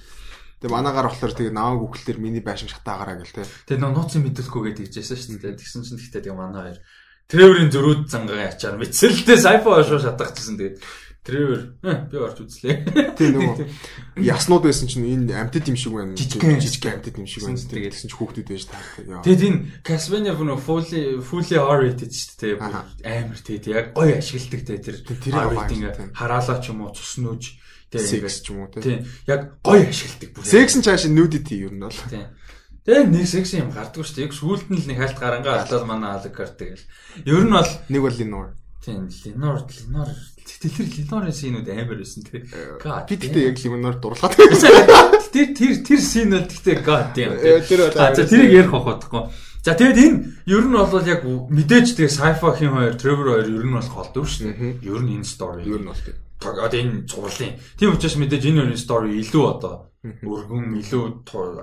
Тэгээ 0.62 0.78
манаагаар 0.78 1.10
болохоор 1.10 1.34
тэгээ 1.34 1.58
наваг 1.58 1.82
үхлээр 1.90 2.20
миний 2.22 2.46
байшин 2.46 2.70
шатаагараа 2.70 3.18
гэл 3.18 3.34
те. 3.34 3.50
Тэгээ 3.66 3.82
нөө 3.82 3.94
нууцын 3.98 4.22
мэдлэхгүй 4.22 4.62
гэдэг 4.70 4.94
хэлжсэн 4.94 5.18
шүү 5.18 5.42
дээ. 5.42 5.58
Тэгсэн 5.58 5.82
чинь 5.82 5.98
гэхдээ 5.98 6.22
тэгээ 6.30 6.38
манай 6.38 6.62
хоёр 6.70 6.80
Треврийн 7.26 7.72
зөрүүд 7.74 8.02
зангагийн 8.12 8.52
ачаар 8.52 8.76
мэдсэлтэй 8.78 9.40
сайфа 9.42 9.82
ошоо 9.82 9.98
шатагчсан 9.98 10.62
тэгээд 10.62 10.78
Тревер 11.22 11.78
би 11.82 12.18
орж 12.18 12.42
үзлээ. 12.46 12.82
Тэгээ 13.14 13.34
нөгөө 13.38 14.26
яснууд 14.26 14.66
байсан 14.66 14.90
чинь 14.90 15.06
энэ 15.06 15.38
амтд 15.38 15.70
юм 15.70 15.78
шиг 15.78 15.94
байна. 15.94 16.18
Жижиг 16.18 16.42
жижиг 16.42 16.86
амтд 16.90 17.14
юм 17.22 17.30
шиг 17.30 17.46
байна. 17.46 17.62
Тэгээд 17.62 17.94
тэгсэн 17.94 18.10
чинь 18.10 18.18
хүүхдүүд 18.18 18.48
байж 18.50 18.64
таардаг. 18.66 19.22
Тэгээд 19.22 19.46
энэ 19.46 19.60
Castlevania 19.86 20.34
нөгөө 20.34 20.66
fully 20.66 21.02
fully 21.22 21.58
R-rated 21.62 22.10
шүү 22.10 22.38
дээ. 22.42 22.54
Амар 23.06 23.38
тэгээд 23.38 23.66
яг 23.70 23.86
гоё 23.94 24.18
ашигладаг 24.18 24.62
те 24.66 24.82
тэр 24.82 24.98
R-rating 25.30 26.10
хараалаа 26.10 26.58
ч 26.58 26.74
юм 26.74 26.90
уу 26.90 26.90
цуснууж 26.90 27.54
секс 28.00 28.40
ч 28.40 28.56
юм 28.56 28.64
уу 28.64 28.72
тийм 28.72 29.04
яг 29.28 29.60
гоё 29.60 29.84
ашигладаг 29.90 30.30
бүр 30.32 30.46
секс 30.48 30.76
нь 30.80 30.86
цааш 30.86 31.12
ер 31.12 31.12
нь 31.12 31.84
бол 31.84 31.98
тийм 32.08 32.32
Тэгээ 32.82 33.14
нэг 33.14 33.28
секси 33.30 33.62
юм 33.62 33.70
гардггүй 33.70 34.02
шүү 34.02 34.16
дээ. 34.18 34.26
Яг 34.26 34.34
сүүлд 34.34 34.68
нь 34.74 34.80
л 34.82 34.88
нэг 34.90 34.98
хальт 34.98 35.18
гарангаа 35.22 35.62
атлал 35.62 35.86
манай 35.86 36.18
Алекарт 36.18 36.58
тэгэл. 36.58 36.82
Ер 37.30 37.46
нь 37.46 37.54
бол 37.54 37.70
нэг 37.94 38.02
бол 38.02 38.18
Ленор. 38.18 38.58
Тийм 38.82 39.06
Ленор 39.06 39.62
Ленор 39.70 40.10
тэр 40.50 40.90
Ленорын 40.90 41.30
синүүд 41.30 41.70
амар 41.70 42.02
байсан 42.02 42.26
тий. 42.26 42.42
Би 42.42 43.14
тэгтээ 43.22 43.54
яг 43.54 43.58
Ленор 43.62 43.96
дурлаад 44.02 44.34
байсан. 44.34 44.74
тэр 45.30 45.48
тэр 45.54 45.74
тэр 45.86 46.02
син 46.02 46.34
бол 46.34 46.50
гэхдээ 46.50 46.78
god 46.82 47.14
damn. 47.14 47.38
Тэр 47.70 47.80
бол 47.86 47.94
за 47.94 48.26
тэрийг 48.26 48.66
ярих 48.66 48.74
байхгүй. 48.74 49.30
За 49.62 49.78
тэгээд 49.78 50.02
энэ 50.02 50.18
ер 50.50 50.66
нь 50.66 50.74
бол 50.74 51.06
яг 51.06 51.22
мэдээж 51.22 52.02
тэгээ 52.02 52.18
sci-fi 52.18 52.50
хин 52.58 52.74
хоёр 52.74 52.98
Trevor 52.98 53.28
хоёр 53.30 53.46
ер 53.46 53.66
нь 53.70 53.78
бол 53.78 53.90
холдов 53.94 54.26
шүү 54.26 54.58
дээ. 54.58 54.82
Ер 54.90 55.02
нь 55.06 55.22
энэ 55.22 55.30
story. 55.30 55.70
Ер 55.70 55.86
нь 55.86 55.86
бол. 55.86 56.02
Одоо 56.42 56.80
энэ 56.82 57.06
цувралын. 57.06 57.60
Тийм 57.78 57.94
учраас 57.94 58.18
мэдээж 58.18 58.44
энэ 58.50 58.74
story 58.82 59.22
илүү 59.22 59.46
одоо 59.46 59.76
өргөн 60.02 60.82
илүү 60.82 61.04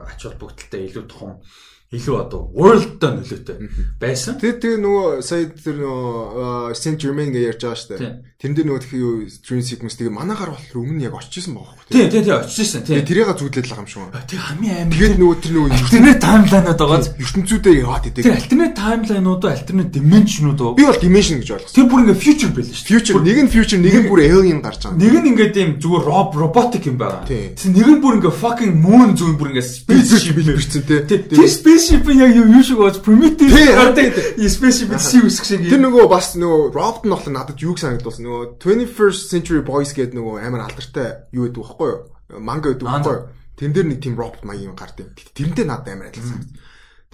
ач 0.06 0.20
холбогдолтой 0.22 0.86
илүү 0.86 1.05
том 1.10 1.42
илүү 1.89 2.16
одоо 2.20 2.52
world-д 2.52 3.01
нөлөөтэй 3.01 3.56
байсан. 3.97 4.36
Тэр 4.36 4.60
тэр 4.60 4.77
нөгөө 4.77 5.24
сая 5.24 5.48
тэр 5.48 5.81
нөгөө 5.81 6.77
Saint 6.77 7.01
Germain 7.01 7.32
гэж 7.32 7.44
ярьж 7.48 7.62
байгаа 7.65 7.81
шүү 7.81 7.97
дээ. 7.97 8.12
Тэрэн 8.39 8.55
дээр 8.55 8.69
нөгөө 8.69 8.82
тхий 8.85 9.01
юу 9.01 9.24
Dream 9.24 9.65
Sequence 9.65 9.97
тэгээ 9.97 10.12
манаагаар 10.12 10.52
болохоор 10.52 10.85
өмнө 10.85 11.09
яг 11.09 11.16
очижсэн 11.16 11.56
байгаа 11.56 11.81
байхгүй. 11.81 11.89
Тий, 11.89 12.05
тий, 12.12 12.23
тий 12.28 12.35
очижсэн. 12.36 12.85
Тий. 12.85 13.01
Тэрийг 13.01 13.32
зүудлээд 13.40 13.66
л 13.66 13.73
байгаа 13.73 13.82
юм 13.82 13.89
шиг 13.89 14.05
байна. 14.05 14.20
Тэг 14.28 14.39
хамгийн 14.39 14.77
амар. 14.85 14.94
Тэгээд 14.94 15.16
нөгөө 15.16 15.36
тэр 15.40 15.52
нөгөө 15.56 15.70
альтернат 15.74 16.20
таймлайнууд 16.23 16.78
байгаа. 16.78 17.01
ертөнцүүдээ 17.19 17.74
яваад 17.81 18.05
идэг. 18.12 18.23
Тэр 18.28 18.36
таймлайнууд 18.77 19.43
уу, 19.43 19.48
альтернат 19.48 19.89
dimensionууд 19.90 20.60
уу? 20.60 20.77
Би 20.77 20.85
бол 20.85 21.01
dimension 21.01 21.40
гэж 21.40 21.48
ойлгосон. 21.56 21.73
Тэр 21.73 21.89
бүр 21.89 22.01
ингээ 22.05 22.20
future 22.20 22.52
байл 22.52 22.69
шүү. 22.69 22.85
Future 22.85 23.19
нэг 23.24 23.39
нь 23.43 23.51
future, 23.51 23.81
нэг 23.81 23.97
нь 23.97 24.06
бүр 24.12 24.20
alien 24.28 24.60
гарч 24.60 24.86
байгаа. 24.86 25.01
Нэг 25.01 25.15
нь 25.19 25.28
ингээ 25.32 25.51
тийм 25.56 25.69
зүгээр 25.81 26.05
robotic 26.36 26.85
юм 26.85 27.01
байгаа. 27.01 27.24
Тэр 27.27 27.56
нэг 27.73 27.89
нь 27.90 28.02
бүр 28.05 28.20
ингээ 28.20 28.39
fucking 28.39 28.74
moon 28.77 29.16
зүүн 29.19 29.35
бүр 29.40 29.51
ингээ 29.56 29.66
spaceship 29.66 30.36
бэлэрсэн 30.36 30.85
тий. 30.85 31.01
Тэр 31.32 31.48
spaceship-ийн 31.78 32.18
яг 32.18 32.34
юу 32.34 32.62
шиг 32.62 32.78
бооч 32.78 32.98
primitive 32.98 33.55
гардаг 33.55 34.14
spaceship 34.50 34.98
си 34.98 35.22
үсэх 35.22 35.44
шиг. 35.46 35.62
Тэр 35.70 35.80
нөгөө 35.86 36.10
бас 36.10 36.34
нөгөө 36.34 36.74
robot 36.74 37.06
нь 37.06 37.12
болохоор 37.14 37.34
надад 37.34 37.62
юуг 37.62 37.78
санагдуулсан 37.78 38.26
нөгөө 38.26 38.59
21st 38.59 39.22
century 39.30 39.62
boys 39.62 39.94
гэдэг 39.94 40.18
нөгөө 40.18 40.42
амар 40.42 40.66
алдартай 40.66 41.30
юу 41.32 41.46
гэдэг 41.46 41.62
вэ 41.78 41.86
юу? 41.86 41.98
Манга 42.42 42.74
гэдэг 42.74 42.86
вэ 42.86 43.00
юу? 43.06 43.30
Тэн 43.59 43.72
дээр 43.74 43.86
нэг 43.94 44.00
тийм 44.02 44.18
robot 44.18 44.42
маягийн 44.42 44.74
гардаг. 44.74 45.14
Тэрнтэй 45.34 45.64
надад 45.66 45.94
амар 45.94 46.10
адилхан. 46.10 46.42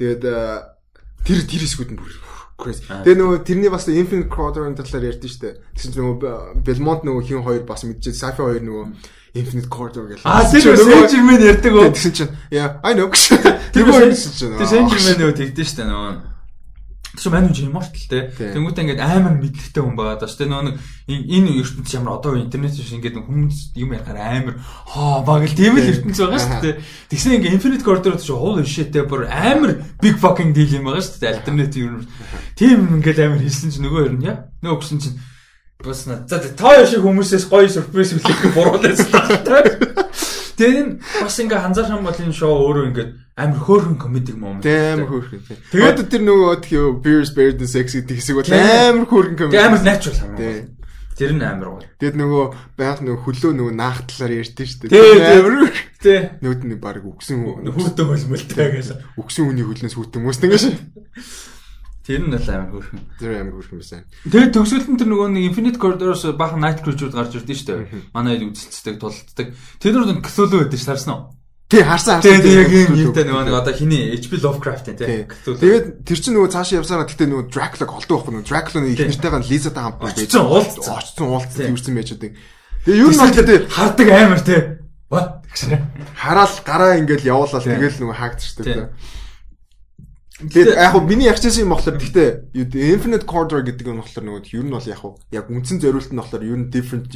Тэгээд 0.00 0.22
тэр 1.24 1.38
тэр 1.44 1.62
хэсгүүд 1.64 1.92
нь 1.92 2.00
бүр 2.00 2.12
crazy. 2.56 2.86
Тэгээ 2.86 3.18
нөгөө 3.18 3.38
тэрний 3.44 3.70
бас 3.70 3.88
Infinite 3.90 4.30
Quadrant 4.30 4.78
талаар 4.78 5.10
ярьдэн 5.10 5.30
штэ. 5.30 5.58
Тэгсэн 5.74 5.90
чинь 5.90 6.06
нөгөө 6.06 6.62
Belmont 6.62 7.02
нөгөө 7.02 7.22
хин 7.26 7.42
хоёр 7.42 7.66
бас 7.66 7.82
мэдчихээ 7.82 8.14
Sci-fi 8.14 8.42
хоёр 8.46 8.62
нөгөө 8.62 8.84
Infinite 9.35 9.69
Corridor 9.69 10.06
гэх. 10.06 10.23
Аа 10.23 10.47
тэр 10.47 10.78
Saint 10.78 11.11
Germain 11.11 11.43
ярьдаг 11.43 11.74
уу? 11.74 11.90
Тэгсэн 11.90 12.12
чинь 12.15 12.32
яа 12.55 12.78
I 12.86 12.94
know. 12.94 13.11
Тэр 13.74 13.82
нөгөө 13.90 14.06
ярьсан 14.06 14.32
чинь. 14.39 14.55
Тэр 14.55 14.69
Saint 14.70 14.86
Germain 14.86 15.19
нөгөө 15.19 15.35
тэгдэж 15.43 15.66
штэ 15.74 15.85
нөгөө 15.90 16.35
Тэгш 17.15 17.31
маань 17.31 17.55
юм 17.55 17.70
immortal 17.70 17.94
те. 18.11 18.27
Тэнгүүтээ 18.35 18.98
ингээд 18.98 18.98
амар 18.98 19.39
мэдлэгтэй 19.39 19.82
хүн 19.86 19.94
байгаа 19.94 20.19
даа. 20.19 20.35
Тэ 20.35 20.51
нөгөө 20.51 20.74
энэ 21.06 21.51
ертөнц 21.62 21.94
ямар 21.94 22.19
одоо 22.19 22.35
интернет 22.35 22.74
шиг 22.74 22.90
ингээд 22.98 23.23
хүмүүс 23.23 23.78
юм 23.78 23.94
ярихаар 23.94 24.19
амар 24.19 24.59
хоо 24.59 25.23
баг 25.23 25.47
л 25.47 25.55
тийм 25.55 25.78
л 25.78 25.86
ертөнц 25.94 26.19
байгаа 26.19 26.59
дээ. 26.59 26.82
Тэгсэн 27.15 27.39
ингээд 27.39 27.55
Infinite 27.55 27.86
Corridor 27.86 28.19
ч 28.19 28.35
shit 28.66 28.90
те 28.90 29.06
бүр 29.06 29.31
амар 29.31 29.78
big 30.02 30.19
fucking 30.19 30.51
deal 30.51 30.74
юм 30.74 30.90
байгаа 30.90 31.06
дээ. 31.06 31.39
Alternative 31.39 31.86
universe. 31.86 32.11
Тийм 32.59 32.98
ингээд 32.98 33.23
амар 33.23 33.39
хэлсэн 33.39 33.70
чинь 33.70 33.86
нөгөө 33.86 33.94
хоёр 33.94 34.15
нь 34.19 34.27
яа. 34.27 34.51
Нөгөө 34.59 34.74
өгсөн 34.74 34.98
чинь 34.98 35.15
бас 35.85 36.05
за 36.09 36.36
тоо 36.56 36.85
шиг 36.89 37.05
хүмүүсээс 37.05 37.47
гоё 37.52 37.69
сюрприз 37.69 38.16
үлээх 38.19 38.56
буруулаад 38.56 38.98
Тэр 40.55 40.74
нь 40.86 40.93
бас 41.02 41.35
ингээ 41.43 41.59
ханзаар 41.59 41.90
хамгаалын 41.90 42.31
шоу 42.31 42.70
өөрөө 42.70 42.85
ингээ 42.94 43.09
амар 43.35 43.59
хөөрхөн 43.59 43.98
комедик 43.98 44.39
момент. 44.39 44.62
Амар 44.62 45.11
хөөрхөн. 45.11 45.43
Тэгээд 45.74 46.06
тэр 46.06 46.23
нөгөө 46.23 46.62
тхиё 46.62 46.82
Beers 47.02 47.35
Beard 47.35 47.59
and 47.59 47.70
Sex 47.70 47.98
гэдэг 47.98 48.23
хэсэг 48.23 48.39
бол 48.39 48.47
амар 48.55 49.06
хөөрхөн 49.11 49.35
комеди. 49.35 49.59
Тийм 49.59 49.66
амар 49.66 49.82
natural 49.82 50.19
хамгаалал. 50.23 50.70
Тэр 51.19 51.32
нь 51.35 51.43
амар 51.43 51.69
гоё. 51.74 51.86
Тэгэд 51.98 52.16
нөгөө 52.19 52.44
байнга 52.78 53.02
нөгөө 53.02 53.23
хөлөө 53.27 53.52
нөгөө 53.55 53.74
наах 53.74 54.02
талаар 54.06 54.35
ярьдэн 54.39 54.66
шүү 54.66 54.90
дээ. 54.90 55.43
Амар. 55.43 55.74
Тийм. 56.02 56.23
Нүүд 56.43 56.61
нь 56.66 56.78
баг 56.78 57.02
үгсэн 57.02 57.39
хүүтэн 57.70 58.06
хөлмөлтэй 58.11 58.69
гэж. 58.78 58.89
Үгсэн 59.19 59.47
хүний 59.47 59.66
хөлнөөс 59.66 59.94
хүүтэн 59.94 60.23
мөст 60.23 60.43
ингээ 60.43 60.62
шин. 60.62 60.74
Тэр 62.05 62.20
нь 62.28 62.36
л 62.36 62.51
амар 62.52 62.68
хөөрхөн. 62.68 63.01
Тэр 63.16 63.32
амар 63.40 63.55
хөөрхөн 63.56 63.81
байсан. 63.81 64.05
Тэгээд 64.28 64.52
төгсгөлд 64.52 64.89
нь 64.93 64.98
тэр 65.01 65.09
нөгөө 65.09 65.28
нэг 65.32 65.44
Infinite 65.48 65.81
Corridor-оос 65.81 66.36
бахан 66.36 66.60
Night 66.60 66.85
Creature-ууд 66.85 67.16
гарч 67.16 67.32
ирдэ 67.32 67.56
шүү 67.56 67.68
дээ. 67.72 68.12
Манай 68.12 68.44
үзэлцдэг, 68.44 69.01
тулалддаг. 69.01 69.48
Тэр 69.81 69.97
нь 70.05 70.20
Cthulhu 70.20 70.60
байдаг 70.68 70.81
шаарсан 70.85 71.12
уу? 71.16 71.22
Тий, 71.64 71.81
харсан 71.81 72.20
харсан. 72.20 72.44
Тэгээд 72.44 72.60
яг 72.60 72.70
юм 72.76 72.93
юутай 73.09 73.24
нөгөө 73.24 73.44
нэг 73.48 73.56
одоо 73.56 73.72
хиний 73.72 74.12
HP 74.20 74.36
Lovecraft 74.36 74.85
тий. 75.01 75.24
Тэгээд 75.24 76.05
тэр 76.05 76.18
чинь 76.20 76.36
нөгөө 76.36 76.52
цаашаа 76.52 76.85
явсараа 76.85 77.09
гэхдээ 77.09 77.28
нөгөө 77.32 77.48
Dracula 77.48 77.89
голдуу 77.89 78.16
байхгүй 78.20 78.32
нөгөө 78.36 78.48
Dracula-ны 78.52 78.89
их 78.93 79.01
нэртэйгээ 79.01 79.48
Lisa-тай 79.48 79.82
хамт 79.89 80.01
байж. 80.05 80.16
Очсон 80.28 80.44
уулзсан. 80.44 80.93
Очсон 80.93 81.26
уулзсан 81.32 81.72
юурсан 81.72 81.97
байж 81.97 82.09
байгаа. 82.20 82.36
Тэгээ 82.85 83.09
нь 83.09 83.16
бол 83.16 83.32
тэгээд 83.32 83.64
хардаг 83.72 84.09
амар 84.12 84.43
тий. 84.44 84.60
What? 85.09 85.28
Хараал 86.20 86.56
гараа 86.68 87.01
ингээл 87.01 87.32
явуулаад 87.32 87.64
тэгэл 87.64 87.97
нөгөө 87.97 88.16
хаагдчихдаг. 88.20 88.93
Тэгээд 90.35 90.74
яг 90.74 90.98
хөө 90.98 91.06
миний 91.06 91.31
ягчсан 91.31 91.62
юм 91.62 91.78
болохоор 91.78 91.94
гэхдээ 91.94 92.59
Infinite 92.90 93.23
Corridor 93.23 93.62
гэдэг 93.62 93.86
юм 93.86 94.02
болохоор 94.02 94.27
нөгөө 94.27 94.51
ер 94.51 94.66
нь 94.66 94.74
бол 94.74 94.90
яг 94.90 94.98
хөө 94.98 95.12
яг 95.31 95.47
үндсэн 95.47 95.78
зориулт 95.78 96.11
нь 96.11 96.19
болохоор 96.19 96.43
ер 96.43 96.59
нь 96.59 96.70
different 96.74 97.06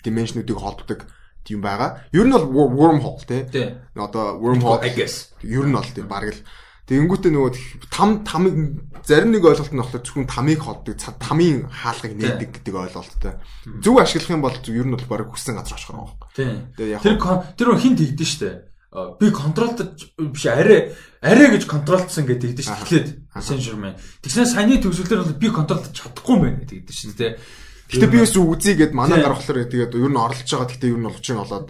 dimension-уудыг 0.00 0.56
холбодог 0.56 1.04
юм 1.52 1.60
байгаа. 1.60 2.00
Ер 2.16 2.24
нь 2.24 2.32
бол 2.32 2.48
wormhole 2.48 3.20
тий. 3.28 3.76
Одоо 3.92 4.40
wormhole 4.40 4.80
I 4.80 4.96
guess. 4.96 5.36
Ер 5.44 5.68
нь 5.68 5.76
бол 5.76 5.84
тий 5.84 6.00
баг 6.00 6.32
л 6.32 6.40
Тэгэнгүүтээ 6.86 7.32
нөгөө 7.34 7.52
там 7.90 8.22
тамыг 8.22 8.78
зарим 9.02 9.34
нэг 9.34 9.42
ойлголт 9.42 9.74
нь 9.74 9.80
болохоор 9.82 10.06
зөвхөн 10.06 10.30
тамыг 10.30 10.62
холдог, 10.62 10.94
тамийн 11.18 11.66
хаалгыг 11.66 12.14
нээдэг 12.14 12.62
гэдэг 12.62 12.74
ойлголттой. 12.78 13.42
Зөв 13.82 13.98
ашиглах 13.98 14.38
юм 14.38 14.46
бол 14.46 14.54
ер 14.54 14.86
нь 14.86 14.94
бол 14.94 15.10
баг 15.10 15.34
хүссэн 15.34 15.58
газар 15.58 15.74
очих 15.74 15.90
юм 15.90 16.06
байна. 16.06 16.70
Яг 16.78 17.02
тэр 17.02 17.18
тэр 17.58 17.74
хин 17.74 17.98
тэгдэж 17.98 18.30
штэ 18.30 18.70
би 19.20 19.30
контролдож 19.30 20.08
биш 20.18 20.46
арай 20.46 20.92
арай 21.26 21.48
гэж 21.58 21.64
контролдсон 21.66 22.24
гэдэг 22.26 22.50
дээ 22.54 22.66
шүү 22.66 22.86
дээ. 22.86 23.04
Saint 23.42 23.62
Germain. 23.62 23.94
Тэгснээр 24.22 24.48
саяны 24.48 24.78
төгсгөлөөр 24.78 25.22
бол 25.26 25.42
би 25.42 25.48
контролдож 25.50 25.92
чадахгүй 25.92 26.36
байна 26.38 26.58
гэдэг 26.62 26.86
дээ 26.86 26.96
шүү 26.96 27.16
дээ. 27.18 27.32
Гэтэ 27.86 28.06
би 28.10 28.18
бас 28.18 28.34
үзье 28.34 28.74
гэд 28.74 28.92
манай 28.98 29.22
гарахлаар 29.22 29.70
тэгээд 29.70 29.94
ер 29.94 30.10
нь 30.10 30.18
оролцож 30.18 30.50
байгаа. 30.58 30.70
Гэтэ 30.74 30.90
ер 30.90 30.98
нь 30.98 31.06
олчин 31.06 31.38
олоод 31.38 31.66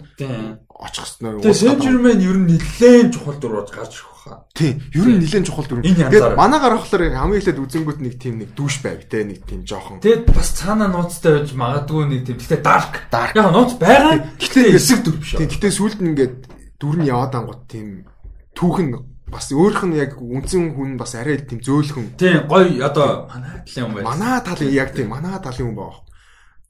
очих 0.77 1.05
хэснээр. 1.05 1.41
Тэгээд 1.45 1.61
Saint 1.61 1.81
Germain 1.81 2.19
ер 2.21 2.37
нь 2.37 2.49
нэлээд 2.57 3.13
чухал 3.13 3.37
дурууж 3.37 3.69
гарч 3.69 4.01
ирэх 4.01 4.17
баха. 4.25 4.45
Тийм. 4.53 4.81
Ер 4.93 5.07
нь 5.13 5.19
нэлээд 5.21 5.45
чухал 5.45 5.65
дүр. 5.65 5.81
Тэгээд 5.81 6.33
манай 6.37 6.59
гарахлаар 6.59 7.03
хамгийн 7.17 7.41
эхлээд 7.41 7.61
үзэнгүүт 7.61 7.99
нэг 8.01 8.13
тийм 8.17 8.35
нэг 8.41 8.49
дүүш 8.57 8.75
байв 8.81 9.05
те 9.09 9.23
нэг 9.25 9.45
тийм 9.45 9.61
жоохон. 9.65 10.01
Тэгээд 10.01 10.25
бас 10.33 10.49
цаана 10.57 10.89
нууцтай 10.89 11.41
байж 11.41 11.49
магадгүй 11.53 12.03
нэг 12.09 12.21
тийм. 12.25 12.37
Гэтэ 12.41 12.61
dark. 12.61 12.93
Яг 13.13 13.53
нууц 13.53 13.77
байгаа. 13.77 14.37
Гэтэ 14.37 14.73
эсэг 14.77 15.05
дүр 15.05 15.17
биш. 15.21 15.37
Тийм. 15.37 15.49
Гэтэ 15.49 15.69
сүүлд 15.69 15.99
нь 16.01 16.09
ингээд 16.13 16.35
дүр 16.81 16.95
нь 17.01 17.09
яваад 17.09 17.33
ангууд 17.33 17.63
тийм 17.69 18.05
түүхэн 18.53 19.16
бас 19.27 19.51
өөрөх 19.51 19.83
нь 19.87 19.99
яг 19.99 20.15
үнцэн 20.15 20.75
хүн 20.75 20.95
бас 20.95 21.15
арай 21.19 21.43
тийм 21.43 21.59
зөөлхөн. 21.59 22.15
Тийм 22.15 22.47
гоё 22.47 22.79
одоо 22.79 23.27
манай 23.27 23.59
талын 23.67 23.83
хүн 23.83 23.95
байна. 23.99 24.07
Манай 24.07 24.39
талын 24.43 24.71
яг 24.71 24.89
тийм 24.95 25.07
манай 25.11 25.35
талын 25.43 25.67
хүн 25.67 25.75
байгаа. 25.75 26.03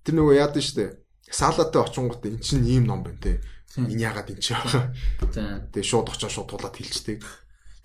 Тэр 0.01 0.13
нөгөө 0.17 0.35
яад 0.41 0.57
нь 0.57 0.65
штэ. 0.65 0.97
Салаатай 1.29 1.81
очингууд 1.85 2.25
эн 2.25 2.41
чинь 2.41 2.65
ийм 2.65 2.89
ном 2.89 3.05
байна 3.05 3.21
те. 3.21 3.41
Энэ 3.77 4.01
ягаад 4.09 4.33
энэ 4.33 4.41
ч 4.41 4.57
байгаа. 4.57 4.89
Тэгээ 5.69 5.85
шууд 5.85 6.09
очоо 6.09 6.29
шууд 6.33 6.49
тулаад 6.49 6.73
хэлчихдэг. 6.73 7.21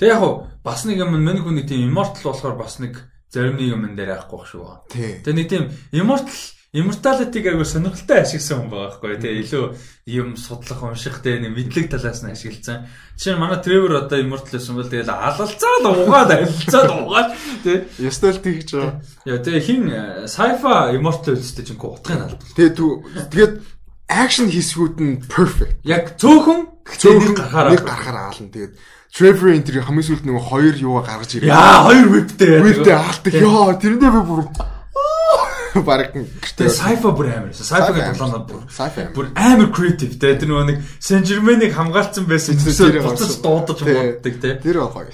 Тэгээ 0.01 0.15
яг 0.16 0.24
бас 0.65 0.89
нэг 0.89 1.05
юм 1.05 1.20
миний 1.20 1.44
хүн 1.44 1.61
нэг 1.61 1.69
тийм 1.69 1.93
immortal 1.93 2.32
болохоор 2.32 2.57
бас 2.57 2.81
нэг 2.81 2.97
зарим 3.28 3.61
нэг 3.61 3.77
юм 3.77 3.85
дээр 3.93 4.16
яахгүй 4.16 4.39
байх 4.40 4.49
шүү. 4.49 4.89
Тэгээ 4.89 5.36
нэг 5.36 5.49
тийм 5.53 5.65
immortal 5.93 6.32
Immortality-г 6.73 7.51
айгу 7.53 7.66
сонирхолтой 7.69 8.23
ашигласан 8.24 8.62
хүн 8.65 8.70
байгаа 8.73 8.97
байхгүй 8.97 9.16
тий 9.20 9.35
илүү 9.44 9.65
юм 10.09 10.28
судлах 10.40 10.81
унших 10.81 11.20
тий 11.20 11.36
мэдлэг 11.36 11.93
талаас 11.93 12.24
нь 12.24 12.32
ашигласан. 12.32 12.89
Жишээ 13.20 13.36
нь 13.36 13.40
манай 13.44 13.61
Trevor 13.61 14.01
одоо 14.01 14.16
Immortal 14.16 14.57
байсан 14.57 14.81
бол 14.81 14.89
тэгэл 14.89 15.12
алалцаад 15.12 15.85
угаад 15.85 16.32
алалцаад 16.32 16.90
угаад 16.97 17.28
тий 17.61 17.85
л 18.09 18.40
тэгж 18.40 18.69
байгаа. 18.73 19.05
Яа 19.28 19.44
тий 19.44 19.61
хин 19.61 19.93
э, 19.93 20.24
sci-fi 20.24 20.97
Immortal 20.97 21.36
үстэй 21.36 21.69
чинь 21.69 21.77
утгыг 21.77 22.16
албал. 22.16 22.57
Тэгээ 22.57 22.73
тэгээд 23.28 23.55
action 24.09 24.49
хэсгүүд 24.49 24.97
нь 24.97 25.20
perfect. 25.28 25.77
Яг 25.85 26.16
цөөхөн 26.16 26.89
цөөхөн 26.89 27.36
гарахаар 27.36 27.77
нэг 27.77 27.85
гарахаар 27.85 28.32
аална 28.32 28.49
тэгээд 28.49 28.73
Trevor 29.12 29.53
энэ 29.53 29.85
хамгийн 29.85 30.09
сүүлд 30.09 30.24
нөгөө 30.24 30.44
хоёр 30.49 30.74
юугаа 30.81 31.05
гаргаж 31.05 31.36
ирээ. 31.36 31.53
Яа 31.53 31.85
хоёр 31.85 32.09
whipтэй. 32.16 32.65
Whipтэй 32.65 32.97
алдаг. 32.97 33.32
Яа 33.36 33.77
тэрэндээ 33.77 34.09
би 34.09 34.23
бүр 34.24 34.49
баг 35.81 36.12
тэгээ 36.12 36.69
sci-fi 36.69 37.09
бүр 37.09 37.27
амар. 37.32 37.53
Sci-fi-гийн 37.57 38.12
тоглоомнууд 38.12 38.47
бүр 38.49 38.61
бүр 39.16 39.27
амар 39.32 39.69
creative 39.73 40.20
те 40.20 40.36
тэр 40.36 40.53
нөгөө 40.53 40.66
нэг 40.69 40.78
Germain-ыг 41.01 41.73
хамгаалцсан 41.73 42.28
байсан 42.28 42.61
зүйлсээ 42.61 43.01
буцаж 43.01 43.40
дуудаж 43.40 43.81
боддог 43.81 44.35
те. 44.36 44.59
Тэр 44.61 44.85
гоё. 44.85 45.09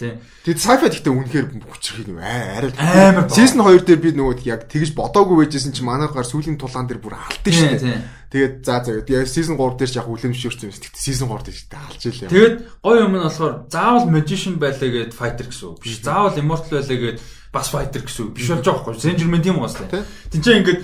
Тийм. 0.00 0.16
Тэгээд 0.48 0.60
sci-fi 0.64 0.88
гэхдээ 0.88 1.12
үнэхээр 1.12 1.46
хүчрэх 1.60 2.08
юм 2.08 2.24
арай 2.24 2.72
амар. 2.72 3.28
Season 3.28 3.60
2 3.60 3.84
дээр 3.84 4.00
би 4.00 4.10
нөгөө 4.16 4.48
яг 4.48 4.64
тэгж 4.64 4.96
бодоогүй 4.96 5.44
байжсэн 5.44 5.76
чи 5.76 5.84
манай 5.84 6.08
гар 6.08 6.24
сүүлийн 6.24 6.56
тулаан 6.56 6.88
дээр 6.88 7.04
бүр 7.04 7.20
алдсан 7.20 7.52
шүү 7.52 7.76
дээ. 7.84 8.00
Тэгээд 8.32 8.54
за 8.64 8.80
за 8.80 9.04
тэгээд 9.04 9.28
season 9.28 9.60
3 9.60 9.76
дээр 9.76 9.92
ч 9.92 9.96
яг 10.00 10.08
үлэмшүүрсэн 10.08 10.64
юм. 10.64 10.72
Гэхдээ 10.72 11.04
season 11.04 11.28
3 11.28 11.44
дээр 11.44 11.58
ч 11.60 11.64
алж 11.76 12.02
илээ. 12.08 12.32
Тэгээд 12.32 12.56
гоё 12.80 12.98
юм 13.04 13.12
нь 13.20 13.24
болохоор 13.28 13.54
заавал 13.68 14.08
magician 14.08 14.56
байлаа 14.56 14.88
гэд 14.88 15.12
fighter 15.12 15.46
гэсэн 15.52 15.68
үг 15.68 15.78
биш. 15.84 16.00
Заавал 16.00 16.40
immortal 16.40 16.80
байлаа 16.80 16.96
гэд 16.96 17.18
бас 17.52 17.70
fighter 17.70 18.02
гэсэн 18.06 18.30
үг 18.30 18.34
биш 18.38 18.48
болж 18.50 18.64
байгаа 18.64 18.84
байхгүй. 18.86 19.02
Saint 19.02 19.18
Germain 19.18 19.42
тийм 19.42 19.58
уус 19.58 19.74
лээ. 19.78 20.06
Тинчээ 20.30 20.58
ингээд 20.62 20.80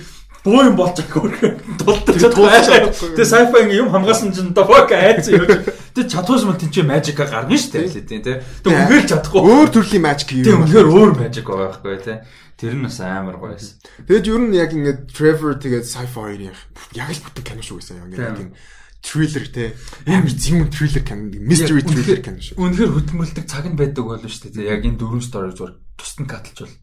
бөө 0.47 0.62
юм 0.70 0.76
болж 0.78 0.98
байгаа 0.98 1.59
дулдаж 1.78 2.16
чадахгүй. 2.18 3.14
Тэгээ 3.14 3.30
sci-fi 3.30 3.59
ингээ 3.66 3.80
юм 3.82 3.90
хамгаасан 3.94 4.30
чинь 4.34 4.55
the 4.55 4.62
fuck 4.66 4.90
айц 4.90 5.30
юу. 5.30 5.47
Тэгээ 5.47 6.10
чадхуйс 6.10 6.47
мэл 6.47 6.59
тийч 6.59 6.82
magic 6.86 7.18
гарна 7.18 7.55
шүү 7.55 7.70
дээ 7.74 8.02
тий. 8.02 8.18
Тэгээ 8.22 8.82
үнээр 8.86 9.06
чадахгүй. 9.10 9.40
Өөр 9.43 9.68
төрлийн 9.74 10.05
magic 10.06 10.28
юм. 10.34 10.43
Тэгээ 10.47 10.62
үнээр 10.66 10.88
өөр 10.90 11.10
magic 11.18 11.44
байгаа 11.47 11.70
байхгүй 11.70 11.98
тий. 12.02 12.18
Тэр 12.56 12.74
нь 12.78 12.86
бас 12.86 12.98
амар 13.02 13.36
гоё 13.38 13.55
байсан. 13.55 13.74
Тэгээд 14.06 14.26
ер 14.26 14.40
нь 14.43 14.55
яг 14.55 14.70
ингээд 14.74 15.01
Trevor 15.10 15.55
тэгээд 15.59 15.86
sci-fi 15.86 16.51
яг 16.94 17.09
л 17.10 17.24
бүтэн 17.26 17.44
кино 17.47 17.62
шүү 17.62 17.78
гэсэн. 17.82 18.06
Ингээд 18.10 18.38
тийм 18.38 18.51
триллер 19.07 19.47
те 19.47 19.65
амар 20.07 20.35
зэм 20.35 20.66
триллер 20.66 21.05
кино 21.07 21.31
mystery 21.31 21.87
триллер 21.87 22.20
кино 22.27 22.43
шүү. 22.43 22.59
Үнэхээр 22.59 22.91
хөдөлмөрлөдөг 22.91 23.47
цаг 23.47 23.70
нь 23.70 23.78
байдаг 23.78 24.03
болов 24.03 24.27
шүү 24.27 24.51
дээ. 24.51 24.66
Яг 24.74 24.83
энэ 24.83 24.99
дөрвөн 24.99 25.23
стори 25.23 25.55
зүгээр 25.55 25.74
тусад 25.95 26.19
нь 26.27 26.31
катлж 26.31 26.59
бол 26.66 26.74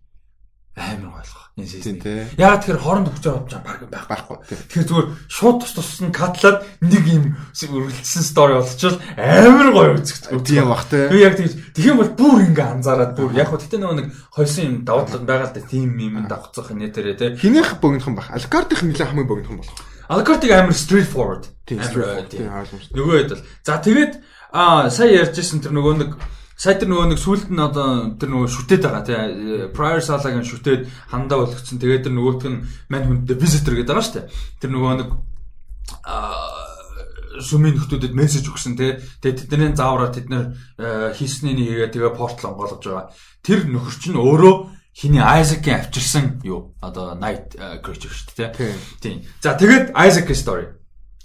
амар 0.79 1.19
ойлгох. 1.19 1.43
Энэ 1.53 1.69
систем. 1.69 2.01
Яг 2.33 2.65
тэгэхээр 2.65 2.81
хооронд 2.81 3.09
өгч 3.13 3.21
байгаа 3.29 3.61
баг 3.61 3.81
байх 3.93 4.07
байхгүй. 4.09 4.37
Тэгэхээр 4.73 4.89
зүгээр 4.89 5.07
шууд 5.29 5.57
тус 5.61 5.73
тус 5.77 6.01
нь 6.01 6.09
катлаад 6.09 6.65
нэг 6.81 7.03
юм 7.05 7.37
үргэлжлсэн 7.53 8.25
стори 8.25 8.57
болчихвол 8.57 8.97
амар 9.13 9.69
гоё 9.69 9.93
үзэгдэх. 10.01 10.41
Тийм 10.41 10.65
бах 10.73 10.89
те. 10.89 11.13
Би 11.13 11.21
яг 11.21 11.37
тийм 11.37 11.53
тэгэх 11.77 11.93
юм 11.93 12.01
бол 12.01 12.17
бүр 12.17 12.41
ингээ 12.49 12.73
анзаараад 12.73 13.13
бүр 13.13 13.37
яг 13.37 13.53
хөө 13.53 13.61
тэгтээ 13.69 13.81
нөгөө 13.85 13.97
нэг 14.01 14.07
хойсон 14.33 14.65
юм 14.65 14.75
даваад 14.81 15.13
байгаа 15.21 15.53
л 15.53 15.53
да 15.53 15.61
тийм 15.61 15.93
юм 15.93 16.25
давцах 16.25 16.73
нэтэрэ 16.73 17.13
те. 17.21 17.37
Хинийх 17.37 17.77
богинохон 17.77 18.17
бах. 18.17 18.33
Алкартих 18.33 18.81
нэлээ 18.81 19.13
хамгийн 19.13 19.29
богинохон 19.29 19.61
болох. 19.61 19.77
Alcott-ыг 20.13 20.51
амар 20.53 20.77
straight 20.77 21.09
forward. 21.09 21.49
Тийм 21.65 21.81
ойлгомжтой. 21.81 22.93
Нөгөө 22.93 23.15
хэд 23.17 23.31
бол. 23.33 23.43
За 23.65 23.81
тэгээд 23.81 24.13
аа 24.53 24.89
сая 24.93 25.09
ярьжсэн 25.25 25.65
тэр 25.65 25.73
нөгөө 25.73 25.93
нэг 25.97 26.11
сая 26.53 26.77
тэр 26.77 26.91
нөгөө 26.93 27.07
нэг 27.13 27.19
сүулт 27.19 27.49
нь 27.49 27.57
одоо 27.57 28.13
тэр 28.19 28.29
нөгөө 28.29 28.49
шүтээд 28.53 28.83
байгаа 28.85 29.03
тий. 29.03 29.17
Prior 29.73 29.99
Salah-гийн 30.03 30.45
шүтээд 30.45 30.81
хандаа 31.09 31.41
болгоцсон. 31.41 31.81
Тэгээд 31.81 32.05
тэр 32.05 32.13
нөгөөтг 32.13 32.45
нь 32.51 32.63
мань 32.93 33.07
хүндээ 33.09 33.37
visitor 33.41 33.73
гэдэг 33.73 33.89
байгаа 33.89 34.05
шүү 34.05 34.15
дээ. 34.21 34.29
Тэр 34.61 34.69
нөгөө 34.75 34.93
нэг 35.01 35.09
аа 36.05 36.63
сүмийн 37.41 37.75
нөхдүүдэд 37.81 38.13
мессеж 38.13 38.45
өгсөн 38.53 38.77
тий. 38.77 39.01
Тэгээд 39.23 39.49
тэдний 39.49 39.73
заавраа 39.73 40.13
тэд 40.13 40.29
нэр 40.29 40.53
хийсний 41.17 41.57
нэгээ 41.57 41.89
тэгээ 41.89 42.13
портал 42.13 42.53
онгоолгож 42.53 42.85
байгаа. 42.85 43.09
Тэр 43.41 43.65
нөхөр 43.65 43.95
чинь 43.97 44.19
өөрөө 44.21 44.55
хиний 44.93 45.21
Айзекийн 45.21 45.81
авчирсан 45.81 46.39
юу 46.43 46.75
одоо 46.81 47.17
Night 47.17 47.57
э, 47.57 47.81
Creature 47.81 48.13
шүү 48.13 48.37
дээ 48.37 48.77
тийм. 49.01 49.25
За 49.41 49.57
тэгээд 49.57 49.91
Isaac 49.97 50.29
story. 50.37 50.77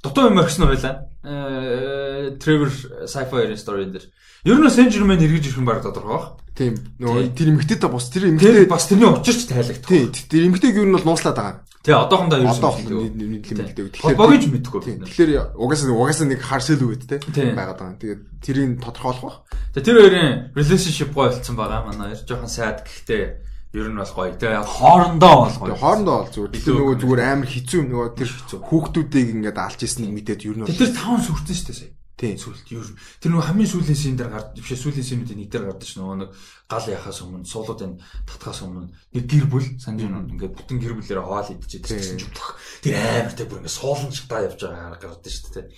Дутуу 0.03 0.33
юм 0.33 0.39
орхисон 0.41 0.73
байлаа. 0.73 1.09
Э 1.23 2.37
Trevor 2.41 2.73
sci-fi 3.05 3.53
story 3.61 3.93
дээр. 3.93 4.09
Ер 4.45 4.57
нь 4.57 4.71
Saint 4.73 4.89
Germain 4.89 5.21
эргэж 5.21 5.53
ирэх 5.53 5.59
юм 5.61 5.69
баг 5.69 5.83
тодорхой 5.83 6.17
баг. 6.17 6.41
Тийм. 6.57 6.75
Нөгөө 6.97 7.35
тэр 7.37 7.53
эмгтэй 7.53 7.77
та 7.77 7.93
бус 7.93 8.09
тэр 8.09 8.33
эмгтэй 8.33 8.65
бас 8.65 8.89
тэрний 8.89 9.11
учирч 9.11 9.51
тайлагдах. 9.51 9.85
Тийм. 9.85 10.13
Тэр 10.15 10.49
эмгтэйг 10.49 10.79
ер 10.81 10.89
нь 10.89 10.95
бол 10.97 11.05
нууслаад 11.05 11.37
байгаа. 11.37 11.57
Тий, 11.83 11.95
одоохондоо 11.95 12.39
юу 12.39 13.11
нэмэлтэй. 13.11 13.95
Тэгэхээр 13.95 14.19
богино 14.19 14.53
мэдгүй. 14.59 14.81
Тэгэхээр 15.07 15.59
угаасаа 15.59 15.95
угаасаа 15.95 16.27
нэг 16.27 16.41
харсэл 16.43 16.83
үгэд 16.83 17.07
те 17.07 17.19
байгаад 17.55 17.79
байгаа. 17.79 17.99
Тэгээд 18.03 18.21
тэрийг 18.43 18.83
тодорхойлох 18.83 19.23
бах. 19.23 19.39
Тэгээ 19.75 19.87
тэр 19.87 19.97
хоёрын 20.03 20.31
relationship 20.59 21.11
гой 21.15 21.31
болцсон 21.31 21.55
байгаа 21.55 21.87
манай. 21.87 22.19
Жохон 22.19 22.51
сайд 22.51 22.83
гэхдээ 22.83 23.48
ер 23.73 23.89
нь 23.93 24.01
бол 24.01 24.13
гоё. 24.17 24.33
Тэгээ 24.33 24.65
хоорондоо 24.65 25.35
бол 25.45 25.59
гоё. 25.61 25.77
Хоорондоо 25.77 26.17
бол 26.25 26.33
зүгээр. 26.33 26.53
Тэр 26.57 26.75
нөгөө 26.81 26.97
зүгээр 27.05 27.23
амар 27.29 27.49
хэцүү 27.53 27.81
нөгөө 27.85 28.09
тэр 28.17 28.29
хүүхдүүдийг 28.65 29.29
ингээд 29.37 29.59
алж 29.61 29.81
ирснийг 29.85 30.13
мэдээд 30.17 30.47
ер 30.49 30.57
нь 30.57 30.65
Тэр 30.73 30.93
таван 30.97 31.21
сүртэн 31.21 31.57
шүү 31.57 31.69
дээ 31.69 31.81
сая. 31.85 31.93
Тийм 32.19 32.35
сүлт 32.35 32.67
ер. 32.75 32.89
Тэр 33.23 33.31
нөгөө 33.31 33.47
хамгийн 33.47 33.71
сүүлийн 33.71 33.95
син 33.95 34.17
дээр 34.19 34.33
гард 34.35 34.51
биш 34.59 34.75
сүүлийн 34.75 35.07
синүүдийн 35.07 35.39
нэг 35.39 35.51
дээр 35.55 35.71
гардаг 35.71 35.87
ш 35.87 35.95
нөгөө 36.03 36.17
нэг 36.19 36.31
гал 36.67 36.87
яхаас 36.91 37.23
өмнө 37.23 37.47
суулуудын 37.47 37.95
татхаас 38.27 38.61
өмнө 38.67 38.91
нэг 39.15 39.25
гэр 39.31 39.47
бүл 39.47 39.69
санаж 39.79 40.03
байна 40.03 40.27
ингээд 40.27 40.57
бүтэн 40.59 40.83
гэр 40.83 40.99
бүлээрээ 40.99 41.23
хоол 41.23 41.47
идчихээ 41.55 41.87
тэр 41.87 42.03
чинь 42.03 42.19
жуутах. 42.19 42.59
Тэр 42.83 42.95
амар 42.99 43.35
тэ 43.39 43.47
бүр 43.47 43.63
ингээд 43.63 43.79
суулан 43.79 44.11
шатаа 44.11 44.41
явж 44.51 44.59
байгаа 44.67 44.99
гардаг 44.99 45.31
ш 45.31 45.39
тэ. 45.47 45.71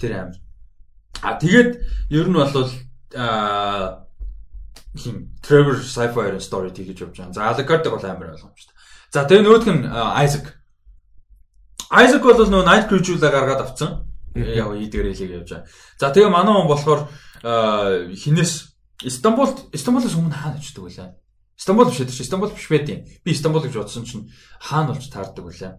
Тэр 0.00 0.12
амар. 0.16 0.38
А 1.20 1.36
тэгээд 1.36 1.70
ер 2.08 2.24
нь 2.24 2.38
бол 2.40 2.56
аа 3.12 4.05
хин 4.96 5.30
Trevor 5.44 5.78
Sci-Fi 5.80 6.40
story 6.40 6.72
тэгэж 6.72 6.98
явж 7.04 7.16
байгаа. 7.16 7.32
За 7.32 7.46
Alucard 7.52 7.84
бол 7.88 8.04
амар 8.04 8.34
ойлгомжтой. 8.34 8.74
За 9.12 9.24
тэгээ 9.24 9.44
нөгөөх 9.44 9.66
нь 9.70 9.82
Isaac. 10.24 10.46
Isaac 11.92 12.22
бол 12.24 12.40
нөгөө 12.40 12.66
Night 12.66 12.86
Creature-ла 12.90 13.30
гаргаад 13.30 13.62
авцсан. 13.62 14.08
Яг 14.34 14.72
ийдгээр 14.74 15.12
хэлийг 15.12 15.32
явж 15.44 15.50
байгаа. 15.52 15.68
За 16.00 16.10
тэгээ 16.10 16.30
манай 16.32 16.54
хүн 16.56 16.68
болохоор 16.68 17.00
хинээс 18.16 18.76
Истанбулд 19.04 19.68
Истанбулоос 19.76 20.16
өмнө 20.16 20.32
хаана 20.32 20.56
очдөг 20.56 20.88
вэ? 20.88 21.12
Истанбул 21.56 21.88
биш 21.92 22.00
ээ. 22.00 22.08
Истанбул 22.08 22.50
биш 22.50 22.68
байт 22.68 22.88
юм. 22.88 23.04
Би 23.24 23.32
Истанбул 23.32 23.60
гэж 23.60 23.76
бодсон 23.76 24.04
чинь 24.08 24.32
хаана 24.60 24.96
болж 24.96 25.08
таардаг 25.12 25.44
вэ? 25.44 25.76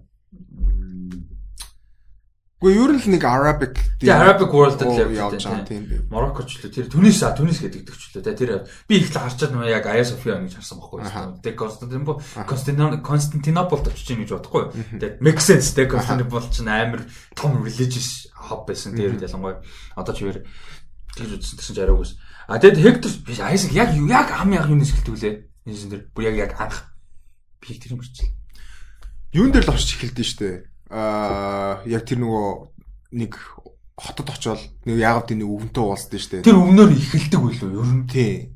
Гэхдээ 2.57 2.73
ер 2.73 2.89
нь 2.89 3.01
л 3.05 3.09
нэг 3.13 3.21
Arabic 3.21 3.77
тийм 4.01 4.17
Arabic 4.17 4.49
world 4.49 4.81
дээр 4.81 5.13
явж 5.13 5.45
байгаа 5.45 5.61
тийм. 5.69 6.09
Мороккоч 6.09 6.57
л 6.57 6.73
тэр 6.73 6.89
Түнис 6.89 7.21
а 7.21 7.37
Түнис 7.37 7.61
гэдэг 7.61 7.85
ч 7.85 8.17
лээ 8.17 8.33
тэр 8.33 8.65
би 8.89 8.97
их 8.97 9.13
л 9.13 9.21
харчаад 9.21 9.53
нөө 9.53 9.69
яг 9.69 9.85
Ая 9.85 10.01
София 10.01 10.41
гэж 10.41 10.57
харсан 10.57 10.81
байхгүй 10.81 11.05
юу. 11.05 11.37
Тэгээ 11.37 11.53
Константинопол 11.53 12.17
Константинопол 13.05 13.85
очиж 13.85 14.09
ийн 14.09 14.25
гэж 14.25 14.41
бодохгүй. 14.41 14.73
Тэгээ 14.73 15.21
make 15.21 15.37
sense 15.37 15.69
тэгээ 15.77 16.01
Константинопол 16.01 16.49
ч 16.49 16.65
амар 16.65 17.05
том 17.37 17.61
religious 17.61 18.25
hub 18.33 18.65
байсан 18.65 18.97
тэр 18.97 19.21
ялангуяа 19.21 19.61
одоо 19.93 20.13
ч 20.17 20.25
өөр 20.25 20.41
тэгж 21.13 21.37
үзсэн 21.37 21.61
гэсэн 21.61 21.75
ч 21.77 21.79
арайгүйс. 21.85 22.17
А 22.49 22.57
тэгэд 22.57 22.81
Hector 22.81 23.13
биш 23.21 23.37
Isaac 23.37 23.69
яг 23.77 23.93
яг 23.93 24.33
ам 24.33 24.49
яг 24.57 24.65
юунаас 24.65 24.97
эхэлдэг 24.97 25.13
вүлээ. 25.13 25.35
Энэ 25.69 25.89
дээр 25.93 26.03
бүр 26.09 26.25
яг 26.33 26.35
яг 26.41 26.51
анх 26.57 26.89
би 27.61 27.77
тэр 27.77 27.93
юм 27.93 28.01
гэрчил. 28.01 28.33
Юун 29.37 29.53
дээр 29.53 29.69
л 29.69 29.73
орч 29.77 29.93
эхэлдэж 29.93 30.25
штэ 30.25 30.49
аа 30.89 31.83
яг 31.85 32.03
тэр 32.07 32.23
нөгөө 32.23 32.47
нэг 33.17 33.33
хотод 33.97 34.29
очоод 34.29 34.61
нэг 34.85 34.97
яагаад 35.01 35.27
тийм 35.27 35.43
өвөнтэй 35.43 35.83
уулзсан 35.83 36.19
шүү 36.19 36.31
дээ. 36.39 36.47
Тэр 36.47 36.61
өвнөөр 36.61 36.91
ихэлдэг 36.93 37.41
байлоо 37.41 37.69
ер 37.81 37.91
нь. 37.97 38.05
Тий. 38.07 38.53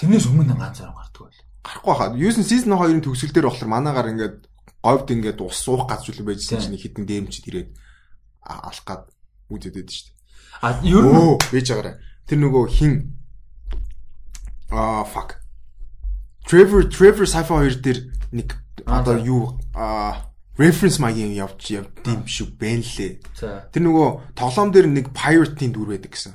Тэрнээс 0.00 0.26
өмнө 0.32 0.56
ганц 0.56 0.80
зарам 0.80 0.96
гардаг 0.96 1.28
байл. 1.28 1.42
Гарахгүй 1.62 1.94
хаа. 1.94 2.16
Юусэн 2.16 2.46
season 2.46 2.72
2-ын 2.72 3.04
төгсгөл 3.04 3.34
дээр 3.36 3.48
болохоор 3.52 3.68
манаагаар 3.68 4.10
ингээд 4.16 4.36
говьд 4.80 5.08
ингээд 5.12 5.38
ус 5.44 5.58
суух 5.60 5.84
газ 5.84 6.08
зүйл 6.08 6.24
байжсэн 6.24 6.64
чинь 6.64 6.80
хитэн 6.80 7.04
дэмчид 7.04 7.46
ирээд 7.52 7.70
алах 8.40 8.84
гад 8.86 9.02
шүү 9.52 9.70
дээ. 9.76 10.16
А 10.62 10.80
ер 10.82 11.04
нь 11.04 11.36
бэж 11.52 11.66
байгаарай. 11.68 11.96
Тэр 12.24 12.38
нөгөө 12.42 12.64
хин 12.72 12.92
аа 14.70 15.04
fuck. 15.04 15.36
Trevor 16.48 16.88
Trevor 16.88 17.26
Sci-Fi 17.28 17.68
2 17.68 17.84
дээр 17.84 17.98
нэг 18.32 18.56
одоо 18.86 19.16
юу 19.20 19.60
аа 19.76 20.27
reference 20.58 20.98
маягийн 20.98 21.32
явж 21.38 21.70
явдсан 21.70 22.26
шиг 22.26 22.58
байна 22.58 22.82
лээ. 22.82 23.22
Тэр 23.70 23.82
нөгөө 23.86 24.34
тоглоом 24.34 24.74
дээр 24.74 24.90
нэг 24.90 25.14
pirate-ийн 25.14 25.72
дүр 25.72 25.94
байдаг 25.94 26.12
гэсэн. 26.12 26.34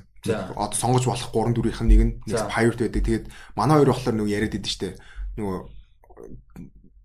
Одоо 0.56 0.78
сонгож 0.80 1.04
болох 1.04 1.30
3 1.36 1.52
дүрийнх 1.52 1.84
нь 1.84 1.92
нэг 1.92 2.02
нь 2.08 2.14
pirate 2.32 2.88
байдаг. 2.88 3.04
Тэгээд 3.04 3.26
манай 3.60 3.84
хоёр 3.84 3.92
болохоор 3.92 4.16
нөгөө 4.16 4.32
яриад 4.32 4.56
идэв 4.56 4.72
штэ. 4.72 4.96
Нөгөө 5.36 5.58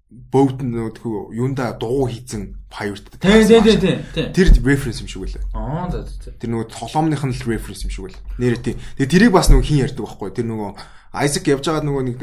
boat 0.09 0.65
нөгөө 0.65 1.37
юунда 1.37 1.77
дуу 1.77 2.09
хийцэн 2.09 2.57
pirate. 2.73 3.13
Тийм 3.21 3.45
тийм 3.45 4.01
тийм. 4.13 4.33
Тэр 4.33 4.49
reference 4.65 5.05
юм 5.05 5.09
шиг 5.09 5.21
байлаа. 5.25 5.45
Аа 5.53 5.91
за 5.93 6.09
за. 6.09 6.33
Тэр 6.33 6.49
нөгөө 6.49 6.73
тоглоомных 6.73 7.25
нь 7.29 7.37
л 7.37 7.45
reference 7.45 7.85
юм 7.85 7.93
шиг 7.93 8.05
байлаа. 8.09 8.23
Нэр 8.41 8.57
тийм. 8.57 8.81
Тэгээд 8.97 9.13
тэрийг 9.13 9.33
бас 9.37 9.53
нөгөө 9.53 9.69
хин 9.69 9.85
ярьдаг 9.85 10.05
байхгүй. 10.05 10.33
Тэр 10.33 10.49
нөгөө 10.49 10.71
Айзек 11.09 11.49
явж 11.49 11.65
байгаа 11.65 11.85
нөгөө 11.89 12.03
нэг 12.05 12.19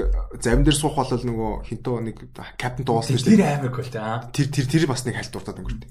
зарим 0.46 0.62
дээр 0.62 0.78
суух 0.78 0.94
болол 0.94 1.26
нөгөө 1.26 1.52
хинтөө 1.66 1.96
нэг 2.06 2.18
капитан 2.54 2.86
дуулсан 2.86 3.18
шүү 3.18 3.34
дээ. 3.34 3.42
Тэр 3.42 3.50
амар 3.58 3.74
гол 3.74 3.90
таа. 3.90 4.30
Тэр 4.30 4.48
тэр 4.54 4.66
тэр 4.70 4.86
бас 4.86 5.02
нэг 5.10 5.18
хальт 5.18 5.34
дуртаад 5.34 5.58
өнгөрдөө. 5.58 5.90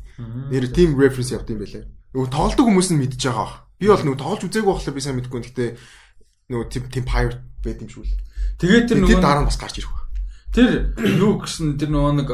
Нэр 0.54 0.64
team 0.70 0.94
reference 0.94 1.34
явд 1.34 1.50
юм 1.50 1.58
байлаа. 1.58 1.90
Нөгөө 2.14 2.30
тоглодог 2.30 2.66
хүмүүс 2.70 2.88
нь 2.94 3.00
мэдж 3.02 3.18
байгаа. 3.18 3.66
Би 3.82 3.90
бол 3.90 3.98
нөгөө 3.98 4.22
тоглож 4.22 4.42
үзээгүй 4.46 4.70
болохоор 4.70 4.94
би 4.94 5.02
сайн 5.02 5.18
мэдгүй. 5.18 5.42
Гэхдээ 5.42 5.70
нөгөө 6.54 6.66
team 6.70 7.02
pirate 7.02 7.42
байт 7.66 7.82
юм 7.82 7.90
шүү 7.90 8.06
л. 8.06 8.14
Тэгээд 8.62 8.86
тэр 8.86 8.98
нөгөө 9.02 9.18
дараа 9.18 9.42
нь 9.42 9.50
бас 9.50 9.58
гарч 9.58 9.82
ирэх. 9.82 10.03
Тэр 10.54 10.94
юу 11.02 11.42
гэсэн 11.42 11.74
тэр 11.82 11.90
нөгөө 11.90 12.12
нэг 12.14 12.28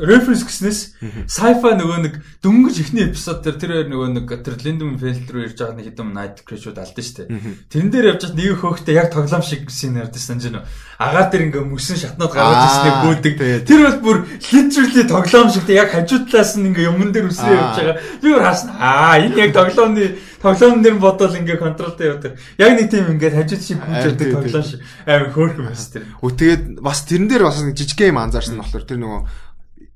reference 0.00 0.44
гэснээс 0.48 0.80
sci-fi 1.28 1.72
нөгөө 1.76 1.98
нэг 2.00 2.14
дөнгөж 2.40 2.76
ихний 2.80 3.04
эпизод 3.12 3.44
дээр 3.44 3.56
тэр 3.60 3.72
нөгөө 3.92 4.08
нэг 4.16 4.26
тэр 4.40 4.56
Lindum 4.64 4.96
Felt 4.96 5.28
руу 5.28 5.44
ирж 5.44 5.60
байгаа 5.60 5.76
нэг 5.76 5.86
хэдэн 5.92 6.08
Night 6.16 6.36
Crash-ууд 6.48 6.80
алдсан 6.80 7.04
шүү 7.04 7.16
дээ. 7.28 7.68
Тэрэн 7.68 7.90
дээр 7.92 8.08
явж 8.16 8.20
чад 8.24 8.32
нэг 8.32 8.56
хөөхтэй 8.56 8.96
яг 8.96 9.12
тоглоом 9.12 9.44
шиг 9.44 9.68
шин 9.68 10.00
ярьдсан 10.00 10.40
жин. 10.40 10.64
Агаар 10.96 11.28
дээр 11.28 11.52
ингээ 11.52 11.64
мөсөн 11.68 12.00
шатнаад 12.00 12.32
гаргаж 12.32 12.64
ирснийг 12.72 12.96
бөөдөг. 13.04 13.34
Тэр 13.68 13.80
бол 13.84 14.00
бүр 14.00 14.18
literally 14.48 15.04
тоглоом 15.04 15.48
шиг 15.52 15.68
яг 15.68 15.92
хажуу 15.92 16.24
талаас 16.24 16.56
нь 16.56 16.72
ингээ 16.72 16.88
юмн 16.88 17.12
дээр 17.12 17.28
үсрээ 17.28 17.52
явж 17.52 17.76
байгаа. 17.76 17.96
Би 18.24 18.26
өөр 18.32 18.44
хаасна. 18.48 18.72
Аа 18.80 19.20
энэ 19.20 19.36
яг 19.44 19.52
тоглоомны 19.52 20.16
тоглоом 20.40 20.80
дээр 20.80 20.96
бодвол 20.96 21.36
ингээ 21.36 21.60
контролтой 21.60 22.06
явдаг. 22.16 22.32
Яг 22.56 22.80
нэг 22.80 22.88
тийм 22.88 23.12
ингээ 23.12 23.36
хажууд 23.36 23.62
шиг 23.62 23.78
явдаг 23.84 24.28
тоглоом 24.40 24.64
шиг 24.64 24.80
амар 25.04 25.30
хөөрхөн 25.36 25.68
байс 25.68 25.86
тэр. 25.92 26.08
Үу 26.24 26.32
тэгээд 26.32 26.80
бас 26.80 27.04
тэрэн 27.04 27.28
дээр 27.28 27.44
бас 27.44 27.60
жижиг 27.60 28.00
юм 28.02 28.18
анзаарсан 28.18 28.58
болохоор 28.58 28.86
тэр 28.88 28.98
нөгөө 28.98 29.20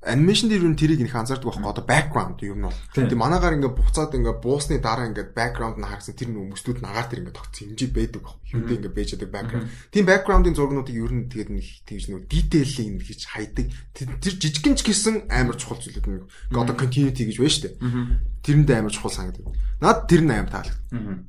анимашн 0.07 0.47
дээр 0.49 0.71
юу 0.71 0.79
тэрийг 0.79 1.03
их 1.03 1.15
анзаардаг 1.19 1.51
байхгүй 1.51 1.67
одоо 1.67 1.85
background 1.85 2.39
юм 2.47 2.71
бол 2.71 2.79
тийм 2.95 3.19
манаагаар 3.19 3.59
ингээ 3.59 3.75
буцаад 3.75 4.15
ингээ 4.15 4.39
буусны 4.39 4.79
дараа 4.79 5.11
ингээ 5.11 5.35
background 5.35 5.77
нь 5.83 5.89
харсан 5.91 6.15
тэр 6.15 6.31
хүмүүстүүд 6.31 6.79
нагаар 6.81 7.11
тэр 7.11 7.21
ингээ 7.27 7.35
тогтсон 7.35 7.75
хэмжээ 7.75 7.91
байдаг 7.91 8.23
хэмдэ 8.47 8.75
ингээ 8.79 8.95
байж 8.95 9.11
байгаа 9.19 9.35
background. 9.35 9.67
Тийм 9.91 10.05
background-ын 10.07 10.55
зургнуудыг 10.55 10.95
ер 10.95 11.13
нь 11.13 11.27
тэгээд 11.27 11.51
нэг 11.51 11.67
тэгж 11.85 12.05
нэг 12.15 12.23
нэг 12.31 13.03
хийж 13.03 13.23
хайдаг. 13.27 13.67
Тэр 13.93 14.35
жижигэн 14.39 14.79
ч 14.79 14.81
гэсэн 14.87 15.27
амар 15.27 15.59
чухал 15.59 15.83
зүйлүүд 15.83 16.07
нэг 16.07 16.23
одоо 16.55 16.75
continuity 16.79 17.27
гэж 17.27 17.37
байна 17.43 17.51
шүү 17.51 17.65
дээ 17.67 18.37
тэрэндээ 18.47 18.79
амар 18.79 18.95
чухал 18.95 19.11
санагдав 19.11 19.51
над 19.83 20.07
тэр 20.07 20.23
нь 20.23 20.31
амар 20.31 20.51
таалагдав 20.55 21.27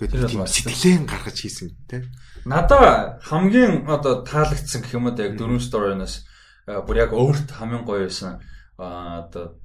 гэдэг 0.00 0.30
тийм 0.30 0.46
сэтгэлэн 0.48 1.04
гаргаж 1.04 1.36
хийсэн 1.36 1.68
тийм 1.84 2.08
надаа 2.48 3.20
хамгийн 3.20 3.84
одоо 3.84 4.24
таалагдсан 4.24 4.80
гэх 4.80 4.96
юм 4.96 5.12
уу 5.12 5.18
яг 5.20 5.36
дөрөв 5.36 5.60
story-наас 5.60 6.24
бүр 6.68 6.96
яг 7.00 7.12
өөрт 7.16 7.48
хамгийн 7.56 7.84
гоё 7.88 8.04
байсан 8.04 8.40
одоо 8.76 9.56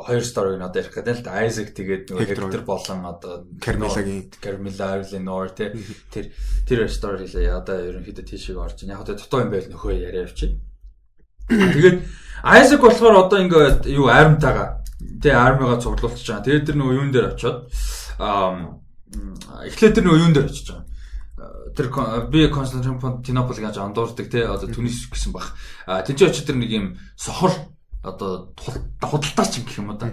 хоёр 0.00 0.24
сториг 0.24 0.58
надад 0.58 0.84
ярих 0.84 0.94
гэдэг 0.96 1.16
л 1.20 1.24
да. 1.24 1.36
Айзек 1.44 1.76
тэгээд 1.76 2.04
нөгөө 2.08 2.24
Хектор 2.24 2.64
болон 2.64 3.00
одоо 3.04 3.44
Кармилагийн 3.60 4.32
Кармила 4.40 4.96
Эленор 4.96 5.52
тэ 5.52 5.76
тэр 6.08 6.32
тэр 6.64 6.88
стори 6.88 7.28
л 7.28 7.36
одоо 7.52 7.76
ерөнхийдөө 7.84 8.24
тийшээ 8.24 8.56
орж 8.56 8.82
ин 8.82 8.96
яг 8.96 9.04
одоо 9.04 9.14
дутуу 9.20 9.44
юм 9.44 9.52
байл 9.52 9.68
нөхөө 9.68 9.92
яриа 9.92 10.24
явчих. 10.24 10.56
Тэгээд 11.52 11.98
Айзек 12.42 12.80
болохоор 12.80 13.28
одоо 13.28 13.38
ингээд 13.44 13.84
юу 13.92 14.08
армтайгаа 14.08 14.80
тэ 15.20 15.36
армигаа 15.36 15.84
цуглуулчих 15.84 16.24
чагаа. 16.24 16.44
Тэгээд 16.48 16.66
тэр 16.72 16.76
нөгөө 16.80 16.96
юун 16.96 17.12
дээр 17.12 17.36
очиод 17.36 17.68
эхлээд 19.68 19.94
тэр 20.00 20.04
нөгөө 20.08 20.20
юун 20.24 20.32
дээр 20.32 20.48
очиж 20.48 20.66
байгаа 20.72 20.89
тэр 21.76 21.88
би 22.30 22.48
Константинополь 22.48 23.60
гэж 23.60 23.76
андуурдаг 23.78 24.30
те 24.30 24.46
одоо 24.46 24.68
Түнис 24.70 25.08
гэсэн 25.10 25.32
баг. 25.32 25.54
А 25.86 26.02
тийч 26.02 26.22
очиж 26.22 26.46
тэр 26.46 26.56
нэг 26.56 26.70
юм 26.70 26.86
сохор 27.16 27.52
одоо 28.02 28.54
худалдаач 29.00 29.60
гэх 29.60 29.78
юм 29.78 29.90
уу 29.92 29.98
да. 29.98 30.08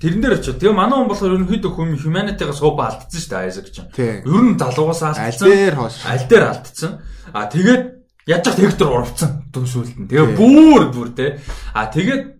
Тэрэн 0.00 0.20
дээр 0.22 0.38
очив. 0.40 0.56
Тэгээ 0.56 0.72
манай 0.72 0.96
хүн 0.96 1.10
болохоор 1.10 1.36
ерөнхийдөө 1.36 1.72
хүн 1.74 1.98
humanity-гаас 2.00 2.62
сууба 2.62 2.88
алдсан 2.88 3.20
шүү 3.20 3.30
дээ 3.34 3.44
Айзек 3.44 3.68
ч. 3.68 3.76
Ер 3.98 4.24
нь 4.24 4.56
залуугаас 4.56 5.02
алдсан. 5.02 5.26
Аль 5.28 5.40
дээр 5.42 5.74
хоош. 5.76 5.96
Аль 6.08 6.24
дээр 6.24 6.44
алдсан. 6.48 6.92
А 7.34 7.50
тэгээд 7.50 7.82
яаж 8.30 8.44
ч 8.46 8.56
Хектор 8.56 8.88
урвцсан 8.94 9.50
төсөөлт 9.52 9.96
нь. 10.00 10.08
Тэгээ 10.08 10.38
бүр 10.38 10.82
бүр 10.94 11.08
те. 11.12 11.42
А 11.74 11.90
тэгээд 11.92 12.37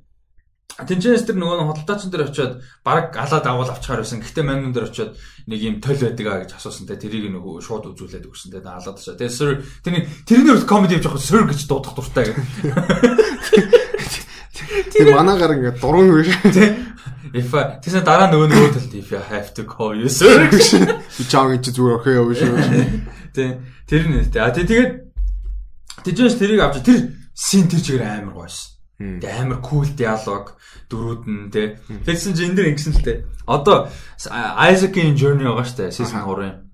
Тинчэнс 0.79 1.27
тэр 1.27 1.35
нөгөө 1.35 1.75
худалдаачин 1.75 2.11
дээр 2.15 2.31
очиод 2.31 2.63
баг 2.87 3.11
алаад 3.19 3.47
авал 3.51 3.67
авчихаар 3.67 4.07
байсан. 4.07 4.23
Гэхдээ 4.23 4.47
мамнун 4.47 4.71
дээр 4.71 4.87
очиод 4.87 5.19
нэг 5.51 5.59
юм 5.59 5.83
толь 5.83 5.99
байдаг 5.99 6.27
а 6.31 6.39
гэж 6.47 6.55
асуусан. 6.55 6.87
Тэ 6.87 7.03
тэрийг 7.03 7.35
нөгөө 7.35 7.59
шууд 7.67 7.99
үзүүлээд 7.99 8.31
өгсөн. 8.31 8.55
Тэ 8.55 8.63
алаад 8.63 8.95
очиод. 8.95 9.19
Тэгээ 9.19 9.35
sir 9.35 9.59
тэрний 9.83 10.07
тэрний 10.23 10.55
өрт 10.55 10.71
комеди 10.71 11.03
явж 11.03 11.11
байгаа 11.11 11.19
sir 11.19 11.43
гэж 11.51 11.67
дуудах 11.67 11.99
дуртай 11.99 12.31
гэх. 12.31 12.39
Тэр 14.95 15.19
манаагаар 15.19 15.59
ингээд 15.59 15.83
дуран 15.83 16.15
үгүй. 16.15 16.31
Тэ. 16.55 16.79
If 17.35 17.51
тэгсэн 17.51 18.07
дараа 18.07 18.31
нөгөө 18.31 18.47
нөгөө 18.47 18.71
талд 18.79 18.95
if 18.95 19.11
you 19.11 19.19
have 19.19 19.51
to 19.59 19.67
call 19.67 19.99
you 19.99 20.07
sir 20.07 20.47
гэж. 20.47 20.95
Чааг 21.27 21.59
чи 21.59 21.75
зүгээр 21.75 21.99
охей 21.99 22.23
явж 22.23 22.39
шүү. 22.39 22.55
Тэ. 23.35 23.59
Тэр 23.83 24.03
нь 24.07 24.31
тэ. 24.31 24.47
А 24.47 24.55
тэгээд 24.55 25.11
Тинчэнс 26.07 26.39
тэрийг 26.39 26.63
авч 26.63 26.87
тэр 26.87 27.19
син 27.35 27.67
тэр 27.67 27.83
чигээр 27.83 28.07
амар 28.07 28.47
гойсон. 28.47 28.78
Тэгээ 28.99 29.47
амар 29.47 29.63
кул 29.63 29.87
диалог 29.87 30.59
дөрүүд 30.91 31.23
нь 31.31 31.51
те. 31.55 31.79
Тэгсэн 31.87 32.35
чинь 32.35 32.51
энэ 32.51 32.57
дэр 32.59 32.71
ингэсэн 32.75 32.95
л 32.99 33.07
те. 33.07 33.15
Одоо 33.47 33.87
Isaac-ийн 34.19 35.15
journey 35.15 35.47
байгаа 35.47 35.63
штэ 35.63 35.95
season 35.95 36.27
3-ын. 36.27 36.67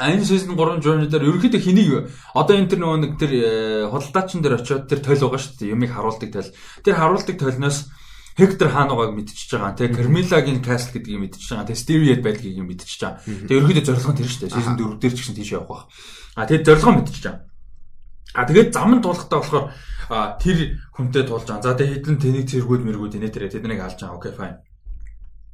Энэ 0.00 0.24
season 0.24 0.56
3 0.56 0.80
journey 0.80 1.12
дээр 1.12 1.28
ерөнхийдөө 1.28 1.60
хэнийг 1.60 2.08
одоо 2.32 2.54
энэ 2.56 2.72
тэр 2.72 2.80
нөгөө 2.80 2.98
нэг 3.04 3.12
тэр 3.20 3.32
э, 3.36 3.44
худалдаачин 3.92 4.40
дээр 4.40 4.64
очиод 4.64 4.88
тэр 4.88 5.04
тойл 5.04 5.28
байгаа 5.28 5.44
штэ 5.44 5.68
юмыг 5.68 5.92
харуулдаг 5.92 6.30
тойл. 6.32 6.56
Тэр 6.88 6.94
харуулдаг 6.96 7.36
тойлноос 7.36 7.92
Хектор 8.40 8.72
хаануугааг 8.72 9.12
мэдчихэж 9.12 9.50
байгаа. 9.52 9.76
Тэгээ 9.76 9.96
Кармилагийн 10.00 10.64
касл 10.64 10.96
гэдгийг 10.96 11.20
мэдчихэж 11.20 11.48
байгаа. 11.50 11.68
Тэгээ 11.68 11.82
Стериэд 11.84 12.22
байдгийг 12.24 12.64
мэдчихэж 12.64 13.00
байгаа. 13.04 13.20
Тэгээ 13.26 13.58
ерөнхийдөө 13.60 13.84
зорилго 13.84 14.12
нь 14.14 14.18
тэр 14.24 14.30
дээ. 14.30 14.54
Season 14.56 14.76
4 14.80 14.96
дээр 14.96 15.12
ч 15.12 15.18
гэсэн 15.20 15.36
тийш 15.36 15.50
явах 15.52 15.68
байх. 15.68 15.84
А 16.40 16.48
тэгээ 16.48 16.64
зорилго 16.64 16.90
мэдчихэж 16.96 17.24
байгаа. 17.28 17.44
А 18.32 18.46
тэгээд 18.48 18.70
зам 18.72 18.90
нь 18.96 19.02
тулахтаа 19.04 19.38
болохоор 19.42 19.66
тэр 20.10 20.82
хүнтэй 20.90 21.22
тулж 21.22 21.46
байгаа. 21.46 21.62
За 21.62 21.78
тэгээд 21.78 22.02
хэдэн 22.02 22.18
тэнийг 22.18 22.46
цэргүүд 22.50 22.82
мэргүүд 22.82 23.16
инээ 23.22 23.30
тэрэ 23.30 23.54
тэднийг 23.54 23.78
алж 23.78 24.02
байгаа. 24.02 24.18
Окей 24.18 24.34
fine. 24.34 24.58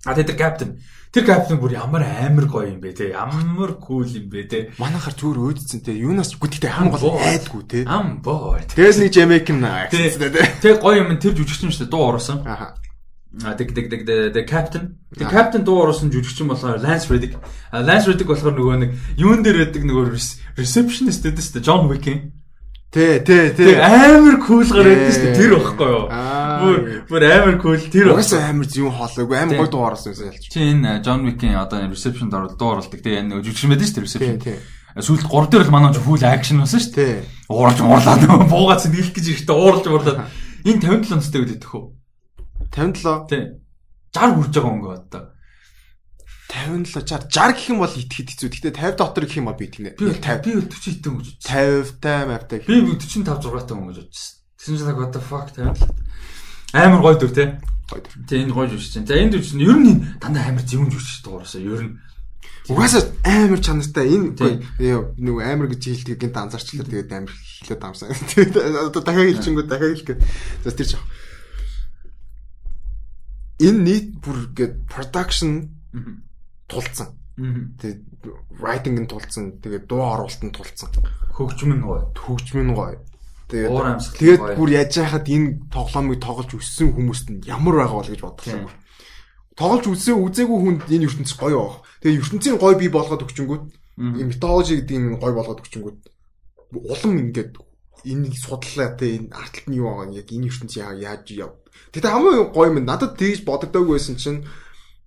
А 0.06 0.14
тэр 0.14 0.38
капитан 0.38 0.78
тэр 1.12 1.24
капитан 1.26 1.58
бүр 1.58 1.74
ямар 1.74 2.06
амар 2.06 2.46
гоё 2.46 2.70
юм 2.70 2.80
бэ 2.80 2.92
те. 2.94 3.10
Ямар 3.10 3.74
кул 3.76 4.06
юм 4.06 4.30
бэ 4.30 4.42
те. 4.46 4.58
Манайхаар 4.78 5.18
зүгээр 5.18 5.38
өөдсөн 5.44 5.80
те. 5.82 5.92
Юунаас 5.98 6.32
гүтгэдэг 6.38 6.70
хамгийн 6.70 6.94
гол 6.94 7.18
айдгүй 7.18 7.62
те. 7.66 7.78
Ам 7.90 8.22
боо. 8.22 8.54
Тэгээс 8.54 9.02
нэг 9.02 9.10
Jamaican 9.10 9.60
те. 9.90 10.14
Тэг 10.62 10.78
гоё 10.78 11.02
юм 11.02 11.18
тэр 11.18 11.34
жүжигчин 11.34 11.74
шүү 11.74 11.84
дээ. 11.84 11.90
Дуу 11.90 12.06
оруулсан. 12.14 12.46
Аха. 12.46 12.78
А 13.42 13.58
тэг 13.58 13.74
тэг 13.74 13.90
тэг 13.90 14.06
the 14.06 14.46
captain. 14.46 14.96
The 15.10 15.26
captain 15.26 15.66
дуу 15.66 15.82
оруулсан 15.82 16.14
жүжигчин 16.14 16.46
болохоор 16.46 16.78
Lance 16.78 17.10
Reddick. 17.10 17.34
Lance 17.74 18.06
Reddick 18.06 18.30
болохоор 18.30 18.54
нөгөө 18.54 18.76
нэг 18.86 18.90
юун 19.18 19.42
дээр 19.42 19.66
байдаг 19.66 19.82
нөгөө 19.90 20.14
receptionist 20.54 21.26
гэдэг 21.26 21.42
шүү 21.42 21.58
дээ. 21.58 21.66
John 21.66 21.90
Wick. 21.90 22.06
Тий, 22.96 23.20
тий, 23.20 23.50
тий. 23.52 23.74
Амар 23.76 24.38
кул 24.40 24.64
гараад 24.64 25.02
шүү 25.12 25.26
дээ. 25.28 25.36
Тэр 25.36 25.50
багхгүй 25.60 25.90
юу? 25.92 26.04
Бүр 26.08 26.76
бүр 27.10 27.24
амар 27.28 27.58
кул 27.60 27.76
тэр. 27.92 28.08
Угсаа 28.14 28.48
амар 28.48 28.70
юм 28.72 28.88
хоолойгүй 28.88 29.36
амар 29.36 29.60
гой 29.60 29.68
дуугараас 29.68 30.06
байсан 30.08 30.32
ялч. 30.32 30.48
Чи 30.48 30.64
энэ 30.72 31.04
John 31.04 31.28
Wick-ийн 31.28 31.60
одоо 31.60 31.84
reception 31.92 32.32
дор 32.32 32.48
дуу 32.56 32.72
оруулдаг. 32.72 32.96
Тэгээ 33.04 33.28
нэг 33.28 33.44
жүжигч 33.44 33.68
мэдэн 33.68 33.84
шүү 33.84 34.00
дээ 34.00 34.06
reception. 34.08 34.40
Тий, 34.40 34.56
тий. 34.56 34.64
Сүүлд 34.96 35.28
3 35.28 35.52
дээр 35.52 35.68
л 35.68 35.74
манай 35.76 35.92
фул 35.92 36.24
акшн 36.24 36.64
болсон 36.64 36.80
шүү 36.80 36.96
дээ. 36.96 37.20
Уурж 37.52 37.84
уурлаад 37.84 38.24
буугаад 38.48 38.80
сэлгэх 38.80 39.12
гэж 39.12 39.44
ирэхдээ 39.44 39.56
уурж 39.60 39.84
уурлаад 39.92 40.32
энэ 40.64 40.80
57 40.80 41.20
настай 41.20 41.44
үед 41.44 41.52
идэх 41.60 41.76
үү? 41.76 41.84
57. 42.72 43.28
Тий. 43.28 43.44
60 44.16 44.40
хүрж 44.40 44.52
байгаа 44.56 44.72
өнгө 44.72 44.88
одоо. 44.96 45.35
57 46.46 47.26
60 47.26 47.54
гэх 47.58 47.68
юм 47.74 47.82
бол 47.82 47.90
итгэхэд 47.90 48.30
хэцүү. 48.30 48.48
Гэхдээ 48.70 48.74
50 48.78 48.98
дотор 48.98 49.24
гэх 49.26 49.38
юм 49.42 49.50
бол 49.50 49.58
би 49.58 49.66
итгэнэ. 49.66 49.98
Би 49.98 50.14
50 50.14 50.46
би 50.46 50.50
40 50.62 50.78
хитэн 50.78 51.14
гэж 51.18 51.26
бодсон. 51.34 51.50
50 51.50 51.98
та 51.98 52.12
мавтай. 52.26 52.58
Би 52.62 52.78
45 52.86 53.02
6 53.02 53.26
таа 53.26 53.36
гэж 53.42 53.98
бодсон. 54.06 54.36
Тэсэн 54.56 54.76
чинь 54.78 54.98
what 54.98 55.12
the 55.12 55.20
fuck 55.20 55.50
57. 55.54 55.90
Амар 56.74 57.00
гоё 57.02 57.18
дүр 57.18 57.30
те. 57.30 57.60
Гоё 57.90 58.02
дүр. 58.02 58.14
Тэ 58.26 58.42
энэ 58.42 58.52
гоё 58.54 58.66
жүжигч. 58.66 59.06
За 59.06 59.14
энэ 59.14 59.38
жүжигч 59.38 59.54
нь 59.58 59.66
ер 59.66 59.78
нь 59.78 60.18
дандаа 60.18 60.50
амар 60.50 60.64
зөвөн 60.66 60.90
жүжигч 60.90 61.22
дуурасаа 61.22 61.62
ер 61.62 61.82
нь. 61.86 61.94
Угаасаа 62.66 63.06
амар 63.22 63.60
чанартай 63.62 64.10
энэ 64.10 64.34
нөгөө 65.22 65.44
амар 65.46 65.70
гэж 65.70 65.82
хэлдэг 65.86 66.18
гинт 66.18 66.34
анзаарчлаа 66.34 66.82
тэгээд 66.82 67.14
амар 67.14 67.30
хэлээд 67.30 67.82
амсан. 67.86 68.10
Тэгээд 68.34 68.54
одоо 68.90 69.02
дахиад 69.06 69.38
хэлчихэнгүү 69.38 69.66
дахиад 69.70 69.92
хэлэх 69.94 70.08
гээд. 70.10 70.22
За 70.66 70.74
тэр 70.74 70.88
жоо. 70.98 71.02
Энэ 73.62 73.80
нийт 73.86 74.06
бүр 74.18 74.50
гээд 74.50 74.74
production 74.90 75.70
тулцсан. 76.68 77.08
Тэгээд 77.36 78.02
writing 78.60 78.96
нь 79.02 79.10
тулцсан. 79.10 79.60
Тэгээд 79.60 79.86
дуу 79.86 80.02
оруулалт 80.02 80.42
нь 80.42 80.54
тулцсан. 80.54 80.90
Хөгжим 81.36 81.72
нь 81.76 81.84
гоё. 81.84 82.10
Хөгжим 82.16 82.64
нь 82.66 82.74
гоё. 82.74 82.98
Тэгээд 83.46 83.70
тэгээд 84.18 84.42
бүр 84.58 84.70
яаж 84.74 84.92
яхад 84.98 85.30
энэ 85.30 85.70
тоглоомыг 85.70 86.18
тоглож 86.18 86.50
өссөн 86.50 86.90
хүмүүст 86.98 87.26
нь 87.30 87.46
ямар 87.46 87.78
байгаа 87.78 88.02
бол 88.02 88.10
гэж 88.10 88.22
бодлоо. 88.26 88.66
Тоглож 89.54 89.84
үзсэн 89.86 90.18
үзээгүй 90.18 90.58
хүнд 90.66 90.82
энэ 90.90 91.06
ертөнц 91.06 91.32
гоё 91.38 91.58
баг. 91.62 91.76
Тэгээд 92.02 92.20
ертөнцийн 92.26 92.58
гоё 92.58 92.74
бий 92.74 92.90
болгоод 92.90 93.22
өгчөнгүүт 93.22 93.64
методологи 94.02 94.82
гэдэг 94.82 94.96
юм 94.98 95.16
гоё 95.22 95.34
болгоод 95.38 95.62
өгчөнгүүт 95.62 96.00
улам 96.74 97.14
ингээд 97.22 97.54
энийг 98.04 98.34
судлаа 98.34 98.98
те 98.98 99.16
энэ 99.16 99.30
арталт 99.30 99.66
нь 99.70 99.78
юу 99.78 99.94
байгаа 99.94 100.18
яг 100.18 100.28
энэ 100.28 100.48
ертөнц 100.50 100.72
яаж 100.82 101.30
яв. 101.30 101.54
Тэгтээ 101.94 102.12
хамгийн 102.12 102.50
гоё 102.50 102.68
юм 102.74 102.82
надад 102.82 103.14
тэгж 103.14 103.46
бодогдоогүй 103.46 103.94
байсан 103.94 104.18
чинь 104.18 104.42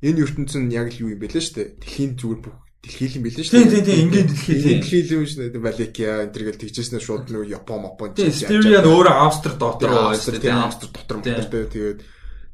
энэ 0.03 0.21
ертөнц 0.23 0.53
нь 0.59 0.73
яг 0.73 0.87
л 0.91 1.01
юу 1.03 1.11
юм 1.13 1.19
бэлээ 1.19 1.43
шүү 1.43 1.55
дээ. 1.59 1.67
Дэлхийн 1.83 2.11
зүгээр 2.19 2.39
бүх 2.43 2.55
дэлхий 2.83 3.09
юм 3.19 3.23
бэлээ 3.27 3.43
шүү 3.43 3.53
дээ. 3.53 3.63
Тийм 3.63 3.71
тийм 3.71 3.85
тийм 3.85 3.99
ингийн 4.07 4.27
дэлхий 4.31 4.57
тийм. 4.59 4.79
Дэлхий 4.79 5.03
юм 5.11 5.25
шүү 5.27 5.39
дээ. 5.51 5.63
Валикия 5.63 6.13
энэ 6.23 6.33
төр 6.33 6.43
гэл 6.47 6.61
тэгжсэн 6.63 7.01
шууд 7.03 7.25
нөгөө 7.27 7.51
Япон, 7.51 7.79
Мапон 7.83 8.11
тийм. 8.15 8.31
Стериан 8.31 8.87
өөрөө 8.87 9.15
Австри 9.27 9.53
дотор 9.59 9.89
байсан 9.91 10.39
тийм. 10.39 10.55
Австри 10.63 10.89
дотор 10.95 11.17
мөртэй 11.19 11.65
тэгээд 11.67 11.99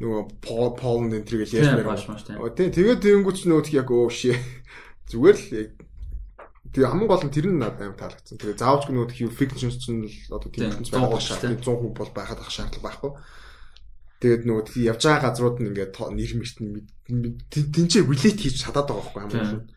нөгөө 0.02 0.22
Поланд 0.42 1.14
энэ 1.14 1.28
төр 1.30 1.38
гэл 1.46 1.58
яашмаар. 1.62 2.56
Тийм 2.58 2.74
тэгээд 2.74 3.04
тэгэнгүүт 3.06 3.38
ч 3.38 3.42
нөгөө 3.46 3.74
яг 3.78 3.90
оо 3.94 4.10
ши 4.10 4.34
зүгээр 5.14 5.38
л 5.38 5.50
Тэгээ 6.76 6.92
хамгийн 6.92 7.08
гол 7.08 7.24
нь 7.24 7.32
тэр 7.32 7.48
нь 7.48 7.56
надад 7.56 7.88
амар 7.88 7.96
таалагдсан. 7.96 8.36
Тэгээ 8.36 8.60
заавч 8.60 8.92
нөгөө 8.92 9.08
хүү 9.16 9.32
fiction 9.32 9.72
чинь 9.72 10.12
л 10.12 10.36
одоо 10.36 10.52
тийм 10.52 10.76
ертөнц 10.76 10.92
байх 10.92 11.24
шаардлага 11.24 11.64
100% 11.64 11.96
бол 11.96 12.12
байхад 12.12 12.44
ах 12.44 12.52
шаардлага 12.52 12.84
байхгүй. 12.84 13.12
Тэгээд 14.26 14.44
нөгөө 14.50 14.90
явж 14.90 15.02
байгаа 15.06 15.22
газрууд 15.30 15.58
нь 15.62 15.70
ингээд 15.70 15.94
нэр 16.02 16.34
мэрт 16.42 16.58
нь 16.58 17.38
тэнцээ 17.54 18.10
relate 18.10 18.42
хийж 18.42 18.66
чадаад 18.66 18.90
байгаа 18.90 19.06
байхгүй 19.06 19.22
хамгийн 19.22 19.70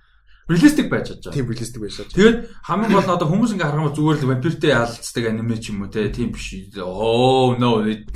реалистик 0.49 0.89
байж 0.89 1.09
чадж 1.09 1.29
байгаа. 1.29 1.37
Тийм 1.37 1.49
реалистик 1.53 1.81
байж 1.83 1.95
чадж. 1.97 2.12
Тэгээд 2.16 2.39
хамгийн 2.65 2.93
гол 2.97 3.05
нь 3.05 3.12
одоо 3.12 3.29
хүмүүс 3.29 3.53
ингээ 3.53 3.69
харгамаа 3.69 3.93
зүгээр 3.93 4.16
л 4.16 4.31
вампиртэй 4.33 4.73
ялцдаг 4.73 5.25
аниме 5.29 5.57
ч 5.61 5.65
юм 5.69 5.85
уу 5.85 5.93
те 5.93 6.09
тийм 6.09 6.33
биш. 6.33 6.49
Oh 6.81 7.53
no 7.61 7.85
like 7.85 8.09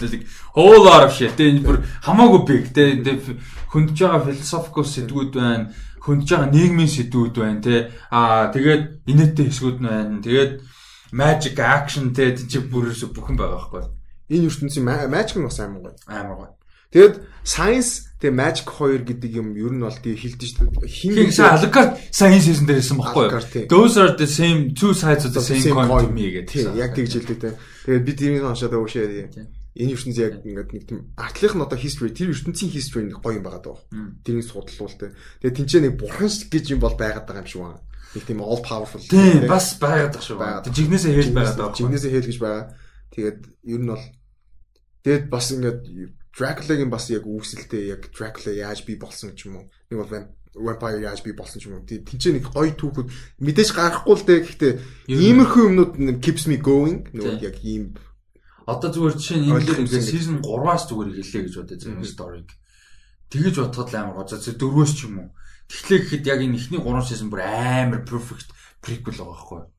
whole 0.57 0.81
lot 0.81 1.05
of 1.05 1.13
shit. 1.13 1.37
Тэгээд 1.37 1.61
бүр 1.61 1.85
хамаагүй 2.01 2.43
big 2.49 2.65
те 2.73 2.97
хөндөж 3.69 3.99
байгаа 4.01 4.25
philosophical 4.25 4.87
сэдвүүд 4.89 5.33
байна. 5.37 5.69
Хөндөж 6.01 6.29
байгаа 6.33 6.49
нийгмийн 6.57 6.89
сэдвүүд 6.89 7.35
байна 7.37 7.61
те. 7.61 7.93
Аа 8.09 8.49
тэгээд 8.49 9.05
инээдтэй 9.13 9.47
хэсгүүд 9.53 9.79
нь 9.85 9.89
байна. 9.93 10.25
Тэгээд 10.25 10.53
magic 11.13 11.57
action 11.61 12.17
те 12.17 12.33
чи 12.33 12.65
бүр 12.65 12.89
бүхэн 12.97 13.37
байгаа 13.37 13.61
байхгүй. 13.61 13.85
Энэ 14.33 14.49
ертөнцийн 14.49 14.85
magic 14.89 15.37
нь 15.37 15.45
бас 15.45 15.61
амар 15.61 15.93
гоё. 15.93 15.97
Амар 16.09 16.37
гоё. 16.41 16.53
Тэгэд 16.93 17.15
science 17.45 18.13
тэгээ 18.21 18.37
magic 18.37 18.67
2 18.69 19.05
гэдэг 19.09 19.31
юм 19.33 19.57
ер 19.57 19.73
нь 19.73 19.81
бол 19.81 19.97
тэгээ 19.97 20.37
хилдэж. 20.37 20.51
Хин 20.85 21.33
Alucard 21.33 21.97
сайн 22.13 22.37
энэ 22.37 22.45
season 22.45 22.69
дээр 22.69 22.81
хэлсэн 22.85 23.01
баггүй 23.01 23.25
юу? 23.29 23.69
Those 23.73 23.97
are 23.97 24.13
the 24.13 24.29
same 24.29 24.77
two 24.77 24.93
sides 24.93 25.25
of 25.25 25.33
the 25.33 25.41
same 25.41 25.73
coin 25.73 26.05
to 26.05 26.13
me 26.13 26.29
гэдэг. 26.33 26.77
Яг 26.77 26.93
тэгж 26.93 27.13
хэлдэг 27.17 27.39
те. 27.41 27.57
Тэгээд 27.89 28.05
би 28.05 28.13
тэрийг 28.13 28.45
уншаад 28.45 28.77
өшөө 28.77 29.33
энэ 29.73 29.89
ертөнц 29.97 30.17
яг 30.21 30.45
ингээд 30.45 30.69
нэг 30.69 30.85
тийм 30.85 31.01
артлынх 31.17 31.57
нь 31.57 31.65
одоо 31.65 31.79
history 31.81 32.13
тэр 32.13 32.37
ертөнцийн 32.37 32.69
history 32.69 33.09
нэг 33.09 33.25
гоё 33.25 33.41
юм 33.41 33.45
байгаа 33.49 33.65
даа. 33.65 33.81
Тэрийг 34.21 34.45
судлуул 34.45 34.93
те. 34.93 35.17
Тэгээ 35.41 35.57
тэнцээ 35.65 35.81
нэг 35.81 35.95
бурхан 35.97 36.29
гэж 36.29 36.65
юм 36.77 36.81
бол 36.85 36.93
байгаад 36.93 37.25
байгаа 37.25 37.41
юм 37.41 37.49
шиг 37.49 37.65
байна. 37.65 37.81
Нэг 38.13 38.25
тийм 38.29 38.45
all 38.45 38.61
powerful. 38.61 39.01
Тийм 39.01 39.49
бас 39.49 39.81
байгаад 39.81 40.13
байгаа 40.13 40.61
шүү. 40.61 40.77
Жигнэсээ 40.77 41.17
хэл 41.17 41.33
байгаад 41.33 41.57
байгаа. 41.57 41.79
Жигнэсээ 41.81 42.13
хэл 42.13 42.29
гэж 42.29 42.39
байгаа. 42.45 42.65
Тэгээд 43.17 43.39
ер 43.65 43.81
нь 43.81 43.89
бол 43.89 44.05
тэгээд 45.03 45.25
бас 45.29 45.47
ингээд 45.53 45.81
Dracula-гийн 46.33 46.89
бас 46.89 47.13
яг 47.13 47.29
үүсэлтэй 47.29 47.93
яг 47.93 48.09
Dracula 48.09 48.57
яаж 48.57 48.89
бий 48.89 48.97
болсон 48.97 49.37
ч 49.37 49.53
юм 49.53 49.61
уу. 49.61 49.67
Нэг 49.93 50.01
бол 50.01 50.33
vampire 50.57 51.05
яаж 51.05 51.21
бий 51.21 51.37
болсон 51.37 51.61
ч 51.61 51.69
юм 51.69 51.77
уу. 51.77 51.85
Тинчээ 51.85 52.41
нэг 52.41 52.49
гоё 52.49 52.73
түүхүүд 52.73 53.09
мэдээж 53.45 53.71
гарахгүй 53.77 54.17
л 54.17 54.25
дээ. 54.25 54.41
Гэхдээ 54.41 54.73
иймэрхүү 55.13 55.63
юмнууд 55.69 55.93
keeps 56.25 56.49
me 56.49 56.57
going. 56.57 57.05
Нөгөө 57.13 57.45
яг 57.45 57.61
ийм 57.61 57.93
Одоо 58.65 58.89
зүгээр 58.95 59.15
жишээ 59.19 59.39
нь 59.43 59.49
энэ 59.51 59.67
дээр 59.67 59.83
ингээд 59.83 60.07
season 60.07 60.37
3-аас 60.39 60.87
зүгээр 60.87 61.11
хэлээ 61.19 61.43
гэж 61.51 61.55
бодож 61.59 61.83
байгаа 61.83 62.07
story-г. 62.07 62.51
Тэгэж 63.33 63.55
бодоход 63.59 63.91
л 63.91 63.99
амар 63.99 64.17
гоцоо 64.23 64.39
дөрвөөс 64.39 64.93
ч 64.95 65.01
юм 65.11 65.15
уу. 65.19 65.29
Тэгэхээр 65.67 66.03
гэхэд 66.07 66.25
яг 66.31 66.41
энэ 66.47 66.57
ихний 66.57 66.81
3 66.81 67.11
season 67.11 67.29
бүр 67.29 67.43
амар 67.43 68.07
perfect 68.07 68.55
prequel 68.79 69.19
байгаа 69.19 69.35
байхгүй 69.35 69.59
юу? 69.59 69.72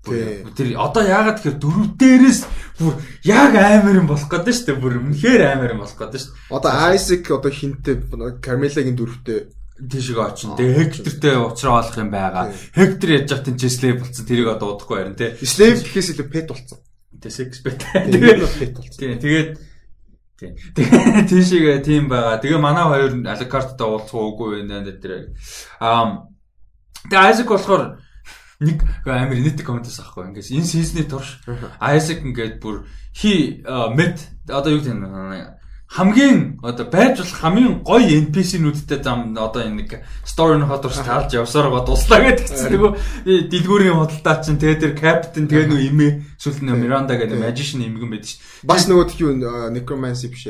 Тэр 0.00 0.80
одоо 0.80 1.04
яагаад 1.04 1.44
тэгэхээр 1.44 1.60
дөрөв 1.60 1.88
дээрээс 2.00 2.40
бүр 2.80 2.94
яг 3.28 3.52
амар 3.52 4.00
юм 4.00 4.08
болох 4.08 4.28
гэдэг 4.32 4.54
шүү 4.56 4.66
дээ. 4.72 4.80
Бүр 4.80 4.94
үнэхээр 4.96 5.42
амар 5.44 5.72
юм 5.76 5.84
болох 5.84 5.98
гэдэг 6.00 6.20
шүү 6.24 6.32
дээ. 6.32 6.56
Одоо 6.56 6.72
Isaac 6.96 7.24
одоо 7.28 7.52
хинтээ 7.52 7.96
Carmela-гийн 8.40 8.96
дөрөвтэй 8.96 9.38
тийшээ 9.76 10.16
очин. 10.16 10.56
Тэгээ 10.56 10.78
Hector-тэй 10.80 11.36
уулзраа 11.36 11.84
болох 11.84 11.96
юм 12.00 12.10
байгаа. 12.10 12.48
Hector 12.72 13.08
яж 13.12 13.28
хат 13.28 13.48
энэ 13.52 13.68
slave 13.68 14.00
болсон 14.00 14.24
тэрийг 14.24 14.48
одоо 14.48 14.68
удахгүй 14.72 14.96
харин 15.04 15.16
тий. 15.20 15.36
Slave 15.44 15.84
гэхээс 15.84 16.08
илүү 16.16 16.28
pet 16.32 16.48
болсон. 16.48 16.78
Тэгээ 17.20 17.36
sex 17.36 17.50
pet. 17.60 17.80
Тэгээд 18.12 19.20
тэгээд 19.20 19.50
Тэгээд 20.40 21.28
тийшээгээ 21.28 21.78
тийм 21.84 22.08
байгаа. 22.08 22.40
Тэгээ 22.40 22.56
манай 22.56 22.88
хоёр 22.88 23.12
Alucard-тай 23.28 23.84
уулзах 23.84 24.16
уугүй 24.16 24.64
байна 24.64 24.80
дээр. 24.88 25.36
Аа 25.84 26.24
Тэгээ 27.08 27.30
Isaac 27.32 27.48
болохоор 27.48 28.00
нэг 28.60 28.84
амар 29.08 29.40
инээдэг 29.40 29.64
комментс 29.64 30.00
ахгүй. 30.00 30.28
Ингээс 30.30 30.52
энэ 30.52 30.68
сизний 30.68 31.08
турш 31.08 31.40
Isaac 31.80 32.20
ингээд 32.20 32.60
бүр 32.60 32.84
хи 33.16 33.64
met 33.96 34.20
одоо 34.48 34.76
юу 34.76 34.84
гэх 34.84 34.92
юм 34.92 35.04
хамгийн 35.90 36.62
одоо 36.62 36.86
байж 36.86 37.18
болох 37.18 37.40
хамгийн 37.42 37.82
гоё 37.82 38.06
NPC-нүүдтэй 38.30 39.02
зам 39.02 39.34
одоо 39.34 39.66
нэг 39.66 40.06
story-ны 40.22 40.70
хотороос 40.70 41.02
таалж 41.02 41.34
явсаар 41.34 41.66
гоо 41.66 41.82
дуслаа 41.82 42.22
гэдэг 42.22 42.46
чинь 42.46 42.78
нөгөө 42.78 42.92
дэлгүүрийн 43.50 43.98
худалдаа 43.98 44.38
чинь 44.38 44.62
тэгээ 44.62 44.78
тэр 44.78 44.94
captain 44.94 45.50
тэгээ 45.50 45.66
нөгөө 45.66 45.88
имээ 45.90 46.10
сүлд 46.38 46.62
нөгөө 46.62 46.78
Miranda 46.78 47.18
гэдэг 47.18 47.42
magician 47.42 47.82
имгэн 47.82 48.06
байдаг 48.06 48.30
шүү. 48.30 48.70
Бас 48.70 48.86
нөгөө 48.86 49.06
тийм 49.10 49.42
necromancy 49.74 50.30
биш 50.30 50.46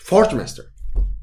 Forge 0.00 0.36
Master. 0.40 0.72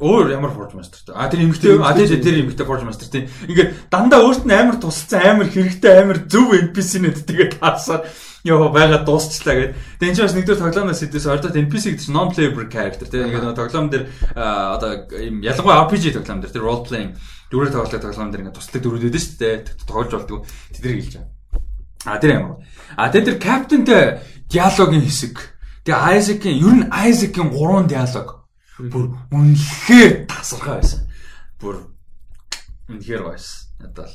Өөр 0.02 0.34
ямар 0.34 0.50
Forge 0.50 0.74
Master 0.74 0.98
те. 1.06 1.14
А 1.14 1.30
тэр 1.30 1.46
эмгтэй 1.46 1.78
а 1.78 1.94
тэр 1.94 2.10
тэр 2.18 2.42
эмгтэй 2.42 2.66
Forge 2.66 2.90
Master 2.90 3.06
тийм. 3.06 3.30
Ингээд 3.46 3.86
дандаа 3.94 4.26
өөрт 4.26 4.50
нь 4.50 4.52
амар 4.52 4.82
тусалсан 4.82 5.22
амар 5.22 5.48
хэрэгтэй 5.54 5.94
амар 6.02 6.26
зөв 6.26 6.58
NPC-нүүд 6.58 7.22
тэгээд 7.22 7.62
таасаар 7.62 8.10
ёо 8.42 8.74
байгаа 8.74 9.06
дуусчлаа 9.06 9.56
гэд. 9.62 9.78
Тэгээ 10.02 10.10
энэ 10.10 10.18
ч 10.18 10.22
бас 10.26 10.34
нэгдүгээр 10.34 10.62
тоглоомоос 10.66 11.02
хэдээс 11.06 11.28
ордот 11.30 11.54
NPC 11.54 11.84
гэдэг 11.94 12.02
чинь 12.02 12.18
non 12.18 12.34
playable 12.34 12.66
character 12.66 13.06
тийм. 13.06 13.30
Ингээд 13.30 13.46
нөгөө 13.46 13.60
тоглоом 13.62 13.88
дээр 13.94 14.04
одоо 14.34 14.90
ийм 15.22 15.46
ялангуяа 15.46 15.86
RPG 15.86 16.18
тоглоом 16.18 16.42
дээр 16.42 16.54
тэр 16.58 16.66
role 16.66 16.82
playing 16.82 17.14
дөрөөр 17.54 17.70
тоглох 17.70 18.02
тоглоом 18.02 18.34
дээр 18.34 18.42
ингээд 18.50 18.58
тусдаг 18.58 18.82
дөрүүд 18.82 19.06
өгдөө 19.06 19.22
шүү 19.22 19.38
дээ. 19.38 19.56
Тоглож 19.86 20.10
болдгоо 20.18 20.40
тэдрийг 20.74 20.98
хэлж 21.06 21.14
байгаа. 21.22 21.30
А 22.10 22.18
тэр 22.18 22.32
ямар. 22.42 22.58
А 22.98 23.14
тэр 23.14 23.24
тэр 23.30 23.38
captain-тэй 23.38 24.06
диалогийн 24.50 25.06
хэсэг. 25.06 25.38
Тэгээ 25.86 26.10
Isaac-ийн 26.18 26.58
ер 26.58 26.76
нь 26.82 26.90
Isaac-ийн 26.90 27.54
гурван 27.54 27.86
диалог 27.86 28.41
бүр 28.90 29.06
үнэхээр 29.30 30.26
тасархай 30.26 30.82
байсан. 30.82 31.02
Бүр 31.62 31.76
үнэхээр 32.90 33.24
байсан. 33.28 33.70
Надад 33.82 34.10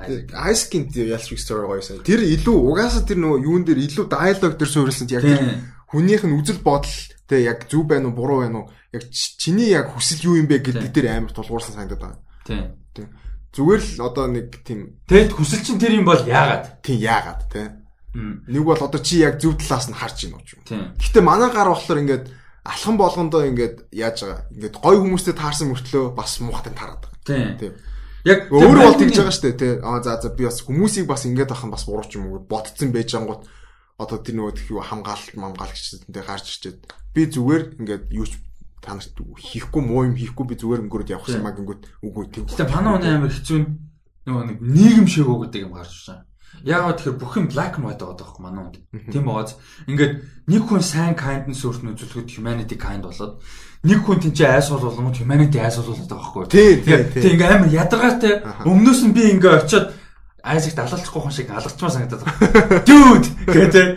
Айскин 0.00 0.88
ялч 0.94 1.28
story 1.36 1.66
гоёсэн. 1.66 2.00
Тэр 2.06 2.24
илүү 2.24 2.56
угаасаа 2.56 3.04
тэр 3.04 3.20
нөгөө 3.20 3.44
юун 3.44 3.64
дээр 3.68 3.84
илүү 3.84 4.06
диалог 4.08 4.56
дээр 4.56 4.70
суурилсан 4.70 5.08
яг 5.12 5.24
хүнийх 5.92 6.24
нь 6.24 6.36
үзэл 6.40 6.64
бодол 6.64 6.96
тэ 7.28 7.44
яг 7.44 7.68
зөв 7.68 7.84
байна 7.84 8.08
уу 8.08 8.16
буруу 8.16 8.40
байна 8.46 8.64
уу 8.64 8.70
яг 8.94 9.04
чиний 9.12 9.74
яг 9.74 9.92
хүсэл 9.92 10.24
юу 10.24 10.40
юм 10.40 10.48
бэ 10.48 10.64
гэдэг 10.64 10.90
дээр 10.94 11.20
амар 11.20 11.34
тулгуурсан 11.34 11.74
санагдаад 11.76 12.00
байгаа. 12.00 12.72
Тийм. 12.94 13.08
Зүгээр 13.52 13.82
л 13.98 14.00
одоо 14.06 14.26
нэг 14.30 14.62
тийм 14.64 15.02
Тэгэд 15.10 15.34
хүсэл 15.34 15.62
чинь 15.66 15.82
тэр 15.82 15.98
юм 15.98 16.06
бол 16.06 16.22
яагаад? 16.22 16.80
Тийм 16.80 16.98
яагаад 17.02 17.40
те. 17.50 17.62
Нэг 18.14 18.62
бол 18.62 18.80
одоо 18.80 19.00
чи 19.02 19.20
яг 19.20 19.36
зөв 19.42 19.58
талаас 19.58 19.90
нь 19.90 19.98
харж 19.98 20.30
байна 20.30 20.38
уу 20.38 20.46
юм. 20.48 20.94
Гэтэ 20.96 21.20
манай 21.20 21.50
гар 21.50 21.68
болохоор 21.68 22.02
ингээд 22.02 22.24
алхан 22.64 22.96
болгондоо 23.00 23.46
ингээд 23.48 23.88
яаж 23.92 24.18
байгаа. 24.24 24.40
Ингээд 24.52 24.76
гой 24.76 24.96
хүмүүстэй 25.00 25.34
таарсан 25.36 25.72
мөртлөө 25.72 26.12
бас 26.12 26.40
муухтай 26.44 26.74
таарад 26.76 27.08
байгаа. 27.24 27.56
Тийм. 27.56 27.74
Яг 28.28 28.52
өөрөө 28.52 28.84
бол 28.84 29.00
тэгж 29.00 29.16
байгаа 29.16 29.32
шүү 29.32 29.44
дээ 29.48 29.56
тий. 29.56 29.72
Аа 29.80 30.02
за 30.04 30.20
за 30.20 30.28
би 30.28 30.44
бас 30.44 30.60
хүмүүсийг 30.60 31.06
бас 31.08 31.24
ингэж 31.24 31.50
ахын 31.56 31.72
бас 31.72 31.88
буруу 31.88 32.04
ч 32.04 32.20
юм 32.20 32.28
уу 32.28 32.44
ботцсон 32.44 32.92
байж 32.92 33.16
ангууд 33.16 33.48
одоо 33.96 34.18
тэр 34.20 34.36
нөгөө 34.36 34.54
тхий 34.60 34.76
хамгаалалт 34.76 35.36
мамгаалагчдэнтэй 35.40 36.24
гарч 36.24 36.46
ирчээд 36.52 36.78
би 37.16 37.22
зүгээр 37.32 37.80
ингээд 37.80 38.04
юу 38.12 38.28
ч 38.28 38.36
та 38.84 38.96
нарт 38.96 39.16
хийхгүй 39.16 39.82
муу 39.84 40.04
юм 40.08 40.16
хийхгүй 40.20 40.44
би 40.52 40.54
зүгээр 40.56 40.84
өнгөрөөд 40.84 41.12
явах 41.16 41.32
юм 41.32 41.48
аа 41.48 41.56
гингүүд 41.56 41.82
үгүй 42.04 42.24
тийм. 42.28 42.44
Гэтэ 42.48 42.68
манай 42.68 42.92
оны 42.96 43.08
амар 43.08 43.32
хэцүү 43.32 43.58
нөгөө 44.24 44.44
нэг 44.52 44.58
нийгэм 44.60 45.08
шиг 45.08 45.28
уу 45.28 45.44
гэдэг 45.44 45.68
юм 45.68 45.72
гарч 45.76 45.92
ирсэн. 45.92 46.24
Яагаад 46.60 46.96
тэгэхээр 47.00 47.20
бүх 47.20 47.32
юм 47.40 47.46
black 47.48 47.80
white 47.80 48.00
байгаа 48.00 48.20
байхгүй 48.20 48.42
манай 48.44 48.62
хүнд. 48.68 48.76
Тийм 49.08 49.24
бооз. 49.24 49.56
Ингээд 49.88 50.12
нэг 50.50 50.62
хүн 50.68 50.82
сайн 50.84 51.16
kindness 51.16 51.64
өөрт 51.64 51.82
нь 51.86 51.92
үзүүлэхэд 51.96 52.36
humanity 52.36 52.76
kind 52.76 53.06
болоод 53.06 53.40
нэг 53.80 54.00
хүн 54.04 54.20
тийч 54.20 54.44
айсуул 54.44 54.84
болгоно 54.84 55.16
humanity 55.16 55.56
айсуул 55.56 55.96
болоод 55.96 56.10
байгаа 56.10 56.44
байхгүй. 56.44 56.44
Тийм 57.16 57.32
ингээд 57.32 57.54
амар 57.56 57.72
ядаргаатай 57.72 58.34
өмнөөс 58.68 59.00
нь 59.08 59.16
би 59.16 59.22
ингээд 59.32 59.64
очиод 59.64 59.86
Айзек 60.40 60.72
далалцахгүй 60.72 61.20
хүн 61.20 61.34
шиг 61.36 61.50
алгацмаа 61.52 61.90
санагдаад 61.92 62.24
байна. 62.24 62.80
Dude 62.88 63.28
гэдэг. 63.44 63.88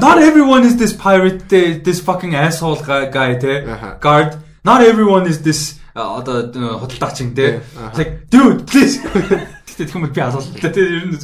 Not 0.00 0.18
everyone 0.24 0.64
is 0.64 0.76
this 0.80 0.96
pirate 0.96 1.48
this 1.48 2.00
fucking 2.00 2.34
asshole 2.34 2.80
guy 2.80 3.36
те. 3.36 3.60
Guard. 4.00 4.40
Not 4.64 4.80
everyone 4.80 5.28
is 5.28 5.42
this 5.44 5.76
одоо 5.94 6.48
худалдаачин 6.80 7.34
те. 7.34 7.60
Like 7.92 8.28
dude 8.32 8.64
please. 8.64 9.00
Тэгтээ 9.68 9.86
тэгмэл 9.92 10.16
би 10.16 10.20
алууллаа 10.20 10.72
те. 10.72 10.80
Ер 10.80 11.12
нь 11.12 11.20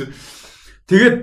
Тэгээд 0.88 1.16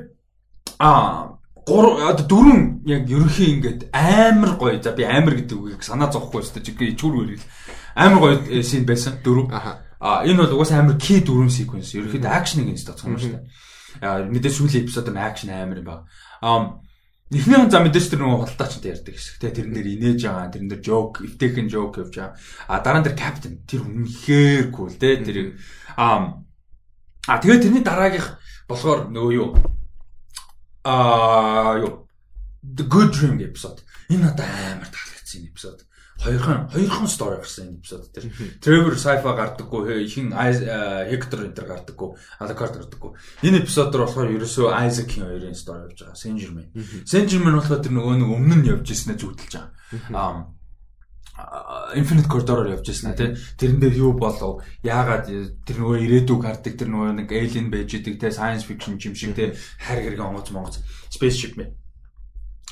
а 0.80 1.36
дөрөв 1.68 2.88
яг 2.90 3.04
ерөнхий 3.10 3.54
ингээд 3.58 3.90
амар 3.94 4.58
гоё. 4.58 4.82
За 4.82 4.94
би 4.96 5.04
амар 5.04 5.36
гэдэг 5.38 5.58
үгийг 5.58 5.84
санаа 5.84 6.10
зовхгүй 6.10 6.42
дээ. 6.42 6.66
Жигээ 6.66 6.94
ичгүүр 6.98 7.16
үрэл. 7.38 7.46
Амар 7.96 8.20
гоё 8.20 8.64
шин 8.64 8.86
байсан 8.86 9.22
дөрөв. 9.22 9.54
А 9.54 10.24
энэ 10.26 10.50
бол 10.50 10.58
угаасаа 10.58 10.82
амар 10.82 10.98
ки 10.98 11.22
дөрөв 11.22 11.52
секвенс. 11.52 11.94
Ерөнхийдөө 11.94 12.32
акшныг 12.32 12.72
энэ 12.72 12.82
тооцох 12.82 13.06
юм 13.06 13.20
шүү 13.20 13.32
дээ. 13.36 13.44
А 14.02 14.24
мэдээ 14.26 14.52
сүүлийн 14.56 14.84
эпизод 14.88 15.12
нь 15.12 15.20
акшн 15.20 15.52
амар 15.54 15.82
юм 15.84 15.88
байна. 15.88 16.06
А 16.42 16.80
Эхнийхэн 17.30 17.70
за 17.70 17.78
мэдээж 17.86 18.10
тэр 18.10 18.26
нөгөө 18.26 18.42
худалдаачтай 18.42 18.90
ярьдаг 18.90 19.14
хэсэг 19.14 19.38
те 19.38 19.54
тэрэн 19.54 19.70
дээр 19.70 19.90
инээж 20.02 20.26
байгаа 20.26 20.50
тэрэн 20.50 20.70
дээр 20.74 20.82
joke 20.82 21.22
эвтэйхэн 21.30 21.70
joke 21.70 22.02
явж 22.02 22.14
байгаа 22.18 22.34
а 22.66 22.82
дараа 22.82 23.00
нь 23.02 23.06
тэр 23.06 23.18
captain 23.22 23.54
тэр 23.70 23.86
үнэхээр 23.86 24.74
cool 24.74 24.90
те 24.98 25.22
тэр 25.22 25.54
а 25.94 26.42
а 27.30 27.38
тэгээд 27.38 27.70
тэрний 27.70 27.86
дараагийнх 27.86 28.34
болохоор 28.70 29.10
нөгөө 29.10 29.34
юу 29.34 29.50
аа 30.86 31.82
юу 31.82 32.06
The 32.62 32.86
Good 32.86 33.12
Dream 33.18 33.42
episode. 33.42 33.82
Энэ 34.14 34.30
надад 34.30 34.46
амар 34.46 34.90
таалагдсан 34.94 35.48
episode. 35.50 35.82
Хоёрхан 36.20 36.68
хоёрхан 36.70 37.08
story 37.08 37.40
гарсан 37.40 37.66
энэ 37.72 37.80
episode 37.80 38.06
дээр. 38.12 38.28
Trevor 38.60 38.96
Sci-fi 39.00 39.32
гардаггүй, 39.40 40.04
ихэн 40.04 40.36
Hector 40.36 41.48
энэ 41.48 41.56
гардаггүй, 41.56 42.10
Alucard 42.44 42.76
гардаггүй. 42.76 43.12
Энэ 43.48 43.64
episode 43.64 43.90
дээр 43.96 44.04
болохоор 44.04 44.30
ерөөсөө 44.36 44.68
Isaac-ийн 44.86 45.26
хоёрын 45.32 45.56
story 45.56 45.88
явж 45.88 46.04
байгаа. 46.04 46.20
Saint 46.20 46.38
Germain. 46.38 46.68
Saint 47.08 47.32
Germain 47.32 47.56
болохоор 47.56 47.80
тэр 47.80 47.96
нөгөө 47.96 48.16
нэг 48.20 48.30
өмнө 48.36 48.56
нь 48.60 48.68
явж 48.68 48.88
ирснээр 48.92 49.20
зүудэлж 49.24 49.54
байгаа. 49.56 49.72
Infinite 51.96 52.28
Corridor-оор 52.28 52.70
явж 52.78 52.86
байсан 52.88 53.16
тий. 53.16 53.36
Тэрэн 53.58 53.80
дээр 53.80 53.96
юу 53.98 54.14
болов? 54.14 54.62
Яагаад 54.84 55.26
тэр 55.66 55.78
нөгөө 55.82 55.98
ирээдүг 56.06 56.42
хардаг 56.46 56.74
тэр 56.78 56.90
нөгөө 56.92 57.26
нэг 57.26 57.30
alien 57.34 57.72
байж 57.74 57.98
идэг 57.98 58.20
тий 58.20 58.32
science 58.32 58.66
fiction 58.68 59.00
юм 59.02 59.16
шиг 59.16 59.34
тий 59.34 59.56
хайр 59.82 60.06
гэргийн 60.06 60.30
онгоц 60.30 60.54
монгоц 60.54 60.84
spaceship 61.10 61.58
мэ. 61.58 61.74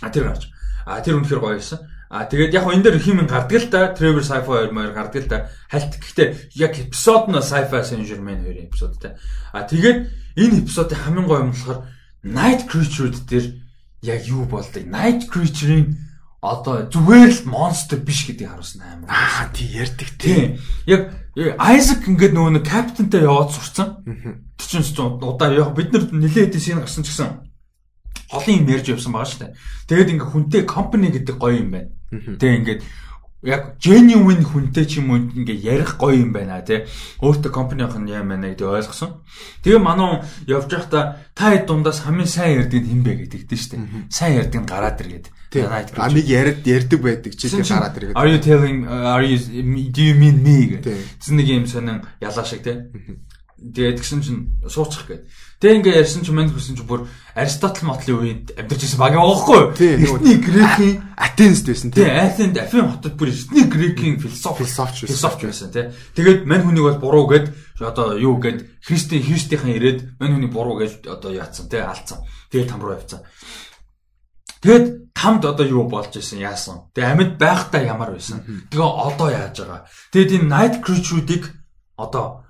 А 0.02 0.10
тэр 0.14 0.30
гарч. 0.30 0.50
А 0.86 1.02
тэр 1.02 1.18
үнэхээр 1.18 1.42
гоё 1.42 1.58
байсан. 1.58 1.82
А 2.10 2.24
тэгээд 2.24 2.56
яг 2.56 2.66
энэ 2.72 2.84
дээр 2.88 3.04
химэн 3.04 3.28
гардаг 3.28 3.58
л 3.60 3.68
да. 3.68 3.92
Trevor 3.92 4.24
Sci-fi 4.24 4.72
2 4.72 4.72
маяг 4.72 4.96
гардаг 4.96 5.24
л 5.26 5.28
да. 5.28 5.50
Хальт 5.68 6.00
гэхдээ 6.00 6.56
яг 6.56 6.74
эпизод 6.80 7.28
нь 7.28 7.42
Sci-fi 7.44 7.84
Saint-Germain 7.84 8.48
2 8.48 8.72
эпизод 8.72 8.96
тий. 8.96 9.12
А 9.52 9.68
тэгээд 9.68 10.08
энэ 10.40 10.64
эпизодын 10.64 10.96
хамгийн 11.04 11.28
гоё 11.28 11.42
юм 11.44 11.52
болохоор 11.52 11.80
Night 12.24 12.70
Creature 12.72 13.12
дээр 13.28 13.46
яг 14.08 14.22
юу 14.24 14.48
болдог? 14.48 14.88
Night 14.88 15.28
Creature-ийн 15.28 16.07
одоо 16.42 16.86
зүгээр 16.86 17.32
л 17.34 17.50
монстр 17.50 17.98
биш 17.98 18.30
гэдгийг 18.30 18.50
харуулсан 18.54 18.82
амар. 18.82 19.10
Аа 19.10 19.50
тий 19.54 19.74
ярьдаг 19.74 20.10
тий. 20.22 20.62
Яг 20.86 21.14
Айзек 21.38 22.06
ингээд 22.10 22.34
нөгөө 22.34 22.52
нэг 22.58 22.66
капитантай 22.66 23.22
яваад 23.22 23.54
сурцсан. 23.54 24.02
Тэр 24.58 24.82
чинь 24.82 25.22
удаа 25.22 25.54
яг 25.54 25.74
бид 25.78 25.94
нар 25.94 26.10
нилээ 26.10 26.50
хэдийн 26.50 26.62
шин 26.62 26.82
гарсан 26.82 27.06
ч 27.06 27.14
гэсэн 27.14 27.46
олон 28.34 28.56
юм 28.58 28.70
ярьж 28.74 28.90
явсан 28.90 29.14
байгаа 29.14 29.30
шүү 29.30 29.42
дээ. 29.46 29.54
Тэгээд 29.86 30.12
ингээ 30.18 30.30
хүнтэй 30.34 30.62
компани 30.66 31.14
гэдэг 31.14 31.36
гоё 31.38 31.62
юм 31.62 31.70
байна. 31.78 31.90
Тэгээд 32.10 32.58
ингээд 32.58 32.82
яг 33.48 33.80
genuine 33.80 34.44
хүнтэй 34.44 34.84
ч 34.84 35.00
юм 35.00 35.16
уу 35.16 35.24
ингээ 35.24 35.64
ярих 35.64 35.96
гоё 35.96 36.20
юм 36.20 36.36
байна 36.36 36.60
тий. 36.68 36.84
Өөртөө 37.24 37.52
компанийн 37.56 37.88
нь 38.04 38.12
яа 38.12 38.28
мэнэ 38.28 38.60
гэдэг 38.60 38.68
ойлгосон. 38.68 39.24
Тэгээ 39.64 39.80
манай 39.80 40.28
явж 40.52 40.68
байхдаа 40.68 41.24
та 41.32 41.56
хэд 41.56 41.64
дундаас 41.64 42.04
хамгийн 42.04 42.28
сайн 42.28 42.68
ярддаг 42.68 42.84
нь 42.84 42.92
хэн 42.92 43.04
бэ 43.08 43.14
гэдэг 43.24 43.42
дээ 43.48 43.60
шүү 43.64 43.72
дээ. 43.72 44.12
Сайн 44.12 44.52
нь 44.52 44.68
гараад 44.68 45.00
ир 45.00 45.08
гэдэг. 45.16 45.32
Амиг 45.96 46.28
яриад 46.28 46.68
ярддаг 46.68 47.00
байдаг 47.00 47.34
чи 47.40 47.48
тэр 47.48 47.64
гараад 47.64 47.96
ир 47.96 48.04
гэдэг. 48.12 48.20
Are 48.20 48.28
you 48.28 48.40
telling 48.44 48.78
are 48.84 49.24
you 49.24 49.40
do 49.96 50.02
you 50.04 50.16
mean 50.20 50.44
me 50.44 50.76
гэдэг. 50.76 51.00
Тэс 51.24 51.32
нэг 51.32 51.48
юм 51.48 51.72
сонин 51.72 52.04
ялаа 52.20 52.44
шиг 52.44 52.68
тий. 52.68 52.84
Тэгээд 53.58 53.98
тэгсэн 53.98 54.22
чинь 54.22 54.42
суучих 54.70 55.10
гээд. 55.10 55.26
Тэг 55.58 55.82
ингээ 55.82 56.06
ярьсан 56.06 56.22
чинь 56.22 56.38
мань 56.38 56.54
хүсэн 56.54 56.78
чинь 56.78 56.86
бүр 56.86 57.10
Аристотл 57.34 57.90
мотлын 57.90 58.22
үед 58.22 58.46
амьдарч 58.54 58.86
байсан 58.86 59.02
баг 59.02 59.18
аахгүй. 59.18 59.74
Эхний 59.74 60.38
грекийн 60.38 61.02
Атенст 61.18 61.66
байсан 61.66 61.90
тий. 61.90 62.06
Атенд 62.06 62.54
Афин 62.62 62.86
хотод 62.86 63.18
бүр 63.18 63.34
эхний 63.34 63.66
грекийн 63.66 64.22
философи 64.22 64.62
философч 64.62 65.10
философч 65.10 65.42
байсан 65.50 65.74
тий. 65.74 65.90
Тэгээд 66.14 66.46
мань 66.46 66.62
хүнийг 66.62 66.86
бол 66.86 67.02
буруу 67.02 67.26
гэд 67.34 67.50
одоо 67.82 68.14
юу 68.14 68.38
гэд 68.38 68.86
Христийн 68.86 69.26
Христийнхэн 69.26 69.74
ирээд 69.74 70.00
мань 70.22 70.38
хүнийг 70.38 70.54
буруу 70.54 70.78
гэж 70.78 71.10
одоо 71.10 71.34
яатсан 71.34 71.66
тий 71.66 71.82
алдсан. 71.82 72.22
Тэгээд 72.54 72.70
там 72.70 72.86
руу 72.86 72.94
явцсан. 72.94 73.26
Тэгэд 74.62 75.18
тамд 75.18 75.46
одоо 75.50 75.66
юу 75.66 75.90
болж 75.90 76.14
исэн 76.14 76.46
яасан. 76.46 76.94
Тэгээ 76.94 77.10
амьд 77.10 77.34
байхдаа 77.42 77.82
ямар 77.82 78.14
байсан. 78.14 78.46
Тэгээ 78.70 78.86
одоо 78.86 79.30
яаж 79.34 79.58
байгаа. 79.58 79.82
Тэгэд 80.14 80.46
энэ 80.46 80.50
night 80.50 80.76
creature-уудыг 80.86 81.50
одоо 81.98 82.47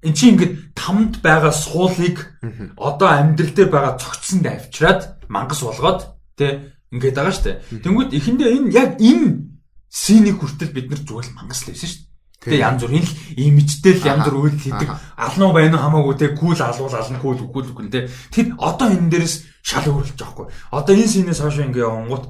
Эн 0.00 0.14
чинь 0.16 0.32
ингээд 0.32 0.72
тамд 0.72 1.20
байгаа 1.20 1.52
суулыг 1.52 2.40
одоо 2.80 3.08
амьдрал 3.08 3.52
дээр 3.52 3.68
байгаа 3.68 4.00
цогцсонд 4.00 4.46
авчираад 4.48 5.00
мангас 5.28 5.60
болгоод 5.60 6.00
тэ 6.40 6.72
ингээд 6.88 7.16
байгаа 7.20 7.34
штэ. 7.36 7.60
Тэнгүүд 7.84 8.16
эхэндээ 8.16 8.50
энэ 8.56 8.72
яг 8.72 8.90
энэ 8.96 9.44
синий 9.92 10.32
хүртэл 10.32 10.72
бид 10.72 10.88
нар 10.88 11.02
зүгээр 11.04 11.36
мангас 11.36 11.68
л 11.68 11.76
байсан 11.76 11.90
штэ. 11.92 12.10
Тэгээ 12.40 12.64
янз 12.64 12.80
бүр 12.80 12.96
хэл 12.96 13.12
имижтэй 13.36 13.94
л 14.00 14.08
янз 14.08 14.24
бүр 14.24 14.36
үйл 14.48 14.56
хийдэг. 14.56 14.88
Алнуу 15.20 15.52
байна 15.52 15.76
уу 15.76 15.84
хамаагүй 15.84 16.16
те 16.16 16.32
кул 16.32 16.56
алуул 16.56 16.96
ална 16.96 17.20
кул 17.20 17.36
үгүй 17.36 17.62
л 17.68 17.72
үгүй 17.76 17.92
те. 17.92 18.08
Тэр 18.32 18.56
одоо 18.56 18.88
энэ 18.88 19.12
дээрээс 19.12 19.36
шал 19.60 19.84
өөрлөж 19.84 20.16
байгаа 20.16 20.32
хгүй. 20.32 20.46
Одоо 20.72 20.94
энэ 20.96 21.12
синээс 21.12 21.40
хойш 21.44 21.60
ингээ 21.60 21.84
явангууд 21.84 22.24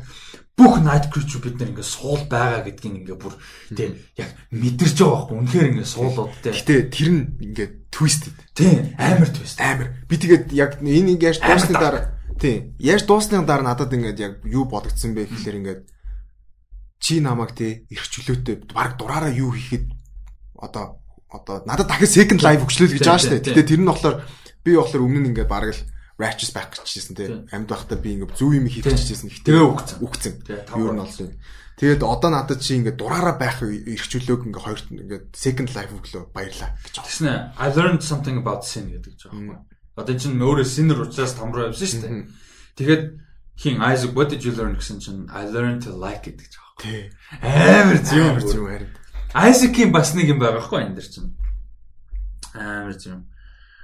бүх 0.60 0.76
night 0.84 1.08
creature 1.08 1.40
бид 1.40 1.56
нар 1.56 1.72
ингээ 1.72 1.88
суул 1.88 2.20
байгаа 2.28 2.60
гэдгийг 2.68 3.08
ингээ 3.08 3.16
бүр 3.16 3.34
тийм 3.72 3.96
яг 4.20 4.28
мэдэрч 4.52 4.96
байгаа 5.00 5.16
байхгүй. 5.16 5.36
Үнэхээр 5.40 5.70
ингээ 5.72 5.88
суулууд 5.88 6.32
тийм. 6.44 6.52
Гэтээ 6.52 6.80
тэр 6.92 7.08
нь 7.08 7.22
ингээ 7.40 7.68
twisted. 7.88 8.36
Тийм 8.52 8.92
амар 9.00 9.30
twist. 9.32 9.56
Амар. 9.56 9.88
Би 10.04 10.20
тэгээд 10.20 10.52
яг 10.52 10.76
энэ 10.84 11.16
яаж 11.16 11.40
дуусны 11.40 11.74
дараа 11.80 12.04
тийм 12.36 12.76
яаж 12.76 13.02
дуусны 13.08 13.40
дараа 13.48 13.72
надад 13.72 13.96
ингээ 13.96 14.20
яг 14.20 14.34
юу 14.44 14.68
бодогдсон 14.68 15.16
бэ 15.16 15.32
гэхэлэр 15.32 15.58
ингээ 15.64 15.78
чи 17.00 17.24
намайг 17.24 17.56
тий 17.56 17.88
эрхчлөөтэй 17.88 18.68
баг 18.68 19.00
дураараа 19.00 19.32
юу 19.32 19.56
хийхэд 19.56 19.88
одоо 20.60 21.00
одоо 21.32 21.64
надад 21.64 21.88
дахиад 21.88 22.12
second 22.12 22.44
life 22.44 22.60
өгчлөө 22.60 23.00
гэж 23.00 23.00
байгаа 23.00 23.22
шүү 23.24 23.32
дээ. 23.40 23.44
Гэтэ 23.56 23.68
тэр 23.72 23.80
нь 23.80 23.88
болохоор 23.88 24.16
би 24.60 24.76
болохоор 24.76 25.04
өмнө 25.08 25.20
нь 25.24 25.28
ингээ 25.32 25.48
бараг 25.48 25.72
л 25.72 25.82
righteous 26.20 26.52
байх 26.52 26.76
гэжсэн 26.76 27.16
тий. 27.16 27.28
Амьд 27.48 27.72
байхдаа 27.72 27.96
би 27.96 28.20
ингээ 28.20 28.36
зөв 28.36 28.52
юм 28.52 28.68
хийх 28.68 28.84
гэжсэн. 28.84 29.32
Тэгээ 29.40 29.64
үгцэн. 29.64 29.98
Үгцэн. 30.04 30.34
Юу 30.76 30.92
нь 30.92 31.00
болсон. 31.00 31.32
Тэгээд 31.80 32.04
одоо 32.04 32.28
надад 32.28 32.60
чи 32.60 32.76
ингээ 32.76 32.92
дураараа 32.92 33.40
байх 33.40 33.64
эрхчлөөг 33.64 34.52
ингээ 34.52 34.64
хоёрт 34.68 34.86
ингээ 34.92 35.32
second 35.32 35.72
life 35.72 35.88
өглөө 35.96 36.28
баярлаа 36.28 36.76
гэж 36.84 36.94
байна. 37.00 37.08
Тэснэ 37.08 37.32
I 37.56 37.66
learned 37.72 38.04
something 38.04 38.36
about 38.36 38.68
sin 38.68 38.92
гэдэг 38.92 39.16
ч 39.16 39.32
аахгүй. 39.32 39.56
Одоо 39.96 40.14
чинь 40.20 40.36
өөрөө 40.36 40.68
sinner 40.68 41.00
учраас 41.00 41.32
том 41.40 41.56
руу 41.56 41.72
явсан 41.72 41.88
шүү 41.88 42.04
дээ. 42.04 42.28
Тэгээд 42.76 43.02
хин 43.56 43.80
Isaac 43.80 44.12
what 44.12 44.28
did 44.28 44.44
you 44.44 44.52
learn 44.52 44.76
гэсэн 44.76 45.00
чинь 45.00 45.24
I 45.32 45.48
learned 45.48 45.88
to 45.88 45.96
like 45.96 46.28
it 46.28 46.36
гэж 46.36 46.52
аахгүй. 46.52 46.84
Тий. 46.84 47.02
Амар 47.40 47.98
зөв 48.04 48.28
амар 48.28 48.44
зөв 48.44 48.64
харин. 48.68 48.92
Isaac-ийн 49.32 49.88
бас 49.88 50.12
нэг 50.12 50.36
юм 50.36 50.40
байгаа 50.44 50.60
хгүй 50.60 50.84
энэ 50.84 51.00
дэр 51.00 51.08
чинь. 51.08 51.32
Амар 52.52 52.92
зөв. 52.92 53.24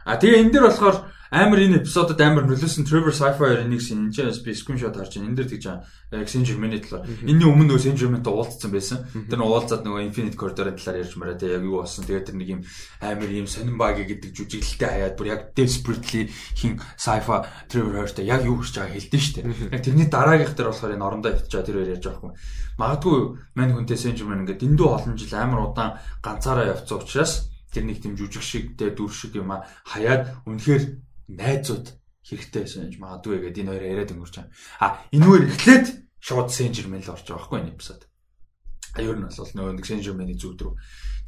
А 0.04 0.20
тэгээ 0.20 0.44
энэ 0.44 0.52
дэр 0.52 0.68
болохоор 0.68 0.96
амар 1.30 1.58
энэ 1.58 1.82
эпизодод 1.82 2.20
амар 2.20 2.46
нөлөөсөн 2.46 2.86
Trevor 2.86 3.10
Sci-Fi 3.10 3.66
энийг 3.66 3.82
энэ 3.82 4.12
чинь 4.14 4.30
би 4.44 4.54
скриншот 4.54 4.94
харж 4.94 5.18
байна. 5.18 5.34
Энд 5.34 5.38
дэр 5.42 5.48
тэгж 5.50 5.66
яг 5.66 6.28
Saint 6.30 6.46
Germain-ийн 6.46 6.82
талаар. 6.86 7.06
Энэний 7.26 7.46
өмнө 7.46 7.74
нөгөө 7.74 7.82
Saint 7.82 7.98
Germain-тай 7.98 8.30
уулзсан 8.30 8.70
байсан. 8.70 8.98
Тэр 9.10 9.38
нь 9.38 9.46
уулзаад 9.46 9.82
нөгөө 9.82 10.06
Infinite 10.06 10.38
Corridor-ын 10.38 10.78
талаар 10.78 11.02
ярьж 11.02 11.14
мараа 11.18 11.34
те 11.34 11.50
яг 11.50 11.66
юу 11.66 11.82
болсон. 11.82 12.06
Тэгээд 12.06 12.26
тэр 12.30 12.36
нэг 12.38 12.48
юм 12.54 12.60
амар 13.02 13.30
юм 13.30 13.46
сонин 13.50 13.74
баги 13.74 14.06
гэдэг 14.06 14.30
жүжиглэлтэй 14.38 14.86
хаяад 14.86 15.18
бүр 15.18 15.26
яг 15.34 15.40
desperately 15.58 16.30
хин 16.54 16.78
Sci-Fi 16.94 17.66
Trevor 17.66 18.06
хоёртой 18.06 18.24
яг 18.24 18.46
юу 18.46 18.62
хийж 18.62 18.78
байгааг 18.78 18.94
хэлдэж 18.94 19.22
штэ. 19.26 19.40
Яг 19.74 19.82
тэрний 19.82 20.06
дараагийнх 20.06 20.54
дээр 20.54 20.70
болохоор 20.70 20.94
энэ 20.94 21.06
орондоо 21.06 21.30
ивчаа 21.34 21.66
тэр 21.66 21.82
хоёр 21.82 21.94
ярьж 21.98 22.06
байгаа 22.06 22.30
юм. 22.30 22.38
Магадгүй 22.78 23.18
мань 23.58 23.74
хүнтэй 23.74 23.98
Saint 23.98 24.14
Germain 24.14 24.46
ингээд 24.46 24.62
эндүү 24.62 24.88
олон 24.94 25.18
жил 25.18 25.34
амар 25.34 25.74
удаан 25.74 25.98
ганцаараа 26.22 26.70
явцсан 26.70 27.02
учраас 27.02 27.50
тэр 27.72 27.84
нэг 27.84 28.00
тийм 28.00 28.16
жүжиг 28.16 28.44
шиг 28.44 28.64
те 28.76 28.88
дүр 28.92 29.12
шиг 29.12 29.36
юм 29.36 29.52
а 29.52 29.68
хаяад 29.84 30.32
үнэхээр 30.48 31.05
найзууд 31.28 31.86
хэрэгтэй 32.26 32.62
байсан 32.62 32.82
гэж 32.90 32.96
магадгүй 32.98 33.38
гэдэг 33.38 33.62
энэ 33.62 33.70
хоёр 33.70 33.84
яриад 33.86 34.12
өнгөрч 34.14 34.34
байгаа. 34.34 34.52
А 34.82 34.86
энэгээр 35.14 35.44
эхлээд 35.46 35.86
шууд 36.18 36.48
Сенжермен 36.50 37.02
л 37.02 37.14
орж 37.14 37.26
байгаа 37.26 37.38
байхгүй 37.38 37.58
энэ 37.62 37.72
эпизод. 37.74 38.02
А 38.96 38.98
ер 39.02 39.14
нь 39.14 39.26
бол 39.26 39.52
нөгөө 39.54 39.74
нэг 39.78 39.86
Сенжермений 39.86 40.34
зүуд 40.34 40.58
рүү. 40.58 40.74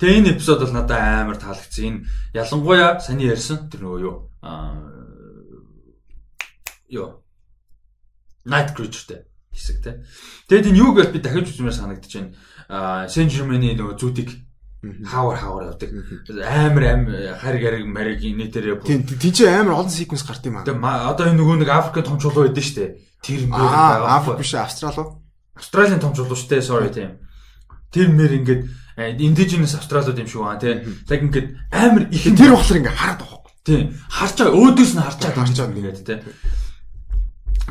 Тэгээ 0.03 0.19
энэ 0.19 0.33
эпизод 0.35 0.59
бол 0.67 0.75
надад 0.75 0.99
амар 0.99 1.39
таалагдсан. 1.39 1.85
Энэ 1.87 2.05
ялангуяа 2.35 2.99
саний 2.99 3.31
ярьсан 3.31 3.71
тэр 3.71 3.87
нөгөө 3.87 4.01
юу 4.03 4.15
аа 4.43 4.75
ёо 6.91 7.23
Night 8.49 8.73
Creature-тэй 8.75 9.29
хэсэг 9.53 9.79
те. 9.85 10.03
Тэгэд 10.49 10.73
энэ 10.73 10.81
юу 10.81 10.97
гэж 10.97 11.13
би 11.13 11.21
дахиж 11.21 11.53
үзмээр 11.53 11.77
санагдаж 11.77 12.11
байна. 12.11 12.35
Аа 12.67 13.07
Сенжермений 13.07 13.77
нөгөө 13.77 13.95
зүудийг 14.01 14.48
хаавар 14.83 15.37
хаавар 15.37 15.65
явдаг. 15.75 15.91
Амар 16.47 16.85
амар 16.87 17.39
хариг 17.43 17.63
хариг 17.63 17.87
мариг 17.87 18.23
нэтэрээ. 18.23 18.83
Тийм 18.87 19.03
тийм 19.03 19.33
чи 19.35 19.45
амар 19.47 19.75
олон 19.75 19.91
секвенс 19.91 20.23
гарт 20.23 20.47
юм 20.47 20.63
аа. 20.63 20.65
Тэгээ 20.65 21.11
одоо 21.11 21.27
энэ 21.27 21.39
нөгөө 21.43 21.57
нэг 21.59 21.71
Африкийн 21.75 22.07
том 22.07 22.19
чулуу 22.23 22.47
байдсан 22.47 22.63
шүү 22.63 22.77
дээ. 22.79 22.91
Тэр 23.23 23.41
мэр 23.51 23.59
байгаа. 23.59 24.17
Африк 24.23 24.39
биш 24.39 24.55
Австрал 24.55 24.99
уу? 25.03 25.09
Австралийн 25.59 25.99
том 25.99 26.15
чулуу 26.15 26.39
дээ. 26.39 26.63
Sorry 26.63 26.91
тийм. 26.95 27.19
Тэр 27.91 28.15
мэр 28.15 28.33
ингээд 28.39 28.63
indigenous 29.19 29.75
австралууд 29.75 30.19
юм 30.19 30.27
шиг 30.27 30.43
байна 30.43 30.61
тийм. 30.61 30.79
Яг 31.11 31.23
ингээд 31.23 31.49
амар 31.71 32.03
их 32.11 32.23
тэр 32.23 32.55
болохоор 32.55 32.79
ингээд 32.79 32.99
хараад 32.99 33.19
байгаа. 33.19 33.39
Тийм. 33.67 33.95
Харж 34.11 34.37
байгаа 34.39 34.59
өөдөөс 34.63 34.93
нь 34.95 35.03
харж 35.03 35.19
байгаа 35.23 35.43
харж 35.43 35.57
байгаа 35.59 35.79
ингээд 35.79 36.07
тийм. 36.07 36.21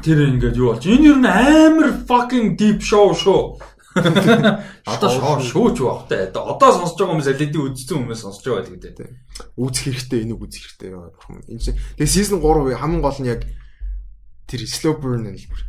Тэр 0.04 0.18
ингээд 0.32 0.60
юу 0.60 0.72
болч 0.72 0.84
энэ 0.88 1.08
ер 1.08 1.18
нь 1.20 1.28
амар 1.28 1.90
fucking 2.08 2.56
deep 2.60 2.80
show 2.80 3.12
шүү. 3.12 3.60
Одоо 4.88 5.10
шоо 5.10 5.36
шүүж 5.42 5.78
багтай. 5.82 6.30
Одоо 6.32 6.70
сонсож 6.74 6.98
байгаа 6.98 7.14
хүмүүс 7.18 7.30
алидийн 7.34 7.66
үзсэн 7.72 7.98
хүмүүс 8.04 8.22
сонсож 8.24 8.46
байгаа 8.46 8.64
л 8.66 8.74
гэдэг. 8.78 9.10
Үзэх 9.58 9.84
хэрэгтэй, 9.88 10.20
энийг 10.26 10.42
үзэх 10.42 10.64
хэрэгтэй. 10.78 10.90
Энэ 10.94 11.62
чинь 11.62 11.80
тэгээ 11.98 12.14
season 12.14 12.40
3 12.42 12.78
хамгийн 12.78 13.04
гол 13.04 13.20
нь 13.22 13.32
яг 13.32 13.42
тэр 14.48 14.62
slow 14.64 14.96
burn 14.96 15.28
л 15.28 15.48
бүр 15.52 15.62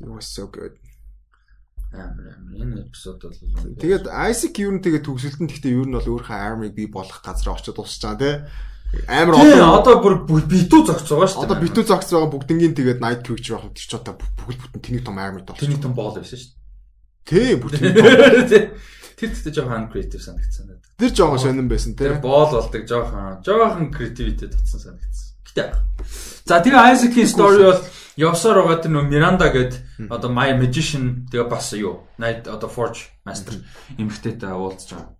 юу 0.00 0.20
so 0.20 0.46
good. 0.50 0.76
Амар 1.94 2.34
амар 2.34 2.54
энэ 2.58 2.90
эпизод 2.90 3.22
бол 3.22 3.78
тэгээд 3.78 4.10
Isaac 4.10 4.54
юу 4.58 4.74
н 4.74 4.82
тэгээд 4.82 5.06
төгсөлтөнд 5.06 5.50
гэхдээ 5.50 5.74
юу 5.78 5.86
нь 5.86 5.94
бол 5.94 6.10
өөрийнхөө 6.18 6.38
army 6.42 6.68
би 6.74 6.90
болох 6.90 7.22
газар 7.22 7.54
очиж 7.54 7.70
дуусч 7.74 8.02
байгаа 8.02 8.18
тий. 8.18 8.34
Амар 9.06 9.34
одоо 9.38 9.78
одоо 9.78 9.94
бүр 10.02 10.42
битүү 10.42 10.82
зогц 10.90 11.06
байгаа 11.06 11.30
шүү 11.30 11.38
дээ. 11.38 11.46
Одоо 11.46 11.58
битүү 11.62 11.84
зогц 11.86 12.10
байгаа 12.10 12.30
бүгднгийн 12.34 12.74
тэгээд 12.74 12.98
night 12.98 13.22
creature 13.22 13.58
байх 13.58 13.70
тэр 13.74 13.86
ч 13.86 13.92
одоо 13.94 14.14
бүгд 14.18 14.58
бүтэн 14.58 14.82
тэнийг 14.82 15.04
том 15.06 15.18
army 15.22 15.42
болсон. 15.46 15.62
Тэнийг 15.62 15.82
том 15.82 15.94
боол 15.94 16.18
байсан 16.18 16.34
шүү 16.34 16.50
дээ. 16.50 16.63
Тий, 17.24 17.56
бүтэн. 17.56 18.72
Тэр 19.14 19.30
ч 19.30 19.56
жоохон 19.56 19.88
creative 19.88 20.20
санагдсан 20.20 20.66
надад. 20.68 20.90
Тэр 20.98 21.10
жоохон 21.14 21.38
сонирн 21.38 21.68
байсан 21.70 21.94
тий. 21.94 22.08
Тэр 22.10 22.18
боол 22.20 22.50
болдог 22.50 22.82
жоохон 22.84 23.40
жоохон 23.46 23.88
creativity 23.94 24.50
татсан 24.50 24.80
санагдсан. 24.82 25.26
Гэтэ. 25.48 25.64
За 26.44 26.58
тэгээ 26.60 26.90
Isaac-ийн 26.92 27.30
story 27.30 27.62
бол 27.62 27.80
явсаар 28.18 28.58
байгаа 28.66 28.82
тэр 28.82 28.92
нөө 28.92 29.06
Miranda 29.06 29.48
гээд 29.54 29.72
одоо 30.10 30.30
My 30.34 30.50
Magician 30.58 31.30
тэгээ 31.30 31.46
бас 31.46 31.72
юу 31.78 32.10
Night 32.18 32.50
одоо 32.50 32.66
Forge 32.66 33.14
Master 33.22 33.62
эмгтээтэй 33.96 34.50
уулзж 34.50 34.98
байгаа. 34.98 35.14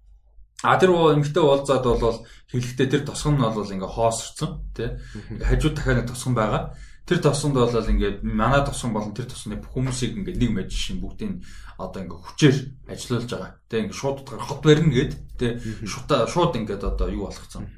А 0.66 0.76
тэр 0.76 0.90
эмгтээ 0.90 1.44
уулзаад 1.44 1.86
бол 1.86 2.26
хэлэхдээ 2.50 2.88
тэр 2.90 3.02
тосгон 3.06 3.38
нь 3.38 3.46
бол 3.46 3.62
ингээ 3.62 3.94
хоосорсон 3.94 4.68
тий. 4.74 4.90
Хажууд 5.38 5.78
дахиад 5.78 6.10
тосгон 6.10 6.34
байгаа. 6.34 6.74
Тэр 7.04 7.18
тосгонд 7.20 7.54
бол 7.60 7.68
ингээд 7.68 8.24
манай 8.24 8.64
тосгон 8.64 8.96
болон 8.96 9.12
тэр 9.12 9.28
тосгоны 9.28 9.60
бүх 9.60 9.76
хүмүүсийг 9.76 10.16
ингээд 10.24 10.40
нэг 10.40 10.50
мажишин 10.56 11.04
бүгдийг 11.04 11.44
одоо 11.76 12.00
ингээд 12.00 12.24
хүчээр 12.24 12.56
ажилуулж 12.88 13.28
байгаа. 13.28 13.52
Тэ 13.68 13.76
ингээд 13.84 14.00
шууд 14.00 14.18
утгаар 14.24 14.40
хот 14.40 14.60
барина 14.64 14.88
гэд 14.88 15.12
тэ 15.36 15.60
шууд 15.84 16.08
шууд 16.32 16.52
ингээд 16.56 16.80
одоо 16.80 17.08
юу 17.12 17.28
болгоцсон. 17.28 17.68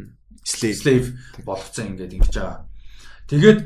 Slave 0.46 0.78
slave 0.78 1.08
болгоцсон 1.42 1.98
ингээд 1.98 2.14
ингэж 2.14 2.34
байгаа. 2.38 2.70
Тэгээд 3.26 3.60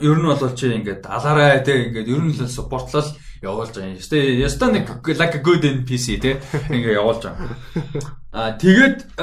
ер 0.00 0.16
нь 0.16 0.26
бол 0.26 0.54
чи 0.56 0.66
ингээд 0.72 1.04
алаарай 1.04 1.60
тэ 1.60 1.92
ингээд 1.92 2.08
ер 2.08 2.22
нь 2.24 2.32
л 2.32 2.48
спортлол 2.48 3.12
явуулж 3.44 3.76
байгаа 3.76 3.92
юм. 3.92 4.00
Гэтэ 4.00 4.18
яста 4.40 4.72
нэг 4.72 4.88
like 5.04 5.36
a 5.36 5.42
good 5.44 5.62
NPC 5.62 6.16
те 6.16 6.40
ингээ 6.72 6.96
явуулж 6.96 7.28
байгаа. 7.28 7.52
Аа 8.32 8.56
тэгээд 8.56 9.20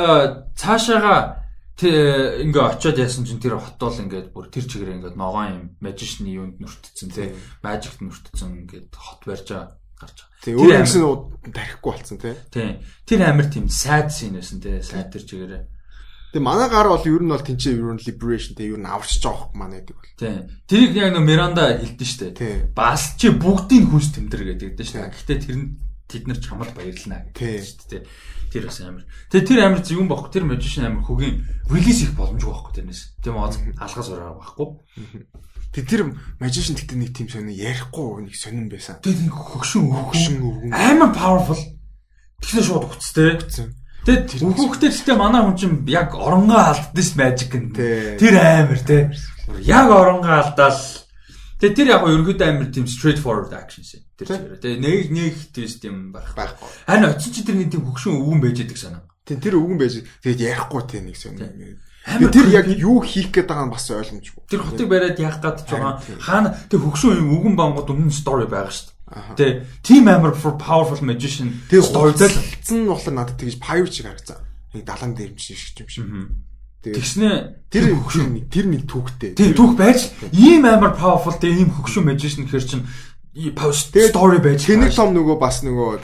цаашаага 0.56 1.43
ингээ 1.82 2.64
очиод 2.70 2.98
яасан 3.02 3.26
чинь 3.26 3.42
тэр 3.42 3.58
хотол 3.58 3.98
ингээд 3.98 4.30
бүр 4.30 4.54
тэр 4.54 4.66
чигээр 4.70 4.94
ингээд 5.02 5.18
ногоон 5.18 5.50
юм 5.50 5.66
magician 5.82 6.30
юунд 6.30 6.62
нүртцэн 6.62 7.10
те 7.10 7.34
magic 7.66 7.98
нүртцэн 7.98 8.62
ингээд 8.62 8.94
хот 8.94 9.26
барьж 9.26 9.48
байгаа 9.50 9.82
гарч 9.98 10.18
байгаа. 10.22 10.42
Тийм 10.44 10.56
өөр 10.60 10.74
юмсэн 10.84 11.02
тарихгүй 11.50 11.92
болцсон 11.92 12.18
те. 12.20 12.36
Тийм. 12.52 12.84
Тэр 13.08 13.22
амир 13.26 13.48
тийм 13.50 13.66
sad 13.72 14.12
scene 14.14 14.38
байсан 14.38 14.60
те 14.62 14.84
sad 14.84 15.10
тэр 15.10 15.24
чигээрээ. 15.24 15.64
Тэгээ 16.34 16.44
манай 16.44 16.70
гар 16.70 16.90
бол 16.90 17.06
ер 17.06 17.24
нь 17.24 17.32
бол 17.32 17.46
тэнцээ 17.46 17.78
ер 17.78 17.94
нь 17.94 18.06
liberation 18.06 18.54
те 18.58 18.68
ер 18.68 18.82
нь 18.82 18.90
аварчж 18.90 19.24
байгаа 19.24 19.40
хөх 19.40 19.54
манай 19.56 19.80
гэдэг 19.82 19.96
бол. 19.96 20.14
Тийм. 20.18 20.38
Тэрийг 20.68 20.94
яг 20.98 21.10
нөө 21.14 21.24
Миранда 21.24 21.64
хэлдэн 21.80 22.10
штэ. 22.10 22.74
Бас 22.76 23.16
чи 23.22 23.30
бүгдийг 23.32 23.88
хүс 23.88 24.18
тэмдэр 24.18 24.44
гэдэг 24.58 24.72
дээ 24.76 24.88
штэ. 24.90 25.14
Гэхдээ 25.14 25.40
тэр 25.46 25.58
нь 25.62 25.68
тэд 26.10 26.26
нар 26.28 26.40
чамд 26.42 26.74
баярлнаа 26.74 27.22
гэдэг 27.32 27.64
штэ. 27.64 28.04
Тэр 28.54 28.70
бас 28.70 28.78
амар. 28.86 29.10
Тэгээ 29.34 29.48
тэр 29.50 29.60
амар 29.66 29.82
зүгэн 29.82 30.06
бохоо 30.06 30.30
тэр 30.30 30.46
magician 30.46 30.86
амар 30.86 31.02
хөгийн 31.02 31.42
релиз 31.74 32.06
их 32.06 32.14
боломжгүй 32.14 32.54
байхгүй 32.54 32.74
тэрнээс. 32.78 33.02
Тийм 33.26 33.42
оз 33.42 33.58
алгаас 33.58 34.10
ураа 34.14 34.38
байхгүй. 34.38 34.68
Тэг 35.74 35.90
тэр 35.90 36.02
magician 36.38 36.78
гэхдээ 36.78 37.00
нэг 37.02 37.12
тийм 37.18 37.28
сонио 37.34 37.50
ярихгүй 37.50 38.30
нэг 38.30 38.38
сонирн 38.38 38.70
байсан. 38.70 39.02
Тэг 39.02 39.18
нэг 39.26 39.34
хөгшин 39.34 39.90
хөгшин 39.90 40.70
амар 40.70 41.10
powerful. 41.18 41.58
Тэгэхээр 42.46 42.68
шууд 42.70 42.94
уцтэй. 42.94 43.42
Тэгээд 44.06 44.38
хүүхдээ 44.38 44.92
гэхдээ 44.94 45.18
манай 45.18 45.42
хүн 45.42 45.58
чинь 45.58 45.82
яг 45.90 46.14
оронгоо 46.14 46.62
алдсан 46.62 47.02
ш 47.02 47.18
magic 47.18 47.58
нь. 47.58 47.74
Тэр 47.74 48.38
амар 48.38 48.82
те. 48.86 49.10
Яг 49.66 49.90
оронгоо 49.90 50.30
алдаал 50.30 50.78
Тэгээ 51.64 51.80
тэр 51.80 51.88
яг 51.96 52.04
ерөөдөө 52.04 52.44
амар 52.44 52.68
тийм 52.76 52.92
straight 52.92 53.24
forward 53.24 53.56
action 53.56 53.88
шээ. 53.88 54.04
Тэр. 54.20 54.60
Тэгээ 54.60 54.84
нэг 54.84 55.16
нэг 55.16 55.36
twist 55.56 55.80
юм 55.88 56.12
байх 56.12 56.36
байхгүй. 56.36 56.68
Харин 56.84 57.08
очиж 57.08 57.40
чи 57.40 57.48
тэр 57.48 57.56
нэг 57.56 57.72
тийм 57.72 57.88
хөгшин 57.88 58.20
өвгөн 58.20 58.44
байж 58.44 58.60
байгаа 58.68 58.84
санаа. 58.84 59.08
Тийм 59.24 59.40
тэр 59.40 59.56
өвгөн 59.64 59.80
байж 59.80 60.04
тэгээд 60.04 60.44
ярихгүй 60.44 60.82
те 60.92 61.00
нэг 61.00 61.16
юм. 61.16 61.80
Тэр 62.04 62.48
яг 62.52 62.68
юу 62.68 63.00
хийх 63.00 63.32
гээд 63.32 63.48
байгаа 63.48 63.72
нь 63.72 63.72
бас 63.72 63.88
ойлгомжгүй. 63.88 64.44
Тэр 64.52 64.60
хотыг 64.60 64.88
бариад 64.92 65.24
яах 65.24 65.40
гээд 65.40 65.64
байгаа. 65.72 66.04
Хаана 66.20 66.52
тэр 66.68 66.84
хөгшин 66.84 67.32
өвгөн 67.32 67.56
бангууд 67.56 67.96
өмнө 67.96 68.12
story 68.12 68.44
байгаа 68.44 68.68
шүү 68.68 68.92
дээ. 69.40 69.64
Тэ 69.64 69.64
team 69.88 70.12
member 70.12 70.36
for 70.36 70.60
powerful 70.60 71.00
magician 71.00 71.64
storytel 71.72 72.28
цэн 72.60 72.92
болохоор 72.92 73.16
надад 73.16 73.40
тэгж 73.40 73.56
pirate 73.64 73.96
шиг 73.96 74.12
харагдсан. 74.12 74.44
Нэг 74.76 74.84
далан 74.84 75.16
дээр 75.16 75.32
юм 75.32 75.40
шиг 75.40 75.80
юм 75.80 75.88
шиг. 75.88 76.04
Тэгснэ 76.92 77.64
тэр 77.72 77.96
хөгшин 77.96 78.52
тэр 78.52 78.68
нэг 78.68 78.84
түүхтэй. 78.92 79.32
Тийм 79.40 79.56
түүх 79.56 79.80
байж 79.80 80.12
ийм 80.36 80.68
амар 80.68 80.92
powerful 81.00 81.40
тэг 81.40 81.56
ийм 81.56 81.72
хөгшин 81.72 82.04
magician 82.04 82.44
гэхэр 82.44 82.68
чинь 82.68 82.84
post 83.56 83.96
story 83.96 84.44
байж. 84.44 84.68
Тэнийг 84.68 84.92
том 84.92 85.16
нөгөө 85.16 85.40
бас 85.40 85.64
нөгөө 85.64 86.04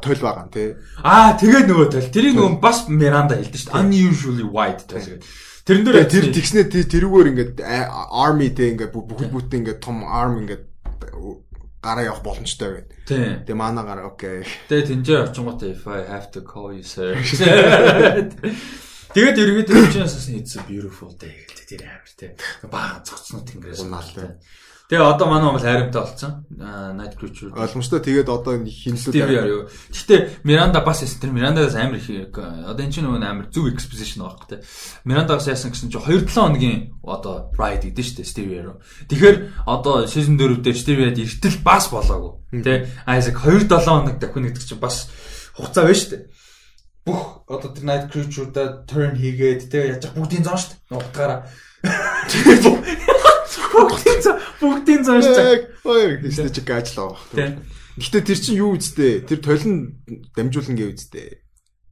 тойл 0.00 0.22
байгаа 0.24 0.48
юм 0.48 0.50
тий. 0.56 0.72
Аа 1.04 1.36
тэгээд 1.36 1.68
нөгөө 1.68 1.86
тойл. 1.92 2.08
Тэрийг 2.08 2.34
нөгөө 2.40 2.60
бас 2.64 2.88
Miranda 2.88 3.36
хэлдэг 3.36 3.60
шүү 3.60 3.68
дээ. 3.68 3.80
Unusually 3.84 4.46
wide 4.48 4.82
тойл 4.88 5.20
гэдэг. 5.20 5.28
Тэрэн 5.68 5.84
дээр 5.84 6.08
тэр 6.08 6.26
тэгснэ 6.32 6.60
тэрүүгээр 6.72 7.30
ингээд 7.30 7.54
army 7.60 8.48
тий 8.56 8.72
ингээд 8.72 8.96
бүгд 8.96 9.28
бүтэн 9.28 9.60
ингээд 9.60 9.84
том 9.84 10.00
arm 10.08 10.40
ингээд 10.40 10.64
гараа 11.84 12.04
явах 12.04 12.24
боломжтой 12.24 12.80
байна. 12.80 12.88
Тэгээ 13.44 13.56
манай 13.56 13.84
гараа 13.84 14.08
окей. 14.08 14.48
Тэгээ 14.68 14.88
тэнцээ 15.04 15.18
очингуудаа 15.28 15.68
if 15.68 15.84
I 15.84 16.08
have 16.08 16.32
to 16.32 16.40
call 16.40 16.72
you 16.72 16.82
sir. 16.84 17.14
Тэгээд 19.10 19.66
асуусан 20.06 20.38
it's 20.38 20.54
a 20.54 20.62
beautiful 20.70 21.10
day 21.18 21.42
гэдэг 21.50 21.66
тэр 21.66 21.82
амар 21.82 22.10
те. 22.14 22.38
Баа 22.70 23.02
цогцноо 23.02 23.42
тэнгэрээс 23.42 23.82
унаалтай. 23.82 24.38
Тэгээ 24.86 25.02
одоо 25.02 25.26
манай 25.26 25.50
бол 25.50 25.58
хайрамтай 25.58 25.98
болсон. 26.02 26.46
Night 26.94 27.18
Creature. 27.18 27.50
Ойлгомжтой. 27.50 28.06
Тэгээд 28.06 28.30
одоо 28.30 28.62
хинлүүд 28.62 29.14
яа. 29.18 29.66
Гэхдээ 29.66 30.46
Miranda 30.46 30.82
бас 30.86 31.02
ясан 31.02 31.18
тэр 31.18 31.34
Miranda-гаас 31.34 31.74
амар 31.74 31.98
их 31.98 32.06
одоо 32.38 32.78
энэ 32.78 32.94
чинь 32.94 33.06
нөгөө 33.06 33.22
амар 33.22 33.50
зөв 33.50 33.66
exposition 33.66 34.22
байгаа 34.22 34.46
хөөхтэй. 34.46 34.62
Miranda-гаас 35.02 35.46
яасан 35.46 35.74
гэсэн 35.74 35.90
чинь 35.90 36.06
2-7 36.06 36.30
хоногийн 36.30 36.78
одоо 37.02 37.50
ride 37.58 37.90
гэдэг 37.90 38.02
шүү 38.06 38.18
дээ 38.22 38.30
Stevie 38.30 38.62
руу. 38.62 38.78
Тэгэхээр 39.10 39.36
одоо 39.66 40.06
season 40.06 40.38
4 40.38 40.62
дээр 40.62 40.78
Stevie-ад 40.78 41.18
эртэл 41.18 41.58
бас 41.66 41.90
болоогүй. 41.90 42.62
Тэ 42.62 42.86
Isaac 43.10 43.42
2-7 43.42 43.74
хоног 43.74 44.18
давхин 44.22 44.50
гэдэг 44.50 44.64
чинь 44.70 44.82
бас 44.82 45.10
хугацаа 45.54 45.86
байна 45.86 45.98
шүү 45.98 46.10
дээ 46.14 46.22
бүх 47.06 47.44
одоо 47.48 47.70
тэр 47.72 47.84
night 47.84 48.06
creature-да 48.12 48.84
turn 48.84 49.16
хийгээд 49.16 49.72
тэгээ 49.72 49.90
яаж 49.96 50.04
бүгдийн 50.12 50.44
зон 50.44 50.58
шүү 50.60 50.70
дээ. 50.76 51.00
Утгаараа. 51.00 51.40
Бүгдийн 53.72 54.20
зон 54.20 54.36
бүгдийн 54.60 55.02
зон 55.04 55.20
шүү 55.24 55.36
дээ. 55.36 55.56
Хоёр 55.82 56.12
хэвчээ 56.20 56.52
чи 56.52 56.62
гажлаа. 56.62 57.16
Гэхдээ 57.96 58.22
тэр 58.22 58.38
чинь 58.38 58.60
юу 58.60 58.76
үсттэй? 58.76 59.24
Тэр 59.24 59.40
толин 59.40 60.00
дамжуулна 60.36 60.76
гэв 60.76 60.94
үсттэй. 60.94 61.40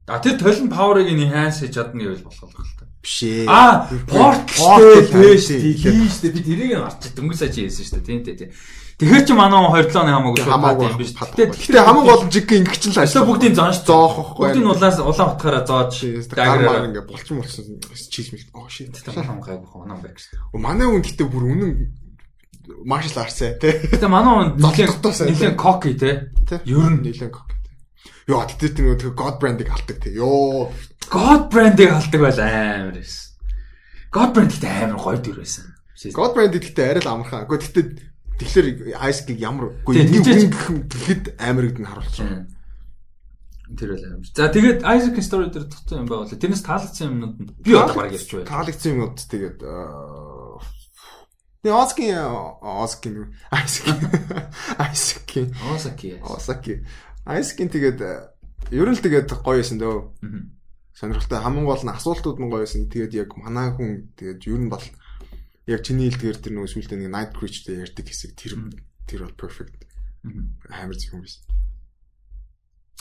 А 0.09 0.17
тэр 0.17 0.41
толин 0.41 0.69
power-ыг 0.73 1.09
enhance 1.09 1.61
хийж 1.61 1.73
чадна 1.77 2.01
гэвэл 2.01 2.25
болох 2.25 2.49
л 2.49 2.73
та. 2.77 2.85
Биш 3.01 3.19
ээ. 3.25 3.45
А 3.45 3.85
portal 4.09 5.05
биш 5.09 5.49
дээ. 5.53 6.33
Би 6.33 6.41
тэрийг 6.41 6.73
нь 6.73 6.81
арчиж 6.81 7.13
дөнгөж 7.13 7.37
сая 7.37 7.53
чи 7.53 7.69
хэлсэн 7.69 7.85
шүү 7.85 8.01
дээ. 8.01 8.25
Тийм 8.25 8.37
тийм. 8.37 8.49
Тэгэхээр 8.99 9.23
чи 9.23 9.31
манай 9.31 9.63
2 9.63 9.95
7 9.95 9.95
оны 9.95 10.11
хамаагүй 10.11 10.43
хамаагүй 10.43 10.85
юм 10.91 10.97
биш. 10.99 11.15
Гэтэ 11.15 11.87
хамаг 11.87 12.03
олон 12.03 12.27
жиг 12.27 12.51
ингэ 12.51 12.75
чинь 12.75 12.91
л 12.91 12.99
ажил. 12.99 13.23
Бүгдийн 13.23 13.55
зоош 13.55 13.79
зоох 13.87 14.35
байхгүй. 14.35 14.59
Бүгдийн 14.59 14.67
улаас 14.75 14.99
улаан 14.99 15.31
утгаараа 15.39 15.63
зоож 15.63 15.95
дагар 16.27 16.83
ингэ 16.83 17.07
болчин 17.07 17.39
болсон 17.39 17.79
чийл 17.79 18.35
мэл. 18.35 18.51
Оо. 18.59 18.67
Тэгтээ 18.67 19.23
хамаг 19.23 19.47
гайгүй 19.47 19.69
хоноо 19.71 20.03
байх 20.03 20.19
шүү. 20.19 20.59
Манай 20.59 20.91
хүн 20.91 20.99
гэтэ 20.99 21.23
бүр 21.31 21.47
үнэн 21.47 21.71
маршал 22.83 23.23
ээ 23.23 23.55
тий. 23.55 23.73
Гэтэ 23.87 24.07
манай 24.11 24.35
хүн 24.35 24.67
нэлээд 24.67 25.55
коки 25.55 25.95
тий. 25.95 26.27
Ер 26.67 26.91
нь 26.91 26.99
нэлээд 26.99 27.31
коки. 27.31 27.55
Йоо 28.27 28.43
тэгтээ 28.51 28.75
тийм 28.75 28.99
нөгөө 28.99 29.15
God 29.15 29.35
brand-ыг 29.39 29.71
алдаг 29.71 29.97
тий. 30.03 30.19
Йоо 30.19 30.75
God 31.07 31.47
brand-ыг 31.47 31.87
алдаг 31.87 32.19
байл 32.19 32.41
амар 32.43 32.99
эс. 32.99 33.31
God 34.11 34.35
brand 34.35 34.51
гэдэг 34.51 34.69
амар 34.69 34.99
гоё 34.99 35.17
дүр 35.23 35.39
байсан. 35.39 35.71
God 36.11 36.35
brand 36.35 36.53
гэхдээ 36.53 36.99
арай 36.99 37.03
л 37.03 37.09
амархан. 37.15 37.47
Гэхдээ 37.47 38.08
Тэгэхээр 38.39 38.67
Isaac-ыг 38.95 39.37
ямар 39.39 39.75
үгүй 39.83 39.99
нэг 39.99 40.55
хүн 40.55 40.87
гэхэд 40.87 41.23
амар 41.37 41.65
гэдгийг 41.67 41.87
харуулчихсан. 41.91 42.47
Тэр 43.75 43.89
л 43.99 44.05
амар. 44.07 44.25
За 44.31 44.47
тэгээд 44.47 44.79
Isaac-ийн 44.81 45.27
story 45.27 45.51
дээр 45.51 45.67
дутсан 45.67 46.01
юм 46.01 46.07
байвал 46.07 46.31
тэрнээс 46.31 46.63
таалагдсан 46.63 47.07
юмнууд 47.11 47.35
нь 47.35 47.51
би 47.61 47.75
одоо 47.75 47.95
бараг 47.99 48.15
ярьж 48.15 48.31
байна. 48.31 48.47
Таалагдсан 48.47 48.91
юмнууд 48.95 49.17
тэгээд 49.19 49.59
Тэгээ 51.59 51.75
Осkin 51.75 52.15
Осkin 52.63 53.15
Isaac 53.51 53.99
Isaac 54.79 55.29
Осаки 55.59 56.15
Осаки 56.23 56.73
Isaac 57.27 57.59
тэгээд 57.59 57.99
ер 58.71 58.87
нь 58.87 58.95
л 58.95 59.03
тэгээд 59.03 59.27
гоё 59.43 59.59
байсан 59.59 59.75
дөө. 59.75 60.07
Сонирхолтой 60.95 61.39
хамгийн 61.43 61.67
гол 61.67 61.83
нь 61.83 61.91
асуултууд 61.91 62.39
нь 62.39 62.47
гоё 62.47 62.63
байсан. 62.63 62.87
Тэгээд 62.87 63.11
яг 63.27 63.35
манай 63.35 63.75
хүн 63.75 64.07
тэгээд 64.15 64.47
ер 64.47 64.59
нь 64.63 64.71
бол 64.71 64.79
яг 65.69 65.85
чиний 65.85 66.09
хэлдгээр 66.09 66.37
тэр 66.41 66.53
нөгөө 66.57 66.71
сүултээ 66.73 66.97
нэг 66.97 67.13
night 67.13 67.31
creature-тэй 67.37 67.85
ярьдаг 67.85 68.05
хэсэг 68.09 68.33
тэр 68.33 68.53
тэр 69.05 69.19
бол 69.29 69.37
perfect. 69.37 69.85
Амар 70.73 70.97
зөв 70.97 71.13
юм 71.13 71.21
биш. 71.21 71.37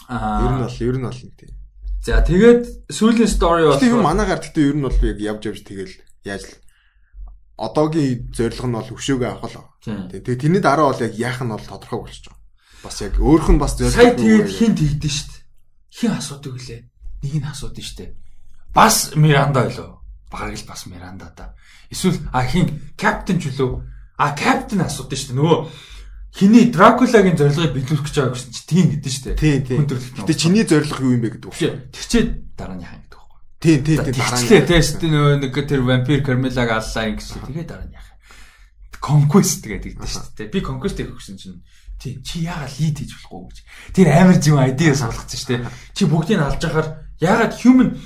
Аа. 0.09 0.45
Ер 0.45 0.53
нь 0.53 0.63
бол 0.63 0.77
ер 0.77 0.97
нь 1.01 1.07
бол 1.09 1.21
нэг 1.25 1.35
тийм. 1.41 1.53
За 2.05 2.23
тэгээд 2.23 2.93
сүүлийн 2.93 3.27
story 3.29 3.67
бол 3.67 3.81
тийм 3.81 3.99
манаагаар 4.05 4.41
гэхдээ 4.45 4.69
ер 4.71 4.77
нь 4.79 4.87
бол 4.87 5.01
яг 5.03 5.19
явж 5.19 5.43
явж 5.51 5.61
тэгэл 5.67 5.95
яаж 6.23 6.43
л 6.47 6.55
одоогийн 7.59 8.31
зорилго 8.31 8.67
нь 8.71 8.77
бол 8.79 8.93
өвшөөгөө 8.95 9.29
авах 9.29 9.51
л. 9.51 9.67
Тэгээд 9.83 10.41
тэрний 10.41 10.63
дараа 10.63 10.95
бол 10.95 11.03
яг 11.03 11.15
яах 11.19 11.43
нь 11.43 11.51
бол 11.51 11.67
тодорхой 11.67 11.99
болчихж 12.07 12.31
байгаа. 12.31 12.39
Бас 12.87 12.97
яг 13.03 13.15
өөрх 13.19 13.49
нь 13.51 13.59
бас 13.59 13.73
зорилго. 13.75 13.99
Сая 13.99 14.15
тэгээд 14.15 14.49
хин 14.49 14.73
тэгдэж 14.79 15.11
штт. 15.11 15.33
Хин 15.91 16.13
асуудаг 16.15 16.55
үлээ. 16.55 16.81
Нэг 17.27 17.35
нь 17.43 17.51
асуудаг 17.51 17.83
штт. 17.83 18.15
Бас 18.71 19.19
Миранда 19.19 19.67
байлоо. 19.67 19.99
Бараг 20.31 20.55
л 20.55 20.69
бас 20.71 20.87
Миранда 20.87 21.35
да. 21.35 21.59
Эсвэл 21.91 22.19
а 22.33 22.45
хин 22.45 22.81
капитан 22.97 23.41
ч 23.41 23.49
үлээ. 23.49 23.83
А 24.19 24.35
капитан 24.37 24.85
асуудаг 24.85 25.19
шүү 25.19 25.33
дээ. 25.33 25.39
Нөгөө 25.41 25.59
хиний 26.37 26.69
Дракулагийн 26.69 27.37
зорилгыг 27.39 27.75
биелүүлэх 27.75 28.05
гэж 28.05 28.17
байгаа 28.21 28.35
гэсэн 28.37 28.53
чи 28.53 28.63
тийм 28.69 28.87
гэдэг 28.93 29.13
шүү 29.13 29.25
дээ. 29.25 29.37
Тийм 29.41 29.61
тийм. 29.65 29.81
Гэтэ 29.89 30.35
чиний 30.37 30.65
зорилго 30.69 31.01
юу 31.01 31.17
юм 31.17 31.23
бэ 31.25 31.31
гэдэг 31.41 31.49
үү? 31.49 31.57
Тэр 31.89 32.07
чинь 32.07 32.31
дарааны 32.55 32.85
хаан 32.85 33.01
гэдэг 33.03 33.17
байхгүй. 33.17 33.41
Тийм 33.65 33.79
тийм 33.83 33.99
тийм 34.05 34.17
дарааны. 34.21 34.69
Тест 34.69 35.01
нөгөө 35.01 35.35
нэг 35.41 35.55
тэр 35.57 35.81
вампир 35.83 36.21
Кармелагаа 36.23 36.79
аллаа 36.85 37.09
гэсэн. 37.17 37.43
Тэгээ 37.49 37.67
дарааны 37.67 37.97
хаан. 37.97 38.09
Conquest 38.99 39.63
гэдэг 39.65 39.95
дээ 39.97 40.11
шүү 40.11 40.35
дээ. 40.37 40.53
Би 40.53 40.61
Conquest 40.61 40.99
хийх 40.99 41.15
гэсэн 41.17 41.37
чинь 41.39 41.63
тий 41.99 42.19
чи 42.23 42.47
яагаад 42.47 42.75
лид 42.79 42.99
хийж 42.99 43.13
болохгүй 43.17 43.43
гэж. 43.49 43.59
Тэр 43.95 44.07
амар 44.13 44.39
зөв 44.39 44.59
айдиа 44.59 44.95
суулгацсан 44.95 45.39
шүү 45.39 45.51
дээ. 45.55 45.63
Чи 45.95 46.03
бүгдийг 46.07 46.43
алж 46.43 46.63
яхаар 46.63 46.89
яагаад 47.23 47.55
human 47.63 47.99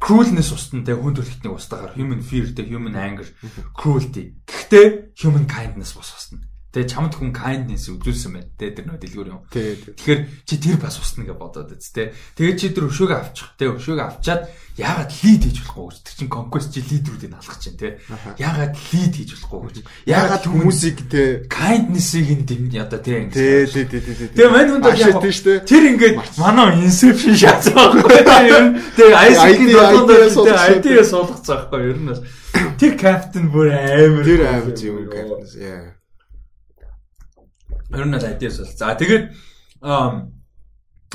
cruelness 0.00 0.52
устна 0.52 0.84
те 0.84 0.96
хүн 0.96 1.16
төрөлхтний 1.16 1.52
устдахаар 1.52 1.96
human 1.96 2.22
fear 2.22 2.50
те 2.52 2.62
human 2.66 2.96
anger 2.96 3.26
cruelty. 3.72 4.36
Гэхдээ 4.46 5.16
human 5.16 5.46
kindness 5.48 5.96
бус 5.96 6.12
устна. 6.14 6.44
Тэгээ 6.76 6.92
чамд 6.92 7.16
хүн 7.16 7.32
kindness 7.32 7.88
үзүүлсэн 7.88 8.36
байна. 8.36 8.52
Тэгээ 8.60 8.76
тэр 8.76 8.84
нөө 8.84 8.98
дэлгүүр 9.00 9.28
юм. 9.32 9.40
Тэгэхээр 9.48 10.20
чи 10.44 10.54
тэр 10.60 10.76
бас 10.76 11.00
устна 11.00 11.24
гэж 11.24 11.40
бодоод 11.40 11.72
үз 11.72 11.88
тээ. 11.88 12.12
Тэгээд 12.36 12.56
чи 12.60 12.68
тэр 12.76 12.92
өшөөгөө 12.92 13.16
авчих 13.16 13.48
тээ. 13.56 13.72
Өшөөгөө 13.80 14.04
авчаад 14.04 14.42
яагаад 14.76 15.10
лид 15.24 15.42
хийж 15.48 15.58
болохгүй 15.64 15.88
гэж. 15.88 15.98
Тэр 16.04 16.16
чин 16.20 16.28
conquest 16.28 16.68
чи 16.76 16.84
лидерүүдийг 16.84 17.32
алгах 17.32 17.58
чинь 17.64 17.80
тээ. 17.80 17.96
Яагаад 18.36 18.74
лид 18.92 19.14
хийж 19.16 19.30
болохгүй 19.32 19.60
гэж. 19.72 19.76
Яагаад 20.04 20.44
хүмүүсийг 20.44 20.98
тээ 21.08 21.28
kindness-ийг 21.48 22.28
нь 22.36 22.44
дэм 22.44 22.64
одоо 22.84 23.00
тээ 23.00 23.18
ингэ. 23.24 23.40
Тий, 23.40 23.88
тий, 23.88 24.00
тий, 24.04 24.14
тий. 24.20 24.28
Тэгээ 24.36 24.52
мань 24.52 24.70
хүнд 24.76 24.84
яг 25.00 25.16
тэр 25.64 25.84
ингээд 25.96 26.16
манай 26.36 26.76
inception 26.84 27.32
шатсан 27.40 27.72
байхгүй. 27.72 28.20
Ер 28.52 28.64
нь 28.68 28.76
тэгээ 29.00 29.16
Isaac-ийн 29.32 29.70
долоодоо 29.72 30.60
ID 30.76 30.86
суулгацсан 31.08 31.56
байхгүй. 31.56 31.80
Ер 31.88 31.98
нь 32.04 32.12
тэр 32.76 32.92
captain 33.00 33.48
бүр 33.48 33.72
амар. 33.72 34.24
Тэр 34.28 34.44
амар 34.44 34.76
юм 34.76 35.08
captain. 35.08 35.56
Яа. 35.56 35.96
Ер 37.92 38.06
нь 38.06 38.14
л 38.14 38.26
ideas 38.26 38.58
бол. 38.58 38.72
За 38.74 38.94
тэгээд 38.98 39.24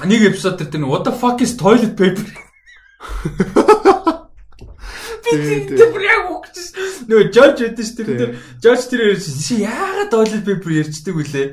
нэг 0.07 0.21
эпизод 0.31 0.57
дээр 0.57 0.71
тэр 0.71 0.87
what 0.87 1.03
the 1.03 1.11
fuck 1.11 1.41
is 1.41 1.57
toilet 1.57 1.95
paper? 1.95 2.23
Тэр 5.31 6.01
яг 6.03 6.27
үгчс. 6.27 6.75
Нөгөө 7.07 7.31
жож 7.31 7.59
өгдөн 7.63 7.87
ш 7.87 7.91
тэр 7.95 8.07
тэр 8.19 8.31
жож 8.59 8.81
тэр 8.91 9.15
яагаад 9.15 10.11
toilet 10.11 10.43
paper 10.43 10.71
ярьцдаг 10.75 11.15
вүлээ? 11.15 11.47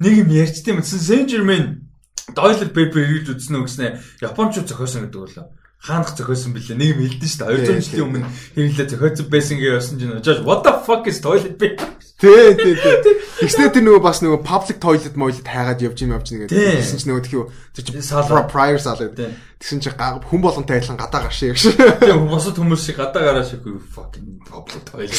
Нэг 0.00 0.14
юм 0.24 0.28
ярьчтай 0.32 0.76
юм. 0.76 0.84
Saint 0.84 1.28
Germain 1.28 1.88
toilet 2.36 2.72
paper 2.76 3.00
гэж 3.00 3.36
үзсэн 3.36 3.56
үү 3.56 3.64
гэснэ. 3.64 4.00
Япончууд 4.20 4.68
зохиосон 4.68 5.08
гэдэг 5.08 5.20
үлээ 5.20 5.46
хаанах 5.80 6.12
зохиосон 6.12 6.52
бэлээ. 6.52 6.76
Нэг 6.76 6.88
юм 6.92 7.00
хэлдэж 7.08 7.30
шүү 7.30 7.48
дээ. 7.48 7.80
200 7.80 7.88
жилийн 7.88 8.04
өмнө 8.04 8.28
хэрэглээ 8.52 8.88
зохиосон 8.92 9.26
байсан 9.32 9.56
гэж 9.56 9.68
явсан 9.80 9.96
чинь 9.96 10.20
жоо 10.20 10.44
what 10.44 10.60
the 10.60 10.72
fuck 10.84 11.08
is 11.08 11.20
toilet 11.24 11.56
paper? 11.56 11.88
Тий, 12.20 12.52
тий, 12.52 12.74
тий. 12.76 13.14
Тэгснэ 13.40 13.72
тэр 13.72 13.84
нөгөө 13.88 14.02
бас 14.04 14.20
нөгөө 14.20 14.44
public 14.44 14.76
toilet 14.76 15.16
мойлд 15.16 15.40
хайгаад 15.40 15.80
явж 15.80 16.04
юм 16.04 16.12
явж 16.12 16.28
нэгээд 16.36 16.52
тэгсэн 16.52 17.00
чинь 17.00 17.16
нөгөө 17.16 17.24
тхиу 17.24 17.48
тэр 17.72 17.84
чинь 17.88 18.04
prior 18.52 18.76
салаад. 18.76 19.16
Тэгсэн 19.16 19.80
чинь 19.80 19.96
хүн 19.96 20.40
болгонтэй 20.44 20.84
адилхан 20.84 21.00
гадаа 21.00 21.24
гаршээ 21.24 21.56
гэж. 21.56 21.80
Тий, 22.04 22.12
босод 22.12 22.60
хүмүүс 22.60 22.84
шиг 22.84 23.00
гадаа 23.00 23.24
гараа 23.24 23.44
шихгүй 23.48 23.80
fucking 23.80 24.44
public 24.44 24.84
toilet. 24.84 25.16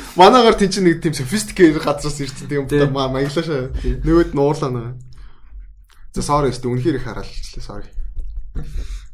Манаагаар 0.16 0.56
тийч 0.56 0.80
нэг 0.80 1.04
тийм 1.04 1.12
sophisticated 1.12 1.84
газраас 1.84 2.24
ирсэн 2.24 2.48
тийм 2.48 2.64
маяглаашаа. 2.88 3.68
Нөгөөд 3.84 4.32
нь 4.32 4.40
уурлаа 4.40 4.72
наа. 4.72 4.96
За 6.16 6.24
sorry 6.24 6.48
өстө 6.48 6.72
үнэхээр 6.72 6.96
их 6.96 7.04
хараалчлаа 7.04 7.60
sorry. 7.60 7.92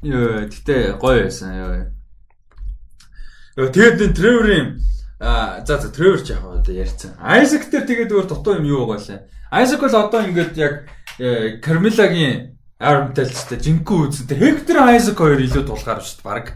Йоо, 0.06 0.46
гэтээ 0.46 1.00
гоё 1.02 1.26
байсан 1.26 1.50
ёо. 1.58 1.90
Йоо, 3.56 3.68
тэгээд 3.72 4.04
энэ 4.04 4.14
Треворийн 4.14 4.68
а 5.20 5.62
за 5.66 5.78
за 5.78 5.92
Тревор 5.92 6.24
ч 6.24 6.32
яг 6.32 6.40
одоо 6.44 6.74
ярьсан. 6.74 7.12
Айзек 7.20 7.68
дээр 7.68 7.84
тэгээд 7.84 8.12
өөр 8.16 8.26
дутуу 8.26 8.56
юм 8.56 8.64
юу 8.64 8.88
байгаа 8.88 9.04
лээ. 9.04 9.20
Айзек 9.52 9.80
бол 9.84 9.94
одоо 9.94 10.24
ингээд 10.24 10.56
яг 10.56 10.88
Кармилагийн 11.60 12.56
армтай 12.80 13.28
л 13.28 13.36
ч 13.36 13.52
жинхэнэ 13.52 13.84
үзэн 13.84 14.26
тэр 14.32 14.40
Хектор 14.40 14.88
Айзек 14.88 15.20
хоёр 15.20 15.44
илүү 15.44 15.68
тулгаар 15.68 16.00
шүү 16.00 16.24
дээ 16.24 16.24
баг. 16.24 16.46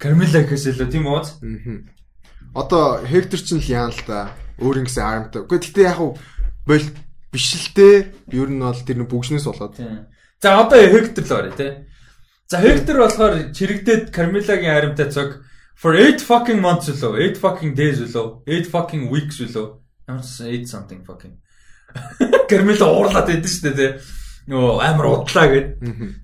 Кармила 0.00 0.40
гэхээс 0.40 0.72
илүү 0.72 0.88
тийм 0.88 1.04
үү? 1.04 1.20
Аа. 1.20 2.56
Одоо 2.56 3.04
Хектор 3.04 3.36
ч 3.36 3.52
л 3.52 3.68
яан 3.68 3.92
л 3.92 4.02
да. 4.08 4.32
Өөр 4.56 4.88
ингэсэн 4.88 5.04
армтай. 5.04 5.44
Гэхдээ 5.44 5.84
гэтээ 5.84 5.90
яг 5.92 6.00
бол 6.00 6.86
биш 7.28 7.48
л 7.52 7.68
дээ. 7.76 7.96
Ер 8.32 8.48
нь 8.48 8.64
бол 8.64 8.80
тэр 8.80 9.04
бүгжнээс 9.04 9.44
болоод. 9.44 9.76
За 10.40 10.48
одоо 10.56 10.80
Хектор 10.80 11.24
л 11.28 11.32
барь 11.36 11.52
тий. 11.52 11.70
За 12.48 12.56
Hector 12.64 12.96
болохоор 13.04 13.52
чирэгдээд 13.52 14.08
Carmilla-гийн 14.08 14.72
харимтай 14.72 15.12
цог 15.12 15.44
for 15.80 15.96
8 15.96 16.20
fucking 16.20 16.60
months 16.60 16.92
үлээ 16.92 17.32
8 17.34 17.42
fucking 17.44 17.72
days 17.74 17.98
үлээ 18.04 18.44
8 18.46 18.72
fucking 18.74 19.08
weeks 19.08 19.40
үлээ 19.40 19.66
ямар 20.08 20.24
ч 20.24 20.44
8 20.44 20.68
something 20.68 21.00
fucking 21.08 21.34
Carmilla 22.50 22.86
уурлаад 22.92 23.32
байдсан 23.32 23.72
шүү 23.72 23.76
дээ 23.80 23.92
нөгөө 24.50 24.82
амар 24.82 25.06
удлаа 25.06 25.46
гэд. 25.52 25.68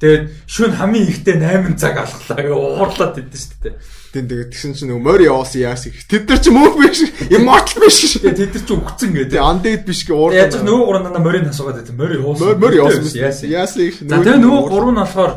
Тэгээд 0.02 0.24
шүн 0.50 0.72
хамгийн 0.74 1.10
ихтэй 1.12 1.36
8 1.38 1.78
цаг 1.78 2.00
алхлаа 2.00 2.42
гэ 2.42 2.50
уурлаад 2.50 3.14
байдсан 3.22 3.38
шүү 3.38 3.60
дээ. 3.62 3.74
Тэн 4.10 4.26
тэгээд 4.26 4.50
тэгсэн 4.50 4.72
чинь 4.74 4.90
нөгөө 4.90 5.04
мори 5.04 5.28
явуулсан 5.28 5.60
яас 5.62 5.84
их. 5.86 6.00
Тэд 6.10 6.26
нар 6.26 6.40
ч 6.42 6.46
мөнх 6.50 6.74
биш. 6.80 7.00
Immortal 7.28 7.86
биш. 7.86 8.18
Тэгээд 8.18 8.40
тэд 8.40 8.52
нар 8.56 8.64
ч 8.64 8.70
өгцөн 8.72 9.10
гэдэг. 9.14 9.38
Undead 9.38 9.82
биш 9.86 10.00
гэ 10.08 10.14
уурлаа. 10.16 10.42
Яаж 10.42 10.58
нөгөө 10.64 10.84
гурав 10.90 11.02
надаа 11.06 11.22
морийг 11.22 11.46
асуугаад 11.46 11.78
байсан. 11.84 11.96
Мори 12.00 12.16
хуусан. 12.18 12.58
Мори 12.58 12.76
явуулсан. 12.80 13.20
Яас. 13.20 13.38
Яас 13.44 13.76
их. 13.76 14.00
Тэгээд 14.00 14.42
нөгөө 14.42 14.62
гурав 14.72 14.90
нь 14.90 15.00
болохоор 15.04 15.32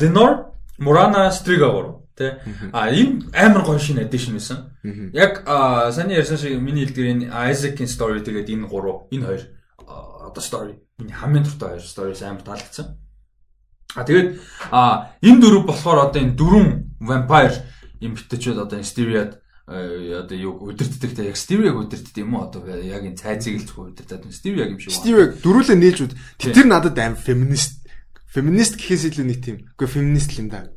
Lenore, 0.00 0.36
Murana, 0.80 1.28
Striga 1.30 1.68
гурав. 1.70 2.05
Тэ. 2.16 2.40
А 2.72 2.88
энэ 2.88 3.28
амар 3.36 3.62
гоё 3.62 3.78
шин 3.78 4.00
addition 4.00 4.40
байсан. 4.40 4.72
Яг 5.12 5.44
саний 5.92 6.16
ярьсан 6.16 6.40
шиг 6.40 6.56
миний 6.60 6.88
хэлдгээр 6.88 7.12
энэ 7.12 7.28
Isaac-ийн 7.52 7.92
story 7.92 8.24
тэгээд 8.24 8.48
энэ 8.48 8.66
гурав, 8.72 9.06
энэ 9.12 9.26
хоёр 9.28 9.42
одоо 9.86 10.42
story 10.42 10.74
миний 10.98 11.12
хамгийн 11.12 11.44
дуртай 11.44 11.76
хоёр 11.76 11.84
stories 11.84 12.22
амар 12.24 12.42
таалагдсан. 12.42 12.96
А 13.94 14.04
тэгээд 14.04 14.28
а 14.72 15.12
энэ 15.22 15.40
дөрөв 15.40 15.64
болохоор 15.68 16.08
одоо 16.08 16.20
энэ 16.24 16.36
дөрвөн 16.36 16.68
vampire 17.00 17.56
юм 18.00 18.16
битээчүүд 18.16 18.58
одоо 18.60 18.80
Styriad 18.82 19.40
э, 19.68 20.20
одоо 20.20 20.36
юу 20.36 20.52
удирддаг 20.68 21.12
те 21.16 21.28
яг 21.28 21.36
Styriag 21.36 21.76
удирддаг 21.76 22.16
юм 22.16 22.34
уу 22.36 22.48
одоо 22.48 22.64
яг 22.76 23.04
энэ 23.04 23.16
цайцыг 23.16 23.56
л 23.56 23.64
зөвхөн 23.64 23.92
удирддаг 23.92 24.32
Styriag 24.32 24.68
юм 24.72 24.80
шиг 24.80 24.92
байна. 24.92 25.00
Styriag 25.00 25.30
дөрүүлээ 25.40 25.78
нээлжүүд 25.80 26.12
тэр 26.40 26.66
надад 26.68 26.96
аим 26.98 27.16
феминист 27.16 27.84
феминист 28.28 28.76
гэхээс 28.76 29.04
илүү 29.16 29.24
нэг 29.24 29.38
тийм 29.40 29.56
үгүй 29.76 29.88
феминист 29.88 30.32
юм 30.36 30.48
да. 30.52 30.68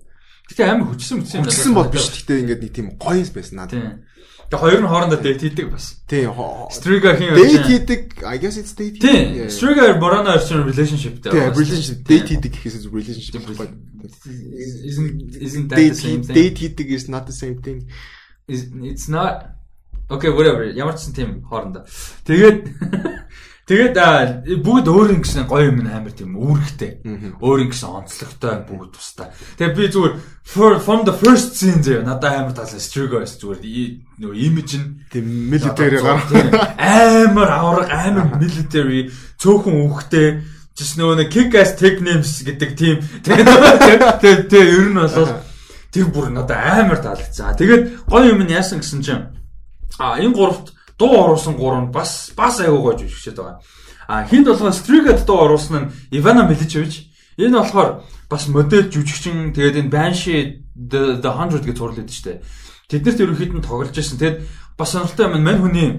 Гэтэ 0.50 0.61
амар 0.66 0.88
хүчсэн 0.92 1.22
хүчсэн 1.22 1.38
юм. 1.40 1.45
Хүчсэн 1.45 1.74
бол 1.78 1.90
биш 1.94 2.10
гэтээ 2.10 2.42
ингээд 2.42 2.61
нэг 2.66 2.74
тийм 2.74 2.88
гоё 2.98 3.22
байсан 3.22 3.56
надад. 3.61 4.02
Тэгээ 4.50 4.64
хоёр 4.66 4.82
нь 4.82 4.90
хоорондоо 4.90 5.22
дейт 5.22 5.42
хийдэг 5.45 5.68
бас. 5.69 6.02
Тийм. 6.10 6.34
Striga 6.74 7.14
хийн 7.14 7.38
дейт 7.38 7.66
хийдэг. 7.69 8.02
I 8.26 8.42
guess 8.42 8.58
it's 8.58 8.74
date. 8.74 8.98
Тийм. 8.98 9.45
Striga 9.45 9.94
Morana 10.02 10.42
орчин 10.42 10.66
relationship 10.66 11.22
дээр. 11.22 11.38
Тийм, 11.38 11.53
relationship. 11.53 11.98
Дейт 12.02 12.26
хийдэг 12.34 12.52
гэхээс 12.58 12.90
relationship 12.90 13.45
байхгүй. 13.45 13.69
Isn't 14.90 15.38
isn't 15.38 15.68
that 15.69 15.78
the 15.78 15.94
same 15.94 16.26
thing? 16.26 16.34
Дейт 16.34 16.58
хийдэг 16.58 16.88
is 16.90 17.06
not 17.06 17.30
the 17.30 17.36
same 17.38 17.61
thing. 17.61 17.86
It's 18.50 19.06
not 19.06 19.60
Okay, 20.10 20.34
whatever. 20.34 20.66
Ямар 20.66 20.98
ч 20.98 21.14
тийм 21.14 21.45
хоорондоо. 21.45 21.86
Тэгээд 22.26 22.66
Тэгээд 23.69 24.65
бүгд 24.65 24.88
өөр 24.89 25.14
юм 25.14 25.22
гэсэн 25.22 25.45
гоё 25.45 25.69
юм 25.69 25.85
амар 25.85 26.09
тийм 26.09 26.33
үүрэгтэй. 26.33 27.06
Өөр 27.38 27.59
юм 27.61 27.69
гэсэн 27.69 28.01
онцлогтой 28.01 28.65
бүгд 28.65 28.98
тустай. 28.98 29.30
Тэгээд 29.61 29.77
би 29.77 29.85
зүгээр 29.93 30.81
from 30.81 31.06
the 31.06 31.14
first 31.14 31.53
scene 31.53 31.77
зөө 31.85 32.01
надад 32.01 32.33
амар 32.33 32.57
таалаа 32.57 32.81
Strigo-с 32.81 33.38
зүгээр 33.38 33.61
нөгөө 34.17 34.38
имиж 34.41 34.69
нь 34.81 35.06
тийм 35.14 35.53
military 35.53 36.01
гар 36.01 36.17
амар 36.81 37.49
авраг 37.53 37.93
амар 37.93 38.41
military 38.41 39.14
цөөхөн 39.38 39.85
үхтэй 39.85 40.41
just 40.73 40.98
нөгөө 40.98 41.22
нэг 41.22 41.30
kick 41.30 41.53
ass 41.53 41.77
tech 41.77 42.01
names 42.01 42.41
гэдэг 42.41 42.73
тийм 42.73 42.98
тэгээд 43.22 44.49
тэгээд 44.49 44.49
ер 44.49 44.89
нь 44.89 44.98
бол 44.98 45.45
тэр 45.93 46.09
бүр 46.09 46.33
надад 46.33 46.57
амар 46.57 46.98
таалагдсан. 47.06 47.53
Тэгээд 47.53 48.09
гоё 48.09 48.33
юм 48.33 48.41
нь 48.41 48.49
яасан 48.49 48.81
гэсэн 48.81 49.06
чинь 49.06 49.30
а 50.01 50.17
энэ 50.17 50.33
гуравт 50.33 50.73
дуу 51.00 51.16
оруулсан 51.24 51.56
гурав 51.56 51.88
нь 51.88 51.92
бас 51.92 52.32
бас 52.36 52.60
аягүй 52.60 52.82
гойж 52.84 53.00
бишгэд 53.08 53.40
байгаа. 53.40 53.60
А 54.08 54.28
хинд 54.28 54.48
болохоор 54.48 54.74
Strigat 54.76 55.26
дуу 55.26 55.40
оруулсан 55.48 55.84
нь 55.84 55.92
Ивана 56.11 56.44
Миличевич. 56.44 57.08
Энэ 57.38 57.58
болохоор 57.58 58.03
бас 58.30 58.48
модель 58.48 58.92
жүжигчин 58.92 59.56
тэгээд 59.56 59.80
энэ 59.80 59.90
Banshee 59.90 60.61
the 60.76 61.24
100 61.24 61.64
гэж 61.64 61.78
зурлаад 61.78 62.11
штэ. 62.11 62.44
Тэднэрт 62.92 63.24
ерөнхийдөө 63.24 63.64
тоглож 63.64 63.95
байсан. 63.95 64.19
Тэгээд 64.19 64.38
бас 64.78 64.92
сонирхолтой 64.92 65.26
юм 65.32 65.44
мань 65.44 65.61
хүний 65.64 65.90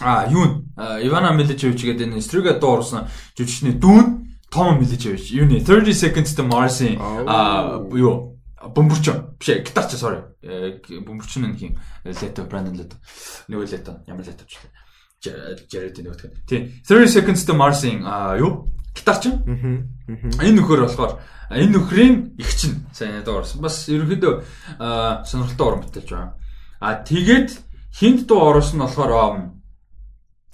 а 0.00 0.26
юу 0.26 0.66
Ивана 0.76 1.30
Миличевич 1.32 1.86
гэдэг 1.86 2.10
энэ 2.10 2.18
Strigat 2.18 2.58
дуу 2.58 2.82
оруулсан 2.82 3.06
жүжигчний 3.38 3.78
дүүн 3.78 4.26
Том 4.50 4.80
Миличевич. 4.80 5.30
Юуны 5.30 5.64
30 5.64 5.94
seconds 5.94 6.34
to 6.36 6.42
Mars-ийн 6.44 6.98
а 7.00 7.80
юу 7.94 8.31
бөмбөрчин 8.74 9.36
биш 9.38 9.48
ээ 9.50 9.64
гитарч 9.66 9.96
sorry. 9.98 10.22
Э, 10.42 10.78
бөмбөрчин 10.78 11.46
нь 11.50 11.56
хин 11.58 11.78
Leto 12.04 12.46
Brandon 12.46 12.76
Leto 12.76 12.96
нөгөө 13.50 13.66
Leto 13.72 13.98
ямар 14.06 14.26
Leto 14.26 14.44
ч 14.46 14.62
Jared 15.22 15.98
нөгөө 16.02 16.46
тийм 16.46 16.70
30 16.86 17.08
seconds 17.08 17.44
to 17.46 17.54
Mars-ing 17.54 18.06
а 18.06 18.36
юу? 18.38 18.68
Гитарчин 18.94 19.42
энэ 20.06 20.56
нөхөр 20.58 20.84
болохоор 20.84 21.18
энэ 21.50 21.72
нөхрийн 21.72 22.36
эгчин 22.38 22.86
сайн 22.92 23.24
дуурсан 23.24 23.62
бас 23.62 23.88
ерөнхийдөө 23.88 24.34
сонирхолтой 25.24 25.66
уран 25.66 25.82
бүтээлч 25.86 26.10
байна 26.10 26.34
а 26.82 26.98
тэгээд 27.06 27.54
хинт 27.94 28.26
дуу 28.26 28.50
оруулсан 28.50 28.78
нь 28.78 28.84
болохоор 28.84 29.12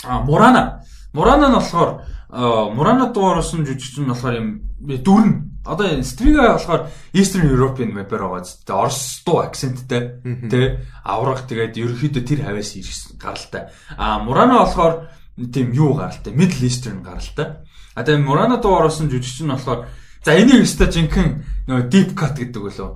а 0.04 0.20
Мурана. 0.20 0.84
Мурана 1.12 1.48
нь 1.48 1.54
болохоор 1.56 2.04
Мурана 2.28 3.12
дуу 3.12 3.32
оруулсан 3.32 3.64
жүжигчин 3.64 4.04
нь 4.04 4.12
болохоор 4.12 4.36
юм 4.36 4.67
дүрн 4.78 5.60
одоо 5.64 6.02
Стрига 6.02 6.54
болохоор 6.54 6.88
Eastern 7.12 7.50
European 7.50 7.94
rapper 7.94 8.22
байгаа. 8.22 8.42
Тэгээ 8.42 8.78
Орос 8.78 9.22
дуу 9.26 9.42
акценттэй 9.42 10.02
тий 10.48 10.66
авраг 11.04 11.44
тэгээд 11.50 11.76
ерөөхдөө 11.76 12.22
тэр 12.24 12.40
хавьяас 12.46 12.72
ирсэн 12.78 13.18
гаралтай. 13.18 13.62
А 13.98 14.22
Мурана 14.22 14.62
болохоор 14.64 15.10
тийм 15.36 15.74
юу 15.74 15.94
гаралтай 15.98 16.32
Middle 16.32 16.64
Eastern 16.64 17.02
гаралтай. 17.02 17.66
А 17.94 18.04
тэгээд 18.06 18.22
Мурана 18.22 18.62
дуу 18.62 18.78
оруулсан 18.78 19.10
жүжигч 19.10 19.42
нь 19.42 19.52
болохоор 19.52 19.90
за 20.24 20.38
энийг 20.38 20.62
өстой 20.62 20.88
жинхэнэ 20.88 21.66
нөгөө 21.66 21.84
deep 21.90 22.14
cut 22.14 22.38
гэдэг 22.38 22.62
үлээ. 22.62 22.90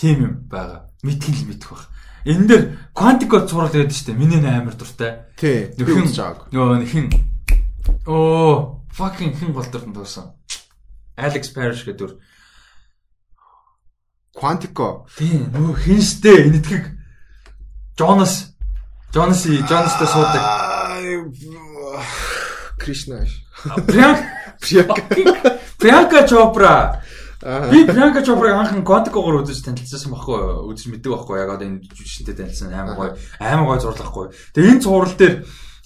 Тим 0.00 0.16
юм 0.24 0.34
байгаа. 0.48 0.88
Мэдхин 1.04 1.34
л 1.36 1.48
мэдэх 1.52 1.70
бах. 1.70 1.86
энэ 2.26 2.46
дээр 2.46 2.64
Quantico 2.90 3.46
цуврал 3.46 3.70
гэдэг 3.70 3.94
чинь 3.94 4.18
миний 4.18 4.42
амар 4.42 4.74
дуртай. 4.74 5.30
Тий. 5.38 5.70
Нөхөн 5.78 6.10
нөгөө 6.50 6.86
хин 6.90 7.06
оо 8.06 8.82
fucking 8.90 9.38
хин 9.38 9.54
болдорт 9.54 9.86
туусан. 9.94 10.34
Alex 11.16 11.48
Parrish 11.52 11.84
гэдэг 11.88 12.20
Quantico. 14.36 15.08
Тий, 15.16 15.48
нөгөө 15.48 15.80
хинстэй 15.80 16.44
энэтхэг 16.52 16.92
Jonas 17.96 18.52
Jonas-и 19.16 19.56
Jonas-тай 19.64 20.08
суудаг. 20.12 20.42
Кришна. 22.78 23.24
Приянка 23.88 25.02
Приянка 25.80 26.28
Чопра. 26.28 27.02
Би 27.40 27.86
Приянка 27.86 28.22
Чопраг 28.22 28.60
анхан 28.60 28.84
Quantico-гоор 28.84 29.40
үзэж 29.40 29.64
танилцсан 29.64 30.12
байхгүй 30.12 30.68
үзэж 30.68 30.92
мэддэг 30.92 31.12
байхгүй 31.16 31.40
яг 31.40 31.56
одоо 31.56 31.64
энэ 31.64 31.88
жүжигчтэй 31.96 32.36
танилцсан 32.36 32.76
амар 32.76 32.96
гоё 32.96 33.10
амар 33.40 33.66
гоё 33.72 33.80
зурлахгүй. 33.80 34.26
Тэгээ 34.52 34.72
энэ 34.76 34.84
зурал 34.84 35.16
дээр 35.16 35.34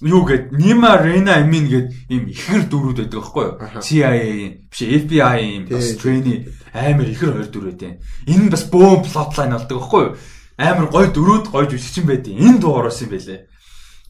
юу 0.01 0.25
гэд 0.25 0.51
Нима 0.51 0.97
Рена 0.97 1.41
Амин 1.41 1.69
гэд 1.69 1.87
ийм 2.09 2.27
ихэр 2.27 2.65
дөрүүд 2.65 2.97
байдаг 3.05 3.21
байхгүй 3.21 3.45
юу? 3.45 3.81
CIA 3.81 4.65
биш 4.69 4.81
FBI 4.81 5.39
ийм 5.45 5.63
бас 5.69 5.95
trainee 6.01 6.49
амар 6.73 7.07
ихэр 7.07 7.37
хоёр 7.37 7.49
дөрүүд 7.53 7.79
байна. 7.79 8.01
Энэ 8.25 8.49
бас 8.49 8.65
бөөм 8.65 9.05
plotline 9.05 9.53
болдог 9.55 9.77
байхгүй 9.77 10.03
юу? 10.09 10.15
амар 10.57 10.87
гой 10.89 11.07
дөрөөд 11.13 11.45
гой 11.49 11.65
жүжигчин 11.69 12.05
байдیں۔ 12.05 12.37
Энэ 12.37 12.59
дуу 12.61 12.81
оруулсан 12.81 13.09
юм 13.09 13.13
байлээ. 13.17 13.39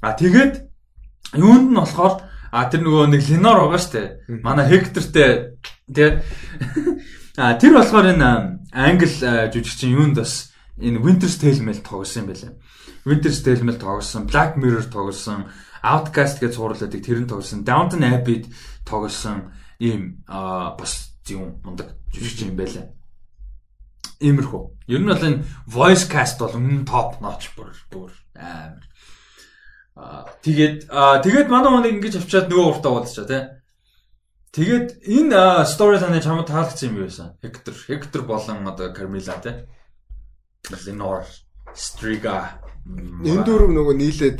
А 0.01 0.15
тэгээд 0.15 0.53
юунд 1.35 1.71
нь 1.71 1.79
болохоор 1.79 2.27
а 2.51 2.67
тэр 2.67 2.83
нөгөө 2.83 3.05
нэг 3.07 3.21
Ленор 3.31 3.59
байгаа 3.63 3.79
штэ. 3.79 4.03
Манай 4.43 4.67
Хектортэй 4.67 5.55
тий. 5.87 6.19
А 7.37 7.55
тэр 7.55 7.79
болохоор 7.79 8.11
энэ 8.11 8.59
англ 8.75 9.15
жүжигчин 9.55 9.95
юунд 9.95 10.19
бас 10.19 10.51
энэ 10.75 10.99
Winter's 10.99 11.39
Tale 11.39 11.63
мэл 11.63 11.79
тоглосон 11.79 12.27
юм 12.27 12.29
байлээ. 12.35 12.51
Winter's 13.07 13.39
Tale 13.41 13.63
мэл 13.63 13.79
тоглосон, 13.79 14.27
Black 14.27 14.59
Mirror 14.59 14.91
тоглосон, 14.91 15.47
Outcast 15.81 16.37
гэж 16.41 16.55
цуурлаадаг 16.55 17.01
тэр 17.01 17.25
нь 17.25 17.29
тоглосон, 17.29 17.65
Downton 17.65 18.05
Abbey 18.05 18.45
тоглосон 18.85 19.51
ийм 19.81 20.21
бас 20.27 21.17
юм 21.29 21.57
мундаг 21.65 21.97
жүжигчин 22.13 22.53
юм 22.53 22.57
байлээ. 22.57 22.85
Иймэрхүү. 24.21 24.61
Ер 24.93 25.01
нь 25.01 25.09
бол 25.09 25.25
энэ 25.25 25.45
voice 25.65 26.05
cast 26.05 26.37
бол 26.37 26.53
өмнө 26.53 26.85
top 26.85 27.17
notch 27.21 27.49
бүр 27.57 27.73
бүр 27.89 28.13
амар. 28.37 28.85
Аа 29.97 30.29
тэгээд 30.45 30.85
тэгээд 31.25 31.49
манай 31.49 31.71
хүнийг 31.73 31.97
ингэж 31.97 32.21
авчаад 32.21 32.47
нөгөө 32.53 32.69
уртаа 32.69 32.91
уулзчаа 32.93 33.25
тий. 33.25 33.43
Тэгээд 34.53 34.87
энэ 35.07 35.65
storyline 35.65 36.21
чамд 36.21 36.45
таалагдсан 36.45 36.93
юм 36.93 37.01
байсан. 37.01 37.33
Hector 37.41 37.75
Hector 37.89 38.21
болон 38.21 38.67
одоо 38.69 38.93
Carmilla 38.93 39.41
тий. 39.41 39.65
Lenore 40.85 41.25
Striga 41.73 42.61
Энэ 42.87 43.43
дөрөв 43.45 43.69
нөгөө 43.69 43.95
нийлээд 43.97 44.39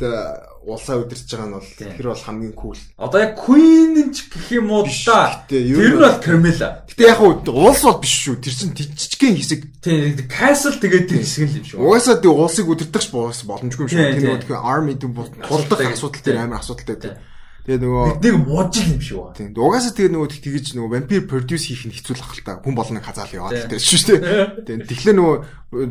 улсаа 0.66 1.02
удирч 1.02 1.26
байгаа 1.26 1.46
нь 1.46 1.54
бол 1.58 1.70
тэр 1.78 2.06
бол 2.06 2.22
хамгийн 2.22 2.54
кул. 2.54 2.78
Одоо 2.98 3.20
яг 3.22 3.34
Queen 3.34 4.14
ч 4.14 4.30
гэх 4.30 4.62
юм 4.62 4.70
уу 4.70 4.86
да. 4.86 5.42
Тэр 5.50 5.66
нь 5.66 5.98
бол 5.98 6.22
Carmilla. 6.22 6.86
Гэтэ 6.86 7.02
яг 7.02 7.20
улс 7.22 7.82
бол 7.82 7.98
биш 7.98 8.14
шүү. 8.26 8.38
Тэр 8.38 8.54
чинь 8.54 8.74
жижигхэн 8.74 9.38
хэсэг. 9.38 9.60
Тийм 9.82 10.14
Castle 10.30 10.78
тэгээд 10.78 11.06
тэр 11.10 11.22
хэсэг 11.22 11.42
л 11.50 11.58
юм 11.58 11.66
шүү. 11.66 11.78
Угаасаа 11.82 12.16
тий 12.22 12.30
улсыг 12.30 12.66
удирдах 12.70 13.06
боломжгүй 13.10 13.82
юм 13.86 13.90
шүү. 13.90 14.06
Тэр 14.14 14.26
нөгөө 14.38 14.62
army 14.62 14.94
тулдах 14.98 15.82
асуудал 15.82 16.22
дээр 16.22 16.38
амар 16.46 16.62
асуудалтай 16.62 16.96
тий. 16.98 17.14
Тэгээ 17.62 17.78
нөгөө 17.78 18.06
нэг 18.18 18.36
мужил 18.42 18.90
юм 18.90 18.98
шиг 18.98 19.16
ба. 19.22 19.30
Тийм. 19.38 19.54
Угаасаа 19.54 19.94
тэгээ 19.94 20.12
нөгөө 20.18 20.28
тэгэж 20.42 20.66
нөгөө 20.74 20.90
vampire 20.98 21.26
produce 21.30 21.70
хийх 21.70 21.86
нь 21.86 21.94
хэцүү 21.94 22.14
л 22.18 22.24
ах 22.26 22.34
л 22.34 22.42
та. 22.42 22.58
Хүн 22.58 22.74
болныг 22.74 23.06
хазаал 23.06 23.30
яваад 23.30 23.70
тэр 23.70 23.78
шүү 23.78 24.18
дээ. 24.18 24.66
Тийм. 24.66 24.78
Тэгэхээр 24.82 25.16
нөгөө 25.22 25.36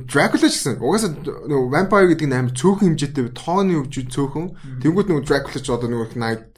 Dracula 0.03 0.47
ч 0.51 0.55
гэсэн 0.59 0.83
угаасаа 0.83 1.11
нөгөө 1.47 1.71
vampire 1.71 2.11
гэдэг 2.11 2.27
нь 2.27 2.35
амар 2.35 2.51
цөөхөн 2.51 2.99
хэмжээтэй 2.99 3.31
тооны 3.31 3.79
хөвж 3.79 3.95
цөөхөн. 4.11 4.47
Тэнгүүд 4.83 5.07
нөгөө 5.15 5.23
Dracula 5.23 5.59
ч 5.63 5.67
одоо 5.71 5.87
нөгөө 5.87 6.19
night 6.19 6.51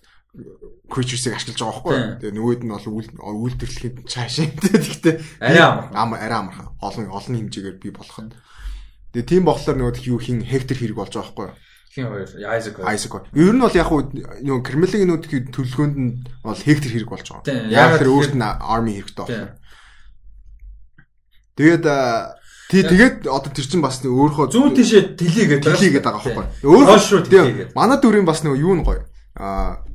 creatures-ыг 0.89 1.37
ашиглаж 1.37 1.61
байгаа 1.61 1.77
байхгүй. 1.77 1.97
Тэгээ 2.25 2.33
нөгөөд 2.33 2.61
нь 2.65 2.73
бол 2.73 3.45
үйлдвэрлэхэд 3.45 3.95
цаашаа. 4.09 4.49
Тэгтээ 4.49 5.15
арай 5.45 5.61
амар. 5.93 6.19
Арай 6.25 6.39
амархан. 6.41 6.73
Олон 6.81 7.13
олон 7.13 7.37
хэмжээгээр 7.37 7.77
би 7.77 7.89
болоход. 7.93 8.33
Тэгээ 9.13 9.29
тийм 9.29 9.43
болохоор 9.45 9.77
нөгөө 9.77 10.09
юу 10.09 10.17
хин 10.17 10.41
хектар 10.41 10.77
хэрэг 10.77 10.97
болж 10.97 11.13
байгаа 11.13 11.33
байхгүй. 11.37 11.49
Хин 11.93 12.09
хоёр 12.09 12.25
Isaac 12.25 12.73
хоёр. 12.81 12.89
Isaac 12.89 13.11
хоёр. 13.13 13.25
Ер 13.37 13.53
нь 13.53 13.61
бол 13.61 13.77
яг 13.77 13.87
хуу 13.87 14.01
нөгөө 14.09 14.65
Кремлигийн 14.65 15.09
нүүдхийн 15.13 15.53
төлөвлөгөөнд 15.53 15.97
нь 16.01 16.11
бол 16.41 16.57
хектар 16.57 16.89
хэрэг 16.89 17.09
болж 17.13 17.27
байгаа. 17.29 17.69
Яг 17.69 18.01
тэр 18.01 18.09
өөрт 18.09 18.33
нь 18.33 18.41
army 18.41 18.97
хэрэгтэй 18.97 19.21
болохоор. 19.21 19.53
Тэгээд 21.53 21.85
Тий 22.73 22.81
тэгээд 22.81 23.29
одоо 23.29 23.53
тэр 23.53 23.69
чинь 23.69 23.85
бас 23.85 24.01
нэг 24.01 24.09
өөрөө 24.09 24.49
зүүн 24.49 24.73
тишээ 24.73 25.13
тэлийгээд 25.13 25.61
тэлийгээд 25.61 26.01
байгаа 26.01 26.25
байхгүй. 26.25 26.45
Өөрөө 26.65 27.77
манай 27.77 27.97
дүрийн 28.01 28.25
бас 28.25 28.41
нэг 28.41 28.57
юу 28.57 28.73
н 28.73 28.81
гоё. 28.81 29.05
Аа 29.37 29.85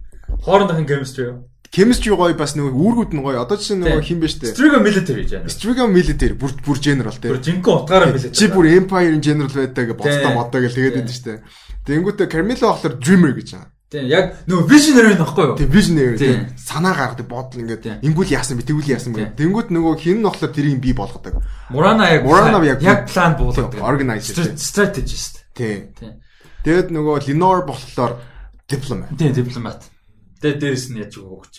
хоорондын 0.47 0.87
chemistry 0.87 1.27
юу? 1.27 1.51
Chemistry 1.73 2.13
гоё 2.15 2.35
бас 2.39 2.57
нөгөө 2.57 2.73
үүргүүд 2.73 3.13
нь 3.13 3.23
гоё. 3.23 3.41
Одоо 3.45 3.57
чинь 3.61 3.83
нөгөө 3.85 4.05
хин 4.05 4.21
бэ 4.21 4.29
штэ. 4.29 4.53
Striga 4.57 4.81
military 4.81 5.25
гэж 5.25 5.33
байна. 5.37 5.53
Striga 5.53 5.85
military 5.89 6.35
бүр 6.35 6.53
бүр 6.65 6.79
general 6.81 7.17
тий. 7.17 7.29
Бүр 7.29 7.43
жинхэнэ 7.45 7.75
утгаараа 7.75 8.09
military. 8.13 8.37
Чи 8.37 8.47
бүр 8.49 8.67
empire-ын 8.79 9.23
general 9.23 9.53
байдаг 9.53 9.85
гэж 9.93 9.97
боцтой 10.01 10.33
модоо 10.33 10.61
гэж 10.65 10.73
тэгээд 10.75 10.97
байдаг 10.97 11.17
штэ. 11.17 11.35
Тэнгүүтээ 11.89 12.27
Carmilla 12.33 12.67
болохоор 12.73 12.95
dreamer 13.01 13.33
гэж 13.37 13.49
байгаа. 13.53 13.71
Тийм 13.89 14.05
яг 14.13 14.25
нөгөө 14.45 14.69
visionary 14.69 15.17
нөхгүй 15.17 15.45
юу? 15.49 15.57
Тийм 15.57 15.71
visionary 15.73 16.17
тийм 16.21 16.41
санаа 16.61 16.93
гаргадаг 16.93 17.25
бодол 17.25 17.63
ингээд 17.65 18.05
ингэвэл 18.05 18.37
яасан 18.37 18.61
бэ 18.61 18.69
тэгвэл 18.69 18.93
яасан 18.93 19.17
бэ. 19.17 19.33
Тэнгүүт 19.33 19.73
нөгөө 19.73 19.95
хин 19.97 20.21
нь 20.21 20.29
болохоор 20.29 20.53
тэрийг 20.53 20.77
бий 20.77 20.93
болгодог. 20.93 21.41
Murana 21.73 22.13
яг 22.13 22.29
Murana 22.29 22.61
яг 22.69 23.09
план 23.09 23.41
буулгадаг. 23.41 23.81
Organizer 23.81 24.53
strategist. 24.61 25.41
Тийм. 25.57 25.89
Тэгээд 26.69 26.93
нөгөө 26.93 27.33
Lenore 27.33 27.65
болохоор 27.65 28.21
дипломат. 28.69 29.09
Тийм 29.17 29.33
дипломат. 29.33 29.89
Тэгээд 30.39 30.61
дээрэс 30.63 30.87
нь 30.95 31.01
яаж 31.03 31.15
өгч. 31.19 31.55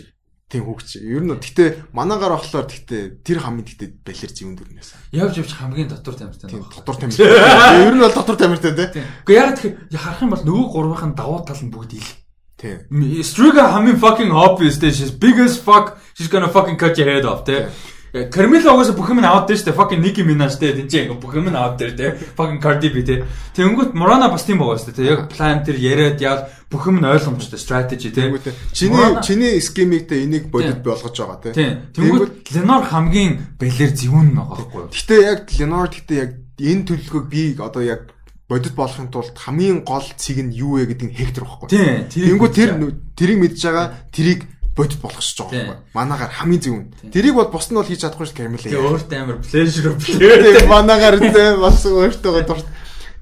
Тийм 0.50 0.66
хөгч. 0.66 0.98
Ер 1.06 1.22
нь 1.22 1.36
гэхдээ 1.38 1.94
манаагаар 1.94 2.42
болохоор 2.42 2.66
гэхдээ 2.66 3.22
тэр 3.22 3.38
хамгийн 3.46 3.70
гэхдээ 3.70 3.90
балер 4.02 4.32
зүүн 4.34 4.56
дөрнөөс. 4.58 4.90
Явж 5.14 5.34
явж 5.46 5.52
хамгийн 5.54 5.90
дотор 5.94 6.18
тамиртай. 6.18 6.50
Тийм 6.50 6.66
дотор 6.66 6.98
тамиртай. 6.98 7.86
Ер 7.86 7.94
нь 7.94 8.02
бол 8.02 8.16
дотор 8.18 8.34
тамиртай 8.34 8.74
тий. 8.74 9.06
Гэхдээ 9.30 9.38
яг 9.38 9.54
тэгэхээр 9.62 9.94
харах 9.94 10.24
юм 10.26 10.34
бол 10.34 10.42
нөгөө 10.50 10.68
гурвынхын 10.74 11.14
давуу 11.14 11.46
тал 11.46 11.62
нь 11.62 11.70
бүгд 11.70 11.94
ил. 12.02 12.10
Тийм. 12.58 12.82
Striga 13.22 13.70
хамгийн 13.78 14.02
fucking 14.02 14.34
obvious 14.34 14.82
дээ. 14.82 14.90
She's 14.90 15.14
big 15.14 15.38
as 15.38 15.62
fuck. 15.62 16.02
She's 16.18 16.28
gonna 16.34 16.50
fucking 16.50 16.82
cut 16.82 16.98
your 16.98 17.08
head 17.08 17.30
off 17.30 17.46
тий. 17.46 17.70
Carmilla 18.10 18.74
угаасаа 18.74 18.98
бүх 18.98 19.14
юм 19.14 19.22
аваад 19.22 19.46
дээ 19.54 19.62
штэ. 19.62 19.78
Fucking 19.78 20.02
Nicki 20.02 20.26
Minaj 20.26 20.58
дээ. 20.58 20.82
Тинчээ 20.82 21.14
бүх 21.14 21.38
юм 21.38 21.54
аваад 21.54 21.78
дээ 21.78 21.94
тий. 21.94 22.10
Fucking 22.34 22.58
Cardi 22.58 22.90
B 22.90 23.06
тий. 23.06 23.22
Тэнгүүт 23.54 23.94
Morana 23.94 24.34
бас 24.34 24.50
тийм 24.50 24.58
байгаа 24.58 24.82
штэ. 24.82 25.06
Яг 25.06 25.30
plan 25.30 25.62
тэр 25.62 25.78
яриад 25.78 26.18
яа 26.18 26.50
бүх 26.74 26.90
юм 26.90 26.98
нь 26.98 27.06
ойлгомжтой 27.06 27.62
strategy 27.62 28.10
тий. 28.10 28.34
Чиний 28.74 29.22
чиний 29.22 29.62
схемигтэй 29.62 30.26
энийг 30.26 30.50
бодит 30.50 30.82
болгож 30.82 31.14
байгаа 31.14 31.54
тий. 31.54 31.78
Тэнгүүт 31.94 32.50
Lenore 32.58 32.90
хамгийн 32.90 33.58
бэлэр 33.62 33.94
зөвүүн 33.94 34.34
байгаа 34.34 34.58
байхгүй 34.58 34.82
юу? 34.82 34.90
Гэтэ 34.90 35.16
яг 35.22 35.42
Lenore 35.54 35.94
гэтэ 35.94 36.14
яг 36.18 36.32
энэ 36.58 36.86
төлөвлөгөөг 36.90 37.28
би 37.30 37.44
одоо 37.62 37.84
яг 37.86 38.02
бодит 38.50 38.74
болохын 38.74 39.14
тулд 39.14 39.38
хамгийн 39.38 39.86
гол 39.86 40.06
цэг 40.18 40.42
нь 40.42 40.50
юу 40.58 40.82
вэ 40.82 40.90
гэдэг 40.90 41.08
нь 41.10 41.14
хектор 41.14 41.46
байхгүй. 41.46 41.70
Тэнгүүт 42.10 42.54
тэр 42.58 42.70
тэрийг 43.14 43.38
мэдж 43.38 43.62
байгаа 43.62 43.88
тэрийг 44.10 44.50
бодит 44.76 45.02
болгосч 45.02 45.38
байгаа 45.40 45.80
байхгүй. 45.80 45.94
Манаагаар 45.94 46.32
хамгийн 46.34 46.62
зөв 46.62 46.76
нь. 46.76 46.88
Тэрийг 47.14 47.36
бол 47.36 47.52
бус 47.52 47.68
нь 47.70 47.78
бол 47.78 47.88
хийж 47.88 48.02
чадахгүй 48.04 48.28
шүү 48.28 48.38
Камила. 48.38 48.64
Тэгээ 48.64 48.86
өөртөө 48.90 49.20
амар 49.20 49.38
pleasure 49.44 49.94
Тэгээ 49.98 50.68
манаагаар 50.68 51.18
зэ 51.20 51.44
бас 51.60 51.84
өөртөө 51.86 52.44
дурт. 52.48 52.68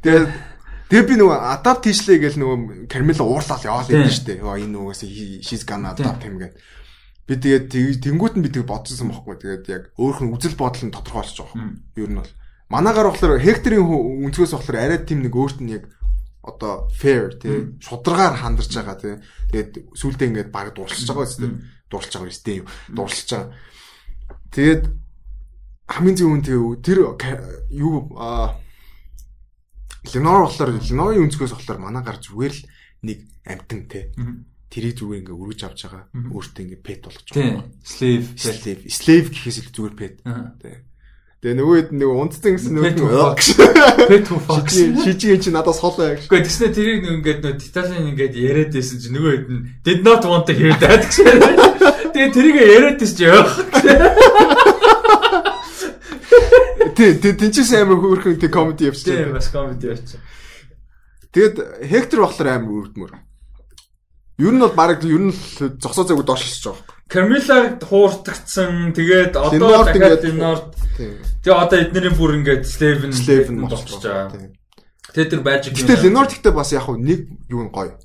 Тэгээ 0.04 0.26
Тэгээ 0.88 1.04
би 1.04 1.16
нөгөө 1.20 1.40
adapt 1.60 1.84
хийшлээ 1.84 2.18
гэл 2.24 2.40
нөгөө 2.40 2.58
Камила 2.88 3.24
уурлал 3.28 3.60
яваал 3.60 3.92
юм 3.92 4.08
шүү 4.08 4.24
дээ. 4.24 4.40
Йоо 4.40 4.56
энэ 4.56 4.72
нөгөөс 4.72 5.02
she's 5.44 5.68
gonna 5.68 5.92
adapt 5.92 6.24
him 6.24 6.40
гэдэг. 6.40 6.56
Би 7.28 7.36
тэгээд 7.36 8.08
тэнгуут 8.08 8.40
нь 8.40 8.44
би 8.48 8.48
тэг 8.48 8.64
бодсон 8.64 9.12
байхгүй. 9.12 9.36
Тэгээд 9.36 9.66
яг 9.68 9.84
өөрхөн 10.00 10.32
үзэл 10.32 10.56
бодол 10.56 10.88
нь 10.88 10.96
тодорхой 10.96 11.28
болчих 11.28 11.44
жоох. 11.44 11.52
Ер 12.00 12.08
нь 12.08 12.16
бол 12.24 12.32
манаагаар 12.72 13.12
болохоор 13.12 13.36
Хекторийн 13.36 13.84
өнцгөөс 13.84 14.56
болохоор 14.56 14.80
арай 14.80 15.04
тийм 15.04 15.28
нэг 15.28 15.36
өөрт 15.36 15.60
нь 15.60 15.76
яг 15.76 15.92
одоо 16.48 16.88
fair 16.96 17.36
тий 17.36 17.76
шударгаар 17.84 18.40
хандарч 18.40 18.72
байгаа 18.72 18.98
тий 18.98 19.16
тэгээд 19.52 19.72
сүултээ 20.00 20.28
ингээд 20.32 20.50
баг 20.56 20.72
дурлж 20.72 21.04
байгаа 21.04 21.28
үстэй 21.28 21.52
дурлж 21.92 22.12
байгаа 22.16 22.32
үстэй 22.32 22.56
юу 22.64 22.68
дурлж 22.96 23.28
байгаа. 23.28 23.52
Тэгээд 24.56 24.84
хамгийн 25.92 26.16
зөв 26.16 26.32
үн 26.32 26.44
тэр 26.80 27.00
юу 27.72 27.96
Ленор 30.08 30.48
болохоор 30.48 30.72
Ленорын 30.80 31.28
өнцгөөс 31.28 31.52
болохоор 31.52 31.80
манаагаар 31.84 32.20
зүгээр 32.24 32.54
л 32.56 32.64
нэг 33.04 33.20
амтан 33.44 33.82
тий 33.92 34.08
тэрийг 34.72 34.96
зүгээр 35.04 35.20
ингээ 35.20 35.36
өргөж 35.36 35.62
авч 35.68 35.80
байгаа. 35.84 36.04
Өөртөө 36.32 36.64
ингээ 36.64 36.80
пет 36.80 37.02
болгож 37.04 37.28
байгаа 37.28 37.68
slave. 37.84 38.28
Slave 38.40 38.82
slave 38.88 39.28
гэхээс 39.36 39.58
илүү 39.68 39.74
зүгээр 39.76 39.96
пет 40.00 40.16
тий 40.64 40.76
Тэгээ 41.38 41.54
нөгөөд 41.54 41.90
нэг 41.94 42.10
унтсан 42.10 42.58
гэсэн 42.58 42.74
нөгөө 42.82 42.98
Pet 44.10 44.26
Fox 44.42 44.74
шижиг 44.74 45.38
чи 45.46 45.54
надаас 45.54 45.78
хол 45.86 45.94
байг. 45.94 46.26
Гэхдээ 46.26 46.50
тэгснэ 46.50 46.74
тэрийг 46.74 47.06
нэг 47.06 47.14
ингээд 47.22 47.40
нөө 47.46 47.54
Титалийн 47.62 48.10
ингээд 48.10 48.34
яриад 48.34 48.74
байсан 48.74 48.98
чи 48.98 49.14
нөгөөд 49.14 49.46
нь 49.46 49.62
did 49.86 50.02
not 50.02 50.26
want 50.26 50.50
to 50.50 50.58
hear 50.58 50.74
that 50.82 51.06
гэсэн. 51.06 51.38
Тэгээ 52.10 52.34
тэрийг 52.34 52.58
яриад 52.58 52.98
байсан 52.98 53.18
чи 53.22 53.26
яах. 53.30 53.54
Тэ 56.98 57.22
тэ 57.22 57.38
тэнцээс 57.38 57.72
амар 57.86 58.02
хөөрхөн 58.02 58.42
тэ 58.42 58.50
комеди 58.50 58.90
явчихсан. 58.90 59.30
Тийм 59.30 59.38
бас 59.38 59.54
комеди 59.54 59.94
явчихсан. 59.94 60.22
Тэгээд 61.38 61.86
Хектор 61.86 62.26
болохоор 62.26 62.50
амар 62.50 62.74
үрдмөр. 62.82 63.14
Ер 64.42 64.54
нь 64.54 64.62
бол 64.62 64.74
баг 64.74 65.06
ер 65.06 65.22
нь 65.30 65.38
зогсоо 65.78 66.02
зайг 66.02 66.26
доошлж 66.26 66.66
байгаа. 66.66 66.98
Камила 67.10 67.78
хууртагцсан. 67.82 68.94
Тэгээд 68.94 69.34
одоо 69.34 69.86
дахиад 69.86 70.26
Норд. 70.34 70.77
Тэгээ 70.98 71.54
одоо 71.54 71.78
эднэрийн 71.78 72.16
бүр 72.18 72.38
ингээд 72.42 72.64
Слевен 72.66 73.14
Слевен 73.14 73.62
болчихж 73.64 74.02
байгаа. 74.02 74.52
Тэгээд 75.14 75.32
тэр 75.32 75.42
Magic. 75.46 75.72
Гэтэл 75.78 76.04
Ленорд 76.10 76.34
ихтэй 76.34 76.54
бас 76.54 76.74
яг 76.74 76.90
нэг 76.90 77.30
юу 77.48 77.64
нь 77.66 77.72
гоё 77.72 77.96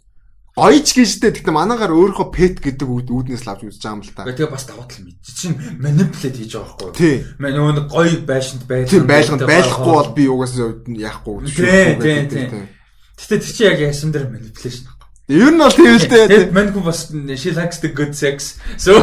Гоёч 0.52 0.92
гэжтэй 0.92 1.32
гэхдээ 1.32 1.48
манаагаар 1.48 1.96
өөрийнхөө 1.96 2.28
pet 2.28 2.60
гэдэг 2.60 2.84
үүднээс 2.84 3.48
лавж 3.48 3.72
үзэж 3.72 3.88
байгаа 3.88 3.96
юм 3.96 4.04
л 4.04 4.12
та. 4.12 4.28
Тэгээ 4.28 4.52
бас 4.52 4.68
даваад 4.68 4.92
л 4.92 5.00
мэд. 5.08 5.16
Чин 5.24 5.56
manipulate 5.80 6.36
хийж 6.36 6.52
байгаа 6.52 6.76
байхгүй 6.76 6.92
юу? 6.92 7.00
Тийм. 7.00 7.20
Нөгөө 7.40 7.72
нэг 7.80 7.86
гоё 7.88 8.16
байшинд 8.28 8.62
байлгах. 8.68 8.92
Тийм 8.92 9.08
байлгах 9.08 9.48
байлахгүй 9.48 9.92
бол 9.96 10.12
би 10.12 10.24
угаасаа 10.28 10.68
яахгүй 10.92 11.32
үзчихгүй. 11.40 11.96
Тийм 12.04 12.24
тийм. 12.28 12.68
Гэтэ 13.16 13.40
тэр 13.40 13.48
чинь 13.48 13.68
яг 13.72 13.80
ясан 13.80 14.12
дээр 14.12 14.28
manipulation 14.28 14.84
байхгүй. 14.91 14.91
Ер 15.30 15.54
нь 15.54 15.60
бол 15.62 15.70
тийм 15.70 15.94
л 15.94 16.06
дээ. 16.08 16.50
Тэгээд 16.50 16.52
маньгүй 16.56 16.82
бас 16.82 17.10
she 17.38 17.54
likes 17.54 17.78
the 17.78 17.90
good 17.94 18.16
sex. 18.16 18.58
So 18.74 18.98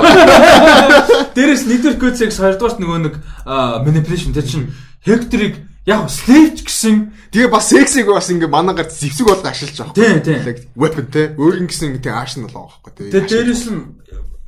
Дээрээс 1.35 1.63
нэгдүгээр 1.69 1.97
good 1.99 2.15
sex 2.19 2.39
хоёрдугаарт 2.43 2.79
нөгөө 2.83 2.99
нэг 3.07 3.15
manipulation 3.87 4.35
тэр 4.35 4.43
чинь 4.43 4.67
Hector-ыг 5.05 5.63
яг 5.87 6.11
slave 6.11 6.59
гэсэн 6.59 7.15
Тэгээ 7.29 7.49
бас 7.53 7.69
сексиг 7.69 8.09
бас 8.09 8.27
ингээ 8.33 8.49
манаагаар 8.49 8.89
зэвсэг 8.89 9.25
болго 9.29 9.45
ашиглаж 9.45 9.93
байгаа. 9.93 9.93
Тийм 9.93 10.17
тийм. 10.25 10.41
Weapon 10.73 11.07
те. 11.13 11.29
Өөр 11.37 11.61
ингэсэн 11.61 12.01
ингээ 12.01 12.09
аршин 12.09 12.49
болоо 12.49 12.73
байхгүй 12.73 12.91
те. 12.97 13.13
Тэгээ 13.13 13.29
дээрэс 13.29 13.65
нь 13.69 13.81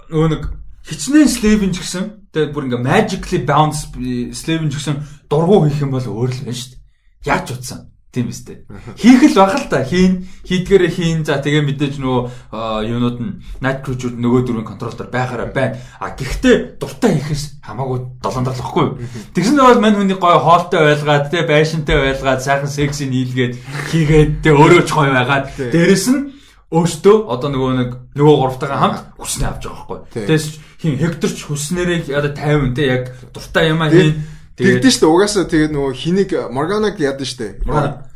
нөгөө 0.10 0.30
нэг 0.34 0.44
хичнээн 0.90 1.30
slave 1.30 1.70
ч 1.70 1.78
гэсэн 1.78 2.04
тэгээ 2.34 2.50
бүр 2.58 2.66
ингээ 2.66 2.82
magically 2.82 3.40
bounce 3.46 3.86
slave 4.34 4.66
ч 4.66 4.82
гэсэн 4.82 4.98
дургу 5.30 5.70
хийх 5.70 5.86
юм 5.86 5.94
бол 5.94 6.02
өөр 6.02 6.34
л 6.34 6.42
байна 6.42 6.58
шүү 6.58 6.74
дээ. 6.74 6.82
Яаж 7.30 7.48
утсан? 7.54 7.91
Тийм 8.12 8.28
үстэй. 8.28 8.68
Хийх 9.00 9.24
л 9.24 9.40
бах 9.40 9.56
л 9.56 9.72
та. 9.72 9.88
Хийн, 9.88 10.28
хийдгээрээ 10.44 10.92
хийн. 10.92 11.20
За 11.24 11.40
тэгээ 11.40 11.64
мэдээж 11.64 11.96
нөгөө 11.96 12.84
юунууд 12.84 13.18
нь 13.24 13.40
night 13.64 13.88
crew-ууд 13.88 14.20
нөгөө 14.20 14.42
дөрвийн 14.52 14.68
контролдор 14.68 15.08
байхаараа 15.08 15.48
байна. 15.56 15.80
А 15.96 16.12
гэхдээ 16.12 16.76
дуртай 16.76 17.16
хийхээс 17.16 17.64
хамаагүй 17.64 18.20
долоон 18.20 18.44
дарлахгүй. 18.44 18.88
Тэгсэн 19.32 19.64
бол 19.64 19.80
мань 19.80 19.96
хүний 19.96 20.20
гой 20.20 20.36
хоолтой 20.44 20.92
байлгаад 20.92 21.32
тэгээ 21.32 21.48
байшинтай 21.48 21.96
байлгаад 22.04 22.44
сайхан 22.44 22.68
секси 22.68 23.08
нийлгээд 23.08 23.56
хийгээд 23.96 24.44
тэгээ 24.44 24.60
өөрөө 24.60 24.84
ч 24.84 24.92
гоё 24.92 25.16
байгаад 25.16 25.46
дээрэс 25.72 26.08
нь 26.12 26.22
өөртөө 26.68 27.16
одоо 27.32 27.48
нөгөө 27.48 27.72
нэг 27.80 27.90
нөгөө 28.16 28.36
гуравтайгаа 28.44 28.80
хамт 28.80 29.00
хүснээ 29.20 29.48
авч 29.48 29.64
байгаа 29.72 29.88
байхгүй. 29.88 30.00
Тэгээс 30.28 30.46
хин 30.84 30.96
хекторч 31.00 31.38
хүснээрээ 31.48 32.12
одоо 32.16 32.32
50 32.36 32.76
те 32.76 32.84
яг 32.88 33.04
дуртай 33.36 33.72
юмаа 33.72 33.92
хийн 33.92 34.20
Тэгдэж 34.58 34.94
штэ 35.00 35.08
угаасаа 35.08 35.46
тэгээд 35.48 35.72
нөгөө 35.72 35.94
хинийг 35.96 36.32
Морганаг 36.52 37.00
яд 37.00 37.24
штэ. 37.24 37.64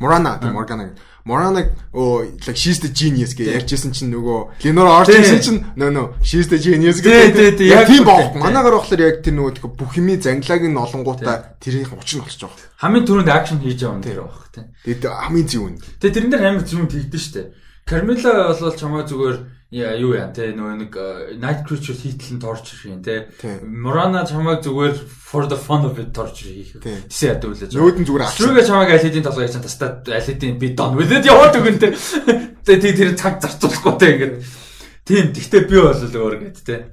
Морана 0.00 0.38
Морганаг. 0.42 0.98
Моранаг 1.26 1.74
оо 1.92 2.22
like 2.46 2.54
she's 2.54 2.78
the 2.78 2.86
genius 2.86 3.34
гэж 3.34 3.66
ярьжсэн 3.66 3.90
чинь 3.90 4.14
нөгөө 4.14 4.62
Ленор 4.62 4.86
орж 5.02 5.10
ирсэн 5.10 5.42
чинь 5.42 5.60
нөө 5.74 5.90
нөө 5.90 6.06
she's 6.22 6.46
the 6.46 6.54
genius 6.54 7.02
гэдэг. 7.02 7.58
Яг 7.66 7.90
тийм 7.90 8.06
боо. 8.06 8.30
Манаагаар 8.38 8.78
болохоор 8.78 9.02
яг 9.02 9.26
тэр 9.26 9.34
нөгөө 9.34 9.74
бүх 9.74 9.98
юмний 9.98 10.22
зангилааг 10.22 10.62
нь 10.70 10.78
олонгуудаа 10.78 11.58
тэрийн 11.58 11.90
учир 11.98 12.22
нь 12.22 12.22
болчих 12.22 12.46
жоох. 12.46 12.54
Хамгийн 12.78 13.02
түрүүнд 13.10 13.26
акшн 13.26 13.58
хийж 13.58 13.82
байгаа 13.82 13.98
юм 13.98 14.06
тэр 14.06 14.22
баг 14.22 14.46
тийм. 14.54 14.70
Тэгээд 14.86 15.02
хамгийн 15.02 15.48
зөв 15.50 15.66
нь. 15.66 15.82
Тэгээд 15.98 16.14
тэрэн 16.14 16.30
дээр 16.30 16.46
амар 16.46 16.62
зөв 16.62 16.86
тэгдэж 16.86 17.22
штэ. 17.26 17.42
Carmela 17.86 18.54
бол 18.54 18.74
чамаа 18.78 19.02
зүгээр 19.02 19.36
юу 19.98 20.14
яа 20.14 20.30
те 20.30 20.54
нөгөө 20.54 20.76
нэг 20.78 20.92
night 21.42 21.66
creature 21.66 21.98
хийтлэн 21.98 22.38
torture 22.38 22.78
хийн 22.78 23.02
те 23.02 23.26
Murana 23.66 24.22
чамайг 24.22 24.62
зүгээр 24.62 24.94
for 24.94 25.50
the 25.50 25.58
fun 25.58 25.82
of 25.82 25.98
it 25.98 26.14
torture 26.14 26.46
хийх. 26.46 26.78
Тэсээ 26.78 27.42
лээ. 27.42 27.74
Нөөд 27.74 27.98
нь 27.98 28.06
зүгээр 28.06 28.22
авчих. 28.22 28.46
Шүгэ 28.46 28.62
чамайг 28.62 28.94
аль 28.94 29.02
хэдийн 29.02 29.26
толгой 29.26 29.50
яцсан 29.50 29.66
тастаа 29.66 30.06
аль 30.06 30.22
хэдийн 30.22 30.54
би 30.62 30.70
дон 30.70 30.94
үлээд 30.94 31.26
яваад 31.26 31.58
өгөн 31.58 31.78
те. 31.82 31.90
Тэгээ 32.62 32.94
тэр 32.94 33.10
цаг 33.18 33.42
зарцуулахгүй 33.42 33.94
те 33.98 34.06
ингээд. 34.14 34.34
Тийм 35.06 35.30
тэгтээ 35.34 35.62
би 35.66 35.76
бол 35.82 35.98
өөр 35.98 36.34
гэд 36.46 36.58
те. 36.62 36.86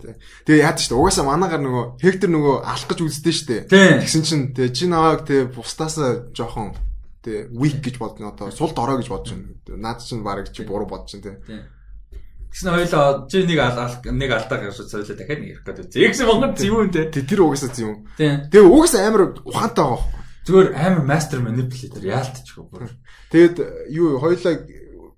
Тэгээ 0.50 0.66
яад 0.66 0.82
ч 0.82 0.90
угаасаа 0.90 1.30
манаагаар 1.30 1.62
нөгөө 1.62 1.86
Хектор 2.02 2.30
нөгөө 2.34 2.56
алах 2.62 2.90
гэж 2.90 3.00
үздэг 3.06 3.34
штэ. 3.38 3.58
Тэгсэн 3.70 4.22
чинь 4.26 4.44
тэгээ 4.54 4.74
чи 4.74 4.86
навааг 4.90 5.26
тэгээ 5.30 5.54
бусдаас 5.54 5.98
жоохон 6.34 6.78
тэгээ 7.26 7.54
weak 7.54 7.82
гэж 7.82 7.98
бодно 7.98 8.34
одоо 8.34 8.54
сул 8.54 8.70
дорой 8.70 9.02
гэж 9.02 9.10
бодож 9.10 9.34
байна. 9.34 9.58
Наад 9.66 10.06
чинь 10.06 10.22
баг 10.22 10.46
чи 10.54 10.62
буруу 10.62 10.86
бодож 10.86 11.10
байна 11.18 11.42
те. 11.42 11.66
Тэгсэн 12.54 12.70
хоёлоо 12.70 13.26
чи 13.26 13.42
нэг 13.50 13.58
нэг 14.14 14.30
алдаа 14.30 14.58
гарч 14.62 14.78
соёлоо 14.78 15.18
дахиад 15.18 15.42
нэг 15.42 15.50
ярих 15.58 15.66
гэдэг. 15.66 15.90
Зэгс 15.90 16.22
Монгол 16.22 16.54
зөв 16.54 16.70
юм 16.70 16.94
те. 16.94 17.10
Тэр 17.10 17.42
угаасаа 17.50 17.74
зөв. 17.74 18.06
Тэгээ 18.14 18.62
угаасаа 18.62 19.10
амар 19.10 19.24
ухаантай 19.42 19.82
байгаа. 19.82 20.06
Зүгээр 20.46 20.70
амар 20.78 21.02
мастер 21.02 21.42
манипулятор 21.42 22.06
яалтчихгүй 22.06 22.66
бүр. 22.70 22.94
Тэгэд 23.34 23.58
юу 23.90 24.22
хоёлоо 24.22 24.54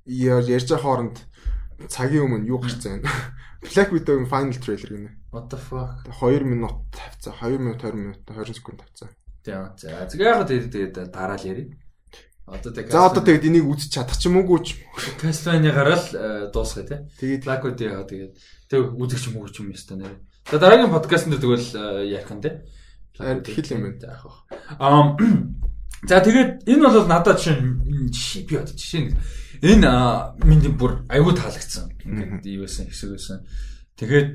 ярьж 0.08 0.68
байгаа 0.72 0.80
хооронд 0.80 1.18
цагийн 1.92 2.24
өмнө 2.24 2.48
юу 2.48 2.64
гарсан 2.64 3.04
байна. 3.04 3.12
Black 3.68 3.92
Widow-ийн 3.92 4.32
final 4.32 4.56
trailer 4.56 4.92
гинэ. 4.96 5.12
What 5.36 5.52
the 5.52 5.60
fuck? 5.60 6.08
2 6.08 6.40
минут 6.48 6.88
тавьцаа. 6.96 7.36
2 7.44 7.60
минут 7.60 7.84
20 7.84 8.00
минут 8.00 8.24
20 8.32 8.56
секунд 8.56 8.80
тавьцаа. 8.80 9.12
Тийм. 9.44 9.76
За 9.76 10.08
тэгээ 10.08 10.24
яг 10.24 10.48
тэгээд 10.48 11.12
дараа 11.12 11.36
л 11.36 11.44
ярив. 11.44 11.76
Одоо 12.46 12.72
тэг. 12.72 12.92
За 12.94 13.10
одоо 13.10 13.26
тэгэд 13.26 13.50
энийг 13.50 13.66
үзэж 13.66 13.90
чадах 13.90 14.18
ч 14.18 14.30
юм 14.30 14.38
уугүй 14.38 14.60
ч. 14.62 14.78
Castlevania-гаар 15.18 15.90
л 15.98 16.08
э, 16.14 16.52
дуусгая 16.54 16.86
тий. 16.86 17.00
Тэгээд 17.18 17.46
Blackwood 17.46 17.80
яа 17.82 18.06
тэгээд 18.06 18.34
тэг 18.70 18.82
үзэх 18.94 19.20
ч 19.20 19.34
юм 19.34 19.42
уугүй 19.42 19.52
ч 19.52 19.58
юм 19.66 19.74
яста 19.74 19.98
нэр. 19.98 20.22
За 20.46 20.62
дараагийн 20.62 20.94
подкаст 20.94 21.26
дээр 21.26 21.42
тэгвэл 21.42 21.70
ярих 22.06 22.30
юм 22.30 22.42
тий. 22.46 22.54
Хэл 23.18 23.74
юм 23.74 23.82
байна 23.90 24.14
яах 24.14 24.24
вэ? 24.30 24.34
Аа 24.78 25.18
За 26.06 26.22
тэгээд 26.22 26.70
энэ 26.70 26.86
бол 26.86 27.08
надад 27.10 27.42
жишээ 27.42 28.46
би 28.46 28.54
одоо 28.62 28.76
жишээ 28.78 29.10
нэг 29.10 29.16
энэ 29.66 29.90
миний 30.46 30.70
бүр 30.70 31.02
аюу 31.10 31.34
таалагдсан. 31.34 31.90
Ингээд 32.06 32.46
юу 32.46 32.70
байсан 32.70 32.86
хэсэг 32.86 33.10
байсан. 33.18 33.42
Тэгээд 33.98 34.30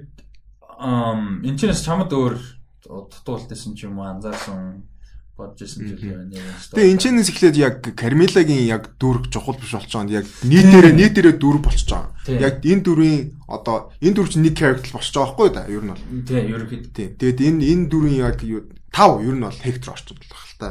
эн 0.83 1.55
чинь 1.55 1.71
чамд 1.71 2.11
өөр 2.11 2.35
дутуулдсан 2.83 3.79
ч 3.79 3.87
юм 3.87 4.03
уу 4.03 4.11
анзаарсан 4.11 4.83
бодож 5.41 5.65
исэн 5.65 5.89
зүйл 5.89 6.05
байна. 6.05 6.37
Тэгээ 6.77 6.93
энэ 6.93 7.25
ч 7.25 7.31
эхлээд 7.33 7.57
яг 7.57 7.75
Кармилагийн 7.97 8.69
яг 8.69 8.93
дүрг 9.01 9.33
чухал 9.33 9.57
биш 9.57 9.73
болчих 9.73 9.91
жонд 9.91 10.13
яг 10.13 10.29
нийтээрээ 10.45 10.93
нийтээрээ 10.93 11.35
дүр 11.41 11.59
болчих 11.65 11.89
жоо. 11.89 12.13
Яг 12.29 12.61
энэ 12.61 12.85
дүрийн 12.85 13.41
одоо 13.49 13.91
энэ 14.05 14.15
дүр 14.15 14.29
чинь 14.29 14.45
нэг 14.45 14.55
character 14.61 14.93
болчих 14.93 15.17
жоо 15.17 15.33
байхгүй 15.33 15.49
да 15.51 15.65
ер 15.67 15.81
нь 15.81 15.93
бол. 15.97 16.05
Тийм 16.29 16.45
ерөнхийд. 16.53 16.93
Тийм. 16.93 17.17
Тэгээд 17.17 17.41
энэ 17.41 17.61
энэ 17.65 17.85
дүрийн 17.89 18.21
яг 18.21 18.39
тав 18.93 19.23
ер 19.23 19.35
нь 19.35 19.41
бол 19.41 19.59
Hector 19.65 19.91
орчих 19.97 20.19
болох 20.19 20.45
л 20.45 20.59
та. 20.59 20.69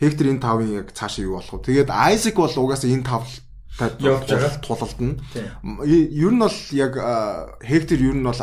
Hector 0.00 0.26
энэ 0.28 0.42
тавын 0.42 0.70
яг 0.74 0.92
цаашаа 0.92 1.24
юу 1.24 1.38
болох 1.38 1.64
вэ? 1.64 1.66
Тэгээд 1.66 1.90
Isaac 1.90 2.36
бол 2.36 2.56
угаасаа 2.68 2.90
энэ 2.90 3.06
тав 3.06 3.24
явж 3.80 4.26
байгаа 4.28 4.60
тулалдна. 4.60 5.16
Ер 5.84 6.32
нь 6.32 6.42
бол 6.42 6.58
яг 6.72 6.92
Hector 7.62 7.98
ер 8.00 8.16
нь 8.16 8.26
бол 8.26 8.40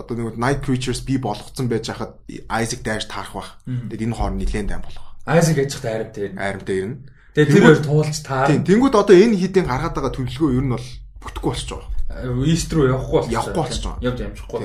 одоо 0.00 0.16
нэг 0.16 0.36
Night 0.40 0.64
Creatures 0.64 1.04
би 1.04 1.18
болгоцсон 1.20 1.68
байж 1.68 1.92
хахад 1.92 2.16
Isaac 2.28 2.80
дайр 2.82 3.04
таарах 3.04 3.34
бах. 3.34 3.50
Тэгээд 3.66 4.06
энэ 4.08 4.16
хооронд 4.16 4.40
нэлээд 4.40 4.68
дай 4.72 4.80
болох. 4.80 5.09
Айсик 5.30 5.56
яжихтай 5.62 5.90
айрамтай 5.94 6.22
ирнэ. 6.26 6.38
Айрамтай 6.42 6.76
ирнэ. 6.82 6.96
Тэгээ 7.34 7.52
тэр 7.54 7.64
хоёр 7.70 7.80
туулж 7.86 8.16
таар. 8.26 8.48
Тийм. 8.50 8.66
Тэнгүүд 8.66 8.94
одоо 8.98 9.14
энэ 9.14 9.38
хідийн 9.38 9.66
гаргаад 9.70 9.94
байгаа 9.94 10.12
төлөвлөгөө 10.18 10.50
ер 10.58 10.64
нь 10.66 10.74
бол 10.74 10.88
бүтэхгүй 11.22 11.50
болчих 11.54 11.68
жоох. 11.70 11.86
East 12.42 12.70
руу 12.74 12.90
явахгүй 12.90 13.18
болчих. 13.22 13.34
Явахгүй 13.38 13.62
болчих 13.62 13.82
жоох. 13.86 13.98
Явж 14.02 14.18
амжихгүй. 14.26 14.60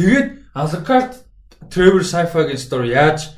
Тэгээд 0.00 0.28
Alucard 0.56 1.12
Trevor 1.68 2.02
Sci-Fi-гийн 2.08 2.56
story 2.56 2.88
яаж 2.96 3.36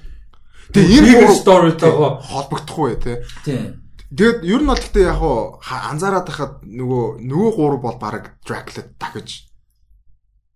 Тэгээ 0.73 0.99
энэ 1.03 1.13
гурав 1.21 1.37
storyтойгоо 1.43 2.11
холбогдохгүй 2.23 2.97
тээ. 3.03 3.17
Тийм. 3.45 3.83
Тэгээд 4.15 4.39
ер 4.47 4.61
нь 4.63 4.71
бол 4.71 4.81
гэхдээ 4.81 5.05
яг 5.05 5.21
анзаараад 5.67 6.29
хахад 6.31 6.55
нөгөө 6.65 7.05
нөгөө 7.27 7.51
гурав 7.59 7.81
бол 7.83 7.99
баг 7.99 8.39
Dracula 8.47 8.87
дахиж 8.97 9.52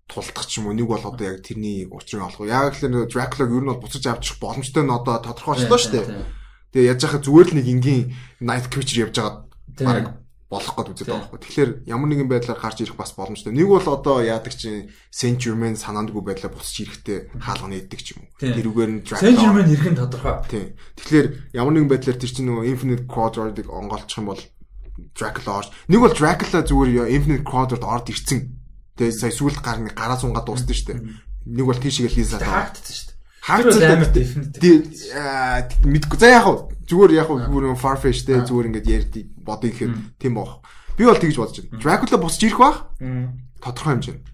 тулдах 0.07 0.47
ч 0.47 0.63
юм 0.63 0.71
уу 0.71 0.79
нэг 0.79 0.87
бол 0.87 1.03
одоо 1.03 1.35
яг 1.35 1.43
тэрний 1.43 1.87
учрыг 1.91 2.23
олох. 2.23 2.47
Яг 2.47 2.79
л 2.79 2.87
нэг 2.87 3.11
Dracula-г 3.11 3.51
ер 3.51 3.65
нь 3.67 3.71
бол 3.71 3.83
буцаж 3.83 4.07
авчих 4.07 4.39
боломжтой 4.39 4.87
нь 4.87 4.95
одоо 4.95 5.19
тодорхойлчлоо 5.19 5.79
шүү 5.79 5.93
дээ. 5.93 6.07
Тэгээ 6.71 6.91
яаж 6.95 7.01
яхаа 7.03 7.21
зүгээр 7.27 7.49
л 7.51 7.57
нэг 7.59 7.67
энгийн 7.67 8.03
Night 8.39 8.71
Creature 8.71 9.11
явж 9.11 9.19
байгаа 9.19 9.47
баг 9.83 10.27
болох 10.47 10.75
гээд 10.79 10.91
үзээд 10.95 11.11
байгаа 11.11 11.27
байхгүй. 11.27 11.43
Тэгэхээр 11.43 11.71
ямар 11.91 12.09
нэгэн 12.15 12.31
байдлаар 12.31 12.61
гарч 12.63 12.79
ирэх 12.87 12.95
бас 12.95 13.11
боломжтой. 13.19 13.51
Нэг 13.51 13.67
бол 13.67 13.83
одоо 13.83 14.23
яадаг 14.23 14.55
чинь 14.55 14.95
Saint 15.11 15.43
Germain 15.43 15.75
санаандгүй 15.75 16.23
байдлаар 16.23 16.55
буцаж 16.55 16.87
ирэхдээ 16.87 17.43
хаалганы 17.43 17.83
иддэг 17.83 17.99
ч 17.99 18.15
юм 18.15 18.31
уу. 18.31 18.31
Тэрүүгээр 18.39 18.91
нь 18.95 19.03
Saint 19.11 19.43
Germain 19.43 19.67
ирэх 19.67 19.91
нь 19.91 19.99
тодорхой. 19.99 20.47
Тийм. 20.47 20.79
Тэгэхээр 21.03 21.27
ямар 21.51 21.75
нэгэн 21.75 21.91
байдлаар 21.91 22.19
тэр 22.23 22.31
чинь 22.31 22.47
нөгөө 22.47 22.63
Infinite 22.71 23.05
Quadrant-ыг 23.11 23.67
онгойлчих 23.67 24.23
юм 24.23 24.31
бол 24.31 24.43
Dracula 25.19 25.51
орж. 25.61 25.69
Нэг 25.91 25.99
бол 25.99 26.15
Dracula 26.15 26.63
зүгээр 26.63 27.11
Infinite 27.11 27.43
Quadrant 27.43 27.83
орд 27.83 28.07
ирцэн 28.07 28.56
Тэгээ 28.97 29.13
сая 29.13 29.33
сүүлд 29.33 29.61
гарны 29.61 29.93
гараа 29.93 30.17
сунгаа 30.17 30.45
дууссан 30.45 30.73
шүү 30.73 30.89
дээ. 30.89 31.01
Нэг 31.53 31.65
бол 31.69 31.77
тийшээ 31.77 32.11
лиза 32.17 32.41
таа. 32.41 32.73
Хаагдсан 32.73 32.97
шүү 32.97 33.07
дээ. 33.07 33.17
Хаагдсан 33.47 33.83
амар 33.87 34.11
definitive. 34.11 34.89
Мэдгүй. 35.85 36.19
За 36.19 36.27
яг 36.33 36.45
хав 36.49 36.73
зүгээр 36.89 37.13
яг 37.15 37.29
хав 37.29 37.39
бүр 37.47 37.77
farfish 37.77 38.25
те 38.27 38.41
зүгээр 38.43 38.69
ингээд 38.73 38.89
ярд 38.91 39.13
бодё 39.39 39.71
гэхэд 39.71 39.95
тийм 40.19 40.35
бох. 40.35 40.65
Би 40.97 41.05
бол 41.05 41.21
тэгж 41.21 41.37
бодож 41.37 41.61
байна. 41.63 41.79
Dracula 41.79 42.17
босч 42.19 42.41
ирэх 42.43 42.59
бах. 42.59 42.91
Тодорхой 43.61 44.01
хэмжээнд. 44.01 44.25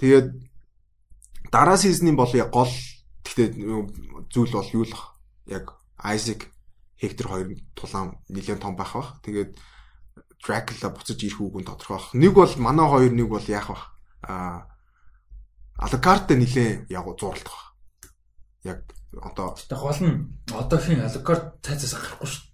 Тэгээд 0.00 0.28
дараа 1.50 1.76
сизний 1.76 2.14
бол 2.14 2.30
яг 2.32 2.48
гол 2.54 2.70
гэхдээ 3.26 3.58
зүйл 4.30 4.52
бол 4.54 4.70
юу 4.72 4.86
л 4.86 4.94
яг 5.50 5.76
Isaac 6.00 6.48
Hector 6.96 7.26
хоёр 7.28 7.48
тулаан 7.74 8.16
нэлээд 8.30 8.62
том 8.62 8.76
байх 8.78 8.94
бах. 8.94 9.20
Тэгээд 9.20 9.58
Dracula 10.44 10.92
буцаж 10.92 11.18
ирэх 11.24 11.40
үг 11.40 11.56
нь 11.56 11.64
тодорхой 11.64 11.96
баг. 11.96 12.12
Нэг 12.12 12.32
бол 12.36 12.52
манай 12.60 12.84
хоёр 12.84 13.12
нэг 13.16 13.28
бол 13.32 13.48
яах 13.48 13.72
вэ? 13.72 13.80
Аа 14.28 14.68
Alucard-тэй 15.80 16.36
нилээ 16.36 16.70
яг 16.92 17.08
зурлах 17.16 17.48
баг. 17.48 17.64
Яг 18.62 18.78
одоо 19.16 19.56
Гэтэ 19.56 19.76
гол 19.80 20.00
нь 20.04 20.16
одоохийн 20.52 21.00
Alucard 21.00 21.64
цайцаас 21.64 21.96
гарахгүй 21.96 22.28
шүү. 22.28 22.44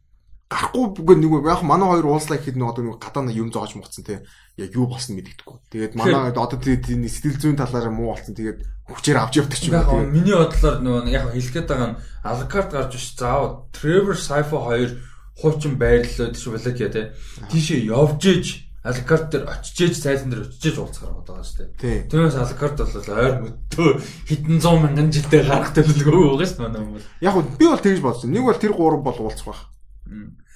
Гарахгүй 0.51 0.85
үгүй 1.03 1.17
нэг 1.19 1.33
яг 1.51 1.63
манай 1.67 1.89
хоёр 1.91 2.07
уулзлаа 2.15 2.39
гэхэд 2.39 2.59
нэг 2.59 2.71
одоо 2.71 2.83
нэг 2.87 2.97
гадаа 3.03 3.27
юм 3.27 3.51
зоож 3.51 3.75
муцсан 3.75 4.07
те 4.07 4.23
яг 4.55 4.71
юу 4.71 4.87
болсон 4.87 5.19
мэдэгдэхгүй. 5.19 5.59
Тэгээд 5.75 5.95
манай 5.99 6.31
одоо 6.31 6.47
тийм 6.47 7.03
сэтгэл 7.07 7.43
зүйн 7.43 7.59
талаараа 7.59 7.91
муу 7.91 8.15
болсон. 8.15 8.39
Тэгээд 8.39 8.63
хүчээр 8.87 9.19
авч 9.19 9.35
явдаг 9.43 9.59
ч 9.59 9.67
юм. 9.71 9.79
Яг 9.79 9.91
миний 10.11 10.35
бодлоор 10.35 10.79
нөгөө 10.79 11.11
яг 11.11 11.25
хэлэх 11.35 11.55
гээд 11.55 11.69
байгаа 11.71 11.89
нь 11.91 11.99
Alucard 12.23 12.71
гарч 12.71 12.93
ш 12.99 13.19
заавал 13.19 13.67
Trevor 13.75 14.15
Sifo 14.15 14.59
2 14.71 14.95
хуучин 15.41 15.75
байрлалууд 15.81 16.37
ш 16.37 16.45
Валакия 16.47 16.89
те. 16.93 17.13
Тийшээ 17.51 17.89
явж 17.89 18.23
ээж 18.29 18.47
Алкард 18.81 19.29
дээр 19.29 19.45
очиж 19.45 20.01
цайлан 20.01 20.33
дээр 20.33 20.49
очиж 20.49 20.77
уулзах 20.81 21.05
гараад 21.05 21.29
байгаа 21.29 21.45
шүү 21.45 21.69
дээ. 21.77 22.09
Түүнээс 22.09 22.39
Алкард 22.41 22.81
бол 22.81 23.13
ойр 23.13 23.35
мөдөө 23.45 23.91
хэдэн 24.25 24.57
зуун 24.57 24.81
мянган 24.89 25.13
жилдээ 25.13 25.45
гарах 25.45 25.77
төлөвлөгөө 25.77 26.33
байгаа 26.33 26.49
шүү 26.49 26.65
манай 26.65 26.85
бол. 26.89 27.05
Яг 27.21 27.37
нь 27.37 27.57
би 27.61 27.67
бол 27.69 27.85
тэгж 27.85 28.01
бодсон. 28.01 28.33
Нэг 28.33 28.45
бол 28.49 28.57
тэр 28.57 28.73
гурав 28.73 29.05
бол 29.05 29.21
уулзах 29.21 29.53
байх. 29.53 29.63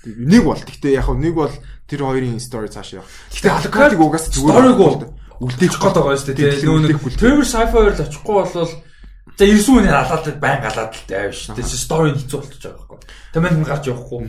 Нэг 0.09 0.41
бол 0.41 0.57
гэхдээ 0.57 0.97
яг 0.97 1.09
нэг 1.13 1.35
бол 1.37 1.53
тэр 1.85 2.01
хоёрын 2.01 2.41
стори 2.41 2.73
цааш 2.73 2.97
явах. 2.97 3.13
Гэхдээ 3.29 3.57
Алкардыг 3.61 4.01
угаас 4.01 4.33
зүгээр 4.33 4.57
сториг 4.57 4.81
бол 4.81 4.97
үлдээх 5.45 5.77
гээд 5.77 5.97
байгаа 6.01 6.17
шүү 6.17 6.33
дээ. 6.33 7.21
Trevor 7.21 7.45
Sci-fi 7.45 7.73
хоёр 7.77 7.93
л 7.93 8.05
очихгүй 8.09 8.35
болвол 8.41 8.73
за 9.37 9.45
ирсэн 9.45 9.75
үнээр 9.85 10.01
алаад 10.01 10.41
байн 10.41 10.61
галаад 10.65 10.93
л 10.97 11.05
тайв 11.05 11.33
шүү 11.37 11.61
дээ. 11.61 11.67
Стори 11.67 12.17
хэцүү 12.17 12.39
болчихж 12.41 12.63
байгаа 12.65 12.81
байхгүй. 12.89 12.99
Тэмээн 13.37 13.65
гарч 13.69 13.85
явахгүй. 13.91 14.21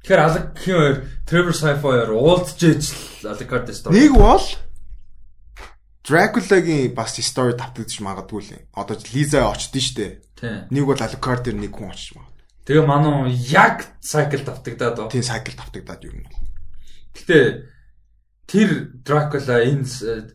Тэгэхээр 0.00 0.20
Алек 0.24 0.46
хин 0.56 0.76
хоёр 0.80 0.96
Trevor 1.28 1.54
Sci-fi-аар 1.54 2.10
уулзж 2.16 2.60
ээж 2.64 2.84
л 3.20 3.36
Alucard 3.36 3.68
story. 3.68 3.92
Нэг 3.92 4.16
бол 4.16 4.40
Dracula-гийн 6.00 6.96
бас 6.96 7.20
story 7.20 7.52
давтагдчих 7.52 8.00
магадгүй 8.00 8.40
л. 8.40 8.64
Одоо 8.72 8.96
Лиза 9.12 9.44
очдсон 9.44 9.84
шүү 9.84 9.96
дээ. 10.40 10.72
Нэг 10.72 10.84
бол 10.88 10.96
Alucard 10.96 11.44
дээр 11.44 11.60
нэг 11.60 11.76
хүн 11.76 11.92
очиж 11.92 12.16
магадгүй. 12.16 12.40
Тэгээ 12.64 12.84
манай 12.88 13.36
яг 13.52 13.84
cycle 14.00 14.40
давтагдаад 14.40 14.96
оо. 15.04 15.12
Тийм 15.12 15.20
cycle 15.20 15.52
давтагдаад 15.52 16.02
юм. 16.08 16.24
Гэтэ 17.12 17.68
тэр 18.48 18.70
Dracula 19.04 19.60
энэ 19.60 19.84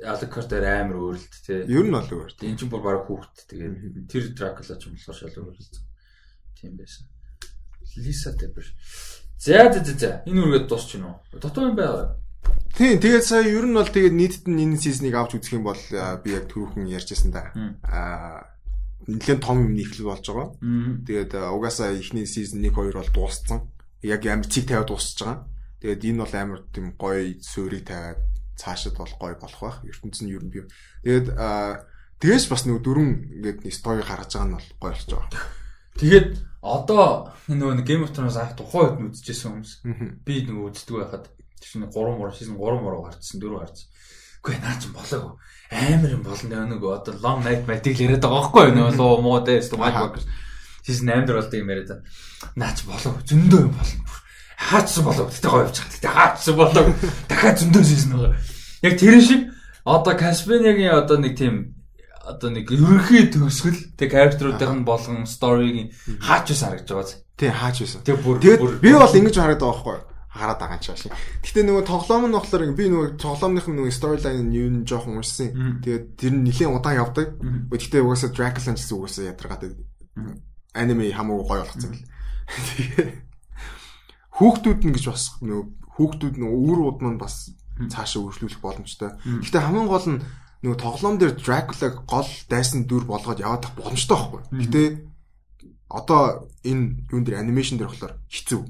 Alucard 0.06 0.48
дээр 0.54 0.66
амар 0.86 0.98
өөрлөлт 1.02 1.36
тий. 1.42 1.66
Ер 1.66 1.90
нь 1.90 1.96
бол 1.96 2.06
өөр. 2.06 2.38
Энэ 2.38 2.60
ч 2.62 2.70
бүр 2.70 2.86
баг 2.86 3.10
хүүхд 3.10 3.50
тэгээ 3.50 4.06
тэр 4.06 4.24
Dracula 4.38 4.78
ч 4.78 4.88
юм 4.88 4.94
болохоор 4.94 5.18
шал 5.18 5.42
өөрлөлт. 5.42 5.76
Тийм 6.54 6.78
байсан. 6.78 7.10
Лиса 7.98 8.32
дээр 8.38 8.54
За 9.40 9.72
за 9.74 9.82
за. 9.84 10.12
Энэ 10.26 10.42
үргээд 10.42 10.68
дуусч 10.68 10.96
гинөө. 10.96 11.40
Дотоо 11.42 11.70
юм 11.70 11.76
байна. 11.76 12.16
Тийм, 12.76 13.00
тэгээд 13.00 13.24
сая 13.24 13.48
ер 13.48 13.66
нь 13.66 13.76
бол 13.76 13.88
тэгээд 13.88 14.16
нийтд 14.16 14.44
нь 14.52 14.64
энэ 14.64 14.80
сизныг 14.80 15.16
авч 15.16 15.40
үзэх 15.40 15.60
юм 15.60 15.64
бол 15.68 15.80
би 16.24 16.30
яг 16.36 16.52
түрүүхэн 16.52 16.92
ярьжсэн 16.92 17.32
да. 17.32 17.52
Аа 17.84 18.56
нэлээд 19.08 19.42
том 19.42 19.62
юм 19.62 19.74
нэхлэл 19.78 20.10
болж 20.10 20.26
байгаа. 20.26 20.50
Тэгээд 21.06 21.32
угаасаа 21.36 21.94
эхний 21.94 22.26
сизон 22.26 22.66
1 22.66 22.74
2 22.74 22.94
бол 22.94 23.12
дууссан. 23.14 23.70
Яг 24.02 24.26
амар 24.26 24.50
цэг 24.50 24.66
тавиад 24.66 24.90
дуусч 24.90 25.22
байгаа. 25.22 25.46
Тэгээд 25.82 26.06
энэ 26.10 26.22
бол 26.26 26.34
амар 26.34 26.60
тийм 26.74 26.88
гоё 26.98 27.38
суурийг 27.42 27.86
тавиад 27.86 28.20
цаашид 28.58 28.98
бол 28.98 29.14
гоё 29.20 29.38
болох 29.38 29.62
байх. 29.62 29.78
ертөнцийн 29.86 30.34
ер 30.34 30.44
нь 30.44 30.50
би. 30.50 30.66
Тэгээд 31.06 31.28
тэгээс 32.18 32.46
бас 32.50 32.66
нэг 32.66 32.82
дөрөв 32.82 33.06
ингээд 33.38 33.60
нэг 33.62 33.74
стори 33.74 34.02
гаргаж 34.02 34.32
байгаа 34.34 34.50
нь 34.50 34.58
бол 34.58 34.70
гоё 34.82 34.94
болж 34.98 35.10
байгаа. 35.14 35.30
Тэгээд 36.02 36.30
одоо 36.66 37.30
нөгөө 37.46 37.86
Game 37.86 38.04
of 38.04 38.12
Thrones 38.16 38.38
анх 38.42 38.58
тухайн 38.58 38.98
үед 39.06 39.14
үзчихсэн 39.14 39.54
хүмүүс. 39.54 39.74
Би 40.26 40.42
нөгөө 40.50 40.74
үздэг 40.74 40.96
байхад 40.98 41.30
чинь 41.62 41.86
3 41.86 42.18
мөр 42.18 42.34
season 42.34 42.58
3 42.58 42.82
мөр 42.82 42.98
гарцсан 43.06 43.38
4 43.38 43.62
гарцсан. 43.62 43.86
Үгүй 44.42 44.58
наа 44.62 44.76
чи 44.82 44.90
болоогүй. 44.90 45.34
Амар 45.70 46.12
юм 46.14 46.24
болно 46.26 46.66
нөгөө 46.74 46.92
одоо 46.98 47.14
long 47.22 47.46
night 47.46 47.70
magic 47.70 47.98
л 47.98 48.06
яриад 48.06 48.26
байгаа 48.26 48.50
байхгүй 48.50 48.74
нөгөө 48.74 48.98
луу 48.98 49.22
муу 49.22 49.40
дээс 49.46 49.70
match 49.78 49.98
workers. 50.02 50.26
Season 50.86 51.10
8 51.10 51.26
дээр 51.30 51.38
болдог 51.42 51.60
юм 51.62 51.70
яриад. 51.70 52.02
Наа 52.58 52.74
чи 52.74 52.86
болоо 52.90 53.14
зөндөө 53.30 53.62
юм 53.62 53.74
болно. 53.78 54.06
Хаачсан 54.58 55.04
болоо 55.06 55.26
гэтээ 55.30 55.52
гоё 55.54 55.66
явж 55.70 55.78
байгаа. 55.78 55.94
Гэтээ 55.94 56.14
хаачсан 56.18 56.56
болоо. 56.58 56.84
Дахиад 57.30 57.58
зөндөө 57.62 57.84
season 57.86 58.12
байгаа. 58.18 58.34
Яг 58.82 58.94
тэр 58.98 59.22
шиг 59.22 59.42
одоо 59.86 60.14
Caspian-ийн 60.18 60.94
одоо 60.94 61.18
нэг 61.22 61.38
тийм 61.38 61.75
одоо 62.26 62.50
нэг 62.50 62.74
ерөнхий 62.74 63.30
төгсгөл 63.30 63.80
тэг 63.96 64.10
character-уудын 64.12 64.82
болгон 64.84 65.30
story-гийн 65.30 65.94
хаач 66.20 66.52
ус 66.52 66.62
харагдаж 66.66 66.90
байгаа. 66.90 67.22
Тий, 67.38 67.52
хаач 67.54 67.78
ус. 67.86 67.94
Тэг 68.02 68.20
бүр 68.26 68.42
би 68.82 68.92
бол 68.92 69.14
ингэж 69.14 69.36
хараад 69.38 69.62
байгаа 69.62 69.72
байхгүй 69.72 70.00
хараад 70.36 70.60
байгаа 70.60 70.80
ч 70.84 70.92
шин. 70.92 71.16
Гэтэ 71.46 71.64
нөгөө 71.64 71.84
тоглоом 71.88 72.28
нь 72.28 72.36
болохоор 72.36 72.76
би 72.76 72.86
нөгөө 72.92 73.16
тоглоомных 73.16 73.72
нь 73.72 73.78
нөгөө 73.80 73.94
storyline 73.96 74.52
нь 74.52 74.58
юу 74.58 74.70
нь 74.74 74.84
жоохон 74.84 75.24
уншсан. 75.24 75.80
Тэгээд 75.80 76.06
тэр 76.20 76.34
нь 76.36 76.44
нэлээд 76.44 76.76
удаан 76.76 77.00
явдаг. 77.00 77.40
Гэтэ 77.72 78.04
угаасаа 78.04 78.36
Dracula 78.36 78.76
гэсэн 78.76 79.00
угаасаа 79.00 79.32
ядаргадаг. 79.32 79.80
Аниме 80.76 81.08
хамаагүй 81.16 81.48
гоё 81.48 81.64
болгоцсон 81.64 81.96
хүүхдүүд 84.36 84.82
нь 84.84 84.94
гэж 84.96 85.06
бас 85.08 85.24
нөгөө 85.40 85.64
хүүхдүүд 85.96 86.36
нөгөө 86.44 86.60
үүр 86.68 86.80
уд 86.84 87.00
маань 87.00 87.20
бас 87.20 87.56
цаашаа 87.88 88.28
үргэлжлүүлэх 88.28 88.60
боломжтой. 88.60 89.16
Гэтэ 89.24 89.64
хамгийн 89.64 89.88
гол 89.88 90.08
нь 90.12 90.20
нөгөө 90.66 90.82
тоглоом 90.82 91.18
дээр 91.22 91.38
Dracula 91.38 91.94
гол 92.10 92.30
дайсан 92.50 92.90
дүр 92.90 93.06
болгоод 93.06 93.38
яваад 93.38 93.70
ах 93.70 93.78
боломжтой 93.78 94.18
байхгүй. 94.18 94.42
Гэтэ 94.66 94.84
одоо 95.94 96.50
энэ 96.66 97.06
юун 97.14 97.24
дээр 97.24 97.46
анимашн 97.46 97.78
дээр 97.78 97.94
болохоор 97.94 98.18
хэцүү. 98.26 98.62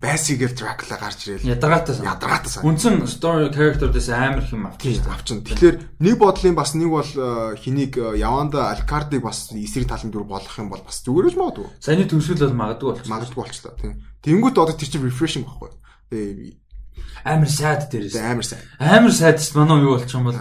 Байсигээр 0.00 0.54
Dracula 0.56 0.96
гарч 0.96 1.28
ирэл. 1.28 1.52
Ядаргаатаас. 1.52 2.00
Ядаргаатаас. 2.00 2.64
Үндсэн 2.64 3.04
story 3.04 3.50
character-дэс 3.52 4.08
амар 4.08 4.40
их 4.40 4.54
юм 4.54 4.64
авчих. 4.70 5.04
Авчин. 5.04 5.44
Тэгэхээр 5.44 5.98
нэг 5.98 6.14
бодлын 6.16 6.54
бас 6.56 6.72
нэг 6.72 6.88
бол 6.88 7.04
э, 7.04 7.58
хэнийг 7.60 7.98
э, 7.98 8.16
Яванда 8.22 8.72
Alcard-ыг 8.72 9.20
бас 9.20 9.50
эсрэг 9.52 9.90
талын 9.90 10.14
дүр 10.14 10.24
болгох 10.24 10.56
юм 10.56 10.70
бол 10.72 10.80
бас 10.80 11.02
зүгээрэж 11.04 11.34
магадгүй. 11.36 11.68
Саяны 11.82 12.08
төгсгөл 12.08 12.48
бол 12.48 12.60
магадгүй 12.64 12.88
болчих. 12.96 13.12
Магадгүй 13.12 13.42
болчлоо 13.44 13.74
тийм. 13.76 13.92
Тэнгүүт 14.24 14.56
одоо 14.56 14.72
тэр 14.78 14.88
чинь 14.88 15.04
refreshing 15.04 15.44
байхгүй. 15.44 15.74
Тэгээ 16.14 16.54
амар 17.26 17.50
сайд 17.50 17.90
дээрээс. 17.90 18.14
Амар 18.14 18.46
сайд. 18.46 18.62
Амар 18.78 19.12
сайд 19.12 19.42
ч 19.42 19.52
манай 19.58 19.82
юу 19.82 19.98
болчих 19.98 20.16
юм 20.16 20.30
бол 20.30 20.38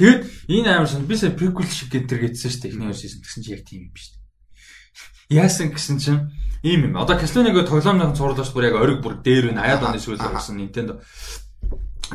Тэгэд 0.00 0.48
энэ 0.48 0.80
амар 0.80 0.88
сан 0.88 1.04
би 1.04 1.12
сая 1.12 1.36
приквел 1.36 1.68
шиг 1.68 1.92
гэнтэр 1.92 2.24
гэдсэн 2.24 2.48
шүү 2.48 2.60
дээ. 2.64 2.70
Эхний 2.72 2.88
хоёр 2.88 2.96
сизон 2.96 3.20
гэсэн 3.20 3.42
чинь 3.44 3.52
яг 3.52 3.62
тийм 3.68 3.80
юм 3.84 3.92
биш? 3.92 4.16
Яасан 5.28 5.68
гэсэн 5.76 5.96
чинь 6.00 6.32
ийм 6.64 6.88
юм. 6.88 6.96
Одоо 6.96 7.20
Castlevania-г 7.20 7.68
тоглоомны 7.68 8.16
цуурлаач 8.16 8.48
бүр 8.56 8.64
яг 8.72 8.80
ориг 8.80 9.04
бүр 9.04 9.20
дээр 9.20 9.52
нь 9.52 9.60
аяад 9.60 9.84
оны 9.84 10.00
сүүл 10.00 10.16
гарсан 10.16 10.56
Nintendo. 10.56 11.04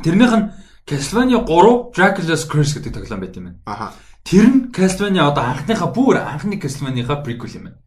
Тэрнийх 0.01 0.33
нь 0.33 0.49
Castlevania 0.89 1.45
3 1.45 1.93
Dracula's 1.93 2.49
Curse 2.49 2.81
гэдэг 2.81 2.93
тоглоом 2.93 3.21
байт 3.21 3.37
юм 3.37 3.45
байна. 3.53 3.61
Аха. 3.69 3.93
Тэр 4.25 4.45
нь 4.49 4.59
Castlevania 4.73 5.29
одоо 5.29 5.45
анхныхаа 5.45 5.93
бүр 5.93 6.25
анхны 6.25 6.57
Castlevania-га 6.57 7.21
prequel 7.21 7.53
юм 7.53 7.63
байна. 7.69 7.81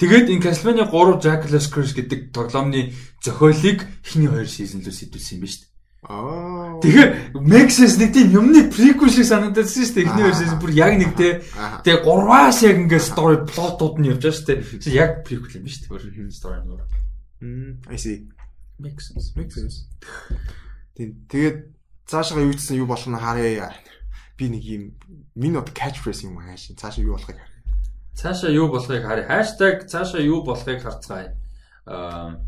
Тэгээд 0.00 0.32
энэ 0.32 0.44
Castlevania 0.48 0.88
3 0.88 1.20
Dracula's 1.20 1.68
Curse 1.68 1.92
гэдэг 1.92 2.32
тоглоомны 2.32 2.96
зохиолыг 3.20 3.84
эхний 4.00 4.32
хоёр 4.32 4.48
сизонлөө 4.48 4.96
сэтүүлсэн 4.96 5.36
юм 5.36 5.44
байна 5.44 5.52
шүү 5.52 5.60
дээ. 5.60 5.71
Аа. 6.02 6.82
Тэгэхээр 6.82 7.38
Maxis 7.38 7.94
нэг 7.94 8.10
тийм 8.10 8.34
юмны 8.34 8.66
приквел 8.74 9.06
шиг 9.06 9.22
санагдаж 9.22 9.70
шүү 9.70 10.02
дээ. 10.02 10.06
Эхний 10.10 10.26
версээс 10.26 10.54
бүр 10.58 10.72
яг 10.74 10.98
нэг 10.98 11.14
те. 11.14 11.46
Тэгээ 11.86 12.02
гурваас 12.02 12.58
яг 12.66 12.74
ингээд 12.82 13.06
story 13.06 13.38
plot-ууд 13.46 14.02
нь 14.02 14.10
явж 14.10 14.26
байгаа 14.26 14.34
шүү 14.34 14.46
дээ. 14.82 14.98
Яг 14.98 15.22
приквел 15.22 15.62
юм 15.62 15.70
шүү 15.70 15.94
дээ. 15.94 16.26
Өөр 16.26 16.34
story 16.34 16.58
нөр. 16.66 16.82
Мм, 17.38 17.86
I 17.86 17.98
see. 18.02 18.26
Makes 18.82 19.14
sense. 19.14 19.30
Makes 19.38 19.54
sense. 19.62 19.76
Тэгээд 20.98 21.70
цаашаа 22.10 22.42
юу 22.42 22.50
гэсэн 22.50 22.82
юу 22.82 22.90
болох 22.90 23.06
нь 23.06 23.14
харъя. 23.14 23.70
Би 24.34 24.50
нэг 24.50 24.62
юм 24.66 24.82
миний 25.38 25.54
одоо 25.54 25.70
catchphrase 25.70 26.26
юм 26.26 26.42
аа 26.42 26.58
шин. 26.58 26.74
Цаашаа 26.74 27.06
юу 27.06 27.14
болохыг 27.14 27.38
харъя. 27.38 27.62
Цаашаа 28.18 28.50
юу 28.50 28.66
болохыг 28.74 29.06
харъя. 29.06 29.30
Хаштаг 29.30 29.86
цаашаа 29.86 30.18
юу 30.18 30.42
болохыг 30.42 30.82
харцгаая. 30.82 31.38
Аа 31.86 32.42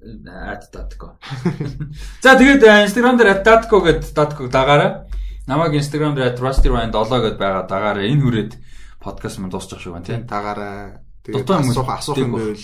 Datco. 0.00 1.20
За 2.24 2.32
тэгээд 2.36 2.64
э, 2.64 2.88
Instagram 2.88 3.20
дээр 3.20 3.44
Datco 3.44 3.84
гэд 3.84 4.08
Datco 4.16 4.48
дагаараа 4.48 5.04
намайг 5.44 5.76
Instagram 5.76 6.16
дээр 6.16 6.40
Rusty 6.40 6.72
Ryan 6.72 6.88
7 6.88 7.20
гэд 7.20 7.36
байгаа 7.36 7.68
дагаараа 7.68 8.08
энэ 8.08 8.24
хүрээд 8.24 8.52
подкаст 8.96 9.38
мань 9.44 9.52
дуусчих 9.52 9.80
шиг 9.80 9.92
байна 9.92 10.08
тийм. 10.08 10.24
Дагаараа 10.24 11.04
тэгээд 11.20 11.44
асуух 11.44 11.88
асуух 11.92 12.16
юм 12.16 12.32
байвал 12.32 12.56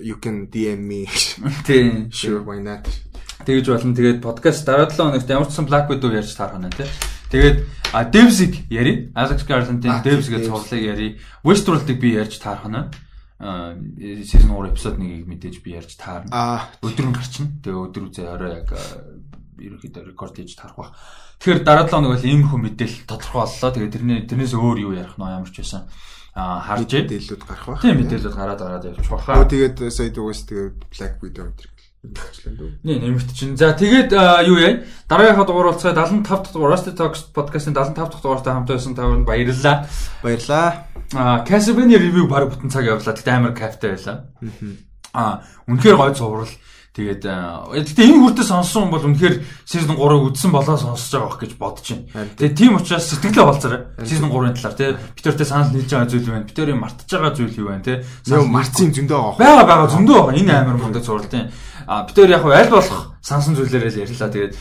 you 0.00 0.16
can 0.16 0.48
DM 0.48 0.80
me. 0.80 1.04
Тийм. 1.68 2.08
Sure 2.08 2.40
why 2.40 2.56
not. 2.56 2.88
Тэгэж 3.44 3.68
болно. 3.68 3.92
Тэгээд 3.92 4.24
подкаст 4.24 4.64
дараа 4.64 4.88
7 4.88 4.96
хоногт 4.96 5.28
ямар 5.28 5.48
ч 5.48 5.52
сан 5.52 5.68
Black 5.68 5.92
Widow 5.92 6.08
ярьж 6.08 6.32
таарах 6.32 6.56
нь 6.56 6.72
тийм. 6.72 6.88
Тэгээд 7.28 7.68
Devs-ийг 7.92 8.64
яри. 8.72 9.12
Alex 9.12 9.44
Garland-ийн 9.44 10.00
Devs 10.00 10.32
гэж 10.32 10.48
цуглыг 10.48 10.80
яри. 10.80 11.20
Westworld-ыг 11.44 12.00
би 12.00 12.16
ярьж 12.16 12.40
таарах 12.40 12.64
нь 12.64 13.05
season 13.38 14.50
3 14.52 14.72
episode 14.72 14.96
1-ийг 14.96 15.28
мэдээж 15.28 15.56
би 15.60 15.76
ярьж 15.76 15.96
таарна. 16.00 16.64
Өдөр 16.80 17.06
нь 17.10 17.16
гарчна. 17.16 17.52
Тэгээ 17.60 17.84
өдөр 17.84 18.04
үзээ 18.08 18.26
орой 18.32 18.52
яг 18.64 18.72
ерөнхийдөө 19.60 20.02
рекорд 20.12 20.36
хийж 20.40 20.56
таарах 20.56 20.76
бах. 20.76 20.92
Тэгэхээр 21.40 21.60
дараа 21.64 21.84
7 21.84 21.92
хоног 21.92 22.12
бол 22.16 22.24
ийм 22.24 22.48
хүн 22.48 22.62
мэдээлэл 22.64 23.04
тодорхой 23.04 23.44
боллоо. 23.44 23.70
Тэгээ 23.76 23.92
тэрний 23.92 24.20
тэрнээс 24.24 24.54
өөр 24.56 24.78
юу 24.88 24.92
ярих 24.96 25.20
нь 25.20 25.24
ямар 25.24 25.52
ч 25.52 25.60
байсан 25.60 25.84
а 26.36 26.60
харж 26.60 26.88
мэдээлэлүүд 26.92 27.42
гарах 27.44 27.66
байх. 27.76 27.80
Тийм 27.84 27.96
мэдээлэлүүд 28.00 28.36
гараад 28.36 28.60
ороод 28.60 28.88
явж 28.88 29.08
баха. 29.08 29.44
Тэгээд 29.44 29.76
сая 29.88 30.12
дугаас 30.12 30.44
тэгээд 30.48 30.76
Black 30.92 31.14
Widow 31.20 31.52
өнтер. 32.06 32.78
Нэ 32.86 32.92
нэмэгт 33.02 33.34
чинь. 33.34 33.56
За 33.58 33.74
тэгээд 33.74 34.14
юу 34.46 34.58
яа? 34.62 34.86
Дараагийнхаа 35.10 35.46
дугаар 35.46 35.74
болцоо 35.74 35.90
75 35.90 36.22
дахь 36.22 36.52
дугаар 36.54 36.74
Rusty 36.78 36.94
Talks 36.94 37.26
podcast-ын 37.34 37.74
75 37.74 38.14
дахь 38.14 38.22
дугаартай 38.22 38.52
хамт 38.54 38.70
байсан 38.70 38.94
тавд 38.94 39.26
баярлалаа. 39.26 39.86
Баярлалаа. 40.22 40.86
Аа, 41.14 41.44
Castlevania 41.44 41.98
review 41.98 42.30
баг 42.30 42.50
бүтэн 42.50 42.70
цаг 42.70 42.86
явлаа. 42.86 43.14
Тэгтээ 43.14 43.34
амар 43.34 43.54
кайфтай 43.54 43.98
байлаа. 43.98 44.16
Аа, 45.12 45.42
үнэхээр 45.66 45.96
гоё 45.98 46.14
зурвал 46.14 46.50
Тэгээд 46.96 47.28
гэхдээ 47.28 48.08
энэ 48.08 48.20
хүртэл 48.24 48.48
сонссон 48.56 48.88
бол 48.88 49.04
үнэхээр 49.04 49.44
season 49.68 50.00
3-ыг 50.00 50.32
үзсэн 50.32 50.48
болоо 50.48 50.80
сонсож 50.80 51.12
байгаа 51.12 51.28
бох 51.28 51.40
гэж 51.44 51.52
бодож 51.60 51.86
байна. 51.92 52.32
Тэгээд 52.40 52.56
тийм 52.56 52.80
учраас 52.80 53.04
сэтгэлээ 53.12 53.44
болцорой. 53.44 53.80
Season 54.00 54.32
3-ын 54.32 54.56
талаар 54.56 54.76
тий. 54.80 54.96
Питертэй 55.12 55.44
санал 55.44 55.76
нийлж 55.76 55.92
байгаа 55.92 56.08
зүйл 56.08 56.24
вэ? 56.24 56.48
Питерийн 56.48 56.80
мартаж 56.80 57.04
байгаа 57.04 57.36
зүйл 57.36 57.52
юу 57.52 57.68
вэ 57.68 57.84
тий? 57.84 58.00
Марцын 58.48 58.96
зөндөө 58.96 59.12
байгаа. 59.12 59.36
Бага 59.36 59.64
бага 59.68 59.92
зөндөө 59.92 60.16
байгаа. 60.24 60.40
Энэ 60.40 60.52
амар 60.56 60.76
мундаг 60.80 61.04
зурлын. 61.04 61.52
А 61.86 62.04
Питер 62.04 62.30
яг 62.30 62.44
аль 62.44 62.70
болох 62.70 63.14
сансан 63.22 63.54
зүйлээрээ 63.54 63.90
л 63.94 64.02
ярьлаа. 64.04 64.30
Тэгээд 64.30 64.52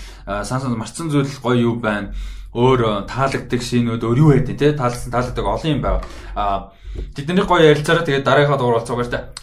сансан 0.45 0.77
марцсан 0.77 1.09
зүйл 1.09 1.29
гоё 1.41 1.57
юу 1.57 1.75
байна? 1.81 2.13
Өөр 2.53 3.09
таалагддаг 3.09 3.61
шинүүд 3.61 4.05
өөр 4.05 4.17
юу 4.17 4.29
байдیں۔ 4.31 4.55
тий? 4.55 4.71
Таалагдсан 4.71 5.11
таалагддаг 5.11 5.45
олон 5.45 5.71
юм 5.73 5.81
байна. 5.81 6.01
А 6.35 6.71
тэдний 7.17 7.43
гоё 7.43 7.73
ярилцаараа 7.73 8.05
тэгээд 8.05 8.23
дараагийнхаа 8.23 8.57
дугаар 8.57 8.77
болцоогоор 8.79 9.09
та 9.09 9.33